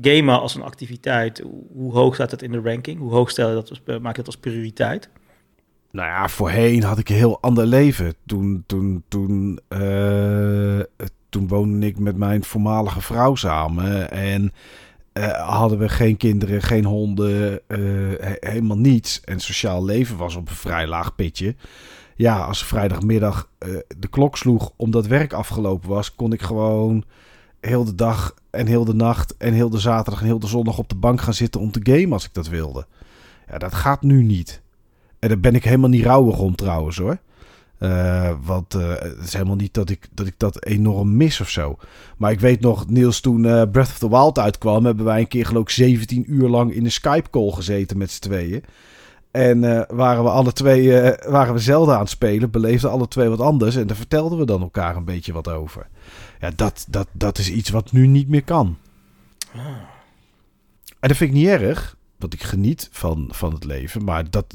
gamen 0.00 0.40
als 0.40 0.54
een 0.54 0.62
activiteit, 0.62 1.42
hoe 1.72 1.92
hoog 1.92 2.14
staat 2.14 2.30
het 2.30 2.42
in 2.42 2.52
de 2.52 2.60
ranking? 2.60 2.98
Hoe 2.98 3.12
hoog 3.12 3.30
stel 3.30 3.48
je 3.48 3.54
dat, 3.54 4.00
maak 4.00 4.16
je 4.16 4.22
dat 4.22 4.26
als 4.26 4.36
prioriteit? 4.36 5.08
Nou 5.90 6.08
ja, 6.08 6.28
voorheen 6.28 6.82
had 6.82 6.98
ik 6.98 7.08
een 7.08 7.14
heel 7.14 7.40
ander 7.40 7.66
leven. 7.66 8.14
Toen, 8.26 8.64
toen, 8.66 9.04
toen, 9.08 9.60
toen 11.28 11.48
woonde 11.48 11.86
ik 11.86 11.98
met 11.98 12.16
mijn 12.16 12.44
voormalige 12.44 13.00
vrouw 13.00 13.34
samen. 13.34 14.10
En 14.10 14.52
uh, 15.16 15.48
hadden 15.48 15.78
we 15.78 15.88
geen 15.88 16.16
kinderen, 16.16 16.62
geen 16.62 16.84
honden, 16.84 17.60
uh, 17.68 18.14
helemaal 18.40 18.78
niets. 18.78 19.20
En 19.20 19.40
sociaal 19.40 19.84
leven 19.84 20.16
was 20.16 20.36
op 20.36 20.48
een 20.48 20.54
vrij 20.54 20.86
laag 20.86 21.14
pitje. 21.14 21.54
Ja, 22.14 22.38
als 22.38 22.64
vrijdagmiddag 22.64 23.48
de 23.98 24.08
klok 24.10 24.36
sloeg 24.36 24.72
omdat 24.76 25.06
werk 25.06 25.32
afgelopen 25.32 25.88
was, 25.88 26.14
kon 26.14 26.32
ik 26.32 26.42
gewoon 26.42 27.04
heel 27.60 27.84
de 27.84 27.94
dag 27.94 28.34
en 28.50 28.66
heel 28.66 28.84
de 28.84 28.94
nacht 28.94 29.36
en 29.36 29.52
heel 29.52 29.70
de 29.70 29.78
zaterdag 29.78 30.20
en 30.20 30.26
heel 30.26 30.38
de 30.38 30.46
zondag 30.46 30.78
op 30.78 30.88
de 30.88 30.94
bank 30.94 31.20
gaan 31.20 31.34
zitten 31.34 31.60
om 31.60 31.70
te 31.70 31.80
gamen 31.82 32.12
als 32.12 32.24
ik 32.24 32.34
dat 32.34 32.48
wilde. 32.48 32.86
Ja, 33.48 33.58
dat 33.58 33.74
gaat 33.74 34.02
nu 34.02 34.22
niet. 34.22 34.62
En 35.18 35.28
daar 35.28 35.40
ben 35.40 35.54
ik 35.54 35.64
helemaal 35.64 35.88
niet 35.88 36.04
rouwig 36.04 36.38
om 36.38 36.54
trouwens 36.54 36.96
hoor. 36.96 37.18
Uh, 37.78 38.32
want 38.44 38.74
uh, 38.74 38.88
het 38.88 39.18
is 39.24 39.32
helemaal 39.32 39.56
niet 39.56 39.74
dat 39.74 39.90
ik, 39.90 40.08
dat 40.12 40.26
ik 40.26 40.34
dat 40.36 40.64
enorm 40.64 41.16
mis 41.16 41.40
of 41.40 41.50
zo. 41.50 41.78
Maar 42.16 42.30
ik 42.30 42.40
weet 42.40 42.60
nog, 42.60 42.88
Niels, 42.88 43.20
toen 43.20 43.44
uh, 43.44 43.62
Breath 43.72 43.88
of 43.88 43.98
the 43.98 44.08
Wild 44.08 44.38
uitkwam... 44.38 44.84
hebben 44.84 45.04
wij 45.04 45.20
een 45.20 45.28
keer 45.28 45.46
geloof 45.46 45.62
ik 45.62 45.70
17 45.70 46.24
uur 46.32 46.48
lang 46.48 46.72
in 46.72 46.84
een 46.84 46.92
Skype-call 46.92 47.50
gezeten 47.50 47.98
met 47.98 48.10
z'n 48.10 48.20
tweeën. 48.20 48.64
En 49.30 49.86
waren 49.96 50.22
we 50.22 50.30
alle 50.30 50.52
twee 50.52 50.90
waren 51.28 51.54
we 51.54 51.60
zelden 51.60 51.94
aan 51.94 52.00
het 52.00 52.08
spelen. 52.10 52.50
Beleefden 52.50 52.90
alle 52.90 53.08
twee 53.08 53.28
wat 53.28 53.40
anders. 53.40 53.76
En 53.76 53.86
daar 53.86 53.96
vertelden 53.96 54.38
we 54.38 54.44
dan 54.44 54.60
elkaar 54.60 54.96
een 54.96 55.04
beetje 55.04 55.32
wat 55.32 55.48
over. 55.48 55.86
Ja, 56.40 56.50
dat, 56.56 56.86
dat, 56.88 57.08
dat 57.12 57.38
is 57.38 57.50
iets 57.50 57.70
wat 57.70 57.92
nu 57.92 58.06
niet 58.06 58.28
meer 58.28 58.44
kan. 58.44 58.76
En 61.00 61.08
dat 61.08 61.16
vind 61.16 61.30
ik 61.30 61.36
niet 61.36 61.46
erg. 61.46 61.96
Want 62.16 62.34
ik 62.34 62.42
geniet 62.42 62.88
van, 62.92 63.28
van 63.30 63.52
het 63.52 63.64
leven. 63.64 64.04
Maar 64.04 64.30
dat 64.30 64.54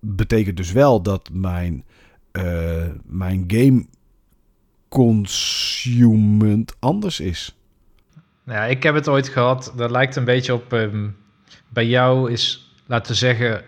betekent 0.00 0.56
dus 0.56 0.72
wel 0.72 1.02
dat 1.02 1.28
mijn, 1.32 1.84
uh, 2.32 2.84
mijn 3.04 3.44
game 3.46 3.86
consument 4.88 6.76
anders 6.78 7.20
is. 7.20 7.56
Ja, 8.46 8.64
ik 8.64 8.82
heb 8.82 8.94
het 8.94 9.08
ooit 9.08 9.28
gehad. 9.28 9.72
Dat 9.76 9.90
lijkt 9.90 10.16
een 10.16 10.24
beetje 10.24 10.54
op. 10.54 10.72
Um, 10.72 11.16
bij 11.68 11.86
jou 11.86 12.30
is, 12.30 12.74
laten 12.86 13.12
we 13.12 13.18
zeggen, 13.18 13.64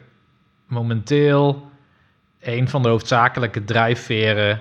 momenteel 0.66 1.70
een 2.40 2.68
van 2.68 2.82
de 2.82 2.88
hoofdzakelijke 2.88 3.64
drijfveren. 3.64 4.60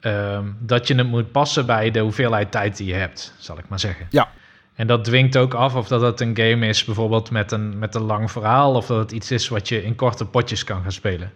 Um, 0.00 0.56
dat 0.60 0.88
je 0.88 0.94
het 0.94 1.06
moet 1.06 1.32
passen 1.32 1.66
bij 1.66 1.90
de 1.90 2.00
hoeveelheid 2.00 2.50
tijd 2.50 2.76
die 2.76 2.86
je 2.86 2.94
hebt, 2.94 3.34
zal 3.38 3.58
ik 3.58 3.68
maar 3.68 3.80
zeggen. 3.80 4.06
Ja. 4.10 4.28
En 4.74 4.86
dat 4.86 5.04
dwingt 5.04 5.36
ook 5.36 5.54
af 5.54 5.74
of 5.74 5.88
dat 5.88 6.00
het 6.00 6.20
een 6.20 6.36
game 6.36 6.66
is, 6.66 6.84
bijvoorbeeld 6.84 7.30
met 7.30 7.52
een, 7.52 7.78
met 7.78 7.94
een 7.94 8.02
lang 8.02 8.30
verhaal, 8.30 8.74
of 8.74 8.86
dat 8.86 8.98
het 8.98 9.12
iets 9.12 9.30
is 9.30 9.48
wat 9.48 9.68
je 9.68 9.82
in 9.82 9.94
korte 9.94 10.24
potjes 10.24 10.64
kan 10.64 10.82
gaan 10.82 10.92
spelen. 10.92 11.32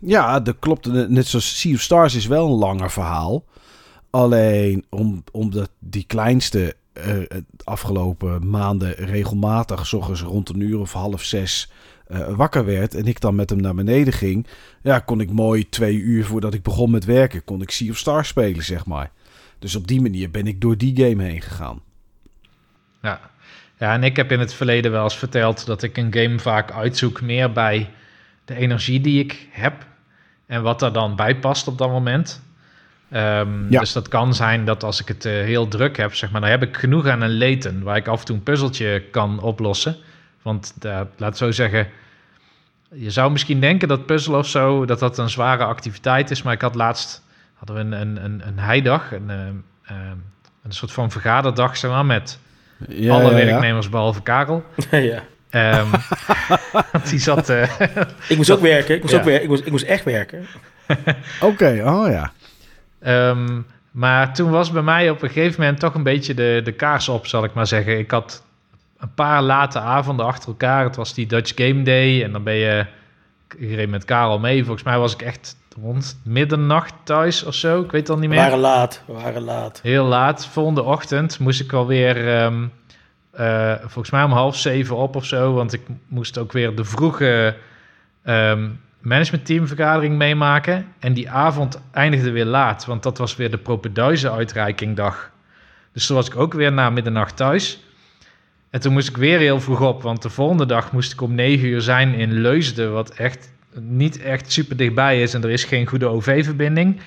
Ja, 0.00 0.40
dat 0.40 0.56
klopt. 0.58 1.08
Net 1.08 1.26
zoals 1.26 1.60
Sea 1.60 1.74
of 1.74 1.80
Stars 1.80 2.14
is 2.14 2.26
wel 2.26 2.46
een 2.46 2.58
langer 2.58 2.90
verhaal. 2.90 3.44
Alleen 4.10 4.84
om, 4.88 5.24
omdat 5.32 5.70
die 5.78 6.04
kleinste 6.06 6.74
uh, 7.06 7.40
afgelopen 7.64 8.50
maanden 8.50 8.92
regelmatig, 8.92 9.86
s 9.86 9.92
rond 9.92 10.48
een 10.48 10.60
uur 10.60 10.78
of 10.78 10.92
half 10.92 11.22
zes, 11.22 11.70
uh, 12.08 12.34
wakker 12.34 12.64
werd 12.64 12.94
en 12.94 13.06
ik 13.06 13.20
dan 13.20 13.34
met 13.34 13.50
hem 13.50 13.60
naar 13.60 13.74
beneden 13.74 14.12
ging, 14.12 14.46
ja, 14.82 14.98
kon 14.98 15.20
ik 15.20 15.30
mooi 15.30 15.68
twee 15.68 15.96
uur 15.96 16.24
voordat 16.24 16.54
ik 16.54 16.62
begon 16.62 16.90
met 16.90 17.04
werken, 17.04 17.44
kon 17.44 17.62
ik 17.62 17.70
Sea 17.70 17.90
of 17.90 17.96
Stars 17.96 18.28
spelen, 18.28 18.64
zeg 18.64 18.86
maar. 18.86 19.10
Dus 19.58 19.76
op 19.76 19.86
die 19.86 20.00
manier 20.00 20.30
ben 20.30 20.46
ik 20.46 20.60
door 20.60 20.76
die 20.76 20.96
game 20.96 21.22
heen 21.22 21.40
gegaan. 21.40 21.80
Ja. 23.02 23.20
ja, 23.78 23.94
en 23.94 24.04
ik 24.04 24.16
heb 24.16 24.32
in 24.32 24.40
het 24.40 24.54
verleden 24.54 24.90
wel 24.90 25.04
eens 25.04 25.18
verteld 25.18 25.66
dat 25.66 25.82
ik 25.82 25.96
een 25.96 26.14
game 26.14 26.38
vaak 26.38 26.72
uitzoek 26.72 27.20
meer 27.20 27.52
bij 27.52 27.90
de 28.50 28.56
energie 28.56 29.00
die 29.00 29.24
ik 29.24 29.48
heb 29.50 29.86
en 30.46 30.62
wat 30.62 30.82
er 30.82 30.92
dan 30.92 31.16
bij 31.16 31.36
past 31.36 31.68
op 31.68 31.78
dat 31.78 31.88
moment. 31.88 32.42
Um, 33.12 33.66
ja. 33.70 33.80
Dus 33.80 33.92
dat 33.92 34.08
kan 34.08 34.34
zijn 34.34 34.64
dat 34.64 34.82
als 34.82 35.00
ik 35.00 35.08
het 35.08 35.24
uh, 35.24 35.32
heel 35.32 35.68
druk 35.68 35.96
heb, 35.96 36.14
zeg 36.14 36.30
maar, 36.30 36.40
dan 36.40 36.50
heb 36.50 36.62
ik 36.62 36.76
genoeg 36.76 37.06
aan 37.06 37.20
een 37.20 37.30
leten 37.30 37.82
waar 37.82 37.96
ik 37.96 38.08
af 38.08 38.20
en 38.20 38.26
toe 38.26 38.36
een 38.36 38.42
puzzeltje 38.42 39.02
kan 39.10 39.40
oplossen. 39.40 39.96
Want 40.42 40.74
uh, 40.82 41.00
laat 41.16 41.36
zo 41.36 41.50
zeggen, 41.50 41.88
je 42.94 43.10
zou 43.10 43.30
misschien 43.32 43.60
denken 43.60 43.88
dat 43.88 44.06
puzzel 44.06 44.34
of 44.34 44.48
zo, 44.48 44.84
dat 44.84 44.98
dat 44.98 45.18
een 45.18 45.30
zware 45.30 45.64
activiteit 45.64 46.30
is. 46.30 46.42
Maar 46.42 46.52
ik 46.52 46.60
had 46.60 46.74
laatst, 46.74 47.22
hadden 47.54 47.76
we 47.76 47.82
een, 47.82 48.00
een, 48.00 48.24
een, 48.24 48.46
een 48.46 48.58
heidag, 48.58 49.12
een, 49.12 49.30
uh, 49.30 49.96
een 50.62 50.72
soort 50.72 50.92
van 50.92 51.10
vergaderdag, 51.10 51.76
zeg 51.76 51.90
maar, 51.90 52.06
met 52.06 52.38
ja, 52.88 53.14
alle 53.14 53.30
ja, 53.30 53.44
werknemers 53.44 53.88
behalve 53.88 54.22
Karel. 54.22 54.64
ja. 54.90 55.22
Um, 55.56 55.90
die 57.08 57.18
zat... 57.18 57.50
Uh, 57.50 57.62
ik 58.28 58.36
moest 58.36 58.50
ook 58.50 58.60
werken. 58.60 58.94
Ik 58.94 59.02
moest, 59.02 59.14
ook 59.14 59.24
werken. 59.24 59.42
Ik 59.42 59.48
moest, 59.48 59.64
ik 59.64 59.70
moest 59.70 59.84
echt 59.84 60.04
werken. 60.04 60.46
Oké, 61.40 61.82
oh 61.84 62.08
ja. 62.10 62.32
Um, 63.30 63.66
maar 63.90 64.34
toen 64.34 64.50
was 64.50 64.70
bij 64.70 64.82
mij 64.82 65.10
op 65.10 65.22
een 65.22 65.30
gegeven 65.30 65.60
moment 65.60 65.80
toch 65.80 65.94
een 65.94 66.02
beetje 66.02 66.34
de, 66.34 66.60
de 66.64 66.72
kaars 66.72 67.08
op, 67.08 67.26
zal 67.26 67.44
ik 67.44 67.54
maar 67.54 67.66
zeggen. 67.66 67.98
Ik 67.98 68.10
had 68.10 68.42
een 68.98 69.14
paar 69.14 69.42
late 69.42 69.78
avonden 69.78 70.26
achter 70.26 70.48
elkaar. 70.48 70.84
Het 70.84 70.96
was 70.96 71.14
die 71.14 71.26
Dutch 71.26 71.52
Game 71.54 71.82
Day 71.82 72.24
en 72.24 72.32
dan 72.32 72.42
ben 72.42 72.54
je... 72.54 72.86
Ik 73.58 73.74
reed 73.74 73.90
met 73.90 74.04
Karel 74.04 74.38
mee. 74.38 74.64
Volgens 74.64 74.84
mij 74.84 74.98
was 74.98 75.12
ik 75.12 75.22
echt 75.22 75.56
rond 75.82 76.20
middernacht 76.24 76.94
thuis 77.04 77.44
of 77.44 77.54
zo. 77.54 77.80
Ik 77.80 77.90
weet 77.90 78.00
het 78.00 78.10
al 78.10 78.18
niet 78.18 78.28
meer. 78.28 78.38
We 78.38 78.44
waren 78.44 78.58
laat. 78.58 79.02
We 79.06 79.12
waren 79.12 79.42
laat. 79.42 79.80
Heel 79.82 80.04
laat. 80.04 80.46
Volgende 80.46 80.82
ochtend 80.82 81.38
moest 81.38 81.60
ik 81.60 81.72
alweer... 81.72 82.42
Um, 82.42 82.72
uh, 83.38 83.74
volgens 83.80 84.10
mij 84.10 84.22
om 84.22 84.32
half 84.32 84.56
zeven 84.56 84.96
op 84.96 85.16
of 85.16 85.24
zo. 85.24 85.52
Want 85.52 85.72
ik 85.72 85.80
moest 86.08 86.38
ook 86.38 86.52
weer 86.52 86.74
de 86.74 86.84
vroege 86.84 87.56
um, 88.24 88.80
managementteamvergadering 89.00 90.16
meemaken. 90.16 90.86
En 90.98 91.12
die 91.12 91.30
avond 91.30 91.80
eindigde 91.92 92.30
weer 92.30 92.44
laat. 92.44 92.84
Want 92.84 93.02
dat 93.02 93.18
was 93.18 93.36
weer 93.36 93.50
de 93.50 93.58
propenduizen 93.58 94.32
uitreikingdag. 94.32 95.30
Dus 95.92 96.06
toen 96.06 96.16
was 96.16 96.26
ik 96.26 96.36
ook 96.36 96.52
weer 96.52 96.72
na 96.72 96.90
middernacht 96.90 97.36
thuis. 97.36 97.84
En 98.70 98.80
toen 98.80 98.92
moest 98.92 99.08
ik 99.08 99.16
weer 99.16 99.38
heel 99.38 99.60
vroeg 99.60 99.80
op. 99.80 100.02
Want 100.02 100.22
de 100.22 100.30
volgende 100.30 100.66
dag 100.66 100.92
moest 100.92 101.12
ik 101.12 101.20
om 101.20 101.34
negen 101.34 101.68
uur 101.68 101.80
zijn 101.80 102.14
in 102.14 102.32
Leusden. 102.32 102.92
Wat 102.92 103.10
echt 103.10 103.52
niet 103.74 104.22
echt 104.22 104.52
super 104.52 104.76
dichtbij 104.76 105.22
is. 105.22 105.34
En 105.34 105.42
er 105.42 105.50
is 105.50 105.64
geen 105.64 105.86
goede 105.86 106.06
OV-verbinding. 106.06 107.00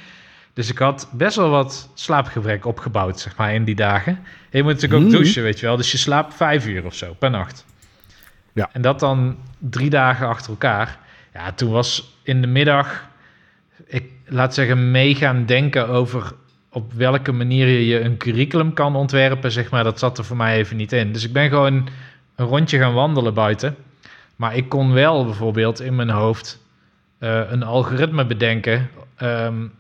Dus 0.54 0.70
ik 0.70 0.78
had 0.78 1.10
best 1.12 1.36
wel 1.36 1.50
wat 1.50 1.90
slaapgebrek 1.94 2.66
opgebouwd, 2.66 3.20
zeg 3.20 3.36
maar, 3.36 3.54
in 3.54 3.64
die 3.64 3.76
dagen. 3.76 4.20
je 4.50 4.64
moet 4.64 4.74
natuurlijk 4.74 5.02
ook 5.02 5.08
mhm. 5.08 5.18
douchen, 5.18 5.44
weet 5.44 5.60
je 5.60 5.66
wel. 5.66 5.78
Dus 5.78 5.92
je 5.92 5.98
slaapt 5.98 6.34
vijf 6.34 6.68
uur 6.68 6.86
of 6.86 6.96
zo 6.96 7.14
per 7.14 7.30
nacht. 7.30 7.66
Ja. 8.54 8.70
En 8.72 8.82
dat 8.82 9.00
dan 9.00 9.38
drie 9.58 9.90
dagen 9.90 10.28
achter 10.28 10.50
elkaar. 10.50 11.00
Ja, 11.34 11.52
toen 11.52 11.72
was 11.72 12.18
in 12.24 12.42
de 12.42 12.48
middag, 12.48 13.10
ik 13.86 14.04
laat 14.26 14.54
zeggen, 14.54 14.92
mee 14.92 15.16
gaan 15.16 15.46
denken 15.46 15.88
over 15.88 16.34
op 16.70 16.94
welke 16.94 17.32
manier 17.32 17.68
je 17.68 18.00
een 18.00 18.18
curriculum 18.18 18.74
kan 18.74 18.96
ontwerpen, 18.96 19.52
zeg 19.52 19.70
maar. 19.70 19.84
Dat 19.84 20.00
zat 20.00 20.18
er 20.18 20.26
voor 20.26 20.38
mij 20.38 20.58
even 20.58 20.78
niet 20.78 20.92
in. 20.92 21.12
Dus 21.12 21.24
ik 21.24 21.34
ben 21.34 21.50
gewoon 21.50 21.90
een 22.36 22.46
rondje 22.46 22.78
gaan 22.78 22.94
wandelen 22.94 23.34
buiten. 23.34 23.76
Maar 24.36 24.56
ik 24.56 24.70
kon 24.70 24.94
wel 24.94 25.26
bijvoorbeeld 25.26 25.82
in 25.82 25.96
mijn 25.96 26.10
hoofd 26.10 26.62
uh, 27.20 27.42
een 27.50 27.64
algoritme 27.64 28.26
bedenken. 28.26 28.90
Um, 29.22 29.72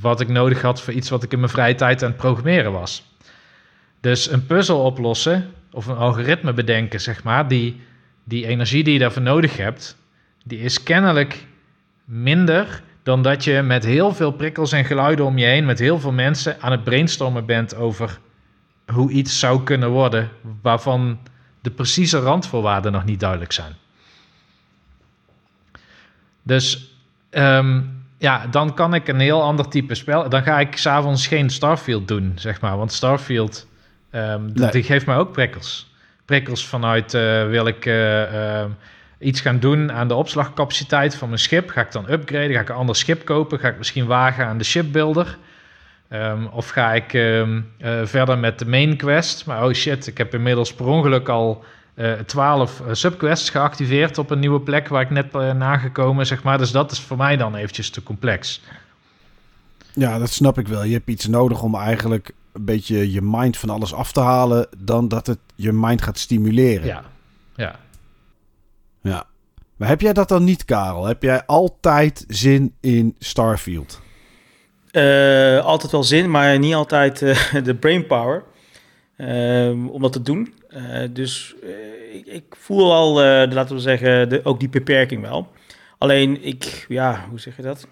wat 0.00 0.20
ik 0.20 0.28
nodig 0.28 0.62
had 0.62 0.82
voor 0.82 0.92
iets 0.92 1.10
wat 1.10 1.22
ik 1.22 1.32
in 1.32 1.38
mijn 1.38 1.50
vrije 1.50 1.74
tijd 1.74 2.02
aan 2.02 2.08
het 2.08 2.18
programmeren 2.18 2.72
was. 2.72 3.04
Dus 4.00 4.30
een 4.30 4.46
puzzel 4.46 4.84
oplossen 4.84 5.50
of 5.70 5.86
een 5.86 5.96
algoritme 5.96 6.52
bedenken, 6.52 7.00
zeg 7.00 7.22
maar, 7.22 7.48
die, 7.48 7.80
die 8.24 8.46
energie 8.46 8.84
die 8.84 8.92
je 8.92 8.98
daarvoor 8.98 9.22
nodig 9.22 9.56
hebt, 9.56 9.96
die 10.44 10.58
is 10.58 10.82
kennelijk 10.82 11.46
minder 12.04 12.82
dan 13.02 13.22
dat 13.22 13.44
je 13.44 13.62
met 13.62 13.84
heel 13.84 14.14
veel 14.14 14.30
prikkels 14.30 14.72
en 14.72 14.84
geluiden 14.84 15.24
om 15.24 15.38
je 15.38 15.46
heen, 15.46 15.64
met 15.64 15.78
heel 15.78 16.00
veel 16.00 16.12
mensen 16.12 16.60
aan 16.60 16.70
het 16.70 16.84
brainstormen 16.84 17.46
bent 17.46 17.74
over 17.74 18.18
hoe 18.86 19.10
iets 19.10 19.38
zou 19.38 19.62
kunnen 19.62 19.90
worden, 19.90 20.30
waarvan 20.62 21.18
de 21.60 21.70
precieze 21.70 22.18
randvoorwaarden 22.18 22.92
nog 22.92 23.04
niet 23.04 23.20
duidelijk 23.20 23.52
zijn. 23.52 23.72
Dus 26.42 26.94
um, 27.30 28.01
ja, 28.22 28.46
dan 28.46 28.74
kan 28.74 28.94
ik 28.94 29.08
een 29.08 29.20
heel 29.20 29.42
ander 29.42 29.68
type 29.68 29.94
spel. 29.94 30.28
Dan 30.28 30.42
ga 30.42 30.60
ik 30.60 30.76
s'avonds 30.76 31.26
geen 31.26 31.50
Starfield 31.50 32.08
doen, 32.08 32.32
zeg 32.34 32.60
maar. 32.60 32.76
Want 32.76 32.92
Starfield, 32.92 33.68
um, 34.12 34.52
die 34.70 34.82
geeft 34.82 35.06
mij 35.06 35.16
ook 35.16 35.32
prikkels. 35.32 35.94
Prikkels 36.24 36.66
vanuit, 36.66 37.14
uh, 37.14 37.46
wil 37.46 37.66
ik... 37.66 37.86
Uh, 37.86 38.64
iets 39.18 39.40
gaan 39.40 39.58
doen 39.58 39.92
aan 39.92 40.08
de 40.08 40.14
opslagcapaciteit 40.14 41.14
van 41.14 41.28
mijn 41.28 41.40
schip. 41.40 41.70
Ga 41.70 41.80
ik 41.80 41.92
dan 41.92 42.10
upgraden? 42.10 42.52
Ga 42.52 42.60
ik 42.60 42.68
een 42.68 42.74
ander 42.74 42.96
schip 42.96 43.24
kopen? 43.24 43.58
Ga 43.58 43.68
ik 43.68 43.78
misschien 43.78 44.06
wagen 44.06 44.46
aan 44.46 44.58
de 44.58 44.64
shipbuilder? 44.64 45.38
Um, 46.10 46.46
of 46.46 46.68
ga 46.68 46.92
ik 46.92 47.12
um, 47.12 47.72
uh, 47.78 48.00
verder 48.04 48.38
met 48.38 48.58
de 48.58 48.66
main 48.66 48.96
quest? 48.96 49.46
Maar 49.46 49.64
oh 49.64 49.72
shit, 49.72 50.06
ik 50.06 50.18
heb 50.18 50.34
inmiddels 50.34 50.74
per 50.74 50.86
ongeluk 50.86 51.28
al 51.28 51.64
uh, 51.94 52.12
12 52.12 52.80
uh, 52.80 52.86
subquests 52.92 53.50
geactiveerd 53.50 54.18
op 54.18 54.30
een 54.30 54.38
nieuwe 54.38 54.60
plek 54.60 54.88
waar 54.88 55.02
ik 55.02 55.10
net 55.10 55.30
ben 55.30 55.56
nagekomen, 55.56 56.26
zeg 56.26 56.42
maar. 56.42 56.58
Dus 56.58 56.70
dat 56.70 56.90
is 56.90 57.00
voor 57.00 57.16
mij 57.16 57.36
dan 57.36 57.54
eventjes 57.54 57.90
te 57.90 58.02
complex. 58.02 58.60
Ja, 59.94 60.18
dat 60.18 60.30
snap 60.30 60.58
ik 60.58 60.68
wel. 60.68 60.84
Je 60.84 60.92
hebt 60.92 61.08
iets 61.08 61.26
nodig 61.26 61.62
om 61.62 61.74
eigenlijk 61.74 62.32
een 62.52 62.64
beetje 62.64 63.12
je 63.12 63.22
mind 63.22 63.56
van 63.56 63.70
alles 63.70 63.94
af 63.94 64.12
te 64.12 64.20
halen, 64.20 64.66
dan 64.78 65.08
dat 65.08 65.26
het 65.26 65.38
je 65.54 65.72
mind 65.72 66.02
gaat 66.02 66.18
stimuleren. 66.18 66.86
Ja, 66.86 67.04
ja. 67.56 67.78
Ja. 69.00 69.26
Maar 69.76 69.88
heb 69.88 70.00
jij 70.00 70.12
dat 70.12 70.28
dan 70.28 70.44
niet, 70.44 70.64
Karel? 70.64 71.04
Heb 71.04 71.22
jij 71.22 71.46
altijd 71.46 72.24
zin 72.28 72.74
in 72.80 73.14
Starfield? 73.18 74.00
Uh, 74.92 75.64
altijd 75.64 75.92
wel 75.92 76.04
zin, 76.04 76.30
maar 76.30 76.58
niet 76.58 76.74
altijd 76.74 77.22
uh, 77.22 77.54
de 77.64 77.74
brainpower 77.74 78.42
uh, 79.16 79.92
om 79.92 80.02
dat 80.02 80.12
te 80.12 80.22
doen. 80.22 80.54
Dus 81.10 81.54
ik, 82.12 82.26
ik, 82.26 82.44
voel 82.50 82.92
al, 82.92 83.14
laten 83.48 83.74
we 83.74 83.80
zeggen, 83.80 84.28
de, 84.28 84.40
ook 84.44 84.60
die 84.60 84.68
beperking 84.68 85.22
wel. 85.22 85.48
Alleen 85.98 86.44
ik, 86.44 86.84
ja, 86.88 87.26
hoe 87.28 87.40
zeg 87.40 87.56
je 87.56 87.62
dat? 87.62 87.86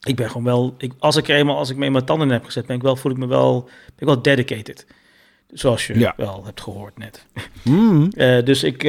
Ik 0.00 0.16
ben 0.16 0.26
gewoon 0.26 0.44
wel, 0.44 0.74
ik, 0.78 0.92
als 0.98 1.16
ik 1.16 1.28
eenmaal, 1.28 1.56
als 1.56 1.70
ik 1.70 1.76
me 1.76 1.90
mijn 1.90 2.04
tanden 2.04 2.30
heb 2.30 2.44
gezet, 2.44 2.66
ben 2.66 2.76
ik 2.76 2.82
wel, 2.82 2.96
voel 2.96 3.12
ik 3.12 3.18
me 3.18 3.26
wel, 3.26 3.62
ben 3.62 3.94
ik 3.96 4.06
wel 4.06 4.22
dedicated. 4.22 4.86
Zoals 5.52 5.86
je 5.86 5.98
ja. 5.98 6.14
wel 6.16 6.44
hebt 6.44 6.60
gehoord 6.60 6.98
net. 6.98 7.26
Mm. 7.62 8.10
dus, 8.44 8.62
ik, 8.62 8.80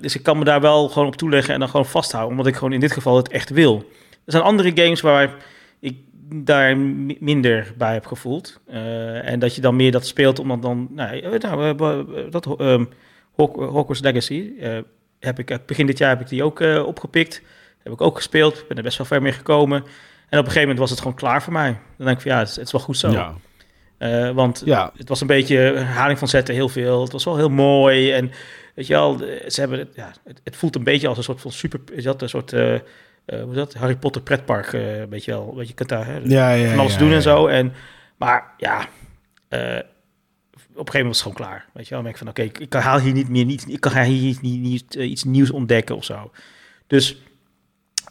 dus 0.00 0.14
ik 0.14 0.22
kan 0.22 0.38
me 0.38 0.44
daar 0.44 0.60
wel 0.60 0.88
gewoon 0.88 1.08
op 1.08 1.16
toeleggen 1.16 1.54
en 1.54 1.60
dan 1.60 1.68
gewoon 1.68 1.86
vasthouden, 1.86 2.30
omdat 2.30 2.46
ik 2.46 2.54
gewoon 2.54 2.72
in 2.72 2.80
dit 2.80 2.92
geval 2.92 3.16
het 3.16 3.28
echt 3.28 3.50
wil. 3.50 3.76
Er 4.24 4.32
zijn 4.32 4.42
andere 4.42 4.72
games 4.74 5.00
waar 5.00 5.34
ik 5.80 5.96
daar 6.34 6.76
minder 7.20 7.72
bij 7.76 7.92
heb 7.92 8.06
gevoeld. 8.06 8.60
Uh, 8.70 9.28
en 9.28 9.38
dat 9.38 9.54
je 9.54 9.60
dan 9.60 9.76
meer 9.76 9.92
dat 9.92 10.06
speelt 10.06 10.38
omdat 10.38 10.62
dan... 10.62 10.88
Nou, 10.90 11.38
nou 11.38 12.30
dat 12.30 12.60
um, 12.60 12.88
Legacy 14.00 14.52
uh, 14.58 14.78
heb 15.20 15.38
ik 15.38 15.58
begin 15.66 15.86
dit 15.86 15.98
jaar 15.98 16.08
heb 16.08 16.20
ik 16.20 16.28
die 16.28 16.44
ook 16.44 16.60
uh, 16.60 16.86
opgepikt. 16.86 17.42
Heb 17.82 17.92
ik 17.92 18.00
ook 18.00 18.16
gespeeld. 18.16 18.64
Ben 18.68 18.76
er 18.76 18.82
best 18.82 18.98
wel 18.98 19.06
ver 19.06 19.22
mee 19.22 19.32
gekomen. 19.32 19.78
En 20.28 20.38
op 20.38 20.44
een 20.44 20.52
gegeven 20.52 20.60
moment 20.60 20.78
was 20.78 20.90
het 20.90 20.98
gewoon 20.98 21.14
klaar 21.16 21.42
voor 21.42 21.52
mij. 21.52 21.78
Dan 21.96 22.06
denk 22.06 22.16
ik 22.16 22.22
van 22.22 22.32
ja, 22.32 22.38
het, 22.38 22.54
het 22.54 22.66
is 22.66 22.72
wel 22.72 22.80
goed 22.80 22.96
zo. 22.96 23.10
Ja. 23.10 23.34
Want 24.32 24.62
ja. 24.64 24.92
het 24.96 25.08
was 25.08 25.20
een 25.20 25.26
beetje 25.26 25.56
herhaling 25.56 26.18
van 26.18 26.28
zetten, 26.28 26.54
heel 26.54 26.68
veel. 26.68 27.02
Het 27.02 27.12
was 27.12 27.24
wel 27.24 27.36
heel 27.36 27.50
mooi. 27.50 28.12
En 28.12 28.30
weet 28.74 28.86
je 28.86 28.92
wel, 28.92 29.18
ze 29.48 29.60
hebben, 29.60 29.88
ja, 29.94 30.12
het, 30.24 30.40
het 30.44 30.56
voelt 30.56 30.76
een 30.76 30.84
beetje 30.84 31.08
als 31.08 31.16
een 31.16 31.24
soort 31.24 31.40
van 31.40 31.52
super, 31.52 31.80
is 31.92 32.04
dat 32.04 32.22
een 32.22 32.28
soort 32.28 32.52
uh, 33.26 33.38
uh, 33.38 33.44
hoe 33.44 33.54
dat? 33.54 33.74
Harry 33.74 33.96
Potter 33.96 34.22
pretpark, 34.22 34.72
uh, 34.72 34.82
weet 35.08 35.24
je 35.24 35.30
wel. 35.30 35.56
Weet 35.56 35.68
je, 35.68 35.74
kunt 35.74 35.88
daar 35.88 36.06
hè, 36.06 36.20
ja, 36.24 36.52
ja, 36.52 36.68
van 36.68 36.78
alles 36.78 36.92
ja, 36.92 36.98
doen 36.98 37.12
en 37.12 37.22
zo. 37.22 37.46
En, 37.46 37.72
maar 38.16 38.44
ja, 38.56 38.78
uh, 38.78 39.78
op 40.74 40.86
een 40.86 40.92
gegeven 40.92 40.98
moment 40.98 41.06
was 41.06 41.08
het 41.08 41.32
gewoon 41.32 41.36
klaar. 41.36 41.66
Weet 41.72 41.88
je 41.88 41.94
wel, 41.94 42.02
dan 42.02 42.12
ik 42.12 42.18
van 42.18 42.28
oké, 42.28 42.40
okay, 42.40 42.52
ik, 42.54 42.58
ik 42.74 42.82
haal 42.82 42.98
hier 42.98 43.12
niet 43.12 43.28
meer 43.28 43.44
niet, 43.44 43.64
ik 43.68 43.80
kan 43.80 44.02
hier 44.02 44.22
niet, 44.22 44.42
niet, 44.42 44.60
niet 44.60 44.94
iets 44.94 45.24
nieuws 45.24 45.50
ontdekken 45.50 45.96
of 45.96 46.04
zo. 46.04 46.30
Dus 46.86 47.22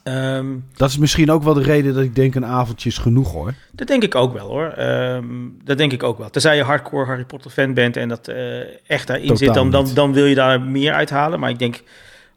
um, 0.04 0.66
dat 0.74 0.90
is 0.90 0.98
misschien 0.98 1.32
ook 1.32 1.44
wel 1.44 1.54
de 1.54 1.62
reden 1.62 1.94
dat 1.94 2.04
ik 2.04 2.16
denk 2.16 2.36
een 2.36 2.46
avondje 2.46 2.90
is 2.90 2.98
genoeg 2.98 3.32
hoor. 3.32 3.54
Dat 3.72 3.88
denk 3.88 4.04
ik 4.04 4.16
ook 4.16 4.34
wel 4.34 4.48
hoor. 4.48 4.80
Um, 4.80 5.58
dat 5.64 5.78
denk 5.78 5.92
ik 5.92 6.04
ook 6.04 6.18
wel. 6.18 6.30
Tenzij 6.30 6.56
je 6.56 6.64
hardcore 6.64 7.06
Harry 7.06 7.26
Potter 7.26 7.52
fan 7.52 7.74
bent 7.74 7.98
en 7.98 8.10
dat 8.10 8.28
echt 8.88 9.08
daarin 9.08 9.28
Totaal 9.28 9.38
zit, 9.38 9.54
dan, 9.54 9.70
dan, 9.70 9.94
dan 9.94 10.14
wil 10.14 10.26
je 10.26 10.36
daar 10.36 10.62
meer 10.62 10.94
uithalen. 10.94 11.40
Maar 11.40 11.50
ik 11.50 11.60
denk 11.60 11.82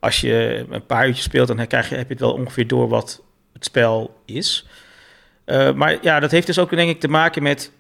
als 0.03 0.21
je 0.21 0.67
een 0.71 0.87
paar 0.87 1.07
uurtjes 1.07 1.25
speelt, 1.25 1.49
dan 1.49 1.67
krijg 1.67 1.89
je, 1.89 1.95
heb 1.95 2.07
je 2.07 2.13
het 2.13 2.23
wel 2.23 2.33
ongeveer 2.33 2.67
door 2.67 2.89
wat 2.89 3.23
het 3.53 3.65
spel 3.65 4.21
is. 4.25 4.67
Uh, 5.47 5.73
maar 5.73 5.99
ja, 6.01 6.21
dat 6.21 6.31
heeft 6.31 6.47
dus 6.47 6.59
ook 6.59 6.71
denk 6.71 6.91
ik 6.91 7.01
te 7.01 7.09
maken 7.09 7.43
met 7.43 7.73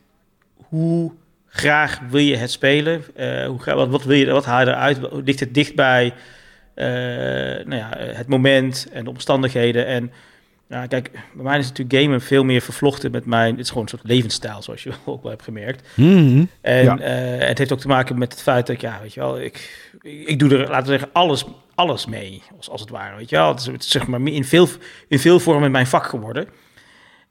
hoe 0.57 1.12
graag 1.49 2.01
wil 2.10 2.20
je 2.20 2.36
het 2.36 2.51
spelen? 2.51 3.05
Uh, 3.17 3.47
hoe, 3.47 3.75
wat, 3.75 3.89
wat, 3.89 4.05
wil 4.05 4.17
je, 4.17 4.31
wat 4.31 4.44
haal 4.44 4.60
je 4.60 4.67
eruit? 4.67 4.99
Ligt 5.25 5.41
het 5.41 5.55
dicht 5.55 5.75
bij 5.75 6.05
uh, 6.75 6.84
nou 7.67 7.75
ja, 7.75 7.91
het 7.99 8.28
moment 8.28 8.86
en 8.92 9.05
de 9.05 9.10
omstandigheden? 9.10 9.86
En 9.86 10.12
kijk, 10.89 11.10
bij 11.10 11.44
mij 11.44 11.59
is 11.59 11.68
natuurlijk 11.68 12.02
gamen 12.02 12.20
veel 12.20 12.44
meer 12.44 12.60
vervlochten 12.60 13.10
met 13.10 13.26
mijn... 13.26 13.51
Het 13.51 13.60
is 13.60 13.68
gewoon 13.68 13.83
een 13.83 13.89
soort 13.89 14.02
levensstijl, 14.05 14.62
zoals 14.62 14.83
je 14.83 14.92
ook 15.05 15.23
wel 15.23 15.31
hebt 15.31 15.44
gemerkt. 15.44 15.89
Mm-hmm. 15.97 16.49
En 16.60 16.84
ja. 16.84 16.97
het 17.47 17.59
heeft 17.59 17.73
ook 17.73 17.81
te 17.81 17.89
maken 17.89 18.18
met 18.18 18.33
het 18.33 18.42
feit 18.42 18.67
dat, 18.67 18.81
ja, 18.81 18.99
weet 19.02 19.15
je 19.15 19.20
wel, 19.20 19.41
ik, 19.41 19.89
ik 20.02 20.39
doe 20.39 20.51
er, 20.51 20.68
laten 20.68 20.84
we 20.84 20.91
zeggen, 20.91 21.09
alles, 21.12 21.44
alles 21.75 22.07
mee, 22.07 22.42
als, 22.57 22.68
als 22.68 22.81
het 22.81 22.91
ware, 22.91 23.17
weet 23.17 23.31
je 23.31 23.36
wel. 23.36 23.49
Het 23.49 23.60
is, 23.60 23.67
het 23.67 23.84
zeg 23.84 24.07
maar 24.07 24.20
in 24.20 24.44
veel, 24.44 24.68
in 25.09 25.18
veel 25.18 25.41
vormen 25.41 25.70
mijn 25.70 25.86
vak 25.86 26.07
geworden. 26.07 26.49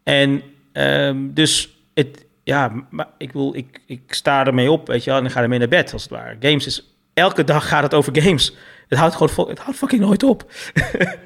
En 0.03 0.41
um, 0.73 1.33
dus 1.33 1.77
het, 1.93 2.25
ja, 2.43 2.85
maar 2.89 3.07
ik 3.17 3.31
wil, 3.31 3.55
ik, 3.55 3.81
ik 3.85 4.13
sta 4.13 4.45
ermee 4.45 4.71
op, 4.71 4.87
weet 4.87 5.03
je 5.03 5.09
wel, 5.09 5.17
en 5.17 5.23
dan 5.23 5.33
ga 5.33 5.41
ermee 5.41 5.59
naar 5.59 5.67
bed, 5.67 5.93
als 5.93 6.01
het 6.01 6.11
ware. 6.11 6.35
Games 6.39 6.65
is, 6.65 6.95
elke 7.13 7.43
dag 7.43 7.67
gaat 7.67 7.83
het 7.83 7.93
over 7.93 8.21
games. 8.21 8.55
Het 8.87 8.99
houdt 8.99 9.15
gewoon, 9.15 9.49
het 9.49 9.59
houdt 9.59 9.77
fucking 9.77 10.01
nooit 10.01 10.23
op. 10.23 10.51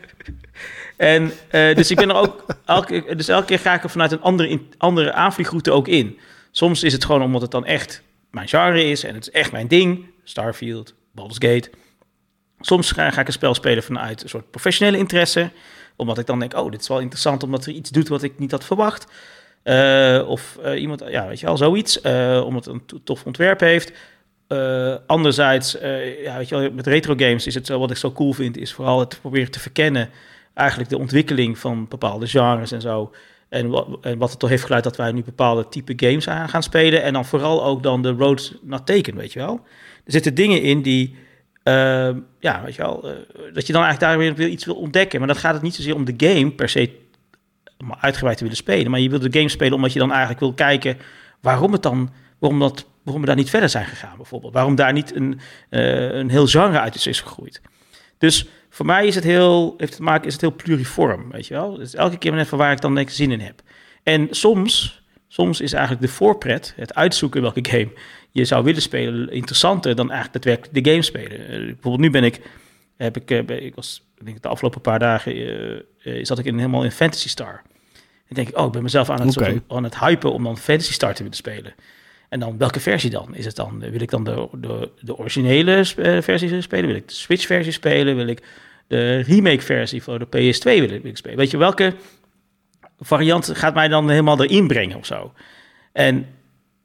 en 0.97 1.23
uh, 1.51 1.75
dus 1.75 1.91
ik 1.91 1.97
ben 1.97 2.09
er 2.09 2.15
ook, 2.15 2.45
elke, 2.65 3.15
dus 3.15 3.27
elke 3.27 3.45
keer 3.45 3.59
ga 3.59 3.73
ik 3.73 3.83
er 3.83 3.89
vanuit 3.89 4.11
een 4.11 4.21
andere, 4.21 4.61
andere 4.77 5.13
aanvliegroute 5.13 5.71
ook 5.71 5.87
in. 5.87 6.19
Soms 6.51 6.83
is 6.83 6.93
het 6.93 7.05
gewoon 7.05 7.21
omdat 7.21 7.41
het 7.41 7.51
dan 7.51 7.65
echt 7.65 8.01
mijn 8.31 8.47
genre 8.47 8.83
is 8.83 9.03
en 9.03 9.13
het 9.13 9.27
is 9.27 9.33
echt 9.33 9.51
mijn 9.51 9.67
ding. 9.67 10.05
Starfield, 10.23 10.93
Baldur's 11.11 11.51
Gate. 11.51 11.69
Soms 12.65 12.91
ga, 12.91 13.19
ik 13.19 13.27
een 13.27 13.33
spel 13.33 13.53
spelen 13.53 13.83
vanuit 13.83 14.23
een 14.23 14.29
soort 14.29 14.51
professionele 14.51 14.97
interesse. 14.97 15.49
Omdat 15.95 16.17
ik 16.17 16.25
dan 16.25 16.39
denk, 16.39 16.57
oh, 16.57 16.71
dit 16.71 16.81
is 16.81 16.87
wel 16.87 16.99
interessant 16.99 17.43
omdat 17.43 17.65
er 17.65 17.71
iets 17.71 17.89
doet 17.89 18.07
wat 18.07 18.23
ik 18.23 18.39
niet 18.39 18.51
had 18.51 18.65
verwacht. 18.65 19.07
Uh, 19.63 20.23
of 20.27 20.57
uh, 20.65 20.81
iemand, 20.81 21.03
ja, 21.07 21.27
weet 21.27 21.39
je 21.39 21.45
wel, 21.45 21.57
zoiets. 21.57 21.99
Uh, 22.03 22.43
omdat 22.45 22.65
het 22.65 22.73
een 22.73 23.03
tof 23.03 23.25
ontwerp 23.25 23.59
heeft. 23.59 23.91
Anderzijds, 25.07 25.71
ja, 26.23 26.37
weet 26.37 26.49
je 26.49 26.55
wel, 26.55 26.71
met 26.71 26.87
retro 26.87 27.13
games 27.17 27.47
is 27.47 27.55
het 27.55 27.65
zo, 27.65 27.79
wat 27.79 27.91
ik 27.91 27.97
zo 27.97 28.11
cool 28.11 28.33
vind, 28.33 28.57
is 28.57 28.73
vooral 28.73 28.99
het 28.99 29.19
proberen 29.21 29.51
te 29.51 29.59
verkennen, 29.59 30.09
eigenlijk 30.53 30.89
de 30.89 30.97
ontwikkeling 30.97 31.57
van 31.57 31.87
bepaalde 31.87 32.27
genres 32.27 32.71
en 32.71 32.81
zo. 32.81 33.11
En 33.49 33.69
wat, 33.69 33.87
en 34.01 34.17
wat 34.17 34.29
het 34.29 34.39
toch 34.39 34.49
heeft 34.49 34.63
geleid 34.63 34.83
dat 34.83 34.97
wij 34.97 35.11
nu 35.11 35.23
bepaalde 35.23 35.67
type 35.69 35.93
games 35.95 36.27
aan 36.27 36.49
gaan 36.49 36.63
spelen. 36.63 37.03
En 37.03 37.13
dan 37.13 37.25
vooral 37.25 37.63
ook 37.65 37.83
dan 37.83 38.01
de 38.01 38.11
road 38.11 38.53
naar 38.61 38.83
teken, 38.83 39.15
weet 39.15 39.33
je 39.33 39.39
wel. 39.39 39.61
Er 40.05 40.11
zitten 40.11 40.35
dingen 40.35 40.61
in 40.61 40.81
die, 40.81 41.15
uh, 41.67 42.09
ja, 42.39 42.63
weet 42.63 42.75
je 42.75 42.81
wel, 42.81 43.01
dat 43.53 43.67
je 43.67 43.73
dan 43.73 43.83
eigenlijk 43.83 43.99
daar 43.99 44.17
weer 44.35 44.47
iets 44.47 44.65
wil 44.65 44.75
ontdekken. 44.75 45.19
Maar 45.19 45.27
dan 45.27 45.37
gaat 45.37 45.53
het 45.53 45.63
niet 45.63 45.75
zozeer 45.75 45.95
om 45.95 46.05
de 46.05 46.27
game 46.27 46.51
per 46.51 46.69
se 46.69 46.91
om 47.77 47.95
uitgebreid 47.99 48.37
te 48.37 48.43
willen 48.43 48.57
spelen. 48.57 48.91
Maar 48.91 48.99
je 48.99 49.09
wil 49.09 49.19
de 49.19 49.37
game 49.37 49.49
spelen 49.49 49.73
omdat 49.73 49.93
je 49.93 49.99
dan 49.99 50.09
eigenlijk 50.09 50.39
wil 50.39 50.53
kijken 50.53 50.97
waarom 51.41 51.71
het 51.71 51.83
dan, 51.83 52.09
waarom 52.39 52.59
dat 52.59 52.85
waarom 53.05 53.21
we 53.21 53.27
daar 53.27 53.35
niet 53.35 53.49
verder 53.49 53.69
zijn 53.69 53.85
gegaan, 53.85 54.17
bijvoorbeeld. 54.17 54.53
Waarom 54.53 54.75
daar 54.75 54.93
niet 54.93 55.15
een, 55.15 55.39
uh, 55.69 56.13
een 56.13 56.29
heel 56.29 56.47
genre 56.47 56.79
uit 56.79 57.05
is, 57.05 57.21
gegroeid. 57.21 57.61
Dus 58.17 58.47
voor 58.69 58.85
mij 58.85 59.07
is 59.07 59.15
het 59.15 59.23
heel, 59.23 59.73
heeft 59.77 59.89
het 59.89 59.95
te 59.95 60.03
maken, 60.03 60.27
is 60.27 60.33
het 60.33 60.41
heel 60.41 60.55
pluriform, 60.55 61.31
weet 61.31 61.47
je 61.47 61.53
wel. 61.53 61.77
Dus 61.77 61.95
elke 61.95 62.17
keer 62.17 62.33
net 62.33 62.47
van 62.47 62.57
waar 62.57 62.71
ik 62.71 62.81
dan 62.81 63.05
zin 63.09 63.31
in 63.31 63.39
heb. 63.39 63.61
En 64.03 64.27
soms, 64.31 65.03
soms 65.27 65.61
is 65.61 65.73
eigenlijk 65.73 66.05
de 66.05 66.11
voorpret, 66.11 66.73
het 66.75 66.95
uitzoeken 66.95 67.41
welke 67.41 67.65
game 67.71 67.91
je 68.35 68.45
zou 68.45 68.64
willen 68.64 68.81
spelen, 68.81 69.31
interessanter 69.31 69.95
dan 69.95 70.11
eigenlijk 70.11 70.43
daadwerkelijk 70.43 70.85
de 70.85 70.91
game 70.91 71.03
spelen. 71.03 71.39
Uh, 71.39 71.65
bijvoorbeeld 71.65 71.99
nu 71.99 72.09
ben 72.09 72.23
ik, 72.23 72.41
heb 72.97 73.17
ik, 73.17 73.31
uh, 73.31 73.65
ik 73.65 73.75
was, 73.75 74.03
ik 74.17 74.25
denk 74.25 74.41
de 74.41 74.47
afgelopen 74.47 74.81
paar 74.81 74.99
dagen, 74.99 75.83
zat 76.22 76.39
ik 76.39 76.45
in, 76.45 76.57
helemaal 76.57 76.83
in 76.83 76.91
Fantasy 76.91 77.30
Star. 77.30 77.61
En 78.27 78.35
denk 78.35 78.47
ik, 78.47 78.57
oh, 78.57 78.65
ik 78.65 78.72
ben 78.72 78.83
mezelf 78.83 79.09
aan 79.09 79.22
het, 79.22 79.38
okay. 79.38 79.51
soort, 79.51 79.64
aan 79.67 79.83
het 79.83 79.99
hypen 79.99 80.31
om 80.31 80.43
dan 80.43 80.57
Fantasy 80.57 80.93
Star 80.93 81.14
te 81.14 81.22
willen 81.22 81.38
spelen. 81.38 81.73
En 82.30 82.39
dan 82.39 82.57
welke 82.57 82.80
versie 82.80 83.09
dan? 83.09 83.35
Is 83.35 83.45
het 83.45 83.55
dan, 83.55 83.80
wil 83.80 84.01
ik 84.01 84.09
dan 84.09 84.23
de, 84.23 84.47
de, 84.51 84.89
de 84.99 85.17
originele 85.17 85.85
versie 86.22 86.61
spelen? 86.61 86.88
Wil 86.88 86.95
ik 86.95 87.07
de 87.07 87.14
Switch 87.14 87.45
versie 87.45 87.72
spelen? 87.72 88.15
Wil 88.15 88.27
ik 88.27 88.41
de 88.88 89.19
remake 89.19 89.61
versie 89.61 90.03
voor 90.03 90.19
de 90.19 90.25
PS2 90.25 90.64
wil 90.64 90.83
ik, 90.83 91.01
wil 91.01 91.11
ik 91.11 91.17
spelen? 91.17 91.38
Weet 91.38 91.51
je, 91.51 91.57
welke 91.57 91.93
variant 92.99 93.51
gaat 93.53 93.73
mij 93.73 93.88
dan 93.88 94.09
helemaal 94.09 94.43
erin 94.43 94.67
brengen 94.67 94.97
of 94.97 95.05
zo? 95.05 95.33
En, 95.91 96.27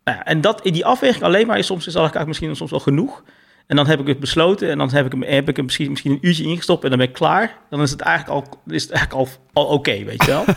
nou 0.04 0.18
ja, 0.18 0.24
en 0.24 0.40
dat 0.40 0.62
in 0.62 0.72
die 0.72 0.86
afweging 0.86 1.24
alleen 1.24 1.46
maar 1.46 1.58
is 1.58 1.66
soms 1.66 1.86
is 1.86 1.94
eigenlijk 1.94 2.26
misschien 2.26 2.56
soms 2.56 2.70
wel 2.70 2.80
genoeg. 2.80 3.22
En 3.66 3.76
dan 3.76 3.86
heb 3.86 4.00
ik 4.00 4.06
het 4.06 4.20
besloten 4.20 4.70
en 4.70 4.78
dan 4.78 4.90
heb 4.90 5.06
ik 5.06 5.12
hem, 5.12 5.22
heb 5.22 5.48
ik 5.48 5.56
hem 5.56 5.64
misschien, 5.64 5.90
misschien 5.90 6.12
een 6.12 6.18
uurtje 6.20 6.44
ingestopt 6.44 6.84
en 6.84 6.88
dan 6.88 6.98
ben 6.98 7.08
ik 7.08 7.14
klaar. 7.14 7.58
Dan 7.70 7.82
is 7.82 7.90
het 7.90 8.00
eigenlijk 8.00 8.46
al, 8.46 8.60
is 8.66 8.82
het 8.82 8.92
eigenlijk 8.92 9.28
al, 9.28 9.34
al 9.52 9.64
oké, 9.64 9.74
okay, 9.74 10.04
weet 10.04 10.24
je 10.24 10.30
wel. 10.30 10.44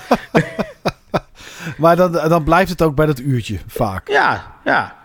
Maar 1.77 1.95
dan, 1.95 2.11
dan 2.11 2.43
blijft 2.43 2.69
het 2.69 2.81
ook 2.81 2.95
bij 2.95 3.05
dat 3.05 3.19
uurtje, 3.19 3.59
vaak. 3.67 4.09
Ja, 4.09 4.55
ja. 4.65 5.01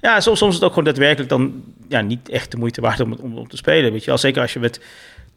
Ja, 0.00 0.20
soms, 0.20 0.38
soms 0.38 0.50
is 0.50 0.56
het 0.56 0.64
ook 0.64 0.74
gewoon 0.74 0.84
daadwerkelijk 0.84 1.28
dan 1.28 1.62
ja, 1.88 2.00
niet 2.00 2.28
echt 2.28 2.50
de 2.50 2.56
moeite 2.56 2.80
waard 2.80 3.00
om, 3.00 3.12
om, 3.12 3.38
om 3.38 3.48
te 3.48 3.56
spelen. 3.56 3.92
Weet 3.92 4.00
je 4.00 4.06
wel, 4.06 4.18
zeker 4.18 4.42
als 4.42 4.52
je 4.52 4.60
met 4.60 4.80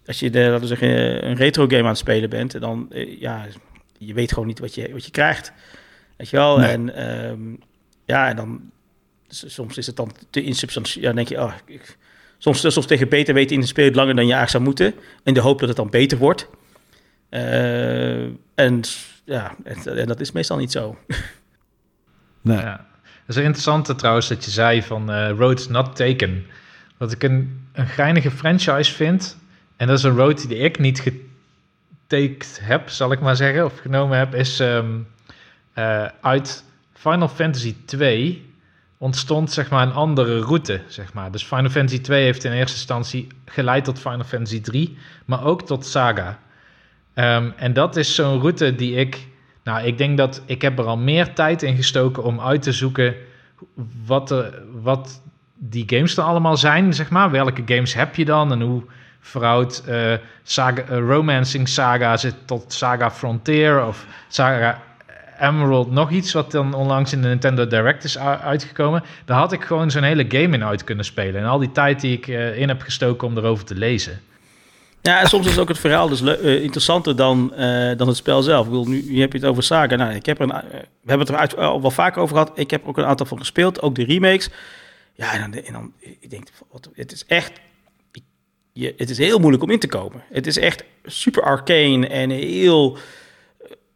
als 0.05 0.19
je 0.19 0.29
de, 0.29 0.39
laten 0.39 0.59
we 0.59 0.67
zeggen, 0.67 1.25
een 1.29 1.35
retro 1.35 1.67
game 1.67 1.81
aan 1.81 1.87
het 1.87 1.97
spelen 1.97 2.29
bent, 2.29 2.53
en 2.53 2.61
dan 2.61 2.91
ja, 3.19 3.45
je 3.97 4.13
weet 4.13 4.33
gewoon 4.33 4.47
niet 4.47 4.59
wat 4.59 4.75
je, 4.75 4.91
wat 4.91 5.05
je 5.05 5.11
krijgt. 5.11 5.51
Weet 6.15 6.29
je 6.29 6.37
wel? 6.37 6.57
Nee. 6.57 6.69
En 6.69 7.11
um, 7.29 7.59
ja, 8.05 8.29
en 8.29 8.35
dan 8.35 8.71
soms 9.27 9.77
is 9.77 9.87
het 9.87 9.95
dan 9.95 10.11
te 10.29 10.43
insubstantieel. 10.43 11.01
Ja, 11.01 11.07
dan 11.07 11.15
denk 11.15 11.27
je, 11.27 11.41
oh, 11.41 11.53
ik, 11.65 11.97
soms, 12.37 12.73
soms 12.73 12.85
tegen 12.85 13.09
beter 13.09 13.33
weten 13.33 13.55
in 13.55 13.67
speel 13.67 13.83
je 13.83 13.89
het 13.89 13.99
langer 13.99 14.15
dan 14.15 14.27
je 14.27 14.33
eigenlijk 14.33 14.65
zou 14.65 14.89
moeten. 14.89 15.03
In 15.23 15.33
de 15.33 15.39
hoop 15.39 15.59
dat 15.59 15.67
het 15.67 15.77
dan 15.77 15.89
beter 15.89 16.17
wordt. 16.17 16.47
Eh, 17.29 18.23
en 18.55 18.81
ja, 19.25 19.55
en, 19.63 20.07
dat 20.07 20.19
is 20.19 20.31
meestal 20.31 20.57
niet 20.57 20.71
zo. 20.71 20.97
Nee. 22.41 22.57
Ja. 22.57 22.87
Dat 23.25 23.35
is 23.35 23.43
interessant 23.43 23.97
trouwens 23.97 24.27
dat 24.27 24.45
je 24.45 24.51
zei 24.51 24.83
van 24.83 25.11
uh, 25.11 25.29
Road 25.29 25.69
Not 25.69 25.95
Taken. 25.95 26.45
Wat 26.97 27.11
ik 27.11 27.23
een, 27.23 27.67
een 27.73 27.87
geinige 27.87 28.31
franchise 28.31 28.93
vind. 28.93 29.37
En 29.75 29.87
dat 29.87 29.97
is 29.97 30.03
een 30.03 30.15
road 30.15 30.47
die 30.47 30.57
ik 30.57 30.79
niet 30.79 30.99
getaked 30.99 32.59
heb, 32.61 32.89
zal 32.89 33.11
ik 33.11 33.19
maar 33.19 33.35
zeggen. 33.35 33.65
Of 33.65 33.79
genomen 33.79 34.17
heb, 34.17 34.35
is 34.35 34.59
um, 34.59 35.07
uh, 35.75 36.05
uit 36.21 36.63
Final 37.11 37.27
Fantasy 37.27 37.75
2 37.85 38.53
ontstond 38.97 39.51
zeg 39.51 39.69
maar 39.69 39.87
een 39.87 39.93
andere 39.93 40.39
route. 40.39 40.81
Zeg 40.87 41.13
maar. 41.13 41.31
Dus 41.31 41.43
Final 41.43 41.69
Fantasy 41.69 42.01
2 42.01 42.23
heeft 42.23 42.43
in 42.43 42.51
eerste 42.51 42.75
instantie 42.75 43.27
geleid 43.45 43.83
tot 43.83 43.99
Final 43.99 44.23
Fantasy 44.23 44.61
3, 44.61 44.97
maar 45.25 45.43
ook 45.43 45.65
tot 45.65 45.85
Saga. 45.85 46.39
Um, 47.15 47.53
en 47.55 47.73
dat 47.73 47.95
is 47.95 48.15
zo'n 48.15 48.39
route 48.39 48.75
die 48.75 48.95
ik. 48.95 49.27
Nou, 49.63 49.85
ik 49.85 49.97
denk 49.97 50.17
dat 50.17 50.41
ik 50.45 50.61
heb 50.61 50.79
er 50.79 50.85
al 50.85 50.97
meer 50.97 51.33
tijd 51.33 51.63
in 51.63 51.75
gestoken 51.75 52.23
om 52.23 52.39
uit 52.39 52.61
te 52.61 52.71
zoeken 52.71 53.15
wat, 54.05 54.27
de, 54.27 54.67
wat 54.81 55.21
die 55.53 55.83
games 55.87 56.15
dan 56.15 56.25
allemaal 56.25 56.57
zijn, 56.57 56.93
zeg 56.93 57.09
maar. 57.09 57.31
Welke 57.31 57.61
games 57.65 57.93
heb 57.93 58.15
je 58.15 58.25
dan 58.25 58.51
en 58.51 58.61
hoe 58.61 58.83
verhoudt 59.19 59.83
uh, 59.89 60.13
saga, 60.43 60.83
uh, 60.91 60.97
Romancing 60.97 61.67
Saga 61.67 62.17
zit 62.17 62.35
tot 62.45 62.73
Saga 62.73 63.11
Frontier 63.11 63.85
of 63.85 64.05
Saga 64.27 64.81
Emerald 65.39 65.91
nog 65.91 66.11
iets 66.11 66.33
wat 66.33 66.51
dan 66.51 66.73
onlangs 66.73 67.13
in 67.13 67.21
de 67.21 67.27
Nintendo 67.27 67.67
Direct 67.67 68.03
is 68.03 68.17
uitgekomen. 68.17 69.03
Daar 69.25 69.37
had 69.37 69.51
ik 69.51 69.63
gewoon 69.63 69.91
zo'n 69.91 70.03
hele 70.03 70.25
game 70.27 70.55
in 70.55 70.63
uit 70.63 70.83
kunnen 70.83 71.05
spelen. 71.05 71.41
En 71.41 71.47
al 71.47 71.59
die 71.59 71.71
tijd 71.71 72.01
die 72.01 72.17
ik 72.17 72.27
uh, 72.27 72.57
in 72.57 72.67
heb 72.67 72.81
gestoken 72.81 73.27
om 73.27 73.37
erover 73.37 73.65
te 73.65 73.75
lezen. 73.75 74.21
Ja, 75.01 75.21
en 75.21 75.27
soms 75.27 75.47
is 75.47 75.59
ook 75.59 75.67
het 75.67 75.79
verhaal 75.79 76.09
dus 76.09 76.21
uh, 76.21 76.63
interessanter 76.63 77.15
dan, 77.15 77.51
uh, 77.57 77.97
dan 77.97 78.07
het 78.07 78.17
spel 78.17 78.41
zelf. 78.41 78.65
Ik 78.65 78.71
bedoel, 78.71 78.87
nu, 78.87 79.19
heb 79.19 79.31
je 79.31 79.37
het 79.37 79.47
over 79.47 79.63
Saga. 79.63 79.95
Nou, 79.95 80.13
ik 80.13 80.25
heb 80.25 80.39
een, 80.39 80.47
we 81.01 81.11
hebben 81.11 81.35
het 81.35 81.51
er 81.53 81.59
al 81.59 81.81
wel 81.81 81.91
vaak 81.91 82.17
over 82.17 82.35
gehad. 82.35 82.51
Ik 82.55 82.71
heb 82.71 82.81
er 82.83 82.87
ook 82.87 82.97
een 82.97 83.05
aantal 83.05 83.25
van 83.25 83.37
gespeeld, 83.37 83.81
ook 83.81 83.95
de 83.95 84.05
remakes. 84.05 84.49
Ja, 85.13 85.33
en 85.33 85.51
dan, 85.51 85.63
en 85.63 85.73
dan 85.73 85.91
ik 86.19 86.29
denk, 86.29 86.47
wat, 86.71 86.89
het 86.93 87.11
is 87.11 87.25
echt 87.25 87.51
je, 88.75 88.93
het 88.97 89.09
is 89.09 89.17
heel 89.17 89.39
moeilijk 89.39 89.63
om 89.63 89.69
in 89.69 89.79
te 89.79 89.87
komen. 89.87 90.23
Het 90.31 90.47
is 90.47 90.57
echt 90.57 90.83
super 91.03 91.43
arcane 91.43 92.07
en 92.07 92.29
heel 92.29 92.97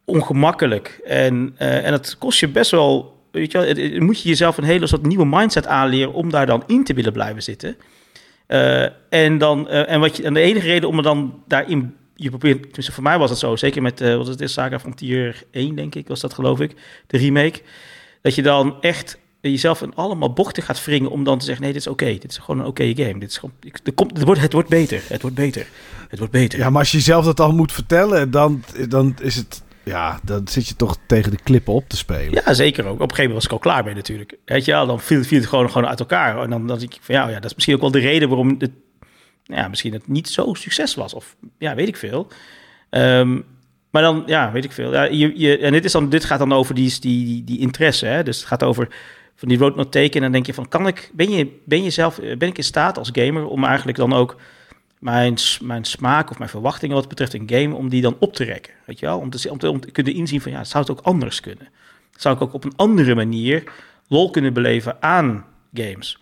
ongemakkelijk. 0.09 0.99
En, 1.05 1.55
uh, 1.61 1.85
en 1.85 1.93
het 1.93 2.17
kost 2.17 2.39
je 2.39 2.47
best 2.47 2.71
wel. 2.71 3.17
Weet 3.31 3.51
je 3.51 3.57
wel, 3.57 3.67
het, 3.67 3.99
moet 3.99 4.21
je 4.21 4.29
jezelf 4.29 4.57
een 4.57 4.63
hele 4.63 4.88
soort 4.88 5.05
nieuwe 5.05 5.25
mindset 5.25 5.67
aanleren 5.67 6.13
om 6.13 6.29
daar 6.29 6.45
dan 6.45 6.63
in 6.67 6.83
te 6.83 6.93
willen 6.93 7.13
blijven 7.13 7.43
zitten. 7.43 7.77
Uh, 8.47 8.85
en, 9.09 9.38
dan, 9.38 9.67
uh, 9.69 9.89
en, 9.89 9.99
wat 9.99 10.17
je, 10.17 10.23
en 10.23 10.33
de 10.33 10.39
enige 10.39 10.67
reden 10.67 10.89
om 10.89 10.97
er 10.97 11.03
dan 11.03 11.43
daarin. 11.47 11.95
Je 12.15 12.29
probeert, 12.29 12.61
tenminste 12.61 12.91
voor 12.91 13.03
mij 13.03 13.17
was 13.17 13.29
het 13.29 13.39
zo, 13.39 13.55
zeker 13.55 13.81
met 13.81 13.99
wat 13.99 14.27
is 14.27 14.39
het, 14.39 14.51
Saga 14.51 14.79
Frontier 14.79 15.43
1, 15.51 15.75
denk 15.75 15.95
ik, 15.95 16.07
was 16.07 16.19
dat 16.19 16.33
geloof 16.33 16.59
ik, 16.59 16.75
de 17.07 17.17
remake. 17.17 17.61
Dat 18.21 18.35
je 18.35 18.41
dan 18.41 18.81
echt 18.81 19.17
jezelf 19.41 19.81
in 19.81 19.95
allemaal 19.95 20.33
bochten 20.33 20.63
gaat 20.63 20.85
wringen 20.85 21.11
om 21.11 21.23
dan 21.23 21.38
te 21.38 21.45
zeggen: 21.45 21.63
nee, 21.63 21.73
dit 21.73 21.81
is 21.81 21.88
oké, 21.88 22.05
dit 22.05 22.31
is 22.31 22.38
gewoon 22.38 22.59
een 22.59 22.65
oké 22.65 22.93
game. 22.95 23.19
Dit 23.19 23.29
is 23.29 23.38
gewoon, 23.38 23.55
het, 23.61 23.93
komt, 23.95 24.17
het, 24.17 24.25
wordt, 24.25 24.41
het 24.41 24.53
wordt 24.53 24.69
beter, 24.69 25.01
het 25.07 25.21
wordt 25.21 25.35
beter, 25.35 25.67
het 26.09 26.19
wordt 26.19 26.33
beter. 26.33 26.59
Ja, 26.59 26.69
maar 26.69 26.79
als 26.79 26.91
je 26.91 26.97
jezelf 26.97 27.25
dat 27.25 27.39
al 27.39 27.51
moet 27.51 27.71
vertellen, 27.71 28.31
dan, 28.31 28.63
dan 28.88 29.15
is 29.21 29.35
het 29.35 29.63
ja, 29.89 30.19
dan 30.23 30.47
zit 30.47 30.67
je 30.67 30.75
toch 30.75 30.97
tegen 31.05 31.31
de 31.31 31.39
klippen 31.43 31.73
op 31.73 31.89
te 31.89 31.97
spelen. 31.97 32.41
Ja, 32.45 32.53
zeker 32.53 32.85
ook. 32.85 32.93
Op 32.93 33.01
een 33.01 33.09
gegeven 33.09 33.23
moment 33.23 33.33
was 33.33 33.45
ik 33.45 33.51
al 33.51 33.71
klaar 33.71 33.83
mee 33.83 33.93
natuurlijk. 33.93 34.37
Weet 34.45 34.65
je 34.65 34.71
wel, 34.71 34.87
dan 34.87 34.99
viel, 34.99 35.23
viel 35.23 35.39
het 35.39 35.49
gewoon, 35.49 35.71
gewoon 35.71 35.87
uit 35.87 35.99
elkaar. 35.99 36.41
En 36.41 36.49
dan, 36.49 36.67
denk 36.67 36.81
ik 36.81 36.99
van 37.01 37.15
ja, 37.15 37.27
ja, 37.27 37.39
dat 37.39 37.45
is 37.45 37.53
misschien 37.53 37.75
ook 37.75 37.81
wel 37.81 37.91
de 37.91 37.99
reden 37.99 38.27
waarom 38.29 38.55
het, 38.57 38.71
ja, 39.43 39.67
misschien 39.67 39.93
het 39.93 40.07
niet 40.07 40.29
zo 40.29 40.53
succes 40.53 40.95
was. 40.95 41.13
Of 41.13 41.35
ja, 41.57 41.75
weet 41.75 41.87
ik 41.87 41.97
veel. 41.97 42.27
Um, 42.89 43.45
maar 43.89 44.01
dan, 44.01 44.23
ja, 44.25 44.51
weet 44.51 44.63
ik 44.63 44.71
veel. 44.71 44.93
Ja, 44.93 45.03
je, 45.03 45.39
je, 45.39 45.57
en 45.57 45.71
dit, 45.71 45.85
is 45.85 45.91
dan, 45.91 46.09
dit 46.09 46.25
gaat 46.25 46.39
dan 46.39 46.53
over 46.53 46.75
die, 46.75 46.99
die, 46.99 47.25
die, 47.25 47.43
die 47.43 47.59
interesse. 47.59 48.05
Hè? 48.05 48.23
Dus 48.23 48.37
het 48.37 48.47
gaat 48.47 48.63
over 48.63 48.87
van 49.35 49.47
die 49.47 49.57
road 49.57 49.75
not 49.75 49.91
taken. 49.91 50.13
En 50.13 50.21
dan 50.21 50.31
denk 50.31 50.45
je 50.45 50.53
van, 50.53 50.67
kan 50.67 50.87
ik, 50.87 51.11
ben 51.13 51.31
je, 51.31 51.59
ben 51.65 51.83
je 51.83 51.89
zelf, 51.89 52.19
ben 52.37 52.47
ik 52.47 52.57
in 52.57 52.63
staat 52.63 52.97
als 52.97 53.09
gamer 53.13 53.45
om 53.45 53.63
eigenlijk 53.63 53.97
dan 53.97 54.13
ook 54.13 54.35
mijn, 54.99 55.35
mijn 55.61 55.83
smaak 55.83 56.29
of 56.29 56.37
mijn 56.37 56.49
verwachtingen 56.49 56.95
wat 56.95 57.07
betreft 57.07 57.33
een 57.33 57.49
game, 57.49 57.75
om 57.75 57.89
die 57.89 58.01
dan 58.01 58.15
op 58.19 58.33
te 58.33 58.43
rekken. 58.43 58.73
Weet 58.85 58.99
je 58.99 59.05
wel? 59.05 59.19
Om 59.19 59.29
te, 59.29 59.91
kunnen 59.91 60.13
inzien 60.13 60.41
van 60.41 60.51
ja, 60.51 60.63
zou 60.63 60.83
het 60.83 60.91
ook 60.91 61.05
anders 61.05 61.39
kunnen? 61.39 61.67
Zou 62.15 62.35
ik 62.35 62.41
ook 62.41 62.53
op 62.53 62.63
een 62.63 62.75
andere 62.75 63.15
manier 63.15 63.63
lol 64.07 64.29
kunnen 64.29 64.53
beleven 64.53 65.01
aan 65.01 65.45
games? 65.73 66.19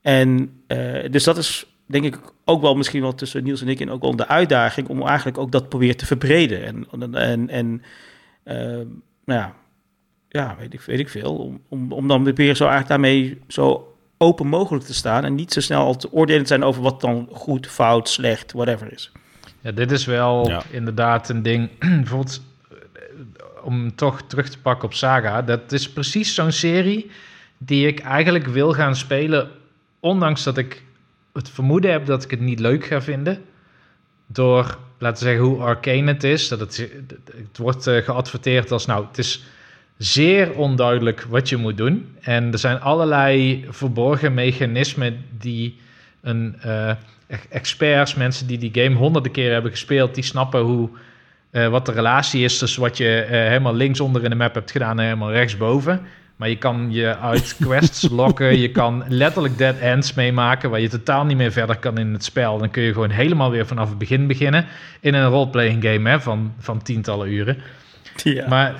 En 0.00 0.60
uh, 0.68 1.10
dus 1.10 1.24
dat 1.24 1.36
is 1.36 1.66
denk 1.86 2.04
ik 2.04 2.18
ook 2.44 2.60
wel 2.60 2.74
misschien 2.74 3.00
wel 3.00 3.14
tussen 3.14 3.44
Niels 3.44 3.60
en 3.60 3.68
ik 3.68 3.80
en 3.80 3.90
ook 3.90 4.02
wel 4.02 4.16
de 4.16 4.28
uitdaging 4.28 4.88
om 4.88 5.06
eigenlijk 5.06 5.38
ook 5.38 5.52
dat 5.52 5.68
proberen 5.68 5.96
te 5.96 6.06
verbreden. 6.06 6.64
En, 6.64 6.86
en, 7.14 7.48
en 7.48 7.82
uh, 8.44 8.86
nou 9.24 9.40
ja, 9.40 9.54
ja, 10.28 10.56
weet 10.58 10.74
ik, 10.74 10.80
weet 10.80 10.98
ik 10.98 11.08
veel. 11.08 11.36
Om, 11.36 11.60
om, 11.68 11.92
om 11.92 12.08
dan 12.08 12.24
zo 12.24 12.42
eigenlijk 12.42 12.88
daarmee 12.88 13.38
zo 13.48 13.93
open 14.24 14.46
mogelijk 14.46 14.84
te 14.84 14.94
staan 14.94 15.24
en 15.24 15.34
niet 15.34 15.52
zo 15.52 15.60
snel 15.60 15.84
al 15.84 15.96
te 15.96 16.12
oordelen 16.12 16.46
zijn 16.46 16.64
over 16.64 16.82
wat 16.82 17.00
dan 17.00 17.28
goed, 17.32 17.66
fout, 17.66 18.08
slecht, 18.08 18.52
whatever 18.52 18.92
is. 18.92 19.12
Ja, 19.60 19.72
dit 19.72 19.90
is 19.90 20.04
wel 20.04 20.62
inderdaad 20.70 21.28
een 21.28 21.42
ding. 21.42 21.70
Bijvoorbeeld, 21.78 22.42
eh, 22.70 22.76
om 23.62 23.94
toch 23.94 24.22
terug 24.22 24.48
te 24.48 24.58
pakken 24.58 24.88
op 24.88 24.94
Saga, 24.94 25.42
dat 25.42 25.72
is 25.72 25.92
precies 25.92 26.34
zo'n 26.34 26.52
serie 26.52 27.10
die 27.58 27.86
ik 27.86 28.00
eigenlijk 28.00 28.46
wil 28.46 28.72
gaan 28.72 28.96
spelen, 28.96 29.50
ondanks 30.00 30.42
dat 30.42 30.58
ik 30.58 30.82
het 31.32 31.50
vermoeden 31.50 31.90
heb 31.90 32.06
dat 32.06 32.24
ik 32.24 32.30
het 32.30 32.40
niet 32.40 32.60
leuk 32.60 32.84
ga 32.84 33.02
vinden. 33.02 33.42
Door, 34.26 34.78
laten 34.98 35.24
we 35.24 35.30
zeggen, 35.30 35.44
hoe 35.46 35.62
arcane 35.62 36.12
het 36.12 36.24
is. 36.24 36.48
Dat 36.48 36.60
het, 36.60 36.76
het 37.36 37.58
wordt 37.58 37.86
uh, 37.86 38.02
geadverteerd 38.02 38.70
als, 38.70 38.86
nou, 38.86 39.06
het 39.06 39.18
is 39.18 39.44
zeer 39.98 40.52
onduidelijk 40.52 41.26
wat 41.28 41.48
je 41.48 41.56
moet 41.56 41.76
doen. 41.76 42.16
En 42.20 42.52
er 42.52 42.58
zijn 42.58 42.80
allerlei 42.80 43.64
verborgen 43.68 44.34
mechanismen 44.34 45.24
die 45.38 45.80
een 46.20 46.56
uh, 46.66 46.90
experts, 47.48 48.14
mensen 48.14 48.46
die 48.46 48.58
die 48.58 48.82
game 48.82 48.96
honderden 48.96 49.32
keer 49.32 49.52
hebben 49.52 49.70
gespeeld, 49.70 50.14
die 50.14 50.24
snappen 50.24 50.60
hoe, 50.60 50.88
uh, 51.50 51.68
wat 51.68 51.86
de 51.86 51.92
relatie 51.92 52.44
is 52.44 52.58
tussen 52.58 52.80
wat 52.80 52.96
je 52.96 53.22
uh, 53.24 53.30
helemaal 53.30 53.74
linksonder 53.74 54.24
in 54.24 54.30
de 54.30 54.36
map 54.36 54.54
hebt 54.54 54.70
gedaan 54.70 54.98
en 54.98 55.04
helemaal 55.04 55.32
rechtsboven. 55.32 56.00
Maar 56.36 56.48
je 56.48 56.58
kan 56.58 56.86
je 56.90 57.18
uit 57.18 57.56
quests 57.66 58.08
lokken, 58.10 58.58
je 58.58 58.70
kan 58.70 59.04
letterlijk 59.08 59.58
dead 59.58 59.78
ends 59.78 60.14
meemaken 60.14 60.70
waar 60.70 60.80
je 60.80 60.88
totaal 60.88 61.24
niet 61.24 61.36
meer 61.36 61.52
verder 61.52 61.76
kan 61.76 61.98
in 61.98 62.12
het 62.12 62.24
spel. 62.24 62.58
Dan 62.58 62.70
kun 62.70 62.82
je 62.82 62.92
gewoon 62.92 63.10
helemaal 63.10 63.50
weer 63.50 63.66
vanaf 63.66 63.88
het 63.88 63.98
begin 63.98 64.26
beginnen 64.26 64.66
in 65.00 65.14
een 65.14 65.28
roleplaying 65.28 65.84
game 65.84 66.10
hè, 66.10 66.20
van, 66.20 66.52
van 66.58 66.82
tientallen 66.82 67.28
uren. 67.28 67.56
Ja. 68.22 68.48
Maar 68.48 68.74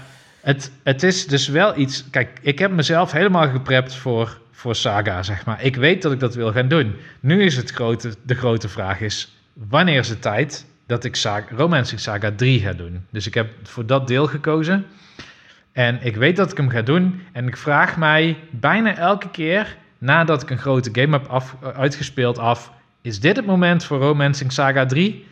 het, 0.45 0.73
het 0.83 1.03
is 1.03 1.27
dus 1.27 1.49
wel 1.49 1.79
iets. 1.79 2.11
Kijk, 2.11 2.39
ik 2.43 2.59
heb 2.59 2.71
mezelf 2.71 3.13
helemaal 3.13 3.49
geprept 3.49 3.95
voor, 3.95 4.39
voor 4.51 4.75
Saga, 4.75 5.23
zeg 5.23 5.45
maar. 5.45 5.63
Ik 5.63 5.77
weet 5.77 6.03
dat 6.03 6.13
ik 6.13 6.21
dat 6.21 6.35
wil 6.35 6.53
gaan 6.53 6.69
doen. 6.69 6.97
Nu 7.21 7.43
is 7.43 7.57
het 7.57 7.71
grote, 7.71 8.15
de 8.23 8.35
grote 8.35 8.69
vraag: 8.69 9.01
is 9.01 9.37
wanneer 9.53 9.99
is 9.99 10.09
het 10.09 10.23
tijd 10.23 10.67
dat 10.87 11.05
ik 11.05 11.19
Romancing 11.57 12.01
Saga 12.01 12.33
3 12.37 12.61
ga 12.61 12.73
doen? 12.73 13.07
Dus 13.11 13.27
ik 13.27 13.35
heb 13.35 13.53
voor 13.63 13.87
dat 13.87 14.07
deel 14.07 14.27
gekozen. 14.27 14.87
En 15.73 15.99
ik 16.03 16.17
weet 16.17 16.37
dat 16.37 16.51
ik 16.51 16.57
hem 16.57 16.69
ga 16.69 16.83
doen. 16.83 17.23
En 17.33 17.47
ik 17.47 17.57
vraag 17.57 17.97
mij 17.97 18.37
bijna 18.51 18.97
elke 18.97 19.31
keer 19.31 19.77
nadat 19.99 20.43
ik 20.43 20.51
een 20.51 20.59
grote 20.59 20.91
game 20.93 21.19
heb 21.19 21.27
af, 21.27 21.57
uitgespeeld 21.75 22.39
af: 22.39 22.73
is 23.01 23.21
dit 23.21 23.37
het 23.37 23.47
moment 23.47 23.85
voor 23.85 23.99
Romancing 23.99 24.53
Saga 24.53 24.87
3? 24.87 25.27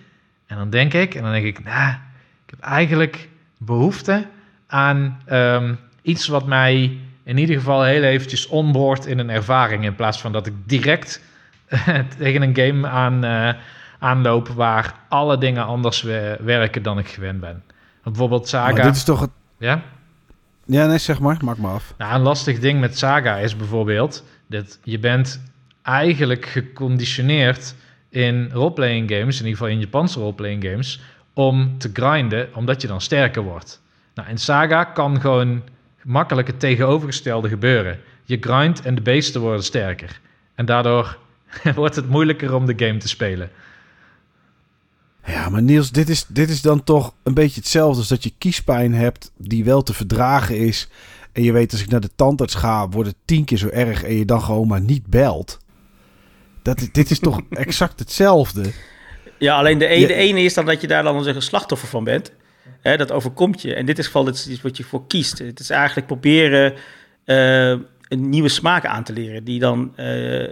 En 0.46 0.56
dan 0.56 0.70
denk 0.70 0.94
ik, 0.94 1.14
en 1.14 1.22
dan 1.22 1.32
denk 1.32 1.44
ik, 1.44 1.64
nou, 1.64 1.90
ik 2.44 2.50
heb 2.50 2.60
eigenlijk 2.60 3.28
behoefte 3.58 4.26
aan 4.72 5.20
um, 5.30 5.78
iets 6.02 6.26
wat 6.26 6.46
mij 6.46 6.98
in 7.22 7.38
ieder 7.38 7.56
geval 7.56 7.82
heel 7.82 8.02
eventjes 8.02 8.46
onboord 8.46 9.06
in 9.06 9.18
een 9.18 9.30
ervaring. 9.30 9.84
In 9.84 9.94
plaats 9.94 10.20
van 10.20 10.32
dat 10.32 10.46
ik 10.46 10.54
direct 10.64 11.22
tegen 12.18 12.42
een 12.42 12.56
game 12.56 12.88
aan, 12.88 13.24
uh, 13.24 13.52
aanloop 13.98 14.48
waar 14.48 14.94
alle 15.08 15.38
dingen 15.38 15.64
anders 15.64 16.02
werken 16.40 16.82
dan 16.82 16.98
ik 16.98 17.08
gewend 17.08 17.40
ben. 17.40 17.62
Bijvoorbeeld 18.02 18.48
Saga. 18.48 18.72
Maar 18.72 18.82
dit 18.82 18.96
is 18.96 19.04
toch 19.04 19.20
het. 19.20 19.30
Ja? 19.58 19.82
Ja, 20.64 20.86
nee, 20.86 20.98
zeg 20.98 21.20
maar. 21.20 21.36
Maak 21.44 21.56
maar 21.56 21.72
af. 21.72 21.94
Nou, 21.98 22.14
een 22.14 22.20
lastig 22.20 22.58
ding 22.58 22.80
met 22.80 22.98
Saga 22.98 23.36
is 23.36 23.56
bijvoorbeeld 23.56 24.24
dat 24.46 24.78
je 24.84 24.98
bent 24.98 25.42
eigenlijk 25.82 26.46
geconditioneerd 26.46 27.74
in 28.08 28.50
roleplaying 28.52 29.10
games, 29.10 29.40
in 29.40 29.46
ieder 29.46 29.58
geval 29.58 29.72
in 29.72 29.80
Japanse 29.80 30.20
roleplaying 30.20 30.64
games, 30.64 31.00
om 31.32 31.78
te 31.78 31.90
grinden, 31.92 32.48
omdat 32.54 32.82
je 32.82 32.88
dan 32.88 33.00
sterker 33.00 33.42
wordt. 33.42 33.81
Nou, 34.14 34.28
in 34.28 34.38
Saga 34.38 34.84
kan 34.84 35.20
gewoon 35.20 35.62
makkelijk 36.02 36.46
het 36.46 36.60
tegenovergestelde 36.60 37.48
gebeuren. 37.48 38.00
Je 38.24 38.36
grindt 38.40 38.82
en 38.82 38.94
de 38.94 39.00
beesten 39.00 39.40
worden 39.40 39.64
sterker. 39.64 40.20
En 40.54 40.66
daardoor 40.66 41.18
wordt 41.74 41.96
het 41.96 42.08
moeilijker 42.08 42.54
om 42.54 42.66
de 42.66 42.86
game 42.86 42.98
te 42.98 43.08
spelen. 43.08 43.50
Ja, 45.26 45.48
maar 45.48 45.62
Niels, 45.62 45.90
dit 45.90 46.08
is, 46.08 46.26
dit 46.28 46.50
is 46.50 46.62
dan 46.62 46.84
toch 46.84 47.14
een 47.22 47.34
beetje 47.34 47.60
hetzelfde 47.60 47.98
als 47.98 48.08
dat 48.08 48.22
je 48.22 48.32
kiespijn 48.38 48.94
hebt 48.94 49.32
die 49.36 49.64
wel 49.64 49.82
te 49.82 49.94
verdragen 49.94 50.58
is. 50.58 50.88
En 51.32 51.42
je 51.42 51.52
weet, 51.52 51.72
als 51.72 51.82
ik 51.82 51.90
naar 51.90 52.00
de 52.00 52.14
tandarts 52.16 52.54
ga, 52.54 52.88
wordt 52.88 53.08
het 53.08 53.18
tien 53.24 53.44
keer 53.44 53.58
zo 53.58 53.68
erg 53.68 54.02
en 54.02 54.14
je 54.14 54.24
dan 54.24 54.42
gewoon 54.42 54.68
maar 54.68 54.80
niet 54.80 55.06
belt. 55.06 55.58
Dat, 56.62 56.88
dit 56.92 57.10
is 57.10 57.18
toch 57.18 57.40
exact 57.50 57.98
hetzelfde? 57.98 58.72
Ja, 59.38 59.56
alleen 59.56 59.78
de, 59.78 59.86
ene, 59.86 60.06
de 60.06 60.14
ene 60.14 60.40
is 60.40 60.54
dan 60.54 60.66
dat 60.66 60.80
je 60.80 60.86
daar 60.86 61.02
dan 61.02 61.26
een 61.26 61.42
slachtoffer 61.42 61.88
van 61.88 62.04
bent. 62.04 62.32
Hè, 62.82 62.96
dat 62.96 63.12
overkomt 63.12 63.62
je. 63.62 63.74
En 63.74 63.86
dit 63.86 63.98
is 63.98 64.06
geval 64.06 64.24
dit 64.24 64.34
is 64.34 64.48
iets 64.48 64.62
wat 64.62 64.76
je 64.76 64.84
voor 64.84 65.06
kiest. 65.06 65.38
Het 65.38 65.60
is 65.60 65.70
eigenlijk 65.70 66.06
proberen 66.06 66.74
uh, 67.24 67.68
een 68.08 68.28
nieuwe 68.28 68.48
smaak 68.48 68.86
aan 68.86 69.04
te 69.04 69.12
leren. 69.12 69.44
Die 69.44 69.60
dan, 69.60 69.92
uh, 69.96 70.06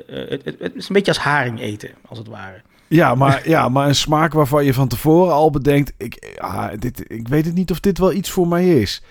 het, 0.07 0.44
het, 0.44 0.75
is 0.75 0.89
een 0.89 0.94
beetje 0.94 1.12
als 1.12 1.18
haring 1.18 1.60
eten, 1.60 1.91
als 2.07 2.18
het 2.18 2.28
ware. 2.28 2.62
Ja 2.89 3.15
maar, 3.15 3.49
ja, 3.49 3.68
maar 3.68 3.89
een 3.89 3.94
smaak 3.94 4.33
waarvan 4.33 4.65
je 4.65 4.75
van 4.75 4.89
tevoren 4.89 5.33
al 5.33 5.50
bedenkt... 5.50 5.92
Ik, 5.97 6.39
dit, 6.78 7.05
ik 7.07 7.28
weet 7.28 7.44
het 7.44 7.55
niet 7.55 7.70
of 7.70 7.81
dit 7.81 7.99
wel 7.99 8.12
iets 8.12 8.31
voor 8.31 8.49
mij 8.49 8.81
is. 8.81 9.02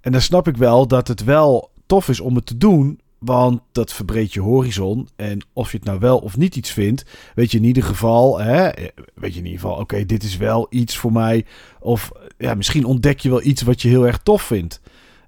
En 0.00 0.12
dan 0.12 0.20
snap 0.20 0.48
ik 0.48 0.56
wel 0.56 0.86
dat 0.86 1.08
het 1.08 1.24
wel 1.24 1.70
tof 1.86 2.08
is 2.08 2.20
om 2.20 2.34
het 2.34 2.46
te 2.46 2.56
doen... 2.56 3.02
Want 3.24 3.60
dat 3.72 3.92
verbreedt 3.92 4.32
je 4.32 4.40
horizon. 4.40 5.08
En 5.16 5.40
of 5.52 5.70
je 5.70 5.76
het 5.76 5.86
nou 5.86 5.98
wel 5.98 6.18
of 6.18 6.36
niet 6.36 6.56
iets 6.56 6.70
vindt, 6.70 7.04
weet 7.34 7.50
je 7.50 7.58
in 7.58 7.64
ieder 7.64 7.82
geval, 7.82 8.40
hè, 8.40 8.70
weet 9.14 9.32
je 9.32 9.38
in 9.38 9.44
ieder 9.44 9.60
geval, 9.60 9.76
oké, 9.76 10.06
dit 10.06 10.22
is 10.22 10.36
wel 10.36 10.66
iets 10.70 10.96
voor 10.96 11.12
mij. 11.12 11.44
Of 11.80 12.10
ja, 12.38 12.54
misschien 12.54 12.84
ontdek 12.84 13.20
je 13.20 13.28
wel 13.28 13.42
iets 13.42 13.62
wat 13.62 13.82
je 13.82 13.88
heel 13.88 14.06
erg 14.06 14.18
tof 14.18 14.42
vindt. 14.42 14.80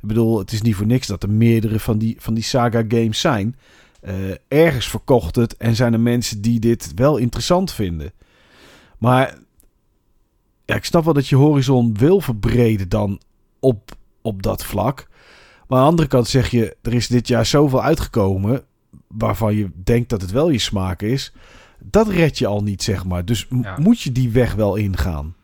Ik 0.02 0.08
bedoel, 0.08 0.38
het 0.38 0.52
is 0.52 0.62
niet 0.62 0.74
voor 0.74 0.86
niks 0.86 1.06
dat 1.06 1.22
er 1.22 1.30
meerdere 1.30 1.80
van 1.80 1.98
die, 1.98 2.16
van 2.18 2.34
die 2.34 2.42
saga 2.42 2.84
games 2.88 3.20
zijn. 3.20 3.56
Uh, 4.02 4.12
ergens 4.48 4.88
verkocht 4.88 5.36
het 5.36 5.56
en 5.56 5.76
zijn 5.76 5.92
er 5.92 6.00
mensen 6.00 6.40
die 6.40 6.60
dit 6.60 6.92
wel 6.94 7.16
interessant 7.16 7.72
vinden. 7.72 8.12
Maar 8.98 9.38
ja, 10.64 10.74
ik 10.74 10.84
snap 10.84 11.04
wel 11.04 11.14
dat 11.14 11.28
je 11.28 11.36
horizon 11.36 11.94
wil 11.94 12.20
verbreden 12.20 12.88
dan 12.88 13.20
op, 13.60 13.96
op 14.22 14.42
dat 14.42 14.64
vlak. 14.64 15.08
Maar 15.68 15.78
aan 15.78 15.84
de 15.84 15.90
andere 15.90 16.08
kant 16.08 16.28
zeg 16.28 16.50
je, 16.50 16.76
er 16.82 16.94
is 16.94 17.06
dit 17.06 17.28
jaar 17.28 17.46
zoveel 17.46 17.82
uitgekomen 17.82 18.64
waarvan 19.06 19.54
je 19.54 19.70
denkt 19.74 20.08
dat 20.08 20.20
het 20.20 20.30
wel 20.30 20.50
je 20.50 20.58
smaak 20.58 21.02
is. 21.02 21.32
Dat 21.78 22.08
red 22.08 22.38
je 22.38 22.46
al 22.46 22.62
niet, 22.62 22.82
zeg 22.82 23.04
maar. 23.04 23.24
Dus 23.24 23.48
moet 23.76 24.00
je 24.00 24.12
die 24.12 24.30
weg 24.30 24.54
wel 24.54 24.76
ingaan? 24.76 25.34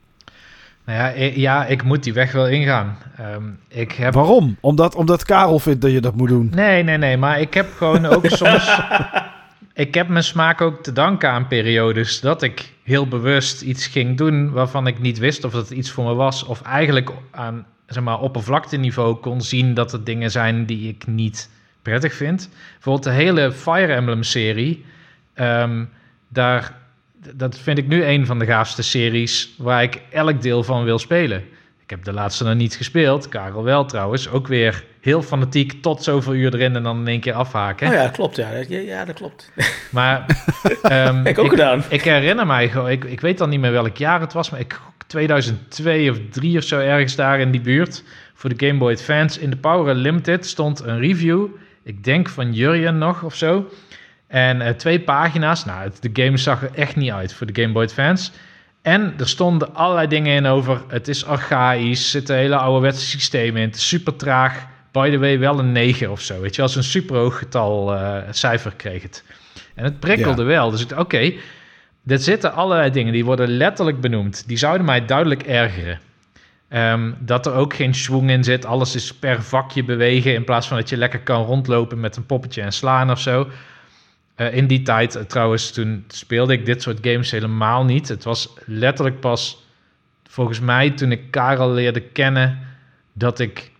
Nou 0.85 0.99
ja, 0.99 1.09
ik, 1.09 1.37
ja, 1.37 1.67
ik 1.67 1.83
moet 1.83 2.03
die 2.03 2.13
weg 2.13 2.33
wel 2.33 2.49
ingaan. 2.49 2.99
Ehm, 3.17 3.45
ik 3.69 3.93
heb... 3.93 4.15
Waarom? 4.15 4.57
Omdat, 4.61 4.95
omdat 4.95 5.25
Karel 5.25 5.59
vindt 5.59 5.81
dat 5.81 5.91
je 5.91 6.01
dat 6.01 6.17
moet 6.17 6.29
doen? 6.29 6.51
Nee, 6.55 6.83
nee, 6.83 6.97
nee. 6.97 7.17
Maar 7.17 7.41
ik 7.41 7.55
heb 7.55 7.73
gewoon 7.77 8.07
ook 8.07 8.27
soms... 8.43 8.81
Ik 9.75 9.95
heb 9.95 10.09
mijn 10.09 10.25
smaak 10.25 10.61
ook 10.61 10.83
te 10.83 10.93
danken 10.93 11.31
aan 11.31 11.47
periodes 11.47 12.21
dat 12.21 12.43
ik 12.43 12.73
heel 12.83 13.09
bewust 13.09 13.63
iets 13.63 13.87
ging 13.87 14.17
doen 14.17 14.51
waarvan 14.51 14.87
ik 14.87 14.99
niet 14.99 15.19
wist 15.19 15.45
of 15.45 15.53
dat 15.53 15.69
het 15.69 15.79
iets 15.79 15.91
voor 15.91 16.05
me 16.05 16.15
was. 16.15 16.45
Of 16.45 16.63
eigenlijk 16.63 17.11
aan 17.31 17.67
zeg 17.87 18.03
maar, 18.03 18.21
oppervlakteniveau 18.21 19.15
kon 19.15 19.43
zien 19.43 19.75
dat 19.75 19.93
er 19.93 20.05
dingen 20.05 20.31
zijn 20.31 20.67
die 20.67 20.89
ik 20.89 21.07
niet 21.07 21.51
prettig 21.83 22.15
vind. 22.15 22.51
Bijvoorbeeld 22.73 23.05
de 23.05 23.11
hele 23.11 23.53
Fire 23.53 23.93
Emblem-serie. 23.93 24.85
Ehm, 25.35 25.85
daar, 26.29 26.75
dat 27.35 27.59
vind 27.59 27.79
ik 27.79 27.87
nu 27.87 28.05
een 28.05 28.27
van 28.27 28.39
de 28.39 28.47
gaafste 28.47 28.83
series 28.83 29.55
waar 29.59 29.83
ik 29.83 30.01
elk 30.11 30.43
deel 30.43 30.63
van 30.63 30.85
wil 30.85 30.99
spelen. 30.99 31.45
Ik 31.83 31.91
heb 31.91 32.05
de 32.05 32.13
laatste 32.13 32.45
nog 32.45 32.55
niet 32.55 32.75
gespeeld. 32.75 33.29
Karel 33.29 33.63
wel 33.65 33.85
trouwens. 33.85 34.29
Ook 34.29 34.47
weer 34.47 34.85
heel 35.01 35.23
fanatiek 35.23 35.83
tot 35.83 36.03
zoveel 36.03 36.35
uur 36.35 36.55
erin 36.55 36.77
en 36.77 36.83
dan 36.83 36.99
in 36.99 37.09
één 37.09 37.21
keer 37.21 37.33
afhaken. 37.33 37.87
Oh 37.89 37.93
ja, 37.93 38.03
dat 38.03 38.13
klopt. 38.13 38.37
Ja, 38.37 38.51
ja 38.69 39.05
dat 39.05 39.15
klopt. 39.15 39.51
Maar 39.91 40.27
um, 40.83 41.27
ik 41.27 41.39
ook 41.39 41.49
gedaan. 41.49 41.85
Ik 41.89 42.03
herinner 42.03 42.47
mij 42.47 42.69
gewoon, 42.69 42.91
ik, 42.91 43.05
ik 43.05 43.21
weet 43.21 43.39
dan 43.39 43.49
niet 43.49 43.61
meer 43.61 43.73
welk 43.73 43.97
jaar 43.97 44.21
het 44.21 44.33
was, 44.33 44.51
maar 44.51 44.61
ik 44.61 44.81
2002 45.07 46.11
of 46.11 46.19
3 46.31 46.59
of 46.59 46.65
zo 46.65 46.79
ergens 46.79 47.17
daar 47.17 47.41
in 47.41 47.51
die 47.51 47.61
buurt. 47.61 48.03
Voor 48.35 48.57
de 48.57 48.67
Game 48.67 48.79
Boy 48.79 48.93
Advance 48.93 49.41
in 49.41 49.51
de 49.51 49.57
Power 49.57 49.95
Limited 49.95 50.47
stond 50.47 50.81
een 50.81 50.99
review. 50.99 51.47
Ik 51.83 52.05
denk 52.05 52.29
van 52.29 52.53
Jurjen 52.53 52.99
nog 52.99 53.23
of 53.23 53.35
zo. 53.35 53.71
En 54.33 54.61
uh, 54.61 54.69
twee 54.69 55.01
pagina's. 55.01 55.65
Nou, 55.65 55.83
het, 55.83 56.03
de 56.03 56.23
game 56.23 56.37
zag 56.37 56.63
er 56.63 56.71
echt 56.75 56.97
niet 56.97 57.11
uit 57.11 57.35
voor 57.35 57.47
de 57.47 57.63
Game 57.63 57.73
Boy 57.73 57.83
Advance. 57.83 58.31
En 58.83 59.15
er 59.19 59.29
stonden 59.29 59.75
allerlei 59.75 60.07
dingen 60.09 60.35
in 60.35 60.47
over. 60.47 60.83
Het 60.89 61.09
is 61.09 61.25
archaïs, 61.25 62.11
zitten 62.11 62.37
hele 62.37 62.57
ouderwetse 62.57 63.07
systemen 63.07 63.61
in. 63.61 63.67
Het 63.67 63.77
is 63.77 63.89
super 63.89 64.17
traag. 64.17 64.67
By 64.93 65.11
the 65.11 65.19
way, 65.19 65.39
wel 65.39 65.59
een 65.59 65.73
9 65.73 66.11
of 66.11 66.21
zo. 66.21 66.41
Weet 66.41 66.55
je, 66.55 66.63
als 66.63 66.77
een 66.77 66.85
super 66.85 67.17
hoog 67.17 67.39
getal 67.39 67.95
uh, 67.95 68.17
cijfer 68.31 68.73
kreeg 68.77 69.03
het. 69.03 69.25
En 69.75 69.85
het 69.85 70.01
prikkelde 70.01 70.43
wel. 70.43 70.71
Dus 70.71 70.83
ik 70.83 70.99
oké, 70.99 71.33
er 72.07 72.19
zitten 72.19 72.55
allerlei 72.55 72.91
dingen 72.91 73.13
die 73.13 73.25
worden 73.25 73.49
letterlijk 73.49 74.01
benoemd. 74.01 74.45
Die 74.47 74.57
zouden 74.57 74.87
mij 74.87 75.07
duidelijk 75.07 75.43
ergeren. 75.43 76.01
Um, 76.69 77.17
dat 77.19 77.47
er 77.47 77.55
ook 77.55 77.75
geen 77.75 77.95
schwung 77.95 78.31
in 78.31 78.45
zit. 78.45 78.67
Alles 78.67 78.95
is 78.95 79.15
per 79.15 79.43
vakje 79.43 79.85
bewegen. 79.85 80.35
In 80.35 80.45
plaats 80.45 80.69
van 80.69 80.77
dat 80.77 80.89
je 80.89 80.97
lekker 80.97 81.21
kan 81.21 81.45
rondlopen 81.45 82.01
met 82.01 82.17
een 82.17 82.27
poppetje 82.27 82.63
en 82.63 82.73
slaan 82.73 83.11
of 83.11 83.21
zo. 83.21 83.49
Uh, 84.37 84.55
in 84.55 84.67
die 84.67 84.83
tijd, 84.83 85.17
uh, 85.17 85.23
trouwens, 85.23 85.71
toen 85.71 86.05
speelde 86.09 86.53
ik 86.53 86.67
dit 86.67 86.83
soort 86.83 86.99
games 87.01 87.31
helemaal 87.31 87.85
niet. 87.85 88.09
Het 88.09 88.25
was 88.25 88.55
letterlijk 88.67 89.21
pas, 89.21 89.67
volgens 90.29 90.61
mij, 90.61 90.91
toen 90.91 91.13
ik 91.13 91.31
Karel 91.31 91.73
leerde 91.73 92.01
kennen, 92.01 92.59
dat 93.13 93.39
ik 93.39 93.71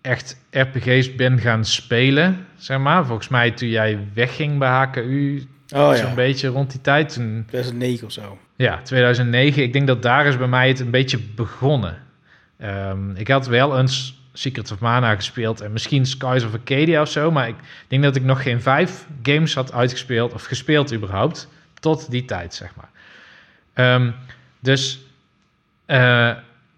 echt 0.00 0.40
RPG's 0.50 1.14
ben 1.14 1.38
gaan 1.38 1.64
spelen. 1.64 2.46
Zeg 2.56 2.78
maar. 2.78 3.06
Volgens 3.06 3.28
mij 3.28 3.50
toen 3.50 3.68
jij 3.68 4.08
wegging 4.14 4.58
bij 4.58 4.68
HKU, 4.68 5.48
Oh, 5.74 5.94
Zo'n 5.94 6.14
beetje 6.14 6.48
rond 6.48 6.70
die 6.70 6.80
tijd. 6.80 7.12
Toen, 7.12 7.44
2009 7.46 8.06
of 8.06 8.12
zo. 8.12 8.38
Ja, 8.56 8.80
2009. 8.82 9.62
Ik 9.62 9.72
denk 9.72 9.86
dat 9.86 10.02
daar 10.02 10.26
is 10.26 10.36
bij 10.36 10.48
mij 10.48 10.68
het 10.68 10.80
een 10.80 10.90
beetje 10.90 11.18
begonnen. 11.18 11.96
Um, 12.62 13.16
ik 13.16 13.28
had 13.28 13.46
wel 13.46 13.78
eens 13.78 14.19
Secret 14.32 14.72
of 14.72 14.78
Mana 14.78 15.14
gespeeld 15.14 15.60
en 15.60 15.72
misschien 15.72 16.06
Skies 16.06 16.44
of 16.44 16.52
Arcadia 16.52 17.00
of 17.00 17.10
zo. 17.10 17.30
Maar 17.30 17.48
ik 17.48 17.56
denk 17.88 18.02
dat 18.02 18.16
ik 18.16 18.22
nog 18.22 18.42
geen 18.42 18.60
vijf 18.60 19.06
games 19.22 19.54
had 19.54 19.72
uitgespeeld 19.72 20.32
of 20.32 20.44
gespeeld 20.44 20.94
überhaupt. 20.94 21.48
Tot 21.80 22.10
die 22.10 22.24
tijd, 22.24 22.54
zeg 22.54 22.70
maar. 22.74 22.88
Um, 23.94 24.14
dus 24.60 25.00
uh, 25.86 26.32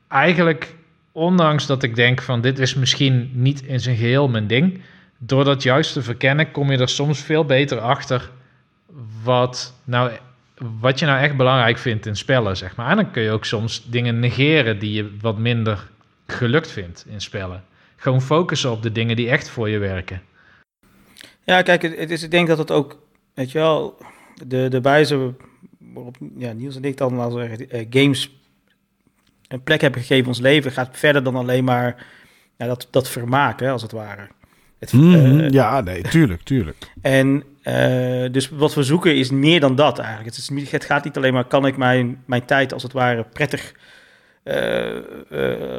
eigenlijk, 0.08 0.74
ondanks 1.12 1.66
dat 1.66 1.82
ik 1.82 1.94
denk 1.94 2.22
van 2.22 2.40
dit 2.40 2.58
is 2.58 2.74
misschien 2.74 3.31
niet 3.32 3.62
in 3.62 3.81
zijn 3.81 3.97
geheel 3.97 4.28
mijn 4.28 4.47
ding. 4.47 4.82
Door 5.18 5.44
dat 5.44 5.62
juist 5.62 5.92
te 5.92 6.02
verkennen 6.02 6.50
kom 6.50 6.70
je 6.70 6.78
er 6.78 6.89
soms 6.89 7.20
veel 7.20 7.44
beter 7.44 7.78
achter 7.78 8.31
wat, 9.22 9.74
nou, 9.84 10.10
wat 10.81 10.98
je 10.98 11.06
nou 11.06 11.20
echt 11.20 11.36
belangrijk 11.36 11.78
vindt 11.78 12.06
in 12.06 12.16
spellen, 12.16 12.56
zeg 12.56 12.76
maar. 12.76 12.90
En 12.90 12.97
dan 12.97 13.10
kun 13.10 13.22
je 13.22 13.31
ook 13.31 13.44
soms 13.44 13.90
dingen 13.90 14.20
negeren 14.20 14.78
die 14.78 14.92
je 14.92 15.16
wat 15.20 15.39
minder 15.39 15.90
gelukt 16.26 16.70
vindt 16.70 17.05
in 17.09 17.20
spellen. 17.20 17.65
Gewoon 17.97 18.23
focussen 18.23 18.70
op 18.70 18.83
de 18.83 18.92
dingen 18.92 19.17
die 19.17 19.31
echt 19.31 19.49
voor 19.49 19.68
je 19.68 19.78
werken. 19.78 20.23
Ja, 21.44 21.62
kijk, 21.62 21.83
het 21.83 22.10
is, 22.10 22.23
ik 22.23 22.31
denk 22.31 22.49
dat 22.49 22.59
het 22.59 22.70
ook, 22.70 22.99
weet 23.34 23.52
je 23.52 23.59
wel, 23.59 23.99
de, 24.47 24.68
de 24.68 24.81
wijze 24.81 25.34
waarop 25.78 26.17
ja, 26.36 26.52
Niels 26.52 26.76
en 26.76 26.84
ik 26.84 26.97
dan 26.97 27.17
wel 27.17 27.31
zeggen, 27.31 27.76
uh, 27.76 27.86
games 27.91 28.31
een 29.49 29.62
plek 29.62 29.81
hebben 29.81 30.01
gegeven 30.01 30.23
in 30.23 30.28
ons 30.28 30.41
leven 30.41 30.73
gaat 30.73 30.99
verder 30.99 31.23
dan 31.23 31.36
alleen 31.36 31.65
maar 31.65 32.07
ja, 32.57 32.67
dat, 32.67 32.89
dat 32.91 33.09
vermaak, 33.09 33.60
hè, 33.60 33.70
als 33.70 33.83
het 33.83 33.92
ware. 33.92 34.28
Het, 34.78 34.92
mm, 34.92 35.15
uh, 35.15 35.51
ja, 35.51 35.81
nee, 35.81 36.02
tuurlijk, 36.02 36.42
tuurlijk. 36.42 36.76
En 37.01 37.44
uh, 37.62 38.33
dus 38.33 38.49
wat 38.49 38.75
we 38.75 38.83
zoeken 38.83 39.17
is 39.17 39.31
meer 39.31 39.60
dan 39.60 39.75
dat 39.75 39.99
eigenlijk. 39.99 40.36
Het, 40.36 40.51
is, 40.57 40.70
het 40.70 40.84
gaat 40.84 41.05
niet 41.05 41.17
alleen 41.17 41.33
maar, 41.33 41.44
kan 41.44 41.67
ik 41.67 41.76
mijn, 41.76 42.23
mijn 42.25 42.44
tijd 42.44 42.73
als 42.73 42.83
het 42.83 42.92
ware 42.92 43.25
prettig 43.33 43.73
uh, 43.73 43.78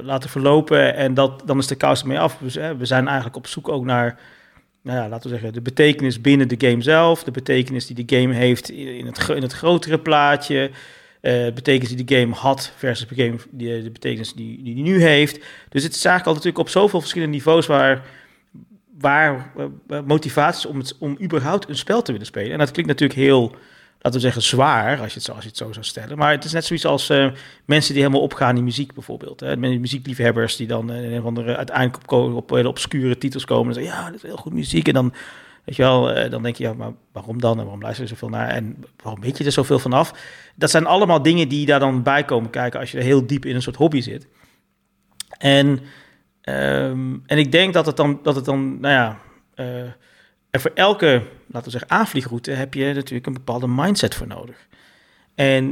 laten 0.04 0.30
verlopen 0.30 0.96
en 0.96 1.14
dat, 1.14 1.42
dan 1.46 1.58
is 1.58 1.68
de 1.68 1.76
kous 1.76 2.02
ermee 2.02 2.20
af. 2.20 2.40
We 2.78 2.86
zijn 2.86 3.06
eigenlijk 3.06 3.36
op 3.36 3.48
zoek 3.48 3.70
ook 3.70 3.86
naar, 3.86 4.20
nou 4.82 4.98
ja, 4.98 5.10
laten 5.10 5.30
we 5.30 5.36
zeggen, 5.36 5.54
de 5.54 5.62
betekenis 5.62 6.22
binnen 6.22 6.48
de 6.48 6.68
game 6.68 6.82
zelf, 6.82 7.24
de 7.24 7.32
betekenis 7.32 7.88
die 7.88 8.06
de 8.06 8.18
game 8.18 8.34
heeft 8.34 8.70
in 8.70 9.06
het, 9.06 9.30
in 9.30 9.42
het 9.42 9.54
grotere 9.54 10.00
plaatje, 10.00 10.72
de 11.22 11.52
betekenis 11.54 11.96
die 11.96 12.06
de 12.06 12.20
game 12.20 12.34
had 12.34 12.72
versus 12.76 13.08
de, 13.08 13.16
game, 13.16 13.36
die, 13.52 13.84
de 13.84 13.92
betekenis 13.92 14.34
die, 14.34 14.64
die 14.64 14.76
nu 14.76 15.02
heeft. 15.04 15.40
Dus 15.70 15.84
het 15.84 15.96
is 15.96 16.06
eigenlijk 16.06 16.26
al 16.26 16.34
natuurlijk 16.34 16.58
op 16.58 16.70
zoveel 16.70 17.00
verschillende 17.00 17.36
niveaus 17.36 17.66
waar 17.68 18.02
waar 19.00 19.52
motivaties 20.06 20.66
om, 20.66 20.82
om 21.00 21.18
überhaupt 21.22 21.70
een 21.70 21.76
spel 21.76 22.02
te 22.02 22.12
willen 22.12 22.28
spelen. 22.28 22.52
En 22.52 22.58
dat 22.58 22.72
klinkt 22.72 22.92
natuurlijk 22.92 23.20
heel, 23.20 23.56
laten 24.04 24.20
we 24.20 24.20
zeggen, 24.20 24.42
zwaar 24.42 25.00
als 25.00 25.08
je 25.08 25.14
het 25.14 25.24
zo, 25.24 25.32
als 25.32 25.44
je 25.44 25.50
het 25.50 25.58
zo 25.58 25.72
zou 25.72 25.86
stellen. 25.86 26.18
Maar 26.18 26.32
het 26.32 26.44
is 26.44 26.52
net 26.52 26.66
zoiets 26.66 26.86
als 26.86 27.10
uh, 27.10 27.32
mensen 27.66 27.94
die 27.94 28.02
helemaal 28.02 28.24
opgaan 28.24 28.58
in 28.58 28.64
muziek 28.64 28.94
bijvoorbeeld. 28.94 29.40
Hè. 29.40 29.58
Muziekliefhebbers 29.58 30.56
die 30.56 30.68
dan 30.68 30.92
uh, 30.92 31.12
een 31.12 31.20
of 31.20 31.26
andere 31.26 31.56
uiteindelijk 31.56 32.12
op, 32.12 32.34
op, 32.34 32.50
hele 32.50 32.68
obscure 32.68 33.18
titels 33.18 33.46
komen 33.46 33.76
en 33.76 33.84
ja, 33.84 34.06
dat 34.06 34.16
is 34.16 34.22
heel 34.22 34.38
goed 34.38 34.54
muziek. 34.54 34.88
En 34.88 34.94
dan, 34.94 35.14
weet 35.64 35.76
je 35.76 35.82
wel, 35.82 36.30
dan 36.30 36.44
denk 36.44 36.56
je, 36.56 36.64
ja, 36.64 36.74
maar 36.74 36.92
waarom 37.12 37.42
dan? 37.42 37.58
En 37.58 37.64
waarom 37.64 37.82
luister 37.82 38.04
je 38.04 38.10
zoveel 38.10 38.30
naar? 38.30 38.50
En 38.50 38.84
waarom 39.04 39.22
weet 39.22 39.38
je 39.38 39.44
er 39.44 39.52
zoveel 39.52 39.80
vanaf? 39.80 40.14
Dat 40.56 40.70
zijn 40.70 40.86
allemaal 40.86 41.22
dingen 41.22 41.48
die 41.48 41.66
daar 41.66 41.80
dan 41.80 42.04
bij 42.04 42.24
komen 42.24 42.50
kijken 42.50 42.80
als 42.80 42.92
je 42.92 42.98
er 42.98 43.04
heel 43.04 43.28
diep 43.28 43.46
in 43.46 43.56
een 43.56 43.62
soort 43.62 43.76
hobby 43.76 44.02
zit. 44.02 44.28
En 45.38 45.80
Um, 46.50 47.24
en 47.26 47.38
ik 47.38 47.52
denk 47.52 47.74
dat 47.74 47.86
het 47.86 47.98
dan, 47.98 48.20
dat 48.24 48.36
het 48.36 48.46
dan 48.46 48.80
nou 48.80 48.94
ja, 48.94 49.20
en 50.54 50.62
voor 50.62 50.72
elke, 50.74 51.24
laten 51.48 51.72
we 51.72 51.78
zeggen, 51.78 51.90
aanvliegroute 51.90 52.52
heb 52.52 52.74
je 52.74 52.94
natuurlijk 52.94 53.26
een 53.26 53.34
bepaalde 53.34 53.68
mindset 53.68 54.16
voor 54.16 54.28
nodig. 54.28 54.68
En 55.36 55.66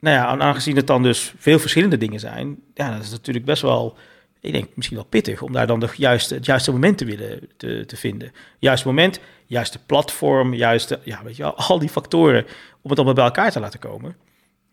nou 0.00 0.16
ja, 0.16 0.38
aangezien 0.38 0.76
het 0.76 0.86
dan 0.86 1.02
dus 1.02 1.34
veel 1.38 1.58
verschillende 1.58 1.98
dingen 1.98 2.20
zijn, 2.20 2.58
ja, 2.74 2.90
dat 2.94 3.02
is 3.02 3.10
natuurlijk 3.10 3.44
best 3.44 3.62
wel 3.62 3.96
ik 4.42 4.52
denk 4.52 4.68
misschien 4.74 4.96
wel 4.96 5.06
pittig 5.06 5.42
om 5.42 5.52
daar 5.52 5.66
dan 5.66 5.80
de 5.80 5.88
juiste, 5.96 6.34
het 6.34 6.46
juiste 6.46 6.72
moment 6.72 6.98
te 6.98 7.04
willen 7.04 7.48
te, 7.56 7.96
vinden. 7.96 8.32
Juiste 8.58 8.86
moment, 8.86 9.20
juiste 9.46 9.78
platform, 9.86 10.54
juiste, 10.54 11.00
ja, 11.04 11.22
weet 11.22 11.36
je 11.36 11.42
wel, 11.42 11.56
al 11.68 11.78
die 11.78 11.88
factoren 11.88 12.44
om 12.80 12.90
het 12.90 12.98
allemaal 12.98 13.14
bij 13.14 13.24
elkaar 13.24 13.50
te 13.50 13.60
laten 13.60 13.78
komen. 13.78 14.16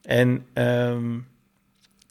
En 0.02 0.46
ehm, 0.54 1.18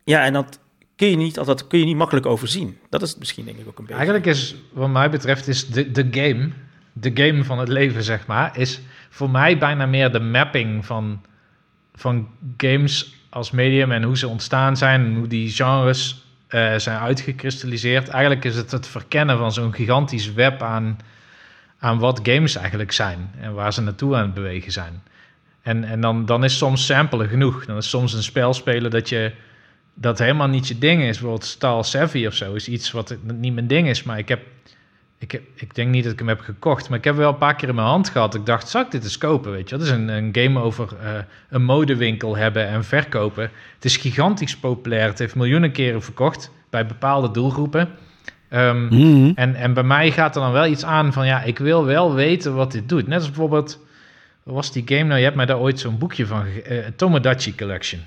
ja, 0.04 0.24
en 0.24 0.32
dat 0.32 0.58
kun 0.96 1.08
je 1.08 1.16
niet 1.16 1.38
altijd 1.38 1.66
kun 1.66 1.78
je 1.78 1.84
niet 1.84 1.96
makkelijk 1.96 2.26
overzien. 2.26 2.78
Dat 2.88 3.02
is 3.02 3.16
misschien 3.16 3.44
denk 3.44 3.58
ik 3.58 3.68
ook 3.68 3.78
een 3.78 3.84
beetje. 3.84 4.00
Eigenlijk 4.00 4.26
is, 4.26 4.54
wat 4.72 4.88
mij 4.88 5.10
betreft, 5.10 5.48
is 5.48 5.66
de, 5.66 5.90
de 5.90 6.08
game, 6.10 6.50
de 7.00 7.10
game 7.14 7.44
van 7.44 7.58
het 7.58 7.68
leven, 7.68 8.02
zeg 8.02 8.26
maar, 8.26 8.58
is 8.58 8.80
voor 9.08 9.30
mij 9.30 9.58
bijna 9.58 9.86
meer 9.86 10.12
de 10.12 10.20
mapping 10.20 10.86
van, 10.86 11.24
van 11.94 12.28
games 12.56 13.14
als 13.28 13.50
medium 13.50 13.92
en 13.92 14.02
hoe 14.02 14.16
ze 14.16 14.28
ontstaan 14.28 14.76
zijn 14.76 15.04
en 15.04 15.14
hoe 15.14 15.26
die 15.26 15.50
genres 15.50 16.26
uh, 16.50 16.74
zijn 16.76 16.98
uitgekristalliseerd. 16.98 18.08
Eigenlijk 18.08 18.44
is 18.44 18.56
het 18.56 18.70
het 18.70 18.86
verkennen 18.86 19.38
van 19.38 19.52
zo'n 19.52 19.74
gigantisch 19.74 20.32
web 20.32 20.62
aan, 20.62 20.98
aan 21.78 21.98
wat 21.98 22.20
games 22.22 22.56
eigenlijk 22.56 22.92
zijn 22.92 23.30
en 23.40 23.54
waar 23.54 23.72
ze 23.72 23.82
naartoe 23.82 24.16
aan 24.16 24.22
het 24.22 24.34
bewegen 24.34 24.72
zijn. 24.72 25.02
En, 25.62 25.84
en 25.84 26.00
dan, 26.00 26.26
dan 26.26 26.44
is 26.44 26.58
soms 26.58 26.86
samplen 26.86 27.28
genoeg. 27.28 27.64
Dan 27.66 27.76
is 27.76 27.88
soms 27.88 28.12
een 28.12 28.22
spel 28.22 28.54
spelen 28.54 28.90
dat 28.90 29.08
je 29.08 29.32
dat 29.94 30.18
helemaal 30.18 30.48
niet 30.48 30.68
je 30.68 30.78
ding 30.78 31.02
is. 31.02 31.08
Bijvoorbeeld 31.08 31.44
Star 31.44 31.84
Savvy 31.84 32.26
of 32.26 32.34
zo 32.34 32.54
is 32.54 32.68
iets 32.68 32.90
wat 32.90 33.16
niet 33.22 33.54
mijn 33.54 33.66
ding 33.66 33.88
is. 33.88 34.02
Maar 34.02 34.18
ik 34.18 34.28
heb, 34.28 34.40
ik 35.18 35.32
heb, 35.32 35.42
ik 35.54 35.74
denk 35.74 35.90
niet 35.90 36.02
dat 36.02 36.12
ik 36.12 36.18
hem 36.18 36.28
heb 36.28 36.40
gekocht. 36.40 36.88
Maar 36.88 36.98
ik 36.98 37.04
heb 37.04 37.16
wel 37.16 37.28
een 37.28 37.38
paar 37.38 37.54
keer 37.56 37.68
in 37.68 37.74
mijn 37.74 37.86
hand 37.86 38.08
gehad. 38.08 38.34
Ik 38.34 38.46
dacht, 38.46 38.68
zal 38.68 38.82
ik 38.82 38.90
dit 38.90 39.04
eens 39.04 39.18
kopen? 39.18 39.52
Weet 39.52 39.68
je, 39.68 39.76
dat 39.76 39.86
is 39.86 39.92
een, 39.92 40.08
een 40.08 40.28
game 40.32 40.60
over 40.60 40.88
uh, 41.02 41.10
een 41.48 41.64
modewinkel 41.64 42.36
hebben 42.36 42.68
en 42.68 42.84
verkopen. 42.84 43.50
Het 43.74 43.84
is 43.84 43.96
gigantisch 43.96 44.56
populair. 44.56 45.06
Het 45.06 45.18
heeft 45.18 45.34
miljoenen 45.34 45.72
keren 45.72 46.02
verkocht 46.02 46.50
bij 46.70 46.86
bepaalde 46.86 47.30
doelgroepen. 47.30 47.88
Um, 48.50 48.88
mm 48.90 49.32
en, 49.34 49.54
en 49.54 49.74
bij 49.74 49.82
mij 49.82 50.10
gaat 50.10 50.36
er 50.36 50.42
dan 50.42 50.52
wel 50.52 50.66
iets 50.66 50.84
aan 50.84 51.12
van, 51.12 51.26
ja, 51.26 51.42
ik 51.42 51.58
wil 51.58 51.84
wel 51.84 52.14
weten 52.14 52.54
wat 52.54 52.72
dit 52.72 52.88
doet. 52.88 53.06
Net 53.06 53.18
als 53.18 53.26
bijvoorbeeld, 53.26 53.84
was 54.42 54.72
die 54.72 54.82
game 54.86 55.02
nou? 55.02 55.18
Je 55.18 55.24
hebt 55.24 55.36
mij 55.36 55.46
daar 55.46 55.58
ooit 55.58 55.80
zo'n 55.80 55.98
boekje 55.98 56.26
van, 56.26 56.44
uh, 56.46 56.86
Tomodachi 56.96 57.54
Collection. 57.54 58.00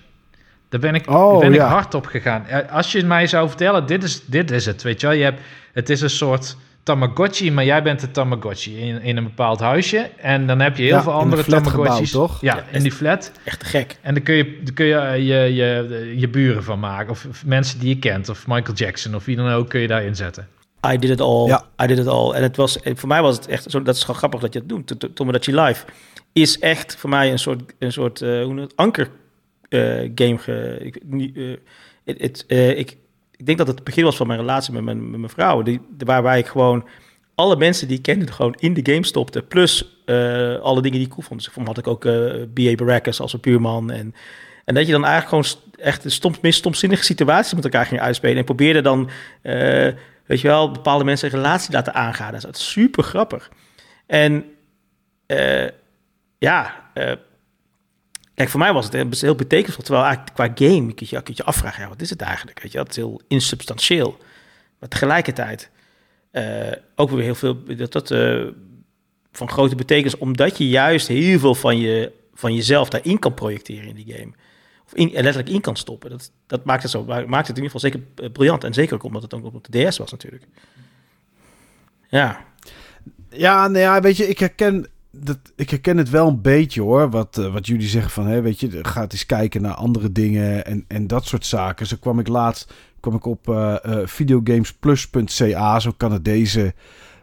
Daar 0.70 0.80
ben 0.80 0.96
ik, 0.96 1.10
oh, 1.10 1.40
ben 1.40 1.54
ik 1.54 1.60
hard 1.60 1.94
op 1.94 2.06
gegaan. 2.06 2.46
Als 2.70 2.92
je 2.92 3.06
mij 3.06 3.28
zou 3.28 3.48
vertellen, 3.48 3.86
dit 3.86 4.04
is, 4.04 4.26
dit 4.26 4.52
is 4.52 4.66
het, 4.66 4.82
weet 4.82 5.02
je 5.02 5.08
wel. 5.08 5.16
Je 5.16 5.24
hebt, 5.24 5.42
het 5.74 5.90
is 5.90 6.02
een 6.02 6.10
soort 6.10 6.58
Tamagotchi, 6.84 7.52
maar 7.52 7.66
jij 7.66 7.84
bent 7.84 8.00
de 8.00 8.12
Tamagotchi 8.12 8.80
in, 8.80 9.02
in 9.02 9.18
een 9.18 9.24
bepaald 9.24 9.60
huisje. 9.60 10.10
En 10.18 10.48
dan 10.48 10.60
heb 10.60 10.78
je 10.78 10.84
heel 10.84 11.02
veel 11.02 11.12
andere 11.12 11.44
Tamagotchis. 11.44 12.12
toch? 12.12 12.42
Ja, 12.42 12.66
in 12.72 12.82
die 12.82 12.92
flat. 12.92 13.32
Echt 13.44 13.64
gek. 13.64 13.98
En 14.02 14.14
dan 14.14 14.24
kun 14.24 14.36
je, 14.36 14.60
dan 14.64 14.74
kun 14.74 14.86
je, 14.86 14.94
uh, 14.96 15.16
je, 15.16 15.56
je 15.56 16.14
je 16.18 16.30
buren 16.30 16.64
van 16.64 16.80
maken. 16.80 17.12
Of, 17.12 17.26
of, 17.30 17.46
mensen 17.46 17.80
die 17.80 17.90
je 17.90 18.00
kent. 18.00 18.30
Of 18.30 18.48
Michael 18.48 18.76
Jackson. 18.76 19.16
Of 19.16 19.26
wie 19.26 19.36
dan 19.36 19.50
ook 19.50 19.70
kun 19.70 19.80
je 19.80 19.88
daarin 19.88 20.16
zetten. 20.16 20.48
I 20.88 20.98
did 20.98 21.10
it 21.10 21.22
all. 21.22 21.48
Ja. 21.48 21.64
I 21.84 21.88
did 21.88 21.98
it 21.98 22.08
all. 22.08 22.32
En 22.32 22.44
het 22.44 22.56
was, 22.56 22.78
voor 22.84 23.08
mij 23.08 23.22
was 23.22 23.36
het 23.36 23.48
echt 23.48 23.72
zo. 23.72 23.82
Dat 23.82 23.96
is 23.96 24.02
gewoon 24.02 24.16
grappig 24.16 24.40
dat 24.40 24.54
je 24.54 24.60
het 24.60 24.70
doet. 24.70 25.16
Tamagotchi 25.16 25.56
Live 25.56 25.86
is 26.34 26.60
echt 26.60 26.96
voor 26.96 27.10
mij 27.10 27.32
een 27.32 27.40
soort, 27.40 27.74
een 27.80 27.92
soort 27.92 28.22
uh, 28.22 28.44
hoe 28.44 28.60
het, 28.60 28.76
anker 28.76 29.10
uh, 29.70 30.12
game. 30.16 30.38
Ge, 30.38 30.78
ik, 30.82 30.98
uh, 31.34 31.56
it, 32.04 32.46
uh, 32.48 32.78
ik, 32.78 32.98
ik 33.42 33.48
denk 33.48 33.58
dat 33.58 33.68
het 33.68 33.84
begin 33.84 34.04
was 34.04 34.16
van 34.16 34.28
mijn 34.28 34.40
relatie 34.40 34.74
met 34.74 34.84
mijn, 34.84 35.10
met 35.10 35.20
mijn 35.20 35.32
vrouw. 35.32 35.62
Die, 35.62 35.82
waarbij 35.98 36.40
ik 36.40 36.48
gewoon 36.48 36.88
alle 37.36 37.56
mensen 37.56 37.88
die 37.88 37.98
ik 37.98 38.04
kende 38.04 38.32
gewoon 38.32 38.56
in 38.60 38.74
de 38.74 38.92
game 38.92 39.06
stopte. 39.06 39.42
Plus 39.42 40.04
alle 40.62 40.82
dingen 40.82 40.98
die 40.98 41.08
ik 41.08 41.14
cool 41.14 41.22
vond. 41.28 41.44
Dus 41.44 41.66
had 41.66 41.78
ik 41.78 41.88
ook 41.88 42.02
B.A. 42.54 42.76
Baracus 42.76 43.20
als 43.20 43.34
een 43.34 43.40
puurman. 43.40 43.92
En, 43.92 44.16
en 44.66 44.76
dat 44.76 44.86
je 44.86 44.92
dan 44.92 45.06
eigenlijk 45.06 45.46
gewoon 45.46 45.62
echt 45.86 46.04
de 46.04 46.10
stom, 46.10 46.34
stomzinnige 46.42 47.04
situaties 47.04 47.54
met 47.54 47.64
elkaar 47.64 47.86
ging 47.86 48.02
uitspelen. 48.02 48.38
En 48.38 48.44
probeerde 48.44 48.82
dan, 48.82 49.10
weet 50.26 50.42
je 50.42 50.48
wel, 50.48 50.72
bepaalde 50.72 51.04
mensen 51.04 51.32
een 51.32 51.36
relatie 51.36 51.74
laten 51.74 51.94
aangaan. 51.94 52.32
Dat 52.32 52.56
is 52.56 52.72
super 52.72 53.04
grappig. 53.04 53.52
En 54.06 54.46
ja, 56.38 56.90
Voor 58.50 58.60
mij 58.60 58.74
was 58.74 58.86
het 58.86 59.22
heel 59.22 59.36
betekenisvol. 59.36 59.84
Terwijl 59.84 60.06
eigenlijk 60.06 60.36
qua 60.36 60.68
game 60.68 60.92
je, 60.96 61.22
kun 61.22 61.34
je 61.36 61.44
afvragen, 61.44 61.84
ja, 61.84 61.90
wat 61.90 62.02
is 62.02 62.10
het 62.10 62.22
eigenlijk? 62.22 62.62
Weet 62.62 62.72
je, 62.72 62.78
dat 62.78 62.90
is 62.90 62.96
heel 62.96 63.22
insubstantieel. 63.28 64.18
Maar 64.80 64.90
tegelijkertijd 64.90 65.70
uh, 66.32 66.72
ook 66.96 67.10
weer 67.10 67.24
heel 67.24 67.36
veel 67.36 67.64
dat, 67.64 67.92
dat 67.92 68.12
uh, 68.12 68.48
van 69.32 69.50
grote 69.50 69.76
betekenis, 69.76 70.18
omdat 70.18 70.58
je 70.58 70.70
juist 70.70 71.08
heel 71.08 71.40
veel 71.40 71.56
van, 71.56 71.78
je, 71.78 72.12
van 72.34 72.56
jezelf 72.56 72.90
daarin 72.90 73.20
kan 73.20 73.34
projecteren 73.34 73.88
in 73.88 73.96
die 73.96 74.14
game. 74.16 74.32
Of 74.86 74.94
in, 74.94 75.12
letterlijk 75.12 75.50
in 75.50 75.62
kan 75.62 75.76
stoppen. 75.76 76.10
Dat, 76.10 76.32
dat 76.48 76.66
maakt 76.66 76.82
het 76.82 76.92
zo, 76.92 77.04
maakt 77.06 77.48
het 77.48 77.58
in 77.58 77.64
ieder 77.64 77.80
geval 77.80 77.80
zeker 77.80 78.02
eh, 78.16 78.32
briljant. 78.32 78.64
En 78.64 78.74
zeker 78.74 79.02
omdat 79.02 79.22
het 79.22 79.34
ook 79.34 79.46
op 79.46 79.68
de 79.70 79.86
DS 79.86 79.98
was 79.98 80.12
natuurlijk. 80.12 80.44
Ja. 82.10 82.46
Ja, 83.30 83.68
nou 83.68 83.80
ja, 83.80 84.02
weet 84.02 84.18
je, 84.18 84.28
ik 84.28 84.40
herken 84.40 84.88
dat, 85.12 85.38
ik 85.56 85.70
herken 85.70 85.98
het 85.98 86.10
wel 86.10 86.28
een 86.28 86.42
beetje 86.42 86.82
hoor. 86.82 87.10
Wat, 87.10 87.38
uh, 87.38 87.54
wat 87.54 87.68
jullie 87.68 87.88
zeggen 87.88 88.12
van, 88.12 88.28
hè, 88.28 88.42
weet 88.42 88.60
je, 88.60 88.80
gaat 88.82 89.12
eens 89.12 89.26
kijken 89.26 89.62
naar 89.62 89.74
andere 89.74 90.12
dingen 90.12 90.66
en, 90.66 90.86
en 90.88 91.08
dat 91.08 91.26
soort 91.26 91.46
zaken. 91.46 91.88
Zo 91.88 91.96
kwam 92.00 92.20
ik 92.20 92.28
laatst 92.28 92.74
kwam 93.02 93.16
ik 93.16 93.26
op 93.26 93.48
uh, 93.48 93.76
uh, 93.86 93.98
videogamesplus.ca, 94.06 95.80
zo'n 95.80 95.98
Canadese 95.98 96.74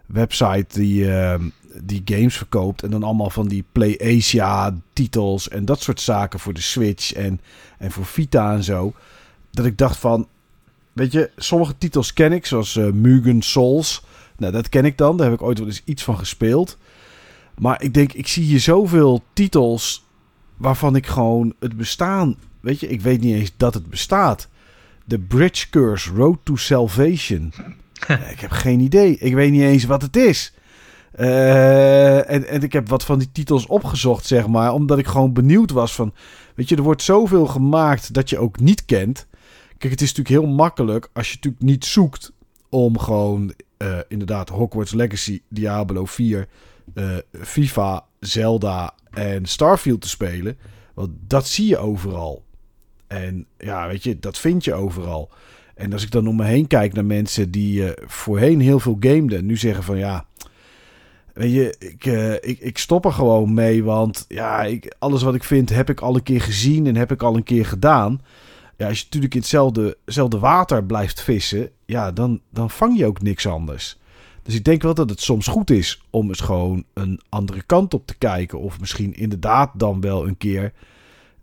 website 0.06 0.66
die, 0.68 1.12
ehm, 1.12 1.48
die 1.82 2.02
games 2.04 2.36
verkoopt. 2.36 2.82
En 2.82 2.90
dan 2.90 3.02
allemaal 3.02 3.30
van 3.30 3.48
die 3.48 3.64
Play 3.72 3.98
Asia 4.16 4.74
titels 4.92 5.48
en 5.48 5.64
dat 5.64 5.82
soort 5.82 6.00
zaken 6.00 6.38
voor 6.38 6.54
de 6.54 6.60
Switch 6.60 7.12
en, 7.12 7.40
en 7.78 7.90
voor 7.90 8.06
Vita 8.06 8.52
en 8.52 8.64
zo. 8.64 8.92
Dat 9.50 9.64
ik 9.64 9.78
dacht 9.78 9.96
van, 9.96 10.28
weet 10.92 11.12
je, 11.12 11.30
sommige 11.36 11.78
titels 11.78 12.12
ken 12.12 12.32
ik, 12.32 12.46
zoals 12.46 12.74
Mugen 12.74 13.42
Souls. 13.42 14.02
Nou, 14.36 14.52
dat 14.52 14.68
ken 14.68 14.84
ik 14.84 14.98
dan. 14.98 15.16
Daar 15.16 15.30
heb 15.30 15.40
ik 15.40 15.46
ooit 15.46 15.58
wel 15.58 15.66
eens 15.66 15.82
iets 15.84 16.04
van 16.04 16.18
gespeeld. 16.18 16.78
Maar 17.58 17.82
ik 17.82 17.94
denk, 17.94 18.12
ik 18.12 18.26
zie 18.26 18.44
hier 18.44 18.60
zoveel 18.60 19.22
titels 19.32 20.06
waarvan 20.56 20.96
ik 20.96 21.06
gewoon 21.06 21.54
het 21.58 21.76
bestaan. 21.76 22.36
Weet 22.60 22.80
je, 22.80 22.88
ik 22.88 23.00
weet 23.00 23.20
niet 23.20 23.34
eens 23.34 23.52
dat 23.56 23.74
het 23.74 23.90
bestaat. 23.90 24.48
The 25.06 25.18
Bridge 25.18 25.70
Curse 25.70 26.10
Road 26.14 26.38
to 26.42 26.56
Salvation. 26.56 27.52
ik 28.32 28.40
heb 28.40 28.50
geen 28.50 28.80
idee. 28.80 29.18
Ik 29.18 29.34
weet 29.34 29.50
niet 29.50 29.62
eens 29.62 29.84
wat 29.84 30.02
het 30.02 30.16
is. 30.16 30.52
Uh, 31.18 32.30
en, 32.30 32.48
en 32.48 32.62
ik 32.62 32.72
heb 32.72 32.88
wat 32.88 33.04
van 33.04 33.18
die 33.18 33.32
titels 33.32 33.66
opgezocht, 33.66 34.26
zeg 34.26 34.46
maar. 34.46 34.72
Omdat 34.72 34.98
ik 34.98 35.06
gewoon 35.06 35.32
benieuwd 35.32 35.70
was 35.70 35.94
van... 35.94 36.14
Weet 36.54 36.68
je, 36.68 36.76
er 36.76 36.82
wordt 36.82 37.02
zoveel 37.02 37.46
gemaakt 37.46 38.14
dat 38.14 38.30
je 38.30 38.38
ook 38.38 38.60
niet 38.60 38.84
kent. 38.84 39.26
Kijk, 39.78 39.92
het 39.92 40.02
is 40.02 40.14
natuurlijk 40.14 40.44
heel 40.44 40.54
makkelijk 40.54 41.10
als 41.12 41.28
je 41.28 41.34
natuurlijk 41.34 41.62
niet 41.62 41.84
zoekt... 41.84 42.32
om 42.68 42.98
gewoon 42.98 43.52
uh, 43.78 43.98
inderdaad 44.08 44.48
Hogwarts 44.48 44.92
Legacy, 44.92 45.40
Diablo 45.48 46.04
4 46.04 46.48
uh, 46.94 47.16
FIFA, 47.32 48.04
Zelda 48.20 48.94
en 49.10 49.46
Starfield 49.46 50.00
te 50.00 50.08
spelen. 50.08 50.58
Want 50.94 51.10
dat 51.26 51.46
zie 51.46 51.66
je 51.66 51.78
overal. 51.78 52.44
En 53.06 53.46
ja, 53.58 53.88
weet 53.88 54.02
je, 54.02 54.18
dat 54.18 54.38
vind 54.38 54.64
je 54.64 54.74
overal. 54.74 55.30
En 55.74 55.92
als 55.92 56.02
ik 56.02 56.10
dan 56.10 56.28
om 56.28 56.36
me 56.36 56.44
heen 56.44 56.66
kijk 56.66 56.92
naar 56.92 57.04
mensen 57.04 57.50
die 57.50 57.80
uh, 57.80 57.90
voorheen 58.06 58.60
heel 58.60 58.80
veel 58.80 58.96
gameden, 59.00 59.46
nu 59.46 59.56
zeggen 59.56 59.84
van 59.84 59.98
ja, 59.98 60.26
weet 61.34 61.52
je, 61.52 61.76
ik, 61.78 62.06
uh, 62.06 62.32
ik, 62.32 62.58
ik 62.58 62.78
stop 62.78 63.04
er 63.04 63.12
gewoon 63.12 63.54
mee, 63.54 63.84
want 63.84 64.24
ja, 64.28 64.62
ik, 64.62 64.94
alles 64.98 65.22
wat 65.22 65.34
ik 65.34 65.44
vind 65.44 65.68
heb 65.68 65.90
ik 65.90 66.00
al 66.00 66.14
een 66.14 66.22
keer 66.22 66.40
gezien 66.40 66.86
en 66.86 66.96
heb 66.96 67.12
ik 67.12 67.22
al 67.22 67.36
een 67.36 67.42
keer 67.42 67.66
gedaan. 67.66 68.20
Ja, 68.76 68.88
als 68.88 68.98
je 68.98 69.04
natuurlijk 69.04 69.34
in 69.34 69.40
hetzelfde 70.04 70.38
water 70.38 70.84
blijft 70.84 71.20
vissen, 71.20 71.70
ja, 71.84 72.12
dan, 72.12 72.40
dan 72.50 72.70
vang 72.70 72.98
je 72.98 73.06
ook 73.06 73.22
niks 73.22 73.46
anders. 73.46 73.98
Dus 74.48 74.56
ik 74.56 74.64
denk 74.64 74.82
wel 74.82 74.94
dat 74.94 75.10
het 75.10 75.20
soms 75.20 75.46
goed 75.46 75.70
is 75.70 76.02
om 76.10 76.28
eens 76.28 76.40
gewoon 76.40 76.84
een 76.94 77.20
andere 77.28 77.62
kant 77.62 77.94
op 77.94 78.06
te 78.06 78.14
kijken. 78.18 78.58
Of 78.58 78.80
misschien 78.80 79.14
inderdaad 79.14 79.70
dan 79.74 80.00
wel 80.00 80.26
een 80.26 80.36
keer 80.36 80.72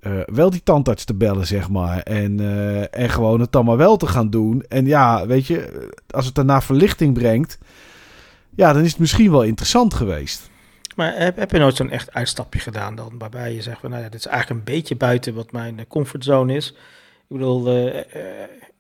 uh, 0.02 0.20
wel 0.26 0.50
die 0.50 0.64
tandarts 0.64 1.04
te 1.06 1.14
bellen, 1.14 1.48
zeg 1.48 1.70
maar. 1.70 2.00
En, 2.00 2.42
uh, 2.42 2.96
en 2.96 3.10
gewoon 3.10 3.40
het 3.40 3.52
dan 3.52 3.66
maar 3.66 3.78
wel 3.78 3.98
te 3.98 4.08
gaan 4.08 4.30
doen. 4.30 4.64
En 4.68 4.86
ja, 4.86 5.28
weet 5.28 5.48
je, 5.48 5.90
als 6.10 6.26
het 6.26 6.36
daarna 6.36 6.62
verlichting 6.62 7.14
brengt, 7.14 7.58
ja, 8.56 8.74
dan 8.74 8.84
is 8.84 8.92
het 8.92 9.00
misschien 9.00 9.32
wel 9.32 9.44
interessant 9.44 9.94
geweest. 9.94 10.50
Maar 10.96 11.18
heb, 11.18 11.38
heb 11.38 11.52
je 11.52 11.60
nooit 11.60 11.76
zo'n 11.76 11.90
echt 11.90 12.14
uitstapje 12.14 12.60
gedaan 12.60 12.96
dan, 12.96 13.16
waarbij 13.18 13.54
je 13.54 13.62
zegt 13.62 13.80
van, 13.80 13.90
nou 13.90 14.04
ja, 14.04 14.10
dit 14.10 14.20
is 14.20 14.28
eigenlijk 14.28 14.60
een 14.60 14.74
beetje 14.74 14.96
buiten 14.96 15.34
wat 15.34 15.52
mijn 15.52 15.86
comfortzone 15.88 16.56
is. 16.56 16.68
Ik 17.28 17.38
bedoel, 17.38 17.94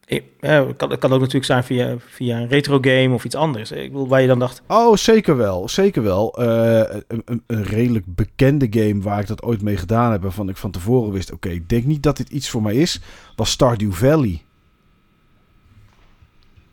het 0.06 0.75
kan, 0.75 0.98
kan 0.98 1.11
ook 1.11 1.19
natuurlijk 1.19 1.45
zijn 1.45 1.64
via, 1.64 1.95
via 1.98 2.38
een 2.38 2.48
retro 2.48 2.77
game 2.82 3.14
of 3.14 3.25
iets 3.25 3.35
anders. 3.35 3.72
Ik 3.72 3.92
bedoel, 3.92 4.08
waar 4.08 4.22
je 4.22 4.27
dan 4.27 4.40
dacht... 4.40 4.61
Oh, 4.67 4.95
zeker 4.95 5.38
wel. 5.38 5.69
Zeker 5.69 6.03
wel. 6.03 6.42
Uh, 6.42 6.80
een, 7.08 7.43
een, 7.48 7.64
redelijk 7.64 8.06
bekende 8.08 8.67
game 8.69 9.01
waar 9.01 9.19
ik 9.19 9.27
dat 9.27 9.43
ooit 9.43 9.61
mee 9.61 9.77
gedaan 9.77 10.11
heb... 10.11 10.22
waarvan 10.22 10.50
ik 10.50 10.58
van 10.58 10.72
tevoren 10.72 11.11
wist... 11.11 11.32
oké, 11.32 11.50
ik 11.50 11.69
denk 11.69 11.85
niet 11.85 12.03
dat 12.03 12.17
dit 12.17 12.30
iets 12.30 12.50
voor 12.50 12.61
mij 12.61 12.75
is... 12.75 13.01
was 13.35 13.51
Stardew 13.51 13.92
Valley. 13.92 14.42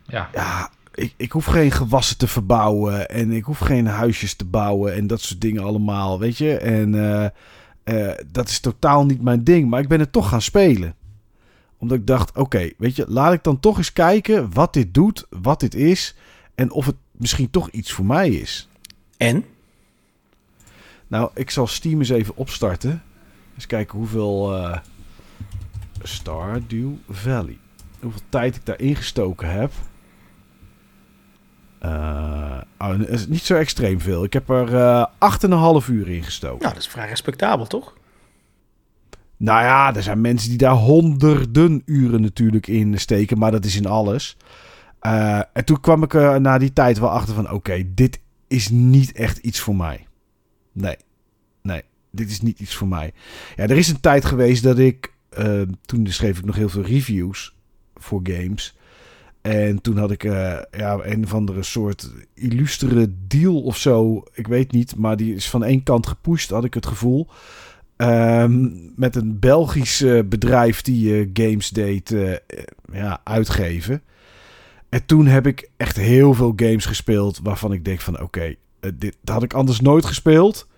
Ja. 0.02 0.28
Ja, 0.34 0.70
ik, 0.94 1.14
ik 1.16 1.32
hoef 1.32 1.44
geen 1.44 1.70
gewassen 1.70 2.18
te 2.18 2.28
verbouwen... 2.28 3.08
en 3.08 3.30
ik 3.30 3.44
hoef 3.44 3.58
geen 3.58 3.86
huisjes 3.86 4.34
te 4.34 4.44
bouwen... 4.44 4.94
en 4.94 5.06
dat 5.06 5.20
soort 5.20 5.40
dingen 5.40 5.62
allemaal, 5.62 6.18
weet 6.18 6.38
je. 6.38 6.56
En 6.56 6.94
uh, 6.94 7.26
uh, 7.84 8.12
dat 8.32 8.48
is 8.48 8.60
totaal 8.60 9.06
niet 9.06 9.22
mijn 9.22 9.44
ding. 9.44 9.70
Maar 9.70 9.80
ik 9.80 9.88
ben 9.88 10.00
het 10.00 10.12
toch 10.12 10.28
gaan 10.28 10.42
spelen 10.42 10.94
Omdat 11.82 11.98
ik 11.98 12.06
dacht, 12.06 12.36
oké, 12.36 12.70
weet 12.78 12.96
je, 12.96 13.04
laat 13.08 13.32
ik 13.32 13.42
dan 13.42 13.60
toch 13.60 13.76
eens 13.76 13.92
kijken 13.92 14.52
wat 14.52 14.72
dit 14.72 14.94
doet, 14.94 15.26
wat 15.30 15.60
dit 15.60 15.74
is. 15.74 16.14
En 16.54 16.70
of 16.70 16.86
het 16.86 16.94
misschien 17.10 17.50
toch 17.50 17.70
iets 17.70 17.92
voor 17.92 18.04
mij 18.04 18.28
is. 18.28 18.68
En? 19.16 19.44
Nou, 21.06 21.30
ik 21.34 21.50
zal 21.50 21.66
Steam 21.66 21.98
eens 21.98 22.08
even 22.08 22.36
opstarten. 22.36 23.02
Eens 23.54 23.66
kijken 23.66 23.98
hoeveel 23.98 24.58
uh, 24.58 24.76
Stardew 26.02 26.90
Valley. 27.08 27.58
Hoeveel 28.00 28.20
tijd 28.28 28.56
ik 28.56 28.66
daarin 28.66 28.96
gestoken 28.96 29.50
heb. 29.50 29.72
Uh, 31.82 32.60
oh, 32.78 33.00
is 33.00 33.26
niet 33.26 33.42
zo 33.42 33.54
extreem 33.54 34.00
veel. 34.00 34.24
Ik 34.24 34.32
heb 34.32 34.48
er 34.48 34.72
uh, 34.72 35.06
8,5 35.82 35.88
uur 35.90 36.08
in 36.08 36.22
gestoken. 36.22 36.62
Nou, 36.62 36.74
dat 36.74 36.82
is 36.82 36.88
vrij 36.88 37.08
respectabel, 37.08 37.66
toch? 37.66 37.94
Nou 39.42 39.62
ja, 39.62 39.94
er 39.94 40.02
zijn 40.02 40.20
mensen 40.20 40.48
die 40.48 40.58
daar 40.58 40.74
honderden 40.74 41.82
uren 41.84 42.20
natuurlijk 42.20 42.66
in 42.66 42.98
steken, 42.98 43.38
maar 43.38 43.50
dat 43.50 43.64
is 43.64 43.76
in 43.76 43.86
alles. 43.86 44.36
Uh, 45.02 45.40
en 45.52 45.64
toen 45.64 45.80
kwam 45.80 46.02
ik 46.02 46.14
er 46.14 46.40
na 46.40 46.58
die 46.58 46.72
tijd 46.72 46.98
wel 46.98 47.10
achter 47.10 47.34
van, 47.34 47.50
oké, 47.50 47.82
dit 47.94 48.20
is 48.48 48.68
niet 48.68 49.12
echt 49.12 49.38
iets 49.38 49.60
voor 49.60 49.76
mij. 49.76 50.06
Nee, 50.72 50.96
nee, 51.62 51.82
dit 52.10 52.30
is 52.30 52.40
niet 52.40 52.60
iets 52.60 52.74
voor 52.74 52.88
mij. 52.88 53.12
Ja, 53.56 53.62
er 53.62 53.76
is 53.76 53.88
een 53.88 54.00
tijd 54.00 54.24
geweest 54.24 54.62
dat 54.62 54.78
ik, 54.78 55.12
uh, 55.38 55.62
toen 55.80 56.06
schreef 56.06 56.38
ik 56.38 56.44
nog 56.44 56.56
heel 56.56 56.68
veel 56.68 56.82
reviews 56.82 57.54
voor 57.94 58.20
games. 58.22 58.76
En 59.40 59.80
toen 59.80 59.96
had 59.96 60.10
ik 60.10 60.22
ja, 60.22 60.66
een 61.02 61.24
of 61.24 61.34
andere 61.34 61.62
soort 61.62 62.10
illustere 62.34 63.12
deal 63.26 63.62
of 63.62 63.76
zo. 63.76 64.24
Ik 64.32 64.46
weet 64.46 64.72
niet, 64.72 64.96
maar 64.96 65.16
die 65.16 65.34
is 65.34 65.50
van 65.50 65.64
één 65.64 65.82
kant 65.82 66.06
gepusht, 66.06 66.50
had 66.50 66.64
ik 66.64 66.74
het 66.74 66.86
gevoel. 66.86 67.28
Um, 68.02 68.92
met 68.96 69.16
een 69.16 69.38
Belgisch 69.38 70.04
bedrijf 70.24 70.82
die 70.82 71.26
uh, 71.26 71.30
games 71.32 71.70
deed 71.70 72.10
uh, 72.10 72.32
ja, 72.92 73.20
uitgeven. 73.24 74.02
En 74.88 75.06
toen 75.06 75.26
heb 75.26 75.46
ik 75.46 75.70
echt 75.76 75.96
heel 75.96 76.34
veel 76.34 76.52
games 76.56 76.84
gespeeld 76.84 77.40
waarvan 77.42 77.72
ik 77.72 77.84
denk 77.84 78.00
van 78.00 78.14
oké, 78.14 78.22
okay, 78.24 78.56
dit 78.94 79.16
had 79.24 79.42
ik 79.42 79.54
anders 79.54 79.80
nooit 79.80 80.04
gespeeld. 80.04 80.68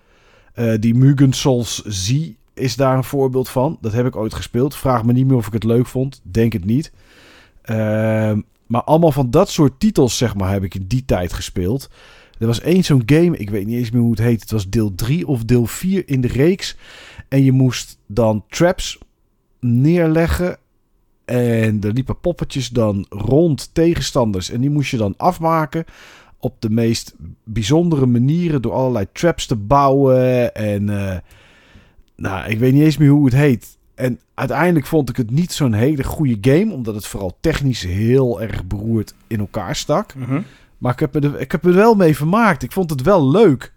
die 0.81 0.95
Mugen 0.95 1.33
Souls 1.33 1.83
Z 1.85 2.31
is 2.55 2.77
daar 2.77 2.97
een 2.97 3.05
voorbeeld 3.05 3.49
van. 3.49 3.79
Dat 3.81 3.93
heb 3.93 4.07
ik 4.07 4.17
ooit 4.17 4.35
gespeeld. 4.35 4.77
Vraag 4.77 5.05
me 5.05 5.13
niet 5.13 5.27
meer 5.27 5.37
of 5.37 5.47
ik 5.47 5.53
het 5.53 5.65
leuk 5.65 5.87
vond. 5.87 6.21
Denk 6.23 6.53
het 6.53 6.65
niet. 6.65 6.93
Ehm, 7.63 8.41
maar 8.67 8.83
allemaal 8.83 9.13
van 9.13 9.31
dat 9.31 9.51
soort 9.51 9.81
titels 9.81 10.17
zeg 10.17 10.35
maar 10.35 10.53
heb 10.53 10.65
ik 10.65 10.75
in 10.75 10.87
die 10.87 11.05
tijd 11.05 11.33
gespeeld. 11.33 11.91
Er 12.39 12.47
was 12.47 12.61
één 12.61 12.85
zo'n 12.85 13.03
game, 13.07 13.37
ik 13.37 13.51
weet 13.51 13.67
niet 13.67 13.79
eens 13.79 13.91
meer 13.91 14.03
hoe 14.03 14.11
het 14.11 14.21
heet. 14.21 14.41
Het 14.41 14.51
was 14.51 14.71
deel 14.71 14.95
3 14.95 15.27
of 15.27 15.45
deel 15.45 15.67
4 15.67 16.09
in 16.09 16.21
de 16.21 16.29
reeks. 16.29 16.77
En 17.29 17.45
je 17.45 17.53
moest 17.53 17.99
dan 18.07 18.45
traps 18.49 18.99
neerleggen. 19.61 20.57
En 21.25 21.81
er 21.81 21.93
liepen 21.93 22.21
poppetjes 22.21 22.69
dan 22.69 23.07
rond 23.09 23.71
tegenstanders. 23.75 24.51
En 24.51 24.61
die 24.61 24.71
moest 24.71 24.91
je 24.91 24.97
dan 24.97 25.15
afmaken 25.17 25.85
op 26.39 26.61
de 26.61 26.71
meest 26.71 27.15
bijzondere 27.45 28.07
manieren. 28.07 28.63
Door 28.63 28.73
allerlei 28.73 29.07
traps 29.13 29.47
te 29.47 29.57
bouwen. 29.57 30.55
En 30.55 30.83
uh, 30.83 31.17
nou, 32.17 32.51
ik 32.51 32.59
weet 32.59 32.73
niet 32.73 32.83
eens 32.83 32.97
meer 32.97 33.09
hoe 33.09 33.25
het 33.25 33.35
heet. 33.35 33.79
En 33.95 34.21
uiteindelijk 34.35 34.87
vond 34.87 35.09
ik 35.09 35.17
het 35.17 35.31
niet 35.31 35.53
zo'n 35.53 35.73
hele 35.73 36.05
goede 36.05 36.39
game. 36.41 36.73
Omdat 36.73 36.95
het 36.95 37.07
vooral 37.07 37.37
technisch 37.41 37.83
heel 37.83 38.43
erg 38.43 38.65
beroerd 38.67 39.15
in 39.27 39.39
elkaar 39.39 39.77
stak. 39.77 40.15
Mhm. 40.15 40.41
Maar 40.85 40.93
ik 40.93 41.01
heb, 41.01 41.15
er, 41.15 41.41
ik 41.41 41.53
heb 41.53 41.63
wel 41.63 41.95
mee 41.95 42.17
vermaakt. 42.17 42.63
Ik 42.63 42.73
vond 42.73 42.91
het 42.91 43.03
wel 43.03 43.31
leuk 43.31 43.73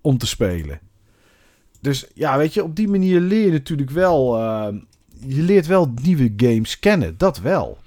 om 0.00 0.18
te 0.18 0.26
spelen. 0.26 0.80
Dus 1.80 2.06
ja, 2.14 2.36
weet 2.36 2.54
je, 2.54 2.64
op 2.64 2.76
die 2.76 2.88
manier 2.88 3.20
leer 3.20 3.44
je 3.44 3.50
natuurlijk 3.50 3.90
wel. 3.90 4.38
Uh, 4.38 4.66
je 5.26 5.42
leert 5.42 5.66
wel 5.66 5.92
nieuwe 6.02 6.32
games 6.36 6.78
kennen. 6.78 7.14
Dat 7.18 7.40
wel. 7.40 7.78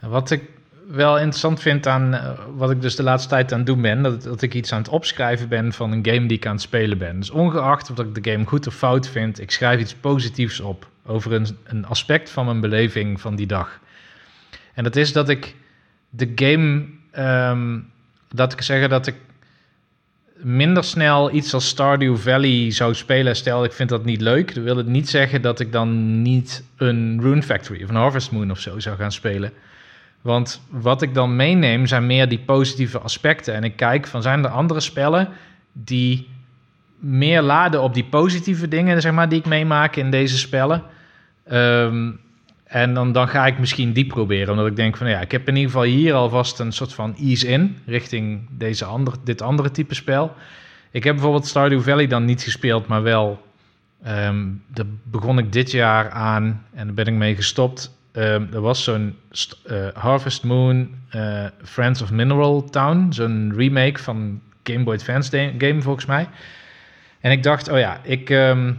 Wat 0.00 0.30
ik 0.30 0.42
wel 0.88 1.16
interessant 1.16 1.60
vind 1.60 1.86
aan 1.86 2.14
uh, 2.14 2.30
wat 2.56 2.70
ik 2.70 2.80
dus 2.82 2.96
de 2.96 3.02
laatste 3.02 3.28
tijd 3.28 3.52
aan 3.52 3.58
het 3.58 3.66
doen 3.66 3.82
ben, 3.82 4.02
dat, 4.02 4.22
dat 4.22 4.42
ik 4.42 4.54
iets 4.54 4.72
aan 4.72 4.78
het 4.78 4.88
opschrijven 4.88 5.48
ben 5.48 5.72
van 5.72 5.92
een 5.92 6.06
game 6.06 6.26
die 6.26 6.36
ik 6.36 6.46
aan 6.46 6.52
het 6.52 6.62
spelen 6.62 6.98
ben. 6.98 7.18
Dus 7.18 7.30
ongeacht 7.30 7.90
of 7.90 7.98
ik 7.98 8.22
de 8.22 8.30
game 8.30 8.44
goed 8.44 8.66
of 8.66 8.74
fout 8.74 9.08
vind, 9.08 9.40
ik 9.40 9.50
schrijf 9.50 9.80
iets 9.80 9.94
positiefs 9.94 10.60
op 10.60 10.88
over 11.06 11.42
een 11.64 11.86
aspect 11.86 12.30
van 12.30 12.44
mijn 12.44 12.60
beleving 12.60 13.20
van 13.20 13.36
die 13.36 13.46
dag. 13.46 13.80
En 14.74 14.84
dat 14.84 14.96
is 14.96 15.12
dat 15.12 15.28
ik 15.28 15.54
de 16.10 16.32
game, 16.34 16.86
um, 17.18 17.90
dat 18.30 18.52
ik 18.52 18.62
zeggen 18.62 18.88
dat 18.88 19.06
ik 19.06 19.14
minder 20.36 20.84
snel 20.84 21.32
iets 21.32 21.54
als 21.54 21.68
Stardew 21.68 22.16
Valley 22.16 22.70
zou 22.70 22.94
spelen. 22.94 23.36
Stel, 23.36 23.64
ik 23.64 23.72
vind 23.72 23.88
dat 23.88 24.04
niet 24.04 24.20
leuk. 24.20 24.54
Dat 24.54 24.64
wil 24.64 24.76
het 24.76 24.86
niet 24.86 25.08
zeggen 25.08 25.42
dat 25.42 25.60
ik 25.60 25.72
dan 25.72 26.22
niet 26.22 26.64
een 26.76 27.18
Rune 27.20 27.42
Factory 27.42 27.82
of 27.82 27.88
een 27.88 27.94
Harvest 27.94 28.30
Moon 28.30 28.50
of 28.50 28.58
zo 28.58 28.78
zou 28.78 28.96
gaan 28.96 29.12
spelen. 29.12 29.52
Want 30.20 30.60
wat 30.70 31.02
ik 31.02 31.14
dan 31.14 31.36
meeneem 31.36 31.86
zijn 31.86 32.06
meer 32.06 32.28
die 32.28 32.38
positieve 32.38 32.98
aspecten. 32.98 33.54
En 33.54 33.64
ik 33.64 33.76
kijk 33.76 34.06
van 34.06 34.22
zijn 34.22 34.44
er 34.44 34.50
andere 34.50 34.80
spellen 34.80 35.28
die 35.72 36.28
meer 36.98 37.42
laden 37.42 37.82
op 37.82 37.94
die 37.94 38.04
positieve 38.04 38.68
dingen, 38.68 39.00
zeg 39.00 39.12
maar, 39.12 39.28
die 39.28 39.38
ik 39.38 39.46
meemaak 39.46 39.96
in 39.96 40.10
deze 40.10 40.38
spellen. 40.38 40.82
Um, 41.52 42.20
en 42.74 42.94
dan, 42.94 43.12
dan 43.12 43.28
ga 43.28 43.46
ik 43.46 43.58
misschien 43.58 43.92
die 43.92 44.06
proberen. 44.06 44.50
Omdat 44.50 44.66
ik 44.66 44.76
denk 44.76 44.96
van 44.96 45.08
ja, 45.08 45.20
ik 45.20 45.30
heb 45.30 45.48
in 45.48 45.56
ieder 45.56 45.70
geval 45.70 45.86
hier 45.86 46.14
alvast 46.14 46.58
een 46.58 46.72
soort 46.72 46.94
van 46.94 47.16
ease 47.16 47.48
in. 47.48 47.78
Richting 47.86 48.48
deze 48.50 48.84
andere, 48.84 49.16
dit 49.24 49.42
andere 49.42 49.70
type 49.70 49.94
spel. 49.94 50.34
Ik 50.90 51.04
heb 51.04 51.14
bijvoorbeeld 51.14 51.46
Stardew 51.46 51.80
Valley 51.80 52.06
dan 52.06 52.24
niet 52.24 52.42
gespeeld, 52.42 52.86
maar 52.86 53.02
wel. 53.02 53.46
Um, 54.06 54.62
daar 54.66 54.86
begon 55.02 55.38
ik 55.38 55.52
dit 55.52 55.70
jaar 55.70 56.10
aan 56.10 56.64
en 56.74 56.86
daar 56.86 56.94
ben 56.94 57.06
ik 57.06 57.14
mee 57.14 57.34
gestopt. 57.34 57.96
Um, 58.12 58.48
er 58.52 58.60
was 58.60 58.84
zo'n 58.84 59.16
uh, 59.66 59.86
Harvest 59.94 60.44
Moon 60.44 60.94
uh, 61.12 61.44
Friends 61.62 62.02
of 62.02 62.10
Mineral 62.10 62.64
Town. 62.70 63.06
Zo'n 63.10 63.52
remake 63.56 64.02
van 64.02 64.40
Game 64.62 64.84
Boy 64.84 64.94
Advance 64.94 65.52
game 65.58 65.82
volgens 65.82 66.06
mij. 66.06 66.28
En 67.20 67.30
ik 67.30 67.42
dacht, 67.42 67.70
oh 67.70 67.78
ja, 67.78 68.00
ik... 68.02 68.30
Um, 68.30 68.78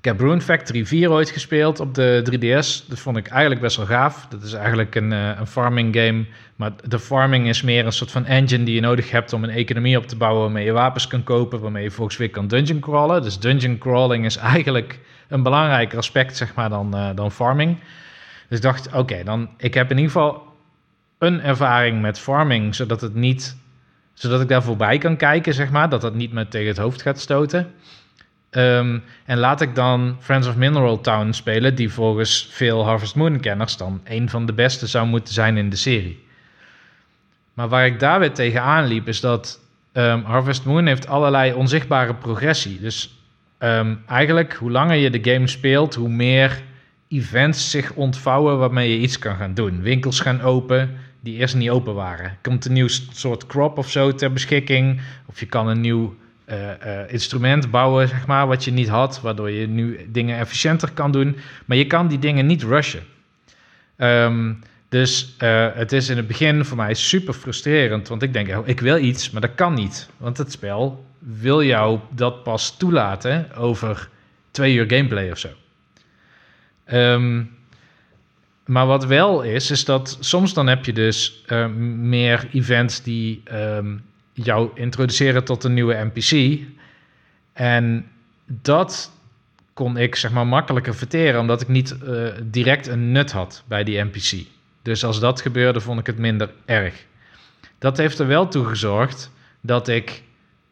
ik 0.00 0.06
heb 0.06 0.20
Rune 0.20 0.40
Factory 0.40 0.86
4 0.86 1.10
ooit 1.10 1.30
gespeeld 1.30 1.80
op 1.80 1.94
de 1.94 2.22
3DS. 2.30 2.88
Dat 2.88 2.98
vond 2.98 3.16
ik 3.16 3.28
eigenlijk 3.28 3.60
best 3.60 3.76
wel 3.76 3.86
gaaf. 3.86 4.26
Dat 4.26 4.42
is 4.42 4.52
eigenlijk 4.52 4.94
een, 4.94 5.12
uh, 5.12 5.38
een 5.38 5.46
farming 5.46 5.96
game. 5.96 6.24
Maar 6.56 6.72
de 6.88 6.98
farming 6.98 7.48
is 7.48 7.62
meer 7.62 7.86
een 7.86 7.92
soort 7.92 8.10
van 8.10 8.26
engine 8.26 8.64
die 8.64 8.74
je 8.74 8.80
nodig 8.80 9.10
hebt 9.10 9.32
om 9.32 9.44
een 9.44 9.50
economie 9.50 9.96
op 9.96 10.06
te 10.06 10.16
bouwen. 10.16 10.42
Waarmee 10.42 10.64
je 10.64 10.72
wapens 10.72 11.06
kan 11.06 11.22
kopen, 11.22 11.60
waarmee 11.60 11.82
je 11.82 11.90
volgens 11.90 12.16
weer 12.16 12.30
kan 12.30 12.48
dungeon 12.48 12.80
crawlen. 12.80 13.22
Dus 13.22 13.38
dungeon 13.38 13.78
crawling 13.78 14.24
is 14.24 14.36
eigenlijk 14.36 14.98
een 15.28 15.42
belangrijker 15.42 15.98
aspect 15.98 16.36
zeg 16.36 16.54
maar, 16.54 16.68
dan, 16.68 16.96
uh, 16.96 17.10
dan 17.14 17.32
farming. 17.32 17.78
Dus 18.48 18.58
ik 18.58 18.64
dacht, 18.64 18.92
oké, 18.92 19.24
dan 19.24 19.48
ik 19.56 19.74
heb 19.74 19.90
in 19.90 19.96
ieder 19.96 20.12
geval 20.12 20.42
een 21.18 21.40
ervaring 21.40 22.00
met 22.00 22.18
farming, 22.18 22.74
zodat 22.74 23.00
het 23.00 23.14
niet, 23.14 23.56
zodat 24.14 24.40
ik 24.40 24.48
daar 24.48 24.62
voorbij 24.62 24.98
kan 24.98 25.16
kijken, 25.16 25.54
zeg 25.54 25.70
maar, 25.70 25.88
dat 25.88 26.00
dat 26.00 26.14
niet 26.14 26.32
me 26.32 26.48
tegen 26.48 26.68
het 26.68 26.78
hoofd 26.78 27.02
gaat 27.02 27.20
stoten. 27.20 27.72
Um, 28.50 29.02
en 29.24 29.38
laat 29.38 29.60
ik 29.60 29.74
dan 29.74 30.16
Friends 30.20 30.48
of 30.48 30.56
Mineral 30.56 31.00
Town 31.00 31.32
spelen, 31.32 31.74
die 31.74 31.92
volgens 31.92 32.48
veel 32.50 32.84
Harvest 32.84 33.14
Moon-kenners 33.14 33.76
dan 33.76 34.00
een 34.04 34.28
van 34.28 34.46
de 34.46 34.52
beste 34.52 34.86
zou 34.86 35.06
moeten 35.06 35.34
zijn 35.34 35.56
in 35.56 35.70
de 35.70 35.76
serie. 35.76 36.24
Maar 37.54 37.68
waar 37.68 37.86
ik 37.86 38.00
daar 38.00 38.18
weer 38.18 38.32
tegenaan 38.32 38.86
liep, 38.86 39.08
is 39.08 39.20
dat 39.20 39.60
um, 39.92 40.24
Harvest 40.24 40.64
Moon 40.64 40.86
heeft 40.86 41.06
allerlei 41.06 41.52
onzichtbare 41.52 42.14
progressie. 42.14 42.80
Dus 42.80 43.18
um, 43.58 44.02
eigenlijk, 44.06 44.54
hoe 44.54 44.70
langer 44.70 44.96
je 44.96 45.10
de 45.10 45.32
game 45.32 45.46
speelt, 45.46 45.94
hoe 45.94 46.08
meer 46.08 46.62
events 47.08 47.70
zich 47.70 47.92
ontvouwen 47.92 48.58
waarmee 48.58 48.90
je 48.90 48.98
iets 48.98 49.18
kan 49.18 49.36
gaan 49.36 49.54
doen. 49.54 49.82
Winkels 49.82 50.20
gaan 50.20 50.40
open 50.40 50.96
die 51.20 51.36
eerst 51.36 51.54
niet 51.54 51.70
open 51.70 51.94
waren. 51.94 52.38
Komt 52.42 52.64
een 52.64 52.72
nieuw 52.72 52.88
soort 53.12 53.46
crop 53.46 53.78
of 53.78 53.90
zo 53.90 54.14
ter 54.14 54.32
beschikking. 54.32 55.00
Of 55.26 55.40
je 55.40 55.46
kan 55.46 55.68
een 55.68 55.80
nieuw 55.80 56.16
instrument 57.08 57.70
bouwen, 57.70 58.08
zeg 58.08 58.26
maar, 58.26 58.46
wat 58.46 58.64
je 58.64 58.70
niet 58.70 58.88
had, 58.88 59.20
waardoor 59.20 59.50
je 59.50 59.66
nu 59.66 60.08
dingen 60.08 60.38
efficiënter 60.38 60.90
kan 60.92 61.12
doen. 61.12 61.36
Maar 61.64 61.76
je 61.76 61.86
kan 61.86 62.08
die 62.08 62.18
dingen 62.18 62.46
niet 62.46 62.62
rushen. 62.62 63.02
Um, 63.96 64.58
dus 64.88 65.34
uh, 65.38 65.68
het 65.74 65.92
is 65.92 66.08
in 66.08 66.16
het 66.16 66.26
begin 66.26 66.64
voor 66.64 66.76
mij 66.76 66.94
super 66.94 67.34
frustrerend, 67.34 68.08
want 68.08 68.22
ik 68.22 68.32
denk, 68.32 68.56
oh, 68.56 68.68
ik 68.68 68.80
wil 68.80 68.96
iets, 68.96 69.30
maar 69.30 69.40
dat 69.40 69.54
kan 69.54 69.74
niet. 69.74 70.08
Want 70.16 70.38
het 70.38 70.52
spel 70.52 71.04
wil 71.18 71.62
jou 71.62 71.98
dat 72.10 72.42
pas 72.42 72.76
toelaten 72.76 73.54
over 73.54 74.08
twee 74.50 74.74
uur 74.74 74.84
gameplay 74.88 75.30
of 75.30 75.38
zo. 75.38 75.48
Um, 76.92 77.58
maar 78.64 78.86
wat 78.86 79.04
wel 79.04 79.42
is, 79.42 79.70
is 79.70 79.84
dat 79.84 80.16
soms 80.20 80.54
dan 80.54 80.66
heb 80.66 80.84
je 80.84 80.92
dus 80.92 81.44
meer 81.96 82.48
events 82.52 83.02
die 83.02 83.42
um, 83.52 84.02
jou 84.32 84.70
introduceren 84.74 85.44
tot 85.44 85.64
een 85.64 85.74
nieuwe 85.74 86.10
NPC. 86.12 86.60
En 87.52 88.06
dat 88.46 89.12
kon 89.74 89.96
ik 89.96 90.16
zeg 90.16 90.30
maar 90.30 90.46
makkelijker 90.46 90.94
verteren, 90.94 91.40
omdat 91.40 91.60
ik 91.60 91.68
niet 91.68 91.96
uh, 92.04 92.28
direct 92.42 92.86
een 92.86 93.12
nut 93.12 93.32
had 93.32 93.64
bij 93.66 93.84
die 93.84 94.04
NPC. 94.04 94.46
Dus 94.82 95.04
als 95.04 95.20
dat 95.20 95.40
gebeurde, 95.40 95.80
vond 95.80 96.00
ik 96.00 96.06
het 96.06 96.18
minder 96.18 96.50
erg. 96.64 97.04
Dat 97.78 97.96
heeft 97.96 98.18
er 98.18 98.26
wel 98.26 98.48
toe 98.48 98.64
gezorgd 98.64 99.30
dat 99.60 99.88
ik 99.88 100.22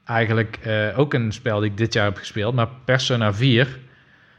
eigenlijk 0.04 0.58
uh, 0.66 0.98
ook 0.98 1.14
een 1.14 1.32
spel 1.32 1.60
die 1.60 1.70
ik 1.70 1.76
dit 1.76 1.92
jaar 1.92 2.04
heb 2.04 2.16
gespeeld, 2.16 2.54
maar 2.54 2.68
Persona 2.84 3.34
4, 3.34 3.78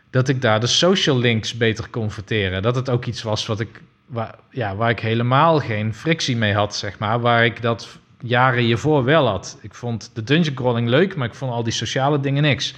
dat 0.09 0.27
ik 0.27 0.41
daar 0.41 0.59
de 0.59 0.67
social 0.67 1.17
links 1.17 1.57
beter 1.57 1.89
kon 1.89 2.11
verteren. 2.11 2.61
Dat 2.61 2.75
het 2.75 2.89
ook 2.89 3.05
iets 3.05 3.21
was 3.21 3.45
wat 3.45 3.59
ik, 3.59 3.81
waar, 4.05 4.35
ja, 4.49 4.75
waar 4.75 4.89
ik 4.89 4.99
helemaal 4.99 5.59
geen 5.59 5.93
frictie 5.93 6.37
mee 6.37 6.53
had, 6.53 6.75
zeg 6.75 6.99
maar. 6.99 7.19
Waar 7.19 7.45
ik 7.45 7.61
dat 7.61 7.99
jaren 8.21 8.63
hiervoor 8.63 9.03
wel 9.03 9.27
had. 9.27 9.59
Ik 9.61 9.73
vond 9.73 10.11
de 10.13 10.23
dungeon 10.23 10.55
crawling 10.55 10.87
leuk, 10.87 11.15
maar 11.15 11.27
ik 11.27 11.33
vond 11.33 11.51
al 11.51 11.63
die 11.63 11.73
sociale 11.73 12.19
dingen 12.19 12.41
niks. 12.41 12.75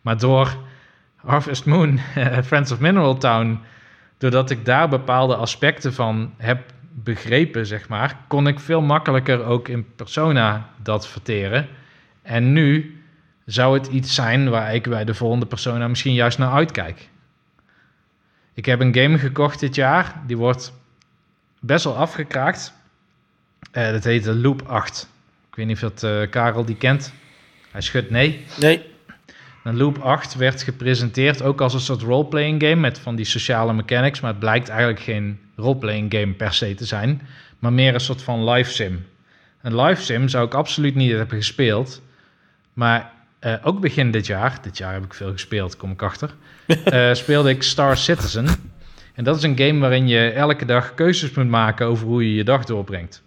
Maar 0.00 0.18
door 0.18 0.56
Harvest 1.16 1.64
Moon, 1.64 1.98
Friends 2.44 2.72
of 2.72 2.80
Mineral 2.80 3.16
Town, 3.16 3.60
doordat 4.18 4.50
ik 4.50 4.64
daar 4.64 4.88
bepaalde 4.88 5.36
aspecten 5.36 5.92
van 5.92 6.34
heb 6.36 6.72
begrepen, 6.92 7.66
zeg 7.66 7.88
maar, 7.88 8.16
kon 8.28 8.46
ik 8.46 8.60
veel 8.60 8.80
makkelijker 8.80 9.44
ook 9.44 9.68
in 9.68 9.94
persona 9.96 10.68
dat 10.82 11.08
verteren. 11.08 11.68
En 12.22 12.52
nu 12.52 13.00
zou 13.44 13.78
het 13.78 13.86
iets 13.86 14.14
zijn 14.14 14.50
waar 14.50 14.74
ik 14.74 14.88
bij 14.88 15.04
de 15.04 15.14
volgende 15.14 15.46
persona 15.46 15.88
misschien 15.88 16.14
juist 16.14 16.38
naar 16.38 16.52
uitkijk. 16.52 17.08
Ik 18.54 18.66
heb 18.66 18.80
een 18.80 18.94
game 18.94 19.18
gekocht 19.18 19.60
dit 19.60 19.74
jaar, 19.74 20.22
die 20.26 20.36
wordt 20.36 20.72
best 21.60 21.84
wel 21.84 21.96
afgekraakt. 21.96 22.74
Uh, 23.72 23.90
dat 23.90 24.04
heet 24.04 24.26
Loop 24.26 24.62
8. 24.62 25.08
Ik 25.50 25.56
weet 25.56 25.66
niet 25.66 25.82
of 25.82 25.92
dat 25.92 26.02
uh, 26.02 26.30
Karel 26.30 26.64
die 26.64 26.76
kent. 26.76 27.12
Hij 27.70 27.80
schudt 27.80 28.10
nee. 28.10 28.44
Nee. 28.58 28.82
En 29.64 29.76
Loop 29.76 29.98
8 29.98 30.34
werd 30.34 30.62
gepresenteerd 30.62 31.42
ook 31.42 31.60
als 31.60 31.74
een 31.74 31.80
soort 31.80 32.02
roleplaying 32.02 32.62
game 32.62 32.74
met 32.74 32.98
van 32.98 33.16
die 33.16 33.24
sociale 33.24 33.72
mechanics, 33.72 34.20
maar 34.20 34.30
het 34.30 34.40
blijkt 34.40 34.68
eigenlijk 34.68 35.00
geen 35.00 35.40
roleplaying 35.56 36.12
game 36.14 36.32
per 36.32 36.52
se 36.52 36.74
te 36.74 36.84
zijn, 36.84 37.22
maar 37.58 37.72
meer 37.72 37.94
een 37.94 38.00
soort 38.00 38.22
van 38.22 38.50
live 38.50 38.70
sim. 38.70 39.06
Een 39.62 39.80
live 39.80 40.02
sim 40.02 40.28
zou 40.28 40.46
ik 40.46 40.54
absoluut 40.54 40.94
niet 40.94 41.10
hebben 41.10 41.36
gespeeld, 41.36 42.02
maar 42.72 43.12
uh, 43.40 43.54
ook 43.62 43.80
begin 43.80 44.10
dit 44.10 44.26
jaar, 44.26 44.58
dit 44.62 44.78
jaar 44.78 44.92
heb 44.92 45.04
ik 45.04 45.14
veel 45.14 45.32
gespeeld, 45.32 45.76
kom 45.76 45.90
ik 45.90 46.02
achter, 46.02 46.34
uh, 46.66 47.14
speelde 47.22 47.50
ik 47.50 47.62
Star 47.62 47.96
Citizen. 47.96 48.46
En 49.14 49.24
dat 49.24 49.36
is 49.36 49.42
een 49.42 49.58
game 49.58 49.78
waarin 49.78 50.08
je 50.08 50.30
elke 50.30 50.64
dag 50.64 50.94
keuzes 50.94 51.32
moet 51.32 51.48
maken 51.48 51.86
over 51.86 52.06
hoe 52.06 52.28
je 52.28 52.34
je 52.34 52.44
dag 52.44 52.64
doorbrengt. 52.64 53.22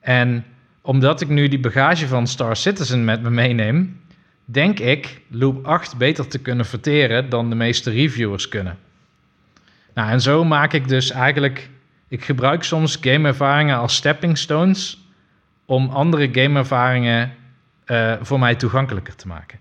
En 0.00 0.44
omdat 0.80 1.20
ik 1.20 1.28
nu 1.28 1.48
die 1.48 1.60
bagage 1.60 2.06
van 2.06 2.26
Star 2.26 2.56
Citizen 2.56 3.04
met 3.04 3.22
me 3.22 3.30
meeneem, 3.30 4.00
denk 4.44 4.78
ik 4.78 5.20
Loop 5.28 5.66
8 5.66 5.96
beter 5.96 6.28
te 6.28 6.38
kunnen 6.38 6.66
verteren 6.66 7.28
dan 7.28 7.48
de 7.48 7.56
meeste 7.56 7.90
reviewers 7.90 8.48
kunnen. 8.48 8.78
Nou, 9.94 10.10
en 10.10 10.20
zo 10.20 10.44
maak 10.44 10.72
ik 10.72 10.88
dus 10.88 11.10
eigenlijk. 11.10 11.68
Ik 12.08 12.24
gebruik 12.24 12.62
soms 12.62 12.98
gameervaringen 13.00 13.76
als 13.76 13.94
stepping 13.94 14.38
stones 14.38 15.04
om 15.64 15.88
andere 15.88 16.28
gameervaringen 16.32 17.34
uh, 17.86 18.14
voor 18.20 18.38
mij 18.38 18.54
toegankelijker 18.54 19.16
te 19.16 19.26
maken. 19.26 19.58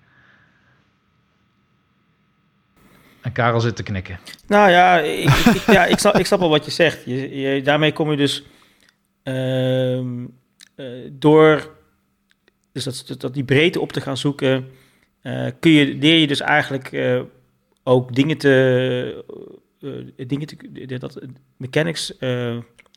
En 3.21 3.31
Karel 3.31 3.59
zit 3.59 3.75
te 3.75 3.83
knikken. 3.83 4.19
Nou 4.47 4.69
ja, 4.69 4.99
ik, 4.99 5.29
ik, 5.29 5.61
ja, 5.71 5.85
ik, 5.85 5.99
snap, 5.99 6.17
ik 6.17 6.27
wel 6.27 6.49
wat 6.49 6.65
je 6.65 6.71
zegt. 6.71 7.05
Je, 7.05 7.39
je, 7.39 7.61
daarmee 7.61 7.93
kom 7.93 8.11
je 8.11 8.17
dus 8.17 8.43
door 11.11 11.77
dus 12.71 12.83
dat, 12.83 13.19
dat, 13.21 13.33
die 13.33 13.43
breedte 13.43 13.79
op 13.79 13.91
te 13.91 14.01
gaan 14.01 14.17
zoeken, 14.17 14.67
uh, 15.23 15.47
kun 15.59 15.71
je, 15.71 15.95
leer 15.95 16.17
je 16.17 16.27
dus 16.27 16.39
eigenlijk 16.39 17.21
ook 17.83 18.15
dingen 18.15 18.37
te, 18.37 19.25
dingen 20.27 20.47
te, 20.47 20.97
dat, 20.97 21.19
mechanics 21.57 22.13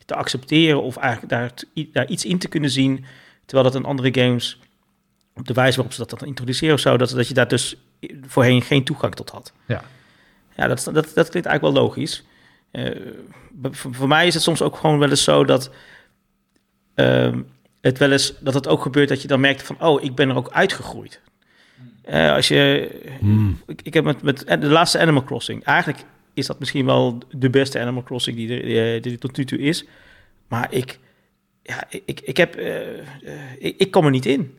te 0.04 0.14
accepteren 0.14 0.82
of 0.82 0.96
eigenlijk 0.96 1.32
daar, 1.32 1.52
daar 1.92 2.08
iets 2.08 2.24
in 2.24 2.38
te 2.38 2.48
kunnen 2.48 2.70
zien, 2.70 3.04
terwijl 3.46 3.70
dat 3.70 3.80
in 3.80 3.86
andere 3.86 4.20
games 4.22 4.60
op 5.34 5.46
de 5.46 5.54
wijze 5.54 5.76
waarop 5.76 5.94
ze 5.94 6.06
dat 6.06 6.18
dan 6.18 6.28
introduceren 6.28 6.74
of 6.74 6.80
zo, 6.80 6.96
dat, 6.96 7.10
dat 7.10 7.28
je 7.28 7.34
daar 7.34 7.48
dus 7.48 7.76
voorheen 8.26 8.62
geen 8.62 8.84
toegang 8.84 9.14
tot 9.14 9.30
had. 9.30 9.52
Ja, 9.66 9.84
ja 10.56 10.66
dat, 10.66 10.84
dat, 10.84 10.94
dat 10.94 11.28
klinkt 11.28 11.48
eigenlijk 11.48 11.60
wel 11.60 11.72
logisch. 11.72 12.24
Uh, 12.72 12.90
voor, 13.52 13.94
voor, 13.94 14.08
mij 14.08 14.26
is 14.26 14.34
het 14.34 14.42
soms 14.42 14.62
ook 14.62 14.76
gewoon 14.76 14.98
wel 14.98 15.10
eens 15.10 15.24
zo 15.24 15.44
dat 15.44 15.70
uh, 17.02 17.40
het 17.81 17.98
wel 17.98 18.12
eens 18.12 18.34
dat 18.40 18.55
het 18.55 18.68
ook 18.68 18.82
gebeurt 18.82 19.08
dat 19.08 19.22
je 19.22 19.28
dan 19.28 19.40
merkt 19.40 19.62
van 19.62 19.76
oh, 19.81 20.02
ik 20.02 20.14
ben 20.14 20.28
er 20.28 20.36
ook 20.36 20.50
uitgegroeid. 20.50 21.20
Uh, 22.10 22.32
als 22.32 22.48
je, 22.48 22.90
hmm. 23.20 23.60
ik, 23.66 23.81
ik, 23.82 23.94
heb 23.94 24.05
met, 24.05 24.22
met 24.22 24.47
de 24.48 24.68
laatste 24.68 24.98
Animal 24.98 25.24
Crossing, 25.24 25.64
eigenlijk 25.64 26.05
is 26.34 26.47
dat 26.47 26.58
misschien 26.58 26.86
wel 26.86 27.18
de 27.31 27.50
beste 27.50 27.81
Animal 27.81 28.02
Crossing 28.02 28.36
die 28.36 28.60
er, 28.60 28.62
die, 28.62 29.00
die 29.00 29.18
tot 29.18 29.36
nu 29.36 29.44
toe 29.44 29.58
is. 29.58 29.84
Maar 30.48 30.66
ik, 30.70 30.98
ja, 31.62 31.84
ik, 32.05 32.20
ik 32.20 32.36
heb, 32.36 32.56
ik, 33.58 33.74
ik 33.78 33.90
kom 33.90 34.05
er 34.05 34.10
niet 34.10 34.26
in. 34.26 34.55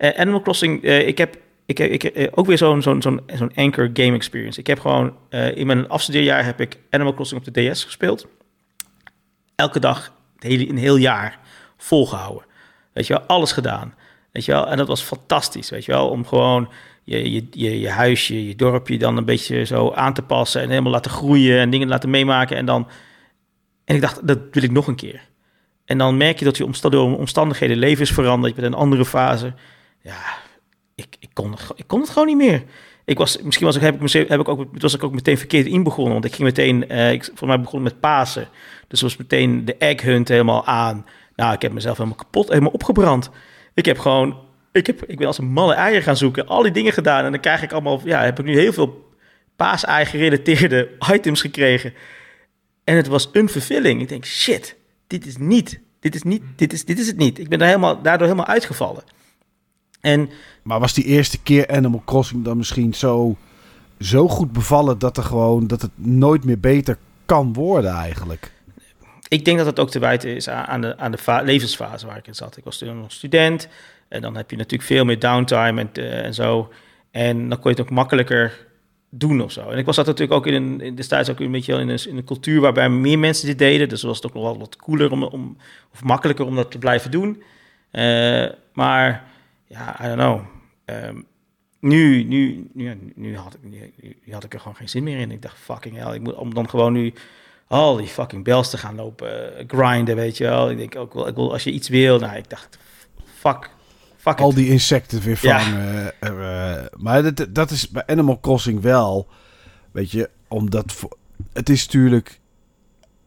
Uh, 0.00 0.10
Animal 0.16 0.40
Crossing, 0.40 0.84
uh, 0.84 1.06
ik 1.06 1.18
heb, 1.18 1.36
ik, 1.66 1.78
ik, 1.78 2.16
uh, 2.16 2.26
ook 2.30 2.46
weer 2.46 2.58
zo'n 2.58 2.82
zo'n 2.82 3.02
zo'n 3.02 3.20
zo'n 3.34 3.54
anchor 3.54 3.90
game 3.92 4.14
experience. 4.14 4.60
Ik 4.60 4.66
heb 4.66 4.80
gewoon, 4.80 5.16
in 5.54 5.66
mijn 5.66 5.88
afstudeerjaar 5.88 6.44
heb 6.44 6.60
ik 6.60 6.78
Animal 6.90 7.14
Crossing 7.14 7.46
op 7.46 7.54
de 7.54 7.70
DS 7.70 7.84
gespeeld. 7.84 8.26
Elke 9.54 9.80
dag, 9.80 10.12
het 10.34 10.42
hele, 10.42 10.68
een 10.68 10.76
heel 10.76 10.96
jaar, 10.96 11.38
volgehouden. 11.80 12.44
Weet 12.92 13.06
je 13.06 13.12
wel, 13.12 13.22
alles 13.22 13.52
gedaan. 13.52 13.94
Weet 14.32 14.44
je 14.44 14.52
wel, 14.52 14.68
en 14.68 14.76
dat 14.76 14.88
was 14.88 15.02
fantastisch, 15.02 15.70
weet 15.70 15.84
je 15.84 15.92
wel, 15.92 16.08
om 16.08 16.26
gewoon 16.26 16.68
je, 17.04 17.32
je, 17.32 17.46
je, 17.50 17.80
je 17.80 17.90
huisje, 17.90 18.46
je 18.46 18.56
dorpje 18.56 18.98
dan 18.98 19.16
een 19.16 19.24
beetje 19.24 19.64
zo 19.64 19.92
aan 19.92 20.14
te 20.14 20.22
passen 20.22 20.62
en 20.62 20.68
helemaal 20.68 20.92
laten 20.92 21.10
groeien 21.10 21.58
en 21.58 21.70
dingen 21.70 21.88
laten 21.88 22.10
meemaken. 22.10 22.56
En 22.56 22.66
dan, 22.66 22.88
en 23.84 23.94
ik 23.94 24.00
dacht, 24.00 24.26
dat 24.26 24.38
wil 24.50 24.62
ik 24.62 24.70
nog 24.70 24.86
een 24.86 24.94
keer. 24.94 25.28
En 25.84 25.98
dan 25.98 26.16
merk 26.16 26.38
je 26.38 26.44
dat 26.44 26.56
je 26.56 26.88
door 26.88 27.18
omstandigheden 27.18 27.76
leven 27.76 28.02
is 28.02 28.12
veranderd. 28.12 28.54
Je 28.54 28.60
bent 28.60 28.72
in 28.72 28.78
een 28.78 28.84
andere 28.84 29.04
fase 29.04 29.54
ja, 30.02 30.38
ik, 30.94 31.16
ik, 31.18 31.30
kon, 31.32 31.54
ik 31.74 31.86
kon 31.86 32.00
het 32.00 32.10
gewoon 32.10 32.26
niet 32.26 32.36
meer. 32.36 32.62
Ik 33.04 33.18
was, 33.18 33.42
misschien 33.42 33.66
was 33.66 33.76
ik, 33.76 33.82
heb 33.82 34.02
ik, 34.02 34.12
heb 34.28 34.40
ik 34.40 34.48
ook, 34.48 34.66
was 34.80 34.94
ik 34.94 35.04
ook 35.04 35.12
meteen 35.12 35.38
verkeerd 35.38 35.66
in 35.66 35.82
begonnen. 35.82 36.12
Want 36.12 36.24
ik 36.24 36.34
ging 36.34 36.48
meteen, 36.48 36.84
uh, 36.92 37.12
ik, 37.12 37.30
voor 37.34 37.48
mij 37.48 37.60
begon 37.60 37.82
met 37.82 38.00
Pasen. 38.00 38.48
Dus 38.88 39.00
was 39.00 39.16
meteen 39.16 39.64
de 39.64 39.76
egg 39.76 40.02
hunt 40.02 40.28
helemaal 40.28 40.66
aan. 40.66 41.06
Nou, 41.40 41.52
ik 41.54 41.62
heb 41.62 41.72
mezelf 41.72 41.96
helemaal 41.96 42.18
kapot, 42.18 42.48
helemaal 42.48 42.70
opgebrand. 42.70 43.30
Ik 43.74 43.84
heb 43.84 43.98
gewoon, 43.98 44.38
ik, 44.72 44.86
heb, 44.86 45.04
ik 45.04 45.18
ben 45.18 45.26
als 45.26 45.38
een 45.38 45.52
malle 45.52 45.74
eieren 45.74 46.02
gaan 46.02 46.16
zoeken. 46.16 46.46
Al 46.46 46.62
die 46.62 46.72
dingen 46.72 46.92
gedaan. 46.92 47.24
En 47.24 47.30
dan 47.30 47.40
krijg 47.40 47.62
ik 47.62 47.72
allemaal, 47.72 48.00
ja, 48.04 48.22
heb 48.22 48.38
ik 48.38 48.44
nu 48.44 48.58
heel 48.58 48.72
veel 48.72 49.14
paasei 49.56 50.04
gerelateerde 50.04 50.90
items 51.14 51.40
gekregen. 51.40 51.92
En 52.84 52.96
het 52.96 53.06
was 53.06 53.28
een 53.32 53.48
vervulling. 53.48 54.00
Ik 54.00 54.08
denk, 54.08 54.24
shit, 54.24 54.76
dit 55.06 55.26
is 55.26 55.36
niet, 55.36 55.80
dit 56.00 56.14
is 56.14 56.22
niet, 56.22 56.42
dit 56.56 56.72
is, 56.72 56.84
dit 56.84 56.98
is 56.98 57.06
het 57.06 57.16
niet. 57.16 57.38
Ik 57.38 57.48
ben 57.48 57.58
daar 57.58 57.68
helemaal, 57.68 58.02
daardoor 58.02 58.26
helemaal 58.26 58.48
uitgevallen. 58.48 59.02
En, 60.00 60.30
maar 60.62 60.80
was 60.80 60.94
die 60.94 61.04
eerste 61.04 61.42
keer 61.42 61.68
Animal 61.68 62.02
Crossing 62.04 62.44
dan 62.44 62.56
misschien 62.56 62.94
zo, 62.94 63.36
zo 63.98 64.28
goed 64.28 64.52
bevallen 64.52 64.98
dat, 64.98 65.16
er 65.16 65.24
gewoon, 65.24 65.66
dat 65.66 65.82
het 65.82 65.92
nooit 65.94 66.44
meer 66.44 66.60
beter 66.60 66.98
kan 67.24 67.52
worden 67.52 67.90
eigenlijk? 67.90 68.52
Ik 69.30 69.44
denk 69.44 69.58
dat 69.58 69.66
het 69.66 69.78
ook 69.80 69.90
te 69.90 69.98
wijten 69.98 70.34
is 70.34 70.48
aan 70.48 70.80
de, 70.80 70.96
aan 70.98 71.10
de 71.10 71.40
levensfase 71.44 72.06
waar 72.06 72.16
ik 72.16 72.26
in 72.26 72.34
zat. 72.34 72.56
Ik 72.56 72.64
was 72.64 72.78
toen 72.78 73.00
nog 73.00 73.12
student 73.12 73.68
en 74.08 74.20
dan 74.20 74.36
heb 74.36 74.50
je 74.50 74.56
natuurlijk 74.56 74.82
veel 74.82 75.04
meer 75.04 75.18
downtime 75.18 75.80
en, 75.80 75.90
uh, 75.94 76.24
en 76.24 76.34
zo. 76.34 76.72
En 77.10 77.48
dan 77.48 77.60
kon 77.60 77.70
je 77.70 77.76
het 77.76 77.80
ook 77.80 77.94
makkelijker 77.94 78.66
doen 79.10 79.40
of 79.42 79.52
zo. 79.52 79.68
En 79.68 79.78
ik 79.78 79.84
was 79.84 79.96
dat 79.96 80.06
natuurlijk 80.06 80.38
ook 80.38 80.46
in, 80.46 80.54
een, 80.54 80.80
in 80.80 80.94
destijds 80.94 81.30
ook 81.30 81.40
een 81.40 81.50
beetje 81.50 81.78
in 81.78 81.88
een, 81.88 82.06
in 82.08 82.16
een 82.16 82.24
cultuur 82.24 82.60
waarbij 82.60 82.88
meer 82.88 83.18
mensen 83.18 83.46
dit 83.46 83.58
deden. 83.58 83.88
Dus 83.88 84.02
was 84.02 84.16
het 84.16 84.26
ook 84.26 84.34
nog 84.34 84.42
wel 84.42 84.58
wat 84.58 84.76
cooler 84.76 85.10
om, 85.10 85.22
om, 85.22 85.56
of 85.92 86.02
makkelijker 86.02 86.46
om 86.46 86.56
dat 86.56 86.70
te 86.70 86.78
blijven 86.78 87.10
doen. 87.10 87.42
Uh, 87.92 88.48
maar 88.72 89.24
ja, 89.66 90.04
I 90.04 90.16
don't 90.16 90.18
know. 90.18 90.40
Nu, 91.80 92.22
nu, 92.22 92.70
nu, 92.72 93.12
nu, 93.14 93.36
had 93.36 93.54
ik, 93.54 93.60
nu, 93.62 93.92
nu, 94.24 94.32
had 94.32 94.44
ik 94.44 94.54
er 94.54 94.60
gewoon 94.60 94.76
geen 94.76 94.88
zin 94.88 95.02
meer 95.02 95.18
in. 95.18 95.30
Ik 95.30 95.42
dacht, 95.42 95.58
fucking 95.58 95.96
hell, 95.96 96.14
ik 96.14 96.20
moet 96.20 96.34
om 96.34 96.54
dan 96.54 96.68
gewoon 96.68 96.92
nu 96.92 97.12
al 97.70 97.96
die 97.96 98.06
fucking 98.06 98.44
bells 98.44 98.70
te 98.70 98.78
gaan 98.78 98.94
lopen 98.94 99.52
uh, 99.58 99.64
grinden, 99.66 100.16
weet 100.16 100.36
je 100.36 100.44
wel. 100.44 100.70
Ik 100.70 100.76
denk 100.76 100.96
ook 100.96 101.14
wel, 101.14 101.28
ik 101.28 101.34
wil, 101.34 101.52
als 101.52 101.64
je 101.64 101.72
iets 101.72 101.88
wil, 101.88 102.18
nou, 102.18 102.36
ik 102.36 102.50
dacht, 102.50 102.78
fuck, 103.24 103.70
fuck 104.16 104.40
Al 104.40 104.50
it. 104.50 104.56
die 104.56 104.68
insecten 104.68 105.20
weer 105.20 105.36
vangen. 105.36 106.12
Ja. 106.20 106.30
Uh, 106.30 106.86
maar 106.96 107.34
dat, 107.34 107.46
dat 107.50 107.70
is 107.70 107.88
bij 107.88 108.06
Animal 108.06 108.40
Crossing 108.40 108.80
wel, 108.80 109.28
weet 109.92 110.10
je, 110.10 110.30
omdat 110.48 111.06
het 111.52 111.68
is 111.68 111.84
natuurlijk 111.84 112.40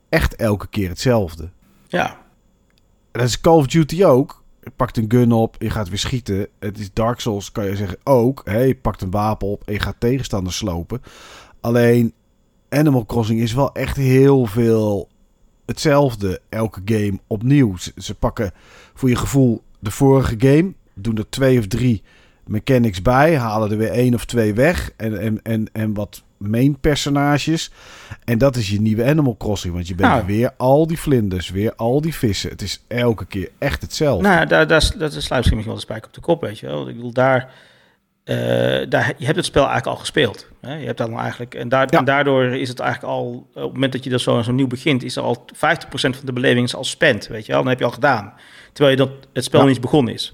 echt 0.10 0.36
elke 0.36 0.68
keer 0.68 0.90
hetzelfde. 0.90 1.50
Ja. 1.88 2.18
Dat 3.12 3.24
is 3.24 3.42
Call 3.42 3.58
of 3.58 3.68
Duty 3.68 4.04
ook 4.04 4.44
je 4.64 4.72
pakt 4.76 4.98
een 4.98 5.06
gun 5.08 5.32
op, 5.32 5.56
je 5.60 5.70
gaat 5.70 5.90
weer 5.90 5.98
schieten. 5.98 6.48
Het 6.60 6.80
is 6.80 6.94
Dark 6.94 7.20
Souls, 7.20 7.52
kan 7.52 7.66
je 7.66 7.76
zeggen, 7.76 7.98
ook. 8.04 8.42
Hè, 8.46 8.60
je 8.60 8.76
pakt 8.76 9.02
een 9.02 9.12
wapen 9.12 9.48
op 9.48 9.64
en 9.66 9.74
je 9.74 9.80
gaat 9.80 9.96
tegenstanders 10.00 10.58
slopen. 10.58 11.02
Alleen 11.62 12.14
Animal 12.74 13.06
Crossing 13.06 13.40
is 13.40 13.54
wel 13.54 13.74
echt 13.74 13.98
heel 13.98 14.46
veel 14.46 15.10
hetzelfde 15.66 16.42
elke 16.50 16.82
game 16.86 17.20
opnieuw. 17.28 17.78
Ze, 17.78 17.92
ze 17.98 18.16
pakken 18.16 18.52
voor 18.94 19.10
je 19.10 19.16
gevoel 19.16 19.64
de 19.80 19.92
vorige 19.92 20.36
game, 20.38 20.74
doen 20.94 21.18
er 21.18 21.30
twee 21.30 21.60
of 21.60 21.68
drie 21.68 22.04
mechanics 22.46 23.02
bij, 23.02 23.38
halen 23.38 23.72
er 23.72 23.78
weer 23.78 23.92
één 23.92 24.14
of 24.14 24.26
twee 24.26 24.54
weg 24.54 24.92
en, 24.98 25.20
en, 25.20 25.40
en, 25.44 25.70
en 25.72 25.94
wat 25.94 26.24
main 26.38 26.80
personages. 26.80 27.72
En 28.24 28.38
dat 28.38 28.56
is 28.56 28.70
je 28.70 28.82
nieuwe 28.82 29.06
Animal 29.06 29.38
Crossing. 29.38 29.74
Want 29.74 29.88
je 29.88 29.96
bent 29.96 30.10
nou. 30.10 30.26
weer 30.26 30.52
al 30.58 30.88
die 30.88 31.00
vlinders, 31.00 31.50
weer 31.50 31.76
al 31.76 32.02
die 32.02 32.16
vissen. 32.16 32.50
Het 32.50 32.62
is 32.62 32.84
elke 32.88 33.26
keer 33.26 33.50
echt 33.58 33.82
hetzelfde. 33.82 34.28
Nou, 34.28 34.46
daar, 34.46 34.68
daar, 34.68 34.92
dat 34.98 35.14
is 35.14 35.26
sluit 35.26 35.44
misschien 35.44 35.66
wel 35.66 35.76
de 35.76 35.82
spijk 35.82 36.06
op 36.06 36.14
de 36.14 36.22
kop, 36.22 36.42
weet 36.42 36.60
je 36.60 36.66
wel. 36.66 36.88
Ik 36.90 36.96
bedoel, 36.96 37.14
daar... 37.14 37.54
daar, 38.90 39.14
je 39.18 39.26
hebt 39.26 39.36
het 39.36 39.46
spel 39.46 39.64
eigenlijk 39.64 39.96
al 39.96 40.02
gespeeld. 40.02 40.48
Hè? 40.62 40.76
Je 40.76 40.86
hebt 40.86 40.98
dan 40.98 41.20
eigenlijk, 41.20 41.56
en, 41.56 41.70
daar, 41.70 41.88
en 41.88 42.06
daardoor 42.06 42.44
is 42.44 42.70
het 42.70 42.80
eigenlijk 42.80 43.14
al, 43.14 43.48
op 43.54 43.64
het 43.64 43.74
moment 43.74 43.92
dat 43.92 44.04
je 44.04 44.10
dat 44.10 44.22
zo, 44.22 44.42
zo 44.42 44.52
nieuw 44.52 44.68
begint, 44.68 45.04
is 45.04 45.16
er 45.16 45.24
al 45.24 45.46
50% 45.56 45.58
van 45.90 46.14
de 46.24 46.34
beleving 46.34 46.66
is 46.66 46.76
al 46.76 46.84
spent, 46.84 47.28
weet 47.28 47.46
je 47.46 47.52
wel. 47.52 47.62
Dan 47.62 47.70
heb 47.70 47.80
je 47.80 47.86
al 47.86 47.92
gedaan. 47.92 48.34
Terwijl 48.74 48.98
je 48.98 49.06
dat, 49.06 49.28
het 49.34 49.44
spel 49.44 49.66
niet 49.66 49.82
begonnen 49.82 50.14
is. 50.14 50.34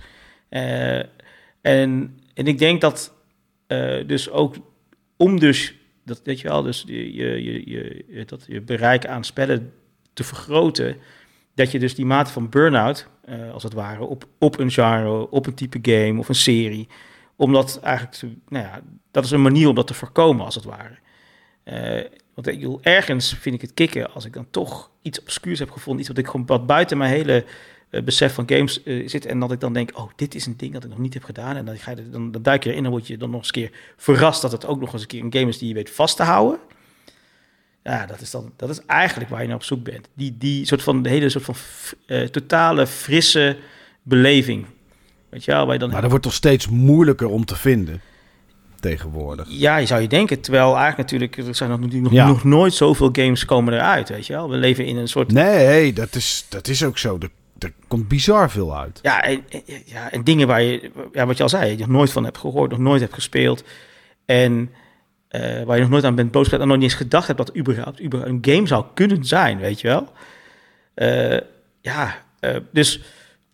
en, 0.50 2.20
en 2.34 2.48
ik 2.48 2.58
denk 2.58 2.82
dat 2.82 3.14
dus 4.06 4.30
ook 4.30 4.56
om 5.18 5.40
dus 5.40 5.74
dat 6.10 6.22
weet 6.24 6.40
je 6.40 6.48
wel, 6.48 6.64
dus 6.64 6.84
je, 6.88 7.14
je, 7.14 7.70
je, 7.70 8.26
dat 8.26 8.44
je 8.48 8.62
bereik 8.62 9.06
aan 9.06 9.24
spellen 9.24 9.74
te 10.14 10.24
vergroten, 10.24 10.96
dat 11.56 11.72
je 11.72 11.80
dus 11.80 11.96
die 11.96 12.06
mate 12.06 12.32
van 12.32 12.50
burn-out, 12.50 13.08
als 13.54 13.64
het 13.64 13.74
ware, 13.74 14.04
op, 14.04 14.28
op 14.38 14.60
een 14.60 14.72
genre, 14.72 15.30
op 15.30 15.46
een 15.46 15.54
type 15.54 15.80
game 15.82 16.20
of 16.20 16.30
een 16.30 16.36
serie, 16.36 16.88
omdat 17.40 17.80
eigenlijk, 17.80 18.36
nou 18.48 18.66
ja, 18.66 18.82
dat 19.12 19.24
is 19.24 19.32
een 19.32 19.42
manier 19.42 19.68
om 19.68 19.76
dat 19.76 19.88
te 19.88 19.94
voorkomen, 19.94 20.46
als 20.46 20.56
het 20.56 20.64
ware. 20.64 20.98
Uh, 21.66 22.06
want 22.34 22.48
ik, 22.48 22.78
ergens 22.82 23.34
vind 23.34 23.56
ik 23.56 23.62
het 23.62 23.74
kicken 23.74 24.14
als 24.14 24.26
ik 24.26 24.34
dan 24.34 24.48
toch 24.52 24.92
iets 25.02 25.20
obscuurs 25.20 25.60
heb 25.60 25.72
gevonden, 25.72 26.00
iets 26.00 26.10
wat 26.10 26.18
ik 26.18 26.26
gewoon 26.26 26.46
wat 26.46 26.66
buiten 26.66 26.98
mijn 26.98 27.12
hele 27.12 27.46
uh, 27.92 28.04
besef 28.04 28.34
van 28.34 28.50
games 28.50 28.82
uh, 28.84 29.08
zit. 29.10 29.26
En 29.26 29.40
dat 29.40 29.52
ik 29.52 29.60
dan 29.60 29.74
denk, 29.74 29.98
oh, 29.98 30.10
dit 30.16 30.36
is 30.36 30.46
een 30.46 30.58
ding 30.58 30.74
dat 30.74 30.84
ik 30.84 30.90
nog 30.90 30.98
niet 30.98 31.14
heb 31.14 31.24
gedaan. 31.24 31.56
En 31.56 31.66
dan, 31.66 31.78
ga 31.78 31.92
je, 31.92 32.10
dan, 32.10 32.32
dan 32.32 32.42
duik 32.42 32.64
je 32.64 32.72
erin 32.72 32.86
en 32.86 32.92
word 32.92 33.08
je 33.08 33.18
dan 33.18 33.30
nog 33.30 33.40
eens 33.40 33.48
een 33.48 33.54
keer 33.54 33.72
verrast 33.98 34.42
dat 34.42 34.52
het 34.52 34.66
ook 34.66 34.80
nog 34.80 34.94
eens 34.94 35.02
een 35.02 35.08
keer 35.08 35.24
een 35.24 35.34
game 35.34 35.48
is 35.48 35.58
die 35.58 35.68
je 35.68 35.74
weet 35.74 35.90
vast 35.90 36.16
te 36.16 36.24
houden. 36.24 36.60
Ja, 37.84 38.06
dat 38.06 38.22
is, 38.22 38.32
dan, 38.32 38.54
dat 38.56 38.70
is 38.70 38.86
eigenlijk 38.86 39.30
waar 39.30 39.42
je 39.42 39.48
naar 39.48 39.56
op 39.56 39.64
zoek 39.64 39.84
bent. 39.84 40.10
Die, 40.14 40.38
die 40.38 40.66
soort 40.66 40.82
van, 40.82 41.02
de 41.02 41.10
hele 41.10 41.30
soort 41.30 41.46
van 41.46 41.56
totale 42.32 42.88
frisse 42.88 43.58
beleving. 44.02 44.66
Weet 45.30 45.46
je 45.46 45.52
wel, 45.52 45.66
waar 45.66 45.74
je 45.74 45.80
dan... 45.80 45.90
Maar 45.90 46.02
dat 46.02 46.10
wordt 46.10 46.26
toch 46.26 46.34
steeds 46.34 46.68
moeilijker 46.68 47.28
om 47.28 47.46
te 47.46 47.56
vinden 47.56 48.02
tegenwoordig. 48.80 49.46
Ja, 49.50 49.78
je 49.78 49.86
zou 49.86 50.02
je 50.02 50.08
denken. 50.08 50.42
Terwijl 50.42 50.78
eigenlijk 50.78 50.98
natuurlijk, 50.98 51.38
er 51.38 51.56
zijn 51.56 51.70
nog, 51.70 51.80
nog, 51.80 52.12
ja. 52.12 52.28
nog 52.28 52.44
nooit 52.44 52.74
zoveel 52.74 53.10
games 53.12 53.46
komen 53.46 53.74
eruit, 53.74 54.10
weet 54.10 54.28
je 54.28 54.34
wel. 54.34 54.50
We 54.50 54.58
leven 54.58 54.86
in 54.86 54.98
een 54.98 55.08
soort... 55.08 55.32
Nee, 55.32 55.94
dat 55.94 56.16
is, 56.16 56.46
dat 56.50 56.68
is 56.68 56.84
ook 56.84 56.98
zo. 56.98 57.18
Er 57.60 57.74
komt 57.88 58.08
bizar 58.08 58.52
veel 58.52 58.78
uit. 58.78 59.00
Ja 59.02 59.24
en, 59.24 59.44
ja, 59.86 60.12
en 60.12 60.24
dingen 60.24 60.48
waar 60.48 60.62
je, 60.62 60.92
ja, 61.14 61.26
wat 61.26 61.38
je 61.38 61.44
al 61.44 61.50
zei, 61.50 61.72
je 61.72 61.78
nog 61.78 61.88
nooit 61.88 62.12
van 62.12 62.24
hebt 62.24 62.38
gehoord, 62.38 62.72
nog 62.72 62.80
nooit 62.80 63.02
hebt 63.02 63.14
gespeeld. 63.14 63.64
En 64.26 64.72
uh, 65.32 65.64
waar 65.64 65.76
je 65.76 65.82
nog 65.82 65.92
nooit 65.92 66.04
aan 66.04 66.16
bent 66.16 66.32
boos 66.32 66.50
en 66.50 66.60
nog 66.60 66.68
niet 66.68 66.84
eens 66.84 66.94
gedacht 66.94 67.28
hebt 67.28 67.40
dat 67.40 67.56
überhaupt, 67.58 68.02
überhaupt 68.02 68.32
een 68.32 68.54
game 68.54 68.68
zou 68.68 68.86
kunnen 68.94 69.26
zijn, 69.26 69.58
weet 69.58 69.82
je 69.82 69.88
wel. 69.88 70.12
Uh, 70.96 71.40
ja, 71.82 72.16
uh, 72.42 72.56
dus, 72.72 73.02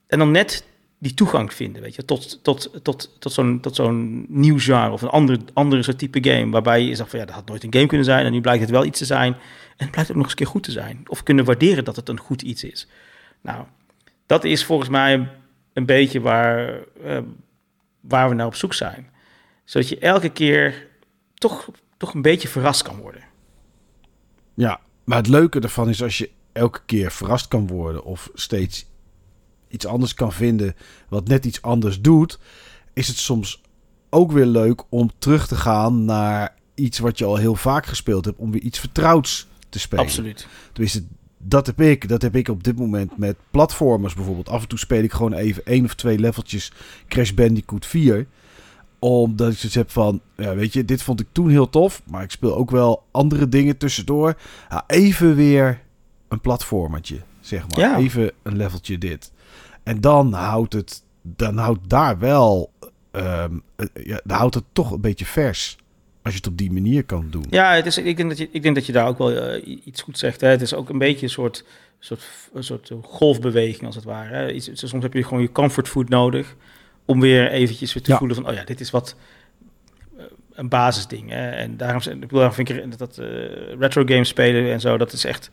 en 0.08 0.20
dan 0.20 0.32
net 0.32 0.66
die 0.98 1.14
toegang 1.14 1.54
vinden, 1.54 1.82
weet 1.82 1.96
je, 1.96 2.06
tot, 2.06 2.44
tot, 2.44 2.80
tot, 2.84 3.16
tot 3.20 3.34
zo'n 3.34 3.62
zo'n 3.72 4.26
nieuw 4.30 4.60
genre 4.60 4.92
of 4.92 5.02
een 5.02 5.10
andere, 5.10 5.40
andere 5.54 5.84
soort 5.84 5.98
type 5.98 6.30
game, 6.30 6.52
waarbij 6.52 6.84
je 6.84 6.96
zegt 6.96 7.10
van 7.10 7.20
ja, 7.20 7.26
dat 7.26 7.36
had 7.36 7.48
nooit 7.48 7.64
een 7.64 7.74
game 7.74 7.88
kunnen 7.88 8.06
zijn 8.06 8.26
en 8.26 8.32
nu 8.32 8.42
blijkt 8.42 8.62
het 8.62 8.70
wel 8.70 8.86
iets 8.86 9.00
te 9.00 9.06
zijn 9.06 9.34
en 9.34 9.86
het 9.86 9.92
blijkt 9.92 10.10
ook 10.10 10.16
nog 10.16 10.24
eens 10.24 10.34
een 10.34 10.38
keer 10.38 10.48
goed 10.48 10.64
te 10.64 10.72
zijn. 10.72 11.04
Of 11.08 11.24
kunnen 11.24 11.46
waarderen 11.46 11.84
dat 11.84 11.96
het 11.96 12.10
een 12.10 12.20
goed 12.20 12.42
iets 12.42 12.64
is. 12.64 12.88
Nou, 13.42 13.66
dat 14.26 14.44
is 14.44 14.66
volgens 14.66 14.90
mij 14.90 15.30
een 15.74 15.86
beetje 15.86 16.22
waar, 16.22 16.80
uh, 17.06 17.18
waar 18.00 18.30
we 18.30 18.36
naar 18.36 18.46
op 18.46 18.56
zoek 18.56 18.74
zijn. 18.74 19.10
Zodat 19.64 19.90
je 19.90 20.00
elke 20.00 20.30
keer 20.30 20.88
toch, 21.34 21.70
toch 21.98 22.14
een 22.14 22.22
beetje 22.22 22.48
verrast 22.48 22.82
kan 22.82 22.98
worden. 22.98 23.24
Ja, 24.54 24.80
maar 25.04 25.18
het 25.18 25.28
leuke 25.28 25.60
ervan 25.60 25.90
is 25.90 26.04
als 26.04 26.18
je 26.18 26.30
elke 26.52 26.82
keer 26.86 27.12
verrast 27.12 27.48
kan 27.48 27.68
worden 27.68 28.04
of 28.04 28.30
steeds 28.34 28.86
iets 29.76 29.86
anders 29.86 30.14
kan 30.14 30.34
vinden 30.34 30.76
wat 31.10 31.28
net 31.28 31.46
iets 31.46 31.62
anders 31.62 32.02
doet, 32.02 32.40
is 32.94 33.08
het 33.08 33.18
soms 33.18 33.62
ook 34.10 34.32
weer 34.32 34.46
leuk 34.46 34.84
om 34.90 35.10
terug 35.18 35.48
te 35.48 35.56
gaan 35.56 36.06
naar 36.06 36.56
iets 36.76 37.00
wat 37.00 37.18
je 37.18 37.26
al 37.26 37.36
heel 37.36 37.56
vaak 37.56 37.86
gespeeld 37.86 38.26
hebt, 38.26 38.38
om 38.38 38.52
weer 38.52 38.62
iets 38.62 38.80
vertrouwds 38.80 39.48
te 39.70 39.80
spelen. 39.80 40.06
Absoluut. 40.06 40.48
het 40.74 41.06
dat 41.48 41.66
heb 41.66 41.82
ik. 41.82 42.08
Dat 42.08 42.22
heb 42.22 42.36
ik 42.36 42.48
op 42.48 42.64
dit 42.64 42.78
moment 42.78 43.18
met 43.18 43.36
platformers 43.52 44.14
bijvoorbeeld. 44.14 44.50
Af 44.50 44.62
en 44.62 44.68
toe 44.68 44.80
speel 44.80 45.04
ik 45.04 45.12
gewoon 45.12 45.34
even 45.34 45.66
één 45.66 45.86
of 45.86 45.96
twee 45.96 46.20
leveltjes 46.20 46.72
Crash 47.08 47.32
Bandicoot 47.32 47.86
4. 47.86 48.28
Omdat 49.00 49.52
ik 49.52 49.58
zoiets 49.58 49.76
heb 49.76 49.92
van, 49.92 50.22
ja, 50.38 50.56
weet 50.56 50.74
je, 50.74 50.86
dit 50.86 51.02
vond 51.02 51.20
ik 51.20 51.28
toen 51.32 51.50
heel 51.50 51.70
tof. 51.70 52.02
Maar 52.06 52.24
ik 52.24 52.32
speel 52.32 52.56
ook 52.56 52.72
wel 52.72 53.04
andere 53.12 53.50
dingen 53.50 53.78
tussendoor. 53.78 54.38
Ja, 54.70 54.84
even 54.88 55.36
weer 55.36 55.82
een 56.28 56.42
platformertje, 56.42 57.22
zeg 57.40 57.68
maar. 57.68 57.80
Ja. 57.80 57.98
Even 57.98 58.32
een 58.44 58.56
leveltje 58.56 58.98
dit. 58.98 59.32
En 59.86 60.02
dan 60.02 60.34
houdt 60.34 60.74
het, 60.74 61.04
dan 61.22 61.58
houdt 61.58 61.90
daar 61.90 62.20
wel, 62.20 62.72
um, 63.12 63.64
ja, 63.94 64.22
dan 64.24 64.38
houdt 64.38 64.56
het 64.56 64.64
toch 64.74 64.92
een 64.92 65.02
beetje 65.02 65.26
vers. 65.26 65.78
Als 66.22 66.34
je 66.34 66.40
het 66.40 66.50
op 66.50 66.58
die 66.58 66.72
manier 66.72 67.04
kan 67.04 67.28
doen. 67.30 67.46
Ja, 67.50 67.74
het 67.74 67.86
is, 67.86 67.98
ik, 67.98 68.18
denk 68.18 68.30
dat 68.30 68.38
je, 68.38 68.50
ik 68.52 68.64
denk 68.64 68.76
dat 68.76 68.86
je 68.86 68.92
daar 68.92 69.08
ook 69.08 69.18
wel 69.18 69.56
uh, 69.58 69.78
iets 69.84 70.02
goed 70.02 70.18
zegt. 70.18 70.42
Hè. 70.42 70.48
Het 70.48 70.62
is 70.62 70.74
ook 70.74 70.90
een 70.90 70.98
beetje 70.98 71.26
een 71.26 71.32
soort, 71.32 71.66
soort, 72.00 72.24
een 72.54 72.64
soort 72.64 72.92
golfbeweging 73.02 73.86
als 73.86 73.96
het 73.96 74.04
ware. 74.04 74.36
Hè. 74.36 74.52
Iets, 74.52 74.70
soms 74.74 75.04
heb 75.04 75.14
je 75.14 75.24
gewoon 75.24 75.42
je 75.42 75.52
comfortfood 75.52 76.10
nodig 76.10 76.56
om 77.06 77.20
weer 77.20 77.52
eventjes 77.52 77.94
weer 77.94 78.04
te 78.04 78.12
ja. 78.12 78.18
voelen 78.18 78.36
van, 78.36 78.48
oh 78.48 78.54
ja, 78.54 78.64
dit 78.64 78.80
is 78.80 78.92
wat 78.92 79.16
uh, 80.18 80.24
een 80.54 80.70
basisding. 80.70 81.30
Hè. 81.30 81.50
En 81.50 81.78
daarom, 81.78 82.02
daarom 82.28 82.54
vind 82.54 82.70
ik 82.70 82.98
dat 82.98 83.18
uh, 83.20 83.28
retro 83.80 84.04
games 84.06 84.28
spelen 84.28 84.72
en 84.72 84.80
zo, 84.80 84.98
dat 84.98 85.14
is 85.14 85.26
echt 85.26 85.50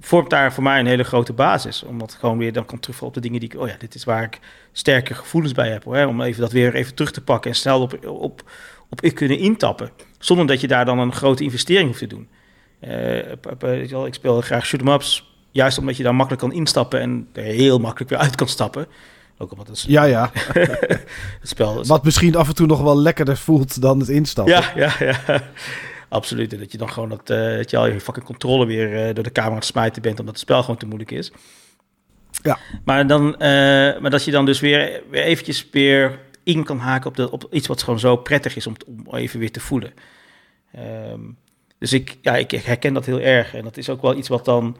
vormt 0.00 0.30
daar 0.30 0.52
voor 0.52 0.62
mij 0.62 0.78
een 0.78 0.86
hele 0.86 1.04
grote 1.04 1.32
basis. 1.32 1.82
Omdat 1.82 2.16
gewoon 2.20 2.38
weer 2.38 2.52
dan 2.52 2.64
kan 2.64 2.78
terugvallen 2.78 3.16
op 3.16 3.22
de 3.22 3.28
dingen 3.28 3.40
die 3.40 3.52
ik... 3.52 3.60
Oh 3.60 3.68
ja, 3.68 3.76
dit 3.78 3.94
is 3.94 4.04
waar 4.04 4.22
ik 4.22 4.38
sterke 4.72 5.14
gevoelens 5.14 5.52
bij 5.54 5.70
heb. 5.70 5.84
Hoor, 5.84 6.06
om 6.06 6.20
even 6.20 6.40
dat 6.40 6.52
weer 6.52 6.74
even 6.74 6.94
terug 6.94 7.10
te 7.10 7.20
pakken 7.20 7.50
en 7.50 7.56
snel 7.56 7.80
op, 7.80 8.06
op, 8.06 8.50
op 8.88 9.00
ik 9.00 9.14
kunnen 9.14 9.38
intappen. 9.38 9.90
Zonder 10.18 10.46
dat 10.46 10.60
je 10.60 10.68
daar 10.68 10.84
dan 10.84 10.98
een 10.98 11.12
grote 11.12 11.44
investering 11.44 11.86
hoeft 11.86 11.98
te 11.98 12.06
doen. 12.06 12.28
Uh, 12.80 14.06
ik 14.06 14.14
speel 14.14 14.40
graag 14.40 14.66
shoot 14.66 14.88
ups, 14.88 15.36
juist 15.50 15.78
omdat 15.78 15.96
je 15.96 16.02
daar 16.02 16.14
makkelijk 16.14 16.42
kan 16.42 16.52
instappen 16.52 17.00
en 17.00 17.28
er 17.32 17.42
heel 17.42 17.78
makkelijk 17.78 18.10
weer 18.10 18.18
uit 18.18 18.34
kan 18.34 18.48
stappen. 18.48 18.86
Ook 19.38 19.52
omdat 19.52 19.66
het, 19.66 19.82
ja, 19.82 20.04
ja. 20.04 20.30
het 21.40 21.48
spel 21.48 21.86
Wat 21.86 22.04
misschien 22.04 22.36
af 22.36 22.48
en 22.48 22.54
toe 22.54 22.66
nog 22.66 22.82
wel 22.82 22.98
lekkerder 22.98 23.36
voelt 23.36 23.80
dan 23.80 23.98
het 23.98 24.08
instappen. 24.08 24.54
Ja, 24.54 24.72
ja, 24.74 24.92
ja. 24.98 25.42
Absoluut. 26.10 26.58
dat 26.58 26.72
je 26.72 26.78
dan 26.78 26.90
gewoon 26.90 27.08
dat, 27.08 27.30
uh, 27.30 27.56
dat 27.56 27.70
je 27.70 27.76
al 27.76 27.86
je 27.86 28.00
fucking 28.00 28.26
controle 28.26 28.66
weer 28.66 29.08
uh, 29.08 29.14
door 29.14 29.24
de 29.24 29.32
camera 29.32 29.60
te 29.60 29.66
smijten 29.66 30.02
bent, 30.02 30.18
omdat 30.18 30.34
het 30.34 30.42
spel 30.42 30.60
gewoon 30.60 30.76
te 30.76 30.86
moeilijk 30.86 31.10
is. 31.10 31.32
Ja. 32.42 32.58
Maar, 32.84 33.06
dan, 33.06 33.26
uh, 33.28 33.38
maar 34.00 34.10
dat 34.10 34.24
je 34.24 34.30
dan 34.30 34.44
dus 34.44 34.60
weer, 34.60 35.02
weer 35.10 35.22
eventjes 35.22 35.66
weer 35.70 36.18
in 36.42 36.64
kan 36.64 36.78
haken 36.78 37.08
op, 37.10 37.16
de, 37.16 37.30
op 37.30 37.46
iets 37.50 37.66
wat 37.66 37.82
gewoon 37.82 37.98
zo 37.98 38.16
prettig 38.16 38.56
is 38.56 38.66
om, 38.66 38.74
om 38.86 39.14
even 39.14 39.40
weer 39.40 39.50
te 39.50 39.60
voelen. 39.60 39.92
Um, 41.12 41.38
dus 41.78 41.92
ik, 41.92 42.18
ja, 42.22 42.36
ik 42.36 42.50
herken 42.50 42.94
dat 42.94 43.06
heel 43.06 43.20
erg. 43.20 43.54
En 43.54 43.64
dat 43.64 43.76
is 43.76 43.88
ook 43.88 44.02
wel 44.02 44.16
iets 44.16 44.28
wat 44.28 44.44
dan, 44.44 44.76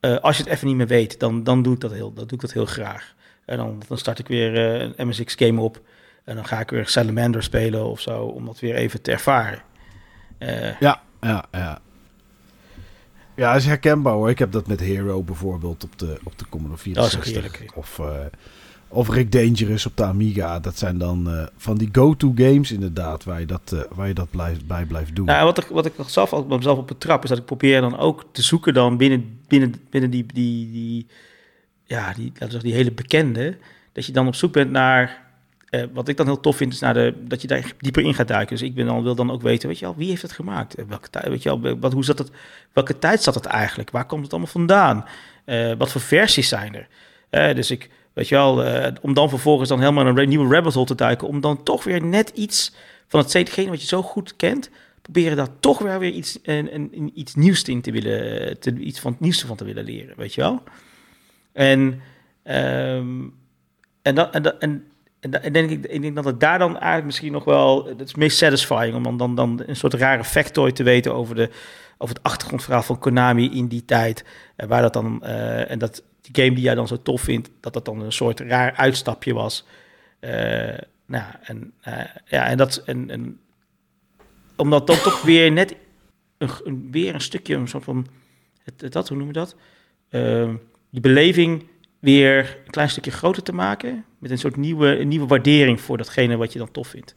als 0.00 0.36
je 0.36 0.42
het 0.42 0.52
even 0.52 0.66
niet 0.66 0.76
meer 0.76 0.86
weet, 0.86 1.20
dan, 1.20 1.44
dan, 1.44 1.62
doe, 1.62 1.74
ik 1.74 1.80
dat 1.80 1.92
heel, 1.92 2.12
dan 2.12 2.26
doe 2.26 2.34
ik 2.34 2.40
dat 2.40 2.52
heel 2.52 2.66
graag. 2.66 3.14
En 3.44 3.56
dan, 3.56 3.82
dan 3.88 3.98
start 3.98 4.18
ik 4.18 4.28
weer 4.28 4.56
een 4.56 5.08
MSX 5.08 5.34
game 5.34 5.60
op. 5.60 5.80
En 6.24 6.34
dan 6.34 6.46
ga 6.46 6.60
ik 6.60 6.70
weer 6.70 6.88
Salamander 6.88 7.42
spelen 7.42 7.84
of 7.84 8.00
zo, 8.00 8.22
om 8.22 8.44
dat 8.44 8.60
weer 8.60 8.74
even 8.74 9.02
te 9.02 9.10
ervaren. 9.12 9.62
Uh, 10.38 10.80
ja, 10.80 11.02
ja, 11.20 11.44
ja. 11.52 11.80
Ja, 13.34 13.54
is 13.54 13.66
herkenbaar 13.66 14.12
hoor. 14.12 14.30
Ik 14.30 14.38
heb 14.38 14.52
dat 14.52 14.66
met 14.66 14.80
Hero 14.80 15.22
bijvoorbeeld 15.22 15.84
op 15.84 15.98
de, 15.98 16.18
op 16.24 16.38
de 16.38 16.44
Commodore 16.48 16.80
64. 16.80 17.60
Oh, 17.60 17.76
of 17.76 18.00
of 18.88 19.08
Rick 19.08 19.32
Dangerous 19.32 19.86
op 19.86 19.96
de 19.96 20.04
Amiga. 20.04 20.60
Dat 20.60 20.78
zijn 20.78 20.98
dan 20.98 21.28
uh, 21.28 21.46
van 21.56 21.76
die 21.76 21.88
go-to 21.92 22.32
games 22.36 22.72
inderdaad, 22.72 23.24
waar 23.24 23.40
je 23.40 23.46
dat, 23.46 23.72
uh, 23.74 23.80
waar 23.94 24.08
je 24.08 24.14
dat 24.14 24.30
blijft, 24.30 24.66
bij 24.66 24.84
blijft 24.84 25.16
doen. 25.16 25.26
Nou, 25.26 25.44
wat 25.44 25.58
ik, 25.58 25.64
wat 25.64 25.86
ik 25.86 25.92
zelf 26.06 26.32
altijd 26.32 26.50
mezelf 26.50 26.78
op 26.78 26.86
betrap, 26.86 27.22
is 27.22 27.28
dat 27.28 27.38
ik 27.38 27.44
probeer 27.44 27.80
dan 27.80 27.98
ook 27.98 28.24
te 28.32 28.42
zoeken 28.42 28.74
dan 28.74 28.96
binnen, 28.96 29.40
binnen, 29.48 29.74
binnen 29.90 30.10
die, 30.10 30.26
die, 30.34 30.70
die, 30.70 31.06
ja, 31.84 32.12
die, 32.12 32.26
laten 32.26 32.46
we 32.46 32.50
zeggen, 32.50 32.68
die 32.68 32.74
hele 32.74 32.92
bekende, 32.92 33.58
dat 33.92 34.06
je 34.06 34.12
dan 34.12 34.26
op 34.26 34.34
zoek 34.34 34.52
bent 34.52 34.70
naar, 34.70 35.25
uh, 35.70 35.84
wat 35.92 36.08
ik 36.08 36.16
dan 36.16 36.26
heel 36.26 36.40
tof 36.40 36.56
vind, 36.56 36.72
is 36.72 36.80
naar 36.80 36.94
de, 36.94 37.14
dat 37.24 37.42
je 37.42 37.48
daar 37.48 37.72
dieper 37.78 38.02
in 38.02 38.14
gaat 38.14 38.28
duiken. 38.28 38.56
Dus 38.56 38.66
ik 38.66 38.74
ben 38.74 38.86
dan, 38.86 39.02
wil 39.02 39.14
dan 39.14 39.30
ook 39.30 39.42
weten, 39.42 39.68
weet 39.68 39.78
je 39.78 39.84
wel, 39.84 39.96
wie 39.96 40.08
heeft 40.08 40.22
het 40.22 40.32
gemaakt? 40.32 40.74
Welke 40.88 41.10
tijd, 41.10 41.28
weet 41.28 41.42
je 41.42 41.58
wel, 41.60 41.78
wat, 41.78 41.92
hoe 41.92 42.04
zat 42.04 42.18
het, 42.18 42.30
welke 42.72 42.98
tijd 42.98 43.22
zat 43.22 43.34
het 43.34 43.46
eigenlijk? 43.46 43.90
Waar 43.90 44.06
komt 44.06 44.22
het 44.22 44.30
allemaal 44.30 44.50
vandaan? 44.50 45.04
wat 45.78 45.92
voor 45.92 46.00
versies 46.00 46.48
zijn 46.48 46.86
er? 47.30 47.54
dus 47.54 47.70
ik 47.70 47.90
Weet 48.12 48.28
je 48.28 48.34
wel, 48.34 48.64
om 49.00 49.14
dan 49.14 49.28
vervolgens 49.28 49.68
dan 49.68 49.80
helemaal 49.80 50.06
een 50.06 50.28
nieuwe 50.28 50.54
rabbit 50.54 50.74
hole 50.74 50.86
te 50.86 50.94
duiken. 50.94 51.28
Om 51.28 51.40
dan 51.40 51.62
toch 51.62 51.84
weer 51.84 52.02
net 52.02 52.28
iets 52.28 52.72
van 53.08 53.20
hetgene 53.20 53.70
wat 53.70 53.80
je 53.80 53.86
zo 53.86 54.02
goed 54.02 54.36
kent. 54.36 54.70
Proberen 55.02 55.36
daar 55.36 55.60
toch 55.60 55.78
weer 55.78 55.98
weer 55.98 56.12
iets, 56.12 56.38
iets 57.14 57.34
nieuws 57.34 57.62
in 57.62 57.80
te 57.80 57.90
willen, 57.90 58.58
te, 58.58 58.74
iets 58.74 59.00
van 59.00 59.12
het 59.12 59.20
nieuwste 59.20 59.46
van 59.46 59.56
te 59.56 59.64
willen 59.64 59.84
leren. 59.84 60.16
Weet 60.16 60.34
je 60.34 60.40
wel? 60.40 60.62
En, 61.52 61.78
um, 62.44 63.34
en, 64.02 64.14
dat, 64.14 64.34
en, 64.34 64.42
dat, 64.42 64.58
en, 64.58 64.84
en, 65.20 65.52
denk 65.52 65.70
ik, 65.70 65.86
ik 65.86 66.02
denk 66.02 66.14
dat 66.14 66.24
het 66.24 66.40
daar 66.40 66.58
dan 66.58 66.72
eigenlijk 66.72 67.04
misschien 67.04 67.32
nog 67.32 67.44
wel 67.44 67.86
het 67.86 68.00
is 68.00 68.14
meest 68.14 68.38
satisfying 68.38 69.06
om 69.06 69.16
dan, 69.16 69.34
dan, 69.34 69.62
een 69.66 69.76
soort 69.76 69.94
rare 69.94 70.24
factoid 70.24 70.76
te 70.76 70.82
weten 70.82 71.14
over, 71.14 71.34
de, 71.34 71.50
over 71.98 72.14
het 72.14 72.24
achtergrondverhaal 72.24 72.82
van 72.82 72.98
Konami 72.98 73.50
in 73.50 73.66
die 73.66 73.84
tijd. 73.84 74.24
Uh, 74.56 74.66
waar 74.66 74.82
dat 74.82 74.92
dan, 74.92 75.20
uh, 75.22 75.70
en 75.70 75.78
dat 75.78 76.02
die 76.20 76.44
game 76.44 76.54
die 76.54 76.64
jij 76.64 76.74
dan 76.74 76.88
zo 76.88 77.02
tof 77.02 77.20
vindt, 77.20 77.50
dat 77.60 77.72
dat 77.72 77.84
dan 77.84 78.00
een 78.00 78.12
soort 78.12 78.40
raar 78.40 78.72
uitstapje 78.72 79.34
was. 79.34 79.64
Uh, 80.20 80.78
nou, 81.06 81.24
en, 81.42 81.72
ja, 82.24 82.46
en 82.46 82.56
dat... 82.56 82.82
En, 82.84 83.10
en, 83.10 83.40
omdat 84.56 84.86
dan 84.86 84.96
toch 84.96 85.22
weer 85.22 85.52
net 85.52 85.76
een, 86.38 86.88
weer 86.90 87.14
een 87.14 87.20
stukje, 87.20 87.54
een 87.54 87.68
soort 87.68 87.84
van... 87.84 88.06
Het, 88.64 88.92
dat, 88.92 89.08
hoe 89.08 89.18
noem 89.18 89.26
je 89.26 89.32
dat? 89.32 89.56
Die 90.90 91.00
beleving 91.00 91.68
weer 92.06 92.58
een 92.64 92.70
klein 92.70 92.88
stukje 92.88 93.10
groter 93.10 93.42
te 93.42 93.52
maken. 93.52 94.04
Met 94.18 94.30
een 94.30 94.38
soort 94.38 94.56
nieuwe, 94.56 95.04
nieuwe 95.04 95.26
waardering 95.26 95.80
voor 95.80 95.96
datgene 95.96 96.36
wat 96.36 96.52
je 96.52 96.58
dan 96.58 96.70
tof 96.70 96.88
vindt. 96.88 97.14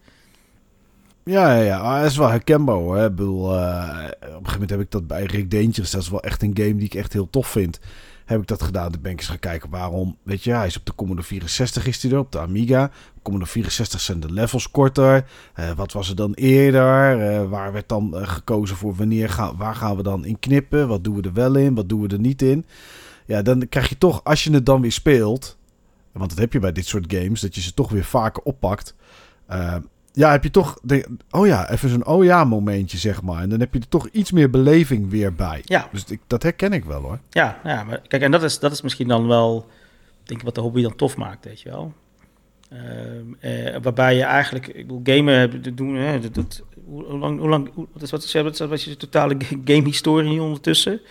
Ja, 1.24 1.56
ja, 1.56 1.64
ja. 1.64 2.02
dat 2.02 2.12
is 2.12 2.18
wel 2.18 2.30
herkenbaar 2.30 2.76
hoor. 2.76 3.12
Bedoel, 3.12 3.54
uh, 3.54 3.60
op 3.60 3.60
een 3.60 4.30
gegeven 4.30 4.52
moment 4.52 4.70
heb 4.70 4.80
ik 4.80 4.92
dat 4.92 5.08
bij 5.08 5.24
Rick 5.24 5.52
Dangerous. 5.52 5.92
Dat 5.92 6.02
is 6.02 6.10
wel 6.10 6.24
echt 6.24 6.44
een 6.44 6.58
game 6.58 6.76
die 6.76 6.86
ik 6.86 6.94
echt 6.94 7.14
heel 7.14 7.30
tof 7.30 7.48
vind. 7.48 7.80
Heb 8.26 8.42
ik 8.42 8.48
dat 8.48 8.64
gedaan. 8.64 8.92
Dan 8.92 9.02
ben 9.02 9.12
ik 9.12 9.18
eens 9.18 9.28
gaan 9.28 9.40
kijken 9.40 9.70
waarom. 9.70 10.18
Weet 10.24 10.44
je, 10.44 10.52
hij 10.52 10.68
is 10.68 10.78
op 10.78 10.86
de 10.86 10.96
Commodore 10.96 11.28
64 11.28 11.88
is 11.88 12.02
hij 12.02 12.12
er. 12.12 12.20
Op 12.20 12.32
de 12.32 12.40
Amiga. 12.40 12.92
Commodore 13.22 13.52
64 13.52 14.00
zijn 14.00 14.20
de 14.20 14.32
levels 14.32 14.72
korter. 14.72 15.26
Uh, 15.60 15.72
wat 15.72 15.92
was 15.92 16.10
er 16.10 16.16
dan 16.16 16.34
eerder? 16.34 17.20
Uh, 17.32 17.50
waar 17.50 17.72
werd 17.72 17.90
dan 17.90 18.14
gekozen 18.22 18.76
voor 18.76 18.96
wanneer 18.96 19.54
waar 19.58 19.76
gaan 19.76 19.96
we 19.96 20.04
dan 20.04 20.26
in 20.26 20.40
knippen? 20.40 20.88
Wat 20.88 21.04
doen 21.04 21.16
we 21.16 21.22
er 21.22 21.34
wel 21.34 21.56
in? 21.56 21.76
Wat 21.76 21.90
doen 21.90 22.02
we 22.02 22.08
er 22.08 22.20
niet 22.20 22.42
in? 22.42 22.66
Ja, 23.30 23.42
dan 23.42 23.70
krijg 23.70 23.90
je 23.90 23.98
toch, 23.98 24.24
als 24.24 24.44
je 24.44 24.52
het 24.52 24.66
dan 24.66 24.82
weer 24.82 24.92
speelt. 24.92 25.58
Want 26.12 26.30
dat 26.30 26.40
heb 26.40 26.54
je 26.54 26.60
bij 26.60 26.72
dit 26.72 26.86
soort 26.86 27.14
games. 27.14 27.42
Dat 27.42 27.56
je 27.56 27.62
ze 27.62 27.74
toch 27.74 27.90
weer 27.90 28.04
vaker 28.04 28.44
oppakt 28.44 28.96
ja, 30.20 30.32
heb 30.32 30.44
je 30.44 30.52
toch. 30.52 30.80
De, 30.84 31.06
oh 31.32 31.48
ja, 31.48 31.70
even 31.70 31.90
zo'n 31.90 32.06
oh 32.06 32.24
ja 32.24 32.44
momentje, 32.44 32.98
zeg 32.98 33.22
maar. 33.22 33.42
En 33.42 33.50
dan 33.50 33.60
heb 33.60 33.74
je 33.74 33.80
er 33.80 33.88
toch 33.88 34.08
iets 34.12 34.32
meer 34.32 34.50
beleving 34.50 35.10
weer 35.10 35.34
bij. 35.34 35.62
Ja. 35.64 35.90
Dus 35.92 36.04
ik, 36.06 36.20
dat 36.28 36.44
herken 36.44 36.74
ik 36.74 36.86
wel 36.86 37.02
hoor. 37.02 37.20
Ja, 37.30 37.60
ja 37.64 37.84
maar 37.84 38.02
kijk, 38.08 38.22
en 38.22 38.32
dat 38.32 38.44
is, 38.44 38.60
dat 38.60 38.72
is 38.72 38.82
misschien 38.82 39.08
dan 39.08 39.28
wel. 39.28 39.68
Denk 40.24 40.40
ik 40.40 40.46
wat 40.46 40.56
de 40.56 40.62
hobby 40.62 40.82
dan 40.82 40.96
tof 40.96 41.18
maakt, 41.18 41.46
weet 41.46 41.62
je 41.62 41.70
wel. 41.70 41.94
Uh, 42.74 43.72
uh, 43.72 43.76
waarbij 43.82 44.16
je 44.16 44.24
eigenlijk, 44.24 44.68
ik 44.68 44.88
bedoel, 44.88 45.02
gamen 45.04 45.76
doen, 45.76 45.96
hè, 45.96 46.20
dat, 46.20 46.34
dat, 46.34 46.64
hoe, 46.86 47.18
lang, 47.18 47.40
hoe 47.40 47.50
lang, 47.50 47.70
hoe, 47.74 47.88
wat 47.94 48.02
is 48.02 48.12
wat, 48.12 48.32
wat, 48.32 48.58
wat 48.58 48.72
is 48.72 48.84
je 48.84 48.98
totale 48.98 49.38
game-historie 49.66 50.42
ondertussen? 50.42 51.02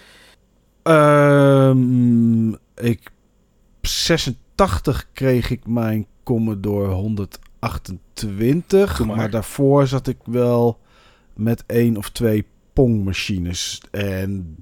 Um, 0.89 2.57
ik, 2.75 3.10
86 3.81 5.08
kreeg 5.12 5.50
ik 5.50 5.67
mijn 5.67 6.07
Commodore 6.23 6.92
100 6.92 7.39
28. 7.58 9.05
Maar. 9.05 9.17
maar. 9.17 9.31
daarvoor 9.31 9.86
zat 9.86 10.07
ik 10.07 10.18
wel 10.25 10.81
met 11.34 11.65
één 11.67 11.97
of 11.97 12.10
twee 12.10 12.47
Pong-machines. 12.73 13.83
En 13.91 14.58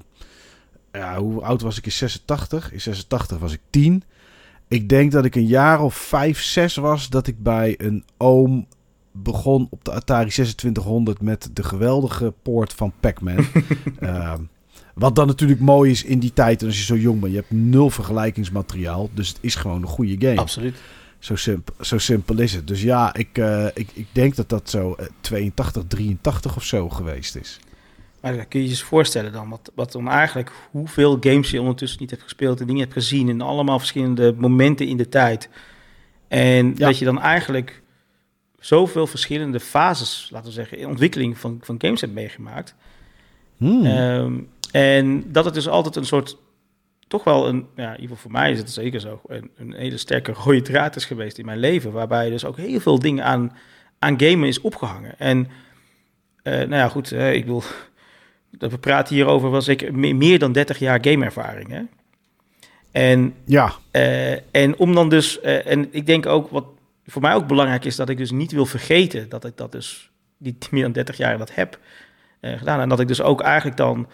ja, 0.93 1.19
hoe 1.19 1.43
oud 1.43 1.61
was 1.63 1.79
ik 1.79 1.85
in 1.85 1.93
86? 1.93 2.73
In 2.73 2.81
86 2.81 3.39
was 3.39 3.53
ik 3.53 3.61
10. 3.71 4.03
Ik 4.69 4.89
denk 4.89 5.13
dat 5.13 5.25
ik 5.25 5.35
een 5.35 5.47
jaar 5.47 5.81
of 5.83 5.95
5, 5.95 6.43
6 6.43 6.77
was 6.77 7.09
dat 7.09 7.27
ik 7.27 7.43
bij 7.43 7.75
een 7.79 8.05
oom 8.17 8.67
begon 9.13 9.67
op 9.71 9.85
de 9.85 9.93
Atari 9.93 10.31
2600 10.31 11.21
met 11.21 11.51
de 11.53 11.63
geweldige 11.63 12.35
poort 12.43 12.73
van 12.73 12.93
Pac-Man. 13.01 13.47
uh, 14.01 14.35
wat 14.99 15.15
dan 15.15 15.27
natuurlijk 15.27 15.61
mooi 15.61 15.91
is 15.91 16.05
in 16.05 16.19
die 16.19 16.33
tijd 16.33 16.61
en 16.61 16.67
als 16.67 16.79
je 16.79 16.85
zo 16.85 16.97
jong 16.97 17.21
bent. 17.21 17.33
Je 17.33 17.39
hebt 17.39 17.51
nul 17.51 17.91
vergelijkingsmateriaal, 17.91 19.11
dus 19.15 19.29
het 19.29 19.39
is 19.41 19.55
gewoon 19.55 19.83
een 19.83 19.89
goede 19.89 20.17
game. 20.19 20.41
Absoluut. 20.41 20.77
Zo 21.19 21.37
simpel, 21.37 21.75
zo 21.81 21.99
simpel 21.99 22.39
is 22.39 22.53
het. 22.53 22.67
Dus 22.67 22.83
ja, 22.83 23.15
ik, 23.15 23.39
uh, 23.39 23.67
ik, 23.75 23.89
ik 23.93 24.07
denk 24.13 24.37
dat 24.37 24.49
dat 24.49 24.71
zo 24.71 24.97
82, 25.21 25.83
eh, 25.83 25.89
83 25.89 26.57
of 26.57 26.65
zo 26.65 26.89
geweest 26.89 27.37
is. 27.37 27.61
Maar 28.21 28.37
dan 28.37 28.49
kun 28.49 28.61
je 28.61 28.67
je 28.67 28.71
eens 28.71 28.83
voorstellen 28.83 29.33
dan, 29.33 29.49
wat, 29.49 29.73
wat 29.75 29.93
dan 29.93 30.09
eigenlijk, 30.09 30.53
hoeveel 30.71 31.17
games 31.21 31.51
je 31.51 31.61
ondertussen 31.61 32.01
niet 32.01 32.11
hebt 32.11 32.23
gespeeld 32.23 32.61
en 32.61 32.67
dingen 32.67 32.83
hebt 32.83 32.93
gezien 32.93 33.29
in 33.29 33.41
allemaal 33.41 33.79
verschillende 33.79 34.35
momenten 34.37 34.87
in 34.87 34.97
de 34.97 35.09
tijd. 35.09 35.49
En 36.29 36.67
ja. 36.67 36.87
dat 36.87 36.99
je 36.99 37.05
dan 37.05 37.21
eigenlijk 37.21 37.83
zoveel 38.59 39.07
verschillende 39.07 39.61
fases, 39.61 40.29
laten 40.33 40.49
we 40.49 40.55
zeggen, 40.55 40.79
in 40.79 40.87
ontwikkeling 40.87 41.39
van, 41.39 41.59
van 41.63 41.75
games 41.79 42.01
hebt 42.01 42.13
meegemaakt. 42.13 42.75
Hmm. 43.57 43.87
Um, 43.87 44.49
en 44.73 45.33
dat 45.33 45.45
het 45.45 45.55
dus 45.55 45.69
altijd 45.69 45.97
een 45.97 46.07
soort 46.07 46.37
toch 47.07 47.25
wel 47.25 47.49
een, 47.49 47.67
ja, 47.77 47.95
in 47.95 48.01
ieder 48.01 48.17
geval 48.17 48.17
voor 48.17 48.31
mij 48.31 48.53
is 48.53 48.59
het 48.59 48.71
zeker 48.71 49.01
zo, 49.01 49.21
een, 49.27 49.51
een, 49.57 49.75
hele 49.75 49.97
sterke 49.97 50.33
rode 50.33 50.63
draad 50.63 50.97
is 50.97 51.05
geweest 51.05 51.39
in 51.39 51.45
mijn 51.45 51.59
leven. 51.59 51.93
Waarbij 51.93 52.31
dus 52.31 52.45
ook 52.45 52.57
heel 52.57 52.81
veel 52.81 52.99
dingen 52.99 53.25
aan, 53.25 53.57
aan 53.99 54.21
gamen 54.21 54.49
is 54.49 54.61
opgehangen. 54.61 55.19
En 55.19 55.39
uh, 56.43 56.55
nou 56.55 56.75
ja, 56.75 56.89
goed, 56.89 57.13
uh, 57.13 57.35
ik 57.35 57.45
wil, 57.45 57.63
we 58.59 58.79
praten 58.79 59.15
hier 59.15 59.27
over 59.27 59.51
was 59.51 59.69
ik 59.69 59.93
meer 59.93 60.39
dan 60.39 60.53
30 60.53 60.79
jaar 60.79 60.99
gameervaring. 61.03 61.71
Hè? 61.71 61.83
En, 62.91 63.35
ja. 63.45 63.73
Uh, 63.93 64.33
en 64.33 64.77
om 64.77 64.95
dan 64.95 65.09
dus, 65.09 65.41
en 65.41 65.89
ik 65.91 66.07
denk 66.07 66.27
ook 66.27 66.51
wat 66.51 66.65
voor 67.07 67.23
mij 67.23 67.35
ook 67.35 67.47
belangrijk 67.47 67.85
is, 67.85 67.97
dat 67.97 68.09
ik 68.09 68.17
dus 68.17 68.31
niet 68.31 68.53
wil 68.53 68.67
vergeten 68.67 69.29
dat 69.29 69.45
ik 69.45 69.57
dat 69.57 69.73
dus 69.73 70.11
niet 70.39 70.71
meer 70.71 70.83
dan 70.83 70.93
30 70.93 71.17
jaar 71.17 71.39
dat 71.39 71.55
heb 71.55 71.79
gedaan. 72.41 72.81
En 72.81 72.89
dat 72.89 73.01
ik 73.01 73.09
dus 73.09 73.21
ook 73.21 73.41
eigenlijk 73.41 73.77
dan 73.77 74.09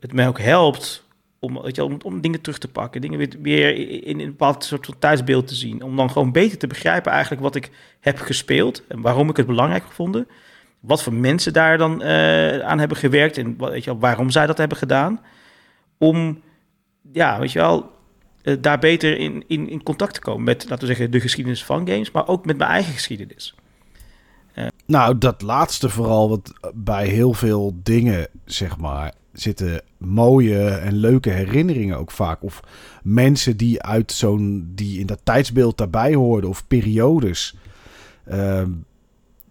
het 0.00 0.12
mij 0.12 0.28
ook 0.28 0.40
helpt 0.40 1.06
om, 1.38 1.62
weet 1.62 1.76
je, 1.76 2.04
om, 2.04 2.20
dingen 2.20 2.40
terug 2.40 2.58
te 2.58 2.68
pakken, 2.68 3.00
dingen 3.00 3.42
weer, 3.42 3.74
in, 3.74 4.02
in 4.02 4.20
een 4.20 4.26
bepaald 4.26 4.64
soort 4.64 4.86
van 4.86 4.98
tijdsbeeld 4.98 5.46
te 5.46 5.54
zien. 5.54 5.82
Om 5.82 5.96
dan 5.96 6.10
gewoon 6.10 6.32
beter 6.32 6.58
te 6.58 6.66
begrijpen 6.66 7.12
eigenlijk 7.12 7.42
wat 7.42 7.54
ik 7.54 7.70
heb 8.00 8.18
gespeeld 8.18 8.86
en 8.86 9.00
waarom 9.00 9.28
ik 9.28 9.36
het 9.36 9.46
belangrijk 9.46 9.84
gevonden. 9.84 10.28
Wat 10.80 11.02
voor 11.02 11.12
mensen 11.12 11.52
daar 11.52 11.78
dan 11.78 12.02
uh, 12.02 12.58
aan 12.58 12.78
hebben 12.78 12.96
gewerkt 12.96 13.38
en 13.38 13.56
weet 13.58 13.84
je, 13.84 13.98
waarom 13.98 14.30
zij 14.30 14.46
dat 14.46 14.58
hebben 14.58 14.78
gedaan. 14.78 15.20
Om, 15.98 16.40
ja, 17.12 17.38
weet 17.38 17.52
je 17.52 17.82
uh, 18.42 18.56
daar 18.60 18.78
beter 18.78 19.18
in, 19.18 19.44
in, 19.46 19.68
in 19.68 19.82
contact 19.82 20.14
te 20.14 20.20
komen 20.20 20.44
met, 20.44 20.62
laten 20.68 20.78
we 20.78 20.94
zeggen, 20.94 21.10
de 21.10 21.20
geschiedenis 21.20 21.64
van 21.64 21.88
games, 21.88 22.10
maar 22.10 22.28
ook 22.28 22.46
met 22.46 22.56
mijn 22.56 22.70
eigen 22.70 22.92
geschiedenis. 22.92 23.54
Nou, 24.86 25.18
dat 25.18 25.42
laatste 25.42 25.88
vooral, 25.88 26.28
wat 26.28 26.52
bij 26.74 27.06
heel 27.06 27.32
veel 27.32 27.72
dingen, 27.82 28.28
zeg 28.44 28.76
maar, 28.76 29.12
zitten 29.38 29.82
mooie 29.98 30.68
en 30.68 30.94
leuke 30.94 31.30
herinneringen 31.30 31.98
ook 31.98 32.10
vaak. 32.10 32.42
Of 32.42 32.60
mensen 33.02 33.56
die 33.56 33.82
uit 33.82 34.12
zo'n 34.12 34.72
die 34.74 34.98
in 35.00 35.06
dat 35.06 35.20
tijdsbeeld 35.22 35.78
daarbij 35.78 36.14
hoorden. 36.14 36.50
Of 36.50 36.66
periodes. 36.66 37.56
Uh, 38.28 38.62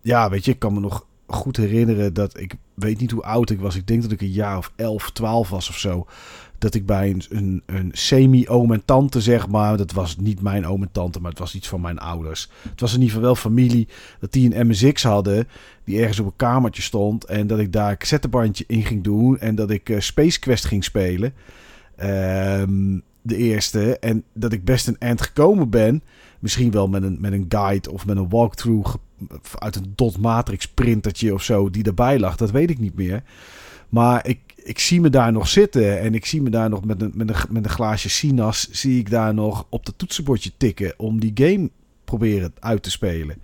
ja, 0.02 0.30
weet 0.30 0.46
je, 0.46 0.52
ik 0.52 0.60
kan 0.60 0.74
me 0.74 0.80
nog 0.80 1.06
goed 1.28 1.58
herinneren 1.58 2.14
dat 2.14 2.40
ik 2.40 2.56
weet 2.74 3.00
niet 3.00 3.12
hoe 3.12 3.24
oud 3.24 3.50
ik 3.50 3.60
was. 3.60 3.76
Ik 3.76 3.88
denk 3.88 4.02
dat 4.02 4.12
ik 4.12 4.22
een 4.22 4.32
jaar 4.32 4.58
of 4.58 4.72
11, 4.76 5.12
12 5.12 5.50
was 5.50 5.70
of 5.70 5.78
zo 5.78 6.08
dat 6.58 6.74
ik 6.74 6.86
bij 6.86 7.10
een, 7.10 7.24
een, 7.30 7.64
een 7.66 7.90
semi-oom 7.94 8.72
en 8.72 8.86
tante, 8.86 9.22
zeg 9.22 9.48
maar. 9.48 9.78
Dat 9.78 9.92
was 9.92 10.18
niet 10.18 10.42
mijn 10.42 10.68
oom 10.68 10.82
en 10.82 10.92
tante, 10.92 11.20
maar 11.20 11.30
het 11.30 11.40
was 11.40 11.56
iets 11.56 11.68
van 11.68 11.82
mijn 11.82 12.00
ouders. 12.00 12.50
Het 12.70 12.82
was 12.82 12.94
in 12.94 13.00
ieder 13.00 13.16
geval 13.16 13.26
wel 13.26 13.36
familie. 13.36 13.88
Dat 14.20 14.32
die 14.32 14.56
een 14.56 14.68
MSX 14.68 15.04
hadden, 15.04 15.48
die 15.84 16.00
ergens 16.00 16.20
op 16.20 16.26
een 16.26 16.36
kamertje 16.36 16.82
stond. 16.82 17.26
En 17.26 17.48
dat 17.48 17.60
ik 17.60 17.72
daar 17.72 17.92
een 17.92 17.98
cassettebandje 17.98 18.64
in 18.68 18.84
ging 18.84 19.04
doen. 19.04 19.40
En 19.40 19.56
dat 19.56 19.70
ik 19.70 19.90
uh, 19.90 20.00
Space 20.00 20.40
Quest 20.40 20.66
ging 20.66 20.84
spelen. 20.84 21.34
Um, 22.04 23.04
de 23.22 23.36
eerste. 23.36 24.00
En 24.00 24.24
dat 24.34 24.54
ik 24.54 24.64
best 24.64 24.88
een 24.88 25.00
eind 25.00 25.22
gekomen 25.22 25.70
ben. 25.70 26.04
Misschien 26.40 26.72
wel 26.72 26.88
met 26.88 27.04
een, 27.04 27.18
met 27.20 27.32
een 27.32 27.46
guide 27.50 27.92
of 27.92 28.06
met 28.06 28.18
een 28.18 28.30
walkthrough 28.30 28.96
uit 29.56 29.76
een 29.76 29.94
dot 29.96 30.18
matrix 30.18 30.68
printertje 30.68 31.34
of 31.34 31.44
zo 31.44 31.70
die 31.70 31.84
erbij 31.84 32.20
lag. 32.20 32.36
Dat 32.36 32.52
weet 32.52 32.70
ik 32.70 32.80
niet 32.80 32.96
meer. 32.96 33.24
Maar 33.90 34.28
ik, 34.28 34.40
ik 34.66 34.80
zie 34.80 35.02
me 35.02 35.10
daar 35.10 35.32
nog 35.32 35.48
zitten 35.48 36.00
en 36.00 36.14
ik 36.14 36.26
zie 36.26 36.42
me 36.42 36.50
daar 36.50 36.70
nog 36.70 36.86
met 36.86 37.02
een, 37.02 37.12
met 37.16 37.30
een, 37.30 37.36
met 37.50 37.64
een 37.66 37.70
glaasje 37.72 38.10
Sinas, 38.10 38.70
zie 38.72 39.00
ik 39.00 39.10
daar 39.10 39.34
nog 39.34 39.66
op 39.70 39.86
het 39.86 39.98
toetsenbordje 39.98 40.52
tikken 40.58 40.94
om 40.98 41.20
die 41.20 41.32
game 41.34 41.70
proberen 42.04 42.54
uit 42.60 42.84
te 42.84 42.92
spelen. 42.92 43.42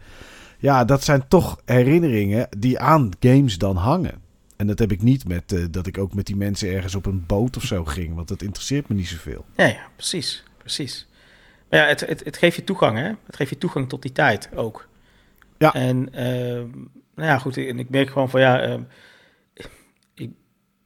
Ja, 0.58 0.86
dat 0.86 1.04
zijn 1.04 1.28
toch 1.28 1.62
herinneringen 1.66 2.48
die 2.58 2.80
aan 2.80 3.10
games 3.20 3.58
dan 3.58 3.76
hangen. 3.76 4.22
En 4.56 4.68
dat 4.68 4.80
heb 4.80 4.92
ik 4.92 5.02
niet 5.02 5.28
met 5.28 5.52
uh, 5.52 5.66
dat 5.72 5.88
ik 5.88 5.98
ook 5.98 6.14
met 6.14 6.26
die 6.26 6.36
mensen 6.36 6.70
ergens 6.70 6.96
op 6.96 7.06
een 7.06 7.24
boot 7.26 7.58
of 7.58 7.64
zo 7.64 7.86
ging, 7.86 8.16
want 8.16 8.28
dat 8.28 8.42
interesseert 8.42 8.88
me 8.88 8.96
niet 8.96 9.08
zoveel. 9.08 9.46
Ja, 9.56 9.66
ja 9.66 9.88
precies, 9.96 10.44
precies. 10.58 11.08
Maar 11.70 11.80
ja, 11.80 11.86
het, 11.88 12.00
het, 12.00 12.24
het 12.24 12.38
geeft 12.38 12.56
je 12.56 12.64
toegang, 12.64 12.98
hè? 12.98 13.12
Het 13.26 13.36
geeft 13.36 13.50
je 13.50 13.58
toegang 13.58 13.90
tot 13.90 14.02
die 14.02 14.12
tijd 14.12 14.50
ook. 14.56 14.88
Ja. 15.58 15.74
En 15.74 16.10
uh, 16.14 16.74
nou 17.16 17.30
ja, 17.30 17.38
goed, 17.38 17.58
en 17.58 17.80
ik 17.80 17.90
merk 17.90 18.10
gewoon 18.10 18.30
van 18.30 18.42
ja, 18.42 18.70
uh, 18.70 18.76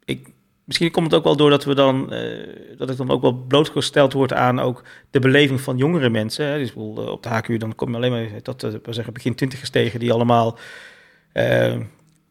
ik, 0.06 0.28
misschien 0.64 0.92
komt 0.92 1.06
het 1.06 1.16
ook 1.16 1.24
wel 1.24 1.36
doordat 1.36 1.64
we 1.64 1.76
dan, 1.76 2.14
uh, 2.14 2.48
dat 2.78 2.90
ik 2.90 2.98
dan 2.98 3.10
ook 3.10 3.22
wel 3.22 3.34
blootgesteld 3.34 4.14
word 4.14 4.34
aan 4.34 4.60
ook 4.60 4.84
de 5.10 5.20
beleving 5.20 5.62
van 5.62 5.78
jongere 5.78 6.10
mensen. 6.10 6.46
Hè. 6.46 6.58
Dus 6.58 6.74
uh, 6.78 6.82
op 6.98 7.24
de 7.24 7.30
HQ 7.30 7.60
dan 7.60 7.76
kom 7.76 7.90
je 7.90 7.96
alleen 7.96 8.12
maar 8.12 8.28
dat 8.42 8.64
uh, 8.64 8.72
we 8.84 8.94
zeggen 8.94 9.14
begin 9.14 9.36
twintigers 9.36 9.70
tegen 9.70 10.00
die 10.00 10.14
allemaal, 10.14 10.58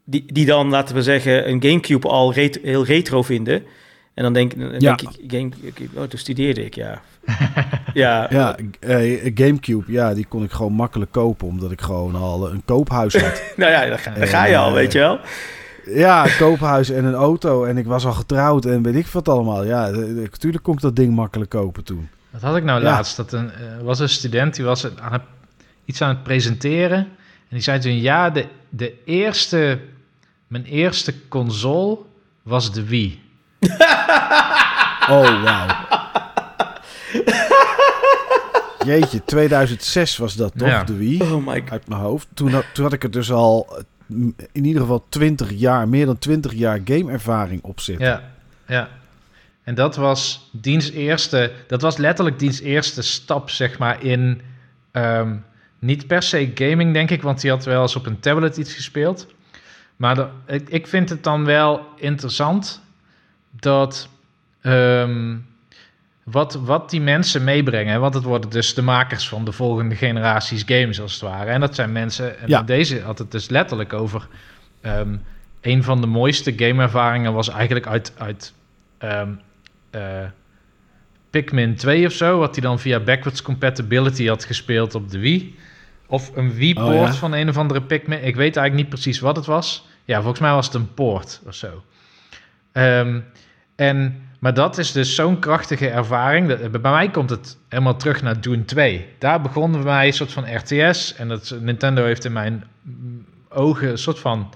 die, 0.04 0.24
die 0.32 0.46
dan 0.46 0.68
laten 0.68 0.94
we 0.94 1.02
zeggen 1.02 1.48
een 1.48 1.62
GameCube 1.62 2.08
al 2.08 2.32
ret 2.32 2.58
heel 2.62 2.84
retro 2.84 3.22
vinden. 3.22 3.64
En 4.14 4.22
dan 4.22 4.32
denk, 4.32 4.58
dan 4.58 4.74
ja. 4.78 4.96
denk 4.96 5.00
ik, 5.00 5.30
game, 5.30 5.50
oh, 5.94 6.02
toen 6.02 6.18
studeerde 6.18 6.64
ik, 6.64 6.74
ja. 6.74 7.02
ja, 7.94 8.26
ja 8.30 8.56
GameCube, 9.34 9.92
ja, 9.92 10.14
die 10.14 10.26
kon 10.26 10.42
ik 10.42 10.50
gewoon 10.50 10.72
makkelijk 10.72 11.12
kopen, 11.12 11.46
omdat 11.46 11.70
ik 11.70 11.80
gewoon 11.80 12.14
al 12.14 12.50
een 12.50 12.62
koophuis 12.64 13.16
had. 13.16 13.42
nou 13.56 13.72
ja, 13.72 13.86
daar 13.86 13.98
ga, 13.98 14.10
daar 14.10 14.26
ga 14.26 14.44
je 14.46 14.56
al, 14.56 14.72
weet 14.72 14.92
je 14.92 14.98
wel. 14.98 15.18
Ja, 15.86 16.24
een 16.24 16.36
koophuis 16.38 16.90
en 16.90 17.04
een 17.04 17.14
auto. 17.14 17.64
En 17.64 17.76
ik 17.78 17.86
was 17.86 18.06
al 18.06 18.12
getrouwd 18.12 18.64
en 18.64 18.82
weet 18.82 18.94
ik 18.94 19.06
wat 19.06 19.28
allemaal. 19.28 19.64
Ja, 19.64 19.88
natuurlijk 19.90 20.62
kon 20.64 20.74
ik 20.74 20.80
dat 20.80 20.96
ding 20.96 21.14
makkelijk 21.14 21.50
kopen 21.50 21.84
toen. 21.84 22.08
Wat 22.30 22.42
had 22.42 22.56
ik 22.56 22.64
nou 22.64 22.82
laatst? 22.82 23.16
Dat 23.16 23.32
een, 23.32 23.44
uh, 23.78 23.82
was 23.82 23.98
een 23.98 24.08
student 24.08 24.54
die 24.54 24.64
was 24.64 24.86
aan 25.00 25.12
het, 25.12 25.22
iets 25.84 26.02
aan 26.02 26.08
het 26.08 26.22
presenteren. 26.22 26.98
En 26.98 27.50
die 27.50 27.60
zei 27.60 27.78
toen, 27.80 28.00
ja, 28.00 28.30
de, 28.30 28.46
de 28.68 28.94
eerste, 29.04 29.80
mijn 30.46 30.64
eerste 30.64 31.28
console 31.28 31.98
was 32.42 32.72
de 32.72 32.84
Wii. 32.86 33.22
Oh, 35.10 35.42
wauw. 35.42 35.66
Jeetje, 38.84 39.24
2006 39.24 40.16
was 40.16 40.34
dat 40.34 40.52
toch, 40.56 40.68
Ja. 40.68 40.84
de 40.84 40.96
Wii? 40.96 41.20
Oh 41.22 41.46
my 41.46 41.60
god. 41.60 41.70
Uit 41.70 41.88
mijn 41.88 42.00
hoofd. 42.00 42.26
Toen 42.34 42.52
had, 42.52 42.64
toen 42.72 42.84
had 42.84 42.92
ik 42.92 43.02
er 43.02 43.10
dus 43.10 43.32
al 43.32 43.66
eh, 43.70 43.82
in 44.52 44.64
ieder 44.64 44.80
geval 44.80 45.06
20 45.08 45.50
jaar, 45.50 45.88
meer 45.88 46.06
dan 46.06 46.18
20 46.18 46.52
jaar 46.52 46.80
gameervaring 46.84 47.62
op 47.62 47.80
zitten. 47.80 48.06
Ja, 48.06 48.22
ja. 48.66 48.88
En 49.62 49.74
dat 49.74 49.96
was 49.96 50.50
diens 50.52 50.90
eerste, 50.90 51.52
dat 51.66 51.82
was 51.82 51.96
letterlijk 51.96 52.38
diens 52.38 52.60
eerste 52.60 53.02
stap, 53.02 53.50
zeg 53.50 53.78
maar, 53.78 54.04
in 54.04 54.40
ehm, 54.90 55.36
niet 55.78 56.06
per 56.06 56.22
se 56.22 56.50
gaming, 56.54 56.92
denk 56.92 57.10
ik, 57.10 57.22
want 57.22 57.42
hij 57.42 57.50
had 57.50 57.64
wel 57.64 57.82
eens 57.82 57.96
op 57.96 58.06
een 58.06 58.20
tablet 58.20 58.56
iets 58.56 58.74
gespeeld. 58.74 59.26
Maar 59.96 60.28
ik 60.68 60.86
vind 60.86 61.08
het 61.08 61.22
dan 61.22 61.44
wel 61.44 61.86
interessant 61.96 62.82
dat 63.50 64.08
ehm, 64.60 65.36
wat, 66.24 66.54
wat 66.54 66.90
die 66.90 67.00
mensen 67.00 67.44
meebrengen, 67.44 68.00
want 68.00 68.14
het 68.14 68.22
worden 68.22 68.50
dus 68.50 68.74
de 68.74 68.82
makers 68.82 69.28
van 69.28 69.44
de 69.44 69.52
volgende 69.52 69.94
generaties 69.94 70.62
games 70.66 71.00
als 71.00 71.12
het 71.12 71.20
ware. 71.22 71.50
En 71.50 71.60
dat 71.60 71.74
zijn 71.74 71.92
mensen, 71.92 72.38
en 72.40 72.48
Ja. 72.48 72.62
deze 72.62 73.00
had 73.00 73.18
het 73.18 73.30
dus 73.30 73.48
letterlijk 73.48 73.92
over 73.92 74.26
ehm, 74.80 75.16
een 75.60 75.82
van 75.82 76.00
de 76.00 76.06
mooiste 76.06 76.52
gameervaringen 76.56 77.32
was 77.32 77.48
eigenlijk 77.48 77.86
uit, 77.86 78.12
uit 78.18 78.52
ehm, 78.98 79.30
eh, 79.90 80.02
Pikmin 81.30 81.76
2 81.76 82.06
of 82.06 82.12
zo, 82.12 82.38
wat 82.38 82.54
hij 82.54 82.64
dan 82.64 82.78
via 82.78 83.00
backwards 83.00 83.42
compatibility 83.42 84.26
had 84.26 84.44
gespeeld 84.44 84.94
op 84.94 85.10
de 85.10 85.18
Wii. 85.18 85.58
Of 86.06 86.36
een 86.36 86.52
Wii-poort 86.54 86.88
Oh, 86.88 87.00
ja. 87.06 87.12
van 87.12 87.32
een 87.32 87.48
of 87.48 87.56
andere 87.56 87.82
Pikmin. 87.82 88.18
Ik 88.24 88.36
weet 88.36 88.56
eigenlijk 88.56 88.74
niet 88.74 88.88
precies 88.88 89.20
wat 89.20 89.36
het 89.36 89.46
was. 89.46 89.86
Ja, 90.04 90.16
volgens 90.20 90.40
mij 90.40 90.52
was 90.52 90.66
het 90.66 90.74
een 90.74 90.94
poort 90.94 91.40
of 91.46 91.54
zo. 91.54 91.82
Ehm, 92.72 93.20
en, 93.76 94.22
maar 94.44 94.54
dat 94.54 94.78
is 94.78 94.92
dus 94.92 95.14
zo'n 95.14 95.38
krachtige 95.38 95.88
ervaring. 95.88 96.48
Dat, 96.48 96.70
bij 96.70 96.80
mij 96.80 97.10
komt 97.10 97.30
het 97.30 97.56
helemaal 97.68 97.96
terug 97.96 98.22
naar 98.22 98.40
Dune 98.40 98.64
2. 98.64 99.06
Daar 99.18 99.40
begon 99.40 99.82
bij 99.82 100.06
een 100.06 100.12
soort 100.12 100.32
van 100.32 100.56
RTS. 100.56 101.14
En 101.14 101.28
dat, 101.28 101.56
Nintendo 101.60 102.04
heeft 102.04 102.24
in 102.24 102.32
mijn 102.32 102.64
ogen 103.48 103.88
een 103.88 103.98
soort 103.98 104.18
van 104.18 104.54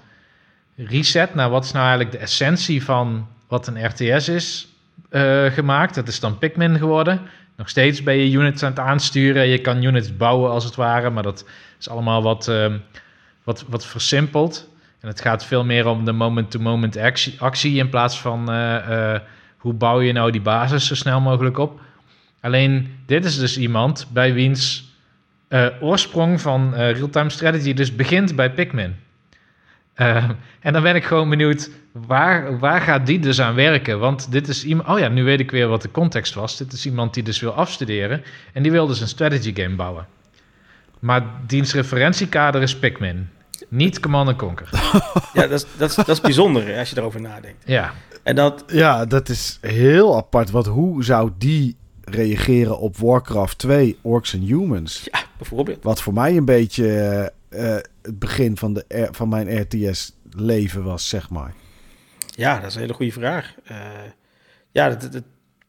reset 0.76 1.34
naar 1.34 1.50
wat 1.50 1.64
is 1.64 1.72
nou 1.72 1.86
eigenlijk 1.86 2.16
de 2.16 2.22
essentie 2.22 2.84
van 2.84 3.28
wat 3.46 3.66
een 3.66 3.86
RTS 3.86 4.28
is 4.28 4.68
eh, 5.10 5.44
gemaakt. 5.44 5.94
Dat 5.94 6.08
is 6.08 6.20
dan 6.20 6.38
Pikmin 6.38 6.78
geworden. 6.78 7.20
Nog 7.56 7.68
steeds 7.68 8.02
ben 8.02 8.14
je 8.14 8.30
units 8.30 8.62
aan 8.62 8.70
het 8.70 8.78
aansturen. 8.78 9.48
Je 9.48 9.60
kan 9.60 9.82
units 9.82 10.16
bouwen 10.16 10.50
als 10.50 10.64
het 10.64 10.74
ware, 10.74 11.10
maar 11.10 11.22
dat 11.22 11.44
is 11.78 11.88
allemaal 11.88 12.22
wat, 12.22 12.48
ehm, 12.48 12.78
wat, 13.44 13.64
wat 13.68 13.86
versimpeld. 13.86 14.68
En 15.00 15.08
het 15.08 15.20
gaat 15.20 15.44
veel 15.44 15.64
meer 15.64 15.86
om 15.86 16.04
de 16.04 16.12
moment-to-moment 16.12 16.96
actie, 16.96 17.34
actie 17.38 17.76
in 17.78 17.88
plaats 17.88 18.20
van 18.20 18.50
eh, 18.50 19.14
eh, 19.14 19.20
hoe 19.58 19.72
bouw 19.72 20.00
je 20.00 20.12
nou 20.12 20.30
die 20.30 20.40
basis 20.40 20.86
zo 20.86 20.94
snel 20.94 21.20
mogelijk 21.20 21.58
op. 21.58 21.80
Alleen 22.40 22.94
dit 23.06 23.24
is 23.24 23.38
dus 23.38 23.58
iemand 23.58 24.06
bij 24.12 24.32
wiens 24.32 24.92
eh, 25.48 25.66
oorsprong 25.80 26.40
van 26.40 26.74
eh, 26.74 26.92
real-time 26.92 27.30
strategy 27.30 27.74
dus 27.74 27.94
begint 27.94 28.36
bij 28.36 28.50
Pikmin. 28.50 28.96
Eh, 29.94 30.24
en 30.60 30.72
dan 30.72 30.82
ben 30.82 30.94
ik 30.94 31.04
gewoon 31.04 31.28
benieuwd, 31.28 31.70
waar, 31.92 32.58
waar 32.58 32.80
gaat 32.80 33.06
die 33.06 33.18
dus 33.18 33.40
aan 33.40 33.54
werken? 33.54 33.98
Want 33.98 34.32
dit 34.32 34.48
is 34.48 34.64
iemand... 34.64 34.88
Oh 34.88 34.98
ja, 34.98 35.08
nu 35.08 35.24
weet 35.24 35.40
ik 35.40 35.50
weer 35.50 35.68
wat 35.68 35.82
de 35.82 35.90
context 35.90 36.34
was. 36.34 36.56
Dit 36.56 36.72
is 36.72 36.86
iemand 36.86 37.14
die 37.14 37.22
dus 37.22 37.40
wil 37.40 37.52
afstuderen. 37.52 38.22
En 38.52 38.62
die 38.62 38.72
wil 38.72 38.86
dus 38.86 39.00
een 39.00 39.08
strategy 39.08 39.54
game 39.54 39.76
bouwen. 39.76 40.06
Maar 40.98 41.22
diens 41.46 41.74
referentiekader 41.74 42.62
is 42.62 42.78
Pikmin. 42.78 43.28
Niet 43.68 44.00
Command 44.00 44.36
Conquer. 44.36 44.68
Ja, 45.32 45.46
dat 45.46 45.50
is, 45.50 45.66
dat, 45.76 45.90
is, 45.90 45.96
dat 45.96 46.08
is 46.08 46.20
bijzonder 46.20 46.78
als 46.78 46.90
je 46.90 46.96
erover 46.96 47.20
nadenkt. 47.20 47.62
Ja, 47.66 47.94
En 48.28 48.34
dat, 48.34 48.64
Ja, 48.66 49.04
dat 49.06 49.28
is 49.28 49.58
heel 49.60 50.16
apart. 50.16 50.50
Want 50.50 50.66
hoe 50.66 51.04
zou 51.04 51.30
die 51.38 51.76
reageren 52.04 52.78
op 52.78 52.96
Warcraft 52.96 53.58
2, 53.58 53.98
Orcs 54.02 54.34
and 54.34 54.42
Humans? 54.44 55.08
ja, 55.12 55.20
bijvoorbeeld. 55.36 55.82
Wat 55.82 56.02
voor 56.02 56.12
mij 56.12 56.36
een 56.36 56.44
beetje 56.44 56.86
eh, 57.48 57.76
het 58.02 58.18
begin 58.18 58.56
van, 58.56 58.72
de, 58.72 59.08
van 59.10 59.28
mijn 59.28 59.60
RTS-leven 59.60 60.82
was, 60.84 61.08
zeg 61.08 61.30
maar. 61.30 61.54
Ja, 62.26 62.58
dat 62.60 62.68
is 62.68 62.74
een 62.74 62.80
hele 62.80 62.92
goede 62.94 63.12
vraag. 63.12 63.54
Eh, 63.64 63.76
ja, 64.70 64.88
dat, 64.88 65.12
dat- 65.12 65.22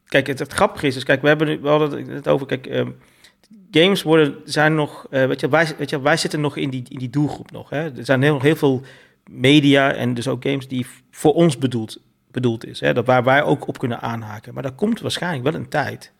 kijk, 0.05 0.27
het, 0.27 0.39
het 0.39 0.53
grappige 0.53 0.88
is, 0.88 0.93
dus 0.93 1.03
kijk, 1.03 1.21
we 1.21 1.27
hebben 1.27 1.47
nu, 1.47 1.59
we 1.59 1.67
hadden 1.67 2.07
het 2.07 2.27
over, 2.27 2.45
kijk, 2.47 2.67
ehm, 2.67 2.89
games 3.71 4.03
worden, 4.03 4.35
zijn 4.45 4.75
nog, 4.75 5.07
eh, 5.09 5.25
weet 5.25 5.39
je, 5.39 5.49
wij, 5.49 5.67
weet 5.77 5.89
je, 5.89 6.01
wij 6.01 6.17
zitten 6.17 6.41
nog 6.41 6.57
in 6.57 6.69
die, 6.69 6.83
in 6.89 6.99
die 6.99 7.09
doelgroep 7.09 7.51
nog. 7.51 7.69
Hè? 7.69 7.83
Er 7.97 8.05
zijn 8.05 8.21
heel, 8.21 8.41
heel 8.41 8.55
veel 8.55 8.81
media 9.29 9.91
en 9.93 10.13
dus 10.13 10.27
ook 10.27 10.43
games 10.43 10.67
die 10.67 10.85
voor 11.11 11.33
ons 11.33 11.57
bedoeld, 11.57 12.01
bedoeld 12.32 12.66
is, 12.66 12.80
hè? 12.80 12.93
Dat 12.93 13.06
waar 13.06 13.24
wij 13.24 13.43
ook 13.43 13.67
op 13.67 13.77
kunnen 13.77 14.01
aanhaken. 14.01 14.53
Maar 14.53 14.64
daar 14.64 14.72
komt 14.72 14.99
waarschijnlijk 14.99 15.43
wel 15.43 15.53
een 15.53 15.69
tijd, 15.69 16.11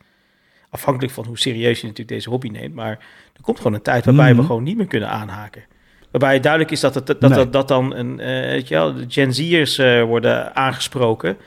afhankelijk 0.70 1.14
van 1.14 1.26
hoe 1.26 1.38
serieus 1.38 1.78
je 1.82 1.88
natuurlijk 1.88 2.16
deze 2.16 2.30
hobby 2.30 2.48
neemt, 2.48 2.76
maar 2.76 2.92
er 3.36 3.42
komt 3.42 3.58
gewoon 3.58 3.74
een 3.74 3.82
tijd 3.82 4.06
waarbij 4.06 4.30
we 4.30 4.34
Mhm. 4.36 4.46
gewoon 4.46 4.64
niet 4.64 4.78
meer 4.78 4.88
kunnen 4.88 5.10
aanhaken. 5.10 5.64
Waarbij 6.12 6.34
het 6.34 6.44
duidelijk 6.44 6.72
is 6.72 6.80
dat, 6.80 6.96
het, 6.96 7.08
dat, 7.08 7.22
dat, 7.22 7.30
Nee. 7.36 7.50
dat, 7.50 7.68
dan 7.68 7.94
een, 7.96 8.20
eh, 8.20 8.28
weet 8.28 8.68
je 8.68 8.76
wel, 8.76 8.94
de 8.94 9.06
Gen 9.08 9.34
Z'ers 9.34 9.78
eh, 9.78 10.04
worden 10.04 10.56
aangesproken. 10.56 11.38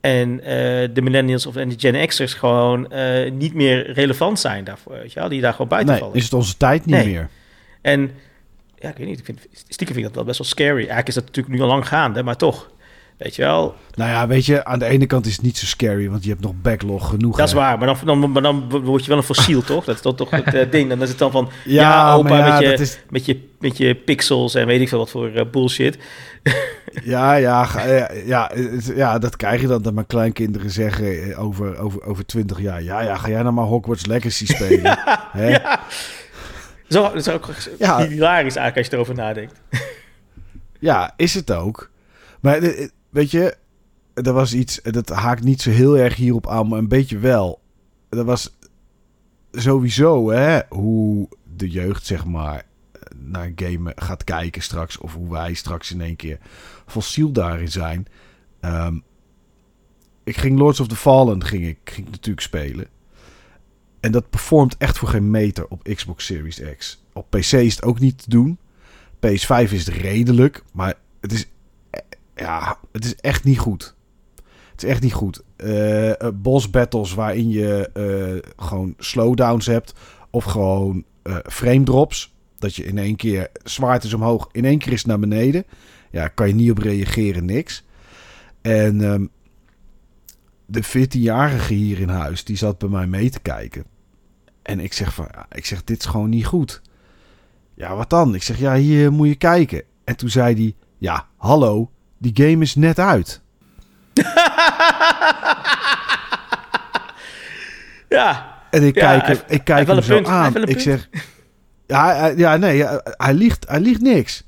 En 0.00 0.40
eh, 0.40 0.88
de 0.92 1.02
millennials 1.02 1.46
of 1.46 1.56
en 1.56 1.68
de 1.68 1.74
Gen 1.78 2.06
X'ers 2.06 2.34
gewoon 2.34 2.92
niet 3.38 3.54
meer 3.54 3.92
relevant 3.92 4.38
zijn 4.40 4.64
daarvoor. 4.64 4.92
Weet 4.92 5.12
je 5.12 5.20
wel, 5.20 5.28
die 5.28 5.40
daar 5.40 5.52
gewoon 5.52 5.68
buiten 5.68 5.90
Nee, 5.90 6.00
vallen. 6.00 6.16
is 6.16 6.24
het 6.24 6.32
onze 6.32 6.56
tijd 6.56 6.86
niet 6.86 6.94
Nee. 6.94 7.06
meer. 7.06 7.28
En 7.80 8.10
ja, 8.78 8.88
ik 8.88 8.96
weet 8.96 9.06
niet, 9.06 9.18
ik 9.18 9.24
vind, 9.24 9.46
stiekem 9.52 9.86
vind 9.86 9.98
ik 9.98 10.04
dat 10.04 10.14
wel 10.14 10.24
best 10.24 10.38
wel 10.38 10.46
scary. 10.46 10.76
Eigenlijk 10.78 11.08
is 11.08 11.14
dat 11.14 11.24
natuurlijk 11.24 11.54
nu 11.54 11.60
al 11.60 11.68
lang 11.68 11.88
gaande, 11.88 12.22
maar 12.22 12.36
toch. 12.36 12.70
Weet 13.16 13.36
je 13.36 13.42
wel, 13.42 13.74
Nou 13.94 14.10
ja, 14.10 14.26
weet 14.26 14.46
je, 14.46 14.64
aan 14.64 14.78
de 14.78 14.84
ene 14.86 15.06
kant 15.06 15.26
is 15.26 15.32
het 15.32 15.42
niet 15.42 15.58
zo 15.58 15.66
scary, 15.66 16.10
want 16.10 16.22
je 16.24 16.30
hebt 16.30 16.42
nog 16.42 16.52
backlog 16.62 17.08
genoeg. 17.08 17.36
dat 17.36 17.46
is 17.46 17.52
hè. 17.52 17.58
waar. 17.58 17.78
Maar 17.78 17.86
dan, 18.04 18.20
dan, 18.20 18.32
maar 18.32 18.42
dan 18.42 18.68
word 18.84 19.02
je 19.02 19.08
wel 19.08 19.16
een 19.18 19.24
fossiel, 19.24 19.62
toch? 19.72 19.84
Dat 19.84 19.94
is 19.94 20.00
toch, 20.00 20.16
toch 20.16 20.30
het 20.30 20.54
eh, 20.54 20.70
ding. 20.70 20.88
Dan 20.88 21.02
is 21.02 21.08
het 21.08 21.18
dan 21.18 21.30
van, 21.30 21.48
Ja, 21.64 21.82
ja, 21.90 22.14
opa, 22.14 22.36
ja, 22.38 22.58
met, 22.58 22.60
je, 22.68 22.72
is, 22.82 22.98
met, 23.10 23.24
je, 23.26 23.48
met 23.58 23.76
je 23.76 23.94
pixels 23.94 24.54
en 24.54 24.66
weet 24.66 24.80
ik 24.80 24.88
veel 24.88 24.98
wat 24.98 25.10
voor 25.10 25.28
eh, 25.28 25.44
bullshit. 25.50 25.98
ja, 27.04 27.34
ja, 27.34 27.64
ga- 27.64 27.86
ja, 27.86 28.10
ja, 28.24 28.50
ja, 28.94 29.18
dat 29.18 29.36
krijg 29.36 29.60
je 29.60 29.66
dan 29.66 29.82
dat 29.82 29.94
mijn 29.94 30.06
kleinkinderen 30.06 30.70
zeggen 30.70 31.22
eh, 31.30 31.44
over, 31.44 31.78
over, 31.78 32.02
over 32.04 32.26
20 32.26 32.60
jaar. 32.60 32.82
Ja, 32.82 33.00
ja, 33.00 33.16
ga 33.16 33.28
jij 33.28 33.42
nou 33.42 33.54
maar 33.54 33.64
Hogwarts 33.64 34.06
Legacy 34.06 34.46
spelen? 34.54 34.98
Hè? 35.32 35.48
Ja. 35.48 35.80
Zo, 36.88 37.02
dat 37.02 37.14
is 37.14 37.28
ook 37.28 37.48
hilarisch 37.78 38.56
eigenlijk 38.56 38.76
als 38.76 38.86
je 38.86 38.92
erover 38.92 39.14
nadenkt. 39.14 39.60
Ja, 40.78 41.12
is 41.16 41.34
het 41.34 41.52
ook. 41.52 41.90
Maar 42.40 42.58
eh, 42.58 42.88
weet 43.12 43.30
je, 43.30 43.56
er 44.14 44.32
was 44.32 44.54
iets, 44.54 44.80
dat 44.82 45.08
haakt 45.08 45.44
niet 45.44 45.62
zo 45.62 45.70
heel 45.70 45.98
erg 45.98 46.14
hierop 46.16 46.48
aan, 46.48 46.68
maar 46.68 46.78
een 46.78 46.88
beetje 46.88 47.18
wel. 47.18 47.60
Er 48.08 48.24
was 48.24 48.58
sowieso, 49.52 50.30
hè, 50.30 50.60
hoe 50.68 51.28
de 51.56 51.70
jeugd, 51.70 52.06
zeg 52.06 52.24
maar, 52.24 52.64
naar 53.16 53.52
gamen 53.56 53.92
gaat 53.96 54.24
kijken 54.24 54.62
straks. 54.62 54.98
Of 54.98 55.14
hoe 55.14 55.30
wij 55.30 55.54
straks 55.54 55.90
in 55.90 56.00
één 56.00 56.16
keer 56.16 56.38
fossiel 56.86 57.32
daarin 57.32 57.70
zijn. 57.70 58.06
Ehm, 58.60 58.98
ik 60.24 60.36
ging 60.36 60.58
Lords 60.58 60.80
of 60.80 60.88
the 60.88 60.96
Fallen 60.96 61.44
ging 61.44 61.66
ik, 61.66 61.78
ging 61.84 62.10
natuurlijk 62.10 62.46
spelen. 62.46 62.86
En 64.00 64.12
dat 64.12 64.30
performt 64.30 64.76
echt 64.76 64.98
voor 64.98 65.08
geen 65.08 65.30
meter 65.30 65.68
op 65.68 65.82
Xbox 65.82 66.24
Series 66.24 66.60
X. 66.76 67.04
Op 67.12 67.30
PC 67.30 67.52
is 67.52 67.74
het 67.74 67.84
ook 67.84 67.98
niet 67.98 68.22
te 68.22 68.30
doen. 68.30 68.58
PS5 69.26 69.72
is 69.72 69.86
het 69.86 69.88
redelijk, 69.94 70.62
maar 70.72 70.94
het 71.20 71.32
is, 71.32 71.46
ja, 72.42 72.78
het 72.92 73.04
is 73.04 73.16
echt 73.16 73.44
niet 73.44 73.58
goed. 73.58 73.94
Het 74.70 74.82
is 74.82 74.88
echt 74.88 75.02
niet 75.02 75.12
goed. 75.12 75.42
Eh, 75.56 76.28
boss 76.34 76.70
battles 76.70 77.14
waarin 77.14 77.50
je 77.50 77.90
eh, 77.92 78.50
gewoon 78.66 78.94
slowdowns 78.98 79.66
hebt 79.66 79.94
of 80.30 80.44
gewoon 80.44 81.04
eh, 81.22 81.36
frame 81.44 81.82
drops. 81.82 82.34
Dat 82.58 82.74
je 82.74 82.84
in 82.84 82.98
één 82.98 83.16
keer 83.16 83.50
zwaard 83.64 84.04
is 84.04 84.14
omhoog, 84.14 84.48
in 84.52 84.64
één 84.64 84.78
keer 84.78 84.92
is 84.92 85.04
naar 85.04 85.18
beneden. 85.18 85.64
Ja, 86.10 86.28
kan 86.28 86.48
je 86.48 86.54
niet 86.54 86.70
op 86.70 86.78
reageren, 86.78 87.44
niks. 87.44 87.84
En 88.60 89.00
ehm, 89.00 89.26
de 90.66 90.84
14-jarige 90.84 91.74
hier 91.74 92.00
in 92.00 92.08
huis, 92.08 92.44
die 92.44 92.56
zat 92.56 92.78
bij 92.78 92.88
mij 92.88 93.06
mee 93.06 93.30
te 93.30 93.40
kijken. 93.40 93.84
En 94.62 94.80
ik 94.80 94.92
zeg 94.92 95.14
van, 95.14 95.28
ja, 95.32 95.46
ik 95.50 95.66
zeg, 95.66 95.84
dit 95.84 95.98
is 95.98 96.06
gewoon 96.06 96.30
niet 96.30 96.46
goed. 96.46 96.82
Ja, 97.74 97.96
wat 97.96 98.10
dan? 98.10 98.34
Ik 98.34 98.42
zeg, 98.42 98.58
ja, 98.58 98.74
hier 98.74 99.12
moet 99.12 99.28
je 99.28 99.34
kijken. 99.34 99.82
En 100.04 100.16
toen 100.16 100.28
zei 100.28 100.54
hij, 100.54 100.74
ja, 100.98 101.28
hallo, 101.36 101.91
die 102.22 102.46
game 102.48 102.62
is 102.62 102.74
net 102.74 102.98
uit. 102.98 103.40
Ja, 108.08 108.58
En 108.70 108.82
ik 108.82 108.94
kijk, 108.94 109.26
hem- 109.26 109.38
ik 109.48 109.64
kijk 109.64 109.86
hem 109.86 110.02
zo 110.02 110.14
punt, 110.14 110.26
aan. 110.26 110.56
Ik 110.56 110.80
zeg, 110.80 111.08
ja, 111.86 112.26
ja 112.26 112.56
nee, 112.56 112.84
hij, 113.04 113.34
liegt, 113.34 113.68
hij 113.68 113.80
liegt 113.80 114.00
niks 114.00 114.44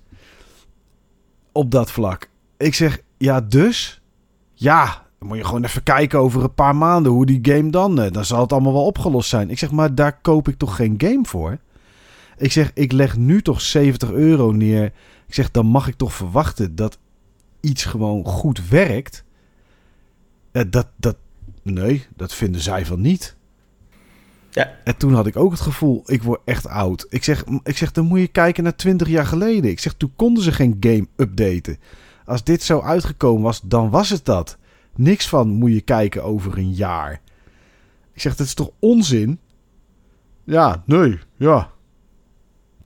op 1.53 1.71
dat 1.71 1.91
vlak. 1.91 2.29
Ik 2.57 2.75
zeg, 2.75 2.99
ja, 3.19 3.41
dus? 3.41 4.01
Ja, 4.55 4.85
dan 5.19 5.29
moet 5.29 5.37
je 5.37 5.45
gewoon 5.45 5.65
even 5.65 5.83
kijken 5.83 6.19
over 6.19 6.43
een 6.43 6.55
paar 6.55 6.77
maanden 6.77 7.13
hoe 7.13 7.27
die 7.27 7.39
game 7.43 7.71
dan... 7.71 8.01
eh, 8.01 8.13
Dan 8.13 8.25
zal 8.25 8.41
het 8.41 8.53
allemaal 8.53 8.73
wel 8.73 8.87
opgelost 8.87 9.29
zijn. 9.29 9.51
Ik 9.51 9.59
zeg, 9.59 9.71
maar 9.71 9.95
daar 9.95 10.19
koop 10.21 10.49
ik 10.49 10.59
toch 10.59 10.77
geen 10.77 10.95
game 10.99 11.25
voor? 11.25 11.59
Ik 12.37 12.53
zeg, 12.53 12.71
ik 12.75 12.93
leg 12.93 13.17
nu 13.17 13.43
toch 13.43 13.61
70 13.61 14.11
euro 14.11 14.51
neer. 14.53 14.85
Ik 15.27 15.35
zeg, 15.35 15.51
dan 15.51 15.67
mag 15.67 15.89
ik 15.89 15.97
toch 15.97 16.13
verwachten 16.15 16.75
dat 16.77 16.99
iets 17.65 17.85
gewoon 17.85 18.25
goed 18.25 18.69
werkt. 18.69 19.25
Uh, 20.53 20.63
dat, 20.71 20.87
dat, 20.97 21.17
nee, 21.63 22.07
dat 22.17 22.35
vinden 22.35 22.61
zij 22.61 22.87
van 22.87 23.01
niet. 23.01 23.37
Ja. 24.51 24.77
En 24.85 24.97
toen 24.97 25.15
had 25.15 25.27
ik 25.27 25.37
ook 25.37 25.51
het 25.51 25.61
gevoel, 25.61 26.03
ik 26.07 26.23
word 26.23 26.41
echt 26.45 26.67
oud. 26.67 27.07
Ik 27.09 27.25
zeg, 27.25 27.45
ik 27.63 27.77
zeg, 27.77 27.93
dan 27.93 28.05
moet 28.05 28.21
je 28.21 28.29
kijken 28.29 28.63
naar 28.63 28.77
20 28.77 29.09
jaar 29.09 29.27
geleden. 29.27 29.71
Ik 29.71 29.79
zeg, 29.79 29.93
toen 29.93 30.13
konden 30.17 30.43
ze 30.43 30.53
geen 30.53 30.77
game 30.81 31.07
updaten. 31.17 31.79
Als 32.25 32.45
dit 32.45 32.63
zo 32.63 32.81
uitgekomen 32.81 33.43
was, 33.43 33.61
dan 33.61 33.91
was 33.91 34.11
het 34.11 34.25
dat. 34.25 34.59
Niks 34.97 35.29
van 35.29 35.49
moet 35.49 35.73
je 35.73 35.81
kijken 35.81 36.25
over 36.25 36.59
een 36.59 36.73
jaar. 36.73 37.21
Ik 38.13 38.21
zeg, 38.21 38.37
dat 38.37 38.47
is 38.47 38.55
toch 38.55 38.71
onzin? 38.79 39.39
Ja, 40.45 40.83
nee, 40.87 41.19
ja. 41.37 41.71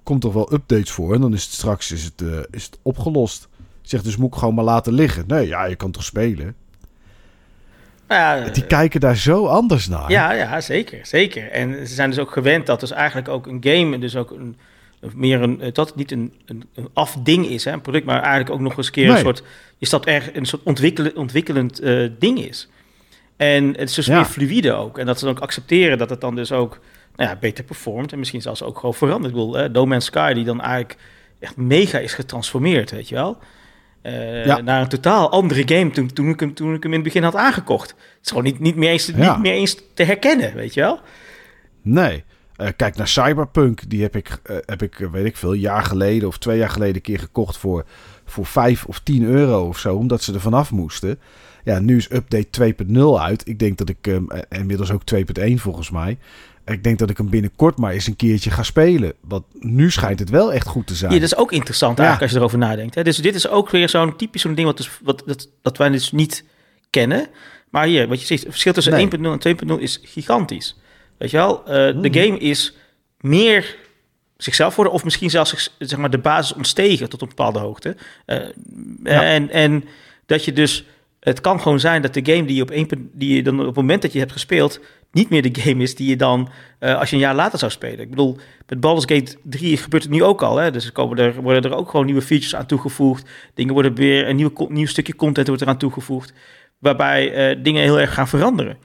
Komt 0.03 0.21
toch 0.21 0.33
wel 0.33 0.53
updates 0.53 0.91
voor 0.91 1.15
en 1.15 1.21
dan 1.21 1.35
is 1.35 1.45
het 1.45 1.53
straks 1.53 1.93
is 1.93 2.05
het, 2.05 2.21
uh, 2.23 2.39
is 2.51 2.65
het 2.65 2.79
opgelost. 2.83 3.49
Ik 3.89 3.95
zeg, 3.95 4.03
dus 4.03 4.17
moet 4.17 4.33
ik 4.33 4.39
gewoon 4.39 4.55
maar 4.55 4.65
laten 4.65 4.93
liggen. 4.93 5.25
Nee, 5.27 5.47
ja, 5.47 5.65
je 5.65 5.77
kan 5.77 5.91
toch 5.91 6.05
spelen? 6.05 6.55
Nou 8.09 8.45
ja, 8.45 8.51
Die 8.51 8.67
kijken 8.67 9.01
daar 9.01 9.17
zo 9.17 9.47
anders 9.47 9.89
naar. 9.89 10.11
Ja, 10.11 10.33
ja, 10.33 10.61
zeker, 10.61 10.99
zeker. 11.07 11.51
En 11.51 11.87
ze 11.87 11.95
zijn 11.95 12.11
dus 12.11 12.19
ook 12.19 12.31
gewend 12.31 12.67
dat 12.67 12.81
dus 12.81 12.91
eigenlijk 12.91 13.29
ook 13.29 13.47
een 13.47 13.59
game, 13.61 13.99
dus 13.99 14.17
ook 14.17 14.31
een, 14.31 14.57
meer 15.15 15.43
een, 15.43 15.61
dat 15.73 15.87
het 15.89 15.97
niet 15.97 16.13
een, 16.13 16.33
een, 16.47 16.65
een 16.75 16.89
afding 16.93 17.47
is, 17.47 17.65
hè, 17.65 17.73
een 17.73 17.81
product, 17.81 18.05
maar 18.07 18.21
eigenlijk 18.21 18.51
ook 18.51 18.61
nog 18.61 18.77
eens 18.77 18.87
een 18.87 18.93
keer 18.93 19.07
Nee. 19.07 19.15
een 19.15 19.21
soort, 19.21 19.43
is 19.79 19.91
dat 19.91 20.07
erg 20.07 20.35
een 20.35 20.47
soort 20.47 20.63
ontwikkelen, 20.63 21.17
ontwikkelend 21.17 21.81
eh, 21.81 22.09
ding 22.19 22.39
is. 22.39 22.69
En 23.37 23.67
het 23.67 23.89
is 23.89 23.95
dus 23.95 24.07
Ja. 24.07 24.15
meer 24.17 24.25
fluïde 24.25 24.73
ook. 24.73 24.99
En 24.99 25.07
dat 25.07 25.19
ze 25.19 25.25
dan 25.25 25.35
ook 25.37 25.43
accepteren 25.43 25.99
dat 25.99 26.11
het 26.11 26.21
dan 26.21 26.35
dus 26.35 26.53
ook 26.53 26.81
nou 27.17 27.31
ja, 27.31 27.37
beter 27.37 27.65
performt 27.65 28.13
en 28.13 28.19
misschien 28.19 28.43
zelfs 28.43 28.63
ook 28.63 28.79
gewoon 28.79 28.95
verandert. 28.95 29.35
Ik 29.35 29.39
bedoel, 29.41 29.59
eh, 29.59 29.71
No 29.71 29.87
Man's 29.87 30.05
Sky 30.05 30.33
die 30.33 30.45
dan 30.45 30.61
eigenlijk 30.61 30.97
echt 31.39 31.57
mega 31.57 31.99
is 31.99 32.15
getransformeerd, 32.15 32.91
weet 32.91 33.09
je 33.09 33.15
wel. 33.15 33.39
Ja. 34.45 34.61
Naar 34.61 34.81
een 34.81 34.89
totaal 34.89 35.31
andere 35.31 35.63
game 35.67 35.91
toen, 35.91 36.13
toen, 36.13 36.29
ik 36.29 36.41
hem, 36.41 36.55
toen 36.55 36.75
ik 36.75 36.83
hem 36.83 36.93
in 36.93 36.99
het 36.99 37.09
begin 37.09 37.23
had 37.23 37.37
aangekocht. 37.37 37.89
Het 37.91 37.99
is 38.23 38.29
gewoon 38.29 38.45
niet, 38.45 38.59
niet, 38.59 38.77
meer, 38.77 38.91
eens, 38.91 39.07
Ja. 39.07 39.33
niet 39.33 39.43
meer 39.43 39.53
eens 39.53 39.77
te 39.95 40.03
herkennen, 40.03 40.55
weet 40.55 40.75
je 40.75 40.81
wel. 40.81 41.01
Nee. 41.83 42.25
Eh, 42.57 42.69
kijk 42.77 42.97
naar 42.97 43.09
Cyberpunk. 43.09 43.91
Die 43.91 44.03
heb 44.03 44.17
ik, 44.17 44.39
eh, 44.43 44.57
heb 44.65 44.83
ik, 44.83 45.09
weet 45.13 45.25
ik 45.25 45.37
veel, 45.37 45.53
jaar 45.53 45.83
geleden 45.83 46.29
of 46.29 46.39
twee 46.39 46.59
jaar 46.59 46.71
geleden 46.71 46.95
een 46.95 47.01
keer 47.01 47.19
gekocht 47.19 47.57
voor, 47.57 47.85
voor 48.25 48.47
5 48.47 48.85
of 48.85 49.01
10 49.01 49.25
euro 49.25 49.67
of 49.69 49.79
zo. 49.79 49.97
Omdat 49.97 50.23
ze 50.23 50.35
er 50.35 50.41
vanaf 50.41 50.71
moesten. 50.71 51.19
Ja, 51.65 51.79
nu 51.79 51.97
is 51.97 52.11
update 52.13 52.49
2.0 52.51 53.21
uit. 53.21 53.49
Ik 53.49 53.59
denk 53.59 53.79
dat 53.79 53.89
ik 53.89 53.97
hem, 54.03 54.31
eh, 54.31 54.59
inmiddels 54.59 54.91
ook 54.91 55.05
2.1 55.05 55.59
volgens 55.59 55.91
mij. 55.91 56.19
Ik 56.69 56.85
denk 56.85 56.99
dat 56.99 57.11
ik 57.11 57.17
hem 57.17 57.31
binnenkort 57.31 57.79
maar 57.79 57.93
eens 57.93 58.07
een 58.07 58.17
keertje 58.17 58.51
ga 58.51 58.63
spelen. 58.63 59.13
Want 59.21 59.45
nu 59.53 59.91
schijnt 59.91 60.19
het 60.19 60.31
wel 60.31 60.53
echt 60.53 60.67
goed 60.67 60.87
te 60.87 60.95
zijn. 60.95 61.13
Ja, 61.13 61.19
dat 61.19 61.27
is 61.33 61.37
ook 61.37 61.53
interessant 61.53 61.99
Ja. 61.99 62.05
eigenlijk 62.05 62.23
als 62.23 62.33
je 62.33 62.39
erover 62.39 62.69
nadenkt. 62.69 62.95
Hè? 62.95 63.03
Dus 63.03 63.17
dit 63.17 63.35
is 63.35 63.49
ook 63.49 63.71
weer 63.71 63.89
zo'n 63.89 64.17
typisch 64.17 64.43
zo'n 64.43 64.55
ding 64.55 64.67
wat, 64.67 64.77
dus, 64.77 64.91
wat 65.03 65.23
dat, 65.27 65.49
dat 65.63 65.77
wij 65.79 65.89
dus 65.89 66.13
niet 66.13 66.45
kennen. 66.91 67.27
Maar 67.71 67.87
hier, 67.87 68.09
wat 68.09 68.21
je 68.21 68.27
ziet, 68.27 68.39
het 68.41 68.49
verschil 68.51 68.73
tussen 68.73 68.93
Nee. 68.93 69.09
1.0 69.19 69.33
en 69.33 69.39
2.0 69.39 69.79
is 69.79 70.01
gigantisch. 70.03 70.77
Weet 71.19 71.31
je 71.31 71.37
wel, 71.37 71.65
Eh, 71.67 71.91
Hmm. 71.91 72.03
de 72.03 72.21
game 72.21 72.39
is 72.39 72.77
meer 73.21 73.77
zichzelf 74.37 74.77
worden 74.77 74.93
of 74.93 75.05
misschien 75.05 75.31
zelfs 75.31 75.51
zich- 75.51 75.69
zeg 75.79 75.99
maar, 75.99 76.11
de 76.11 76.19
basis 76.19 76.57
ontstegen 76.57 77.09
tot 77.09 77.23
een 77.23 77.29
bepaalde 77.29 77.59
hoogte. 77.59 77.97
Eh, 78.27 78.39
Ja. 79.05 79.23
en, 79.23 79.51
en 79.51 79.85
dat 80.27 80.45
je 80.45 80.53
dus, 80.53 80.85
het 81.21 81.41
kan 81.41 81.61
gewoon 81.61 81.81
zijn 81.81 82.03
dat 82.03 82.15
de 82.15 82.33
game 82.33 82.45
die 82.47 82.57
je 82.57 82.63
op, 82.63 82.71
1. 82.71 82.87
punt- 82.87 83.09
die 83.13 83.35
je 83.37 83.43
dan 83.43 83.61
op 83.61 83.67
het 83.67 83.75
moment 83.77 84.03
dat 84.03 84.13
je 84.13 84.19
hebt 84.19 84.33
gespeeld, 84.33 84.81
niet 85.13 85.31
meer 85.31 85.53
de 85.53 85.61
game 85.61 85.83
is 85.83 85.95
die 85.95 86.09
je 86.09 86.17
dan 86.17 86.49
eh, 86.79 86.99
als 86.99 87.11
je 87.11 87.17
een 87.17 87.23
jaar 87.23 87.35
later 87.35 87.59
zou 87.59 87.71
spelen. 87.71 88.01
Ik 88.01 88.11
bedoel, 88.11 88.37
met 88.67 88.81
Baldur's 88.81 89.19
Gate 89.19 89.37
3 89.43 89.77
gebeurt 89.77 90.03
het 90.03 90.13
nu 90.13 90.23
ook 90.23 90.43
al. 90.43 90.57
Hè? 90.57 90.71
Dus 90.71 90.87
er 90.87 90.93
komen 90.93 91.19
er, 91.19 91.43
worden 91.43 91.71
er 91.71 91.77
ook 91.77 91.91
gewoon 91.91 92.07
nieuwe 92.07 92.23
features 92.23 92.55
aan 92.55 92.67
toegevoegd. 92.67 93.29
Dingen 93.55 93.73
worden 93.73 93.95
weer, 93.95 94.29
een 94.29 94.37
nieuw, 94.37 94.53
nieuw 94.69 94.87
stukje 94.87 95.17
content 95.17 95.47
wordt 95.47 95.63
eraan 95.63 95.79
toegevoegd. 95.79 96.33
Waarbij 96.79 97.33
eh, 97.33 97.63
dingen 97.63 97.83
heel 97.83 98.01
erg 98.01 98.15
gaan 98.15 98.29
veranderen. 98.29 98.77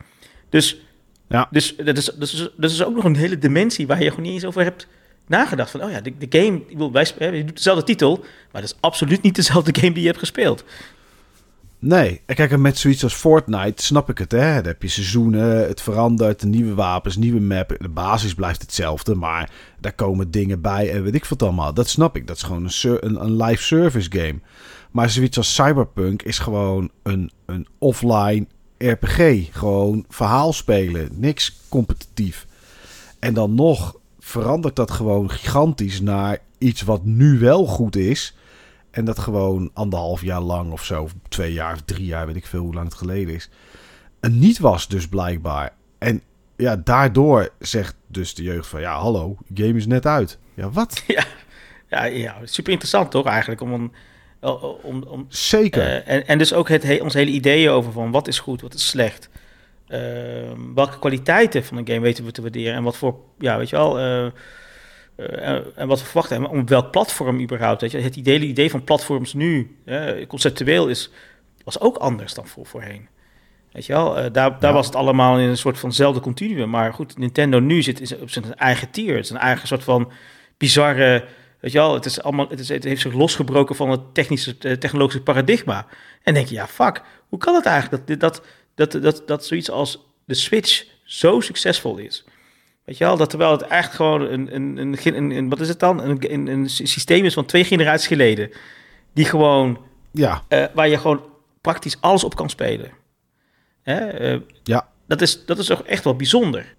Dus, 0.49 0.81
Ja. 1.27 1.47
dus 1.51 1.75
dat, 1.75 1.97
is, 1.97 2.05
dat, 2.05 2.21
is, 2.21 2.49
dat 2.57 2.71
is 2.71 2.83
ook 2.83 2.95
nog 2.95 3.03
een 3.03 3.15
hele 3.15 3.37
dimensie 3.37 3.87
waar 3.87 4.03
je 4.03 4.09
gewoon 4.09 4.25
niet 4.25 4.33
eens 4.33 4.45
over 4.45 4.63
hebt 4.63 4.87
nagedacht. 5.27 5.71
Van, 5.71 5.83
oh 5.83 5.91
ja, 5.91 6.01
de, 6.01 6.13
de 6.17 6.39
game, 6.39 6.57
ik 6.57 6.67
bedoel, 6.67 6.91
wij, 6.91 7.07
je 7.17 7.43
doet 7.45 7.55
dezelfde 7.55 7.83
titel, 7.83 8.17
maar 8.51 8.61
dat 8.61 8.71
is 8.71 8.77
absoluut 8.79 9.21
niet 9.21 9.35
dezelfde 9.35 9.81
game 9.81 9.93
die 9.93 10.01
je 10.01 10.07
hebt 10.07 10.19
gespeeld. 10.19 10.63
Nee, 11.85 12.21
kijk, 12.25 12.57
met 12.57 12.77
zoiets 12.77 13.03
als 13.03 13.13
Fortnite 13.13 13.83
snap 13.83 14.09
ik 14.09 14.17
het, 14.17 14.31
hè. 14.31 14.55
Dan 14.55 14.65
heb 14.65 14.81
je 14.81 14.87
seizoenen, 14.87 15.67
het 15.67 15.81
verandert, 15.81 16.39
de 16.39 16.47
nieuwe 16.47 16.73
wapens, 16.73 17.15
nieuwe 17.15 17.39
map. 17.39 17.75
De 17.79 17.89
basis 17.89 18.33
blijft 18.33 18.61
hetzelfde, 18.61 19.15
maar 19.15 19.51
daar 19.79 19.93
komen 19.93 20.31
dingen 20.31 20.61
bij 20.61 20.91
en 20.91 21.03
weet 21.03 21.15
ik 21.15 21.25
wat 21.25 21.43
allemaal. 21.43 21.73
Dat 21.73 21.89
snap 21.89 22.15
ik, 22.15 22.27
dat 22.27 22.35
is 22.35 22.43
gewoon 22.43 22.63
een, 22.63 22.97
een, 23.05 23.23
een 23.23 23.43
live 23.43 23.63
service 23.63 24.11
game. 24.11 24.39
Maar 24.91 25.09
zoiets 25.09 25.37
als 25.37 25.53
Cyberpunk 25.53 26.21
is 26.21 26.39
gewoon 26.39 26.91
een, 27.03 27.31
een 27.45 27.67
offline 27.77 28.47
RPG. 28.77 29.47
Gewoon 29.51 30.05
verhaal 30.09 30.53
spelen, 30.53 31.09
niks 31.11 31.59
competitief. 31.69 32.47
En 33.19 33.33
dan 33.33 33.55
nog 33.55 33.95
verandert 34.19 34.75
dat 34.75 34.91
gewoon 34.91 35.31
gigantisch 35.31 36.01
naar 36.01 36.37
iets 36.57 36.81
wat 36.81 37.05
nu 37.05 37.39
wel 37.39 37.65
goed 37.65 37.95
is... 37.95 38.35
En 38.93 39.05
dat 39.05 39.19
gewoon 39.19 39.69
anderhalf 39.73 40.21
jaar 40.21 40.41
lang 40.41 40.71
of 40.71 40.83
zo, 40.83 41.01
of 41.03 41.13
twee 41.29 41.53
jaar 41.53 41.73
of 41.73 41.81
drie 41.85 42.05
jaar, 42.05 42.25
weet 42.27 42.35
ik 42.35 42.45
veel 42.45 42.61
hoe 42.61 42.73
lang 42.73 42.85
het 42.85 42.95
geleden 42.97 43.33
is. 43.33 43.49
Een 44.19 44.39
niet 44.39 44.59
was 44.59 44.87
dus 44.87 45.07
blijkbaar. 45.07 45.73
En 45.97 46.21
ja, 46.57 46.75
daardoor 46.75 47.49
zegt 47.59 47.95
dus 48.07 48.33
de 48.35 48.43
jeugd 48.43 48.67
van, 48.67 48.81
ja 48.81 48.99
hallo, 48.99 49.37
game 49.53 49.73
is 49.73 49.85
net 49.85 50.05
uit. 50.05 50.39
Ja, 50.53 50.69
wat? 50.69 51.03
Ja, 51.89 52.03
ja 52.03 52.35
super 52.43 52.71
interessant 52.71 53.11
toch 53.11 53.25
eigenlijk 53.25 53.61
om... 53.61 53.73
een- 53.73 53.91
om, 54.83 55.03
om, 55.03 55.25
Zeker. 55.29 55.81
Eh, 55.81 56.13
en, 56.15 56.27
en 56.27 56.37
dus 56.37 56.53
ook 56.53 56.69
het, 56.69 56.83
he, 56.83 56.95
ons 56.95 57.13
hele 57.13 57.31
ideeën 57.31 57.69
over 57.69 57.91
van 57.91 58.11
wat 58.11 58.27
is 58.27 58.39
goed, 58.39 58.61
wat 58.61 58.73
is 58.73 58.87
slecht. 58.87 59.29
Ehm, 59.87 60.73
welke 60.75 60.99
kwaliteiten 60.99 61.63
van 61.63 61.77
een 61.77 61.87
game 61.87 61.99
weten 61.99 62.25
we 62.25 62.31
te 62.31 62.41
waarderen 62.41 62.73
en 62.73 62.83
wat 62.83 62.97
voor, 62.97 63.15
ja, 63.39 63.57
weet 63.57 63.69
je 63.69 63.75
wel, 63.75 63.99
eh, 63.99 64.31
eh, 65.15 65.79
en 65.79 65.87
wat 65.87 65.99
we 65.99 66.05
verwachten 66.05 66.37
en 66.37 66.47
op 66.47 66.69
welk 66.69 66.91
platform 66.91 67.39
überhaupt. 67.41 67.81
Weet 67.81 67.91
je? 67.91 67.97
Het 67.97 68.15
idee, 68.15 68.39
idee 68.39 68.69
van 68.69 68.83
platforms 68.83 69.33
nu, 69.33 69.77
conceptueel, 70.27 70.87
is, 70.87 71.09
was 71.63 71.79
ook 71.79 71.97
anders 71.97 72.33
dan 72.33 72.47
voor, 72.47 72.65
voorheen. 72.65 73.07
Weet 73.73 73.85
je 73.85 73.93
wel, 73.93 74.17
eh, 74.17 74.23
daar, 74.23 74.59
daar 74.59 74.69
Ja. 74.69 74.73
was 74.73 74.85
het 74.85 74.95
allemaal 74.95 75.39
in 75.39 75.47
een 75.49 75.57
soort 75.57 75.79
vanzelfde 75.79 76.19
continuum. 76.19 76.69
Maar 76.69 76.93
goed, 76.93 77.17
Nintendo 77.17 77.59
nu 77.59 77.81
zit 77.81 78.01
is 78.01 78.17
op 78.17 78.29
zijn 78.29 78.55
eigen 78.55 78.89
tier. 78.89 79.15
Het 79.15 79.23
is 79.23 79.29
een 79.29 79.37
eigen 79.37 79.67
soort 79.67 79.83
van 79.83 80.11
bizarre, 80.57 81.25
weet 81.59 81.71
je 81.71 81.77
wel, 81.77 81.93
het, 81.93 82.05
is 82.05 82.21
allemaal, 82.21 82.49
het, 82.49 82.59
is, 82.59 82.69
het 82.69 82.83
heeft 82.83 83.01
zich 83.01 83.13
losgebroken 83.13 83.75
van 83.75 83.89
het 83.89 84.13
technische, 84.13 84.55
eh, 84.59 84.71
technologische 84.71 85.21
paradigma. 85.21 85.85
En 86.23 86.33
denk 86.33 86.47
je, 86.47 86.55
ja, 86.55 86.67
fuck, 86.67 87.01
hoe 87.29 87.39
kan 87.39 87.55
het 87.55 87.65
eigenlijk 87.65 88.07
dat, 88.07 88.19
dat, 88.19 88.41
dat, 88.75 89.03
dat, 89.03 89.23
dat 89.27 89.45
zoiets 89.45 89.69
als 89.69 89.99
de 90.25 90.33
Switch 90.33 90.85
zo 91.03 91.39
succesvol 91.39 91.97
is? 91.97 92.25
Weet 92.85 92.97
je 92.97 93.03
wel, 93.03 93.17
dat 93.17 93.29
terwijl 93.29 93.51
het 93.51 93.61
echt 93.61 93.93
gewoon 93.93 94.21
een, 94.21 94.55
een, 94.55 94.77
een, 94.77 94.97
een, 95.15 95.31
een- 95.31 95.49
wat 95.49 95.59
is 95.59 95.67
het 95.67 95.79
dan? 95.79 96.01
Een, 96.01 96.33
een, 96.33 96.47
een 96.47 96.69
systeem 96.69 97.25
is 97.25 97.33
van 97.33 97.45
twee 97.45 97.63
generaties 97.63 98.07
geleden. 98.07 98.49
Die 99.13 99.25
gewoon, 99.25 99.77
ja, 100.11 100.43
eh, 100.47 100.65
waar 100.73 100.87
je 100.87 100.97
gewoon 100.97 101.21
praktisch 101.61 101.97
alles 102.01 102.23
op 102.23 102.35
kan 102.35 102.49
spelen. 102.49 102.91
Hè? 103.81 103.95
eh, 104.07 104.39
ja. 104.63 104.87
dat, 105.07 105.21
is, 105.21 105.45
dat 105.45 105.57
is 105.57 105.65
toch 105.65 105.83
echt 105.83 106.03
wel 106.03 106.15
bijzonder. 106.15 106.75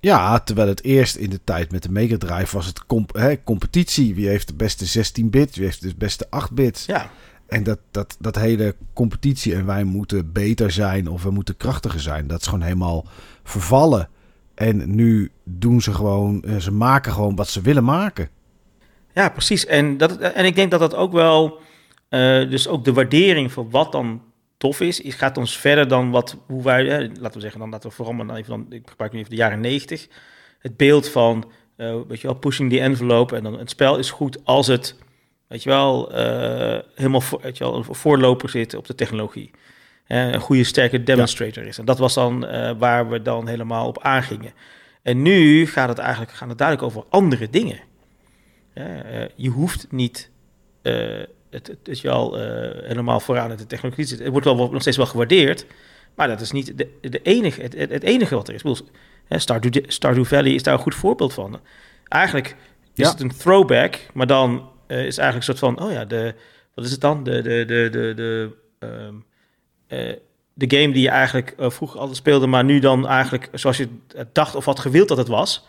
Ja, 0.00 0.38
terwijl 0.38 0.68
het 0.68 0.84
eerst 0.84 1.16
in 1.16 1.30
de 1.30 1.40
tijd 1.44 1.70
met 1.72 1.82
de 1.82 1.90
Mega 1.90 2.16
Drive 2.18 2.56
was 2.56 2.66
het 2.66 2.86
comp 2.86 3.14
hè, 3.14 3.42
competitie. 3.42 4.14
Wie 4.14 4.28
heeft 4.28 4.48
de 4.48 4.54
beste 4.54 5.04
16-bit, 5.04 5.56
wie 5.56 5.64
heeft 5.64 5.80
de 5.82 5.94
beste 5.96 6.26
8-bit. 6.50 6.84
Ja, 6.86 7.10
En 7.46 7.62
dat, 7.62 7.78
dat, 7.90 8.16
dat 8.20 8.36
hele 8.36 8.74
competitie 8.92 9.54
en 9.54 9.66
wij 9.66 9.84
moeten 9.84 10.32
beter 10.32 10.70
zijn 10.72 11.08
of 11.08 11.22
we 11.22 11.30
moeten 11.30 11.56
krachtiger 11.56 12.00
zijn, 12.00 12.26
dat 12.26 12.40
is 12.40 12.46
gewoon 12.46 12.62
helemaal 12.62 13.06
vervallen. 13.44 14.08
En 14.56 14.94
nu 14.94 15.30
doen 15.44 15.80
ze 15.80 15.94
gewoon, 15.94 16.42
eh, 16.42 16.56
ze 16.56 16.72
maken 16.72 17.12
gewoon 17.12 17.36
wat 17.36 17.48
ze 17.48 17.60
willen 17.60 17.84
maken. 17.84 18.28
ja 19.12 19.28
precies. 19.28 19.66
En, 19.66 19.96
dat, 19.96 20.18
en 20.18 20.44
ik 20.44 20.54
denk 20.54 20.70
dat 20.70 20.80
dat 20.80 20.94
ook 20.94 21.12
wel, 21.12 21.58
eh, 22.08 22.20
dus 22.50 22.68
ook 22.68 22.84
de 22.84 22.92
waardering 22.92 23.52
voor 23.52 23.70
wat 23.70 23.92
dan 23.92 24.22
tof 24.56 24.80
is, 24.80 25.00
is 25.00 25.14
gaat 25.14 25.38
ons 25.38 25.58
verder 25.58 25.88
dan 25.88 26.10
wat, 26.10 26.36
hoe 26.46 26.62
wij, 26.62 26.98
eh, 26.98 27.10
laten 27.20 27.34
we 27.34 27.40
zeggen, 27.40 27.60
dan 27.60 27.70
laten 27.70 27.88
we 27.88 27.94
vooral 27.94 28.14
maar 28.14 28.36
even, 28.36 28.50
dan, 28.50 28.66
ik 28.70 28.88
gebruik 28.88 29.12
nu 29.12 29.18
even 29.18 29.30
de 29.30 29.36
jaren 29.36 29.60
90, 29.60 30.08
het 30.58 30.76
beeld 30.76 31.08
van, 31.08 31.44
weet 31.76 32.20
je 32.20 32.26
wel, 32.26 32.36
pushing 32.36 32.70
the 32.70 32.80
envelope 32.80 33.36
en 33.36 33.42
dan 33.42 33.58
het 33.58 33.70
spel 33.70 33.98
is 33.98 34.10
goed 34.10 34.44
als 34.44 34.66
het, 34.66 34.96
weet 35.48 35.62
je 35.62 35.68
wel, 35.68 36.12
helemaal 36.94 37.22
weet 37.40 37.58
je 37.58 37.64
wel, 37.64 37.74
een 37.76 37.84
voorloper 37.84 38.48
zit 38.48 38.74
op 38.74 38.86
de 38.86 38.94
technologie. 38.94 39.50
Eh, 40.06 40.32
een 40.32 40.40
goede, 40.40 40.64
sterke 40.64 41.02
demonstrator 41.02 41.64
is. 41.64 41.78
En 41.78 41.84
dat 41.84 41.98
was 41.98 42.14
dan 42.14 42.46
eh, 42.46 42.72
waar 42.78 43.08
we 43.08 43.22
dan 43.22 43.48
helemaal 43.48 43.86
op 43.86 44.02
aangingen. 44.02 44.52
En 45.02 45.22
nu 45.22 45.66
gaat 45.66 45.88
het 45.88 45.98
eigenlijk 45.98 46.32
gaat 46.32 46.48
het 46.48 46.58
duidelijk 46.58 46.88
over 46.88 47.04
andere 47.08 47.50
dingen. 47.50 47.78
Eh, 48.72 48.84
je 49.34 49.48
hoeft 49.48 49.86
niet 49.90 50.30
eh, 50.82 51.22
het, 51.50 51.66
het 51.66 51.88
is 51.88 52.00
wel 52.00 52.34
helemaal 52.84 53.20
vooraan 53.20 53.50
in 53.50 53.56
de 53.56 53.66
technologie 53.66 54.04
zit. 54.04 54.18
Het 54.18 54.28
wordt 54.28 54.46
wel 54.46 54.56
nog 54.70 54.80
steeds 54.80 54.96
wel 54.96 55.06
gewaardeerd, 55.06 55.66
maar 56.14 56.28
dat 56.28 56.40
is 56.40 56.50
niet 56.50 56.78
de, 56.78 56.88
de 57.00 57.22
enige, 57.22 57.62
het, 57.62 57.74
het, 57.74 58.02
enige 58.02 58.34
wat 58.34 58.48
er 58.48 58.54
is. 58.54 58.62
Bedoel, 58.62 58.86
Stardew, 59.28 59.84
Stardew 59.86 60.24
Valley 60.24 60.52
is 60.52 60.62
daar 60.62 60.74
een 60.74 60.80
goed 60.80 60.94
voorbeeld 60.94 61.32
van. 61.32 61.60
eigenlijk 62.08 62.56
is 62.94 63.04
Ja. 63.04 63.10
het 63.10 63.20
een 63.20 63.36
throwback, 63.36 63.98
maar 64.14 64.26
dan 64.26 64.70
is 64.86 64.96
eigenlijk 65.18 65.36
een 65.36 65.42
soort 65.42 65.58
van, 65.58 65.80
oh 65.80 65.92
ja, 65.92 66.04
de, 66.04 66.34
wat 66.74 66.84
is 66.84 66.90
het 66.90 67.00
dan? 67.00 67.24
De, 67.24 67.42
de, 67.42 67.64
de, 67.64 67.88
de, 67.90 68.12
de, 68.14 68.50
ehm, 68.78 68.90
eh, 68.90 69.08
de 70.58 70.76
game 70.76 70.92
die 70.92 71.02
je 71.02 71.08
eigenlijk 71.08 71.54
eh, 71.58 71.70
vroeger 71.70 71.98
altijd 72.00 72.16
speelde, 72.16 72.46
maar 72.46 72.64
nu 72.64 72.78
dan 72.78 73.06
eigenlijk 73.06 73.48
zoals 73.52 73.76
je 73.76 73.88
dacht 74.32 74.54
of 74.54 74.64
had 74.64 74.78
gewild 74.78 75.08
dat 75.08 75.16
het 75.16 75.28
was. 75.28 75.66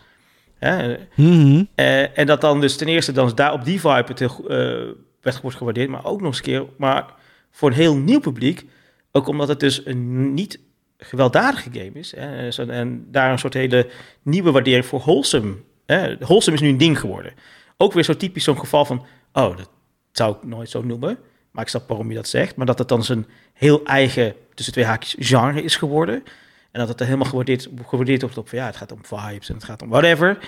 Hè? 0.58 0.96
Mhm. 1.14 1.64
Eh, 1.74 2.18
en 2.18 2.26
dat 2.26 2.40
dan 2.40 2.60
dus 2.60 2.76
ten 2.76 2.88
eerste 2.88 3.12
dan 3.12 3.32
daar 3.34 3.52
op 3.52 3.64
die 3.64 3.80
vibe 3.80 4.04
het 4.06 4.18
heel, 4.18 4.28
go- 4.28 4.46
eh, 4.46 4.94
werd 5.20 5.40
wordt 5.40 5.56
gewaardeerd, 5.56 5.88
maar 5.88 6.04
ook 6.04 6.18
nog 6.20 6.28
eens 6.28 6.36
een 6.36 6.42
keer, 6.42 6.64
maar 6.76 7.14
voor 7.50 7.68
een 7.68 7.74
heel 7.76 7.96
nieuw 7.96 8.20
publiek, 8.20 8.64
ook 9.12 9.26
omdat 9.28 9.48
het 9.48 9.60
dus 9.60 9.86
een 9.86 10.34
niet 10.34 10.60
gewelddadige 10.98 11.70
game 11.72 11.92
is. 11.92 12.14
Hè, 12.16 12.48
en 12.66 13.06
daar 13.10 13.32
een 13.32 13.38
soort 13.38 13.54
hele 13.54 13.90
nieuwe 14.22 14.50
waardering 14.50 14.86
voor 14.86 15.00
wholesome. 15.00 15.54
Hè. 15.86 16.16
Wholesome 16.18 16.56
is 16.56 16.62
nu 16.62 16.68
een 16.68 16.78
ding 16.78 17.00
geworden. 17.00 17.32
Ook 17.76 17.92
weer 17.92 18.04
zo 18.04 18.16
typisch 18.16 18.44
zo'n 18.44 18.58
geval 18.58 18.84
van, 18.84 19.06
oh, 19.32 19.56
dat 19.56 19.70
zou 20.12 20.36
ik 20.36 20.44
nooit 20.44 20.70
zo 20.70 20.82
noemen, 20.82 21.18
maar 21.50 21.62
ik 21.62 21.68
snap 21.70 21.88
waarom 21.88 22.08
je 22.08 22.14
dat 22.14 22.28
zegt, 22.28 22.56
maar 22.56 22.66
dat 22.66 22.78
het 22.78 22.88
dan 22.88 23.04
zijn 23.04 23.26
heel 23.52 23.84
eigen, 23.84 24.34
tussen 24.54 24.74
twee 24.74 24.84
haakjes, 24.84 25.28
genre 25.28 25.62
is 25.62 25.76
geworden. 25.76 26.22
En 26.70 26.80
dat 26.80 26.88
het 26.88 27.00
er 27.00 27.06
helemaal 27.06 27.28
gewaardeerd, 27.28 27.68
gewaardeerd 27.86 28.20
wordt 28.22 28.38
op 28.38 28.48
van, 28.48 28.58
ja, 28.58 28.66
het 28.66 28.76
gaat 28.76 28.92
om 28.92 29.00
vibes 29.04 29.48
en 29.48 29.54
het 29.54 29.64
gaat 29.64 29.82
om 29.82 29.88
whatever. 29.88 30.30
Ik 30.30 30.40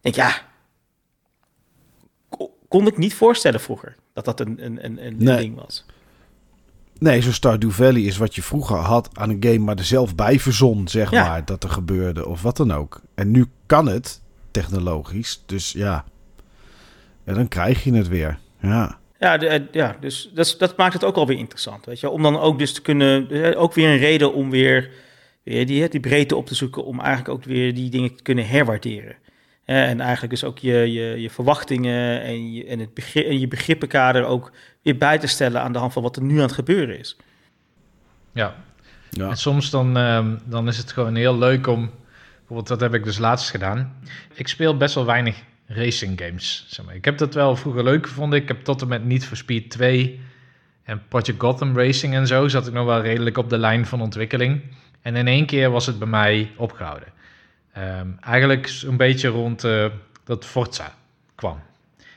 denk, 0.00 0.14
ja, 0.14 0.32
ko- 2.28 2.54
kon 2.68 2.86
ik 2.86 2.96
niet 2.96 3.14
voorstellen 3.14 3.60
vroeger 3.60 3.96
dat 4.12 4.24
dat 4.24 4.40
een, 4.40 4.64
een, 4.64 4.84
een, 4.84 5.06
een 5.06 5.16
Nee. 5.18 5.36
ding 5.36 5.54
was. 5.56 5.84
Nee, 6.98 7.22
zo'n 7.22 7.32
Stardew 7.32 7.70
Valley 7.70 8.00
is 8.02 8.16
wat 8.16 8.34
je 8.34 8.42
vroeger 8.42 8.76
had 8.76 9.18
aan 9.18 9.30
een 9.30 9.36
game, 9.44 9.58
maar 9.58 9.76
er 9.78 9.84
zelf 9.84 10.14
bij 10.14 10.40
verzon, 10.40 10.88
zeg 10.88 11.10
Ja. 11.10 11.28
maar, 11.28 11.44
dat 11.44 11.64
er 11.64 11.70
gebeurde 11.70 12.26
of 12.26 12.42
wat 12.42 12.56
dan 12.56 12.72
ook. 12.72 13.00
En 13.14 13.30
nu 13.30 13.46
kan 13.66 13.86
het, 13.86 14.20
technologisch, 14.50 15.42
dus 15.46 15.72
ja. 15.72 16.04
En 17.24 17.34
dan 17.34 17.48
krijg 17.48 17.84
je 17.84 17.92
het 17.94 18.08
weer. 18.08 18.38
Ja. 18.58 18.98
Ja, 19.20 19.36
de, 19.36 19.46
eh, 19.46 19.60
ja 19.72 19.96
dus 20.00 20.30
dat, 20.34 20.54
dat 20.58 20.76
maakt 20.76 20.92
het 20.92 21.04
ook 21.04 21.16
alweer 21.16 21.38
interessant, 21.38 21.84
weet 21.84 22.00
je. 22.00 22.08
Om 22.08 22.22
dan 22.22 22.38
ook 22.38 22.58
dus 22.58 22.72
te 22.72 22.82
kunnen, 22.82 23.30
eh, 23.30 23.60
ook 23.60 23.74
weer 23.74 23.88
een 23.88 23.98
reden 23.98 24.34
om 24.34 24.50
weer, 24.50 24.90
weer 25.42 25.66
die, 25.66 25.88
die 25.88 26.00
breedte 26.00 26.36
op 26.36 26.46
te 26.46 26.54
zoeken, 26.54 26.84
om 26.84 27.00
eigenlijk 27.00 27.28
ook 27.28 27.44
weer 27.44 27.74
die 27.74 27.90
dingen 27.90 28.16
te 28.16 28.22
kunnen 28.22 28.48
herwaarderen. 28.48 29.16
En 29.64 30.00
eigenlijk 30.00 30.30
dus 30.30 30.44
ook 30.44 30.58
je, 30.58 30.92
je, 30.92 31.20
je 31.20 31.30
verwachtingen 31.30 32.22
en 32.22 32.52
je, 32.52 32.66
en, 32.66 32.78
het 32.78 32.94
begrip, 32.94 33.26
en 33.26 33.40
je 33.40 33.48
begrippenkader 33.48 34.24
ook 34.24 34.52
weer 34.82 34.96
bij 34.96 35.18
te 35.18 35.26
stellen 35.26 35.60
aan 35.60 35.72
de 35.72 35.78
hand 35.78 35.92
van 35.92 36.02
wat 36.02 36.16
er 36.16 36.22
nu 36.22 36.34
aan 36.34 36.42
het 36.42 36.52
gebeuren 36.52 36.98
is. 36.98 37.16
Ja, 38.32 38.54
ja. 39.10 39.28
En 39.28 39.36
soms 39.36 39.70
dan, 39.70 39.96
ehm, 39.96 40.36
dan 40.44 40.68
is 40.68 40.76
het 40.76 40.92
gewoon 40.92 41.14
heel 41.14 41.38
leuk 41.38 41.66
om... 41.66 41.90
Bijvoorbeeld, 42.38 42.68
dat 42.68 42.80
heb 42.80 42.94
ik 42.94 43.04
dus 43.04 43.18
laatst 43.18 43.50
gedaan. 43.50 43.96
Ik 44.34 44.48
speel 44.48 44.76
best 44.76 44.94
wel 44.94 45.04
weinig 45.04 45.42
racing 45.72 46.20
games. 46.20 46.64
Zeg 46.68 46.86
maar. 46.86 46.94
Ik 46.94 47.04
heb 47.04 47.18
dat 47.18 47.34
wel 47.34 47.56
vroeger 47.56 47.84
leuk 47.84 48.06
gevonden. 48.06 48.38
Ik 48.38 48.48
heb 48.48 48.64
tot 48.64 48.82
en 48.82 48.88
met 48.88 49.04
Need 49.04 49.24
for 49.24 49.36
Speed 49.36 49.70
2 49.70 50.20
en 50.84 51.02
Project 51.08 51.40
Gotham 51.40 51.76
Racing 51.76 52.14
en 52.14 52.26
zo... 52.26 52.48
zat 52.48 52.66
ik 52.66 52.72
nog 52.72 52.86
wel 52.86 53.00
redelijk 53.00 53.38
op 53.38 53.50
de 53.50 53.58
lijn 53.58 53.86
van 53.86 54.00
ontwikkeling. 54.00 54.62
En 55.02 55.16
in 55.16 55.26
één 55.26 55.46
keer 55.46 55.70
was 55.70 55.86
het 55.86 55.98
bij 55.98 56.08
mij 56.08 56.50
opgehouden. 56.56 57.08
Ehm, 57.72 58.08
eigenlijk 58.20 58.68
zo'n 58.68 58.96
beetje 58.96 59.28
rond 59.28 59.64
eh, 59.64 59.86
dat 60.24 60.44
Forza 60.44 60.94
kwam. 61.34 61.60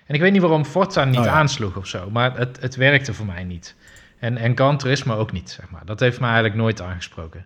En 0.05 0.15
ik 0.15 0.21
weet 0.21 0.31
niet 0.31 0.41
waarom 0.41 0.65
Forza 0.65 1.05
niet 1.05 1.19
Oh 1.19 1.25
ja. 1.25 1.31
aansloeg 1.31 1.75
of 1.75 1.87
zo, 1.87 2.09
maar 2.09 2.37
het, 2.37 2.61
het 2.61 2.75
werkte 2.75 3.13
voor 3.13 3.25
mij 3.25 3.43
niet. 3.43 3.75
En, 4.19 4.37
en 4.37 4.55
Gran 4.55 4.77
Turismo 4.77 5.15
ook 5.15 5.31
niet, 5.31 5.49
zeg 5.49 5.69
maar. 5.69 5.85
Dat 5.85 5.99
heeft 5.99 6.19
me 6.19 6.25
eigenlijk 6.25 6.55
nooit 6.55 6.81
aangesproken. 6.81 7.45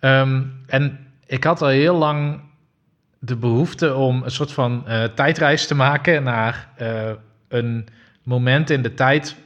Ehm, 0.00 0.42
en 0.66 1.06
ik 1.26 1.44
had 1.44 1.62
al 1.62 1.68
heel 1.68 1.96
lang 1.96 2.40
de 3.18 3.36
behoefte 3.36 3.94
om 3.94 4.22
een 4.22 4.30
soort 4.30 4.52
van 4.52 4.86
eh, 4.86 5.04
tijdreis 5.04 5.66
te 5.66 5.74
maken 5.74 6.22
naar 6.22 6.68
eh, 6.76 7.10
een 7.48 7.88
moment 8.22 8.70
in 8.70 8.82
de 8.82 8.94
tijd 8.94 9.36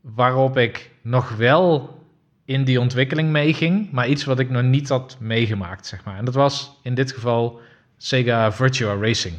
waarop 0.00 0.56
ik 0.56 0.90
nog 1.02 1.36
wel 1.36 1.98
in 2.44 2.64
die 2.64 2.80
ontwikkeling 2.80 3.30
meeging, 3.30 3.90
maar 3.90 4.08
iets 4.08 4.24
wat 4.24 4.38
ik 4.38 4.50
nog 4.50 4.62
niet 4.62 4.88
had 4.88 5.16
meegemaakt, 5.20 5.86
zeg 5.86 6.04
maar. 6.04 6.16
En 6.16 6.24
dat 6.24 6.34
was 6.34 6.78
in 6.82 6.94
dit 6.94 7.12
geval 7.12 7.60
Sega 7.96 8.52
Virtua 8.52 8.94
Racing. 8.94 9.34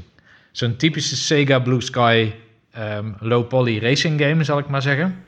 Zo'n 0.51 0.75
typische 0.75 1.15
Sega 1.15 1.59
Blue 1.59 1.81
Sky 1.81 2.31
ehm, 2.71 3.11
low 3.19 3.47
poly 3.47 3.79
racing 3.79 4.21
game, 4.21 4.43
zal 4.43 4.57
ik 4.57 4.67
maar 4.67 4.81
zeggen. 4.81 5.23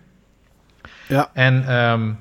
Ja. 1.08 1.30
En 1.34 1.68
ehm, 1.68 2.14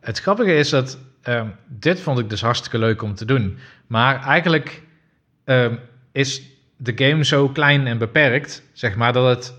het 0.00 0.18
grappige 0.18 0.54
is 0.54 0.68
dat 0.68 0.98
ehm, 1.22 1.46
dit 1.66 2.00
vond 2.00 2.18
ik 2.18 2.30
dus 2.30 2.40
hartstikke 2.40 2.78
leuk 2.78 3.02
om 3.02 3.14
te 3.14 3.24
doen. 3.24 3.58
Maar 3.86 4.22
eigenlijk 4.22 4.82
ehm, 5.44 5.74
is 6.12 6.42
de 6.76 6.92
game 6.96 7.24
zo 7.24 7.48
klein 7.48 7.86
en 7.86 7.98
beperkt, 7.98 8.62
zeg 8.72 8.96
maar, 8.96 9.12
dat 9.12 9.36
het 9.36 9.54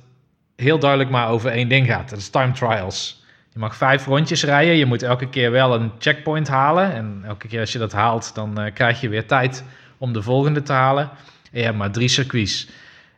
heel 0.55 0.79
duidelijk 0.79 1.09
maar 1.09 1.29
over 1.29 1.51
één 1.51 1.67
ding 1.69 1.87
gaat. 1.87 2.09
Dat 2.09 2.19
is 2.19 2.29
time 2.29 2.51
trials. 2.51 3.23
Je 3.53 3.59
mag 3.59 3.75
vijf 3.75 4.05
rondjes 4.05 4.43
rijden. 4.43 4.75
Je 4.75 4.85
moet 4.85 5.03
elke 5.03 5.29
keer 5.29 5.51
wel 5.51 5.73
een 5.75 5.91
checkpoint 5.99 6.47
halen. 6.47 6.93
En 6.93 7.21
elke 7.25 7.47
keer 7.47 7.59
als 7.59 7.71
je 7.71 7.79
dat 7.79 7.91
haalt, 7.91 8.35
dan 8.35 8.59
eh, 8.59 8.73
krijg 8.73 9.01
je 9.01 9.09
weer 9.09 9.25
tijd 9.25 9.63
om 9.97 10.13
de 10.13 10.21
volgende 10.21 10.61
te 10.61 10.73
halen. 10.73 11.09
En 11.51 11.59
je 11.59 11.65
hebt 11.65 11.77
maar 11.77 11.91
drie 11.91 12.07
circuits. 12.07 12.67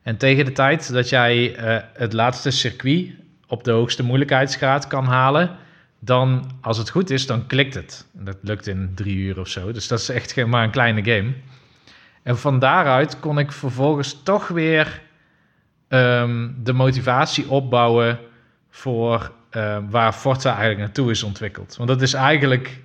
En 0.03 0.17
tegen 0.17 0.45
de 0.45 0.51
tijd 0.51 0.93
dat 0.93 1.09
jij 1.09 1.55
eh, 1.55 1.83
het 1.93 2.13
laatste 2.13 2.51
circuit 2.51 3.09
op 3.47 3.63
de 3.63 3.71
hoogste 3.71 4.03
moeilijkheidsgraad 4.03 4.87
kan 4.87 5.05
halen, 5.05 5.57
dan, 5.99 6.51
als 6.61 6.77
het 6.77 6.89
goed 6.89 7.09
is, 7.09 7.25
dan 7.25 7.47
klikt 7.47 7.73
het. 7.73 8.05
En 8.17 8.25
dat 8.25 8.37
lukt 8.41 8.67
in 8.67 8.91
drie 8.95 9.15
uur 9.15 9.39
of 9.39 9.47
zo. 9.47 9.71
Dus 9.71 9.87
dat 9.87 9.99
is 9.99 10.09
echt 10.09 10.45
maar 10.45 10.63
een 10.63 10.71
kleine 10.71 11.03
game. 11.03 11.33
En 12.25 12.37
van 12.37 12.59
daaruit 12.59 13.19
kon 13.19 13.39
ik 13.39 13.51
vervolgens 13.51 14.23
toch 14.23 14.47
weer 14.47 15.01
ehm, 15.87 16.49
de 16.57 16.73
motivatie 16.73 17.49
opbouwen 17.49 18.19
voor 18.69 19.31
eh, 19.49 19.77
waar 19.89 20.13
Forza 20.13 20.49
eigenlijk 20.49 20.79
naartoe 20.79 21.11
is 21.11 21.23
ontwikkeld. 21.23 21.75
Want 21.75 21.89
dat 21.89 22.01
is 22.01 22.13
eigenlijk 22.13 22.81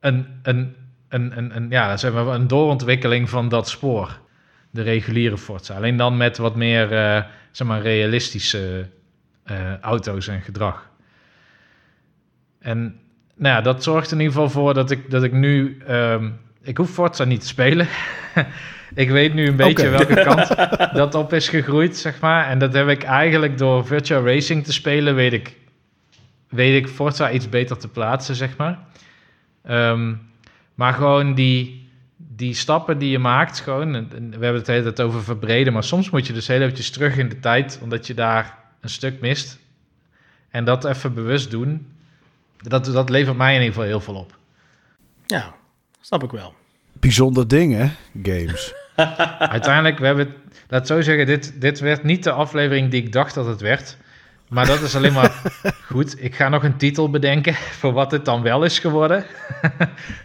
een, 0.00 0.26
een, 0.42 0.76
een, 1.08 1.38
een, 1.38 1.56
een, 1.56 1.70
ja, 1.70 1.96
zeg 1.96 2.12
maar 2.12 2.26
een 2.26 2.46
doorontwikkeling 2.46 3.30
van 3.30 3.48
dat 3.48 3.68
spoor. 3.68 4.18
De 4.70 4.82
reguliere 4.82 5.38
Forza. 5.38 5.74
Alleen 5.74 5.96
dan 5.96 6.16
met 6.16 6.36
wat 6.36 6.56
meer 6.56 6.92
eh, 6.92 7.24
zeg 7.50 7.66
maar, 7.66 7.80
realistische 7.80 8.88
eh, 9.44 9.78
auto's 9.80 10.28
en 10.28 10.40
gedrag. 10.42 10.90
En 12.58 13.00
nou 13.34 13.54
ja, 13.54 13.60
dat 13.60 13.82
zorgt 13.82 14.12
in 14.12 14.18
ieder 14.18 14.32
geval 14.32 14.50
voor 14.50 14.74
dat 14.74 14.90
ik, 14.90 15.10
dat 15.10 15.22
ik 15.22 15.32
nu... 15.32 15.78
ehm, 15.86 16.30
ik 16.68 16.76
hoef 16.76 16.90
Forza 16.90 17.24
niet 17.24 17.40
te 17.40 17.46
spelen. 17.46 17.88
ik 18.94 19.10
weet 19.10 19.34
nu 19.34 19.46
een 19.46 19.56
beetje 19.56 19.88
welke 19.88 20.22
kant 20.22 20.56
dat 21.00 21.14
op 21.14 21.32
is 21.32 21.48
gegroeid, 21.48 21.96
zeg 21.96 22.20
maar. 22.20 22.46
En 22.46 22.58
dat 22.58 22.72
heb 22.72 22.88
ik 22.88 23.02
eigenlijk 23.02 23.58
door 23.58 23.86
Virtual 23.86 24.24
Racing 24.24 24.64
te 24.64 24.72
spelen, 24.72 25.14
weet 25.14 25.32
ik, 25.32 25.56
weet 26.48 26.84
ik 26.84 26.88
Forza 26.88 27.30
iets 27.30 27.48
beter 27.48 27.78
te 27.78 27.88
plaatsen, 27.88 28.34
zeg 28.34 28.56
maar. 28.56 28.78
Ehm, 29.62 30.14
maar 30.74 30.92
gewoon 30.92 31.34
die, 31.34 31.90
die 32.16 32.54
stappen 32.54 32.98
die 32.98 33.10
je 33.10 33.18
maakt, 33.18 33.60
gewoon, 33.60 33.94
en 33.94 34.08
we 34.10 34.28
hebben 34.30 34.54
het 34.54 34.66
de 34.66 34.72
hele 34.72 34.92
tijd 34.92 35.00
over 35.00 35.22
verbreden, 35.22 35.72
maar 35.72 35.84
soms 35.84 36.10
moet 36.10 36.26
je 36.26 36.32
dus 36.32 36.46
heel 36.46 36.60
eventjes 36.60 36.90
terug 36.90 37.16
in 37.16 37.28
de 37.28 37.40
tijd, 37.40 37.78
omdat 37.82 38.06
je 38.06 38.14
daar 38.14 38.58
een 38.80 38.90
stuk 38.90 39.20
mist. 39.20 39.58
En 40.50 40.64
dat 40.64 40.84
even 40.84 41.14
bewust 41.14 41.50
doen, 41.50 41.92
dat, 42.56 42.84
dat 42.84 43.10
levert 43.10 43.36
mij 43.36 43.54
in 43.54 43.60
ieder 43.60 43.74
geval 43.74 43.88
heel 43.88 44.00
veel 44.00 44.14
op. 44.14 44.38
Ja, 45.26 45.54
snap 46.00 46.22
ik 46.22 46.30
wel. 46.30 46.57
Bijzonder 47.00 47.48
ding, 47.48 47.74
hè? 47.74 47.88
Games. 48.22 48.74
Uiteindelijk, 49.38 49.98
we 49.98 50.06
hebben, 50.06 50.26
laat 50.68 50.80
het 50.80 50.86
zo 50.86 51.00
zeggen, 51.00 51.26
dit, 51.26 51.60
dit 51.60 51.78
werd 51.80 52.02
niet 52.02 52.24
de 52.24 52.32
aflevering 52.32 52.90
die 52.90 53.02
ik 53.02 53.12
dacht 53.12 53.34
dat 53.34 53.46
het 53.46 53.60
werd. 53.60 53.96
Maar 54.48 54.66
dat 54.66 54.80
is 54.80 54.96
alleen 54.96 55.12
maar 55.12 55.42
goed. 55.92 56.22
Ik 56.22 56.34
ga 56.34 56.48
nog 56.48 56.64
een 56.64 56.76
titel 56.76 57.10
bedenken 57.10 57.54
voor 57.54 57.92
wat 57.92 58.10
het 58.10 58.24
dan 58.24 58.42
wel 58.42 58.64
is 58.64 58.78
geworden. 58.78 59.24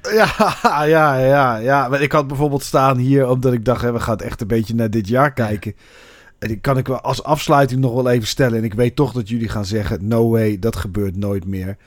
Ja, 0.01 0.55
ja, 0.85 1.17
ja, 1.17 1.57
ja. 1.57 1.89
Maar 1.89 2.01
ik 2.01 2.11
had 2.11 2.27
bijvoorbeeld 2.27 2.63
staan 2.63 2.97
hier 2.97 3.27
omdat 3.27 3.53
ik 3.53 3.65
dacht, 3.65 3.81
hè, 3.81 3.91
we 3.91 3.99
gaan 3.99 4.17
echt 4.17 4.41
een 4.41 4.47
beetje 4.47 4.75
naar 4.75 4.89
dit 4.89 5.07
jaar 5.07 5.33
kijken. 5.33 5.75
En 6.39 6.47
die 6.47 6.59
kan 6.59 6.77
ik 6.77 6.87
wel 6.87 7.01
als 7.01 7.23
afsluiting 7.23 7.81
nog 7.81 7.93
wel 7.93 8.09
even 8.09 8.27
stellen. 8.27 8.57
En 8.57 8.63
ik 8.63 8.73
weet 8.73 8.95
toch 8.95 9.11
dat 9.11 9.29
jullie 9.29 9.49
gaan 9.49 9.65
zeggen, 9.65 10.07
no 10.07 10.29
way, 10.29 10.59
dat 10.59 10.75
gebeurt 10.75 11.17
nooit 11.17 11.45
meer. 11.45 11.77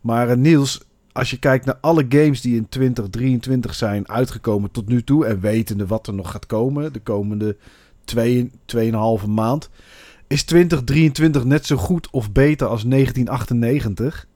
Maar 0.00 0.28
eh, 0.28 0.36
Niels, 0.36 0.80
als 1.14 1.30
je 1.30 1.38
kijkt 1.38 1.64
naar 1.64 1.78
alle 1.80 2.06
games 2.08 2.40
die 2.40 2.56
in 2.56 2.68
2023 2.68 3.74
zijn 3.74 4.08
uitgekomen 4.08 4.70
tot 4.70 4.88
nu 4.88 5.02
toe... 5.04 5.26
en 5.26 5.40
wetende 5.40 5.86
wat 5.86 6.06
er 6.06 6.14
nog 6.14 6.30
gaat 6.30 6.46
komen 6.46 6.92
de 6.92 7.00
komende 7.00 7.56
twee, 8.04 8.50
tweeënhalve 8.64 9.28
maand... 9.28 9.70
is 10.26 10.44
2023 10.44 11.44
net 11.44 11.66
zo 11.66 11.76
goed 11.76 12.10
of 12.10 12.32
beter 12.32 12.66
als 12.66 12.82
1998? 12.84 14.26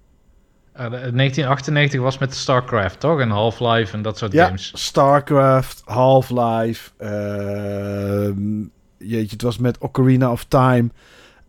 Eh, 0.73 0.85
de- 0.85 0.91
1998 0.91 2.01
was 2.01 2.19
met 2.19 2.35
StarCraft, 2.35 3.01
toch? 3.01 3.21
En 3.21 3.31
Half-Life 3.31 3.97
en 3.97 4.03
dat 4.03 4.19
soort 4.19 4.33
Ja, 4.33 4.45
games. 4.47 4.73
StarCraft, 4.75 5.83
Half-Life. 5.85 6.91
ehm, 6.97 8.61
jeetje, 8.99 9.33
het 9.33 9.43
was 9.43 9.59
met 9.59 9.79
Ocarina 9.79 10.31
of 10.33 10.45
Time. 10.45 10.89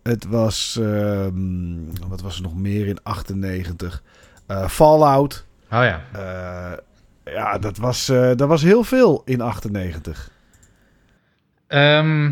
Het 0.03 0.25
was... 0.25 0.77
ehm, 0.81 2.07
wat 2.07 2.21
was 2.21 2.35
er 2.35 2.41
nog 2.41 2.55
meer 2.55 2.87
in 2.87 2.97
98? 3.03 4.03
Eh, 4.49 4.67
Fallout. 4.67 5.45
Oh 5.71 5.83
ja. 5.83 6.01
Eh, 6.13 7.33
ja, 7.33 7.57
dat 7.57 7.77
was, 7.77 8.09
eh, 8.09 8.31
dat 8.35 8.47
was 8.47 8.61
heel 8.61 8.83
veel 8.83 9.21
in 9.25 9.41
98. 9.41 10.29
Ehm, 11.67 12.27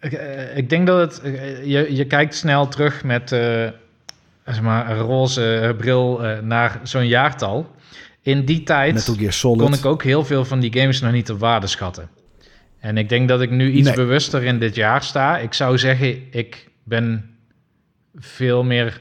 ik, 0.00 0.12
ik 0.54 0.70
denk 0.70 0.86
dat 0.86 1.00
het... 1.00 1.32
Je, 1.64 1.94
je 1.94 2.06
kijkt 2.06 2.34
snel 2.34 2.68
terug 2.68 3.04
met 3.04 3.28
zeg 4.44 4.60
maar, 4.62 4.90
een 4.90 4.98
roze 4.98 5.74
bril 5.78 6.20
naar 6.42 6.80
zo'n 6.82 7.06
jaartal. 7.06 7.70
In 8.22 8.44
die 8.44 8.62
tijd 8.62 9.04
kon 9.40 9.72
ik 9.72 9.84
ook 9.84 10.02
heel 10.02 10.24
veel 10.24 10.44
van 10.44 10.60
die 10.60 10.72
games 10.72 11.00
nog 11.00 11.12
niet 11.12 11.30
op 11.30 11.38
waarde 11.38 11.66
schatten. 11.66 12.08
En 12.78 12.96
ik 12.96 13.08
denk 13.08 13.28
dat 13.28 13.40
ik 13.40 13.50
nu 13.50 13.70
iets 13.70 13.86
Nee. 13.86 13.96
bewuster 13.96 14.42
in 14.42 14.58
dit 14.58 14.74
jaar 14.74 15.02
sta. 15.02 15.38
Ik 15.38 15.54
zou 15.54 15.78
zeggen, 15.78 16.32
ik 16.32 16.68
ben 16.84 17.36
veel 18.14 18.64
meer 18.64 19.00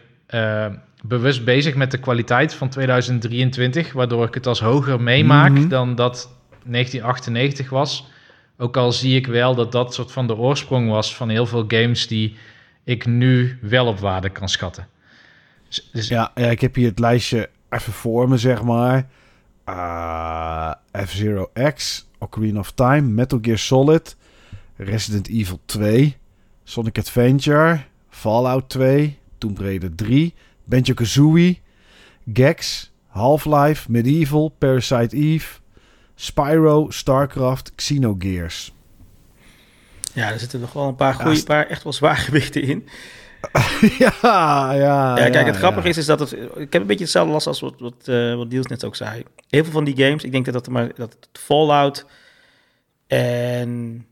bewust 1.02 1.46
bezig 1.46 1.76
met 1.76 1.92
de 1.92 1.98
kwaliteit 1.98 2.54
van 2.54 2.70
2023, 2.70 3.94
waardoor 3.94 4.26
ik 4.28 4.34
het 4.34 4.48
als 4.48 4.60
hoger 4.60 5.02
meemaak 5.02 5.52
Mhm. 5.52 5.68
dan 5.68 5.96
dat 5.96 6.36
1998 6.64 7.70
was. 7.70 8.08
Ook 8.58 8.78
al 8.78 8.92
zie 8.92 9.16
ik 9.16 9.28
wel 9.28 9.56
dat 9.56 9.72
dat 9.72 9.94
soort 9.94 10.12
van 10.12 10.28
de 10.28 10.36
oorsprong 10.36 10.90
was 10.90 11.16
van 11.16 11.30
heel 11.30 11.46
veel 11.46 11.64
games 11.68 12.08
die 12.08 12.36
ik 12.84 13.06
nu 13.06 13.58
wel 13.62 13.86
op 13.88 14.00
waarde 14.00 14.30
kan 14.30 14.50
schatten. 14.50 14.88
Dus, 15.68 15.90
dus 15.92 16.08
Ja, 16.08 16.32
ja, 16.36 16.48
ik 16.48 16.62
heb 16.62 16.76
hier 16.76 16.90
het 16.90 17.00
lijstje 17.00 17.50
even 17.70 17.94
voor 17.94 18.30
me, 18.30 18.38
zeg 18.38 18.64
maar. 18.64 19.08
Ah, 19.64 20.72
F-Zero 21.06 21.52
X, 21.74 22.08
Ocarina 22.20 22.60
of 22.60 22.72
Time, 22.72 23.02
Metal 23.02 23.40
Gear 23.42 23.58
Solid, 23.58 24.16
Resident 24.76 25.28
Evil 25.28 25.60
2, 25.66 26.18
Sonic 26.64 26.98
Adventure, 26.98 27.82
Fallout 28.10 28.70
2, 28.70 29.18
Tomb 29.38 29.60
Raider 29.60 29.96
3, 29.96 30.34
Banjo-Kazooie, 30.64 31.59
Gex, 32.33 32.91
Half-Life, 33.07 33.91
Medieval, 33.91 34.49
Parasite 34.49 35.15
Eve, 35.15 35.59
Spyro, 36.15 36.90
StarCraft, 36.90 37.75
Xenogears. 37.75 38.73
Ja, 40.14 40.31
er 40.31 40.40
zitten 40.40 40.59
nog 40.59 40.73
wel 40.73 40.88
een 40.88 40.95
paar, 40.95 41.17
Ja, 41.17 41.23
goeie, 41.23 41.38
st- 41.38 41.45
paar 41.45 41.67
echt 41.67 41.83
wel 41.83 41.93
zwaargewichten 41.93 42.61
in. 42.61 42.88
ja, 43.99 44.14
ja. 44.73 45.17
Ja, 45.17 45.30
kijk, 45.30 45.45
het 45.45 45.56
grappige 45.56 45.83
ja. 45.83 45.90
is, 45.90 45.98
is 45.98 46.06
dat 46.06 46.19
het... 46.19 46.31
Ik 46.56 46.73
heb 46.73 46.81
een 46.81 46.88
beetje 46.88 47.03
hetzelfde 47.03 47.31
last 47.31 47.48
als 47.48 47.59
wat, 47.59 47.80
wat, 47.80 48.07
eh, 48.07 48.35
wat 48.35 48.49
Niels 48.49 48.67
net 48.67 48.83
ook 48.83 48.95
zei. 48.95 49.23
Heel 49.49 49.64
veel 49.64 49.73
van 49.73 49.83
die 49.83 49.95
games, 50.06 50.23
ik 50.23 50.31
denk 50.31 50.45
dat, 50.45 50.53
dat, 50.53 50.65
er 50.65 50.72
maar, 50.72 50.91
dat 50.95 51.17
het 51.19 51.41
Fallout 51.41 52.06
en... 53.07 54.06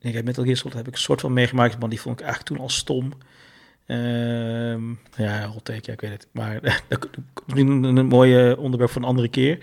Ik 0.00 0.14
heb 0.14 0.24
Metal 0.24 0.44
Gear 0.44 0.56
Solid 0.56 0.76
heb 0.76 0.86
ik 0.86 0.92
een 0.94 1.00
soort 1.00 1.20
van 1.20 1.32
meegemaakt, 1.32 1.78
maar 1.78 1.88
die 1.88 2.00
vond 2.00 2.20
ik 2.20 2.26
eigenlijk 2.26 2.54
toen 2.54 2.64
al 2.64 2.70
stom. 2.70 3.12
Ehm, 3.88 4.80
ja, 5.16 5.46
hot 5.46 5.64
take, 5.64 5.80
ja, 5.82 5.92
ik 5.92 6.00
weet 6.00 6.10
het. 6.10 6.28
Maar 6.32 6.60
dat 6.88 7.08
is 7.12 7.20
misschien 7.46 7.82
een, 7.82 8.06
mooie 8.06 8.56
onderwerp 8.58 8.90
voor 8.90 9.02
een 9.02 9.08
andere 9.08 9.28
keer. 9.28 9.58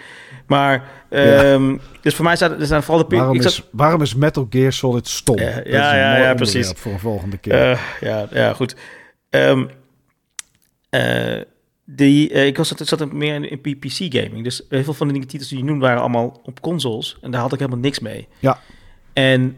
Maar, 0.48 0.90
ehm, 1.10 1.78
dus 2.02 2.16
voor 2.16 2.26
mij 2.26 2.36
staat 2.36 2.60
er 2.60 2.66
zijn 2.66 2.84
vooral 2.84 3.08
de... 3.08 3.16
Waarom 3.16 3.36
ik 3.36 3.42
zat- 3.42 3.52
is, 3.52 3.64
waarom 3.72 4.02
is 4.02 4.16
Metal 4.16 4.48
Gear 4.50 4.74
Solid 4.74 5.08
stom? 5.08 5.40
Ja, 5.40 5.56
Dat 5.56 5.66
is 5.66 5.72
ja, 5.72 5.92
een 5.92 5.98
ja, 5.98 6.18
ja, 6.18 6.34
precies. 6.34 6.72
Voor 6.76 6.92
een 6.92 7.00
volgende 7.00 7.38
keer. 7.38 7.54
Eh, 7.54 7.80
ja, 8.02 8.28
ja, 8.32 8.54
goed. 8.54 8.76
Ehm, 9.30 9.66
eh, 10.90 11.42
die, 11.86 12.32
eh, 12.32 12.46
ik 12.46 12.58
was, 12.58 12.68
zat, 12.68 12.88
zat 12.88 13.12
meer 13.12 13.36
in, 13.36 13.50
in 13.64 13.80
PC-gaming. 13.80 14.44
Dus 14.44 14.62
heel 14.70 14.84
veel 14.84 14.94
van 14.94 15.08
de 15.08 15.14
dingen 15.14 15.28
titels 15.28 15.50
die 15.50 15.58
je 15.58 15.64
noemt 15.64 15.82
waren 15.82 16.00
allemaal 16.00 16.42
op 16.44 16.62
consoles. 16.62 17.18
En 17.22 17.32
daar 17.32 17.42
had 17.42 17.54
ik 17.54 17.60
helemaal 17.60 17.80
niks 17.80 18.00
mee. 18.00 18.28
Ja. 18.40 18.60
En 19.14 19.58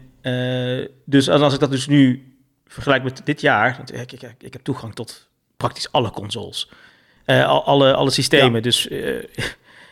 dus 1.04 1.28
als 1.30 1.54
ik 1.54 1.60
dat 1.60 1.70
dus 1.70 1.86
nu 1.86 2.27
vergelijk 2.68 3.02
met 3.02 3.20
dit 3.24 3.40
jaar... 3.40 3.74
want 3.76 3.94
Ik, 3.94 4.12
ik, 4.12 4.34
ik 4.38 4.52
heb 4.52 4.62
toegang 4.62 4.94
tot 4.94 5.28
praktisch 5.56 5.92
alle 5.92 6.10
consoles. 6.10 6.70
Eh, 7.24 7.46
al, 7.46 7.64
alle, 7.64 7.94
alle 7.94 8.10
systemen. 8.10 8.54
Ja. 8.54 8.60
Dus 8.60 8.88
eh, 8.88 9.24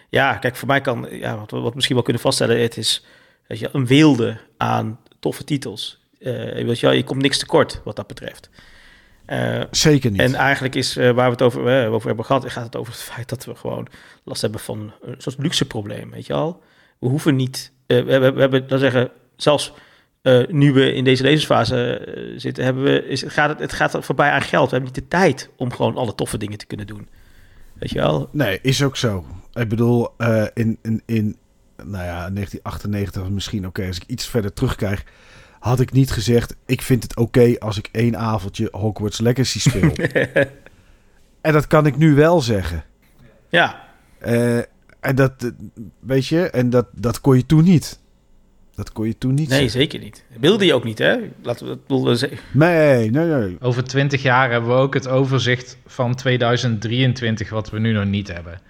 ja, 0.08 0.34
kijk, 0.34 0.56
voor 0.56 0.68
mij 0.68 0.80
kan... 0.80 1.06
Ja, 1.10 1.38
wat 1.38 1.50
we 1.50 1.58
wat 1.58 1.74
misschien 1.74 1.94
wel 1.94 2.04
kunnen 2.04 2.22
vaststellen... 2.22 2.60
het 2.60 2.76
is 2.76 3.04
weet 3.46 3.58
je, 3.58 3.68
een 3.72 3.86
weelde 3.86 4.36
aan 4.56 5.00
toffe 5.20 5.44
titels. 5.44 6.00
Eh, 6.18 6.64
weet 6.64 6.78
je, 6.78 7.04
komt 7.04 7.22
niks 7.22 7.38
tekort 7.38 7.80
wat 7.84 7.96
dat 7.96 8.06
betreft. 8.06 8.50
Eh, 9.26 9.62
Zeker 9.70 10.10
niet. 10.10 10.20
en 10.20 10.34
eigenlijk 10.34 10.74
is 10.74 10.96
eh, 10.96 11.10
waar 11.10 11.24
we 11.24 11.30
het 11.30 11.42
over, 11.42 11.82
eh, 11.82 11.92
over 11.92 12.06
hebben 12.06 12.24
gehad, 12.24 12.50
gaat 12.52 12.64
het 12.64 12.76
over 12.76 12.92
het 12.92 13.02
feit 13.02 13.28
dat 13.28 13.44
we 13.44 13.54
gewoon 13.54 13.86
last 14.24 14.42
hebben 14.42 14.60
van 14.60 14.92
een 15.02 15.14
soort 15.18 15.38
luxe 15.38 15.64
probleem, 15.64 16.10
weet 16.10 16.26
je 16.26 16.32
al. 16.32 16.62
We 16.98 17.08
hoeven 17.08 17.36
niet, 17.36 17.72
eh, 17.86 18.04
we, 18.04 18.10
hebben, 18.10 18.34
we 18.34 18.40
hebben, 18.40 18.68
dan 18.68 18.78
zeggen, 18.78 19.10
zelfs 19.36 19.72
eh, 20.26 20.46
nu 20.48 20.72
we 20.72 20.92
in 20.92 21.04
deze 21.04 21.22
levensfase 21.22 21.98
eh, 21.98 22.32
zitten, 22.36 22.64
hebben 22.64 22.82
we, 22.82 23.06
is, 23.08 23.24
gaat 23.26 23.48
het, 23.48 23.58
het 23.58 23.72
gaat 23.72 23.96
voorbij 24.00 24.30
aan 24.30 24.42
geld. 24.42 24.70
We 24.70 24.76
hebben 24.76 24.92
niet 24.94 25.02
de 25.02 25.08
tijd 25.16 25.50
om 25.56 25.72
gewoon 25.72 25.96
alle 25.96 26.14
toffe 26.14 26.38
dingen 26.38 26.58
te 26.58 26.66
kunnen 26.66 26.86
doen. 26.86 27.08
Weet 27.72 27.90
je 27.90 27.98
wel? 27.98 28.28
Nee, 28.32 28.58
is 28.62 28.82
ook 28.82 28.96
zo. 28.96 29.24
Ik 29.52 29.68
bedoel, 29.68 30.08
eh, 30.16 30.44
in, 30.54 30.78
in, 30.82 31.02
in 31.04 31.36
nou 31.76 32.04
ja, 32.04 32.30
1998 32.30 33.22
was 33.22 33.30
misschien 33.30 33.66
oké. 33.66 33.86
als 33.86 33.96
ik 33.96 34.04
iets 34.06 34.28
verder 34.28 34.52
terugkrijg, 34.52 35.04
had 35.58 35.80
ik 35.80 35.92
niet 35.92 36.10
gezegd... 36.10 36.56
ik 36.66 36.82
vind 36.82 37.02
het 37.02 37.16
oké 37.16 37.58
als 37.58 37.78
ik 37.78 37.88
één 37.92 38.18
avondje 38.18 38.68
Hogwarts 38.72 39.20
Legacy 39.20 39.60
speel. 39.60 39.92
en 41.40 41.52
dat 41.52 41.66
kan 41.66 41.86
ik 41.86 41.96
nu 41.96 42.14
wel 42.14 42.40
zeggen. 42.40 42.84
ja, 43.48 43.84
en 45.00 45.14
dat, 45.14 45.52
weet 46.00 46.26
je, 46.26 46.50
en 46.50 46.70
dat, 46.70 46.86
dat 46.92 47.20
kon 47.20 47.36
je 47.36 47.46
toen 47.46 47.64
niet. 47.64 48.04
Dat 48.76 48.92
kon 48.92 49.06
je 49.06 49.18
toen 49.18 49.34
niet 49.34 49.48
nee, 49.48 49.58
zeggen. 49.58 49.80
zeker 49.80 49.98
niet. 49.98 50.24
Wilde 50.40 50.64
je 50.64 50.74
ook 50.74 50.84
niet, 50.84 50.98
hè? 50.98 51.16
Laten 51.42 51.66
we 51.66 51.72
dat 51.72 51.86
bedoel, 51.86 52.16
ze- 52.16 52.32
Nee, 52.50 53.10
nee, 53.10 53.26
nee. 53.26 53.56
Over 53.60 53.84
20 53.84 54.22
jaar 54.22 54.50
hebben 54.50 54.70
we 54.70 54.76
ook 54.76 54.94
het 54.94 55.08
overzicht 55.08 55.78
van 55.86 56.14
2023, 56.14 57.50
wat 57.50 57.70
we 57.70 57.78
nu 57.78 57.92
nog 57.92 58.04
niet 58.04 58.28
hebben. 58.28 58.60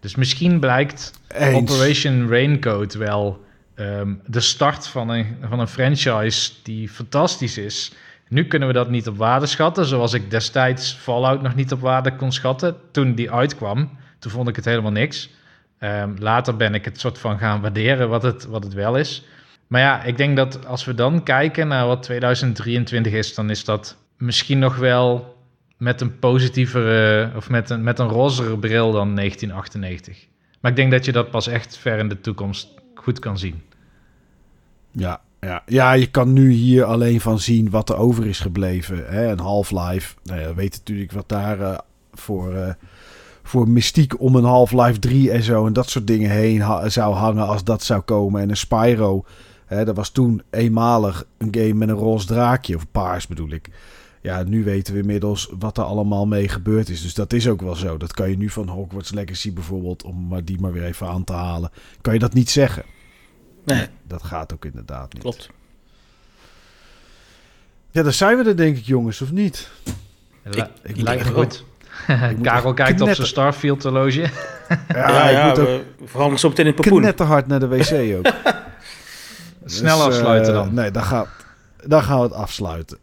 Dus 0.00 0.14
misschien 0.14 0.60
blijkt 0.60 1.12
Eens. 1.28 1.54
Operation 1.56 2.28
Raincoat 2.28 2.94
wel 2.94 3.44
ehm, 3.74 4.14
de 4.26 4.40
start 4.40 4.86
van 4.86 5.08
een, 5.08 5.36
van 5.48 5.60
een 5.60 5.68
franchise 5.68 6.52
die 6.62 6.88
fantastisch 6.88 7.58
is. 7.58 7.92
Nu 8.28 8.46
kunnen 8.46 8.68
we 8.68 8.74
dat 8.74 8.90
niet 8.90 9.08
op 9.08 9.16
waarde 9.16 9.46
schatten, 9.46 9.86
zoals 9.86 10.12
ik 10.12 10.30
destijds 10.30 10.92
Fallout 10.94 11.42
nog 11.42 11.54
niet 11.54 11.72
op 11.72 11.80
waarde 11.80 12.16
kon 12.16 12.32
schatten. 12.32 12.76
Toen 12.90 13.14
die 13.14 13.30
uitkwam, 13.30 13.90
toen 14.18 14.30
vond 14.30 14.48
ik 14.48 14.56
het 14.56 14.64
helemaal 14.64 14.92
niks. 14.92 15.30
Ehm, 15.78 16.10
later 16.18 16.56
ben 16.56 16.74
ik 16.74 16.84
het 16.84 17.00
soort 17.00 17.18
van 17.18 17.38
gaan 17.38 17.60
waarderen 17.60 18.08
wat 18.08 18.22
het, 18.22 18.44
wat 18.44 18.64
het 18.64 18.72
wel 18.72 18.96
is. 18.96 19.24
Maar 19.66 19.80
ja, 19.80 20.02
ik 20.02 20.16
denk 20.16 20.36
dat 20.36 20.66
als 20.66 20.84
we 20.84 20.94
dan 20.94 21.22
kijken 21.22 21.68
naar 21.68 21.86
wat 21.86 22.02
2023 22.02 23.12
is, 23.12 23.34
dan 23.34 23.50
is 23.50 23.64
dat 23.64 23.96
misschien 24.16 24.58
nog 24.58 24.76
wel 24.76 25.36
met 25.76 26.00
een 26.00 26.18
positievere 26.18 27.30
of 27.36 27.50
met 27.50 27.70
een, 27.70 27.82
met 27.82 27.98
een 27.98 28.08
rozere 28.08 28.58
bril 28.58 28.92
dan 28.92 29.14
1998. 29.14 30.26
Maar 30.60 30.70
ik 30.70 30.76
denk 30.76 30.90
dat 30.90 31.04
je 31.04 31.12
dat 31.12 31.30
pas 31.30 31.46
echt 31.46 31.78
ver 31.78 31.98
in 31.98 32.08
de 32.08 32.20
toekomst 32.20 32.74
goed 32.94 33.18
kan 33.18 33.38
zien. 33.38 33.62
Ja, 34.90 35.20
ja. 35.40 35.62
ja, 35.66 35.92
je 35.92 36.06
kan 36.06 36.32
nu 36.32 36.50
hier 36.50 36.84
alleen 36.84 37.20
van 37.20 37.38
zien 37.38 37.70
wat 37.70 37.88
er 37.88 37.96
over 37.96 38.26
is 38.26 38.40
gebleven. 38.40 39.04
Hè? 39.06 39.30
Een 39.30 39.40
Half-Life. 39.40 40.14
Nou 40.22 40.40
ja, 40.40 40.46
we 40.46 40.54
weten 40.54 40.78
natuurlijk 40.78 41.12
wat 41.12 41.28
daar 41.28 41.60
eh, 41.60 41.78
voor, 42.12 42.54
eh, 42.54 42.72
voor 43.42 43.68
mystiek 43.68 44.20
om 44.20 44.36
een 44.36 44.44
Half-Life 44.44 44.98
3 44.98 45.30
en 45.30 45.42
zo 45.42 45.66
en 45.66 45.72
dat 45.72 45.90
soort 45.90 46.06
dingen 46.06 46.30
heen 46.30 46.90
zou 46.90 47.14
hangen 47.14 47.46
als 47.46 47.64
dat 47.64 47.82
zou 47.82 48.00
komen. 48.00 48.40
En 48.40 48.50
een 48.50 48.56
Spyro, 48.56 49.24
hè, 49.66 49.84
dat 49.84 49.96
was 49.96 50.10
toen 50.10 50.42
eenmalig 50.50 51.24
een 51.38 51.48
game 51.54 51.74
met 51.74 51.88
een 51.88 51.94
roze 51.94 52.26
draakje, 52.26 52.76
of 52.76 52.86
paars 52.92 53.26
bedoel 53.26 53.50
ik. 53.50 53.68
Ja, 54.20 54.42
nu 54.42 54.64
weten 54.64 54.94
we 54.94 55.00
inmiddels 55.00 55.50
wat 55.58 55.78
er 55.78 55.84
allemaal 55.84 56.26
mee 56.26 56.48
gebeurd 56.48 56.88
is. 56.88 57.02
Dus 57.02 57.14
dat 57.14 57.32
is 57.32 57.48
ook 57.48 57.60
wel 57.60 57.74
zo. 57.74 57.96
Dat 57.96 58.12
kan 58.12 58.30
je 58.30 58.36
nu 58.36 58.50
van 58.50 58.68
Hogwarts 58.68 59.12
Legacy 59.12 59.52
bijvoorbeeld, 59.52 60.02
om 60.02 60.26
maar 60.28 60.44
die 60.44 60.60
maar 60.60 60.72
weer 60.72 60.84
even 60.84 61.06
aan 61.08 61.24
te 61.24 61.32
halen, 61.32 61.70
kan 62.00 62.12
je 62.12 62.18
dat 62.18 62.34
niet 62.34 62.50
zeggen. 62.50 62.84
nee, 63.64 63.86
Dat 64.08 64.22
gaat 64.22 64.52
ook 64.52 64.64
inderdaad 64.64 65.12
niet. 65.12 65.22
klopt. 65.22 65.50
Ja, 67.90 68.02
dan 68.02 68.12
zijn 68.12 68.36
we 68.38 68.44
er 68.44 68.56
denk 68.56 68.76
ik, 68.76 68.84
jongens, 68.84 69.20
of 69.22 69.32
niet? 69.32 69.70
La- 70.42 70.70
ik 70.82 70.96
lijkt 71.00 71.24
me 71.24 71.32
goed. 71.32 71.64
Karel 72.42 72.74
kijkt 72.74 73.00
op 73.00 73.08
zijn 73.10 73.26
Starfield 73.26 73.82
horloge. 73.82 74.20
Ja, 74.20 74.30
Ja, 74.88 75.28
ja, 75.30 75.42
ik 75.42 75.48
moet 75.48 75.58
ook 75.68 75.82
we, 75.98 76.06
vooral 76.06 76.38
zo 76.38 76.48
meteen 76.48 76.66
in 76.66 76.72
het 76.72 76.80
popoen. 76.82 77.00
knetterhard 77.00 77.46
naar 77.46 77.60
de 77.60 77.66
wc 77.68 78.16
ook. 78.16 78.32
Snel 79.66 79.96
Dus, 79.96 80.06
afsluiten 80.06 80.52
eh, 80.52 80.58
dan. 80.58 80.74
Nee, 80.74 80.90
dan 80.90 81.02
gaan, 81.02 81.26
dan 81.84 82.02
gaan 82.02 82.16
we 82.18 82.22
het 82.24 82.32
afsluiten. 82.32 82.98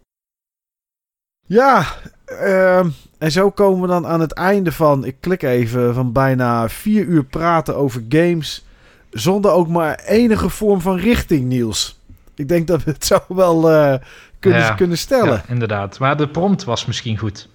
Ja, 1.45 1.85
ehm, 2.25 2.90
en 3.17 3.32
zo 3.32 3.50
komen 3.51 3.82
we 3.82 3.88
dan 3.88 4.08
aan 4.08 4.19
het 4.19 4.32
einde 4.33 4.72
van, 4.72 5.06
ik 5.06 5.16
klik 5.19 5.43
even, 5.43 5.93
van 5.93 6.11
bijna 6.11 6.69
vier 6.69 7.06
uur 7.06 7.24
praten 7.24 7.75
over 7.75 8.03
games. 8.09 8.66
Zonder 9.09 9.51
ook 9.51 9.67
maar 9.67 10.00
enige 10.06 10.50
vorm 10.50 10.82
van 10.82 10.95
richting, 10.98 11.45
Niels. 11.45 12.00
Ik 12.35 12.48
denk 12.48 12.67
dat 12.67 12.83
we 12.83 12.92
het 12.92 13.06
zo 13.06 13.19
wel 13.27 13.69
eh, 13.72 13.95
kunnen, 14.40 14.59
Ja. 14.59 14.74
kunnen 14.74 14.98
stellen. 14.98 15.33
Ja, 15.33 15.43
inderdaad. 15.48 16.00
Maar 16.00 16.17
de 16.17 16.27
prompt 16.30 16.64
was 16.64 16.85
misschien 16.85 17.17
goed. 17.17 17.50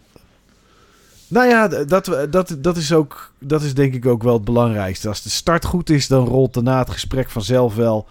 Nou 1.29 1.49
ja, 1.49 1.69
dat, 1.69 2.07
we- 2.07 2.27
dat, 2.31 2.57
dat, 2.59 2.77
is 2.77 2.93
ook, 2.93 3.33
dat 3.39 3.63
is 3.63 3.75
denk 3.75 3.95
ik 3.95 4.07
ook 4.07 4.23
wel 4.23 4.33
het 4.35 4.45
belangrijkste. 4.45 5.09
Als 5.09 5.23
de 5.23 5.29
start 5.31 5.65
goed 5.65 5.91
is, 5.91 6.07
dan 6.09 6.25
rolt 6.27 6.55
daarna 6.55 6.79
het 6.79 6.91
gesprek 6.91 7.31
vanzelf 7.31 7.75
wel. 7.75 8.07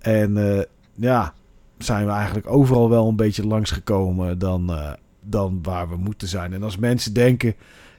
En 0.00 0.56
eh, 0.56 0.64
ja, 0.94 1.34
zijn 1.78 2.06
we 2.06 2.12
eigenlijk 2.12 2.50
overal 2.50 2.90
wel 2.90 3.08
een 3.08 3.16
beetje 3.16 3.46
langsgekomen 3.46 4.38
dan, 4.38 4.72
eh, 4.72 4.92
dan 5.20 5.58
waar 5.62 5.88
we 5.88 5.96
moeten 5.96 6.28
zijn. 6.28 6.52
En 6.52 6.62
als 6.62 6.76
mensen 6.76 7.12
denken, 7.12 7.54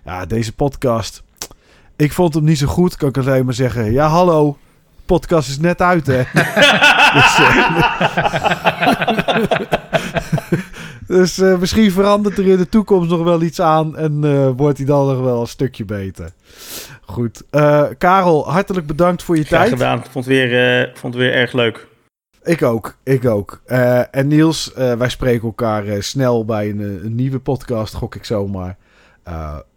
ja, 0.06 0.26
deze 0.26 0.53
podcast, 0.56 1.24
ik 1.95 2.11
vond 2.14 2.34
hem 2.34 2.44
niet 2.44 2.58
zo 2.58 2.68
goed, 2.68 2.95
kan 2.95 3.10
ik 3.10 3.18
alleen 3.18 3.45
maar 3.45 3.53
zeggen, 3.53 3.92
ja 3.92 4.08
hallo, 4.08 4.58
podcast 5.06 5.50
is 5.50 5.60
net 5.60 5.82
uit 5.82 6.08
hè. 6.08 6.24
dus 7.16 7.38
dus 11.08 11.40
uh, 11.40 11.58
misschien 11.58 11.92
verandert 11.92 12.38
er 12.38 12.48
in 12.48 12.58
de 12.58 12.69
toekomst 12.69 13.10
nog 13.10 13.24
wel 13.24 13.42
iets 13.42 13.61
aan 13.61 13.98
en 13.98 14.22
uh, 14.24 14.50
wordt 14.56 14.78
hij 14.78 14.86
dan 14.86 15.08
nog 15.08 15.19
wel 15.19 15.42
een 15.42 15.48
stukje 15.48 15.86
beter. 15.86 16.32
Goed. 17.02 17.44
Uh, 17.52 17.84
Karel, 17.98 18.52
hartelijk 18.52 18.88
bedankt 18.88 19.24
voor 19.24 19.38
je 19.38 19.44
Graag 19.44 19.60
tijd. 19.60 19.72
gedaan. 19.72 20.03
Vond 20.11 20.26
het 20.26 20.26
weer, 20.26 20.92
vond 20.94 21.14
het 21.14 21.24
weer 21.24 21.34
erg 21.34 21.53
leuk. 21.53 21.88
Ik 22.43 22.61
ook, 22.64 22.95
ik 23.03 23.26
ook. 23.26 23.61
Uh, 23.68 24.16
en 24.16 24.27
Niels, 24.27 24.72
uh, 24.77 24.93
wij 24.93 25.09
spreken 25.09 25.48
elkaar 25.48 25.85
uh, 25.85 26.01
snel 26.01 26.45
bij 26.45 26.69
een, 26.69 26.80
een, 26.80 27.16
nieuwe 27.16 27.40
podcast, 27.40 27.93
gok 27.93 28.16
ik 28.16 28.26
zomaar. 28.26 28.77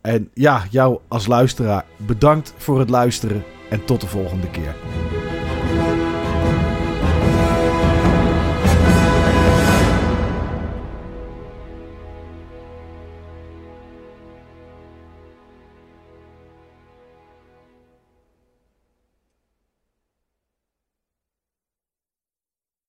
en 0.01 0.31
ja, 0.35 0.63
jou 0.71 0.99
als 1.09 1.27
luisteraar, 1.27 1.85
bedankt 1.97 2.55
voor 2.57 2.79
het 2.79 2.91
luisteren 2.91 3.45
en 3.71 3.85
tot 3.85 4.01
de 4.01 4.07
volgende 4.07 4.51
keer. 4.51 4.75